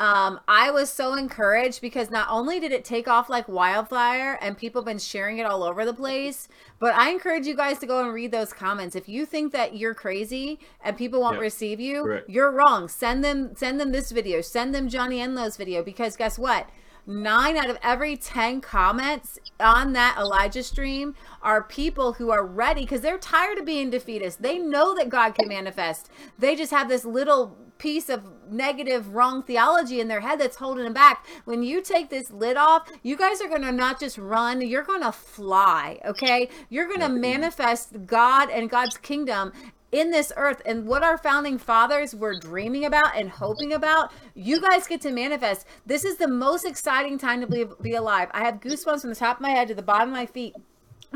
Um, 0.00 0.40
I 0.48 0.72
was 0.72 0.90
so 0.90 1.14
encouraged 1.14 1.80
because 1.80 2.10
not 2.10 2.26
only 2.28 2.58
did 2.58 2.72
it 2.72 2.84
take 2.84 3.06
off 3.06 3.30
like 3.30 3.46
wildfire 3.48 4.36
and 4.42 4.58
people 4.58 4.80
have 4.82 4.86
been 4.86 4.98
sharing 4.98 5.38
it 5.38 5.46
all 5.46 5.62
over 5.62 5.84
the 5.84 5.94
place, 5.94 6.48
but 6.80 6.94
I 6.94 7.10
encourage 7.10 7.46
you 7.46 7.54
guys 7.54 7.78
to 7.78 7.86
go 7.86 8.00
and 8.04 8.12
read 8.12 8.32
those 8.32 8.52
comments. 8.52 8.96
If 8.96 9.08
you 9.08 9.24
think 9.24 9.52
that 9.52 9.76
you're 9.76 9.94
crazy 9.94 10.58
and 10.82 10.96
people 10.98 11.20
won't 11.20 11.34
Yep. 11.36 11.42
receive 11.42 11.78
you, 11.80 12.02
Correct. 12.02 12.28
you're 12.28 12.50
wrong. 12.50 12.88
Send 12.88 13.24
them 13.24 13.54
send 13.56 13.80
them 13.80 13.92
this 13.92 14.10
video. 14.10 14.40
Send 14.42 14.74
them 14.74 14.88
Johnny 14.88 15.20
Enlow's 15.20 15.56
video 15.56 15.82
because 15.82 16.16
guess 16.16 16.38
what? 16.38 16.68
Nine 17.06 17.56
out 17.56 17.68
of 17.68 17.78
every 17.82 18.16
10 18.16 18.60
comments 18.62 19.38
on 19.60 19.92
that 19.92 20.16
Elijah 20.18 20.62
stream 20.62 21.14
are 21.42 21.62
people 21.62 22.14
who 22.14 22.30
are 22.30 22.46
ready 22.46 22.82
because 22.82 23.02
they're 23.02 23.18
tired 23.18 23.58
of 23.58 23.66
being 23.66 23.90
defeatist. 23.90 24.40
They 24.40 24.58
know 24.58 24.94
that 24.94 25.10
God 25.10 25.34
can 25.34 25.48
manifest. 25.48 26.08
They 26.38 26.56
just 26.56 26.72
have 26.72 26.88
this 26.88 27.04
little 27.04 27.58
piece 27.78 28.08
of 28.08 28.22
negative, 28.50 29.14
wrong 29.14 29.42
theology 29.42 30.00
in 30.00 30.08
their 30.08 30.20
head 30.20 30.40
that's 30.40 30.56
holding 30.56 30.84
them 30.84 30.92
back. 30.92 31.26
When 31.44 31.62
you 31.62 31.82
take 31.82 32.08
this 32.08 32.30
lid 32.30 32.56
off, 32.56 32.90
you 33.02 33.16
guys 33.16 33.40
are 33.40 33.48
going 33.48 33.62
to 33.62 33.72
not 33.72 34.00
just 34.00 34.16
run, 34.16 34.60
you're 34.60 34.82
going 34.82 35.02
to 35.02 35.12
fly, 35.12 35.98
okay? 36.04 36.48
You're 36.68 36.86
going 36.88 37.00
to 37.00 37.08
manifest 37.08 38.06
God 38.06 38.48
and 38.50 38.70
God's 38.70 38.96
kingdom 38.96 39.52
in 39.94 40.10
this 40.10 40.32
earth 40.36 40.60
and 40.66 40.86
what 40.86 41.04
our 41.04 41.16
founding 41.16 41.56
fathers 41.56 42.16
were 42.16 42.36
dreaming 42.36 42.84
about 42.84 43.16
and 43.16 43.30
hoping 43.30 43.72
about 43.72 44.12
you 44.34 44.60
guys 44.60 44.88
get 44.88 45.00
to 45.00 45.12
manifest. 45.12 45.66
This 45.86 46.04
is 46.04 46.16
the 46.16 46.26
most 46.26 46.64
exciting 46.64 47.16
time 47.16 47.40
to 47.40 47.46
be, 47.46 47.64
be 47.80 47.94
alive. 47.94 48.28
I 48.34 48.44
have 48.44 48.58
goosebumps 48.58 49.02
from 49.02 49.10
the 49.10 49.16
top 49.16 49.36
of 49.36 49.42
my 49.42 49.50
head 49.50 49.68
to 49.68 49.74
the 49.74 49.82
bottom 49.82 50.08
of 50.08 50.14
my 50.14 50.26
feet 50.26 50.56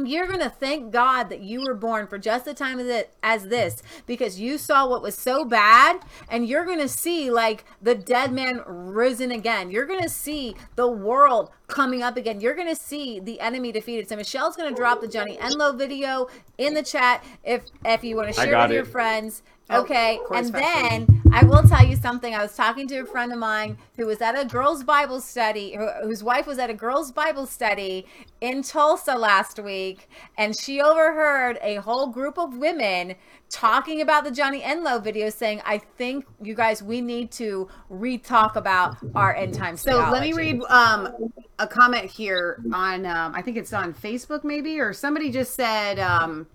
you're 0.07 0.27
going 0.27 0.41
to 0.41 0.51
thank 0.51 0.93
God 0.93 1.25
that 1.31 1.41
you 1.41 1.63
were 1.63 1.75
born 1.75 2.07
for 2.07 2.19
just 2.19 2.45
the 2.45 2.55
time 2.55 2.79
of 2.79 2.87
it 2.87 3.15
as 3.23 3.49
this 3.49 3.83
because 4.07 4.41
you 4.41 4.59
saw 4.59 4.89
what 4.89 5.03
was 5.03 5.17
so 5.17 5.45
bad 5.45 6.01
and 6.29 6.47
you're 6.47 6.65
going 6.65 6.79
to 6.79 6.89
see 6.89 7.31
like 7.31 7.65
the 7.81 7.95
dead 7.95 8.33
man 8.33 8.63
risen 8.67 9.33
again. 9.33 9.71
You're 9.71 9.87
going 9.87 10.03
to 10.03 10.09
see 10.09 10.55
the 10.77 10.89
world 10.89 11.51
coming 11.67 12.03
up 12.03 12.17
again. 12.17 12.41
You're 12.41 12.55
going 12.55 12.69
to 12.69 12.77
see 12.77 13.21
the 13.21 13.41
enemy 13.41 13.73
defeated. 13.73 14.09
So 14.09 14.17
Michelle's 14.17 14.57
going 14.57 14.69
to 14.69 14.75
drop 14.75 15.01
the 15.01 15.09
Johnny 15.09 15.37
Enlow 15.39 15.77
video 15.77 16.29
in 16.57 16.75
the 16.75 16.83
chat 16.83 17.25
if 17.45 17.63
if 17.85 18.05
you 18.05 18.17
want 18.17 18.29
to 18.29 18.35
share 18.35 18.59
with 18.59 18.73
your 18.73 18.85
friends. 18.85 19.43
Oh, 19.71 19.83
Okay, 19.83 20.19
course, 20.27 20.47
and 20.47 20.53
fashion. 20.53 21.07
then 21.07 21.23
I 21.31 21.45
will 21.45 21.63
tell 21.63 21.85
you 21.85 21.95
something. 21.95 22.35
I 22.35 22.41
was 22.43 22.57
talking 22.57 22.89
to 22.89 23.01
a 23.01 23.05
friend 23.05 23.31
of 23.33 23.39
mine 23.39 23.77
who 23.99 24.07
was 24.07 24.23
at 24.23 24.39
a 24.39 24.47
girls' 24.47 24.83
Bible 24.83 25.21
study, 25.21 25.77
who- 25.77 25.91
whose 26.07 26.25
wife 26.25 26.47
was 26.47 26.59
at 26.59 26.71
a 26.71 26.75
girls' 26.75 27.13
Bible 27.13 27.45
study 27.47 28.07
in 28.41 28.63
Tulsa 28.63 29.15
last 29.15 29.59
week, 29.59 30.09
and 30.39 30.59
she 30.59 30.81
overheard 30.81 31.59
a 31.61 31.77
whole 31.77 32.07
group 32.07 32.39
of 32.39 32.57
women 32.57 33.15
talking 33.51 34.01
about 34.01 34.25
the 34.25 34.31
Johnny 34.31 34.63
Enlow 34.63 34.99
video, 35.01 35.29
saying, 35.29 35.61
"I 35.67 35.77
think 35.79 36.25
you 36.43 36.55
guys, 36.55 36.83
we 36.83 37.03
need 37.03 37.31
to 37.33 37.69
re-talk 37.91 38.57
about 38.57 38.97
our 39.15 39.35
end 39.35 39.53
time." 39.53 39.77
So 39.77 39.99
let 40.11 40.23
me 40.23 40.33
read 40.33 40.63
um, 40.71 41.31
a 41.59 41.67
comment 41.67 42.07
here 42.07 42.63
on, 42.73 43.05
um, 43.05 43.35
I 43.35 43.43
think 43.43 43.59
it's 43.59 43.75
on 43.75 43.93
Facebook 43.93 44.45
maybe, 44.45 44.81
or 44.81 44.95
somebody 44.95 45.31
just 45.31 45.55
said, 45.55 45.99
um, 45.99 46.47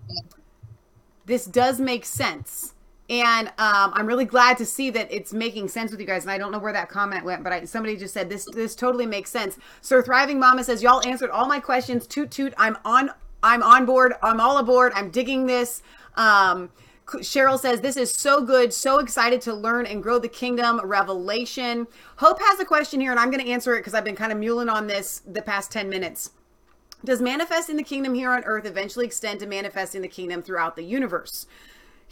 this 1.26 1.44
does 1.46 1.78
make 1.80 2.04
sense. 2.04 2.73
And 3.10 3.48
um, 3.58 3.92
I'm 3.92 4.06
really 4.06 4.24
glad 4.24 4.56
to 4.58 4.64
see 4.64 4.88
that 4.90 5.12
it's 5.12 5.34
making 5.34 5.68
sense 5.68 5.90
with 5.90 6.00
you 6.00 6.06
guys. 6.06 6.22
And 6.22 6.30
I 6.30 6.38
don't 6.38 6.52
know 6.52 6.58
where 6.58 6.72
that 6.72 6.88
comment 6.88 7.24
went, 7.24 7.44
but 7.44 7.52
I, 7.52 7.64
somebody 7.66 7.96
just 7.96 8.14
said 8.14 8.30
this. 8.30 8.46
This 8.46 8.74
totally 8.74 9.04
makes 9.04 9.30
sense. 9.30 9.58
Sir 9.82 10.02
Thriving 10.02 10.38
Mama 10.38 10.64
says 10.64 10.82
y'all 10.82 11.06
answered 11.06 11.30
all 11.30 11.46
my 11.46 11.60
questions. 11.60 12.06
Toot 12.06 12.30
toot. 12.30 12.54
I'm 12.56 12.78
on. 12.84 13.10
I'm 13.42 13.62
on 13.62 13.84
board. 13.84 14.14
I'm 14.22 14.40
all 14.40 14.56
aboard. 14.56 14.92
I'm 14.94 15.10
digging 15.10 15.44
this. 15.44 15.82
Um, 16.16 16.70
Cheryl 17.06 17.60
says 17.60 17.82
this 17.82 17.98
is 17.98 18.10
so 18.10 18.42
good. 18.42 18.72
So 18.72 18.98
excited 18.98 19.42
to 19.42 19.52
learn 19.52 19.84
and 19.84 20.02
grow 20.02 20.18
the 20.18 20.28
kingdom. 20.28 20.80
Revelation. 20.82 21.86
Hope 22.16 22.40
has 22.40 22.58
a 22.58 22.64
question 22.64 23.02
here, 23.02 23.10
and 23.10 23.20
I'm 23.20 23.30
going 23.30 23.44
to 23.44 23.50
answer 23.52 23.74
it 23.74 23.80
because 23.80 23.92
I've 23.92 24.04
been 24.04 24.16
kind 24.16 24.32
of 24.32 24.38
mulling 24.38 24.70
on 24.70 24.86
this 24.86 25.20
the 25.26 25.42
past 25.42 25.70
ten 25.70 25.90
minutes. 25.90 26.30
Does 27.04 27.20
manifesting 27.20 27.76
the 27.76 27.82
kingdom 27.82 28.14
here 28.14 28.32
on 28.32 28.44
earth 28.44 28.64
eventually 28.64 29.04
extend 29.04 29.40
to 29.40 29.46
manifesting 29.46 30.00
the 30.00 30.08
kingdom 30.08 30.40
throughout 30.40 30.74
the 30.74 30.84
universe? 30.84 31.46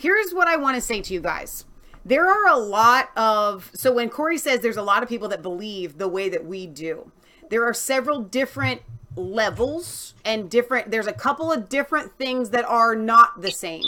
Here's 0.03 0.35
what 0.35 0.49
I 0.49 0.57
want 0.57 0.75
to 0.75 0.81
say 0.81 1.01
to 1.01 1.15
you 1.15 1.21
guys. 1.21 1.65
There 2.05 2.27
are 2.27 2.49
a 2.49 2.59
lot 2.59 3.11
of, 3.17 3.71
so 3.73 3.93
when 3.93 4.09
Cory 4.09 4.37
says 4.37 4.59
there's 4.59 4.77
a 4.77 4.83
lot 4.83 5.05
of 5.05 5.09
people 5.09 5.29
that 5.29 5.43
believe 5.43 5.97
the 5.97 6.09
way 6.09 6.29
that 6.29 6.45
we 6.45 6.67
do, 6.67 7.13
there 7.51 7.65
are 7.65 7.73
several 7.73 8.21
different 8.21 8.83
levels 9.15 10.15
and 10.25 10.51
different, 10.51 10.91
there's 10.91 11.07
a 11.07 11.13
couple 11.13 11.53
of 11.53 11.69
different 11.69 12.19
things 12.19 12.51
that 12.51 12.65
are 12.65 12.97
not 12.97 13.43
the 13.43 13.53
same. 13.53 13.85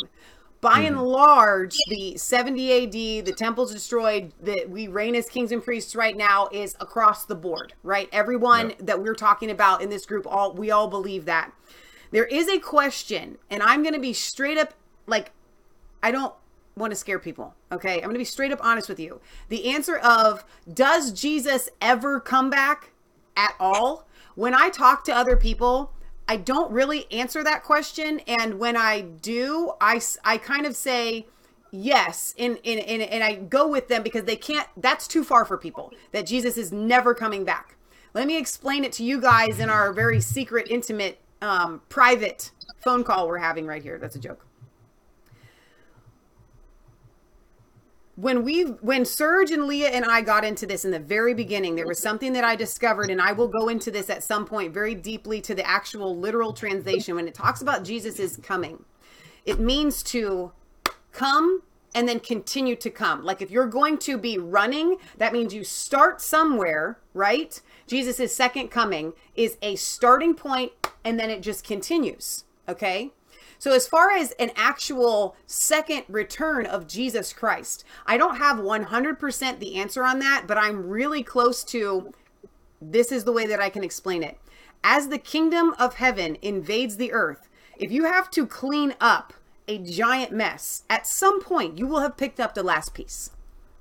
By 0.61 0.83
and 0.83 0.95
mm-hmm. 0.95 1.05
large, 1.05 1.77
the 1.89 2.17
70 2.17 2.85
AD, 2.85 3.27
the 3.27 3.35
temple's 3.37 3.73
destroyed, 3.73 4.33
that 4.41 4.71
we 4.71 4.87
reign 4.87 5.17
as 5.17 5.29
kings 5.29 5.51
and 5.51 5.65
priests 5.65 5.97
right 5.97 6.17
now 6.17 6.49
is 6.53 6.77
across 6.79 7.25
the 7.25 7.35
board, 7.35 7.75
right? 7.83 8.09
Everyone 8.13 8.71
Yep. 8.71 8.79
that 8.83 9.03
we're 9.03 9.17
talking 9.17 9.51
about 9.51 9.83
in 9.83 9.91
this 9.91 10.07
group, 10.07 10.29
all 10.29 10.53
we 10.53 10.71
all 10.71 10.87
believe 10.87 11.25
that. 11.25 11.51
There 12.13 12.27
is 12.27 12.49
a 12.49 12.61
question, 12.61 13.39
and 13.51 13.65
I'm 13.65 13.83
going 13.83 13.95
to 13.95 14.01
be 14.01 14.13
straight 14.13 14.59
up 14.59 14.75
like 15.09 15.33
I 16.05 16.11
don't 16.11 16.35
want 16.77 16.91
to 16.91 16.97
scare 16.97 17.19
people. 17.19 17.55
Okay. 17.73 17.95
I'm 17.95 18.03
going 18.03 18.13
to 18.13 18.19
be 18.19 18.27
straight 18.27 18.53
up 18.53 18.63
honest 18.63 18.91
with 18.91 19.01
you. 19.01 19.21
The 19.49 19.71
answer 19.71 19.97
of 19.97 20.45
does 20.73 21.13
Jesus 21.13 21.71
ever 21.81 22.21
come 22.21 22.51
back 22.51 22.91
at 23.39 23.55
all? 23.59 24.07
When 24.35 24.55
I 24.55 24.69
talk 24.69 25.03
to 25.05 25.17
other 25.17 25.35
people, 25.35 25.93
I 26.29 26.37
don't 26.37 26.71
really 26.71 27.11
answer 27.11 27.43
that 27.43 27.63
question. 27.65 28.21
And 28.27 28.59
when 28.59 28.77
I 28.77 29.01
do, 29.01 29.73
I, 29.81 29.99
I 30.25 30.37
kind 30.37 30.67
of 30.67 30.77
say, 30.77 31.27
yes 31.77 32.37
and, 32.39 32.57
and, 32.65 32.79
and, 32.79 33.03
and 33.03 33.25
i 33.25 33.35
go 33.35 33.67
with 33.67 33.89
them 33.89 34.01
because 34.05 34.23
they 34.27 34.37
can't 34.37 34.69
that's 34.77 35.09
too 35.09 35.25
far 35.25 35.45
for 35.45 35.59
people 35.59 35.93
that 36.13 36.25
jesus 36.25 36.57
is 36.57 36.71
never 36.71 37.13
coming 37.15 37.45
back 37.45 37.75
let 38.13 38.29
me 38.29 38.39
explain 38.39 38.85
it 38.85 38.93
to 38.93 39.03
you 39.03 39.21
guys 39.21 39.59
in 39.59 39.69
our 39.69 39.93
very 39.93 40.21
secret 40.21 40.69
intimate 40.71 41.19
um, 41.43 41.83
private 41.89 42.53
phone 42.79 43.03
call 43.03 43.27
we're 43.27 43.39
having 43.39 43.67
right 43.67 43.83
here 43.83 43.99
that's 43.99 44.15
a 44.15 44.21
joke 44.21 44.47
when 48.17 48.45
we 48.45 48.63
when 48.63 49.05
Serge 49.05 49.51
and 49.51 49.65
Leah 49.65 49.89
and 49.89 50.05
I 50.05 50.21
got 50.21 50.45
into 50.45 50.67
this 50.67 50.85
in 50.85 50.91
the 50.91 51.01
very 51.01 51.35
beginning, 51.35 51.75
there 51.75 51.87
was 51.87 51.99
something 51.99 52.33
that 52.35 52.45
I 52.45 52.55
discovered, 52.55 53.11
and 53.11 53.21
I 53.21 53.33
will 53.33 53.49
go 53.49 53.69
into 53.69 53.91
this 53.91 54.09
at 54.09 54.23
some 54.23 54.47
point 54.47 54.73
very 54.73 54.95
deeply 54.95 55.41
to 55.43 55.55
the 55.55 55.67
actual 55.67 56.17
literal 56.17 56.53
translation. 56.53 57.17
When 57.17 57.27
it 57.27 57.35
talks 57.35 57.61
about 57.61 57.85
Jesus 57.85 58.19
is 58.19 58.37
coming, 58.37 58.85
it 59.45 59.59
means 59.59 60.03
to 60.05 60.53
come 61.13 61.63
and 61.95 62.09
then 62.09 62.21
continue 62.21 62.77
to 62.77 62.91
come. 62.91 63.25
Like 63.25 63.41
if 63.41 63.51
you're 63.51 63.67
going 63.67 63.99
to 63.99 64.19
be 64.19 64.39
running, 64.39 64.97
that 65.19 65.33
means 65.33 65.55
you 65.55 65.65
start 65.65 66.21
somewhere, 66.21 66.99
right? 67.15 67.61
Jesus' 67.87 68.35
second 68.35 68.69
coming 68.69 69.13
is 69.35 69.57
a 69.63 69.77
starting 69.77 70.35
point 70.35 70.73
and 71.05 71.19
then 71.19 71.31
it 71.31 71.41
just 71.41 71.65
continues. 71.65 72.45
Okay. 72.69 73.13
So, 73.65 73.73
as 73.73 73.89
far 73.89 74.11
as 74.11 74.33
an 74.33 74.51
actual 74.57 75.37
second 75.47 76.05
return 76.07 76.67
of 76.67 76.87
Jesus 76.87 77.33
Christ, 77.33 77.83
I 78.05 78.19
don't 78.19 78.37
have 78.37 78.59
100% 78.59 79.59
the 79.59 79.77
answer 79.77 80.05
on 80.05 80.19
that, 80.19 80.45
but 80.47 80.59
I'm 80.59 80.87
really 80.87 81.23
close 81.23 81.65
to 81.65 82.13
this 82.83 83.11
is 83.11 83.25
the 83.25 83.33
way 83.33 83.47
that 83.47 83.63
I 83.63 83.71
can 83.71 83.83
explain 83.83 84.23
it. 84.23 84.39
As 84.83 85.09
the 85.09 85.17
kingdom 85.17 85.75
of 85.79 85.95
heaven 85.95 86.37
invades 86.43 86.99
the 86.99 87.15
earth, 87.15 87.49
if 87.79 87.91
you 87.91 88.05
have 88.05 88.31
to 88.33 88.47
clean 88.47 88.97
up 89.01 89.33
a 89.67 89.79
giant 89.79 90.31
mess, 90.31 90.83
at 90.91 91.07
some 91.07 91.41
point 91.41 91.79
you 91.79 91.87
will 91.87 92.01
have 92.01 92.19
picked 92.19 92.41
up 92.41 92.53
the 92.53 92.63
last 92.63 92.93
piece. 92.93 93.31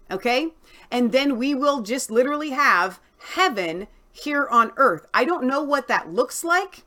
Okay? 0.09 0.53
And 0.91 1.11
then 1.11 1.37
we 1.37 1.53
will 1.53 1.81
just 1.81 2.09
literally 2.09 2.51
have 2.51 3.01
heaven 3.33 3.87
here 4.13 4.47
on 4.47 4.71
earth. 4.77 5.07
I 5.13 5.25
don't 5.25 5.43
know 5.43 5.61
what 5.61 5.89
that 5.89 6.13
looks 6.13 6.45
like. 6.45 6.85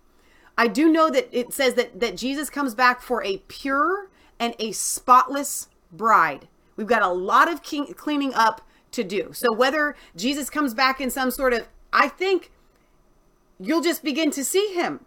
I 0.59 0.69
do 0.69 0.91
know 0.91 1.11
that 1.11 1.29
it 1.33 1.53
says 1.53 1.75
that 1.75 2.01
that 2.01 2.17
Jesus 2.17 2.51
comes 2.51 2.75
back 2.75 3.01
for 3.01 3.23
a 3.23 3.39
pure 3.49 4.09
and 4.39 4.55
a 4.59 4.73
spotless 4.73 5.69
bride. 5.93 6.49
We've 6.77 6.87
got 6.87 7.03
a 7.03 7.09
lot 7.09 7.51
of 7.51 7.63
king, 7.63 7.95
cleaning 7.95 8.35
up 8.35 8.63
to 8.93 9.05
do. 9.05 9.31
So 9.33 9.53
whether 9.53 9.97
Jesus 10.15 10.51
comes 10.51 10.75
back 10.75 11.01
in 11.01 11.11
some 11.11 11.31
sort 11.31 11.53
of 11.53 11.69
I 11.93 12.09
think 12.09 12.51
you'll 13.59 13.83
just 13.83 14.03
begin 14.03 14.31
to 14.33 14.45
see 14.45 14.75
him 14.75 15.01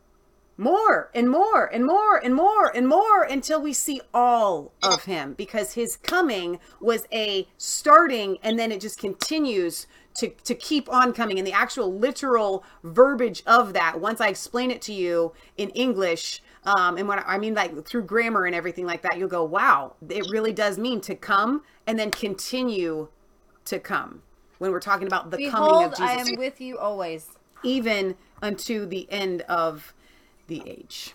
more 0.58 1.10
and 1.16 1.30
more 1.30 1.66
and 1.66 1.86
more 1.86 2.18
and 2.18 2.36
more 2.36 2.76
and 2.76 2.88
more 2.88 3.24
until 3.24 3.62
we 3.62 3.72
see 3.72 4.02
all 4.14 4.74
of 4.84 5.06
him 5.06 5.34
because 5.34 5.74
his 5.74 5.96
coming 5.96 6.60
was 6.82 7.08
a 7.14 7.48
starting 7.58 8.38
and 8.44 8.60
then 8.60 8.72
it 8.72 8.82
just 8.82 9.00
continues 9.00 9.88
to 10.20 10.30
to 10.30 10.56
keep 10.56 10.90
on 10.90 11.14
coming 11.14 11.38
and 11.38 11.48
the 11.48 11.54
actual 11.54 11.94
literal 11.94 12.64
verbiage 12.84 13.44
of 13.46 13.74
that 13.74 14.00
once 14.00 14.22
i 14.22 14.28
explain 14.28 14.72
it 14.72 14.82
to 14.82 14.94
you 14.94 15.34
in 15.58 15.70
english 15.72 16.42
um, 16.66 16.98
and 16.98 17.08
when 17.08 17.20
I, 17.20 17.24
I 17.36 17.38
mean 17.38 17.54
like 17.54 17.86
through 17.86 18.04
grammar 18.04 18.46
and 18.46 18.54
everything 18.54 18.86
like 18.86 19.02
that 19.04 19.18
you'll 19.18 19.30
go 19.30 19.44
wow 19.44 19.96
it 20.10 20.26
really 20.30 20.54
does 20.54 20.78
mean 20.78 21.02
to 21.02 21.16
come 21.16 21.64
and 21.88 21.98
then 21.98 22.12
continue 22.12 23.08
to 23.66 23.80
come 23.80 24.22
when 24.58 24.72
we're 24.72 24.80
talking 24.80 25.08
about 25.08 25.32
the 25.32 25.50
coming 25.50 25.86
of 25.86 25.92
jesus 25.92 26.00
I 26.02 26.14
am 26.16 26.38
with 26.38 26.60
you 26.60 26.78
always. 26.78 27.30
even 27.64 28.16
unto 28.42 28.86
the 28.86 29.08
end 29.12 29.42
of 29.44 29.94
the 30.48 30.64
age. 30.66 31.14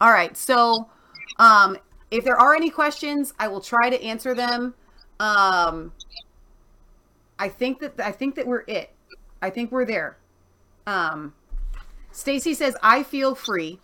All 0.00 0.10
right. 0.10 0.36
So, 0.36 0.88
um, 1.38 1.78
if 2.10 2.24
there 2.24 2.36
are 2.36 2.54
any 2.54 2.68
questions, 2.68 3.32
I 3.38 3.48
will 3.48 3.60
try 3.60 3.88
to 3.88 4.02
answer 4.02 4.34
them. 4.34 4.74
Um, 5.18 5.92
I 7.42 7.48
think 7.48 7.80
that 7.80 7.98
I 7.98 8.12
think 8.12 8.36
that 8.36 8.46
we're 8.46 8.62
it. 8.68 8.90
I 9.42 9.50
think 9.50 9.72
we're 9.72 9.84
there. 9.84 10.16
Um, 10.86 11.34
Stacy 12.12 12.54
says, 12.54 12.76
"I 12.84 13.02
feel 13.02 13.34
free." 13.34 13.80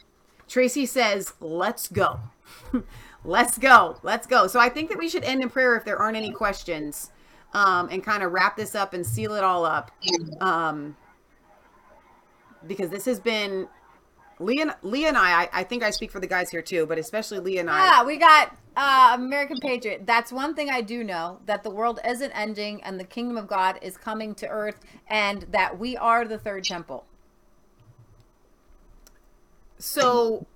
Tracy 0.47 0.87
says, 0.87 1.33
"Let's 1.41 1.89
go." 1.89 2.21
Let's 3.25 3.59
go. 3.59 3.99
Let's 4.05 4.29
go. 4.29 4.47
So 4.47 4.61
I 4.61 4.69
think 4.69 4.91
that 4.91 4.97
we 4.97 5.09
should 5.09 5.25
end 5.25 5.43
in 5.43 5.51
prayer 5.51 5.75
if 5.75 5.85
there 5.85 5.99
aren't 5.99 6.17
any 6.17 6.31
questions, 6.31 7.11
um, 7.53 7.89
and 7.91 8.03
kind 8.05 8.23
of 8.23 8.31
wrap 8.31 8.57
this 8.57 8.77
up 8.77 8.95
and 8.95 9.05
seal 9.05 9.35
it 9.35 9.43
all 9.43 9.65
up. 9.65 9.91
Um, 10.41 10.97
because 12.65 12.91
this 12.91 13.07
has 13.07 13.19
been 13.19 13.67
Leah, 14.41 14.63
and- 14.63 14.75
Leah 14.83 15.09
and 15.09 15.17
I, 15.17 15.43
I, 15.43 15.49
I 15.53 15.65
think 15.65 15.83
I 15.83 15.91
speak 15.91 16.11
for 16.11 16.21
the 16.21 16.27
guys 16.27 16.51
here 16.51 16.63
too, 16.63 16.87
but 16.87 16.99
especially 16.99 17.39
Leah 17.39 17.61
and 17.61 17.71
I. 17.71 17.85
Yeah, 17.85 18.05
we 18.05 18.17
got 18.17 18.57
uh, 18.77 19.13
American 19.15 19.59
Patriot. 19.61 20.07
That's 20.07 20.33
one 20.33 20.55
thing 20.55 20.71
I 20.71 20.81
do 20.81 21.03
know 21.03 21.41
that 21.47 21.63
the 21.63 21.71
world 21.71 22.01
isn't 22.07 22.31
ending 22.33 22.83
and 22.83 22.99
the 22.99 23.05
kingdom 23.05 23.37
of 23.37 23.49
God 23.49 23.79
is 23.83 23.97
coming 23.97 24.35
to 24.37 24.49
earth 24.49 24.81
and 25.09 25.43
that 25.51 25.79
we 25.79 25.97
are 25.97 26.25
the 26.25 26.39
third 26.39 26.65
temple. 26.65 27.05
So 29.79 30.47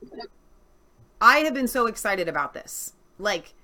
I 1.20 1.38
have 1.38 1.54
been 1.54 1.68
so 1.68 1.86
excited 1.86 2.28
about 2.28 2.54
this. 2.54 2.94
Like, 3.18 3.54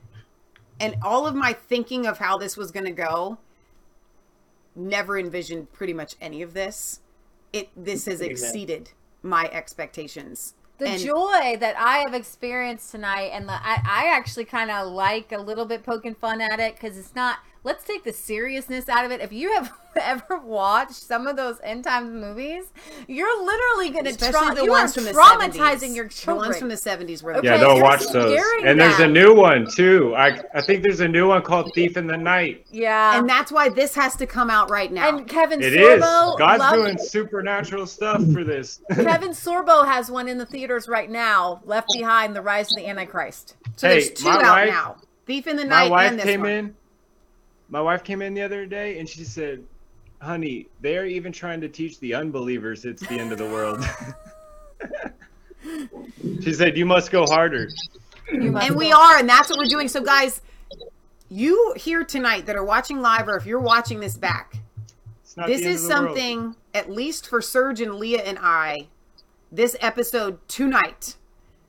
and 0.80 0.96
all 1.02 1.26
of 1.26 1.34
my 1.34 1.52
thinking 1.52 2.06
of 2.06 2.18
how 2.18 2.38
this 2.38 2.56
was 2.56 2.70
going 2.70 2.86
to 2.86 2.92
go 2.92 3.38
never 4.76 5.18
envisioned 5.18 5.72
pretty 5.72 5.92
much 5.92 6.14
any 6.20 6.42
of 6.42 6.54
this. 6.54 7.00
It 7.52 7.70
this 7.76 8.04
has 8.06 8.20
exceeded 8.20 8.90
my 9.28 9.48
expectations. 9.52 10.54
The 10.78 10.88
And- 10.90 11.00
joy 11.00 11.56
that 11.58 11.74
I 11.76 11.98
have 11.98 12.14
experienced 12.14 12.90
tonight, 12.92 13.30
and 13.32 13.48
the, 13.48 13.52
I, 13.52 13.80
I 13.84 14.06
actually 14.16 14.44
kind 14.44 14.70
of 14.70 14.86
like 14.92 15.32
a 15.32 15.38
little 15.38 15.64
bit 15.64 15.82
poking 15.84 16.14
fun 16.14 16.40
at 16.40 16.60
it 16.60 16.74
because 16.76 16.96
it's 16.96 17.14
not 17.16 17.38
let's 17.64 17.84
take 17.84 18.04
the 18.04 18.12
seriousness 18.12 18.88
out 18.88 19.04
of 19.04 19.10
it. 19.10 19.20
If 19.20 19.32
you 19.32 19.52
have 19.54 19.72
ever 20.00 20.38
watched 20.38 20.94
some 20.94 21.26
of 21.26 21.36
those 21.36 21.58
end 21.62 21.84
times 21.84 22.10
movies, 22.12 22.72
you're 23.08 23.44
literally 23.44 23.90
going 23.90 24.04
to 24.04 24.10
Especially 24.10 24.46
tra- 24.46 24.54
the 24.54 24.64
you 24.64 24.70
ones 24.70 24.96
are 24.96 25.00
from 25.00 25.04
the 25.04 25.12
traumatizing 25.12 25.90
70s. 25.90 25.96
your 25.96 26.08
The 26.08 26.34
ones 26.34 26.58
from 26.58 26.68
the 26.68 26.74
70s 26.76 27.22
were 27.22 27.32
the 27.32 27.38
Okay, 27.40 27.48
Yeah, 27.48 27.58
don't 27.58 27.76
you're 27.76 27.84
watch 27.84 28.06
those. 28.06 28.32
scaring 28.32 28.66
And 28.66 28.80
there's 28.80 29.00
a 29.00 29.08
new 29.08 29.34
one 29.34 29.66
too. 29.74 30.14
I 30.16 30.40
I 30.54 30.60
think 30.62 30.82
there's 30.82 31.00
a 31.00 31.08
new 31.08 31.28
one 31.28 31.42
called 31.42 31.72
Thief 31.74 31.96
in 31.96 32.06
the 32.06 32.16
Night. 32.16 32.66
yeah. 32.70 33.18
and 33.18 33.28
that's 33.28 33.50
why 33.50 33.68
this 33.68 33.94
has 33.94 34.14
to 34.16 34.26
come 34.26 34.50
out 34.50 34.70
right 34.70 34.92
now. 34.92 35.08
and 35.08 35.26
Kevin 35.28 35.60
It 35.62 35.74
is. 35.74 36.02
Sorbo, 36.02 36.38
God's 36.38 36.60
love- 36.60 36.74
doing 36.74 36.98
supernatural 36.98 37.86
stuff 37.86 38.22
for 38.32 38.44
this. 38.44 38.80
Kevin 38.94 39.30
Sorbo 39.30 39.84
has 39.86 40.10
one 40.10 40.28
in 40.28 40.38
the 40.38 40.46
theaters 40.46 40.88
right 40.88 41.10
now. 41.10 41.60
Left 41.64 41.88
Behind: 41.92 42.36
The 42.36 42.42
Rise 42.42 42.70
of 42.70 42.76
the 42.76 42.86
Antichrist. 42.86 43.56
so 43.76 43.88
hey, 43.88 43.94
there's 43.94 44.10
two 44.10 44.24
my 44.26 44.34
out 44.36 44.42
wife- 44.42 44.68
now. 44.68 44.96
Thief 45.26 45.46
in 45.46 45.56
the 45.56 45.64
Night. 45.64 45.68
my 45.70 45.82
Night 45.84 45.90
wife 45.90 46.10
and 46.10 46.18
this 46.20 46.24
came 46.26 46.40
one. 46.40 46.50
in. 46.50 46.74
My 47.68 47.80
wife 47.80 48.02
came 48.02 48.22
in 48.22 48.34
the 48.34 48.42
other 48.42 48.66
day 48.66 48.98
and 48.98 49.08
she 49.08 49.24
said, 49.24 49.62
"Honey, 50.20 50.66
they're 50.80 51.06
even 51.06 51.32
trying 51.32 51.60
to 51.60 51.68
teach 51.68 52.00
the 52.00 52.14
unbelievers 52.14 52.84
it's 52.84 53.06
the 53.06 53.18
end 53.18 53.32
of 53.32 53.38
the 53.38 53.46
world." 53.46 53.84
she 56.42 56.52
said, 56.52 56.76
"You 56.76 56.86
must 56.86 57.10
go 57.10 57.26
harder." 57.26 57.68
Must 58.32 58.66
and 58.68 58.76
we 58.76 58.92
are, 58.92 59.18
and 59.18 59.28
that's 59.28 59.48
what 59.48 59.58
we're 59.58 59.66
doing. 59.66 59.88
So, 59.88 60.02
guys, 60.02 60.42
you 61.28 61.74
here 61.76 62.04
tonight 62.04 62.46
that 62.46 62.56
are 62.56 62.64
watching 62.64 63.00
live, 63.00 63.28
or 63.28 63.36
if 63.36 63.46
you're 63.46 63.60
watching 63.60 64.00
this 64.00 64.16
back, 64.16 64.56
this 65.46 65.62
is 65.62 65.82
of 65.82 65.88
the 65.88 65.94
world. 65.94 66.16
something, 66.16 66.56
at 66.74 66.90
least 66.90 67.26
for 67.26 67.40
Serge 67.40 67.80
and 67.80 67.94
Leah 67.94 68.22
and 68.22 68.38
I, 68.40 68.88
this 69.52 69.76
episode 69.80 70.46
tonight 70.48 71.16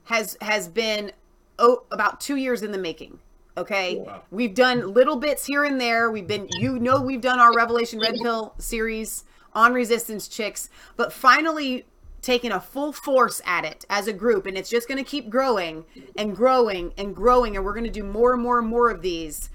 has 0.04 0.36
has 0.40 0.68
been 0.68 1.12
oh, 1.58 1.84
about 1.90 2.20
two 2.20 2.36
years 2.36 2.62
in 2.62 2.72
the 2.72 2.78
making. 2.78 3.18
Okay, 3.56 4.04
we've 4.30 4.54
done 4.54 4.94
little 4.94 5.16
bits 5.16 5.44
here 5.44 5.64
and 5.64 5.80
there. 5.80 6.10
We've 6.10 6.26
been, 6.26 6.48
you 6.58 6.78
know, 6.78 7.00
we've 7.00 7.20
done 7.20 7.40
our 7.40 7.52
Revelation 7.54 7.98
Red 7.98 8.14
Pill 8.22 8.54
series 8.58 9.24
on 9.52 9.72
Resistance 9.72 10.28
Chicks, 10.28 10.68
but 10.96 11.12
finally 11.12 11.84
taking 12.22 12.52
a 12.52 12.60
full 12.60 12.92
force 12.92 13.40
at 13.44 13.64
it 13.64 13.84
as 13.90 14.06
a 14.06 14.12
group, 14.12 14.46
and 14.46 14.56
it's 14.56 14.70
just 14.70 14.86
going 14.86 15.02
to 15.02 15.08
keep 15.08 15.30
growing 15.30 15.84
and 16.16 16.36
growing 16.36 16.92
and 16.96 17.14
growing, 17.14 17.56
and 17.56 17.64
we're 17.64 17.72
going 17.72 17.84
to 17.84 17.90
do 17.90 18.04
more 18.04 18.34
and 18.34 18.42
more 18.42 18.58
and 18.58 18.68
more 18.68 18.90
of 18.90 19.02
these. 19.02 19.50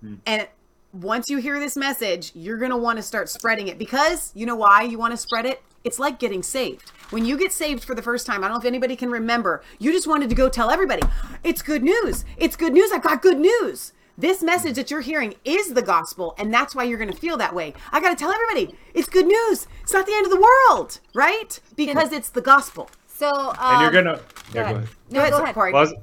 Hmm. 0.00 0.14
And 0.26 0.48
once 0.92 1.28
you 1.28 1.38
hear 1.38 1.60
this 1.60 1.76
message, 1.76 2.32
you're 2.34 2.58
going 2.58 2.70
to 2.70 2.76
want 2.76 2.96
to 2.96 3.02
start 3.02 3.28
spreading 3.28 3.68
it 3.68 3.78
because 3.78 4.32
you 4.34 4.46
know 4.46 4.56
why 4.56 4.82
you 4.82 4.98
want 4.98 5.12
to 5.12 5.16
spread 5.16 5.46
it? 5.46 5.62
It's 5.84 5.98
like 5.98 6.18
getting 6.18 6.42
saved. 6.42 6.90
When 7.10 7.24
you 7.24 7.36
get 7.38 7.52
saved 7.52 7.82
for 7.84 7.94
the 7.94 8.02
first 8.02 8.26
time, 8.26 8.44
I 8.44 8.48
don't 8.48 8.56
know 8.56 8.60
if 8.60 8.66
anybody 8.66 8.96
can 8.96 9.10
remember, 9.10 9.62
you 9.78 9.92
just 9.92 10.06
wanted 10.06 10.28
to 10.28 10.34
go 10.34 10.48
tell 10.48 10.70
everybody, 10.70 11.02
it's 11.42 11.62
good 11.62 11.82
news. 11.82 12.24
It's 12.36 12.54
good 12.56 12.72
news. 12.72 12.92
I've 12.92 13.02
got 13.02 13.22
good 13.22 13.38
news. 13.38 13.92
This 14.18 14.42
message 14.42 14.76
that 14.76 14.90
you're 14.90 15.00
hearing 15.00 15.34
is 15.46 15.72
the 15.72 15.80
gospel, 15.80 16.34
and 16.36 16.52
that's 16.52 16.74
why 16.74 16.84
you're 16.84 16.98
going 16.98 17.10
to 17.10 17.16
feel 17.16 17.38
that 17.38 17.54
way. 17.54 17.72
I 17.90 18.00
got 18.00 18.10
to 18.10 18.16
tell 18.16 18.30
everybody, 18.30 18.76
it's 18.92 19.08
good 19.08 19.26
news. 19.26 19.66
It's 19.82 19.94
not 19.94 20.04
the 20.06 20.12
end 20.12 20.26
of 20.26 20.30
the 20.32 20.40
world, 20.68 21.00
right? 21.14 21.58
Because 21.74 22.12
it's 22.12 22.28
the 22.28 22.42
gospel. 22.42 22.90
So, 23.06 23.28
um, 23.30 23.56
And 23.58 23.82
you're 23.82 24.02
gonna. 24.02 24.16
Go 24.18 24.22
Yeah, 24.54 24.60
ahead. 24.62 24.74
go 24.74 24.76
ahead. 24.76 24.88
No, 25.10 25.30
go 25.30 25.42
ahead. 25.42 25.56
Well, 25.56 25.66
I 25.76 25.80
was, 25.80 25.94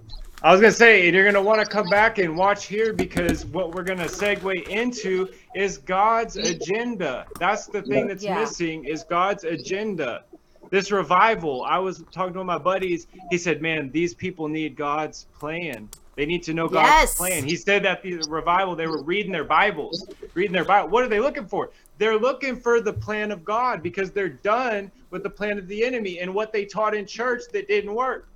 I 0.43 0.51
was 0.51 0.61
gonna 0.61 0.72
say, 0.72 1.07
and 1.07 1.16
you're 1.16 1.25
gonna 1.25 1.41
want 1.41 1.59
to 1.59 1.66
come 1.66 1.90
back 1.90 2.19
and 2.19 2.38
watch 2.38 2.66
here 2.66 2.93
because 2.93 3.45
what 3.45 3.74
we're 3.74 3.83
gonna 3.83 4.06
segue 4.06 4.67
into 4.67 5.27
is 5.56 5.80
God's 5.80 6.38
agenda. 6.38 7.25
That's 7.40 7.67
the 7.67 7.82
thing 7.82 8.07
that's 8.07 8.24
Yeah. 8.24 8.40
missing 8.40 8.85
is 8.85 9.03
God's 9.03 9.45
agenda. 9.45 10.25
This 10.69 10.91
revival. 10.91 11.64
I 11.64 11.80
was 11.80 12.03
talking 12.11 12.33
to 12.33 12.40
one 12.40 12.49
of 12.49 12.61
my 12.61 12.64
buddies. 12.64 13.07
He 13.32 13.38
said, 13.38 13.61
"Man, 13.64 13.90
these 13.91 14.14
people 14.14 14.48
need 14.48 14.75
God's 14.75 15.25
plan. 15.33 15.90
They 16.16 16.25
need 16.27 16.43
to 16.43 16.53
know 16.53 16.67
God's 16.67 16.90
Yes. 16.90 17.16
plan." 17.16 17.43
He 17.43 17.56
said 17.56 17.83
that 17.83 18.03
the 18.03 18.17
revival, 18.30 18.75
they 18.75 18.88
were 18.88 19.01
reading 19.01 19.32
their 19.32 19.43
Bibles, 19.43 20.07
reading 20.35 20.53
their 20.53 20.66
Bible. 20.66 20.90
What 20.90 21.03
are 21.03 21.07
they 21.07 21.19
looking 21.19 21.48
for? 21.48 21.72
They're 21.98 22.17
looking 22.17 22.57
for 22.57 22.80
the 22.80 22.93
plan 22.93 23.32
of 23.32 23.43
God 23.43 23.82
because 23.82 24.11
they're 24.11 24.30
done 24.30 24.91
with 25.09 25.24
the 25.24 25.32
plan 25.32 25.57
of 25.57 25.67
the 25.67 25.83
enemy 25.83 26.19
and 26.19 26.32
what 26.32 26.53
they 26.53 26.66
taught 26.66 26.93
in 26.93 27.07
church 27.07 27.41
that 27.53 27.67
didn't 27.67 27.95
work. 27.95 28.27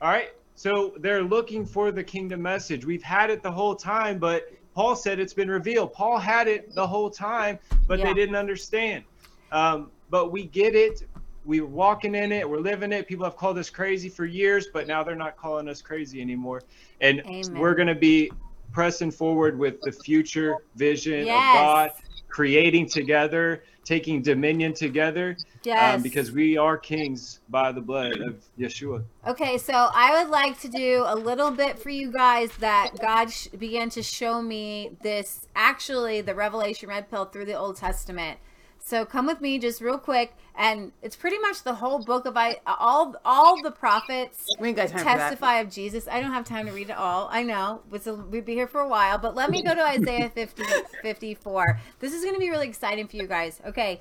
All 0.00 0.10
right. 0.10 0.30
So 0.60 0.92
they're 0.98 1.22
looking 1.22 1.64
for 1.64 1.90
the 1.90 2.04
kingdom 2.04 2.42
message. 2.42 2.84
We've 2.84 3.02
had 3.02 3.30
it 3.30 3.42
the 3.42 3.50
whole 3.50 3.74
time, 3.74 4.18
but 4.18 4.52
Paul 4.74 4.94
said 4.94 5.18
it's 5.18 5.32
been 5.32 5.50
revealed. 5.50 5.94
Paul 5.94 6.18
had 6.18 6.48
it 6.48 6.74
the 6.74 6.86
whole 6.86 7.08
time, 7.08 7.58
but 7.86 7.98
Yeah. 7.98 8.04
they 8.04 8.12
didn't 8.12 8.36
understand. 8.36 9.04
Um, 9.52 9.90
but 10.10 10.32
we 10.32 10.44
get 10.44 10.74
it. 10.74 11.08
We're 11.46 11.64
walking 11.64 12.14
in 12.14 12.30
it. 12.30 12.46
We're 12.46 12.58
living 12.58 12.92
it. 12.92 13.08
People 13.08 13.24
have 13.24 13.38
called 13.38 13.56
us 13.56 13.70
crazy 13.70 14.10
for 14.10 14.26
years, 14.26 14.68
but 14.70 14.86
now 14.86 15.02
they're 15.02 15.16
not 15.16 15.38
calling 15.38 15.66
us 15.66 15.80
crazy 15.80 16.20
anymore. 16.20 16.60
And 17.00 17.20
Amen. 17.20 17.58
we're 17.58 17.74
going 17.74 17.88
to 17.88 17.94
be 17.94 18.30
pressing 18.70 19.10
forward 19.10 19.58
with 19.58 19.80
the 19.80 19.90
future 19.92 20.56
vision 20.76 21.26
Yes. 21.26 21.36
of 21.38 21.52
God, 21.54 21.90
creating 22.28 22.86
together, 22.86 23.64
taking 23.82 24.20
dominion 24.20 24.74
together, 24.74 25.38
Yes. 25.62 25.96
um, 25.96 26.02
because 26.02 26.32
we 26.32 26.56
are 26.56 26.78
kings 26.78 27.40
by 27.48 27.72
the 27.72 27.80
blood 27.80 28.20
of 28.20 28.42
Yeshua. 28.58 29.02
Okay, 29.26 29.58
so 29.58 29.72
I 29.74 30.22
would 30.22 30.30
like 30.30 30.58
to 30.60 30.68
do 30.68 31.04
a 31.06 31.14
little 31.14 31.50
bit 31.50 31.78
for 31.78 31.90
you 31.90 32.10
guys 32.10 32.50
that 32.58 32.92
God 33.00 33.30
sh- 33.30 33.48
began 33.48 33.90
to 33.90 34.02
show 34.02 34.40
me 34.40 34.96
this 35.02 35.46
actually 35.54 36.22
the 36.22 36.34
Revelation 36.34 36.88
Red 36.88 37.10
Pill 37.10 37.26
through 37.26 37.44
the 37.44 37.54
Old 37.54 37.76
Testament. 37.76 38.38
So 38.82 39.04
come 39.04 39.26
with 39.26 39.40
me 39.40 39.58
just 39.58 39.80
real 39.82 39.98
quick, 39.98 40.34
and 40.56 40.92
it's 41.02 41.14
pretty 41.14 41.38
much 41.38 41.62
the 41.62 41.74
whole 41.74 42.02
book 42.02 42.24
of 42.24 42.36
I 42.36 42.60
all 42.66 43.14
all 43.24 43.62
the 43.62 43.70
prophets 43.70 44.46
We 44.58 44.68
ain't 44.68 44.76
got 44.76 44.88
time 44.88 45.04
testify 45.04 45.58
of 45.58 45.70
Jesus. 45.70 46.08
I 46.08 46.20
don't 46.20 46.32
have 46.32 46.44
time 46.44 46.66
to 46.66 46.72
read 46.72 46.88
it 46.88 46.96
all. 46.96 47.28
I 47.30 47.42
know 47.42 47.82
it's 47.92 48.06
a, 48.06 48.14
we'd 48.14 48.46
be 48.46 48.54
here 48.54 48.66
for 48.66 48.80
a 48.80 48.88
while, 48.88 49.18
but 49.18 49.34
let 49.34 49.50
me 49.50 49.62
go 49.62 49.74
to 49.74 49.82
Isaiah 49.82 50.30
50, 50.30 50.62
54. 51.02 51.78
This 52.00 52.14
is 52.14 52.22
going 52.22 52.34
to 52.34 52.40
be 52.40 52.48
really 52.48 52.68
exciting 52.68 53.06
for 53.06 53.16
you 53.16 53.26
guys. 53.26 53.60
Okay, 53.66 54.00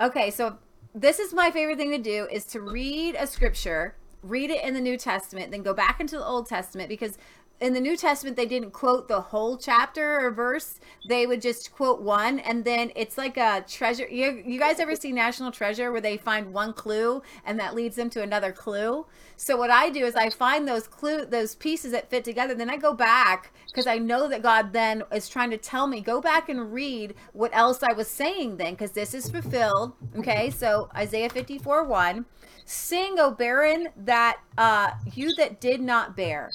okay. 0.00 0.30
So 0.30 0.56
this 0.94 1.18
is 1.18 1.34
my 1.34 1.50
favorite 1.50 1.76
thing 1.76 1.90
to 1.90 1.98
do 1.98 2.28
is 2.30 2.44
to 2.46 2.60
read 2.60 3.16
a 3.18 3.26
scripture, 3.26 3.96
read 4.22 4.50
it 4.50 4.62
in 4.62 4.74
the 4.74 4.80
New 4.80 4.96
Testament, 4.96 5.50
then 5.50 5.62
go 5.62 5.74
back 5.74 6.00
into 6.00 6.16
the 6.16 6.24
Old 6.24 6.48
Testament 6.48 6.88
because 6.88 7.18
in 7.60 7.72
the 7.72 7.80
New 7.80 7.96
Testament 7.96 8.36
they 8.36 8.46
didn't 8.46 8.72
quote 8.72 9.08
the 9.08 9.20
whole 9.20 9.56
chapter 9.56 10.20
or 10.20 10.30
verse. 10.30 10.80
They 11.08 11.26
would 11.26 11.40
just 11.40 11.72
quote 11.72 12.02
one, 12.02 12.38
and 12.40 12.64
then 12.64 12.90
it's 12.96 13.16
like 13.16 13.36
a 13.36 13.64
treasure. 13.68 14.06
You, 14.08 14.42
you 14.44 14.58
guys 14.58 14.80
ever 14.80 14.96
see 14.96 15.12
National 15.12 15.50
Treasure 15.50 15.92
where 15.92 16.00
they 16.00 16.16
find 16.16 16.52
one 16.52 16.72
clue 16.72 17.22
and 17.44 17.58
that 17.58 17.74
leads 17.74 17.96
them 17.96 18.10
to 18.10 18.22
another 18.22 18.52
clue? 18.52 19.06
So 19.36 19.56
what 19.56 19.70
I 19.70 19.90
do 19.90 20.04
is 20.04 20.14
I 20.14 20.30
find 20.30 20.66
those 20.66 20.86
clue 20.86 21.24
those 21.24 21.54
pieces 21.54 21.92
that 21.92 22.10
fit 22.10 22.24
together. 22.24 22.54
Then 22.54 22.70
I 22.70 22.76
go 22.76 22.92
back 22.94 23.52
because 23.66 23.86
I 23.86 23.98
know 23.98 24.28
that 24.28 24.42
God 24.42 24.72
then 24.72 25.02
is 25.12 25.28
trying 25.28 25.50
to 25.50 25.56
tell 25.56 25.86
me 25.86 26.00
go 26.00 26.20
back 26.20 26.48
and 26.48 26.72
read 26.72 27.14
what 27.32 27.54
else 27.54 27.82
I 27.82 27.92
was 27.92 28.08
saying 28.08 28.56
then 28.56 28.74
because 28.74 28.92
this 28.92 29.14
is 29.14 29.30
fulfilled. 29.30 29.92
Okay, 30.16 30.50
so 30.50 30.88
Isaiah 30.94 31.30
fifty 31.30 31.58
four 31.58 31.84
one, 31.84 32.26
sing, 32.64 33.16
O 33.18 33.30
barren, 33.30 33.88
that 33.96 34.38
uh, 34.56 34.90
you 35.14 35.34
that 35.36 35.60
did 35.60 35.80
not 35.80 36.16
bear. 36.16 36.50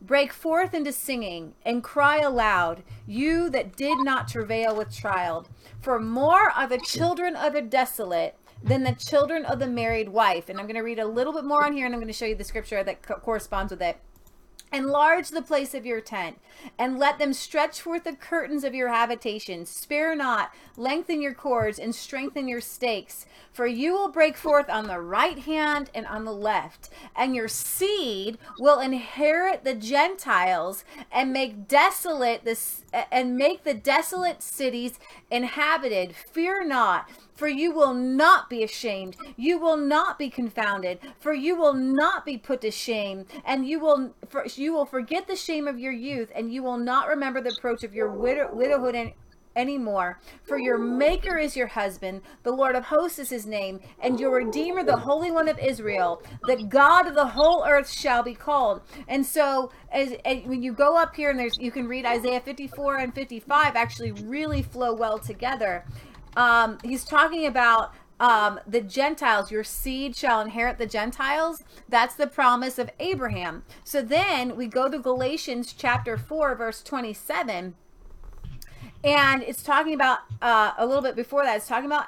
Break 0.00 0.32
forth 0.32 0.72
into 0.72 0.92
singing 0.92 1.54
and 1.64 1.84
cry 1.84 2.20
aloud, 2.20 2.82
you 3.06 3.50
that 3.50 3.76
did 3.76 3.98
not 3.98 4.28
travail 4.28 4.74
with 4.74 4.90
child. 4.90 5.48
For 5.80 6.00
more 6.00 6.50
are 6.50 6.66
the 6.66 6.78
children 6.78 7.36
of 7.36 7.52
the 7.52 7.62
desolate 7.62 8.36
than 8.62 8.82
the 8.82 8.92
children 8.94 9.44
of 9.44 9.58
the 9.58 9.66
married 9.66 10.08
wife. 10.08 10.48
And 10.48 10.58
I'm 10.58 10.66
going 10.66 10.76
to 10.76 10.82
read 10.82 10.98
a 10.98 11.06
little 11.06 11.32
bit 11.32 11.44
more 11.44 11.64
on 11.64 11.72
here 11.72 11.86
and 11.86 11.94
I'm 11.94 12.00
going 12.00 12.12
to 12.12 12.18
show 12.18 12.26
you 12.26 12.34
the 12.34 12.44
scripture 12.44 12.82
that 12.82 13.02
co- 13.02 13.16
corresponds 13.16 13.70
with 13.70 13.82
it. 13.82 13.98
Enlarge 14.72 15.30
the 15.30 15.42
place 15.42 15.74
of 15.74 15.84
your 15.84 16.00
tent, 16.00 16.38
and 16.78 16.98
let 16.98 17.18
them 17.18 17.32
stretch 17.32 17.80
forth 17.80 18.04
the 18.04 18.14
curtains 18.14 18.62
of 18.62 18.74
your 18.74 18.88
habitation. 18.88 19.66
Spare 19.66 20.14
not, 20.14 20.52
lengthen 20.76 21.20
your 21.20 21.34
cords, 21.34 21.78
and 21.78 21.94
strengthen 21.94 22.46
your 22.46 22.60
stakes. 22.60 23.26
For 23.52 23.66
you 23.66 23.92
will 23.92 24.12
break 24.12 24.36
forth 24.36 24.70
on 24.70 24.86
the 24.86 25.00
right 25.00 25.40
hand 25.40 25.90
and 25.92 26.06
on 26.06 26.24
the 26.24 26.32
left, 26.32 26.88
and 27.16 27.34
your 27.34 27.48
seed 27.48 28.38
will 28.60 28.78
inherit 28.78 29.64
the 29.64 29.74
Gentiles, 29.74 30.84
and 31.10 31.32
make 31.32 31.66
desolate 31.66 32.44
this 32.44 32.84
and 33.10 33.36
make 33.36 33.64
the 33.64 33.74
desolate 33.74 34.42
cities 34.42 34.98
inhabited. 35.30 36.14
Fear 36.14 36.66
not, 36.66 37.08
for 37.34 37.48
you 37.48 37.72
will 37.72 37.94
not 37.94 38.50
be 38.50 38.62
ashamed. 38.62 39.16
You 39.36 39.58
will 39.58 39.76
not 39.76 40.18
be 40.18 40.28
confounded, 40.28 40.98
for 41.18 41.32
you 41.32 41.56
will 41.56 41.74
not 41.74 42.24
be 42.24 42.36
put 42.36 42.60
to 42.62 42.70
shame, 42.70 43.26
and 43.44 43.66
you 43.66 43.80
will 43.80 44.14
for, 44.28 44.46
you 44.60 44.72
will 44.72 44.86
forget 44.86 45.26
the 45.26 45.36
shame 45.36 45.66
of 45.66 45.78
your 45.78 45.92
youth, 45.92 46.30
and 46.34 46.52
you 46.52 46.62
will 46.62 46.78
not 46.78 47.08
remember 47.08 47.40
the 47.40 47.54
approach 47.56 47.82
of 47.82 47.94
your 47.94 48.10
widow, 48.10 48.50
widowhood 48.52 48.94
and 48.94 49.12
anymore. 49.56 50.20
For 50.42 50.58
your 50.58 50.78
Maker 50.78 51.36
is 51.36 51.56
your 51.56 51.66
husband, 51.66 52.22
the 52.42 52.52
Lord 52.52 52.76
of 52.76 52.84
hosts 52.84 53.18
is 53.18 53.30
his 53.30 53.46
name, 53.46 53.80
and 54.00 54.20
your 54.20 54.32
Redeemer, 54.32 54.84
the 54.84 54.96
Holy 54.96 55.30
One 55.30 55.48
of 55.48 55.58
Israel. 55.58 56.22
The 56.46 56.62
God 56.62 57.06
of 57.06 57.14
the 57.14 57.26
whole 57.26 57.64
earth 57.66 57.90
shall 57.90 58.22
be 58.22 58.34
called. 58.34 58.82
And 59.08 59.24
so, 59.24 59.72
as, 59.90 60.12
as 60.24 60.44
when 60.44 60.62
you 60.62 60.72
go 60.72 60.96
up 60.96 61.16
here, 61.16 61.30
and 61.30 61.38
there's 61.38 61.58
you 61.58 61.70
can 61.70 61.88
read 61.88 62.06
Isaiah 62.06 62.40
54 62.40 62.98
and 62.98 63.14
55, 63.14 63.76
actually 63.76 64.12
really 64.12 64.62
flow 64.62 64.94
well 64.94 65.18
together. 65.18 65.84
Um, 66.36 66.78
he's 66.84 67.04
talking 67.04 67.46
about 67.46 67.92
um, 68.20 68.60
the 68.66 68.80
Gentiles, 68.80 69.50
your 69.50 69.64
seed 69.64 70.14
shall 70.14 70.40
inherit 70.40 70.78
the 70.78 70.86
Gentiles. 70.86 71.64
That's 71.88 72.14
the 72.14 72.28
promise 72.28 72.78
of 72.78 72.90
Abraham. 73.00 73.64
So 73.82 74.02
then 74.02 74.54
we 74.54 74.68
go 74.68 74.88
to 74.88 74.98
Galatians 74.98 75.72
chapter 75.76 76.16
4, 76.16 76.54
verse 76.54 76.82
27 76.82 77.74
and 79.02 79.42
it's 79.42 79.62
talking 79.62 79.94
about 79.94 80.18
uh, 80.42 80.72
a 80.76 80.86
little 80.86 81.02
bit 81.02 81.16
before 81.16 81.44
that. 81.44 81.56
It's 81.56 81.68
talking 81.68 81.86
about 81.86 82.06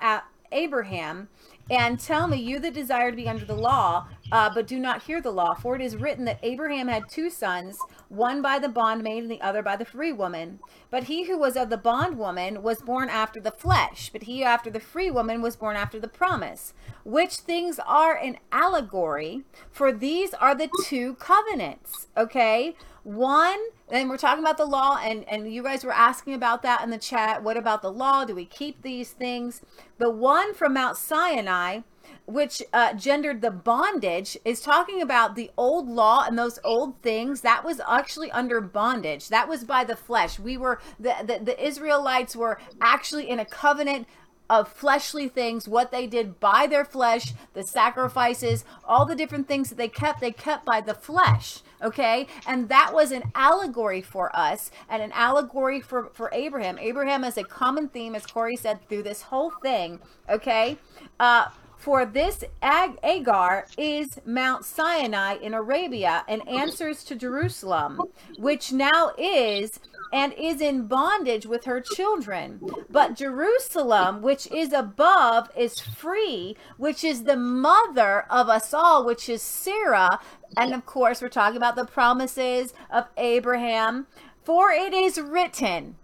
Abraham. 0.52 1.28
And 1.72 1.98
tell 1.98 2.28
me, 2.28 2.36
you 2.36 2.58
that 2.58 2.74
desire 2.74 3.10
to 3.10 3.16
be 3.16 3.30
under 3.30 3.46
the 3.46 3.56
law, 3.56 4.06
uh, 4.30 4.50
but 4.54 4.66
do 4.66 4.78
not 4.78 5.04
hear 5.04 5.22
the 5.22 5.30
law. 5.30 5.54
For 5.54 5.74
it 5.74 5.80
is 5.80 5.96
written 5.96 6.26
that 6.26 6.38
Abraham 6.42 6.86
had 6.86 7.08
two 7.08 7.30
sons, 7.30 7.78
one 8.10 8.42
by 8.42 8.58
the 8.58 8.68
bondmaid 8.68 9.22
and 9.22 9.30
the 9.30 9.40
other 9.40 9.62
by 9.62 9.76
the 9.76 9.86
free 9.86 10.12
woman. 10.12 10.60
But 10.90 11.04
he 11.04 11.24
who 11.24 11.38
was 11.38 11.56
of 11.56 11.70
the 11.70 11.78
bondwoman 11.78 12.62
was 12.62 12.82
born 12.82 13.08
after 13.08 13.40
the 13.40 13.50
flesh, 13.50 14.10
but 14.12 14.24
he 14.24 14.44
after 14.44 14.68
the 14.68 14.80
free 14.80 15.10
woman 15.10 15.40
was 15.40 15.56
born 15.56 15.76
after 15.76 15.98
the 15.98 16.08
promise. 16.08 16.74
Which 17.04 17.36
things 17.36 17.80
are 17.86 18.16
an 18.16 18.36
allegory, 18.52 19.44
for 19.70 19.92
these 19.92 20.34
are 20.34 20.54
the 20.54 20.68
two 20.84 21.14
covenants. 21.14 22.08
Okay? 22.18 22.76
One, 23.02 23.58
and 23.92 24.08
we're 24.08 24.16
talking 24.16 24.42
about 24.42 24.56
the 24.56 24.64
law, 24.64 24.98
and, 25.02 25.28
and 25.28 25.52
you 25.52 25.62
guys 25.62 25.84
were 25.84 25.92
asking 25.92 26.34
about 26.34 26.62
that 26.62 26.82
in 26.82 26.90
the 26.90 26.98
chat. 26.98 27.42
What 27.42 27.56
about 27.56 27.82
the 27.82 27.92
law? 27.92 28.24
Do 28.24 28.34
we 28.34 28.46
keep 28.46 28.82
these 28.82 29.12
things? 29.12 29.62
The 29.98 30.10
one 30.10 30.54
from 30.54 30.74
Mount 30.74 30.96
Sinai 30.96 31.82
which 32.26 32.62
uh, 32.72 32.94
gendered 32.94 33.40
the 33.40 33.50
bondage, 33.50 34.36
is 34.44 34.60
talking 34.60 35.02
about 35.02 35.34
the 35.34 35.50
old 35.56 35.88
law 35.88 36.24
and 36.26 36.38
those 36.38 36.58
old 36.64 37.00
things. 37.02 37.40
That 37.40 37.64
was 37.64 37.80
actually 37.88 38.30
under 38.30 38.60
bondage. 38.60 39.28
That 39.28 39.48
was 39.48 39.64
by 39.64 39.84
the 39.84 39.96
flesh. 39.96 40.38
We 40.38 40.56
were, 40.56 40.80
the, 40.98 41.14
the, 41.24 41.44
the 41.44 41.64
Israelites 41.64 42.36
were 42.36 42.58
actually 42.80 43.28
in 43.28 43.38
a 43.38 43.44
covenant 43.44 44.06
of 44.50 44.68
fleshly 44.68 45.28
things, 45.28 45.66
what 45.66 45.90
they 45.90 46.06
did 46.06 46.38
by 46.38 46.66
their 46.66 46.84
flesh, 46.84 47.32
the 47.54 47.62
sacrifices, 47.62 48.64
all 48.84 49.06
the 49.06 49.14
different 49.14 49.48
things 49.48 49.70
that 49.70 49.78
they 49.78 49.88
kept, 49.88 50.20
they 50.20 50.32
kept 50.32 50.66
by 50.66 50.80
the 50.80 50.94
flesh. 50.94 51.60
Okay. 51.82 52.26
And 52.46 52.68
that 52.68 52.92
was 52.94 53.10
an 53.12 53.24
allegory 53.34 54.02
for 54.02 54.34
us 54.36 54.70
and 54.88 55.02
an 55.02 55.12
allegory 55.12 55.80
for, 55.80 56.10
for 56.12 56.30
Abraham. 56.32 56.78
Abraham 56.78 57.24
is 57.24 57.36
a 57.36 57.44
common 57.44 57.88
theme, 57.88 58.14
as 58.14 58.26
Cory 58.26 58.56
said, 58.56 58.88
through 58.88 59.02
this 59.02 59.22
whole 59.22 59.52
thing. 59.62 59.98
Okay. 60.28 60.78
Uh, 61.18 61.48
for 61.76 62.06
this 62.06 62.44
Ag- 62.62 62.98
Agar 63.02 63.66
is 63.76 64.20
Mount 64.24 64.64
Sinai 64.64 65.34
in 65.34 65.52
Arabia 65.52 66.24
and 66.28 66.46
answers 66.48 67.02
to 67.04 67.16
Jerusalem, 67.16 68.00
which 68.38 68.72
now 68.72 69.10
is 69.18 69.80
and 70.12 70.34
is 70.34 70.60
in 70.60 70.86
bondage 70.86 71.46
with 71.46 71.64
her 71.64 71.80
children. 71.80 72.60
But 72.90 73.16
Jerusalem, 73.16 74.20
which 74.20 74.46
is 74.52 74.72
above, 74.72 75.50
is 75.56 75.80
free, 75.80 76.56
which 76.76 77.02
is 77.02 77.24
the 77.24 77.36
mother 77.36 78.26
of 78.28 78.48
us 78.48 78.74
all, 78.74 79.04
which 79.04 79.28
is 79.28 79.40
Sarah. 79.40 80.20
And 80.56 80.74
of 80.74 80.84
course, 80.84 81.22
we're 81.22 81.28
talking 81.28 81.56
about 81.56 81.76
the 81.76 81.86
promises 81.86 82.74
of 82.90 83.06
Abraham. 83.16 84.06
For 84.44 84.70
it 84.70 84.92
is 84.92 85.18
written, 85.18 85.96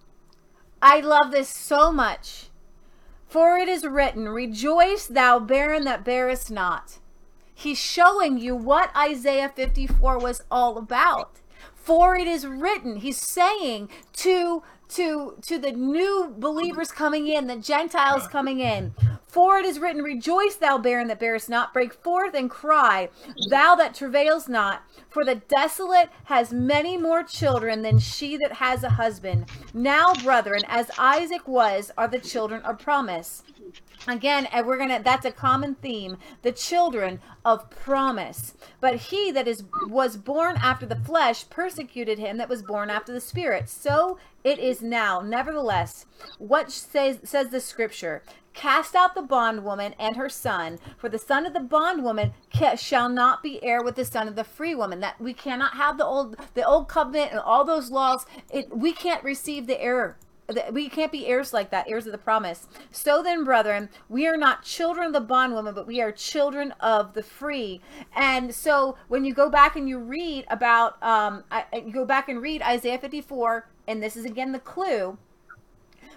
I 0.81 1.01
love 1.01 1.31
this 1.31 1.49
so 1.49 1.93
much. 1.93 2.47
For 3.29 3.59
it 3.59 3.69
is 3.69 3.85
written, 3.85 4.29
Rejoice, 4.29 5.07
thou 5.07 5.39
barren 5.39 5.85
that 5.85 6.05
bearest 6.05 6.51
not. 6.51 6.99
He's 7.55 7.79
showing 7.79 8.39
you 8.39 8.55
what 8.55 8.97
Isaiah 8.97 9.53
54 9.55 10.19
was 10.19 10.45
all 10.51 10.79
about. 10.79 11.41
For 11.89 12.17
it 12.19 12.29
is 12.29 12.47
written, 12.47 12.97
he's 12.97 13.17
saying 13.17 13.89
to 14.17 14.63
to 14.91 15.39
to 15.41 15.59
the 15.59 15.73
new 15.73 16.35
believers 16.37 16.93
coming 16.93 17.29
in, 17.29 17.47
the 17.47 17.57
Gentiles 17.57 18.29
coming 18.29 18.61
in. 18.61 18.93
For 19.27 19.57
it 19.57 19.65
is 19.65 19.79
written, 19.79 20.03
Rejoice, 20.03 20.57
thou 20.57 20.77
barren 20.77 21.09
that 21.09 21.19
bearest 21.19 21.49
not, 21.49 21.73
break 21.73 21.95
forth 21.95 22.35
and 22.35 22.51
cry, 22.51 23.09
thou 23.49 23.75
that 23.77 23.95
travails 23.95 24.51
not, 24.51 24.83
for 25.09 25.25
the 25.25 25.37
desolate 25.37 26.11
has 26.25 26.53
many 26.53 26.99
more 26.99 27.23
children 27.23 27.81
than 27.81 27.99
she 27.99 28.37
that 28.37 28.53
has 28.53 28.83
a 28.83 28.91
husband. 28.91 29.47
Now, 29.73 30.13
brethren, 30.23 30.65
as 30.69 30.91
Isaac 30.99 31.49
was, 31.49 31.91
are 31.97 32.09
the 32.09 32.19
children 32.19 32.61
of 32.63 32.79
promise. 32.79 33.43
Again, 34.09 34.47
and 34.47 34.67
we're 34.67 34.79
gonna 34.79 35.03
that's 35.03 35.27
a 35.27 35.31
common 35.31 35.75
theme, 35.75 36.17
the 36.41 36.51
children 36.51 37.21
of 37.45 37.69
promise. 37.69 38.55
But 38.81 38.97
he 38.97 39.31
that 39.33 39.47
is 39.47 39.65
was 39.87 40.17
born 40.17 40.57
after 40.57 40.87
the 40.87 40.97
flesh 40.97 41.49
persecuted 41.51 42.19
him 42.19 42.39
that 42.39 42.49
was 42.49 42.63
born 42.63 42.89
after 42.89 43.13
the 43.13 43.21
spirit. 43.21 43.69
So 43.69 44.19
it 44.43 44.59
is 44.59 44.81
now. 44.81 45.21
Nevertheless, 45.21 46.07
what 46.39 46.73
says 46.73 47.19
says 47.23 47.51
the 47.51 47.61
scripture? 47.61 48.23
Cast 48.55 48.97
out 48.97 49.15
the 49.15 49.23
bondwoman 49.23 49.95
and 50.01 50.17
her 50.17 50.31
son, 50.31 50.79
for 50.97 51.11
the 51.11 51.19
son 51.19 51.45
of 51.45 51.53
the 51.53 51.61
bondwoman 51.61 52.33
shall 52.77 53.11
not 53.11 53.43
be 53.43 53.63
heir 53.63 53.85
with 53.85 53.95
the 53.95 54.07
son 54.07 54.27
of 54.27 54.37
the 54.37 54.43
free 54.43 54.75
woman. 54.75 55.01
That 55.01 55.21
we 55.21 55.35
cannot 55.35 55.75
have 55.75 55.99
the 55.99 56.07
old 56.07 56.37
the 56.55 56.65
old 56.65 56.89
covenant 56.89 57.33
and 57.33 57.41
all 57.41 57.67
those 57.67 57.91
laws. 57.91 58.25
It, 58.51 58.75
we 58.75 58.93
can't 58.93 59.23
receive 59.23 59.67
the 59.67 59.81
heir 59.81 60.17
we 60.73 60.89
can't 60.89 61.13
be 61.13 61.27
heirs 61.27 61.53
like 61.53 61.71
that, 61.71 61.89
heirs 61.89 62.07
of 62.07 62.13
the 62.13 62.19
promise. 62.19 62.67
So 62.91 63.23
then, 63.23 63.45
brethren, 63.45 63.91
we 64.09 64.27
are 64.27 64.37
not 64.37 64.63
children 64.63 65.09
of 65.09 65.13
the 65.13 65.21
bondwoman, 65.21 65.75
but 65.75 65.87
we 65.87 66.01
are 66.01 66.11
children 66.11 66.73
of 66.81 67.15
the 67.15 67.23
free. 67.23 67.81
And 68.15 68.55
so, 68.55 68.97
when 69.09 69.25
you 69.25 69.35
go 69.35 69.51
back 69.51 69.77
and 69.77 69.89
you 69.89 69.99
read 69.99 70.47
about, 70.49 71.03
um, 71.03 71.45
I, 71.51 71.65
you 71.75 71.93
go 71.93 72.05
back 72.05 72.29
and 72.29 72.41
read 72.41 72.63
Isaiah 72.63 72.99
54, 72.99 73.69
and 73.87 74.03
this 74.03 74.17
is 74.17 74.25
again 74.25 74.53
the 74.53 74.59
clue. 74.59 75.19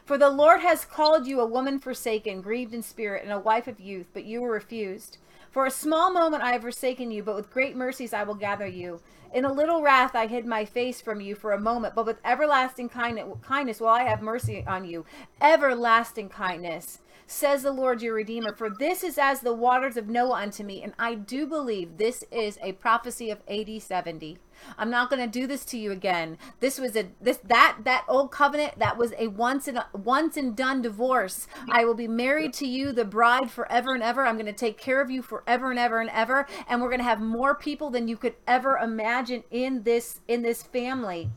For 0.05 0.17
the 0.17 0.29
Lord 0.29 0.61
has 0.61 0.83
called 0.83 1.27
you 1.27 1.39
a 1.39 1.45
woman 1.45 1.79
forsaken, 1.79 2.41
grieved 2.41 2.73
in 2.73 2.81
spirit, 2.81 3.23
and 3.23 3.31
a 3.31 3.39
wife 3.39 3.67
of 3.67 3.79
youth, 3.79 4.07
but 4.13 4.25
you 4.25 4.41
were 4.41 4.51
refused. 4.51 5.17
For 5.51 5.65
a 5.65 5.71
small 5.71 6.13
moment 6.13 6.43
I 6.43 6.53
have 6.53 6.61
forsaken 6.61 7.11
you, 7.11 7.23
but 7.23 7.35
with 7.35 7.51
great 7.51 7.75
mercies 7.75 8.13
I 8.13 8.23
will 8.23 8.35
gather 8.35 8.65
you. 8.65 9.01
In 9.33 9.43
a 9.43 9.51
little 9.51 9.81
wrath 9.81 10.15
I 10.15 10.27
hid 10.27 10.45
my 10.45 10.63
face 10.63 11.01
from 11.01 11.19
you 11.19 11.35
for 11.35 11.51
a 11.51 11.59
moment, 11.59 11.93
but 11.93 12.05
with 12.05 12.19
everlasting 12.23 12.87
kindness 12.87 13.81
will 13.81 13.87
I 13.87 14.03
have 14.03 14.21
mercy 14.21 14.63
on 14.65 14.85
you. 14.85 15.05
Everlasting 15.41 16.29
kindness 16.29 16.99
says 17.27 17.63
the 17.63 17.71
Lord 17.71 18.01
your 18.01 18.13
Redeemer. 18.13 18.53
For 18.53 18.69
this 18.69 19.03
is 19.03 19.17
as 19.17 19.41
the 19.41 19.53
waters 19.53 19.97
of 19.97 20.07
Noah 20.07 20.41
unto 20.41 20.63
me, 20.63 20.81
and 20.83 20.93
I 20.97 21.15
do 21.15 21.45
believe 21.45 21.97
this 21.97 22.23
is 22.31 22.57
a 22.61 22.71
prophecy 22.73 23.29
of 23.29 23.41
AD 23.49 23.81
70. 23.81 24.37
I'm 24.77 24.89
not 24.89 25.09
going 25.09 25.21
to 25.21 25.39
do 25.39 25.47
this 25.47 25.65
to 25.65 25.77
you 25.77 25.91
again. 25.91 26.37
This 26.59 26.79
was 26.79 26.95
a 26.95 27.07
this 27.19 27.39
that 27.45 27.79
that 27.83 28.05
old 28.07 28.31
covenant 28.31 28.79
that 28.79 28.97
was 28.97 29.13
a 29.17 29.27
once 29.27 29.67
and 29.67 29.83
once 29.93 30.37
and 30.37 30.55
done 30.55 30.81
divorce. 30.81 31.47
I 31.69 31.85
will 31.85 31.93
be 31.93 32.07
married 32.07 32.53
to 32.53 32.67
you, 32.67 32.91
the 32.91 33.05
bride, 33.05 33.51
forever 33.51 33.93
and 33.93 34.03
ever. 34.03 34.25
I'm 34.25 34.35
going 34.35 34.45
to 34.45 34.53
take 34.53 34.77
care 34.77 35.01
of 35.01 35.09
you 35.11 35.21
forever 35.21 35.69
and 35.69 35.79
ever 35.79 35.99
and 35.99 36.09
ever, 36.09 36.47
and 36.67 36.81
we're 36.81 36.89
going 36.89 36.99
to 36.99 37.05
have 37.05 37.21
more 37.21 37.55
people 37.55 37.89
than 37.89 38.07
you 38.07 38.17
could 38.17 38.35
ever 38.47 38.77
imagine 38.77 39.43
in 39.51 39.83
this 39.83 40.21
in 40.27 40.41
this 40.41 40.63
family. 40.63 41.29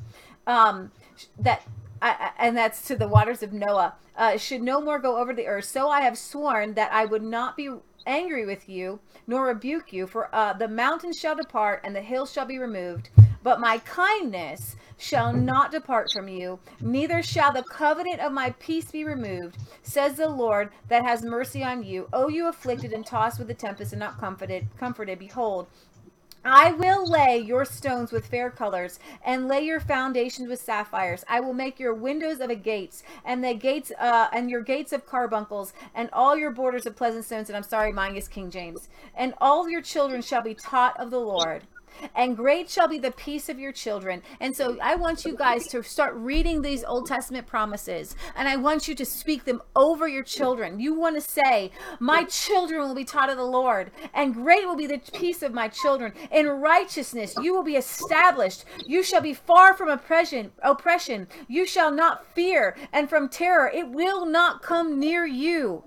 Um, 0.47 0.93
that 1.39 1.63
I, 2.03 2.33
and 2.39 2.57
that's 2.57 2.83
to 2.89 2.97
the 2.97 3.09
waters 3.09 3.43
of 3.43 3.53
Noah. 3.53 3.95
Uh, 4.17 4.37
should 4.37 4.63
no 4.63 4.81
more 4.81 4.99
go 4.99 5.17
over 5.17 5.33
the 5.33 5.47
earth. 5.47 5.65
So 5.65 5.89
I 5.89 6.03
have 6.03 6.17
sworn 6.17 6.75
that 6.75 6.93
I 6.93 7.05
would 7.05 7.23
not 7.23 7.57
be 7.57 7.71
angry 8.07 8.47
with 8.47 8.69
you, 8.69 9.01
nor 9.27 9.47
rebuke 9.47 9.93
you, 9.93 10.07
for 10.07 10.35
uh, 10.35 10.53
the 10.53 10.69
mountains 10.69 11.19
shall 11.19 11.37
depart 11.37 11.81
and 11.85 11.95
the 11.95 12.01
hills 12.01 12.33
shall 12.33 12.47
be 12.47 12.59
removed, 12.59 13.11
but 13.43 13.61
my 13.61 13.79
kindness 13.79 14.77
shall 14.97 15.33
not 15.33 15.71
depart 15.71 16.11
from 16.13 16.29
you, 16.29 16.59
neither 16.81 17.23
shall 17.23 17.53
the 17.53 17.63
covenant 17.65 18.21
of 18.21 18.33
my 18.33 18.51
peace 18.59 18.91
be 18.91 19.05
removed, 19.05 19.59
says 19.83 20.17
the 20.17 20.29
Lord 20.29 20.71
that 20.89 21.05
has 21.05 21.23
mercy 21.23 21.63
on 21.63 21.83
you. 21.83 22.09
O 22.13 22.29
you 22.29 22.49
afflicted 22.49 22.93
and 22.93 23.05
tossed 23.05 23.39
with 23.39 23.49
the 23.49 23.55
tempest 23.55 23.93
and 23.93 24.01
not 24.01 24.19
comforted, 24.19 24.67
comforted, 24.79 25.19
behold, 25.19 25.67
I 26.45 26.73
will 26.73 27.07
lay 27.07 27.39
your 27.39 27.65
stones 27.65 28.13
with 28.13 28.27
fair 28.27 28.51
colors, 28.51 28.99
and 29.25 29.49
lay 29.49 29.63
your 29.63 29.81
foundations 29.81 30.49
with 30.49 30.61
sapphires. 30.61 31.25
I 31.29 31.41
will 31.41 31.55
make 31.55 31.81
your 31.81 31.95
windows 31.95 32.41
of 32.41 32.51
agates, 32.51 33.03
and 33.25 33.43
the 33.43 33.55
gates, 33.55 33.91
uh, 33.99 34.29
and 34.33 34.51
your 34.51 34.61
gates 34.61 34.93
of 34.93 35.07
carbuncles, 35.07 35.73
and 35.95 36.11
all 36.13 36.37
your 36.37 36.51
borders 36.51 36.85
of 36.85 36.97
pleasant 36.97 37.25
stones. 37.25 37.49
And 37.49 37.57
I'm 37.57 37.63
sorry, 37.63 37.93
mine 37.93 38.17
is 38.17 38.29
King 38.29 38.51
James. 38.51 38.89
And 39.15 39.33
all 39.41 39.69
your 39.69 39.83
children 39.83 40.21
shall 40.21 40.43
be 40.43 40.55
taught 40.55 40.99
of 41.01 41.11
the 41.11 41.21
Lord 41.21 41.63
and 42.15 42.37
great 42.37 42.69
shall 42.71 42.89
be 42.89 42.99
the 42.99 43.11
peace 43.11 43.49
of 43.49 43.59
your 43.59 43.73
children. 43.73 44.23
And 44.41 44.55
so 44.55 44.77
I 44.83 44.95
want 44.95 45.25
you 45.25 45.37
guys 45.37 45.67
to 45.69 45.83
start 45.83 46.15
reading 46.15 46.63
these 46.63 46.85
Old 46.85 47.07
Testament 47.07 47.47
promises, 47.47 48.17
and 48.37 48.49
I 48.49 48.57
want 48.57 48.89
you 48.89 48.95
to 48.95 49.05
speak 49.05 49.45
them 49.45 49.63
over 49.77 50.09
your 50.09 50.23
children. 50.23 50.81
You 50.81 50.95
want 50.95 51.17
to 51.17 51.21
say, 51.21 51.71
My 52.01 52.25
children 52.25 52.81
will 52.81 52.95
be 52.95 53.05
taught 53.05 53.31
of 53.31 53.37
the 53.37 53.45
Lord, 53.45 53.91
and 54.13 54.35
great 54.35 54.67
will 54.67 54.77
be 54.77 54.87
the 54.87 55.01
peace 55.13 55.43
of 55.43 55.53
my 55.53 55.69
children. 55.69 56.13
In 56.31 56.49
righteousness 56.49 57.35
you 57.41 57.55
will 57.55 57.63
be 57.63 57.77
established. 57.77 58.65
You 58.87 59.03
shall 59.03 59.21
be 59.21 59.35
far 59.35 59.75
from 59.75 59.89
oppression, 59.89 60.53
oppression. 60.63 61.29
You 61.49 61.67
shall 61.67 61.91
not 61.91 62.27
fear, 62.35 62.77
and 62.93 63.09
from 63.09 63.29
terror 63.29 63.71
it 63.73 63.89
will 63.89 64.27
not 64.27 64.63
come 64.63 64.99
near 64.99 65.27
you. 65.27 65.85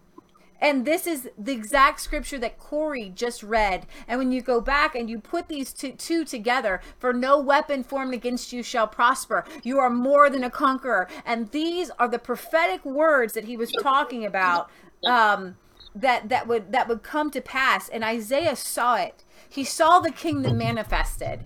And 0.60 0.86
this 0.86 1.06
is 1.06 1.30
the 1.38 1.52
exact 1.52 2.02
scripture 2.02 2.40
that 2.40 2.58
Cory 2.58 3.12
just 3.14 3.44
read. 3.44 3.86
And 4.08 4.20
when 4.20 4.32
you 4.32 4.42
go 4.42 4.60
back 4.60 4.96
and 4.96 5.10
you 5.10 5.20
put 5.20 5.48
these 5.48 5.72
two, 5.74 5.92
two, 5.92 6.26
together, 6.26 6.82
for 6.98 7.14
no 7.14 7.40
weapon 7.40 7.84
formed 7.84 8.14
against 8.14 8.52
you 8.52 8.64
shall 8.64 8.88
prosper. 8.88 9.46
You 9.64 9.80
are 9.80 9.90
more 9.90 10.30
than 10.30 10.44
a 10.44 10.50
conqueror. 10.50 11.08
And 11.26 11.52
these 11.52 11.92
are 12.00 12.08
the 12.08 12.20
prophetic 12.20 12.84
words 12.84 13.34
that 13.34 13.46
he 13.46 13.56
was 13.56 13.72
talking 13.82 14.26
about 14.26 14.70
um, 15.06 15.58
that 15.96 16.30
that 16.30 16.48
would 16.48 16.72
that 16.72 16.88
would 16.88 17.04
come 17.04 17.30
to 17.32 17.42
pass. 17.42 17.90
And 17.90 18.04
Isaiah 18.04 18.56
saw 18.56 18.96
it. 18.96 19.24
He 19.48 19.64
saw 19.64 20.00
the 20.00 20.12
kingdom 20.12 20.58
manifested. 20.58 21.46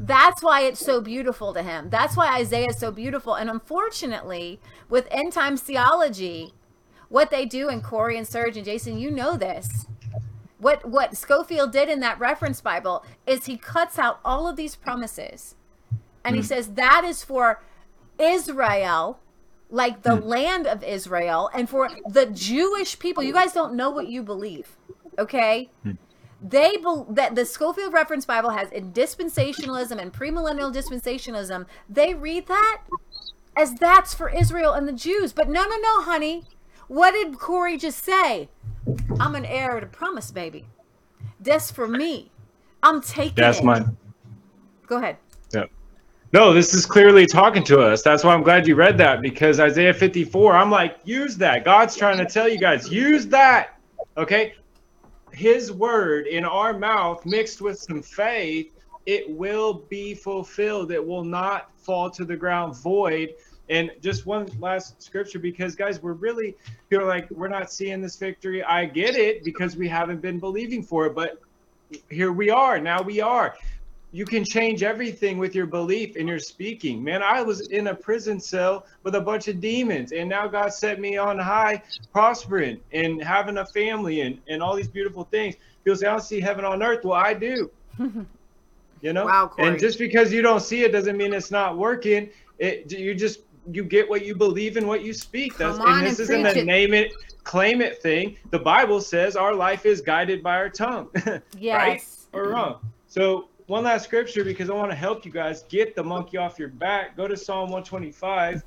That's 0.00 0.42
why 0.42 0.62
it's 0.62 0.84
so 0.84 1.00
beautiful 1.00 1.52
to 1.54 1.62
him. 1.62 1.90
That's 1.90 2.16
why 2.16 2.38
Isaiah 2.38 2.68
is 2.70 2.78
so 2.78 2.90
beautiful. 2.90 3.34
And 3.34 3.50
unfortunately, 3.50 4.60
with 4.88 5.08
end 5.10 5.32
times 5.32 5.62
theology, 5.62 6.54
what 7.08 7.30
they 7.30 7.44
do 7.44 7.68
in 7.68 7.80
Cory 7.80 8.16
and 8.16 8.26
Serge 8.26 8.56
and 8.56 8.64
Jason, 8.64 8.98
you 8.98 9.10
know 9.10 9.36
this. 9.36 9.86
What 10.58 10.88
what 10.88 11.16
Scofield 11.16 11.72
did 11.72 11.88
in 11.88 12.00
that 12.00 12.18
reference 12.18 12.60
Bible 12.60 13.04
is 13.26 13.46
he 13.46 13.56
cuts 13.56 13.98
out 13.98 14.20
all 14.24 14.48
of 14.48 14.56
these 14.56 14.74
promises. 14.74 15.54
And 16.24 16.34
he 16.34 16.42
mm. 16.42 16.46
says 16.46 16.68
that 16.74 17.04
is 17.04 17.22
for 17.22 17.62
Israel, 18.18 19.20
like 19.70 20.02
the 20.02 20.16
mm. 20.16 20.24
land 20.24 20.66
of 20.66 20.82
Israel, 20.82 21.50
and 21.54 21.68
for 21.68 21.90
the 22.08 22.26
Jewish 22.26 22.98
people. 22.98 23.22
You 23.22 23.32
guys 23.32 23.52
don't 23.52 23.74
know 23.74 23.90
what 23.90 24.08
you 24.08 24.22
believe. 24.22 24.76
Okay? 25.18 25.70
Mm. 25.84 25.98
they 26.42 26.76
bel 26.76 27.06
that 27.10 27.34
the 27.34 27.46
Scofield 27.46 27.92
Reference 27.92 28.26
Bible 28.26 28.50
has 28.50 28.70
in 28.70 28.92
dispensationalism 28.92 29.98
and 29.98 30.12
premillennial 30.12 30.74
dispensationalism. 30.74 31.66
They 31.88 32.14
read 32.14 32.46
that 32.48 32.82
as 33.56 33.74
that's 33.74 34.14
for 34.14 34.28
Israel 34.28 34.72
and 34.72 34.86
the 34.86 34.92
Jews. 34.92 35.32
But 35.32 35.48
no, 35.48 35.64
no, 35.64 35.76
no, 35.76 36.02
honey. 36.02 36.44
What 36.88 37.12
did 37.12 37.38
Cory 37.38 37.76
just 37.76 38.04
say? 38.04 38.48
I'm 39.18 39.34
an 39.34 39.44
heir 39.44 39.80
to 39.80 39.86
promise, 39.86 40.30
baby. 40.30 40.66
That's 41.40 41.70
for 41.70 41.88
me. 41.88 42.30
I'm 42.82 43.00
taking 43.00 43.34
That's 43.34 43.58
it. 43.58 43.64
mine. 43.64 43.96
Go 44.86 44.98
ahead. 44.98 45.16
Yeah. 45.52 45.64
No, 46.32 46.52
this 46.52 46.74
is 46.74 46.86
clearly 46.86 47.26
talking 47.26 47.64
to 47.64 47.80
us. 47.80 48.02
That's 48.02 48.22
why 48.22 48.34
I'm 48.34 48.42
glad 48.42 48.66
you 48.68 48.74
read 48.76 48.98
that 48.98 49.22
because 49.22 49.58
Isaiah 49.58 49.94
54, 49.94 50.52
I'm 50.52 50.70
like, 50.70 50.98
use 51.04 51.36
that. 51.38 51.64
God's 51.64 51.96
trying 51.96 52.18
to 52.18 52.26
tell 52.26 52.48
you 52.48 52.58
guys, 52.58 52.90
use 52.90 53.26
that. 53.28 53.78
Okay? 54.16 54.54
His 55.32 55.72
word 55.72 56.26
in 56.26 56.44
our 56.44 56.78
mouth 56.78 57.26
mixed 57.26 57.60
with 57.60 57.78
some 57.78 58.02
faith, 58.02 58.72
it 59.06 59.28
will 59.28 59.74
be 59.88 60.14
fulfilled. 60.14 60.90
It 60.92 61.04
will 61.04 61.24
not 61.24 61.70
fall 61.76 62.10
to 62.10 62.24
the 62.24 62.36
ground 62.36 62.76
void. 62.76 63.34
And 63.68 63.90
just 64.00 64.26
one 64.26 64.48
last 64.60 65.02
scripture 65.02 65.38
because 65.38 65.74
guys, 65.74 66.02
we're 66.02 66.12
really 66.12 66.56
you're 66.90 67.04
like, 67.04 67.30
we're 67.30 67.48
not 67.48 67.72
seeing 67.72 68.00
this 68.00 68.16
victory. 68.16 68.62
I 68.62 68.84
get 68.84 69.16
it 69.16 69.44
because 69.44 69.76
we 69.76 69.88
haven't 69.88 70.20
been 70.20 70.38
believing 70.38 70.82
for 70.82 71.06
it, 71.06 71.14
but 71.14 71.40
here 72.10 72.32
we 72.32 72.50
are. 72.50 72.78
Now 72.78 73.02
we 73.02 73.20
are 73.20 73.56
you 74.16 74.24
can 74.24 74.44
change 74.44 74.82
everything 74.82 75.36
with 75.36 75.54
your 75.54 75.66
belief 75.66 76.16
and 76.16 76.26
your 76.26 76.38
speaking. 76.38 77.04
Man, 77.04 77.22
I 77.22 77.42
was 77.42 77.68
in 77.68 77.88
a 77.88 77.94
prison 77.94 78.40
cell 78.40 78.86
with 79.02 79.14
a 79.14 79.20
bunch 79.20 79.46
of 79.48 79.60
demons, 79.60 80.12
and 80.12 80.26
now 80.26 80.46
God 80.46 80.72
set 80.72 80.98
me 81.00 81.18
on 81.18 81.38
high, 81.38 81.82
prospering 82.12 82.80
and 82.92 83.22
having 83.22 83.58
a 83.58 83.66
family 83.66 84.22
and, 84.22 84.38
and 84.48 84.62
all 84.62 84.74
these 84.74 84.88
beautiful 84.88 85.24
things. 85.24 85.56
People 85.84 85.98
say, 85.98 86.06
I 86.06 86.12
don't 86.12 86.22
see 86.22 86.40
heaven 86.40 86.64
on 86.64 86.82
earth. 86.82 87.04
Well, 87.04 87.20
I 87.20 87.34
do. 87.34 87.70
you 87.98 89.12
know? 89.12 89.26
Wow, 89.26 89.52
and 89.58 89.78
just 89.78 89.98
because 89.98 90.32
you 90.32 90.40
don't 90.40 90.60
see 90.60 90.82
it 90.82 90.92
doesn't 90.92 91.18
mean 91.18 91.34
it's 91.34 91.50
not 91.50 91.76
working. 91.76 92.30
It 92.58 92.90
you 92.90 93.14
just 93.14 93.40
you 93.70 93.84
get 93.84 94.08
what 94.08 94.24
you 94.24 94.34
believe 94.34 94.76
and 94.76 94.86
what 94.86 95.02
you 95.02 95.12
speak. 95.12 95.56
That's 95.56 95.78
Come 95.78 95.86
on 95.86 95.98
and 95.98 96.06
this 96.06 96.18
and 96.30 96.46
isn't 96.46 96.58
a 96.58 96.64
name 96.64 96.94
it, 96.94 97.12
claim 97.44 97.80
it 97.80 98.02
thing. 98.02 98.36
The 98.50 98.58
Bible 98.58 99.00
says 99.00 99.36
our 99.36 99.54
life 99.54 99.86
is 99.86 100.00
guided 100.00 100.42
by 100.42 100.56
our 100.56 100.70
tongue. 100.70 101.08
yes. 101.58 101.74
right 101.74 102.04
or 102.32 102.50
wrong. 102.50 102.80
So 103.08 103.48
one 103.66 103.84
last 103.84 104.04
scripture 104.04 104.44
because 104.44 104.70
I 104.70 104.74
want 104.74 104.90
to 104.90 104.96
help 104.96 105.24
you 105.24 105.32
guys 105.32 105.64
get 105.68 105.96
the 105.96 106.04
monkey 106.04 106.36
off 106.36 106.58
your 106.58 106.68
back. 106.68 107.16
Go 107.16 107.26
to 107.26 107.36
Psalm 107.36 107.70
125 107.70 108.62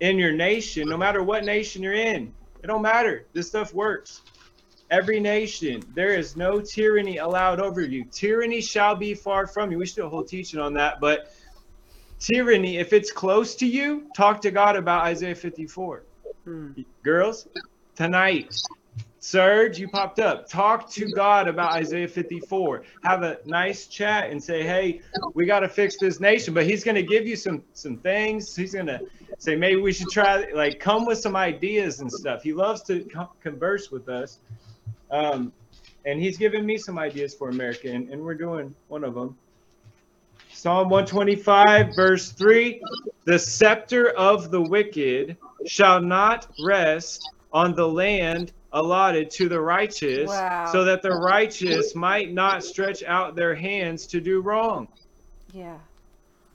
in 0.00 0.18
your 0.18 0.32
nation, 0.32 0.88
no 0.88 0.96
matter 0.96 1.22
what 1.22 1.44
nation 1.44 1.82
you're 1.82 1.94
in. 1.94 2.32
It 2.62 2.66
don't 2.66 2.82
matter. 2.82 3.26
This 3.32 3.48
stuff 3.48 3.72
works. 3.72 4.22
Every 4.90 5.20
nation, 5.20 5.82
there 5.94 6.14
is 6.14 6.36
no 6.36 6.60
tyranny 6.60 7.18
allowed 7.18 7.60
over 7.60 7.80
you. 7.80 8.04
Tyranny 8.06 8.60
shall 8.60 8.96
be 8.96 9.14
far 9.14 9.46
from 9.46 9.70
you. 9.70 9.78
We 9.78 9.86
should 9.86 9.96
do 9.96 10.06
a 10.06 10.08
whole 10.08 10.24
teaching 10.24 10.58
on 10.58 10.74
that, 10.74 10.98
but 11.00 11.32
tyranny, 12.20 12.76
if 12.76 12.92
it's 12.92 13.10
close 13.10 13.54
to 13.56 13.66
you, 13.66 14.04
talk 14.14 14.40
to 14.42 14.50
God 14.50 14.76
about 14.76 15.04
Isaiah 15.04 15.34
54. 15.34 16.04
Girls, 17.02 17.48
tonight, 17.96 18.54
Serge, 19.18 19.78
you 19.78 19.88
popped 19.88 20.18
up. 20.18 20.48
Talk 20.48 20.90
to 20.92 21.10
God 21.10 21.46
about 21.48 21.72
Isaiah 21.72 22.08
54. 22.08 22.82
Have 23.04 23.22
a 23.22 23.38
nice 23.44 23.86
chat 23.86 24.30
and 24.30 24.42
say, 24.42 24.62
"Hey, 24.62 25.02
we 25.34 25.44
got 25.44 25.60
to 25.60 25.68
fix 25.68 25.98
this 25.98 26.20
nation." 26.20 26.54
But 26.54 26.64
He's 26.64 26.82
going 26.82 26.94
to 26.94 27.02
give 27.02 27.26
you 27.26 27.36
some 27.36 27.62
some 27.74 27.98
things. 27.98 28.56
He's 28.56 28.72
going 28.72 28.86
to 28.86 29.00
say, 29.38 29.56
"Maybe 29.56 29.80
we 29.80 29.92
should 29.92 30.08
try." 30.08 30.46
Like, 30.54 30.80
come 30.80 31.04
with 31.04 31.18
some 31.18 31.36
ideas 31.36 32.00
and 32.00 32.10
stuff. 32.10 32.42
He 32.42 32.54
loves 32.54 32.82
to 32.84 33.04
co- 33.04 33.30
converse 33.42 33.90
with 33.90 34.08
us, 34.08 34.38
um, 35.10 35.52
and 36.06 36.18
He's 36.18 36.38
given 36.38 36.64
me 36.64 36.78
some 36.78 36.98
ideas 36.98 37.34
for 37.34 37.50
America, 37.50 37.90
and, 37.90 38.08
and 38.08 38.22
we're 38.22 38.34
doing 38.34 38.74
one 38.88 39.04
of 39.04 39.14
them. 39.14 39.36
Psalm 40.52 40.88
125, 40.90 41.94
verse 41.94 42.32
3 42.32 42.82
The 43.24 43.38
scepter 43.38 44.10
of 44.10 44.50
the 44.50 44.60
wicked 44.60 45.36
shall 45.66 46.00
not 46.00 46.46
rest 46.64 47.26
on 47.52 47.74
the 47.74 47.86
land 47.86 48.52
allotted 48.72 49.30
to 49.30 49.48
the 49.48 49.60
righteous, 49.60 50.28
Wow. 50.28 50.66
so 50.70 50.84
that 50.84 51.02
the 51.02 51.10
righteous 51.10 51.94
might 51.94 52.32
not 52.32 52.62
stretch 52.62 53.02
out 53.02 53.34
their 53.34 53.54
hands 53.54 54.06
to 54.08 54.20
do 54.20 54.40
wrong. 54.40 54.88
Yeah. 55.52 55.78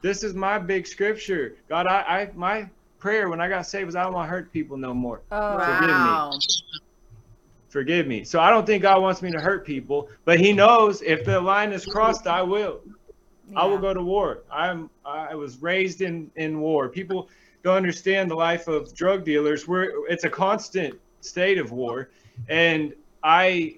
This 0.02 0.24
is 0.24 0.34
my 0.34 0.60
big 0.60 0.86
scripture. 0.88 1.56
God, 1.68 1.88
I, 1.88 2.02
I 2.02 2.30
my 2.36 2.70
prayer 3.00 3.30
when 3.30 3.42
I 3.42 3.50
got 3.50 3.66
saved 3.66 3.88
was 3.88 3.96
I 3.96 4.04
don't 4.04 4.14
want 4.14 4.28
to 4.28 4.30
hurt 4.30 4.52
people 4.54 4.78
no 4.78 4.94
more. 4.94 5.22
Oh, 5.32 5.58
Forgive 5.60 5.82
me. 5.82 5.88
Wow. 5.88 6.32
Forgive 7.70 8.08
me. 8.08 8.24
So 8.24 8.40
I 8.40 8.50
don't 8.52 8.66
think 8.66 8.84
God 8.84 9.02
wants 9.02 9.22
me 9.22 9.32
to 9.32 9.40
hurt 9.40 9.66
people, 9.66 10.10
but 10.24 10.40
He 10.40 10.54
knows 10.54 11.02
if 11.02 11.26
the 11.26 11.40
line 11.40 11.74
is 11.74 11.86
crossed, 11.86 12.28
I 12.28 12.42
will. 12.42 12.82
I 13.56 13.66
will 13.66 13.78
go 13.78 13.94
to 13.94 14.02
war. 14.02 14.44
I'm 14.52 14.90
I 15.06 15.36
was 15.36 15.62
raised 15.62 16.02
in 16.02 16.32
in 16.36 16.60
war. 16.60 16.90
People 16.90 17.30
don't 17.64 17.78
understand 17.78 18.30
the 18.30 18.36
life 18.36 18.68
of 18.68 18.94
drug 18.96 19.24
dealers. 19.26 19.68
We're 19.68 20.08
it's 20.08 20.24
a 20.24 20.30
constant 20.30 21.00
state 21.22 21.58
of 21.58 21.72
war, 21.72 22.10
and 22.48 22.94
I 23.24 23.78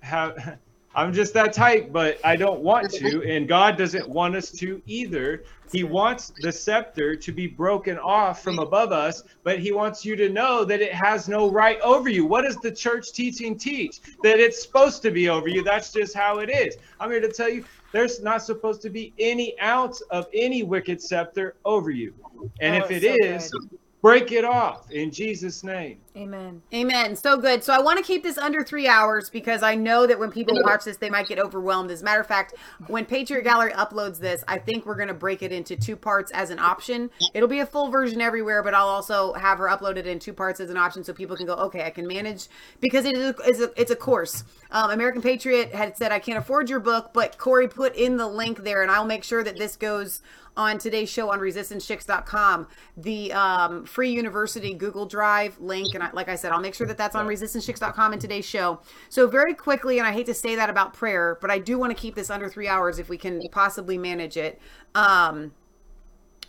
have 0.00 0.58
I'm 0.92 1.12
just 1.12 1.34
that 1.34 1.52
type, 1.52 1.92
but 1.92 2.18
I 2.24 2.34
don't 2.34 2.62
want 2.62 2.90
to, 2.94 3.22
and 3.22 3.46
God 3.46 3.78
doesn't 3.78 4.08
want 4.08 4.34
us 4.34 4.50
to 4.52 4.82
either. 4.86 5.44
He 5.70 5.84
wants 5.84 6.32
the 6.40 6.50
scepter 6.50 7.14
to 7.14 7.30
be 7.30 7.46
broken 7.46 7.96
off 7.96 8.42
from 8.42 8.58
above 8.58 8.90
us, 8.90 9.22
but 9.44 9.60
he 9.60 9.70
wants 9.70 10.04
you 10.04 10.16
to 10.16 10.28
know 10.28 10.64
that 10.64 10.80
it 10.80 10.92
has 10.92 11.28
no 11.28 11.48
right 11.48 11.80
over 11.82 12.08
you. 12.08 12.26
What 12.26 12.42
does 12.42 12.56
the 12.56 12.72
church 12.72 13.12
teaching 13.12 13.56
teach? 13.56 14.00
That 14.24 14.40
it's 14.40 14.60
supposed 14.60 15.00
to 15.02 15.12
be 15.12 15.28
over 15.28 15.46
you. 15.46 15.62
That's 15.62 15.92
just 15.92 16.12
how 16.12 16.40
it 16.40 16.50
is. 16.50 16.76
I'm 16.98 17.12
here 17.12 17.20
to 17.20 17.30
tell 17.30 17.48
you 17.48 17.64
there's 17.92 18.20
not 18.22 18.42
supposed 18.42 18.82
to 18.82 18.90
be 18.90 19.12
any 19.18 19.58
ounce 19.60 20.00
of 20.10 20.26
any 20.32 20.62
wicked 20.62 21.00
scepter 21.02 21.56
over 21.64 21.90
you. 21.90 22.14
And 22.60 22.80
Oh, 22.82 22.84
if 22.84 22.90
it 22.90 23.04
it's 23.04 23.46
is, 23.46 23.50
good. 23.50 23.79
Break 24.02 24.32
it 24.32 24.46
off 24.46 24.90
in 24.90 25.10
Jesus' 25.10 25.62
name. 25.62 25.98
Amen. 26.16 26.62
Amen. 26.72 27.14
So 27.14 27.36
good. 27.36 27.62
So 27.62 27.74
I 27.74 27.80
want 27.80 27.98
to 27.98 28.04
keep 28.04 28.22
this 28.22 28.38
under 28.38 28.64
three 28.64 28.88
hours 28.88 29.28
because 29.28 29.62
I 29.62 29.74
know 29.74 30.06
that 30.06 30.18
when 30.18 30.30
people 30.30 30.58
watch 30.62 30.84
this, 30.84 30.96
they 30.96 31.10
might 31.10 31.28
get 31.28 31.38
overwhelmed. 31.38 31.90
As 31.90 32.00
a 32.00 32.04
matter 32.04 32.20
of 32.20 32.26
fact, 32.26 32.54
when 32.86 33.04
Patriot 33.04 33.42
Gallery 33.42 33.72
uploads 33.72 34.18
this, 34.18 34.42
I 34.48 34.58
think 34.58 34.86
we're 34.86 34.96
going 34.96 35.08
to 35.08 35.14
break 35.14 35.42
it 35.42 35.52
into 35.52 35.76
two 35.76 35.96
parts 35.96 36.32
as 36.32 36.48
an 36.48 36.58
option. 36.58 37.10
It'll 37.34 37.48
be 37.48 37.60
a 37.60 37.66
full 37.66 37.90
version 37.90 38.22
everywhere, 38.22 38.62
but 38.62 38.72
I'll 38.72 38.88
also 38.88 39.34
have 39.34 39.58
her 39.58 39.68
upload 39.68 39.98
it 39.98 40.06
in 40.06 40.18
two 40.18 40.32
parts 40.32 40.60
as 40.60 40.70
an 40.70 40.78
option 40.78 41.04
so 41.04 41.12
people 41.12 41.36
can 41.36 41.46
go, 41.46 41.54
okay, 41.54 41.84
I 41.84 41.90
can 41.90 42.06
manage 42.06 42.48
because 42.80 43.04
it 43.04 43.14
is 43.14 43.30
a, 43.30 43.34
it's 43.44 43.60
a, 43.60 43.80
it's 43.80 43.90
a 43.90 43.96
course. 43.96 44.44
Um, 44.70 44.90
American 44.90 45.20
Patriot 45.20 45.74
had 45.74 45.96
said, 45.98 46.10
I 46.10 46.20
can't 46.20 46.38
afford 46.38 46.70
your 46.70 46.80
book, 46.80 47.10
but 47.12 47.36
Cory 47.36 47.68
put 47.68 47.94
in 47.94 48.16
the 48.16 48.26
link 48.26 48.64
there, 48.64 48.82
and 48.82 48.90
I'll 48.90 49.04
make 49.04 49.24
sure 49.24 49.44
that 49.44 49.58
this 49.58 49.76
goes 49.76 50.22
on 50.60 50.76
today's 50.76 51.08
show 51.08 51.30
on 51.30 51.38
resistancechicks.com 51.40 52.68
the 52.98 53.32
um, 53.32 53.84
free 53.86 54.10
university 54.10 54.74
google 54.74 55.06
drive 55.06 55.58
link. 55.58 55.94
And 55.94 56.04
I, 56.04 56.10
like 56.12 56.28
i 56.28 56.34
said 56.36 56.52
i'll 56.52 56.60
make 56.60 56.74
sure 56.74 56.86
that 56.86 56.98
that's 56.98 57.16
on 57.16 57.26
resistancechicks.com 57.26 58.12
in 58.12 58.18
today's 58.18 58.44
show. 58.44 58.80
So 59.08 59.26
very 59.26 59.54
quickly 59.54 59.98
and 59.98 60.06
i 60.06 60.12
hate 60.12 60.26
to 60.26 60.34
say 60.34 60.54
that 60.56 60.68
about 60.68 60.92
prayer 60.92 61.38
but 61.40 61.50
i 61.50 61.58
do 61.58 61.78
want 61.78 61.96
to 61.96 62.00
keep 62.00 62.14
this 62.14 62.28
under 62.28 62.48
three 62.48 62.68
hours 62.68 62.98
if 62.98 63.08
we 63.08 63.16
can 63.16 63.40
possibly 63.50 63.96
manage 63.96 64.36
it. 64.36 64.60
Um, 64.94 65.52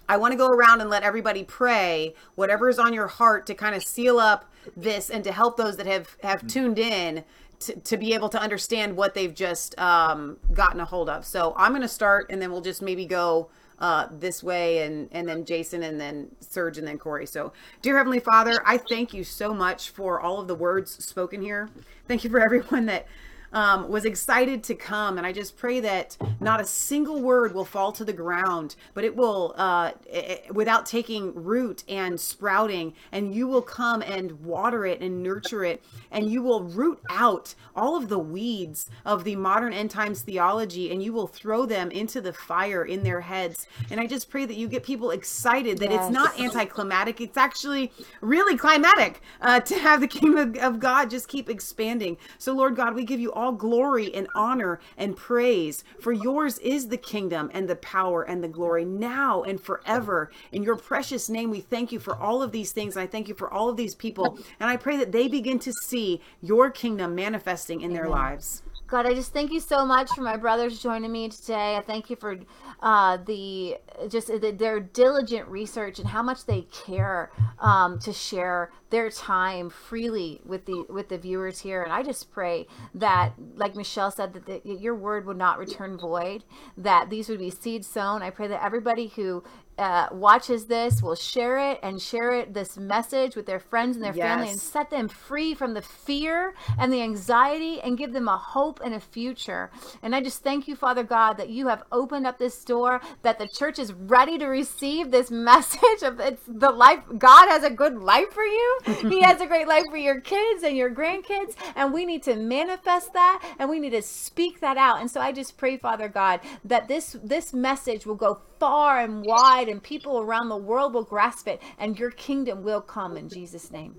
I 0.09 0.17
want 0.17 0.33
to 0.33 0.37
go 0.37 0.47
around 0.47 0.81
and 0.81 0.89
let 0.89 1.03
everybody 1.03 1.45
pray 1.45 2.13
whatever 2.35 2.67
is 2.67 2.79
on 2.79 2.93
your 2.93 3.07
heart 3.07 3.45
to 3.47 3.53
kind 3.53 3.75
of 3.75 3.81
seal 3.81 4.19
up 4.19 4.51
this 4.75 5.09
and 5.09 5.23
to 5.23 5.31
help 5.31 5.55
those 5.55 5.77
that 5.77 5.85
have 5.87 6.17
have 6.21 6.45
tuned 6.47 6.77
in 6.77 7.23
to, 7.61 7.79
to 7.79 7.97
be 7.97 8.13
able 8.13 8.27
to 8.29 8.41
understand 8.41 8.97
what 8.97 9.13
they've 9.13 9.33
just 9.33 9.79
um, 9.79 10.37
gotten 10.53 10.81
a 10.81 10.85
hold 10.85 11.09
of. 11.09 11.25
So 11.25 11.53
I'm 11.55 11.71
going 11.71 11.81
to 11.81 11.87
start 11.87 12.27
and 12.29 12.41
then 12.41 12.51
we'll 12.51 12.61
just 12.61 12.81
maybe 12.81 13.05
go 13.05 13.49
uh, 13.81 14.07
this 14.11 14.43
way 14.43 14.83
and 14.83 15.09
and 15.11 15.27
then 15.27 15.43
Jason 15.43 15.83
and 15.83 15.99
then 15.99 16.29
Serge 16.39 16.77
and 16.77 16.87
then 16.87 16.97
Cory. 16.97 17.25
So 17.25 17.51
dear 17.81 17.97
Heavenly 17.97 18.19
Father, 18.19 18.61
I 18.65 18.77
thank 18.77 19.13
you 19.13 19.23
so 19.23 19.53
much 19.53 19.89
for 19.89 20.21
all 20.21 20.39
of 20.39 20.47
the 20.47 20.55
words 20.55 21.03
spoken 21.03 21.41
here. 21.41 21.69
Thank 22.07 22.23
you 22.23 22.29
for 22.29 22.39
everyone 22.39 22.85
that 22.85 23.07
um, 23.53 23.89
was 23.89 24.05
excited 24.05 24.63
to 24.63 24.75
come. 24.75 25.17
And 25.17 25.27
I 25.27 25.31
just 25.31 25.57
pray 25.57 25.79
that 25.81 26.17
not 26.39 26.61
a 26.61 26.65
single 26.65 27.21
word 27.21 27.53
will 27.53 27.65
fall 27.65 27.91
to 27.93 28.05
the 28.05 28.13
ground, 28.13 28.75
but 28.93 29.03
it 29.03 29.15
will, 29.15 29.53
uh, 29.57 29.91
it, 30.05 30.53
without 30.53 30.85
taking 30.85 31.33
root 31.33 31.83
and 31.87 32.19
sprouting, 32.19 32.93
and 33.11 33.33
you 33.33 33.47
will 33.47 33.61
come 33.61 34.01
and 34.01 34.43
water 34.43 34.85
it 34.85 35.01
and 35.01 35.23
nurture 35.23 35.63
it, 35.63 35.83
and 36.11 36.29
you 36.29 36.41
will 36.41 36.63
root 36.63 36.99
out 37.09 37.55
all 37.75 37.95
of 37.95 38.09
the 38.09 38.19
weeds 38.19 38.89
of 39.05 39.23
the 39.23 39.35
modern 39.35 39.73
end 39.73 39.91
times 39.91 40.21
theology, 40.21 40.91
and 40.91 41.03
you 41.03 41.13
will 41.13 41.27
throw 41.27 41.65
them 41.65 41.91
into 41.91 42.21
the 42.21 42.33
fire 42.33 42.85
in 42.85 43.03
their 43.03 43.21
heads. 43.21 43.67
And 43.89 43.99
I 43.99 44.07
just 44.07 44.29
pray 44.29 44.45
that 44.45 44.55
you 44.55 44.67
get 44.67 44.83
people 44.83 45.11
excited 45.11 45.79
that 45.79 45.91
yes. 45.91 46.05
it's 46.05 46.13
not 46.13 46.39
anticlimactic, 46.39 47.21
it's 47.21 47.37
actually 47.37 47.91
really 48.21 48.57
climatic 48.57 49.21
uh, 49.41 49.59
to 49.61 49.75
have 49.77 50.01
the 50.01 50.07
kingdom 50.07 50.55
of 50.61 50.79
God 50.79 51.09
just 51.09 51.27
keep 51.27 51.49
expanding. 51.49 52.17
So, 52.37 52.53
Lord 52.53 52.75
God, 52.75 52.95
we 52.95 53.03
give 53.03 53.19
you 53.19 53.31
all 53.31 53.40
glory 53.49 54.13
and 54.13 54.27
honor 54.35 54.79
and 54.97 55.17
praise, 55.17 55.83
for 55.99 56.11
yours 56.11 56.59
is 56.59 56.89
the 56.89 56.97
kingdom 56.97 57.49
and 57.53 57.67
the 57.67 57.77
power 57.77 58.21
and 58.21 58.43
the 58.43 58.47
glory 58.47 58.85
now 58.85 59.41
and 59.41 59.59
forever. 59.59 60.29
In 60.51 60.61
your 60.61 60.75
precious 60.75 61.29
name, 61.29 61.49
we 61.49 61.61
thank 61.61 61.91
you 61.91 61.99
for 61.99 62.15
all 62.15 62.43
of 62.43 62.51
these 62.51 62.71
things. 62.73 62.97
I 62.97 63.07
thank 63.07 63.27
you 63.27 63.33
for 63.33 63.51
all 63.51 63.69
of 63.69 63.77
these 63.77 63.95
people. 63.95 64.37
And 64.59 64.69
I 64.69 64.75
pray 64.75 64.97
that 64.97 65.11
they 65.11 65.27
begin 65.27 65.57
to 65.59 65.71
see 65.71 66.21
your 66.41 66.69
kingdom 66.69 67.15
manifesting 67.15 67.81
in 67.81 67.93
their 67.93 68.09
lives. 68.09 68.61
God, 68.91 69.05
I 69.05 69.13
just 69.13 69.31
thank 69.31 69.53
you 69.53 69.61
so 69.61 69.85
much 69.85 70.09
for 70.11 70.19
my 70.19 70.35
brothers 70.35 70.83
joining 70.83 71.13
me 71.13 71.29
today. 71.29 71.77
I 71.77 71.81
thank 71.81 72.09
you 72.09 72.17
for 72.17 72.37
uh, 72.81 73.15
the 73.25 73.77
just 74.09 74.27
the, 74.27 74.51
their 74.51 74.81
diligent 74.81 75.47
research 75.47 75.97
and 75.97 76.09
how 76.09 76.21
much 76.21 76.45
they 76.45 76.63
care 76.63 77.31
um, 77.59 77.99
to 77.99 78.11
share 78.11 78.69
their 78.89 79.09
time 79.09 79.69
freely 79.69 80.41
with 80.45 80.65
the 80.65 80.85
with 80.89 81.07
the 81.07 81.17
viewers 81.17 81.61
here. 81.61 81.83
And 81.83 81.93
I 81.93 82.03
just 82.03 82.33
pray 82.33 82.67
that, 82.95 83.31
like 83.55 83.77
Michelle 83.77 84.11
said, 84.11 84.33
that 84.33 84.45
the, 84.45 84.61
your 84.65 84.95
word 84.95 85.25
would 85.25 85.37
not 85.37 85.57
return 85.57 85.97
void. 85.97 86.43
That 86.75 87.09
these 87.09 87.29
would 87.29 87.39
be 87.39 87.49
seed 87.49 87.85
sown. 87.85 88.21
I 88.21 88.29
pray 88.29 88.47
that 88.47 88.61
everybody 88.61 89.07
who 89.07 89.41
uh, 89.77 90.07
watches 90.11 90.65
this 90.65 91.01
will 91.01 91.15
share 91.15 91.57
it 91.71 91.79
and 91.81 92.01
share 92.01 92.31
it 92.31 92.53
this 92.53 92.77
message 92.77 93.35
with 93.35 93.45
their 93.45 93.59
friends 93.59 93.95
and 93.95 94.05
their 94.05 94.15
yes. 94.15 94.27
family 94.27 94.49
and 94.49 94.59
set 94.59 94.89
them 94.89 95.07
free 95.07 95.53
from 95.53 95.73
the 95.73 95.81
fear 95.81 96.53
and 96.77 96.91
the 96.91 97.01
anxiety 97.01 97.81
and 97.81 97.97
give 97.97 98.13
them 98.13 98.27
a 98.27 98.37
hope 98.37 98.79
and 98.83 98.93
a 98.93 98.99
future. 98.99 99.71
And 100.01 100.15
i 100.15 100.21
just 100.21 100.43
thank 100.43 100.67
you 100.67 100.75
father 100.75 101.03
god 101.03 101.37
that 101.37 101.49
you 101.49 101.67
have 101.67 101.83
opened 101.91 102.27
up 102.27 102.37
this 102.37 102.63
door 102.63 103.01
that 103.23 103.39
the 103.39 103.47
church 103.47 103.79
is 103.79 103.93
ready 103.93 104.37
to 104.37 104.45
receive 104.45 105.09
this 105.09 105.31
message 105.51 106.03
of 106.03 106.19
it's 106.19 106.43
the 106.47 106.69
life 106.69 106.99
god 107.17 107.47
has 107.49 107.63
a 107.63 107.69
good 107.69 107.97
life 107.97 108.31
for 108.31 108.43
you. 108.43 108.79
He 109.09 109.21
has 109.21 109.41
a 109.41 109.47
great 109.47 109.67
life 109.67 109.85
for 109.89 109.97
your 109.97 110.21
kids 110.21 110.63
and 110.63 110.75
your 110.77 110.91
grandkids 110.91 111.55
and 111.75 111.93
we 111.93 112.05
need 112.05 112.23
to 112.23 112.35
manifest 112.35 113.13
that 113.13 113.55
and 113.57 113.69
we 113.69 113.79
need 113.79 113.91
to 113.91 114.01
speak 114.01 114.59
that 114.59 114.77
out. 114.77 114.99
And 115.01 115.09
so 115.09 115.21
i 115.21 115.31
just 115.31 115.57
pray 115.57 115.77
father 115.77 116.07
god 116.07 116.41
that 116.63 116.87
this 116.87 117.17
this 117.23 117.53
message 117.53 118.05
will 118.05 118.15
go 118.15 118.41
far 118.59 118.99
and 118.99 119.25
wide 119.25 119.67
and 119.71 119.81
people 119.81 120.19
around 120.19 120.49
the 120.49 120.57
world 120.57 120.93
will 120.93 121.03
grasp 121.03 121.47
it 121.47 121.61
and 121.79 121.97
your 121.97 122.11
kingdom 122.11 122.63
will 122.63 122.81
come 122.81 123.17
in 123.17 123.29
Jesus 123.29 123.71
name. 123.71 123.95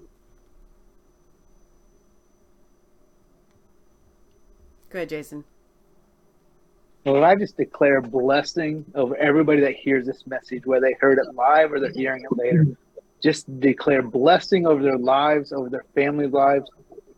Go 4.91 4.99
ahead, 4.99 5.09
Jason. 5.09 5.44
Lord, 7.05 7.25
I 7.25 7.34
just 7.34 7.57
declare 7.57 8.01
blessing 8.01 8.84
over 8.94 9.17
everybody 9.17 9.60
that 9.62 9.75
hears 9.75 10.07
this 10.07 10.25
message, 10.26 10.67
whether 10.67 10.86
they 10.86 10.97
heard 11.01 11.18
it 11.18 11.34
live 11.34 11.73
or 11.73 11.81
they're 11.81 11.91
hearing 11.91 12.25
it 12.25 12.36
later. 12.36 12.67
Just 13.20 13.60
declare 13.60 14.02
blessing 14.02 14.67
over 14.67 14.83
their 14.83 14.99
lives, 14.99 15.52
over 15.52 15.68
their 15.68 15.84
family 15.94 16.26
lives, 16.26 16.70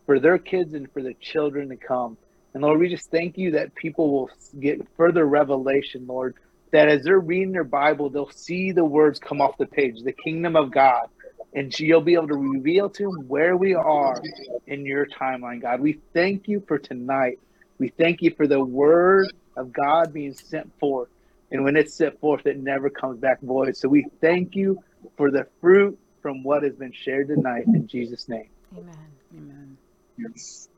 for 0.07 0.19
their 0.19 0.39
kids 0.39 0.75
and 0.75 0.91
for 0.93 1.03
their 1.03 1.15
children 1.15 1.69
to 1.69 1.77
come. 1.77 2.17
And 2.55 2.63
Lord, 2.63 2.79
we 2.79 2.89
just 2.89 3.11
thank 3.11 3.37
you 3.37 3.51
that 3.53 3.75
people 3.75 4.11
will 4.11 4.31
get 4.61 4.87
further 4.97 5.27
revelation, 5.27 6.07
Lord, 6.07 6.37
that 6.75 6.89
as 6.89 7.05
they're 7.05 7.21
reading 7.21 7.53
their 7.53 7.63
Bible, 7.63 8.11
they'll 8.11 8.33
see 8.33 8.73
the 8.73 8.85
words 8.85 9.21
come 9.21 9.41
off 9.41 9.57
the 9.59 9.67
page, 9.67 10.03
the 10.03 10.13
kingdom 10.13 10.57
of 10.57 10.73
God. 10.73 11.07
And 11.55 11.73
you'll 11.79 12.01
be 12.01 12.15
able 12.15 12.27
to 12.27 12.35
reveal 12.35 12.91
to 12.91 13.05
them 13.05 13.29
where 13.29 13.57
we 13.57 13.75
are 13.75 14.21
in 14.67 14.85
your 14.85 15.07
timeline, 15.07 15.63
God. 15.63 15.81
We 15.81 16.01
thank 16.13 16.49
you 16.49 16.65
for 16.67 16.79
tonight. 16.79 17.39
We 17.79 17.93
thank 17.97 18.23
you 18.23 18.33
for 18.37 18.49
the 18.49 18.63
word 18.63 19.33
of 19.57 19.73
God 19.73 20.13
being 20.13 20.35
sent 20.35 20.73
forth. 20.81 21.09
And 21.53 21.63
when 21.63 21.77
it's 21.77 21.95
sent 21.95 22.19
forth, 22.19 22.45
it 22.45 22.59
never 22.59 22.91
comes 22.91 23.21
back 23.21 23.41
void. 23.41 23.77
So 23.77 23.89
we 23.89 24.07
thank 24.21 24.57
you 24.57 24.83
for 25.17 25.31
the 25.31 25.47
fruit 25.61 25.97
from 26.23 26.43
what 26.43 26.65
has 26.65 26.75
been 26.75 26.93
shared 26.93 27.29
tonight 27.29 27.67
in 27.69 27.87
Jesus' 27.87 28.29
name. 28.29 28.51
Amen. 28.77 28.97
Amen. 29.33 29.79
Yes. 30.19 30.69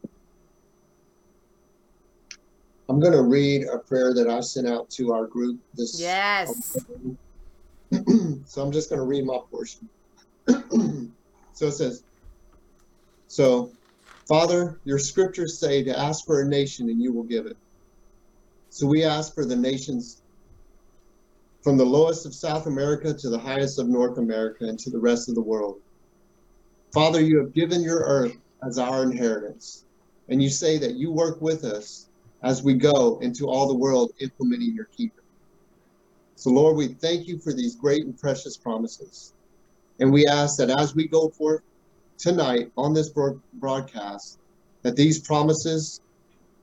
I'm 2.89 3.01
going 3.01 3.13
to 3.13 3.23
read 3.23 3.67
a 3.73 3.79
prayer 3.79 4.15
that 4.15 4.29
I 4.29 4.41
sent 4.41 4.69
out 4.69 4.89
to 4.91 5.13
our 5.13 5.27
group 5.27 5.59
this. 5.75 6.01
Yes. 6.01 6.77
so 8.45 8.63
I'm 8.63 8.73
just 8.73 8.91
going 8.91 9.01
to 9.01 9.07
read 9.07 9.25
my 9.25 9.39
portion. 9.51 9.89
so 11.53 11.67
it 11.67 11.73
says, 11.73 12.05
So, 13.27 13.73
Father, 14.29 14.81
your 14.85 14.99
scriptures 14.99 15.59
say 15.59 15.83
to 15.83 15.99
ask 15.99 16.25
for 16.25 16.43
a 16.43 16.49
nation 16.49 16.89
and 16.89 17.03
you 17.03 17.13
will 17.13 17.25
give 17.25 17.47
it. 17.47 17.57
So 18.71 18.87
we 18.87 19.05
ask 19.05 19.35
for 19.35 19.45
the 19.45 19.57
nations 19.57 20.23
from 21.63 21.77
the 21.77 21.85
lowest 21.85 22.27
of 22.27 22.35
South 22.35 22.67
America 22.67 23.13
to 23.13 23.29
the 23.29 23.39
highest 23.39 23.81
of 23.81 23.89
North 23.89 24.19
America 24.19 24.67
and 24.67 24.79
to 24.79 24.91
the 24.91 24.99
rest 24.99 25.29
of 25.29 25.35
the 25.35 25.43
world. 25.43 25.77
Father, 26.95 27.21
you 27.21 27.39
have 27.39 27.53
given 27.53 27.83
your 27.83 28.01
earth 28.01 28.37
as 28.65 28.79
our 28.79 29.03
inheritance, 29.03 29.85
and 30.29 30.41
you 30.41 30.49
say 30.49 30.79
that 30.79 30.95
you 30.95 31.11
work 31.11 31.41
with 31.41 31.65
us 31.65 32.09
as 32.43 32.63
we 32.63 32.75
go 32.75 33.19
into 33.21 33.47
all 33.47 33.67
the 33.67 33.79
world 33.79 34.13
implementing 34.21 34.75
your 34.75 34.89
kingdom. 34.97 35.25
So, 36.37 36.51
Lord, 36.51 36.77
we 36.77 36.89
thank 36.89 37.27
you 37.27 37.39
for 37.39 37.53
these 37.53 37.77
great 37.77 38.05
and 38.05 38.17
precious 38.19 38.59
promises. 38.59 39.33
And 40.01 40.13
we 40.13 40.27
ask 40.27 40.59
that 40.59 40.79
as 40.79 40.95
we 40.95 41.09
go 41.09 41.31
forth 41.31 41.63
tonight 42.19 42.71
on 42.77 42.93
this 42.93 43.13
broadcast, 43.55 44.39
that 44.83 44.97
these 44.97 45.21
promises 45.21 46.01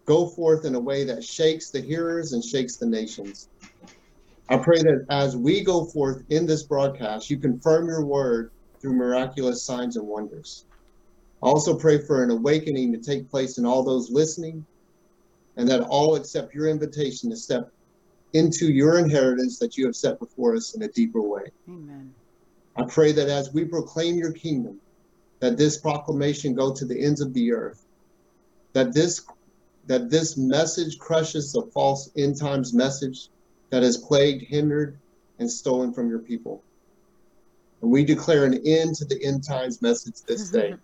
go 0.06 0.28
forth 0.28 0.66
in 0.66 0.76
a 0.76 0.80
way 0.80 1.04
that 1.06 1.24
shakes 1.24 1.72
the 1.72 1.82
hearers 1.82 2.34
and 2.34 2.44
shakes 2.44 2.78
the 2.78 2.86
nations. 2.86 3.50
I 4.50 4.58
pray 4.58 4.80
that 4.80 5.06
as 5.10 5.36
we 5.36 5.64
go 5.64 5.86
forth 5.86 6.24
in 6.30 6.46
this 6.46 6.64
broadcast, 6.64 7.30
you 7.30 7.40
confirm 7.40 7.88
your 7.88 8.06
word 8.06 8.52
through 8.82 8.94
miraculous 8.94 9.66
signs 9.66 9.96
and 9.96 10.08
wonders. 10.08 10.66
I 11.42 11.48
also 11.48 11.76
pray 11.76 12.00
for 12.06 12.24
an 12.24 12.30
awakening 12.30 12.92
to 12.94 13.00
take 13.00 13.30
place 13.30 13.58
in 13.58 13.66
all 13.66 13.84
those 13.84 14.12
listening 14.12 14.66
and 15.58 15.68
that 15.68 15.82
all 15.82 16.16
accept 16.16 16.54
your 16.54 16.68
invitation 16.68 17.30
to 17.30 17.36
step 17.36 17.72
into 18.34 18.72
your 18.72 18.98
inheritance 18.98 19.60
that 19.60 19.78
you 19.78 19.86
have 19.86 19.96
set 19.96 20.20
before 20.20 20.56
us 20.56 20.76
in 20.76 20.82
a 20.82 20.88
deeper 20.88 21.22
way. 21.22 21.44
Amen. 21.70 22.14
I 22.76 22.84
pray 22.84 23.12
that 23.12 23.30
as 23.30 23.54
we 23.54 23.66
proclaim 23.66 24.18
your 24.18 24.32
kingdom, 24.32 24.80
that 25.40 25.58
this 25.58 25.78
proclamation 25.78 26.56
go 26.56 26.74
to 26.74 26.86
the 26.86 27.00
ends 27.00 27.22
of 27.22 27.34
the 27.34 27.52
earth, 27.52 27.86
that 28.74 28.94
this 28.94 29.26
that 29.86 30.10
this 30.10 30.38
message 30.38 30.98
crushes 30.98 31.52
the 31.52 31.64
false 31.74 32.10
end 32.16 32.40
times 32.40 32.74
message 32.74 33.28
that 33.70 33.84
has 33.84 33.98
plagued, 33.98 34.44
hindered, 34.44 34.98
and 35.40 35.52
stolen 35.52 35.94
from 35.94 36.10
your 36.10 36.20
people. 36.20 36.64
And 37.82 37.92
we 37.92 38.06
declare 38.06 38.46
an 38.46 38.66
end 38.66 38.96
to 38.96 39.06
the 39.06 39.22
end 39.24 39.44
times 39.44 39.82
message 39.82 40.22
this 40.26 40.50
day. 40.52 40.76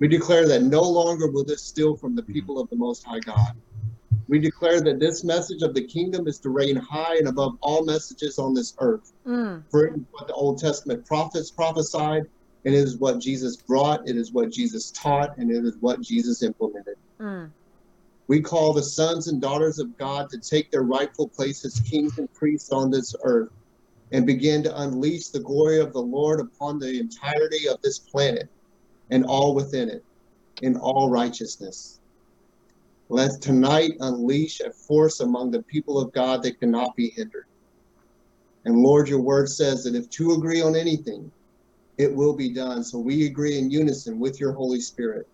we 0.00 0.08
declare 0.08 0.48
that 0.48 0.62
no 0.62 0.82
longer 0.82 1.30
will 1.30 1.44
this 1.44 1.62
steal 1.62 1.96
from 1.96 2.16
the 2.16 2.22
people 2.22 2.58
of 2.58 2.68
the 2.70 2.76
Most 2.76 3.04
High 3.04 3.20
God. 3.20 3.54
We 4.30 4.38
declare 4.38 4.80
that 4.80 5.00
this 5.00 5.24
message 5.24 5.62
of 5.62 5.74
the 5.74 5.84
kingdom 5.84 6.28
is 6.28 6.38
to 6.38 6.50
reign 6.50 6.76
high 6.76 7.16
and 7.16 7.26
above 7.26 7.54
all 7.62 7.84
messages 7.84 8.38
on 8.38 8.54
this 8.54 8.72
earth. 8.78 9.12
Mm. 9.26 9.64
For 9.72 9.88
it 9.88 9.96
is 9.96 10.04
what 10.12 10.28
the 10.28 10.34
Old 10.34 10.60
Testament 10.60 11.04
prophets 11.04 11.50
prophesied, 11.50 12.22
and 12.64 12.72
it 12.72 12.78
is 12.78 12.96
what 12.98 13.18
Jesus 13.18 13.56
brought, 13.56 14.08
it 14.08 14.16
is 14.16 14.32
what 14.32 14.52
Jesus 14.52 14.92
taught, 14.92 15.36
and 15.36 15.50
it 15.50 15.64
is 15.64 15.76
what 15.80 16.00
Jesus 16.00 16.44
implemented. 16.44 16.94
Mm. 17.20 17.50
We 18.28 18.40
call 18.40 18.72
the 18.72 18.84
sons 18.84 19.26
and 19.26 19.42
daughters 19.42 19.80
of 19.80 19.98
God 19.98 20.30
to 20.30 20.38
take 20.38 20.70
their 20.70 20.84
rightful 20.84 21.28
place 21.28 21.64
as 21.64 21.80
kings 21.80 22.16
and 22.16 22.32
priests 22.32 22.70
on 22.70 22.92
this 22.92 23.12
earth 23.24 23.50
and 24.12 24.24
begin 24.24 24.62
to 24.62 24.80
unleash 24.82 25.30
the 25.30 25.40
glory 25.40 25.80
of 25.80 25.92
the 25.92 26.02
Lord 26.02 26.38
upon 26.38 26.78
the 26.78 27.00
entirety 27.00 27.66
of 27.66 27.82
this 27.82 27.98
planet 27.98 28.48
and 29.10 29.24
all 29.24 29.56
within 29.56 29.88
it 29.88 30.04
in 30.62 30.76
all 30.76 31.10
righteousness. 31.10 31.99
Let 33.12 33.42
tonight 33.42 33.94
unleash 33.98 34.60
a 34.60 34.70
force 34.70 35.18
among 35.18 35.50
the 35.50 35.64
people 35.64 35.98
of 36.00 36.12
God 36.12 36.44
that 36.44 36.60
cannot 36.60 36.94
be 36.94 37.10
hindered. 37.10 37.46
And 38.64 38.76
Lord, 38.76 39.08
your 39.08 39.20
word 39.20 39.48
says 39.48 39.82
that 39.82 39.96
if 39.96 40.08
two 40.10 40.30
agree 40.30 40.62
on 40.62 40.76
anything, 40.76 41.32
it 41.98 42.14
will 42.14 42.36
be 42.36 42.54
done. 42.54 42.84
So 42.84 43.00
we 43.00 43.26
agree 43.26 43.58
in 43.58 43.68
unison 43.68 44.20
with 44.20 44.38
your 44.38 44.52
Holy 44.52 44.80
Spirit. 44.80 45.26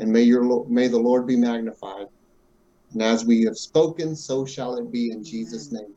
And 0.00 0.10
may 0.10 0.22
your 0.22 0.66
may 0.68 0.88
the 0.88 0.98
Lord 0.98 1.28
be 1.28 1.36
magnified. 1.36 2.08
And 2.92 3.02
as 3.02 3.24
we 3.24 3.44
have 3.44 3.56
spoken, 3.56 4.16
so 4.16 4.44
shall 4.44 4.74
it 4.74 4.90
be 4.90 5.12
in 5.12 5.22
Jesus' 5.22 5.70
name. 5.70 5.94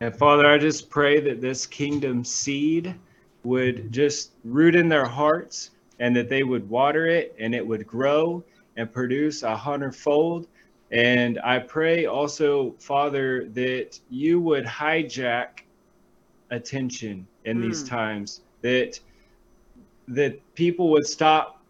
And 0.00 0.16
Father, 0.16 0.46
I 0.46 0.58
just 0.58 0.90
pray 0.90 1.20
that 1.20 1.40
this 1.40 1.64
kingdom 1.64 2.24
seed 2.24 2.92
would 3.44 3.92
just 3.92 4.32
root 4.42 4.74
in 4.74 4.88
their 4.88 5.06
hearts 5.06 5.70
and 6.00 6.16
that 6.16 6.28
they 6.28 6.42
would 6.42 6.68
water 6.68 7.06
it 7.06 7.34
and 7.38 7.54
it 7.54 7.64
would 7.64 7.86
grow 7.86 8.42
and 8.76 8.92
produce 8.92 9.42
a 9.42 9.54
hundredfold. 9.54 10.48
And 10.90 11.38
I 11.44 11.60
pray 11.60 12.06
also, 12.06 12.74
Father, 12.78 13.44
that 13.50 14.00
you 14.08 14.40
would 14.40 14.64
hijack 14.64 15.60
attention 16.50 17.26
in 17.44 17.58
mm. 17.58 17.62
these 17.62 17.84
times, 17.84 18.40
that 18.62 18.98
that 20.08 20.40
people 20.54 20.90
would 20.90 21.06
stop 21.06 21.62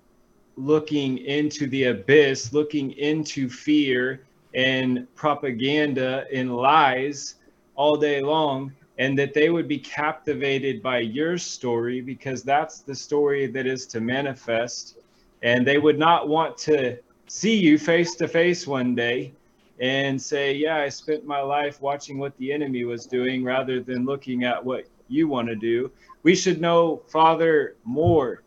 looking 0.57 1.19
into 1.19 1.67
the 1.67 1.85
abyss, 1.85 2.55
looking 2.55 2.93
into 2.93 3.51
fear 3.51 4.23
and 4.55 5.07
propaganda 5.15 6.25
and 6.33 6.57
lies 6.57 7.35
all 7.77 7.97
day 7.97 8.23
long, 8.23 8.73
and 9.01 9.19
that 9.19 9.33
they 9.33 9.49
would 9.49 9.67
be 9.67 9.79
captivated 9.79 10.83
by 10.83 10.99
your 10.99 11.39
story 11.39 12.03
because 12.03 12.43
that's 12.43 12.81
the 12.81 12.95
story 12.95 13.47
that 13.47 13.67
is 13.67 13.87
to 13.87 13.99
manifest. 13.99 14.99
And 15.43 15.67
they 15.67 15.79
would 15.79 15.99
not 15.99 16.29
want 16.29 16.59
to 16.69 16.99
see 17.27 17.57
you 17.57 17.79
face 17.79 18.15
to 18.17 18.29
face 18.29 18.67
one 18.67 18.95
day 18.95 19.33
and 19.81 20.21
say, 20.21 20.53
Yeah, 20.53 20.77
I 20.77 20.91
spent 20.91 21.25
my 21.25 21.41
life 21.41 21.81
watching 21.81 22.19
what 22.19 22.37
the 22.37 22.53
enemy 22.53 22.85
was 22.85 23.07
doing 23.07 23.43
rather 23.43 23.81
than 23.81 24.05
looking 24.05 24.45
at 24.45 24.63
what 24.63 24.85
you 25.09 25.29
want 25.29 25.49
to 25.49 25.57
do. 25.57 25.91
We 26.23 26.37
should 26.37 26.61
know, 26.61 27.01
Father, 27.09 27.77
more 27.85 28.43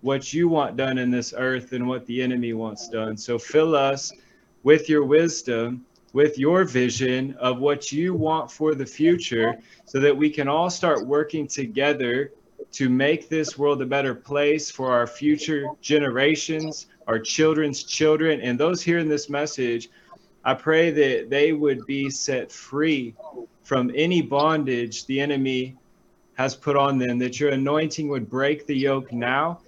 what 0.00 0.32
you 0.32 0.48
want 0.48 0.76
done 0.76 0.98
in 0.98 1.12
this 1.12 1.32
earth 1.36 1.70
than 1.70 1.86
what 1.86 2.04
the 2.06 2.20
enemy 2.22 2.54
wants 2.54 2.88
done. 2.88 3.16
So 3.16 3.38
fill 3.38 3.76
us 3.76 4.12
with 4.64 4.88
your 4.88 5.04
wisdom, 5.04 5.86
with 6.12 6.38
your 6.38 6.64
vision 6.64 7.34
of 7.38 7.58
what 7.58 7.92
you 7.92 8.14
want 8.14 8.50
for 8.50 8.74
the 8.74 8.86
future, 8.86 9.58
so 9.86 9.98
that 10.00 10.16
we 10.16 10.28
can 10.30 10.48
all 10.48 10.70
start 10.70 11.06
working 11.06 11.46
together 11.46 12.30
to 12.72 12.88
make 12.88 13.28
this 13.28 13.58
world 13.58 13.82
a 13.82 13.86
better 13.86 14.14
place 14.14 14.70
for 14.70 14.92
our 14.92 15.06
future 15.06 15.66
generations, 15.80 16.86
our 17.06 17.18
children's 17.18 17.82
children, 17.82 18.40
and 18.40 18.58
those 18.58 18.82
hearing 18.82 19.08
this 19.08 19.28
message. 19.28 19.90
I 20.44 20.54
pray 20.54 20.90
that 20.90 21.30
they 21.30 21.52
would 21.52 21.86
be 21.86 22.10
set 22.10 22.50
free 22.50 23.14
from 23.62 23.92
any 23.94 24.22
bondage 24.22 25.06
the 25.06 25.20
enemy 25.20 25.76
has 26.34 26.54
put 26.54 26.76
on 26.76 26.98
them, 26.98 27.18
that 27.18 27.38
your 27.38 27.50
anointing 27.50 28.08
would 28.08 28.28
break 28.28 28.66
the 28.66 28.76
yoke 28.76 29.12
now, 29.12 29.60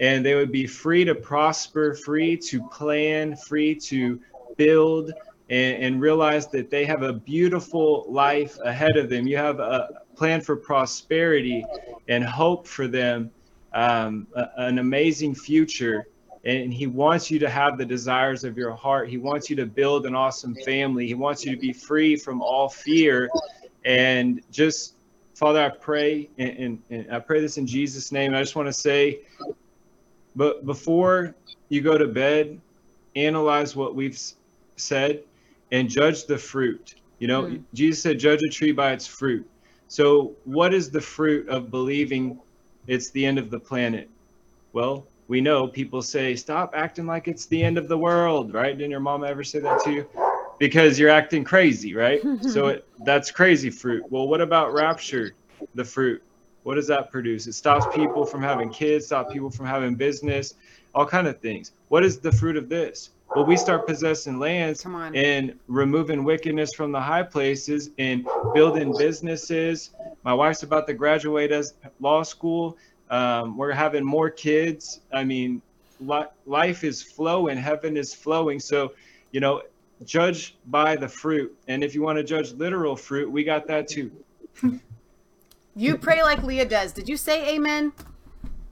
and 0.00 0.24
they 0.24 0.34
would 0.34 0.52
be 0.52 0.66
free 0.66 1.04
to 1.04 1.14
prosper, 1.14 1.94
free 1.94 2.36
to 2.36 2.66
plan, 2.68 3.36
free 3.36 3.74
to 3.74 4.20
build, 4.56 5.12
and, 5.50 5.82
and 5.82 6.00
realize 6.00 6.46
that 6.48 6.70
they 6.70 6.84
have 6.84 7.02
a 7.02 7.12
beautiful 7.12 8.06
life 8.08 8.58
ahead 8.64 8.96
of 8.96 9.08
them. 9.08 9.26
You 9.26 9.36
have 9.36 9.60
a 9.60 10.02
plan 10.16 10.40
for 10.40 10.56
prosperity 10.56 11.64
and 12.08 12.24
hope 12.24 12.66
for 12.66 12.88
them, 12.88 13.30
um, 13.72 14.26
a, 14.34 14.48
an 14.56 14.78
amazing 14.78 15.34
future. 15.34 16.06
And 16.44 16.72
he 16.72 16.86
wants 16.86 17.30
you 17.30 17.38
to 17.40 17.50
have 17.50 17.78
the 17.78 17.84
desires 17.84 18.44
of 18.44 18.56
your 18.56 18.74
heart. 18.74 19.08
He 19.08 19.18
wants 19.18 19.50
you 19.50 19.56
to 19.56 19.66
build 19.66 20.06
an 20.06 20.14
awesome 20.14 20.54
family. 20.64 21.06
He 21.06 21.14
wants 21.14 21.44
you 21.44 21.54
to 21.54 21.60
be 21.60 21.72
free 21.72 22.16
from 22.16 22.40
all 22.40 22.68
fear 22.68 23.28
and 23.84 24.42
just 24.50 24.94
Father, 25.38 25.64
I 25.64 25.68
pray, 25.68 26.28
and, 26.36 26.50
and, 26.58 26.82
and, 26.90 27.12
I 27.12 27.20
pray 27.20 27.40
this 27.40 27.58
in 27.58 27.66
Jesus' 27.66 28.10
name. 28.10 28.34
I 28.34 28.40
just 28.40 28.56
want 28.56 28.66
to 28.66 28.72
say, 28.72 29.20
but 30.34 30.66
before 30.66 31.36
you 31.68 31.80
go 31.80 31.96
to 31.96 32.08
bed, 32.08 32.60
analyze 33.14 33.76
what 33.76 33.94
we've 33.94 34.20
said 34.74 35.22
and 35.72 35.88
judge 35.88 36.26
the 36.26 36.38
fruit. 36.38 36.94
You 37.18 37.28
know, 37.28 37.42
mm. 37.44 37.62
Jesus 37.74 38.02
said, 38.02 38.18
judge 38.18 38.42
a 38.42 38.48
tree 38.48 38.72
by 38.72 38.92
its 38.92 39.06
fruit. 39.06 39.48
So, 39.88 40.34
what 40.44 40.74
is 40.74 40.90
the 40.90 41.00
fruit 41.00 41.48
of 41.48 41.70
believing 41.70 42.38
it's 42.86 43.10
the 43.10 43.24
end 43.24 43.38
of 43.38 43.50
the 43.50 43.58
planet? 43.58 44.08
Well, 44.72 45.06
we 45.28 45.40
know 45.40 45.66
people 45.66 46.02
say, 46.02 46.36
stop 46.36 46.72
acting 46.74 47.06
like 47.06 47.26
it's 47.26 47.46
the 47.46 47.62
end 47.62 47.78
of 47.78 47.88
the 47.88 47.98
world, 47.98 48.54
right? 48.54 48.76
Didn't 48.76 48.90
your 48.90 49.00
mom 49.00 49.24
ever 49.24 49.44
say 49.44 49.58
that 49.60 49.82
to 49.84 49.92
you? 49.92 50.08
because 50.58 50.98
you're 50.98 51.10
acting 51.10 51.44
crazy, 51.44 51.94
right? 51.94 52.20
so 52.42 52.68
it, 52.68 52.86
that's 53.04 53.30
crazy 53.30 53.70
fruit. 53.70 54.04
Well, 54.10 54.28
what 54.28 54.40
about 54.40 54.72
rapture, 54.72 55.34
the 55.74 55.84
fruit? 55.84 56.22
What 56.64 56.74
does 56.74 56.88
that 56.88 57.10
produce? 57.10 57.46
It 57.46 57.54
stops 57.54 57.86
people 57.94 58.26
from 58.26 58.42
having 58.42 58.70
kids, 58.70 59.06
stops 59.06 59.32
people 59.32 59.50
from 59.50 59.66
having 59.66 59.94
business, 59.94 60.54
all 60.94 61.06
kind 61.06 61.26
of 61.26 61.40
things. 61.40 61.72
What 61.88 62.04
is 62.04 62.18
the 62.18 62.32
fruit 62.32 62.56
of 62.56 62.68
this? 62.68 63.10
Well, 63.34 63.44
we 63.44 63.56
start 63.56 63.86
possessing 63.86 64.38
lands 64.38 64.84
and 64.86 65.58
removing 65.68 66.24
wickedness 66.24 66.72
from 66.74 66.92
the 66.92 67.00
high 67.00 67.22
places 67.22 67.90
and 67.98 68.26
building 68.54 68.94
businesses. 68.96 69.90
My 70.24 70.32
wife's 70.32 70.62
about 70.62 70.86
to 70.86 70.94
graduate 70.94 71.52
as 71.52 71.74
law 72.00 72.22
school. 72.22 72.78
Um, 73.10 73.56
we're 73.56 73.72
having 73.72 74.04
more 74.04 74.30
kids. 74.30 75.00
I 75.12 75.24
mean, 75.24 75.60
li- 76.00 76.26
life 76.46 76.84
is 76.84 77.02
flowing, 77.02 77.58
heaven 77.58 77.96
is 77.96 78.14
flowing. 78.14 78.60
So, 78.60 78.94
you 79.32 79.40
know, 79.40 79.62
judge 80.04 80.56
by 80.66 80.96
the 80.96 81.08
fruit. 81.08 81.56
And 81.68 81.84
if 81.84 81.94
you 81.94 82.02
want 82.02 82.16
to 82.18 82.24
judge 82.24 82.52
literal 82.52 82.96
fruit, 82.96 83.30
we 83.30 83.44
got 83.44 83.66
that 83.66 83.88
too. 83.88 84.10
you 85.76 85.98
pray 85.98 86.22
like 86.22 86.42
Leah 86.42 86.66
does. 86.66 86.92
Did 86.92 87.08
you 87.08 87.16
say 87.16 87.54
amen? 87.54 87.92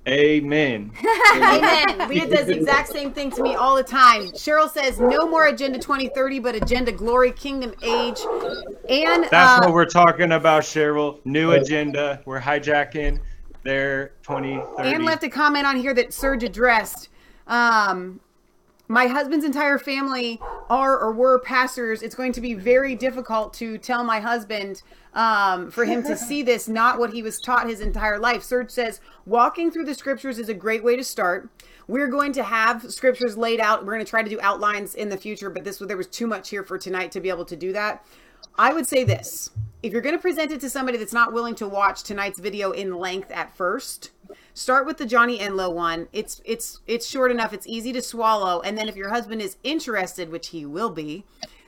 Amen. 0.09 0.93
amen. 1.35 2.09
Leah 2.09 2.29
does 2.29 2.47
the 2.47 2.57
exact 2.57 2.89
same 2.89 3.13
thing 3.13 3.29
to 3.33 3.43
me 3.43 3.57
all 3.57 3.75
the 3.75 3.83
time. 3.83 4.23
Cheryl 4.29 4.71
says, 4.71 5.01
no 5.01 5.29
more 5.29 5.47
Agenda 5.47 5.81
2030, 5.81 6.39
but 6.39 6.55
Agenda 6.55 6.93
Glory, 6.93 7.33
Kingdom 7.33 7.75
Age. 7.83 8.21
And 8.89 9.25
that's 9.25 9.35
uh, 9.35 9.59
what 9.63 9.73
we're 9.73 9.85
talking 9.85 10.31
about, 10.31 10.63
Cheryl. 10.63 11.19
New 11.25 11.53
agenda. 11.53 12.23
We're 12.25 12.41
hijacking 12.41 13.19
their 13.65 14.13
2030. 14.23 14.95
And 14.95 15.05
left 15.05 15.25
a 15.25 15.29
comment 15.29 15.67
on 15.67 15.77
here 15.77 15.93
that 15.95 16.13
Serge 16.13 16.45
addressed. 16.45 17.09
Um, 17.49 18.21
my 18.89 19.07
husband's 19.07 19.45
entire 19.45 19.79
family 19.79 20.41
are 20.71 20.99
or 20.99 21.13
were 21.13 21.39
pastors. 21.41 22.03
It's 22.03 22.15
going 22.15 22.33
to 22.33 22.41
be 22.41 22.55
very 22.55 22.95
difficult 22.95 23.53
to 23.55 23.79
tell 23.79 24.05
my 24.05 24.21
husband 24.21 24.83
um, 25.15 25.71
for 25.71 25.85
him 25.85 26.03
to 26.05 26.17
see 26.17 26.43
this, 26.43 26.69
not 26.69 26.99
what 26.99 27.13
he 27.13 27.23
was 27.23 27.41
taught 27.41 27.69
his 27.69 27.81
entire 27.81 28.19
life. 28.19 28.43
Serge 28.43 28.71
says, 28.71 29.01
walking 29.25 29.71
through 29.71 29.85
the 29.87 29.95
scriptures 29.95 30.39
is 30.39 30.49
a 30.49 30.55
great 30.55 30.85
way 30.85 30.97
to 30.97 31.05
start. 31.05 31.49
We're 31.89 32.09
going 32.09 32.33
to 32.33 32.43
have 32.43 32.91
scriptures 32.93 33.37
laid 33.37 33.61
out. 33.61 33.85
We're 33.85 33.95
going 33.95 34.05
to 34.05 34.11
try 34.11 34.23
to 34.23 34.31
do 34.31 34.41
outlines 34.41 34.95
in 34.95 35.09
the 35.09 35.17
future, 35.17 35.51
but 35.51 35.65
this 35.65 35.79
there 35.79 35.97
was 35.97 36.09
too 36.09 36.27
much 36.27 36.51
here 36.51 36.65
for 36.65 36.79
tonight 36.79 37.13
to 37.13 37.21
be 37.21 37.29
able 37.29 37.45
to 37.45 37.57
do 37.57 37.73
that. 37.73 38.05
I 38.59 38.73
would 38.73 38.87
say 38.87 39.05
this 39.05 39.51
if 39.83 39.93
you're 39.93 40.03
going 40.03 40.17
to 40.17 40.23
present 40.23 40.51
it 40.51 40.61
to 40.61 40.71
somebody 40.71 40.99
that's 40.99 41.13
not 41.13 41.33
willing 41.33 41.55
to 41.57 41.69
watch 41.69 42.03
tonight's 42.03 42.41
video 42.41 42.73
in 42.73 42.97
length 42.97 43.31
at 43.31 43.57
first, 43.57 44.11
start 44.57 44.87
with 44.87 44.97
the 44.97 45.07
Johnny 45.07 45.39
Enlow 45.39 45.71
one. 45.73 46.09
It's 46.13 46.41
it's 46.45 46.81
it's 46.87 47.07
short 47.07 47.31
enough. 47.31 47.53
It's 47.53 47.67
easy 47.67 47.93
to 47.93 48.03
swallow. 48.03 48.61
And 48.63 48.77
then 48.77 48.89
if 48.89 48.97
your 48.97 49.11
husband 49.11 49.43
is 49.43 49.57
interested, 49.63 50.31
which 50.31 50.49
he 50.49 50.65
will 50.67 50.91
be, 50.91 51.25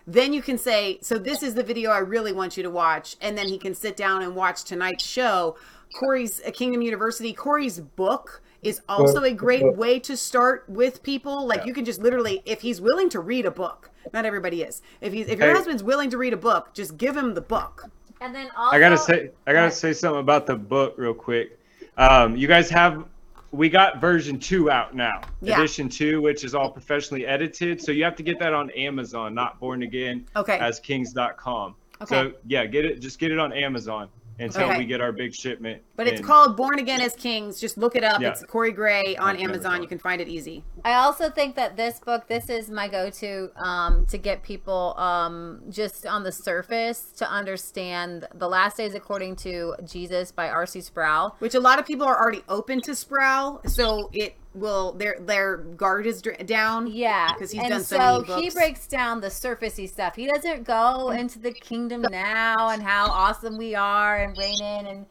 then 0.07 0.33
you 0.33 0.43
can 0.43 0.59
say, 0.59 0.99
"So 1.03 1.19
this 1.19 1.43
is 1.43 1.55
the 1.55 1.63
video 1.63 1.91
I 1.91 1.99
really 1.99 2.33
want 2.33 2.57
you 2.57 2.63
to 2.63 2.71
watch," 2.71 3.17
and 3.21 3.37
then 3.37 3.47
he 3.47 3.59
can 3.59 3.75
sit 3.75 3.97
down 3.97 4.23
and 4.23 4.35
watch 4.35 4.65
tonight's 4.65 5.05
show. 5.05 5.57
Cory's 5.95 6.41
uh, 6.45 6.51
Kingdom 6.51 6.83
University. 6.83 7.33
Cory's 7.33 7.79
book 7.79 8.43
is 8.63 8.81
also 8.89 9.23
a 9.23 9.33
great 9.33 9.77
way 9.77 10.01
to 10.01 10.17
start 10.17 10.65
with 10.69 11.03
people. 11.03 11.47
Like 11.47 11.61
yeah. 11.61 11.67
you 11.67 11.75
can 11.75 11.85
just 11.85 12.01
literally, 12.01 12.43
if 12.45 12.63
he's 12.63 12.81
willing 12.81 13.09
to 13.11 13.21
read 13.21 13.47
a 13.47 13.51
book, 13.51 13.91
not 14.13 14.25
everybody 14.25 14.63
is. 14.63 14.83
If 15.01 15.13
he's 15.13 15.29
if 15.29 15.39
your 15.39 15.49
hey. 15.49 15.55
husband's 15.55 15.83
willing 15.83 16.11
to 16.11 16.19
read 16.19 16.33
a 16.33 16.39
book, 16.39 16.73
just 16.73 16.97
give 16.97 17.17
him 17.17 17.35
the 17.35 17.41
book. 17.41 17.91
And 18.21 18.35
then 18.35 18.49
also, 18.57 18.77
I 18.77 18.81
gotta 18.81 18.99
say, 18.99 19.31
I 19.47 19.53
gotta 19.53 19.71
say 19.71 19.93
something 19.93 20.21
about 20.21 20.47
the 20.47 20.57
book 20.57 20.95
real 20.97 21.15
quick. 21.15 21.58
Um, 21.99 22.37
you 22.37 22.47
guys 22.47 22.71
have, 22.71 23.05
we 23.51 23.69
got 23.69 24.01
version 24.01 24.39
two 24.39 24.71
out 24.71 24.95
now, 24.95 25.21
yeah. 25.43 25.59
edition 25.59 25.89
two, 25.89 26.23
which 26.23 26.45
is 26.45 26.55
all 26.55 26.71
professionally 26.71 27.27
edited. 27.27 27.83
So 27.83 27.93
you 27.93 28.05
have 28.05 28.17
to 28.17 28.23
get 28.23 28.39
that 28.39 28.55
on 28.55 28.71
Amazon, 28.71 29.35
not 29.35 29.59
Born 29.59 29.83
Again. 29.83 30.27
Okay. 30.37 30.59
As 30.59 30.81
Kings.com. 30.81 31.75
Okay. 32.01 32.15
So 32.15 32.33
yeah, 32.47 32.65
get 32.67 32.85
it. 32.85 33.01
Just 33.01 33.19
get 33.19 33.33
it 33.33 33.39
on 33.39 33.53
Amazon 33.53 34.09
until 34.39 34.69
okay. 34.69 34.79
we 34.79 34.87
get 34.87 35.01
our 35.01 35.13
big 35.13 35.35
shipment. 35.35 35.83
But 35.97 36.07
it's 36.07 36.21
called 36.21 36.57
Born 36.57 36.79
Again 36.79 37.01
as 37.01 37.15
Kings. 37.15 37.61
Just 37.61 37.77
look 37.77 37.97
it 37.97 38.05
up. 38.05 38.21
Yeah. 38.21 38.31
It's 38.31 38.45
Cory 38.45 38.73
Gray 38.73 39.17
on 39.17 39.37
Amazon. 39.37 39.69
Amazon. 39.69 39.83
You 39.83 39.89
can 39.89 39.99
find 39.99 40.21
it 40.21 40.29
easy. 40.29 40.65
I 40.85 40.95
also 40.95 41.31
think 41.31 41.57
that 41.57 41.77
this 41.77 41.99
book, 42.01 42.29
this 42.29 42.49
is 42.49 42.71
my 42.71 42.89
go-to 42.89 43.51
um, 43.57 44.07
to 44.07 44.19
get 44.19 44.43
people 44.43 44.95
um, 44.97 45.63
just 45.71 46.07
on 46.07 46.23
the 46.23 46.33
surface 46.33 47.13
to 47.17 47.29
understand 47.31 48.27
the 48.35 48.49
last 48.49 48.77
days 48.77 48.95
according 48.95 49.37
to 49.37 49.75
Jesus 49.85 50.33
by 50.33 50.49
R.C. 50.49 50.81
Sproul. 50.81 51.37
Which 51.39 51.55
a 51.55 51.61
lot 51.61 51.79
of 51.79 51.87
people 51.87 52.07
are 52.07 52.19
already 52.19 52.43
open 52.49 52.81
to 52.83 52.95
Sproul, 52.95 53.61
so 53.67 54.11
it 54.13 54.37
will 54.55 54.93
their 54.93 55.17
their 55.21 55.57
guard 55.57 56.07
is 56.07 56.23
down. 56.23 56.87
Yeah, 56.87 57.33
because 57.33 57.51
he's 57.51 57.61
and 57.61 57.71
done 57.71 57.85
so, 57.85 57.97
so 57.97 58.25
many 58.29 58.45
he 58.45 58.51
breaks 58.51 58.87
down 58.87 59.21
the 59.21 59.29
surfacey 59.29 59.89
stuff. 59.89 60.17
He 60.17 60.27
doesn't 60.27 60.65
go 60.65 61.11
into 61.11 61.39
the 61.39 61.53
kingdom 61.53 62.03
now 62.11 62.69
and 62.69 62.83
how 62.83 63.07
awesome 63.07 63.57
we 63.57 63.75
are 63.75 64.17
and 64.17 64.37
reign 64.37 64.63
in, 64.63 64.87
and 64.87 65.07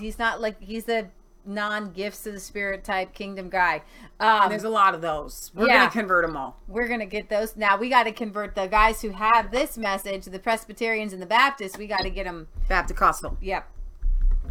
he's 0.00 0.18
not 0.18 0.40
like 0.40 0.60
he's 0.60 0.88
a 0.88 1.08
non 1.44 1.92
gifts 1.92 2.26
of 2.26 2.34
the 2.34 2.40
spirit 2.40 2.84
type 2.84 3.14
kingdom 3.14 3.48
guy. 3.48 3.82
Um, 4.20 4.48
there's 4.48 4.64
a 4.64 4.68
lot 4.68 4.94
of 4.94 5.00
those. 5.00 5.50
We're 5.54 5.66
yeah, 5.66 5.78
gonna 5.78 5.90
convert 5.90 6.26
them 6.26 6.36
all. 6.36 6.60
We're 6.68 6.88
gonna 6.88 7.06
get 7.06 7.28
those 7.28 7.56
now. 7.56 7.76
We 7.76 7.88
got 7.88 8.04
to 8.04 8.12
convert 8.12 8.54
the 8.54 8.66
guys 8.66 9.00
who 9.02 9.10
have 9.10 9.50
this 9.50 9.78
message, 9.78 10.24
the 10.26 10.38
Presbyterians 10.38 11.12
and 11.12 11.22
the 11.22 11.26
Baptists. 11.26 11.78
We 11.78 11.86
got 11.86 12.02
to 12.02 12.10
get 12.10 12.24
them 12.24 12.48
Baptist 12.68 13.24
Yep. 13.40 13.68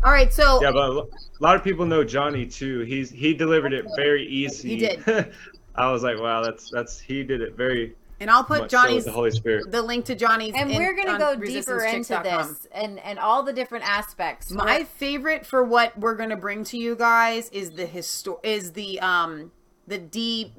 All 0.03 0.11
right, 0.11 0.31
so 0.31 0.61
Yeah, 0.61 0.71
but 0.71 0.89
a 0.89 1.07
lot 1.39 1.55
of 1.55 1.63
people 1.63 1.85
know 1.85 2.03
Johnny 2.03 2.45
too. 2.45 2.81
He's 2.81 3.09
he 3.09 3.33
delivered 3.33 3.73
it 3.73 3.85
very 3.95 4.25
easy. 4.27 4.69
He 4.69 4.77
did. 4.77 5.33
I 5.75 5.91
was 5.91 6.03
like, 6.03 6.19
wow, 6.19 6.43
that's 6.43 6.69
that's 6.71 6.99
he 6.99 7.23
did 7.23 7.41
it 7.41 7.55
very 7.55 7.95
and 8.19 8.31
I'll 8.31 8.43
put 8.43 8.61
much 8.61 8.71
so 8.71 8.77
Johnny's 8.77 9.05
the 9.05 9.11
Holy 9.11 9.31
Spirit. 9.31 9.71
the 9.71 9.81
link 9.81 10.05
to 10.05 10.15
Johnny's 10.15 10.53
And 10.55 10.71
in- 10.71 10.77
we're 10.77 10.95
going 10.95 11.07
to 11.07 11.17
go 11.17 11.35
deeper 11.35 11.83
into 11.83 12.19
this 12.23 12.67
and 12.71 12.99
and 12.99 13.19
all 13.19 13.43
the 13.43 13.53
different 13.53 13.87
aspects. 13.87 14.51
My 14.51 14.83
favorite 14.83 15.45
for 15.45 15.63
what 15.63 15.97
we're 15.99 16.15
going 16.15 16.31
to 16.31 16.37
bring 16.37 16.63
to 16.65 16.77
you 16.77 16.95
guys 16.95 17.49
is 17.49 17.71
the 17.71 17.85
histo- 17.85 18.43
is 18.43 18.71
the 18.73 18.99
um 19.01 19.51
the 19.87 19.97
deep 19.97 20.53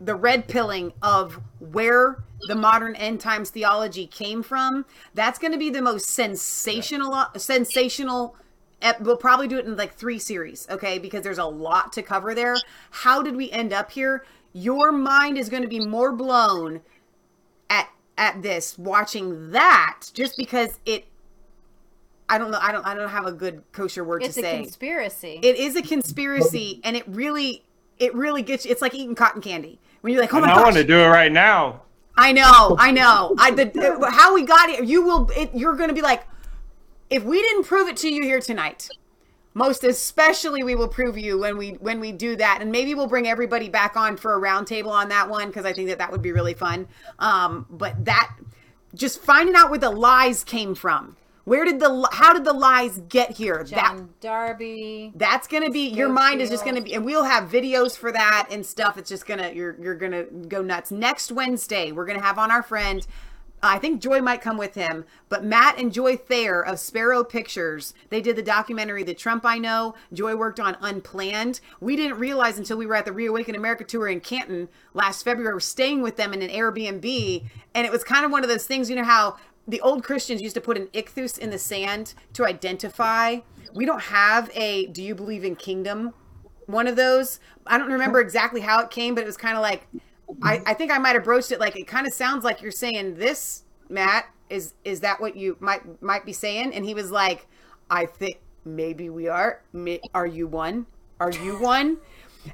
the 0.00 0.14
red 0.14 0.48
pilling 0.48 0.92
of 1.02 1.40
where 1.58 2.24
the 2.48 2.54
modern 2.54 2.94
end 2.96 3.20
times 3.20 3.50
theology 3.50 4.06
came 4.06 4.42
from. 4.42 4.84
That's 5.14 5.38
going 5.38 5.52
to 5.52 5.58
be 5.58 5.70
the 5.70 5.82
most 5.82 6.06
sensational 6.06 7.26
sensational 7.36 8.36
we'll 9.00 9.16
probably 9.16 9.48
do 9.48 9.58
it 9.58 9.64
in 9.64 9.76
like 9.76 9.94
3 9.94 10.18
series, 10.18 10.66
okay? 10.68 10.98
Because 10.98 11.22
there's 11.22 11.38
a 11.38 11.44
lot 11.44 11.92
to 11.94 12.02
cover 12.02 12.34
there. 12.34 12.56
How 12.90 13.22
did 13.22 13.36
we 13.36 13.50
end 13.50 13.72
up 13.72 13.90
here? 13.90 14.24
Your 14.52 14.92
mind 14.92 15.38
is 15.38 15.48
going 15.48 15.62
to 15.62 15.68
be 15.68 15.80
more 15.80 16.12
blown 16.12 16.82
at 17.70 17.88
at 18.16 18.42
this 18.42 18.78
watching 18.78 19.50
that 19.50 20.02
just 20.12 20.36
because 20.36 20.78
it 20.84 21.06
I 22.28 22.38
don't 22.38 22.50
know 22.50 22.58
I 22.60 22.72
don't 22.72 22.86
I 22.86 22.94
don't 22.94 23.08
have 23.08 23.26
a 23.26 23.32
good 23.32 23.64
kosher 23.72 24.04
word 24.04 24.22
it's 24.22 24.34
to 24.34 24.42
say. 24.42 24.60
It's 24.60 24.60
a 24.60 24.62
conspiracy. 24.62 25.40
it 25.42 25.56
is 25.56 25.76
a 25.76 25.82
conspiracy 25.82 26.80
and 26.84 26.96
it 26.96 27.04
really 27.08 27.63
it 27.98 28.14
really 28.14 28.42
gets 28.42 28.64
you 28.64 28.72
it's 28.72 28.82
like 28.82 28.94
eating 28.94 29.14
cotton 29.14 29.40
candy. 29.40 29.78
When 30.00 30.12
you're 30.12 30.22
like, 30.22 30.34
"Oh 30.34 30.40
my 30.40 30.48
I 30.50 30.54
gosh." 30.54 30.62
want 30.64 30.76
to 30.76 30.84
do 30.84 30.98
it 30.98 31.08
right 31.08 31.32
now. 31.32 31.82
I 32.16 32.32
know, 32.32 32.76
I 32.78 32.90
know. 32.92 33.34
I 33.38 33.50
the 33.50 34.08
how 34.12 34.34
we 34.34 34.42
got 34.42 34.68
it. 34.68 34.84
You 34.84 35.02
will. 35.02 35.30
It, 35.36 35.50
you're 35.54 35.74
going 35.74 35.88
to 35.88 35.94
be 35.94 36.02
like, 36.02 36.24
if 37.10 37.24
we 37.24 37.40
didn't 37.42 37.64
prove 37.64 37.88
it 37.88 37.96
to 37.98 38.12
you 38.12 38.22
here 38.22 38.40
tonight, 38.40 38.88
most 39.54 39.82
especially 39.84 40.62
we 40.62 40.74
will 40.74 40.88
prove 40.88 41.18
you 41.18 41.38
when 41.38 41.56
we 41.56 41.70
when 41.72 42.00
we 42.00 42.12
do 42.12 42.36
that, 42.36 42.58
and 42.60 42.70
maybe 42.70 42.94
we'll 42.94 43.08
bring 43.08 43.26
everybody 43.26 43.68
back 43.68 43.96
on 43.96 44.16
for 44.16 44.34
a 44.34 44.40
roundtable 44.40 44.90
on 44.90 45.08
that 45.08 45.28
one 45.28 45.48
because 45.48 45.64
I 45.64 45.72
think 45.72 45.88
that 45.88 45.98
that 45.98 46.12
would 46.12 46.22
be 46.22 46.32
really 46.32 46.54
fun. 46.54 46.86
Um, 47.18 47.66
but 47.68 48.04
that 48.04 48.36
just 48.94 49.20
finding 49.20 49.56
out 49.56 49.70
where 49.70 49.78
the 49.78 49.90
lies 49.90 50.44
came 50.44 50.74
from. 50.74 51.16
Where 51.44 51.64
did 51.64 51.78
the 51.78 52.08
how 52.12 52.32
did 52.32 52.44
the 52.44 52.52
lies 52.54 53.00
get 53.08 53.32
here? 53.32 53.64
that 53.64 53.66
John 53.66 54.10
Darby. 54.20 55.12
that's 55.14 55.46
gonna 55.46 55.70
be 55.70 55.88
your 55.88 56.08
mind 56.08 56.40
is 56.40 56.50
just 56.50 56.64
gonna 56.64 56.80
be 56.80 56.94
and 56.94 57.04
we'll 57.04 57.24
have 57.24 57.50
videos 57.50 57.96
for 57.96 58.10
that 58.12 58.48
and 58.50 58.64
stuff. 58.64 58.96
It's 58.96 59.10
just 59.10 59.26
gonna 59.26 59.52
you're 59.52 59.76
you're 59.80 59.94
gonna 59.94 60.24
go 60.24 60.62
nuts. 60.62 60.90
Next 60.90 61.30
wednesday 61.30 61.92
we're 61.92 62.06
gonna 62.06 62.20
have 62.22 62.38
on 62.38 62.50
our 62.50 62.62
friend 62.62 63.06
i 63.62 63.78
think 63.78 64.00
joy 64.00 64.20
might 64.20 64.42
come 64.42 64.58
with 64.58 64.74
him 64.74 65.04
but 65.30 65.42
matt 65.44 65.78
and 65.78 65.92
joy 65.92 66.16
thayer 66.16 66.62
of 66.64 66.78
sparrow 66.78 67.24
pictures 67.24 67.94
they 68.10 68.20
did 68.20 68.36
the 68.36 68.42
documentary 68.42 69.02
the 69.02 69.14
trump 69.14 69.44
i 69.46 69.58
know. 69.58 69.94
Joy 70.12 70.36
worked 70.36 70.60
on 70.60 70.76
unplanned. 70.82 71.60
We 71.80 71.96
didn't 71.96 72.18
realize 72.18 72.58
until 72.58 72.76
we 72.76 72.84
were 72.86 72.94
at 72.94 73.04
the 73.06 73.12
reawaken 73.12 73.54
america 73.54 73.84
tour 73.84 74.08
in 74.08 74.20
canton 74.20 74.68
last 74.92 75.22
february 75.22 75.54
we're 75.54 75.60
staying 75.60 76.02
with 76.02 76.16
them 76.16 76.32
in 76.32 76.42
an 76.42 76.50
airbnb 76.50 77.44
and 77.74 77.86
it 77.86 77.92
was 77.92 78.04
kind 78.04 78.24
of 78.24 78.30
one 78.30 78.42
of 78.42 78.48
those 78.50 78.66
things 78.66 78.90
you 78.90 78.96
know 78.96 79.04
how 79.04 79.36
the 79.66 79.80
old 79.80 80.04
Christians 80.04 80.42
used 80.42 80.54
to 80.54 80.60
put 80.60 80.76
an 80.76 80.88
ichthus 80.88 81.38
in 81.38 81.50
the 81.50 81.58
sand 81.58 82.14
to 82.34 82.44
identify. 82.44 83.38
We 83.72 83.86
don't 83.86 84.02
have 84.02 84.50
a 84.54 84.86
do 84.86 85.02
you 85.02 85.14
believe 85.14 85.44
in 85.44 85.56
kingdom 85.56 86.14
one 86.66 86.86
of 86.86 86.96
those. 86.96 87.40
I 87.66 87.78
don't 87.78 87.90
remember 87.90 88.20
exactly 88.20 88.60
how 88.60 88.80
it 88.80 88.90
came, 88.90 89.14
but 89.14 89.22
it 89.22 89.26
was 89.26 89.36
kind 89.36 89.56
of 89.56 89.62
like 89.62 89.86
I, 90.42 90.62
I 90.66 90.74
think 90.74 90.90
I 90.90 90.98
might 90.98 91.14
have 91.14 91.24
broached 91.24 91.52
it 91.52 91.60
like 91.60 91.76
it 91.76 91.86
kind 91.86 92.06
of 92.06 92.12
sounds 92.12 92.44
like 92.44 92.62
you're 92.62 92.72
saying 92.72 93.16
this, 93.16 93.64
Matt. 93.88 94.26
Is 94.50 94.74
is 94.84 95.00
that 95.00 95.20
what 95.20 95.36
you 95.36 95.56
might 95.60 96.02
might 96.02 96.24
be 96.24 96.32
saying? 96.32 96.74
And 96.74 96.84
he 96.84 96.94
was 96.94 97.10
like, 97.10 97.46
I 97.90 98.06
think 98.06 98.40
maybe 98.64 99.08
we 99.08 99.28
are. 99.28 99.62
Are 100.14 100.26
you 100.26 100.46
one? 100.46 100.86
Are 101.18 101.30
you 101.30 101.58
one? 101.58 101.98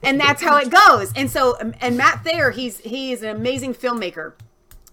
And 0.02 0.20
that's 0.20 0.40
how 0.42 0.56
it 0.58 0.70
goes. 0.70 1.12
And 1.16 1.30
so 1.30 1.56
and 1.80 1.96
Matt 1.96 2.24
Thayer, 2.24 2.52
he's 2.52 2.78
he 2.78 3.12
is 3.12 3.22
an 3.22 3.34
amazing 3.36 3.74
filmmaker. 3.74 4.34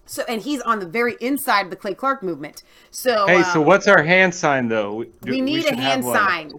So 0.08 0.24
and 0.28 0.40
he's 0.42 0.60
on 0.62 0.78
the 0.80 0.86
very 0.86 1.16
inside 1.20 1.66
of 1.66 1.70
the 1.70 1.76
Clay 1.76 1.94
Clark 1.94 2.22
movement. 2.22 2.62
So 2.90 3.26
Hey, 3.26 3.42
so 3.42 3.60
um, 3.60 3.66
what's 3.66 3.86
our 3.86 4.02
hand 4.02 4.34
sign 4.34 4.68
though? 4.68 4.94
We, 4.94 5.06
do- 5.22 5.30
we 5.30 5.40
need 5.40 5.66
a 5.66 5.74
hand 5.76 6.02
sign 6.04 6.52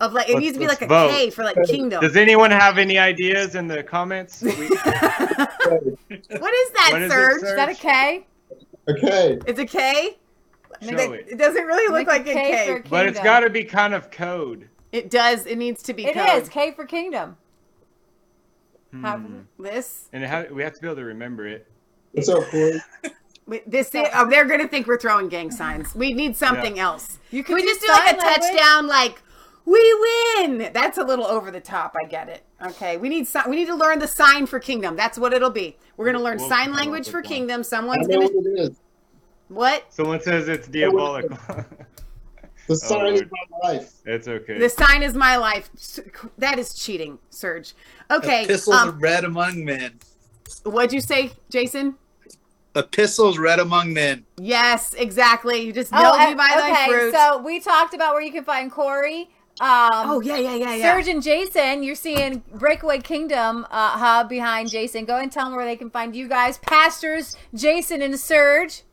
of 0.00 0.12
like 0.12 0.28
it 0.28 0.34
Let's- 0.34 0.40
needs 0.44 0.54
to 0.54 0.60
be 0.60 0.66
like 0.66 0.82
a 0.82 0.86
vote. 0.86 1.10
K 1.12 1.30
for 1.30 1.44
like 1.44 1.56
kingdom. 1.66 2.00
Does 2.00 2.16
anyone 2.16 2.50
have 2.50 2.78
any 2.78 2.98
ideas 2.98 3.54
in 3.54 3.68
the 3.68 3.82
comments? 3.82 4.42
What 6.38 6.54
is 6.54 6.70
that, 6.72 6.88
What 6.92 7.02
is 7.02 7.10
it, 7.10 7.14
Serge? 7.14 7.40
Serge? 7.40 7.42
Is 7.50 7.56
that 7.56 7.68
a 7.68 7.74
K? 7.74 8.26
Okay. 8.88 9.38
It's 9.46 9.58
a 9.60 9.64
K. 9.66 10.16
I 10.80 10.84
mean, 10.84 10.96
Show 10.98 11.12
it, 11.12 11.20
it. 11.20 11.26
it 11.32 11.36
doesn't 11.38 11.64
really 11.64 11.86
look 11.88 12.06
Make 12.06 12.26
like 12.26 12.26
a 12.26 12.32
K. 12.32 12.82
but 12.88 13.06
it's 13.06 13.18
kingdom. 13.18 13.24
got 13.24 13.40
to 13.40 13.50
be 13.50 13.64
kind 13.64 13.94
of 13.94 14.10
code. 14.10 14.68
It 14.92 15.10
does. 15.10 15.46
It 15.46 15.56
needs 15.58 15.82
to 15.84 15.94
be. 15.94 16.06
It 16.06 16.14
code. 16.14 16.42
is 16.42 16.48
K 16.48 16.72
for 16.72 16.84
kingdom. 16.84 17.36
How- 19.02 19.18
Hmm. 19.18 19.40
This. 19.58 20.08
And 20.12 20.24
it 20.24 20.30
ha- 20.30 20.46
we 20.52 20.62
have 20.64 20.74
to 20.74 20.80
be 20.80 20.88
able 20.88 20.96
to 20.96 21.04
remember 21.04 21.46
it. 21.46 21.69
What's 22.12 22.28
up, 22.28 22.44
Cory? 22.50 22.80
Wait, 23.46 23.68
This. 23.70 23.90
Oh, 23.94 24.28
they're 24.28 24.44
gonna 24.46 24.68
think 24.68 24.86
we're 24.86 24.98
throwing 24.98 25.28
gang 25.28 25.50
signs. 25.50 25.94
We 25.94 26.12
need 26.12 26.36
something 26.36 26.78
else. 26.78 27.18
You 27.30 27.42
Can 27.42 27.56
can 27.56 27.64
we 27.64 27.68
just 27.70 27.80
do 27.80 27.88
like 27.88 28.02
a 28.04 28.08
sign 28.08 28.18
language. 28.18 28.50
touchdown? 28.50 28.86
Like 28.86 29.22
we 29.64 30.36
win. 30.38 30.70
That's 30.72 30.98
a 30.98 31.04
little 31.04 31.26
over 31.26 31.50
the 31.50 31.60
top. 31.60 31.96
I 32.00 32.06
get 32.06 32.28
it. 32.28 32.44
Okay. 32.64 32.96
We 32.96 33.08
need 33.08 33.28
we 33.48 33.56
need 33.56 33.66
to 33.66 33.74
learn 33.74 33.98
the 33.98 34.08
sign 34.08 34.46
for 34.46 34.58
kingdom. 34.60 34.96
That's 34.96 35.18
what 35.18 35.32
it'll 35.32 35.50
be. 35.50 35.76
We're 35.96 36.06
gonna 36.06 36.22
learn 36.22 36.38
We'll 36.38 36.48
sign 36.48 36.66
come 36.66 36.74
up 36.74 36.78
language 36.80 37.06
with 37.06 37.12
for 37.12 37.22
kingdom. 37.22 37.60
I 37.60 37.62
Someone's 37.62 38.06
gonna 38.06 38.28
what 38.28 38.72
what? 39.48 39.92
Someone 39.92 40.20
says 40.20 40.48
it's 40.48 40.68
diabolical. 40.68 41.38
The 42.66 42.76
sign 42.76 43.14
is 43.14 43.22
my 43.22 43.68
life. 43.68 43.94
it's 44.04 44.28
okay. 44.28 44.56
The 44.56 44.68
sign 44.68 45.02
is 45.02 45.14
my 45.14 45.34
life. 45.36 45.70
That 46.38 46.56
is 46.56 46.72
cheating, 46.72 47.18
Serge. 47.28 47.74
Okay. 48.12 48.44
Epistles 48.44 48.76
Um, 48.76 49.00
read 49.00 49.24
among 49.24 49.64
men. 49.64 49.98
What'd 50.64 50.92
you 50.92 51.00
say, 51.00 51.32
Jason? 51.50 51.96
Epistles 52.76 53.38
read 53.38 53.58
among 53.58 53.92
men. 53.92 54.24
Yes, 54.38 54.94
exactly. 54.94 55.60
You 55.62 55.72
just 55.72 55.90
know 55.92 56.12
Oh, 56.14 56.28
me 56.28 56.34
by 56.34 56.48
thy 56.54 56.70
okay. 56.70 56.88
fruit. 56.88 57.12
So 57.12 57.38
we 57.38 57.58
talked 57.60 57.94
about 57.94 58.14
where 58.14 58.22
you 58.22 58.30
can 58.30 58.44
find 58.44 58.70
Cory. 58.70 59.28
Um, 59.60 59.90
oh 59.92 60.20
yeah, 60.20 60.38
yeah, 60.38 60.54
yeah, 60.54 60.74
yeah. 60.76 60.94
Serge 60.94 61.08
and 61.08 61.22
Jason, 61.22 61.82
you're 61.82 61.94
seeing 61.94 62.42
Breakaway 62.54 63.00
Kingdom 63.00 63.66
uh, 63.70 63.98
hub 63.98 64.28
behind 64.28 64.70
Jason. 64.70 65.04
Go 65.04 65.18
and 65.18 65.30
tell 65.30 65.46
them 65.46 65.56
where 65.56 65.66
they 65.66 65.76
can 65.76 65.90
find 65.90 66.16
you 66.16 66.28
guys, 66.28 66.56
pastors 66.58 67.36
Jason 67.54 68.00
and 68.00 68.18
Serge. 68.18 68.84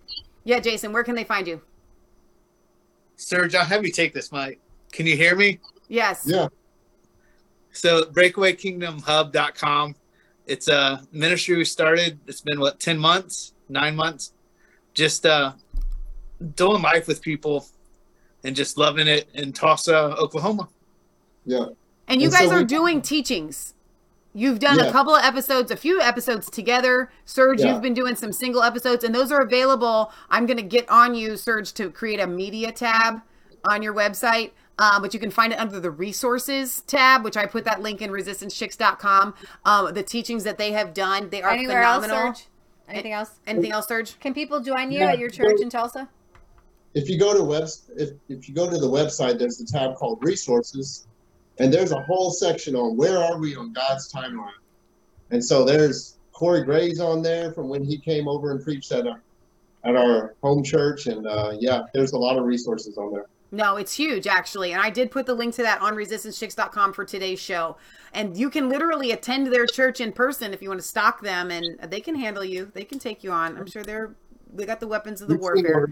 Yeah, 0.44 0.60
Jason. 0.60 0.92
Where 0.92 1.04
can 1.04 1.16
they 1.16 1.24
find 1.24 1.48
you? 1.48 1.62
Serge, 3.16 3.56
I'll 3.56 3.66
have 3.66 3.86
you 3.86 3.92
take 3.92 4.14
this, 4.14 4.32
Mike. 4.32 4.60
Can 4.92 5.06
you 5.06 5.16
hear 5.16 5.36
me? 5.36 5.60
Yes. 5.88 6.24
Yeah. 6.26 6.48
So 7.72 8.04
breakawaykingdomhub.com. 8.06 9.96
It's 10.48 10.68
a 10.70 11.02
ministry 11.12 11.58
we 11.58 11.66
started. 11.66 12.20
It's 12.26 12.42
been 12.42 12.60
what, 12.60 12.80
10 12.80 12.98
months, 12.98 13.54
nine 13.70 13.96
months? 13.96 14.32
Just 14.94 15.26
uh 15.26 15.54
doing 16.56 16.82
life 16.82 17.08
with 17.08 17.22
people 17.22 17.68
and 18.44 18.56
just 18.56 18.78
loving 18.78 19.08
it 19.08 19.28
in 19.34 19.52
Tulsa, 19.52 20.16
Oklahoma. 20.18 20.70
Yeah. 21.46 21.66
And 22.08 22.22
you 22.22 22.28
And 22.28 22.36
guys 22.38 22.50
so 22.50 22.56
are 22.56 22.60
we- 22.60 22.66
doing 22.66 23.02
teachings. 23.02 23.74
You've 24.34 24.60
done 24.60 24.80
a 24.80 24.92
couple 24.92 25.16
of 25.16 25.24
episodes, 25.24 25.72
a 25.72 25.76
few 25.76 26.00
episodes 26.00 26.48
together. 26.52 27.12
Serge, 27.26 27.60
Yeah. 27.62 27.74
you've 27.74 27.82
been 27.82 27.96
doing 27.96 28.16
some 28.16 28.32
single 28.32 28.62
episodes, 28.62 29.04
and 29.04 29.14
those 29.16 29.32
are 29.32 29.42
available. 29.42 30.12
I'm 30.30 30.46
going 30.46 30.58
to 30.58 30.64
get 30.64 30.88
on 30.90 31.16
you, 31.16 31.38
Serge, 31.38 31.74
to 31.74 31.90
create 31.90 32.20
a 32.20 32.28
media 32.28 32.72
tab 32.72 33.22
on 33.68 33.82
your 33.82 33.96
website. 33.96 34.52
Uh, 34.80 35.00
but 35.00 35.14
you 35.14 35.20
can 35.20 35.32
find 35.32 35.52
it 35.52 35.60
under 35.60 35.80
the 35.80 35.90
resources 35.90 36.82
tab, 36.82 37.24
which 37.24 37.36
I 37.36 37.46
put 37.46 37.66
that 37.66 37.82
link 37.82 38.02
in 38.02 38.12
resistancechicks.com. 38.12 39.34
Um, 39.66 39.94
the 39.94 40.04
teachings 40.04 40.44
that 40.44 40.58
they 40.58 40.72
have 40.72 40.94
done, 40.94 41.30
they 41.30 41.42
are 41.42 41.52
Anywhere 41.52 41.82
else, 41.82 42.06
phenomenal. 42.06 42.36
Serge? 42.36 42.48
Anything 42.88 43.12
else? 43.14 43.32
Anything 43.48 43.72
else, 43.72 43.88
Serge? 43.88 44.20
Can 44.20 44.34
people 44.34 44.60
join 44.60 44.92
you 44.92 45.00
Yeah. 45.00 45.12
at 45.12 45.20
your 45.20 45.30
church 45.30 45.60
in 45.62 45.70
Tulsa? 45.70 46.08
If 46.94 47.10
you 47.10 47.20
go 47.20 47.34
to 47.34 47.44
web, 47.44 47.68
if, 47.96 48.12
if 48.30 48.48
you 48.48 48.56
go 48.56 48.70
to 48.70 48.78
the 48.78 48.90
website, 48.90 49.40
there's 49.40 49.60
a 49.60 49.66
tab 49.66 49.96
called 49.96 50.20
resources, 50.24 51.08
and 51.60 51.74
there's 51.74 51.92
a 51.92 52.02
whole 52.04 52.32
section 52.32 52.76
on 52.76 52.96
where 52.96 53.18
are 53.18 53.38
we 53.40 53.56
on 53.56 53.74
God's 53.74 54.12
timeline. 54.12 54.52
And 55.32 55.44
so 55.44 55.66
there's 55.66 56.18
Cory 56.32 56.64
Gray's 56.64 57.00
on 57.00 57.22
there 57.22 57.52
from 57.52 57.68
when 57.68 57.84
he 57.84 57.98
came 57.98 58.28
over 58.28 58.52
and 58.52 58.64
preached 58.64 58.92
at 58.92 59.08
our 59.08 59.22
at 59.84 59.96
our 59.96 60.36
home 60.42 60.64
church, 60.64 61.08
and 61.08 61.26
uh, 61.28 61.54
yeah, 61.60 61.84
there's 61.94 62.12
a 62.12 62.18
lot 62.18 62.38
of 62.38 62.46
resources 62.46 62.98
on 62.98 63.12
there. 63.12 63.26
No, 63.52 63.78
it's 63.78 63.94
huge 63.94 64.28
actually. 64.28 64.74
And 64.74 64.82
I 64.82 64.90
did 64.90 65.12
put 65.12 65.26
the 65.26 65.34
link 65.34 65.56
to 65.56 65.64
that 65.64 65.82
on 65.82 65.94
resistancechicks.com 65.94 66.94
for 66.94 67.06
today's 67.06 67.40
show. 67.40 67.78
And 68.14 68.38
you 68.38 68.50
can 68.50 68.70
literally 68.70 69.12
attend 69.12 69.48
their 69.48 69.66
church 69.66 70.02
in 70.02 70.12
person 70.12 70.54
if 70.54 70.62
you 70.62 70.70
want 70.70 70.82
to 70.82 70.88
stalk 70.88 71.22
them 71.22 71.52
and 71.52 71.80
they 71.90 72.02
can 72.02 72.16
handle 72.16 72.44
you. 72.44 72.72
They 72.74 72.84
can 72.84 73.00
take 73.00 73.24
you 73.24 73.32
on. 73.32 73.58
I'm 73.58 73.68
sure 73.68 73.84
they're 73.84 74.16
they 74.54 74.66
got 74.66 74.80
the 74.80 74.88
weapons 74.88 75.22
of 75.22 75.28
the 75.28 75.38
warfare. 75.38 75.90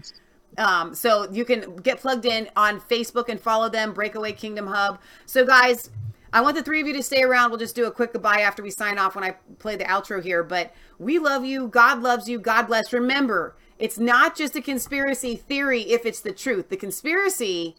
Um, 0.58 0.94
so 0.94 1.30
you 1.30 1.44
can 1.44 1.76
get 1.76 2.00
plugged 2.00 2.24
in 2.24 2.48
on 2.56 2.80
Facebook 2.80 3.28
and 3.28 3.38
follow 3.38 3.68
them, 3.68 3.92
Breakaway 3.92 4.32
Kingdom 4.32 4.66
Hub. 4.66 4.98
So 5.26 5.44
guys, 5.44 5.90
I 6.32 6.40
want 6.40 6.56
the 6.56 6.62
three 6.62 6.80
of 6.80 6.86
you 6.86 6.92
to 6.94 7.02
stay 7.02 7.22
around. 7.22 7.50
We'll 7.50 7.58
just 7.58 7.74
do 7.74 7.86
a 7.86 7.90
quick 7.90 8.12
goodbye 8.12 8.40
after 8.40 8.62
we 8.62 8.70
sign 8.70 8.98
off 8.98 9.14
when 9.14 9.24
I 9.24 9.32
play 9.58 9.76
the 9.76 9.84
outro 9.84 10.22
here. 10.22 10.42
But 10.42 10.74
we 10.98 11.18
love 11.18 11.44
you. 11.44 11.68
God 11.68 12.02
loves 12.02 12.28
you. 12.28 12.38
God 12.38 12.64
bless. 12.64 12.92
Remember, 12.92 13.56
it's 13.78 13.98
not 13.98 14.36
just 14.36 14.56
a 14.56 14.62
conspiracy 14.62 15.36
theory 15.36 15.82
if 15.82 16.06
it's 16.06 16.20
the 16.20 16.32
truth. 16.32 16.68
The 16.68 16.76
conspiracy 16.76 17.76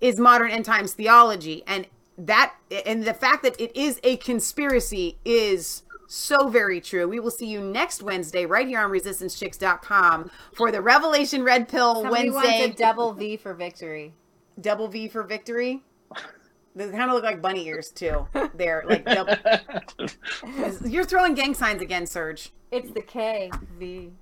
is 0.00 0.18
modern 0.18 0.50
end 0.50 0.64
times 0.64 0.92
theology 0.92 1.62
and 1.66 1.86
that 2.16 2.54
and 2.86 3.04
the 3.04 3.14
fact 3.14 3.42
that 3.44 3.60
it 3.60 3.74
is 3.76 4.00
a 4.02 4.16
conspiracy 4.16 5.18
is 5.24 5.82
so 6.08 6.48
very 6.48 6.80
true. 6.80 7.06
We 7.06 7.20
will 7.20 7.30
see 7.30 7.46
you 7.46 7.60
next 7.60 8.02
Wednesday 8.02 8.46
right 8.46 8.66
here 8.66 8.80
on 8.80 8.90
resistancechicks.com 8.90 10.30
for 10.54 10.72
the 10.72 10.80
Revelation 10.80 11.42
Red 11.44 11.68
Pill 11.68 12.02
Somebody 12.02 12.30
Wednesday 12.30 12.60
wants 12.60 12.80
a 12.80 12.82
double 12.82 13.12
V 13.12 13.36
for 13.36 13.54
victory. 13.54 14.14
double 14.60 14.88
V 14.88 15.08
for 15.08 15.22
victory. 15.22 15.82
They 16.74 16.88
kind 16.90 17.10
of 17.10 17.14
look 17.14 17.24
like 17.24 17.42
bunny 17.42 17.66
ears 17.66 17.90
too. 17.90 18.26
They're 18.54 18.84
like 18.88 19.04
double. 19.04 19.34
You're 20.88 21.04
throwing 21.04 21.34
gang 21.34 21.54
signs 21.54 21.82
again, 21.82 22.06
Serge. 22.06 22.52
It's 22.70 22.90
the 22.92 23.02
K 23.02 23.50
V. 23.78 24.12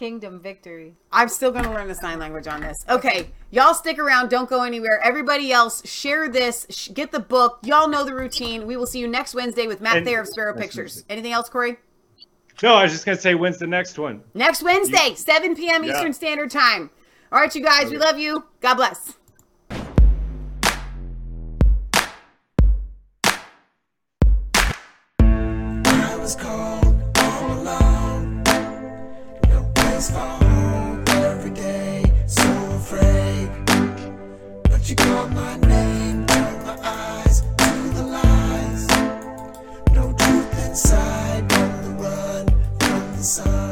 Kingdom 0.00 0.40
victory. 0.40 0.96
I'm 1.12 1.28
still 1.28 1.50
going 1.52 1.64
to 1.64 1.70
learn 1.70 1.86
the 1.86 1.94
sign 1.94 2.18
language 2.18 2.46
on 2.46 2.62
this. 2.62 2.86
Okay, 2.88 3.28
y'all 3.50 3.74
stick 3.74 3.98
around. 3.98 4.30
Don't 4.30 4.48
go 4.48 4.62
anywhere. 4.62 4.98
Everybody 5.04 5.52
else, 5.52 5.86
share 5.86 6.26
this. 6.26 6.66
Sh- 6.70 6.88
get 6.94 7.12
the 7.12 7.20
book. 7.20 7.58
Y'all 7.64 7.86
know 7.86 8.02
the 8.02 8.14
routine. 8.14 8.66
We 8.66 8.78
will 8.78 8.86
see 8.86 8.98
you 8.98 9.06
next 9.06 9.34
Wednesday 9.34 9.66
with 9.66 9.82
Matt 9.82 9.98
And- 9.98 10.06
Thayer 10.06 10.20
of 10.22 10.28
Sparrow 10.28 10.56
Pictures. 10.56 10.94
Wednesday. 10.94 11.12
Anything 11.12 11.32
else, 11.32 11.50
Cory? 11.50 11.76
No, 12.62 12.76
I 12.76 12.84
was 12.84 12.92
just 12.92 13.04
gonna 13.04 13.18
say 13.18 13.34
when's 13.34 13.58
the 13.58 13.66
next 13.66 13.98
one? 13.98 14.22
Next 14.32 14.62
Wednesday, 14.62 15.12
7 15.14 15.54
p.m. 15.54 15.84
Yeah. 15.84 15.92
Eastern 15.92 16.14
Standard 16.14 16.50
Time. 16.50 16.88
All 17.30 17.38
right, 17.38 17.54
you 17.54 17.62
guys, 17.62 17.90
we 17.90 17.98
love 17.98 18.18
you. 18.18 18.44
God 18.62 18.76
bless. 18.76 19.18
I 25.20 26.16
was 26.18 26.36
cold 26.36 26.89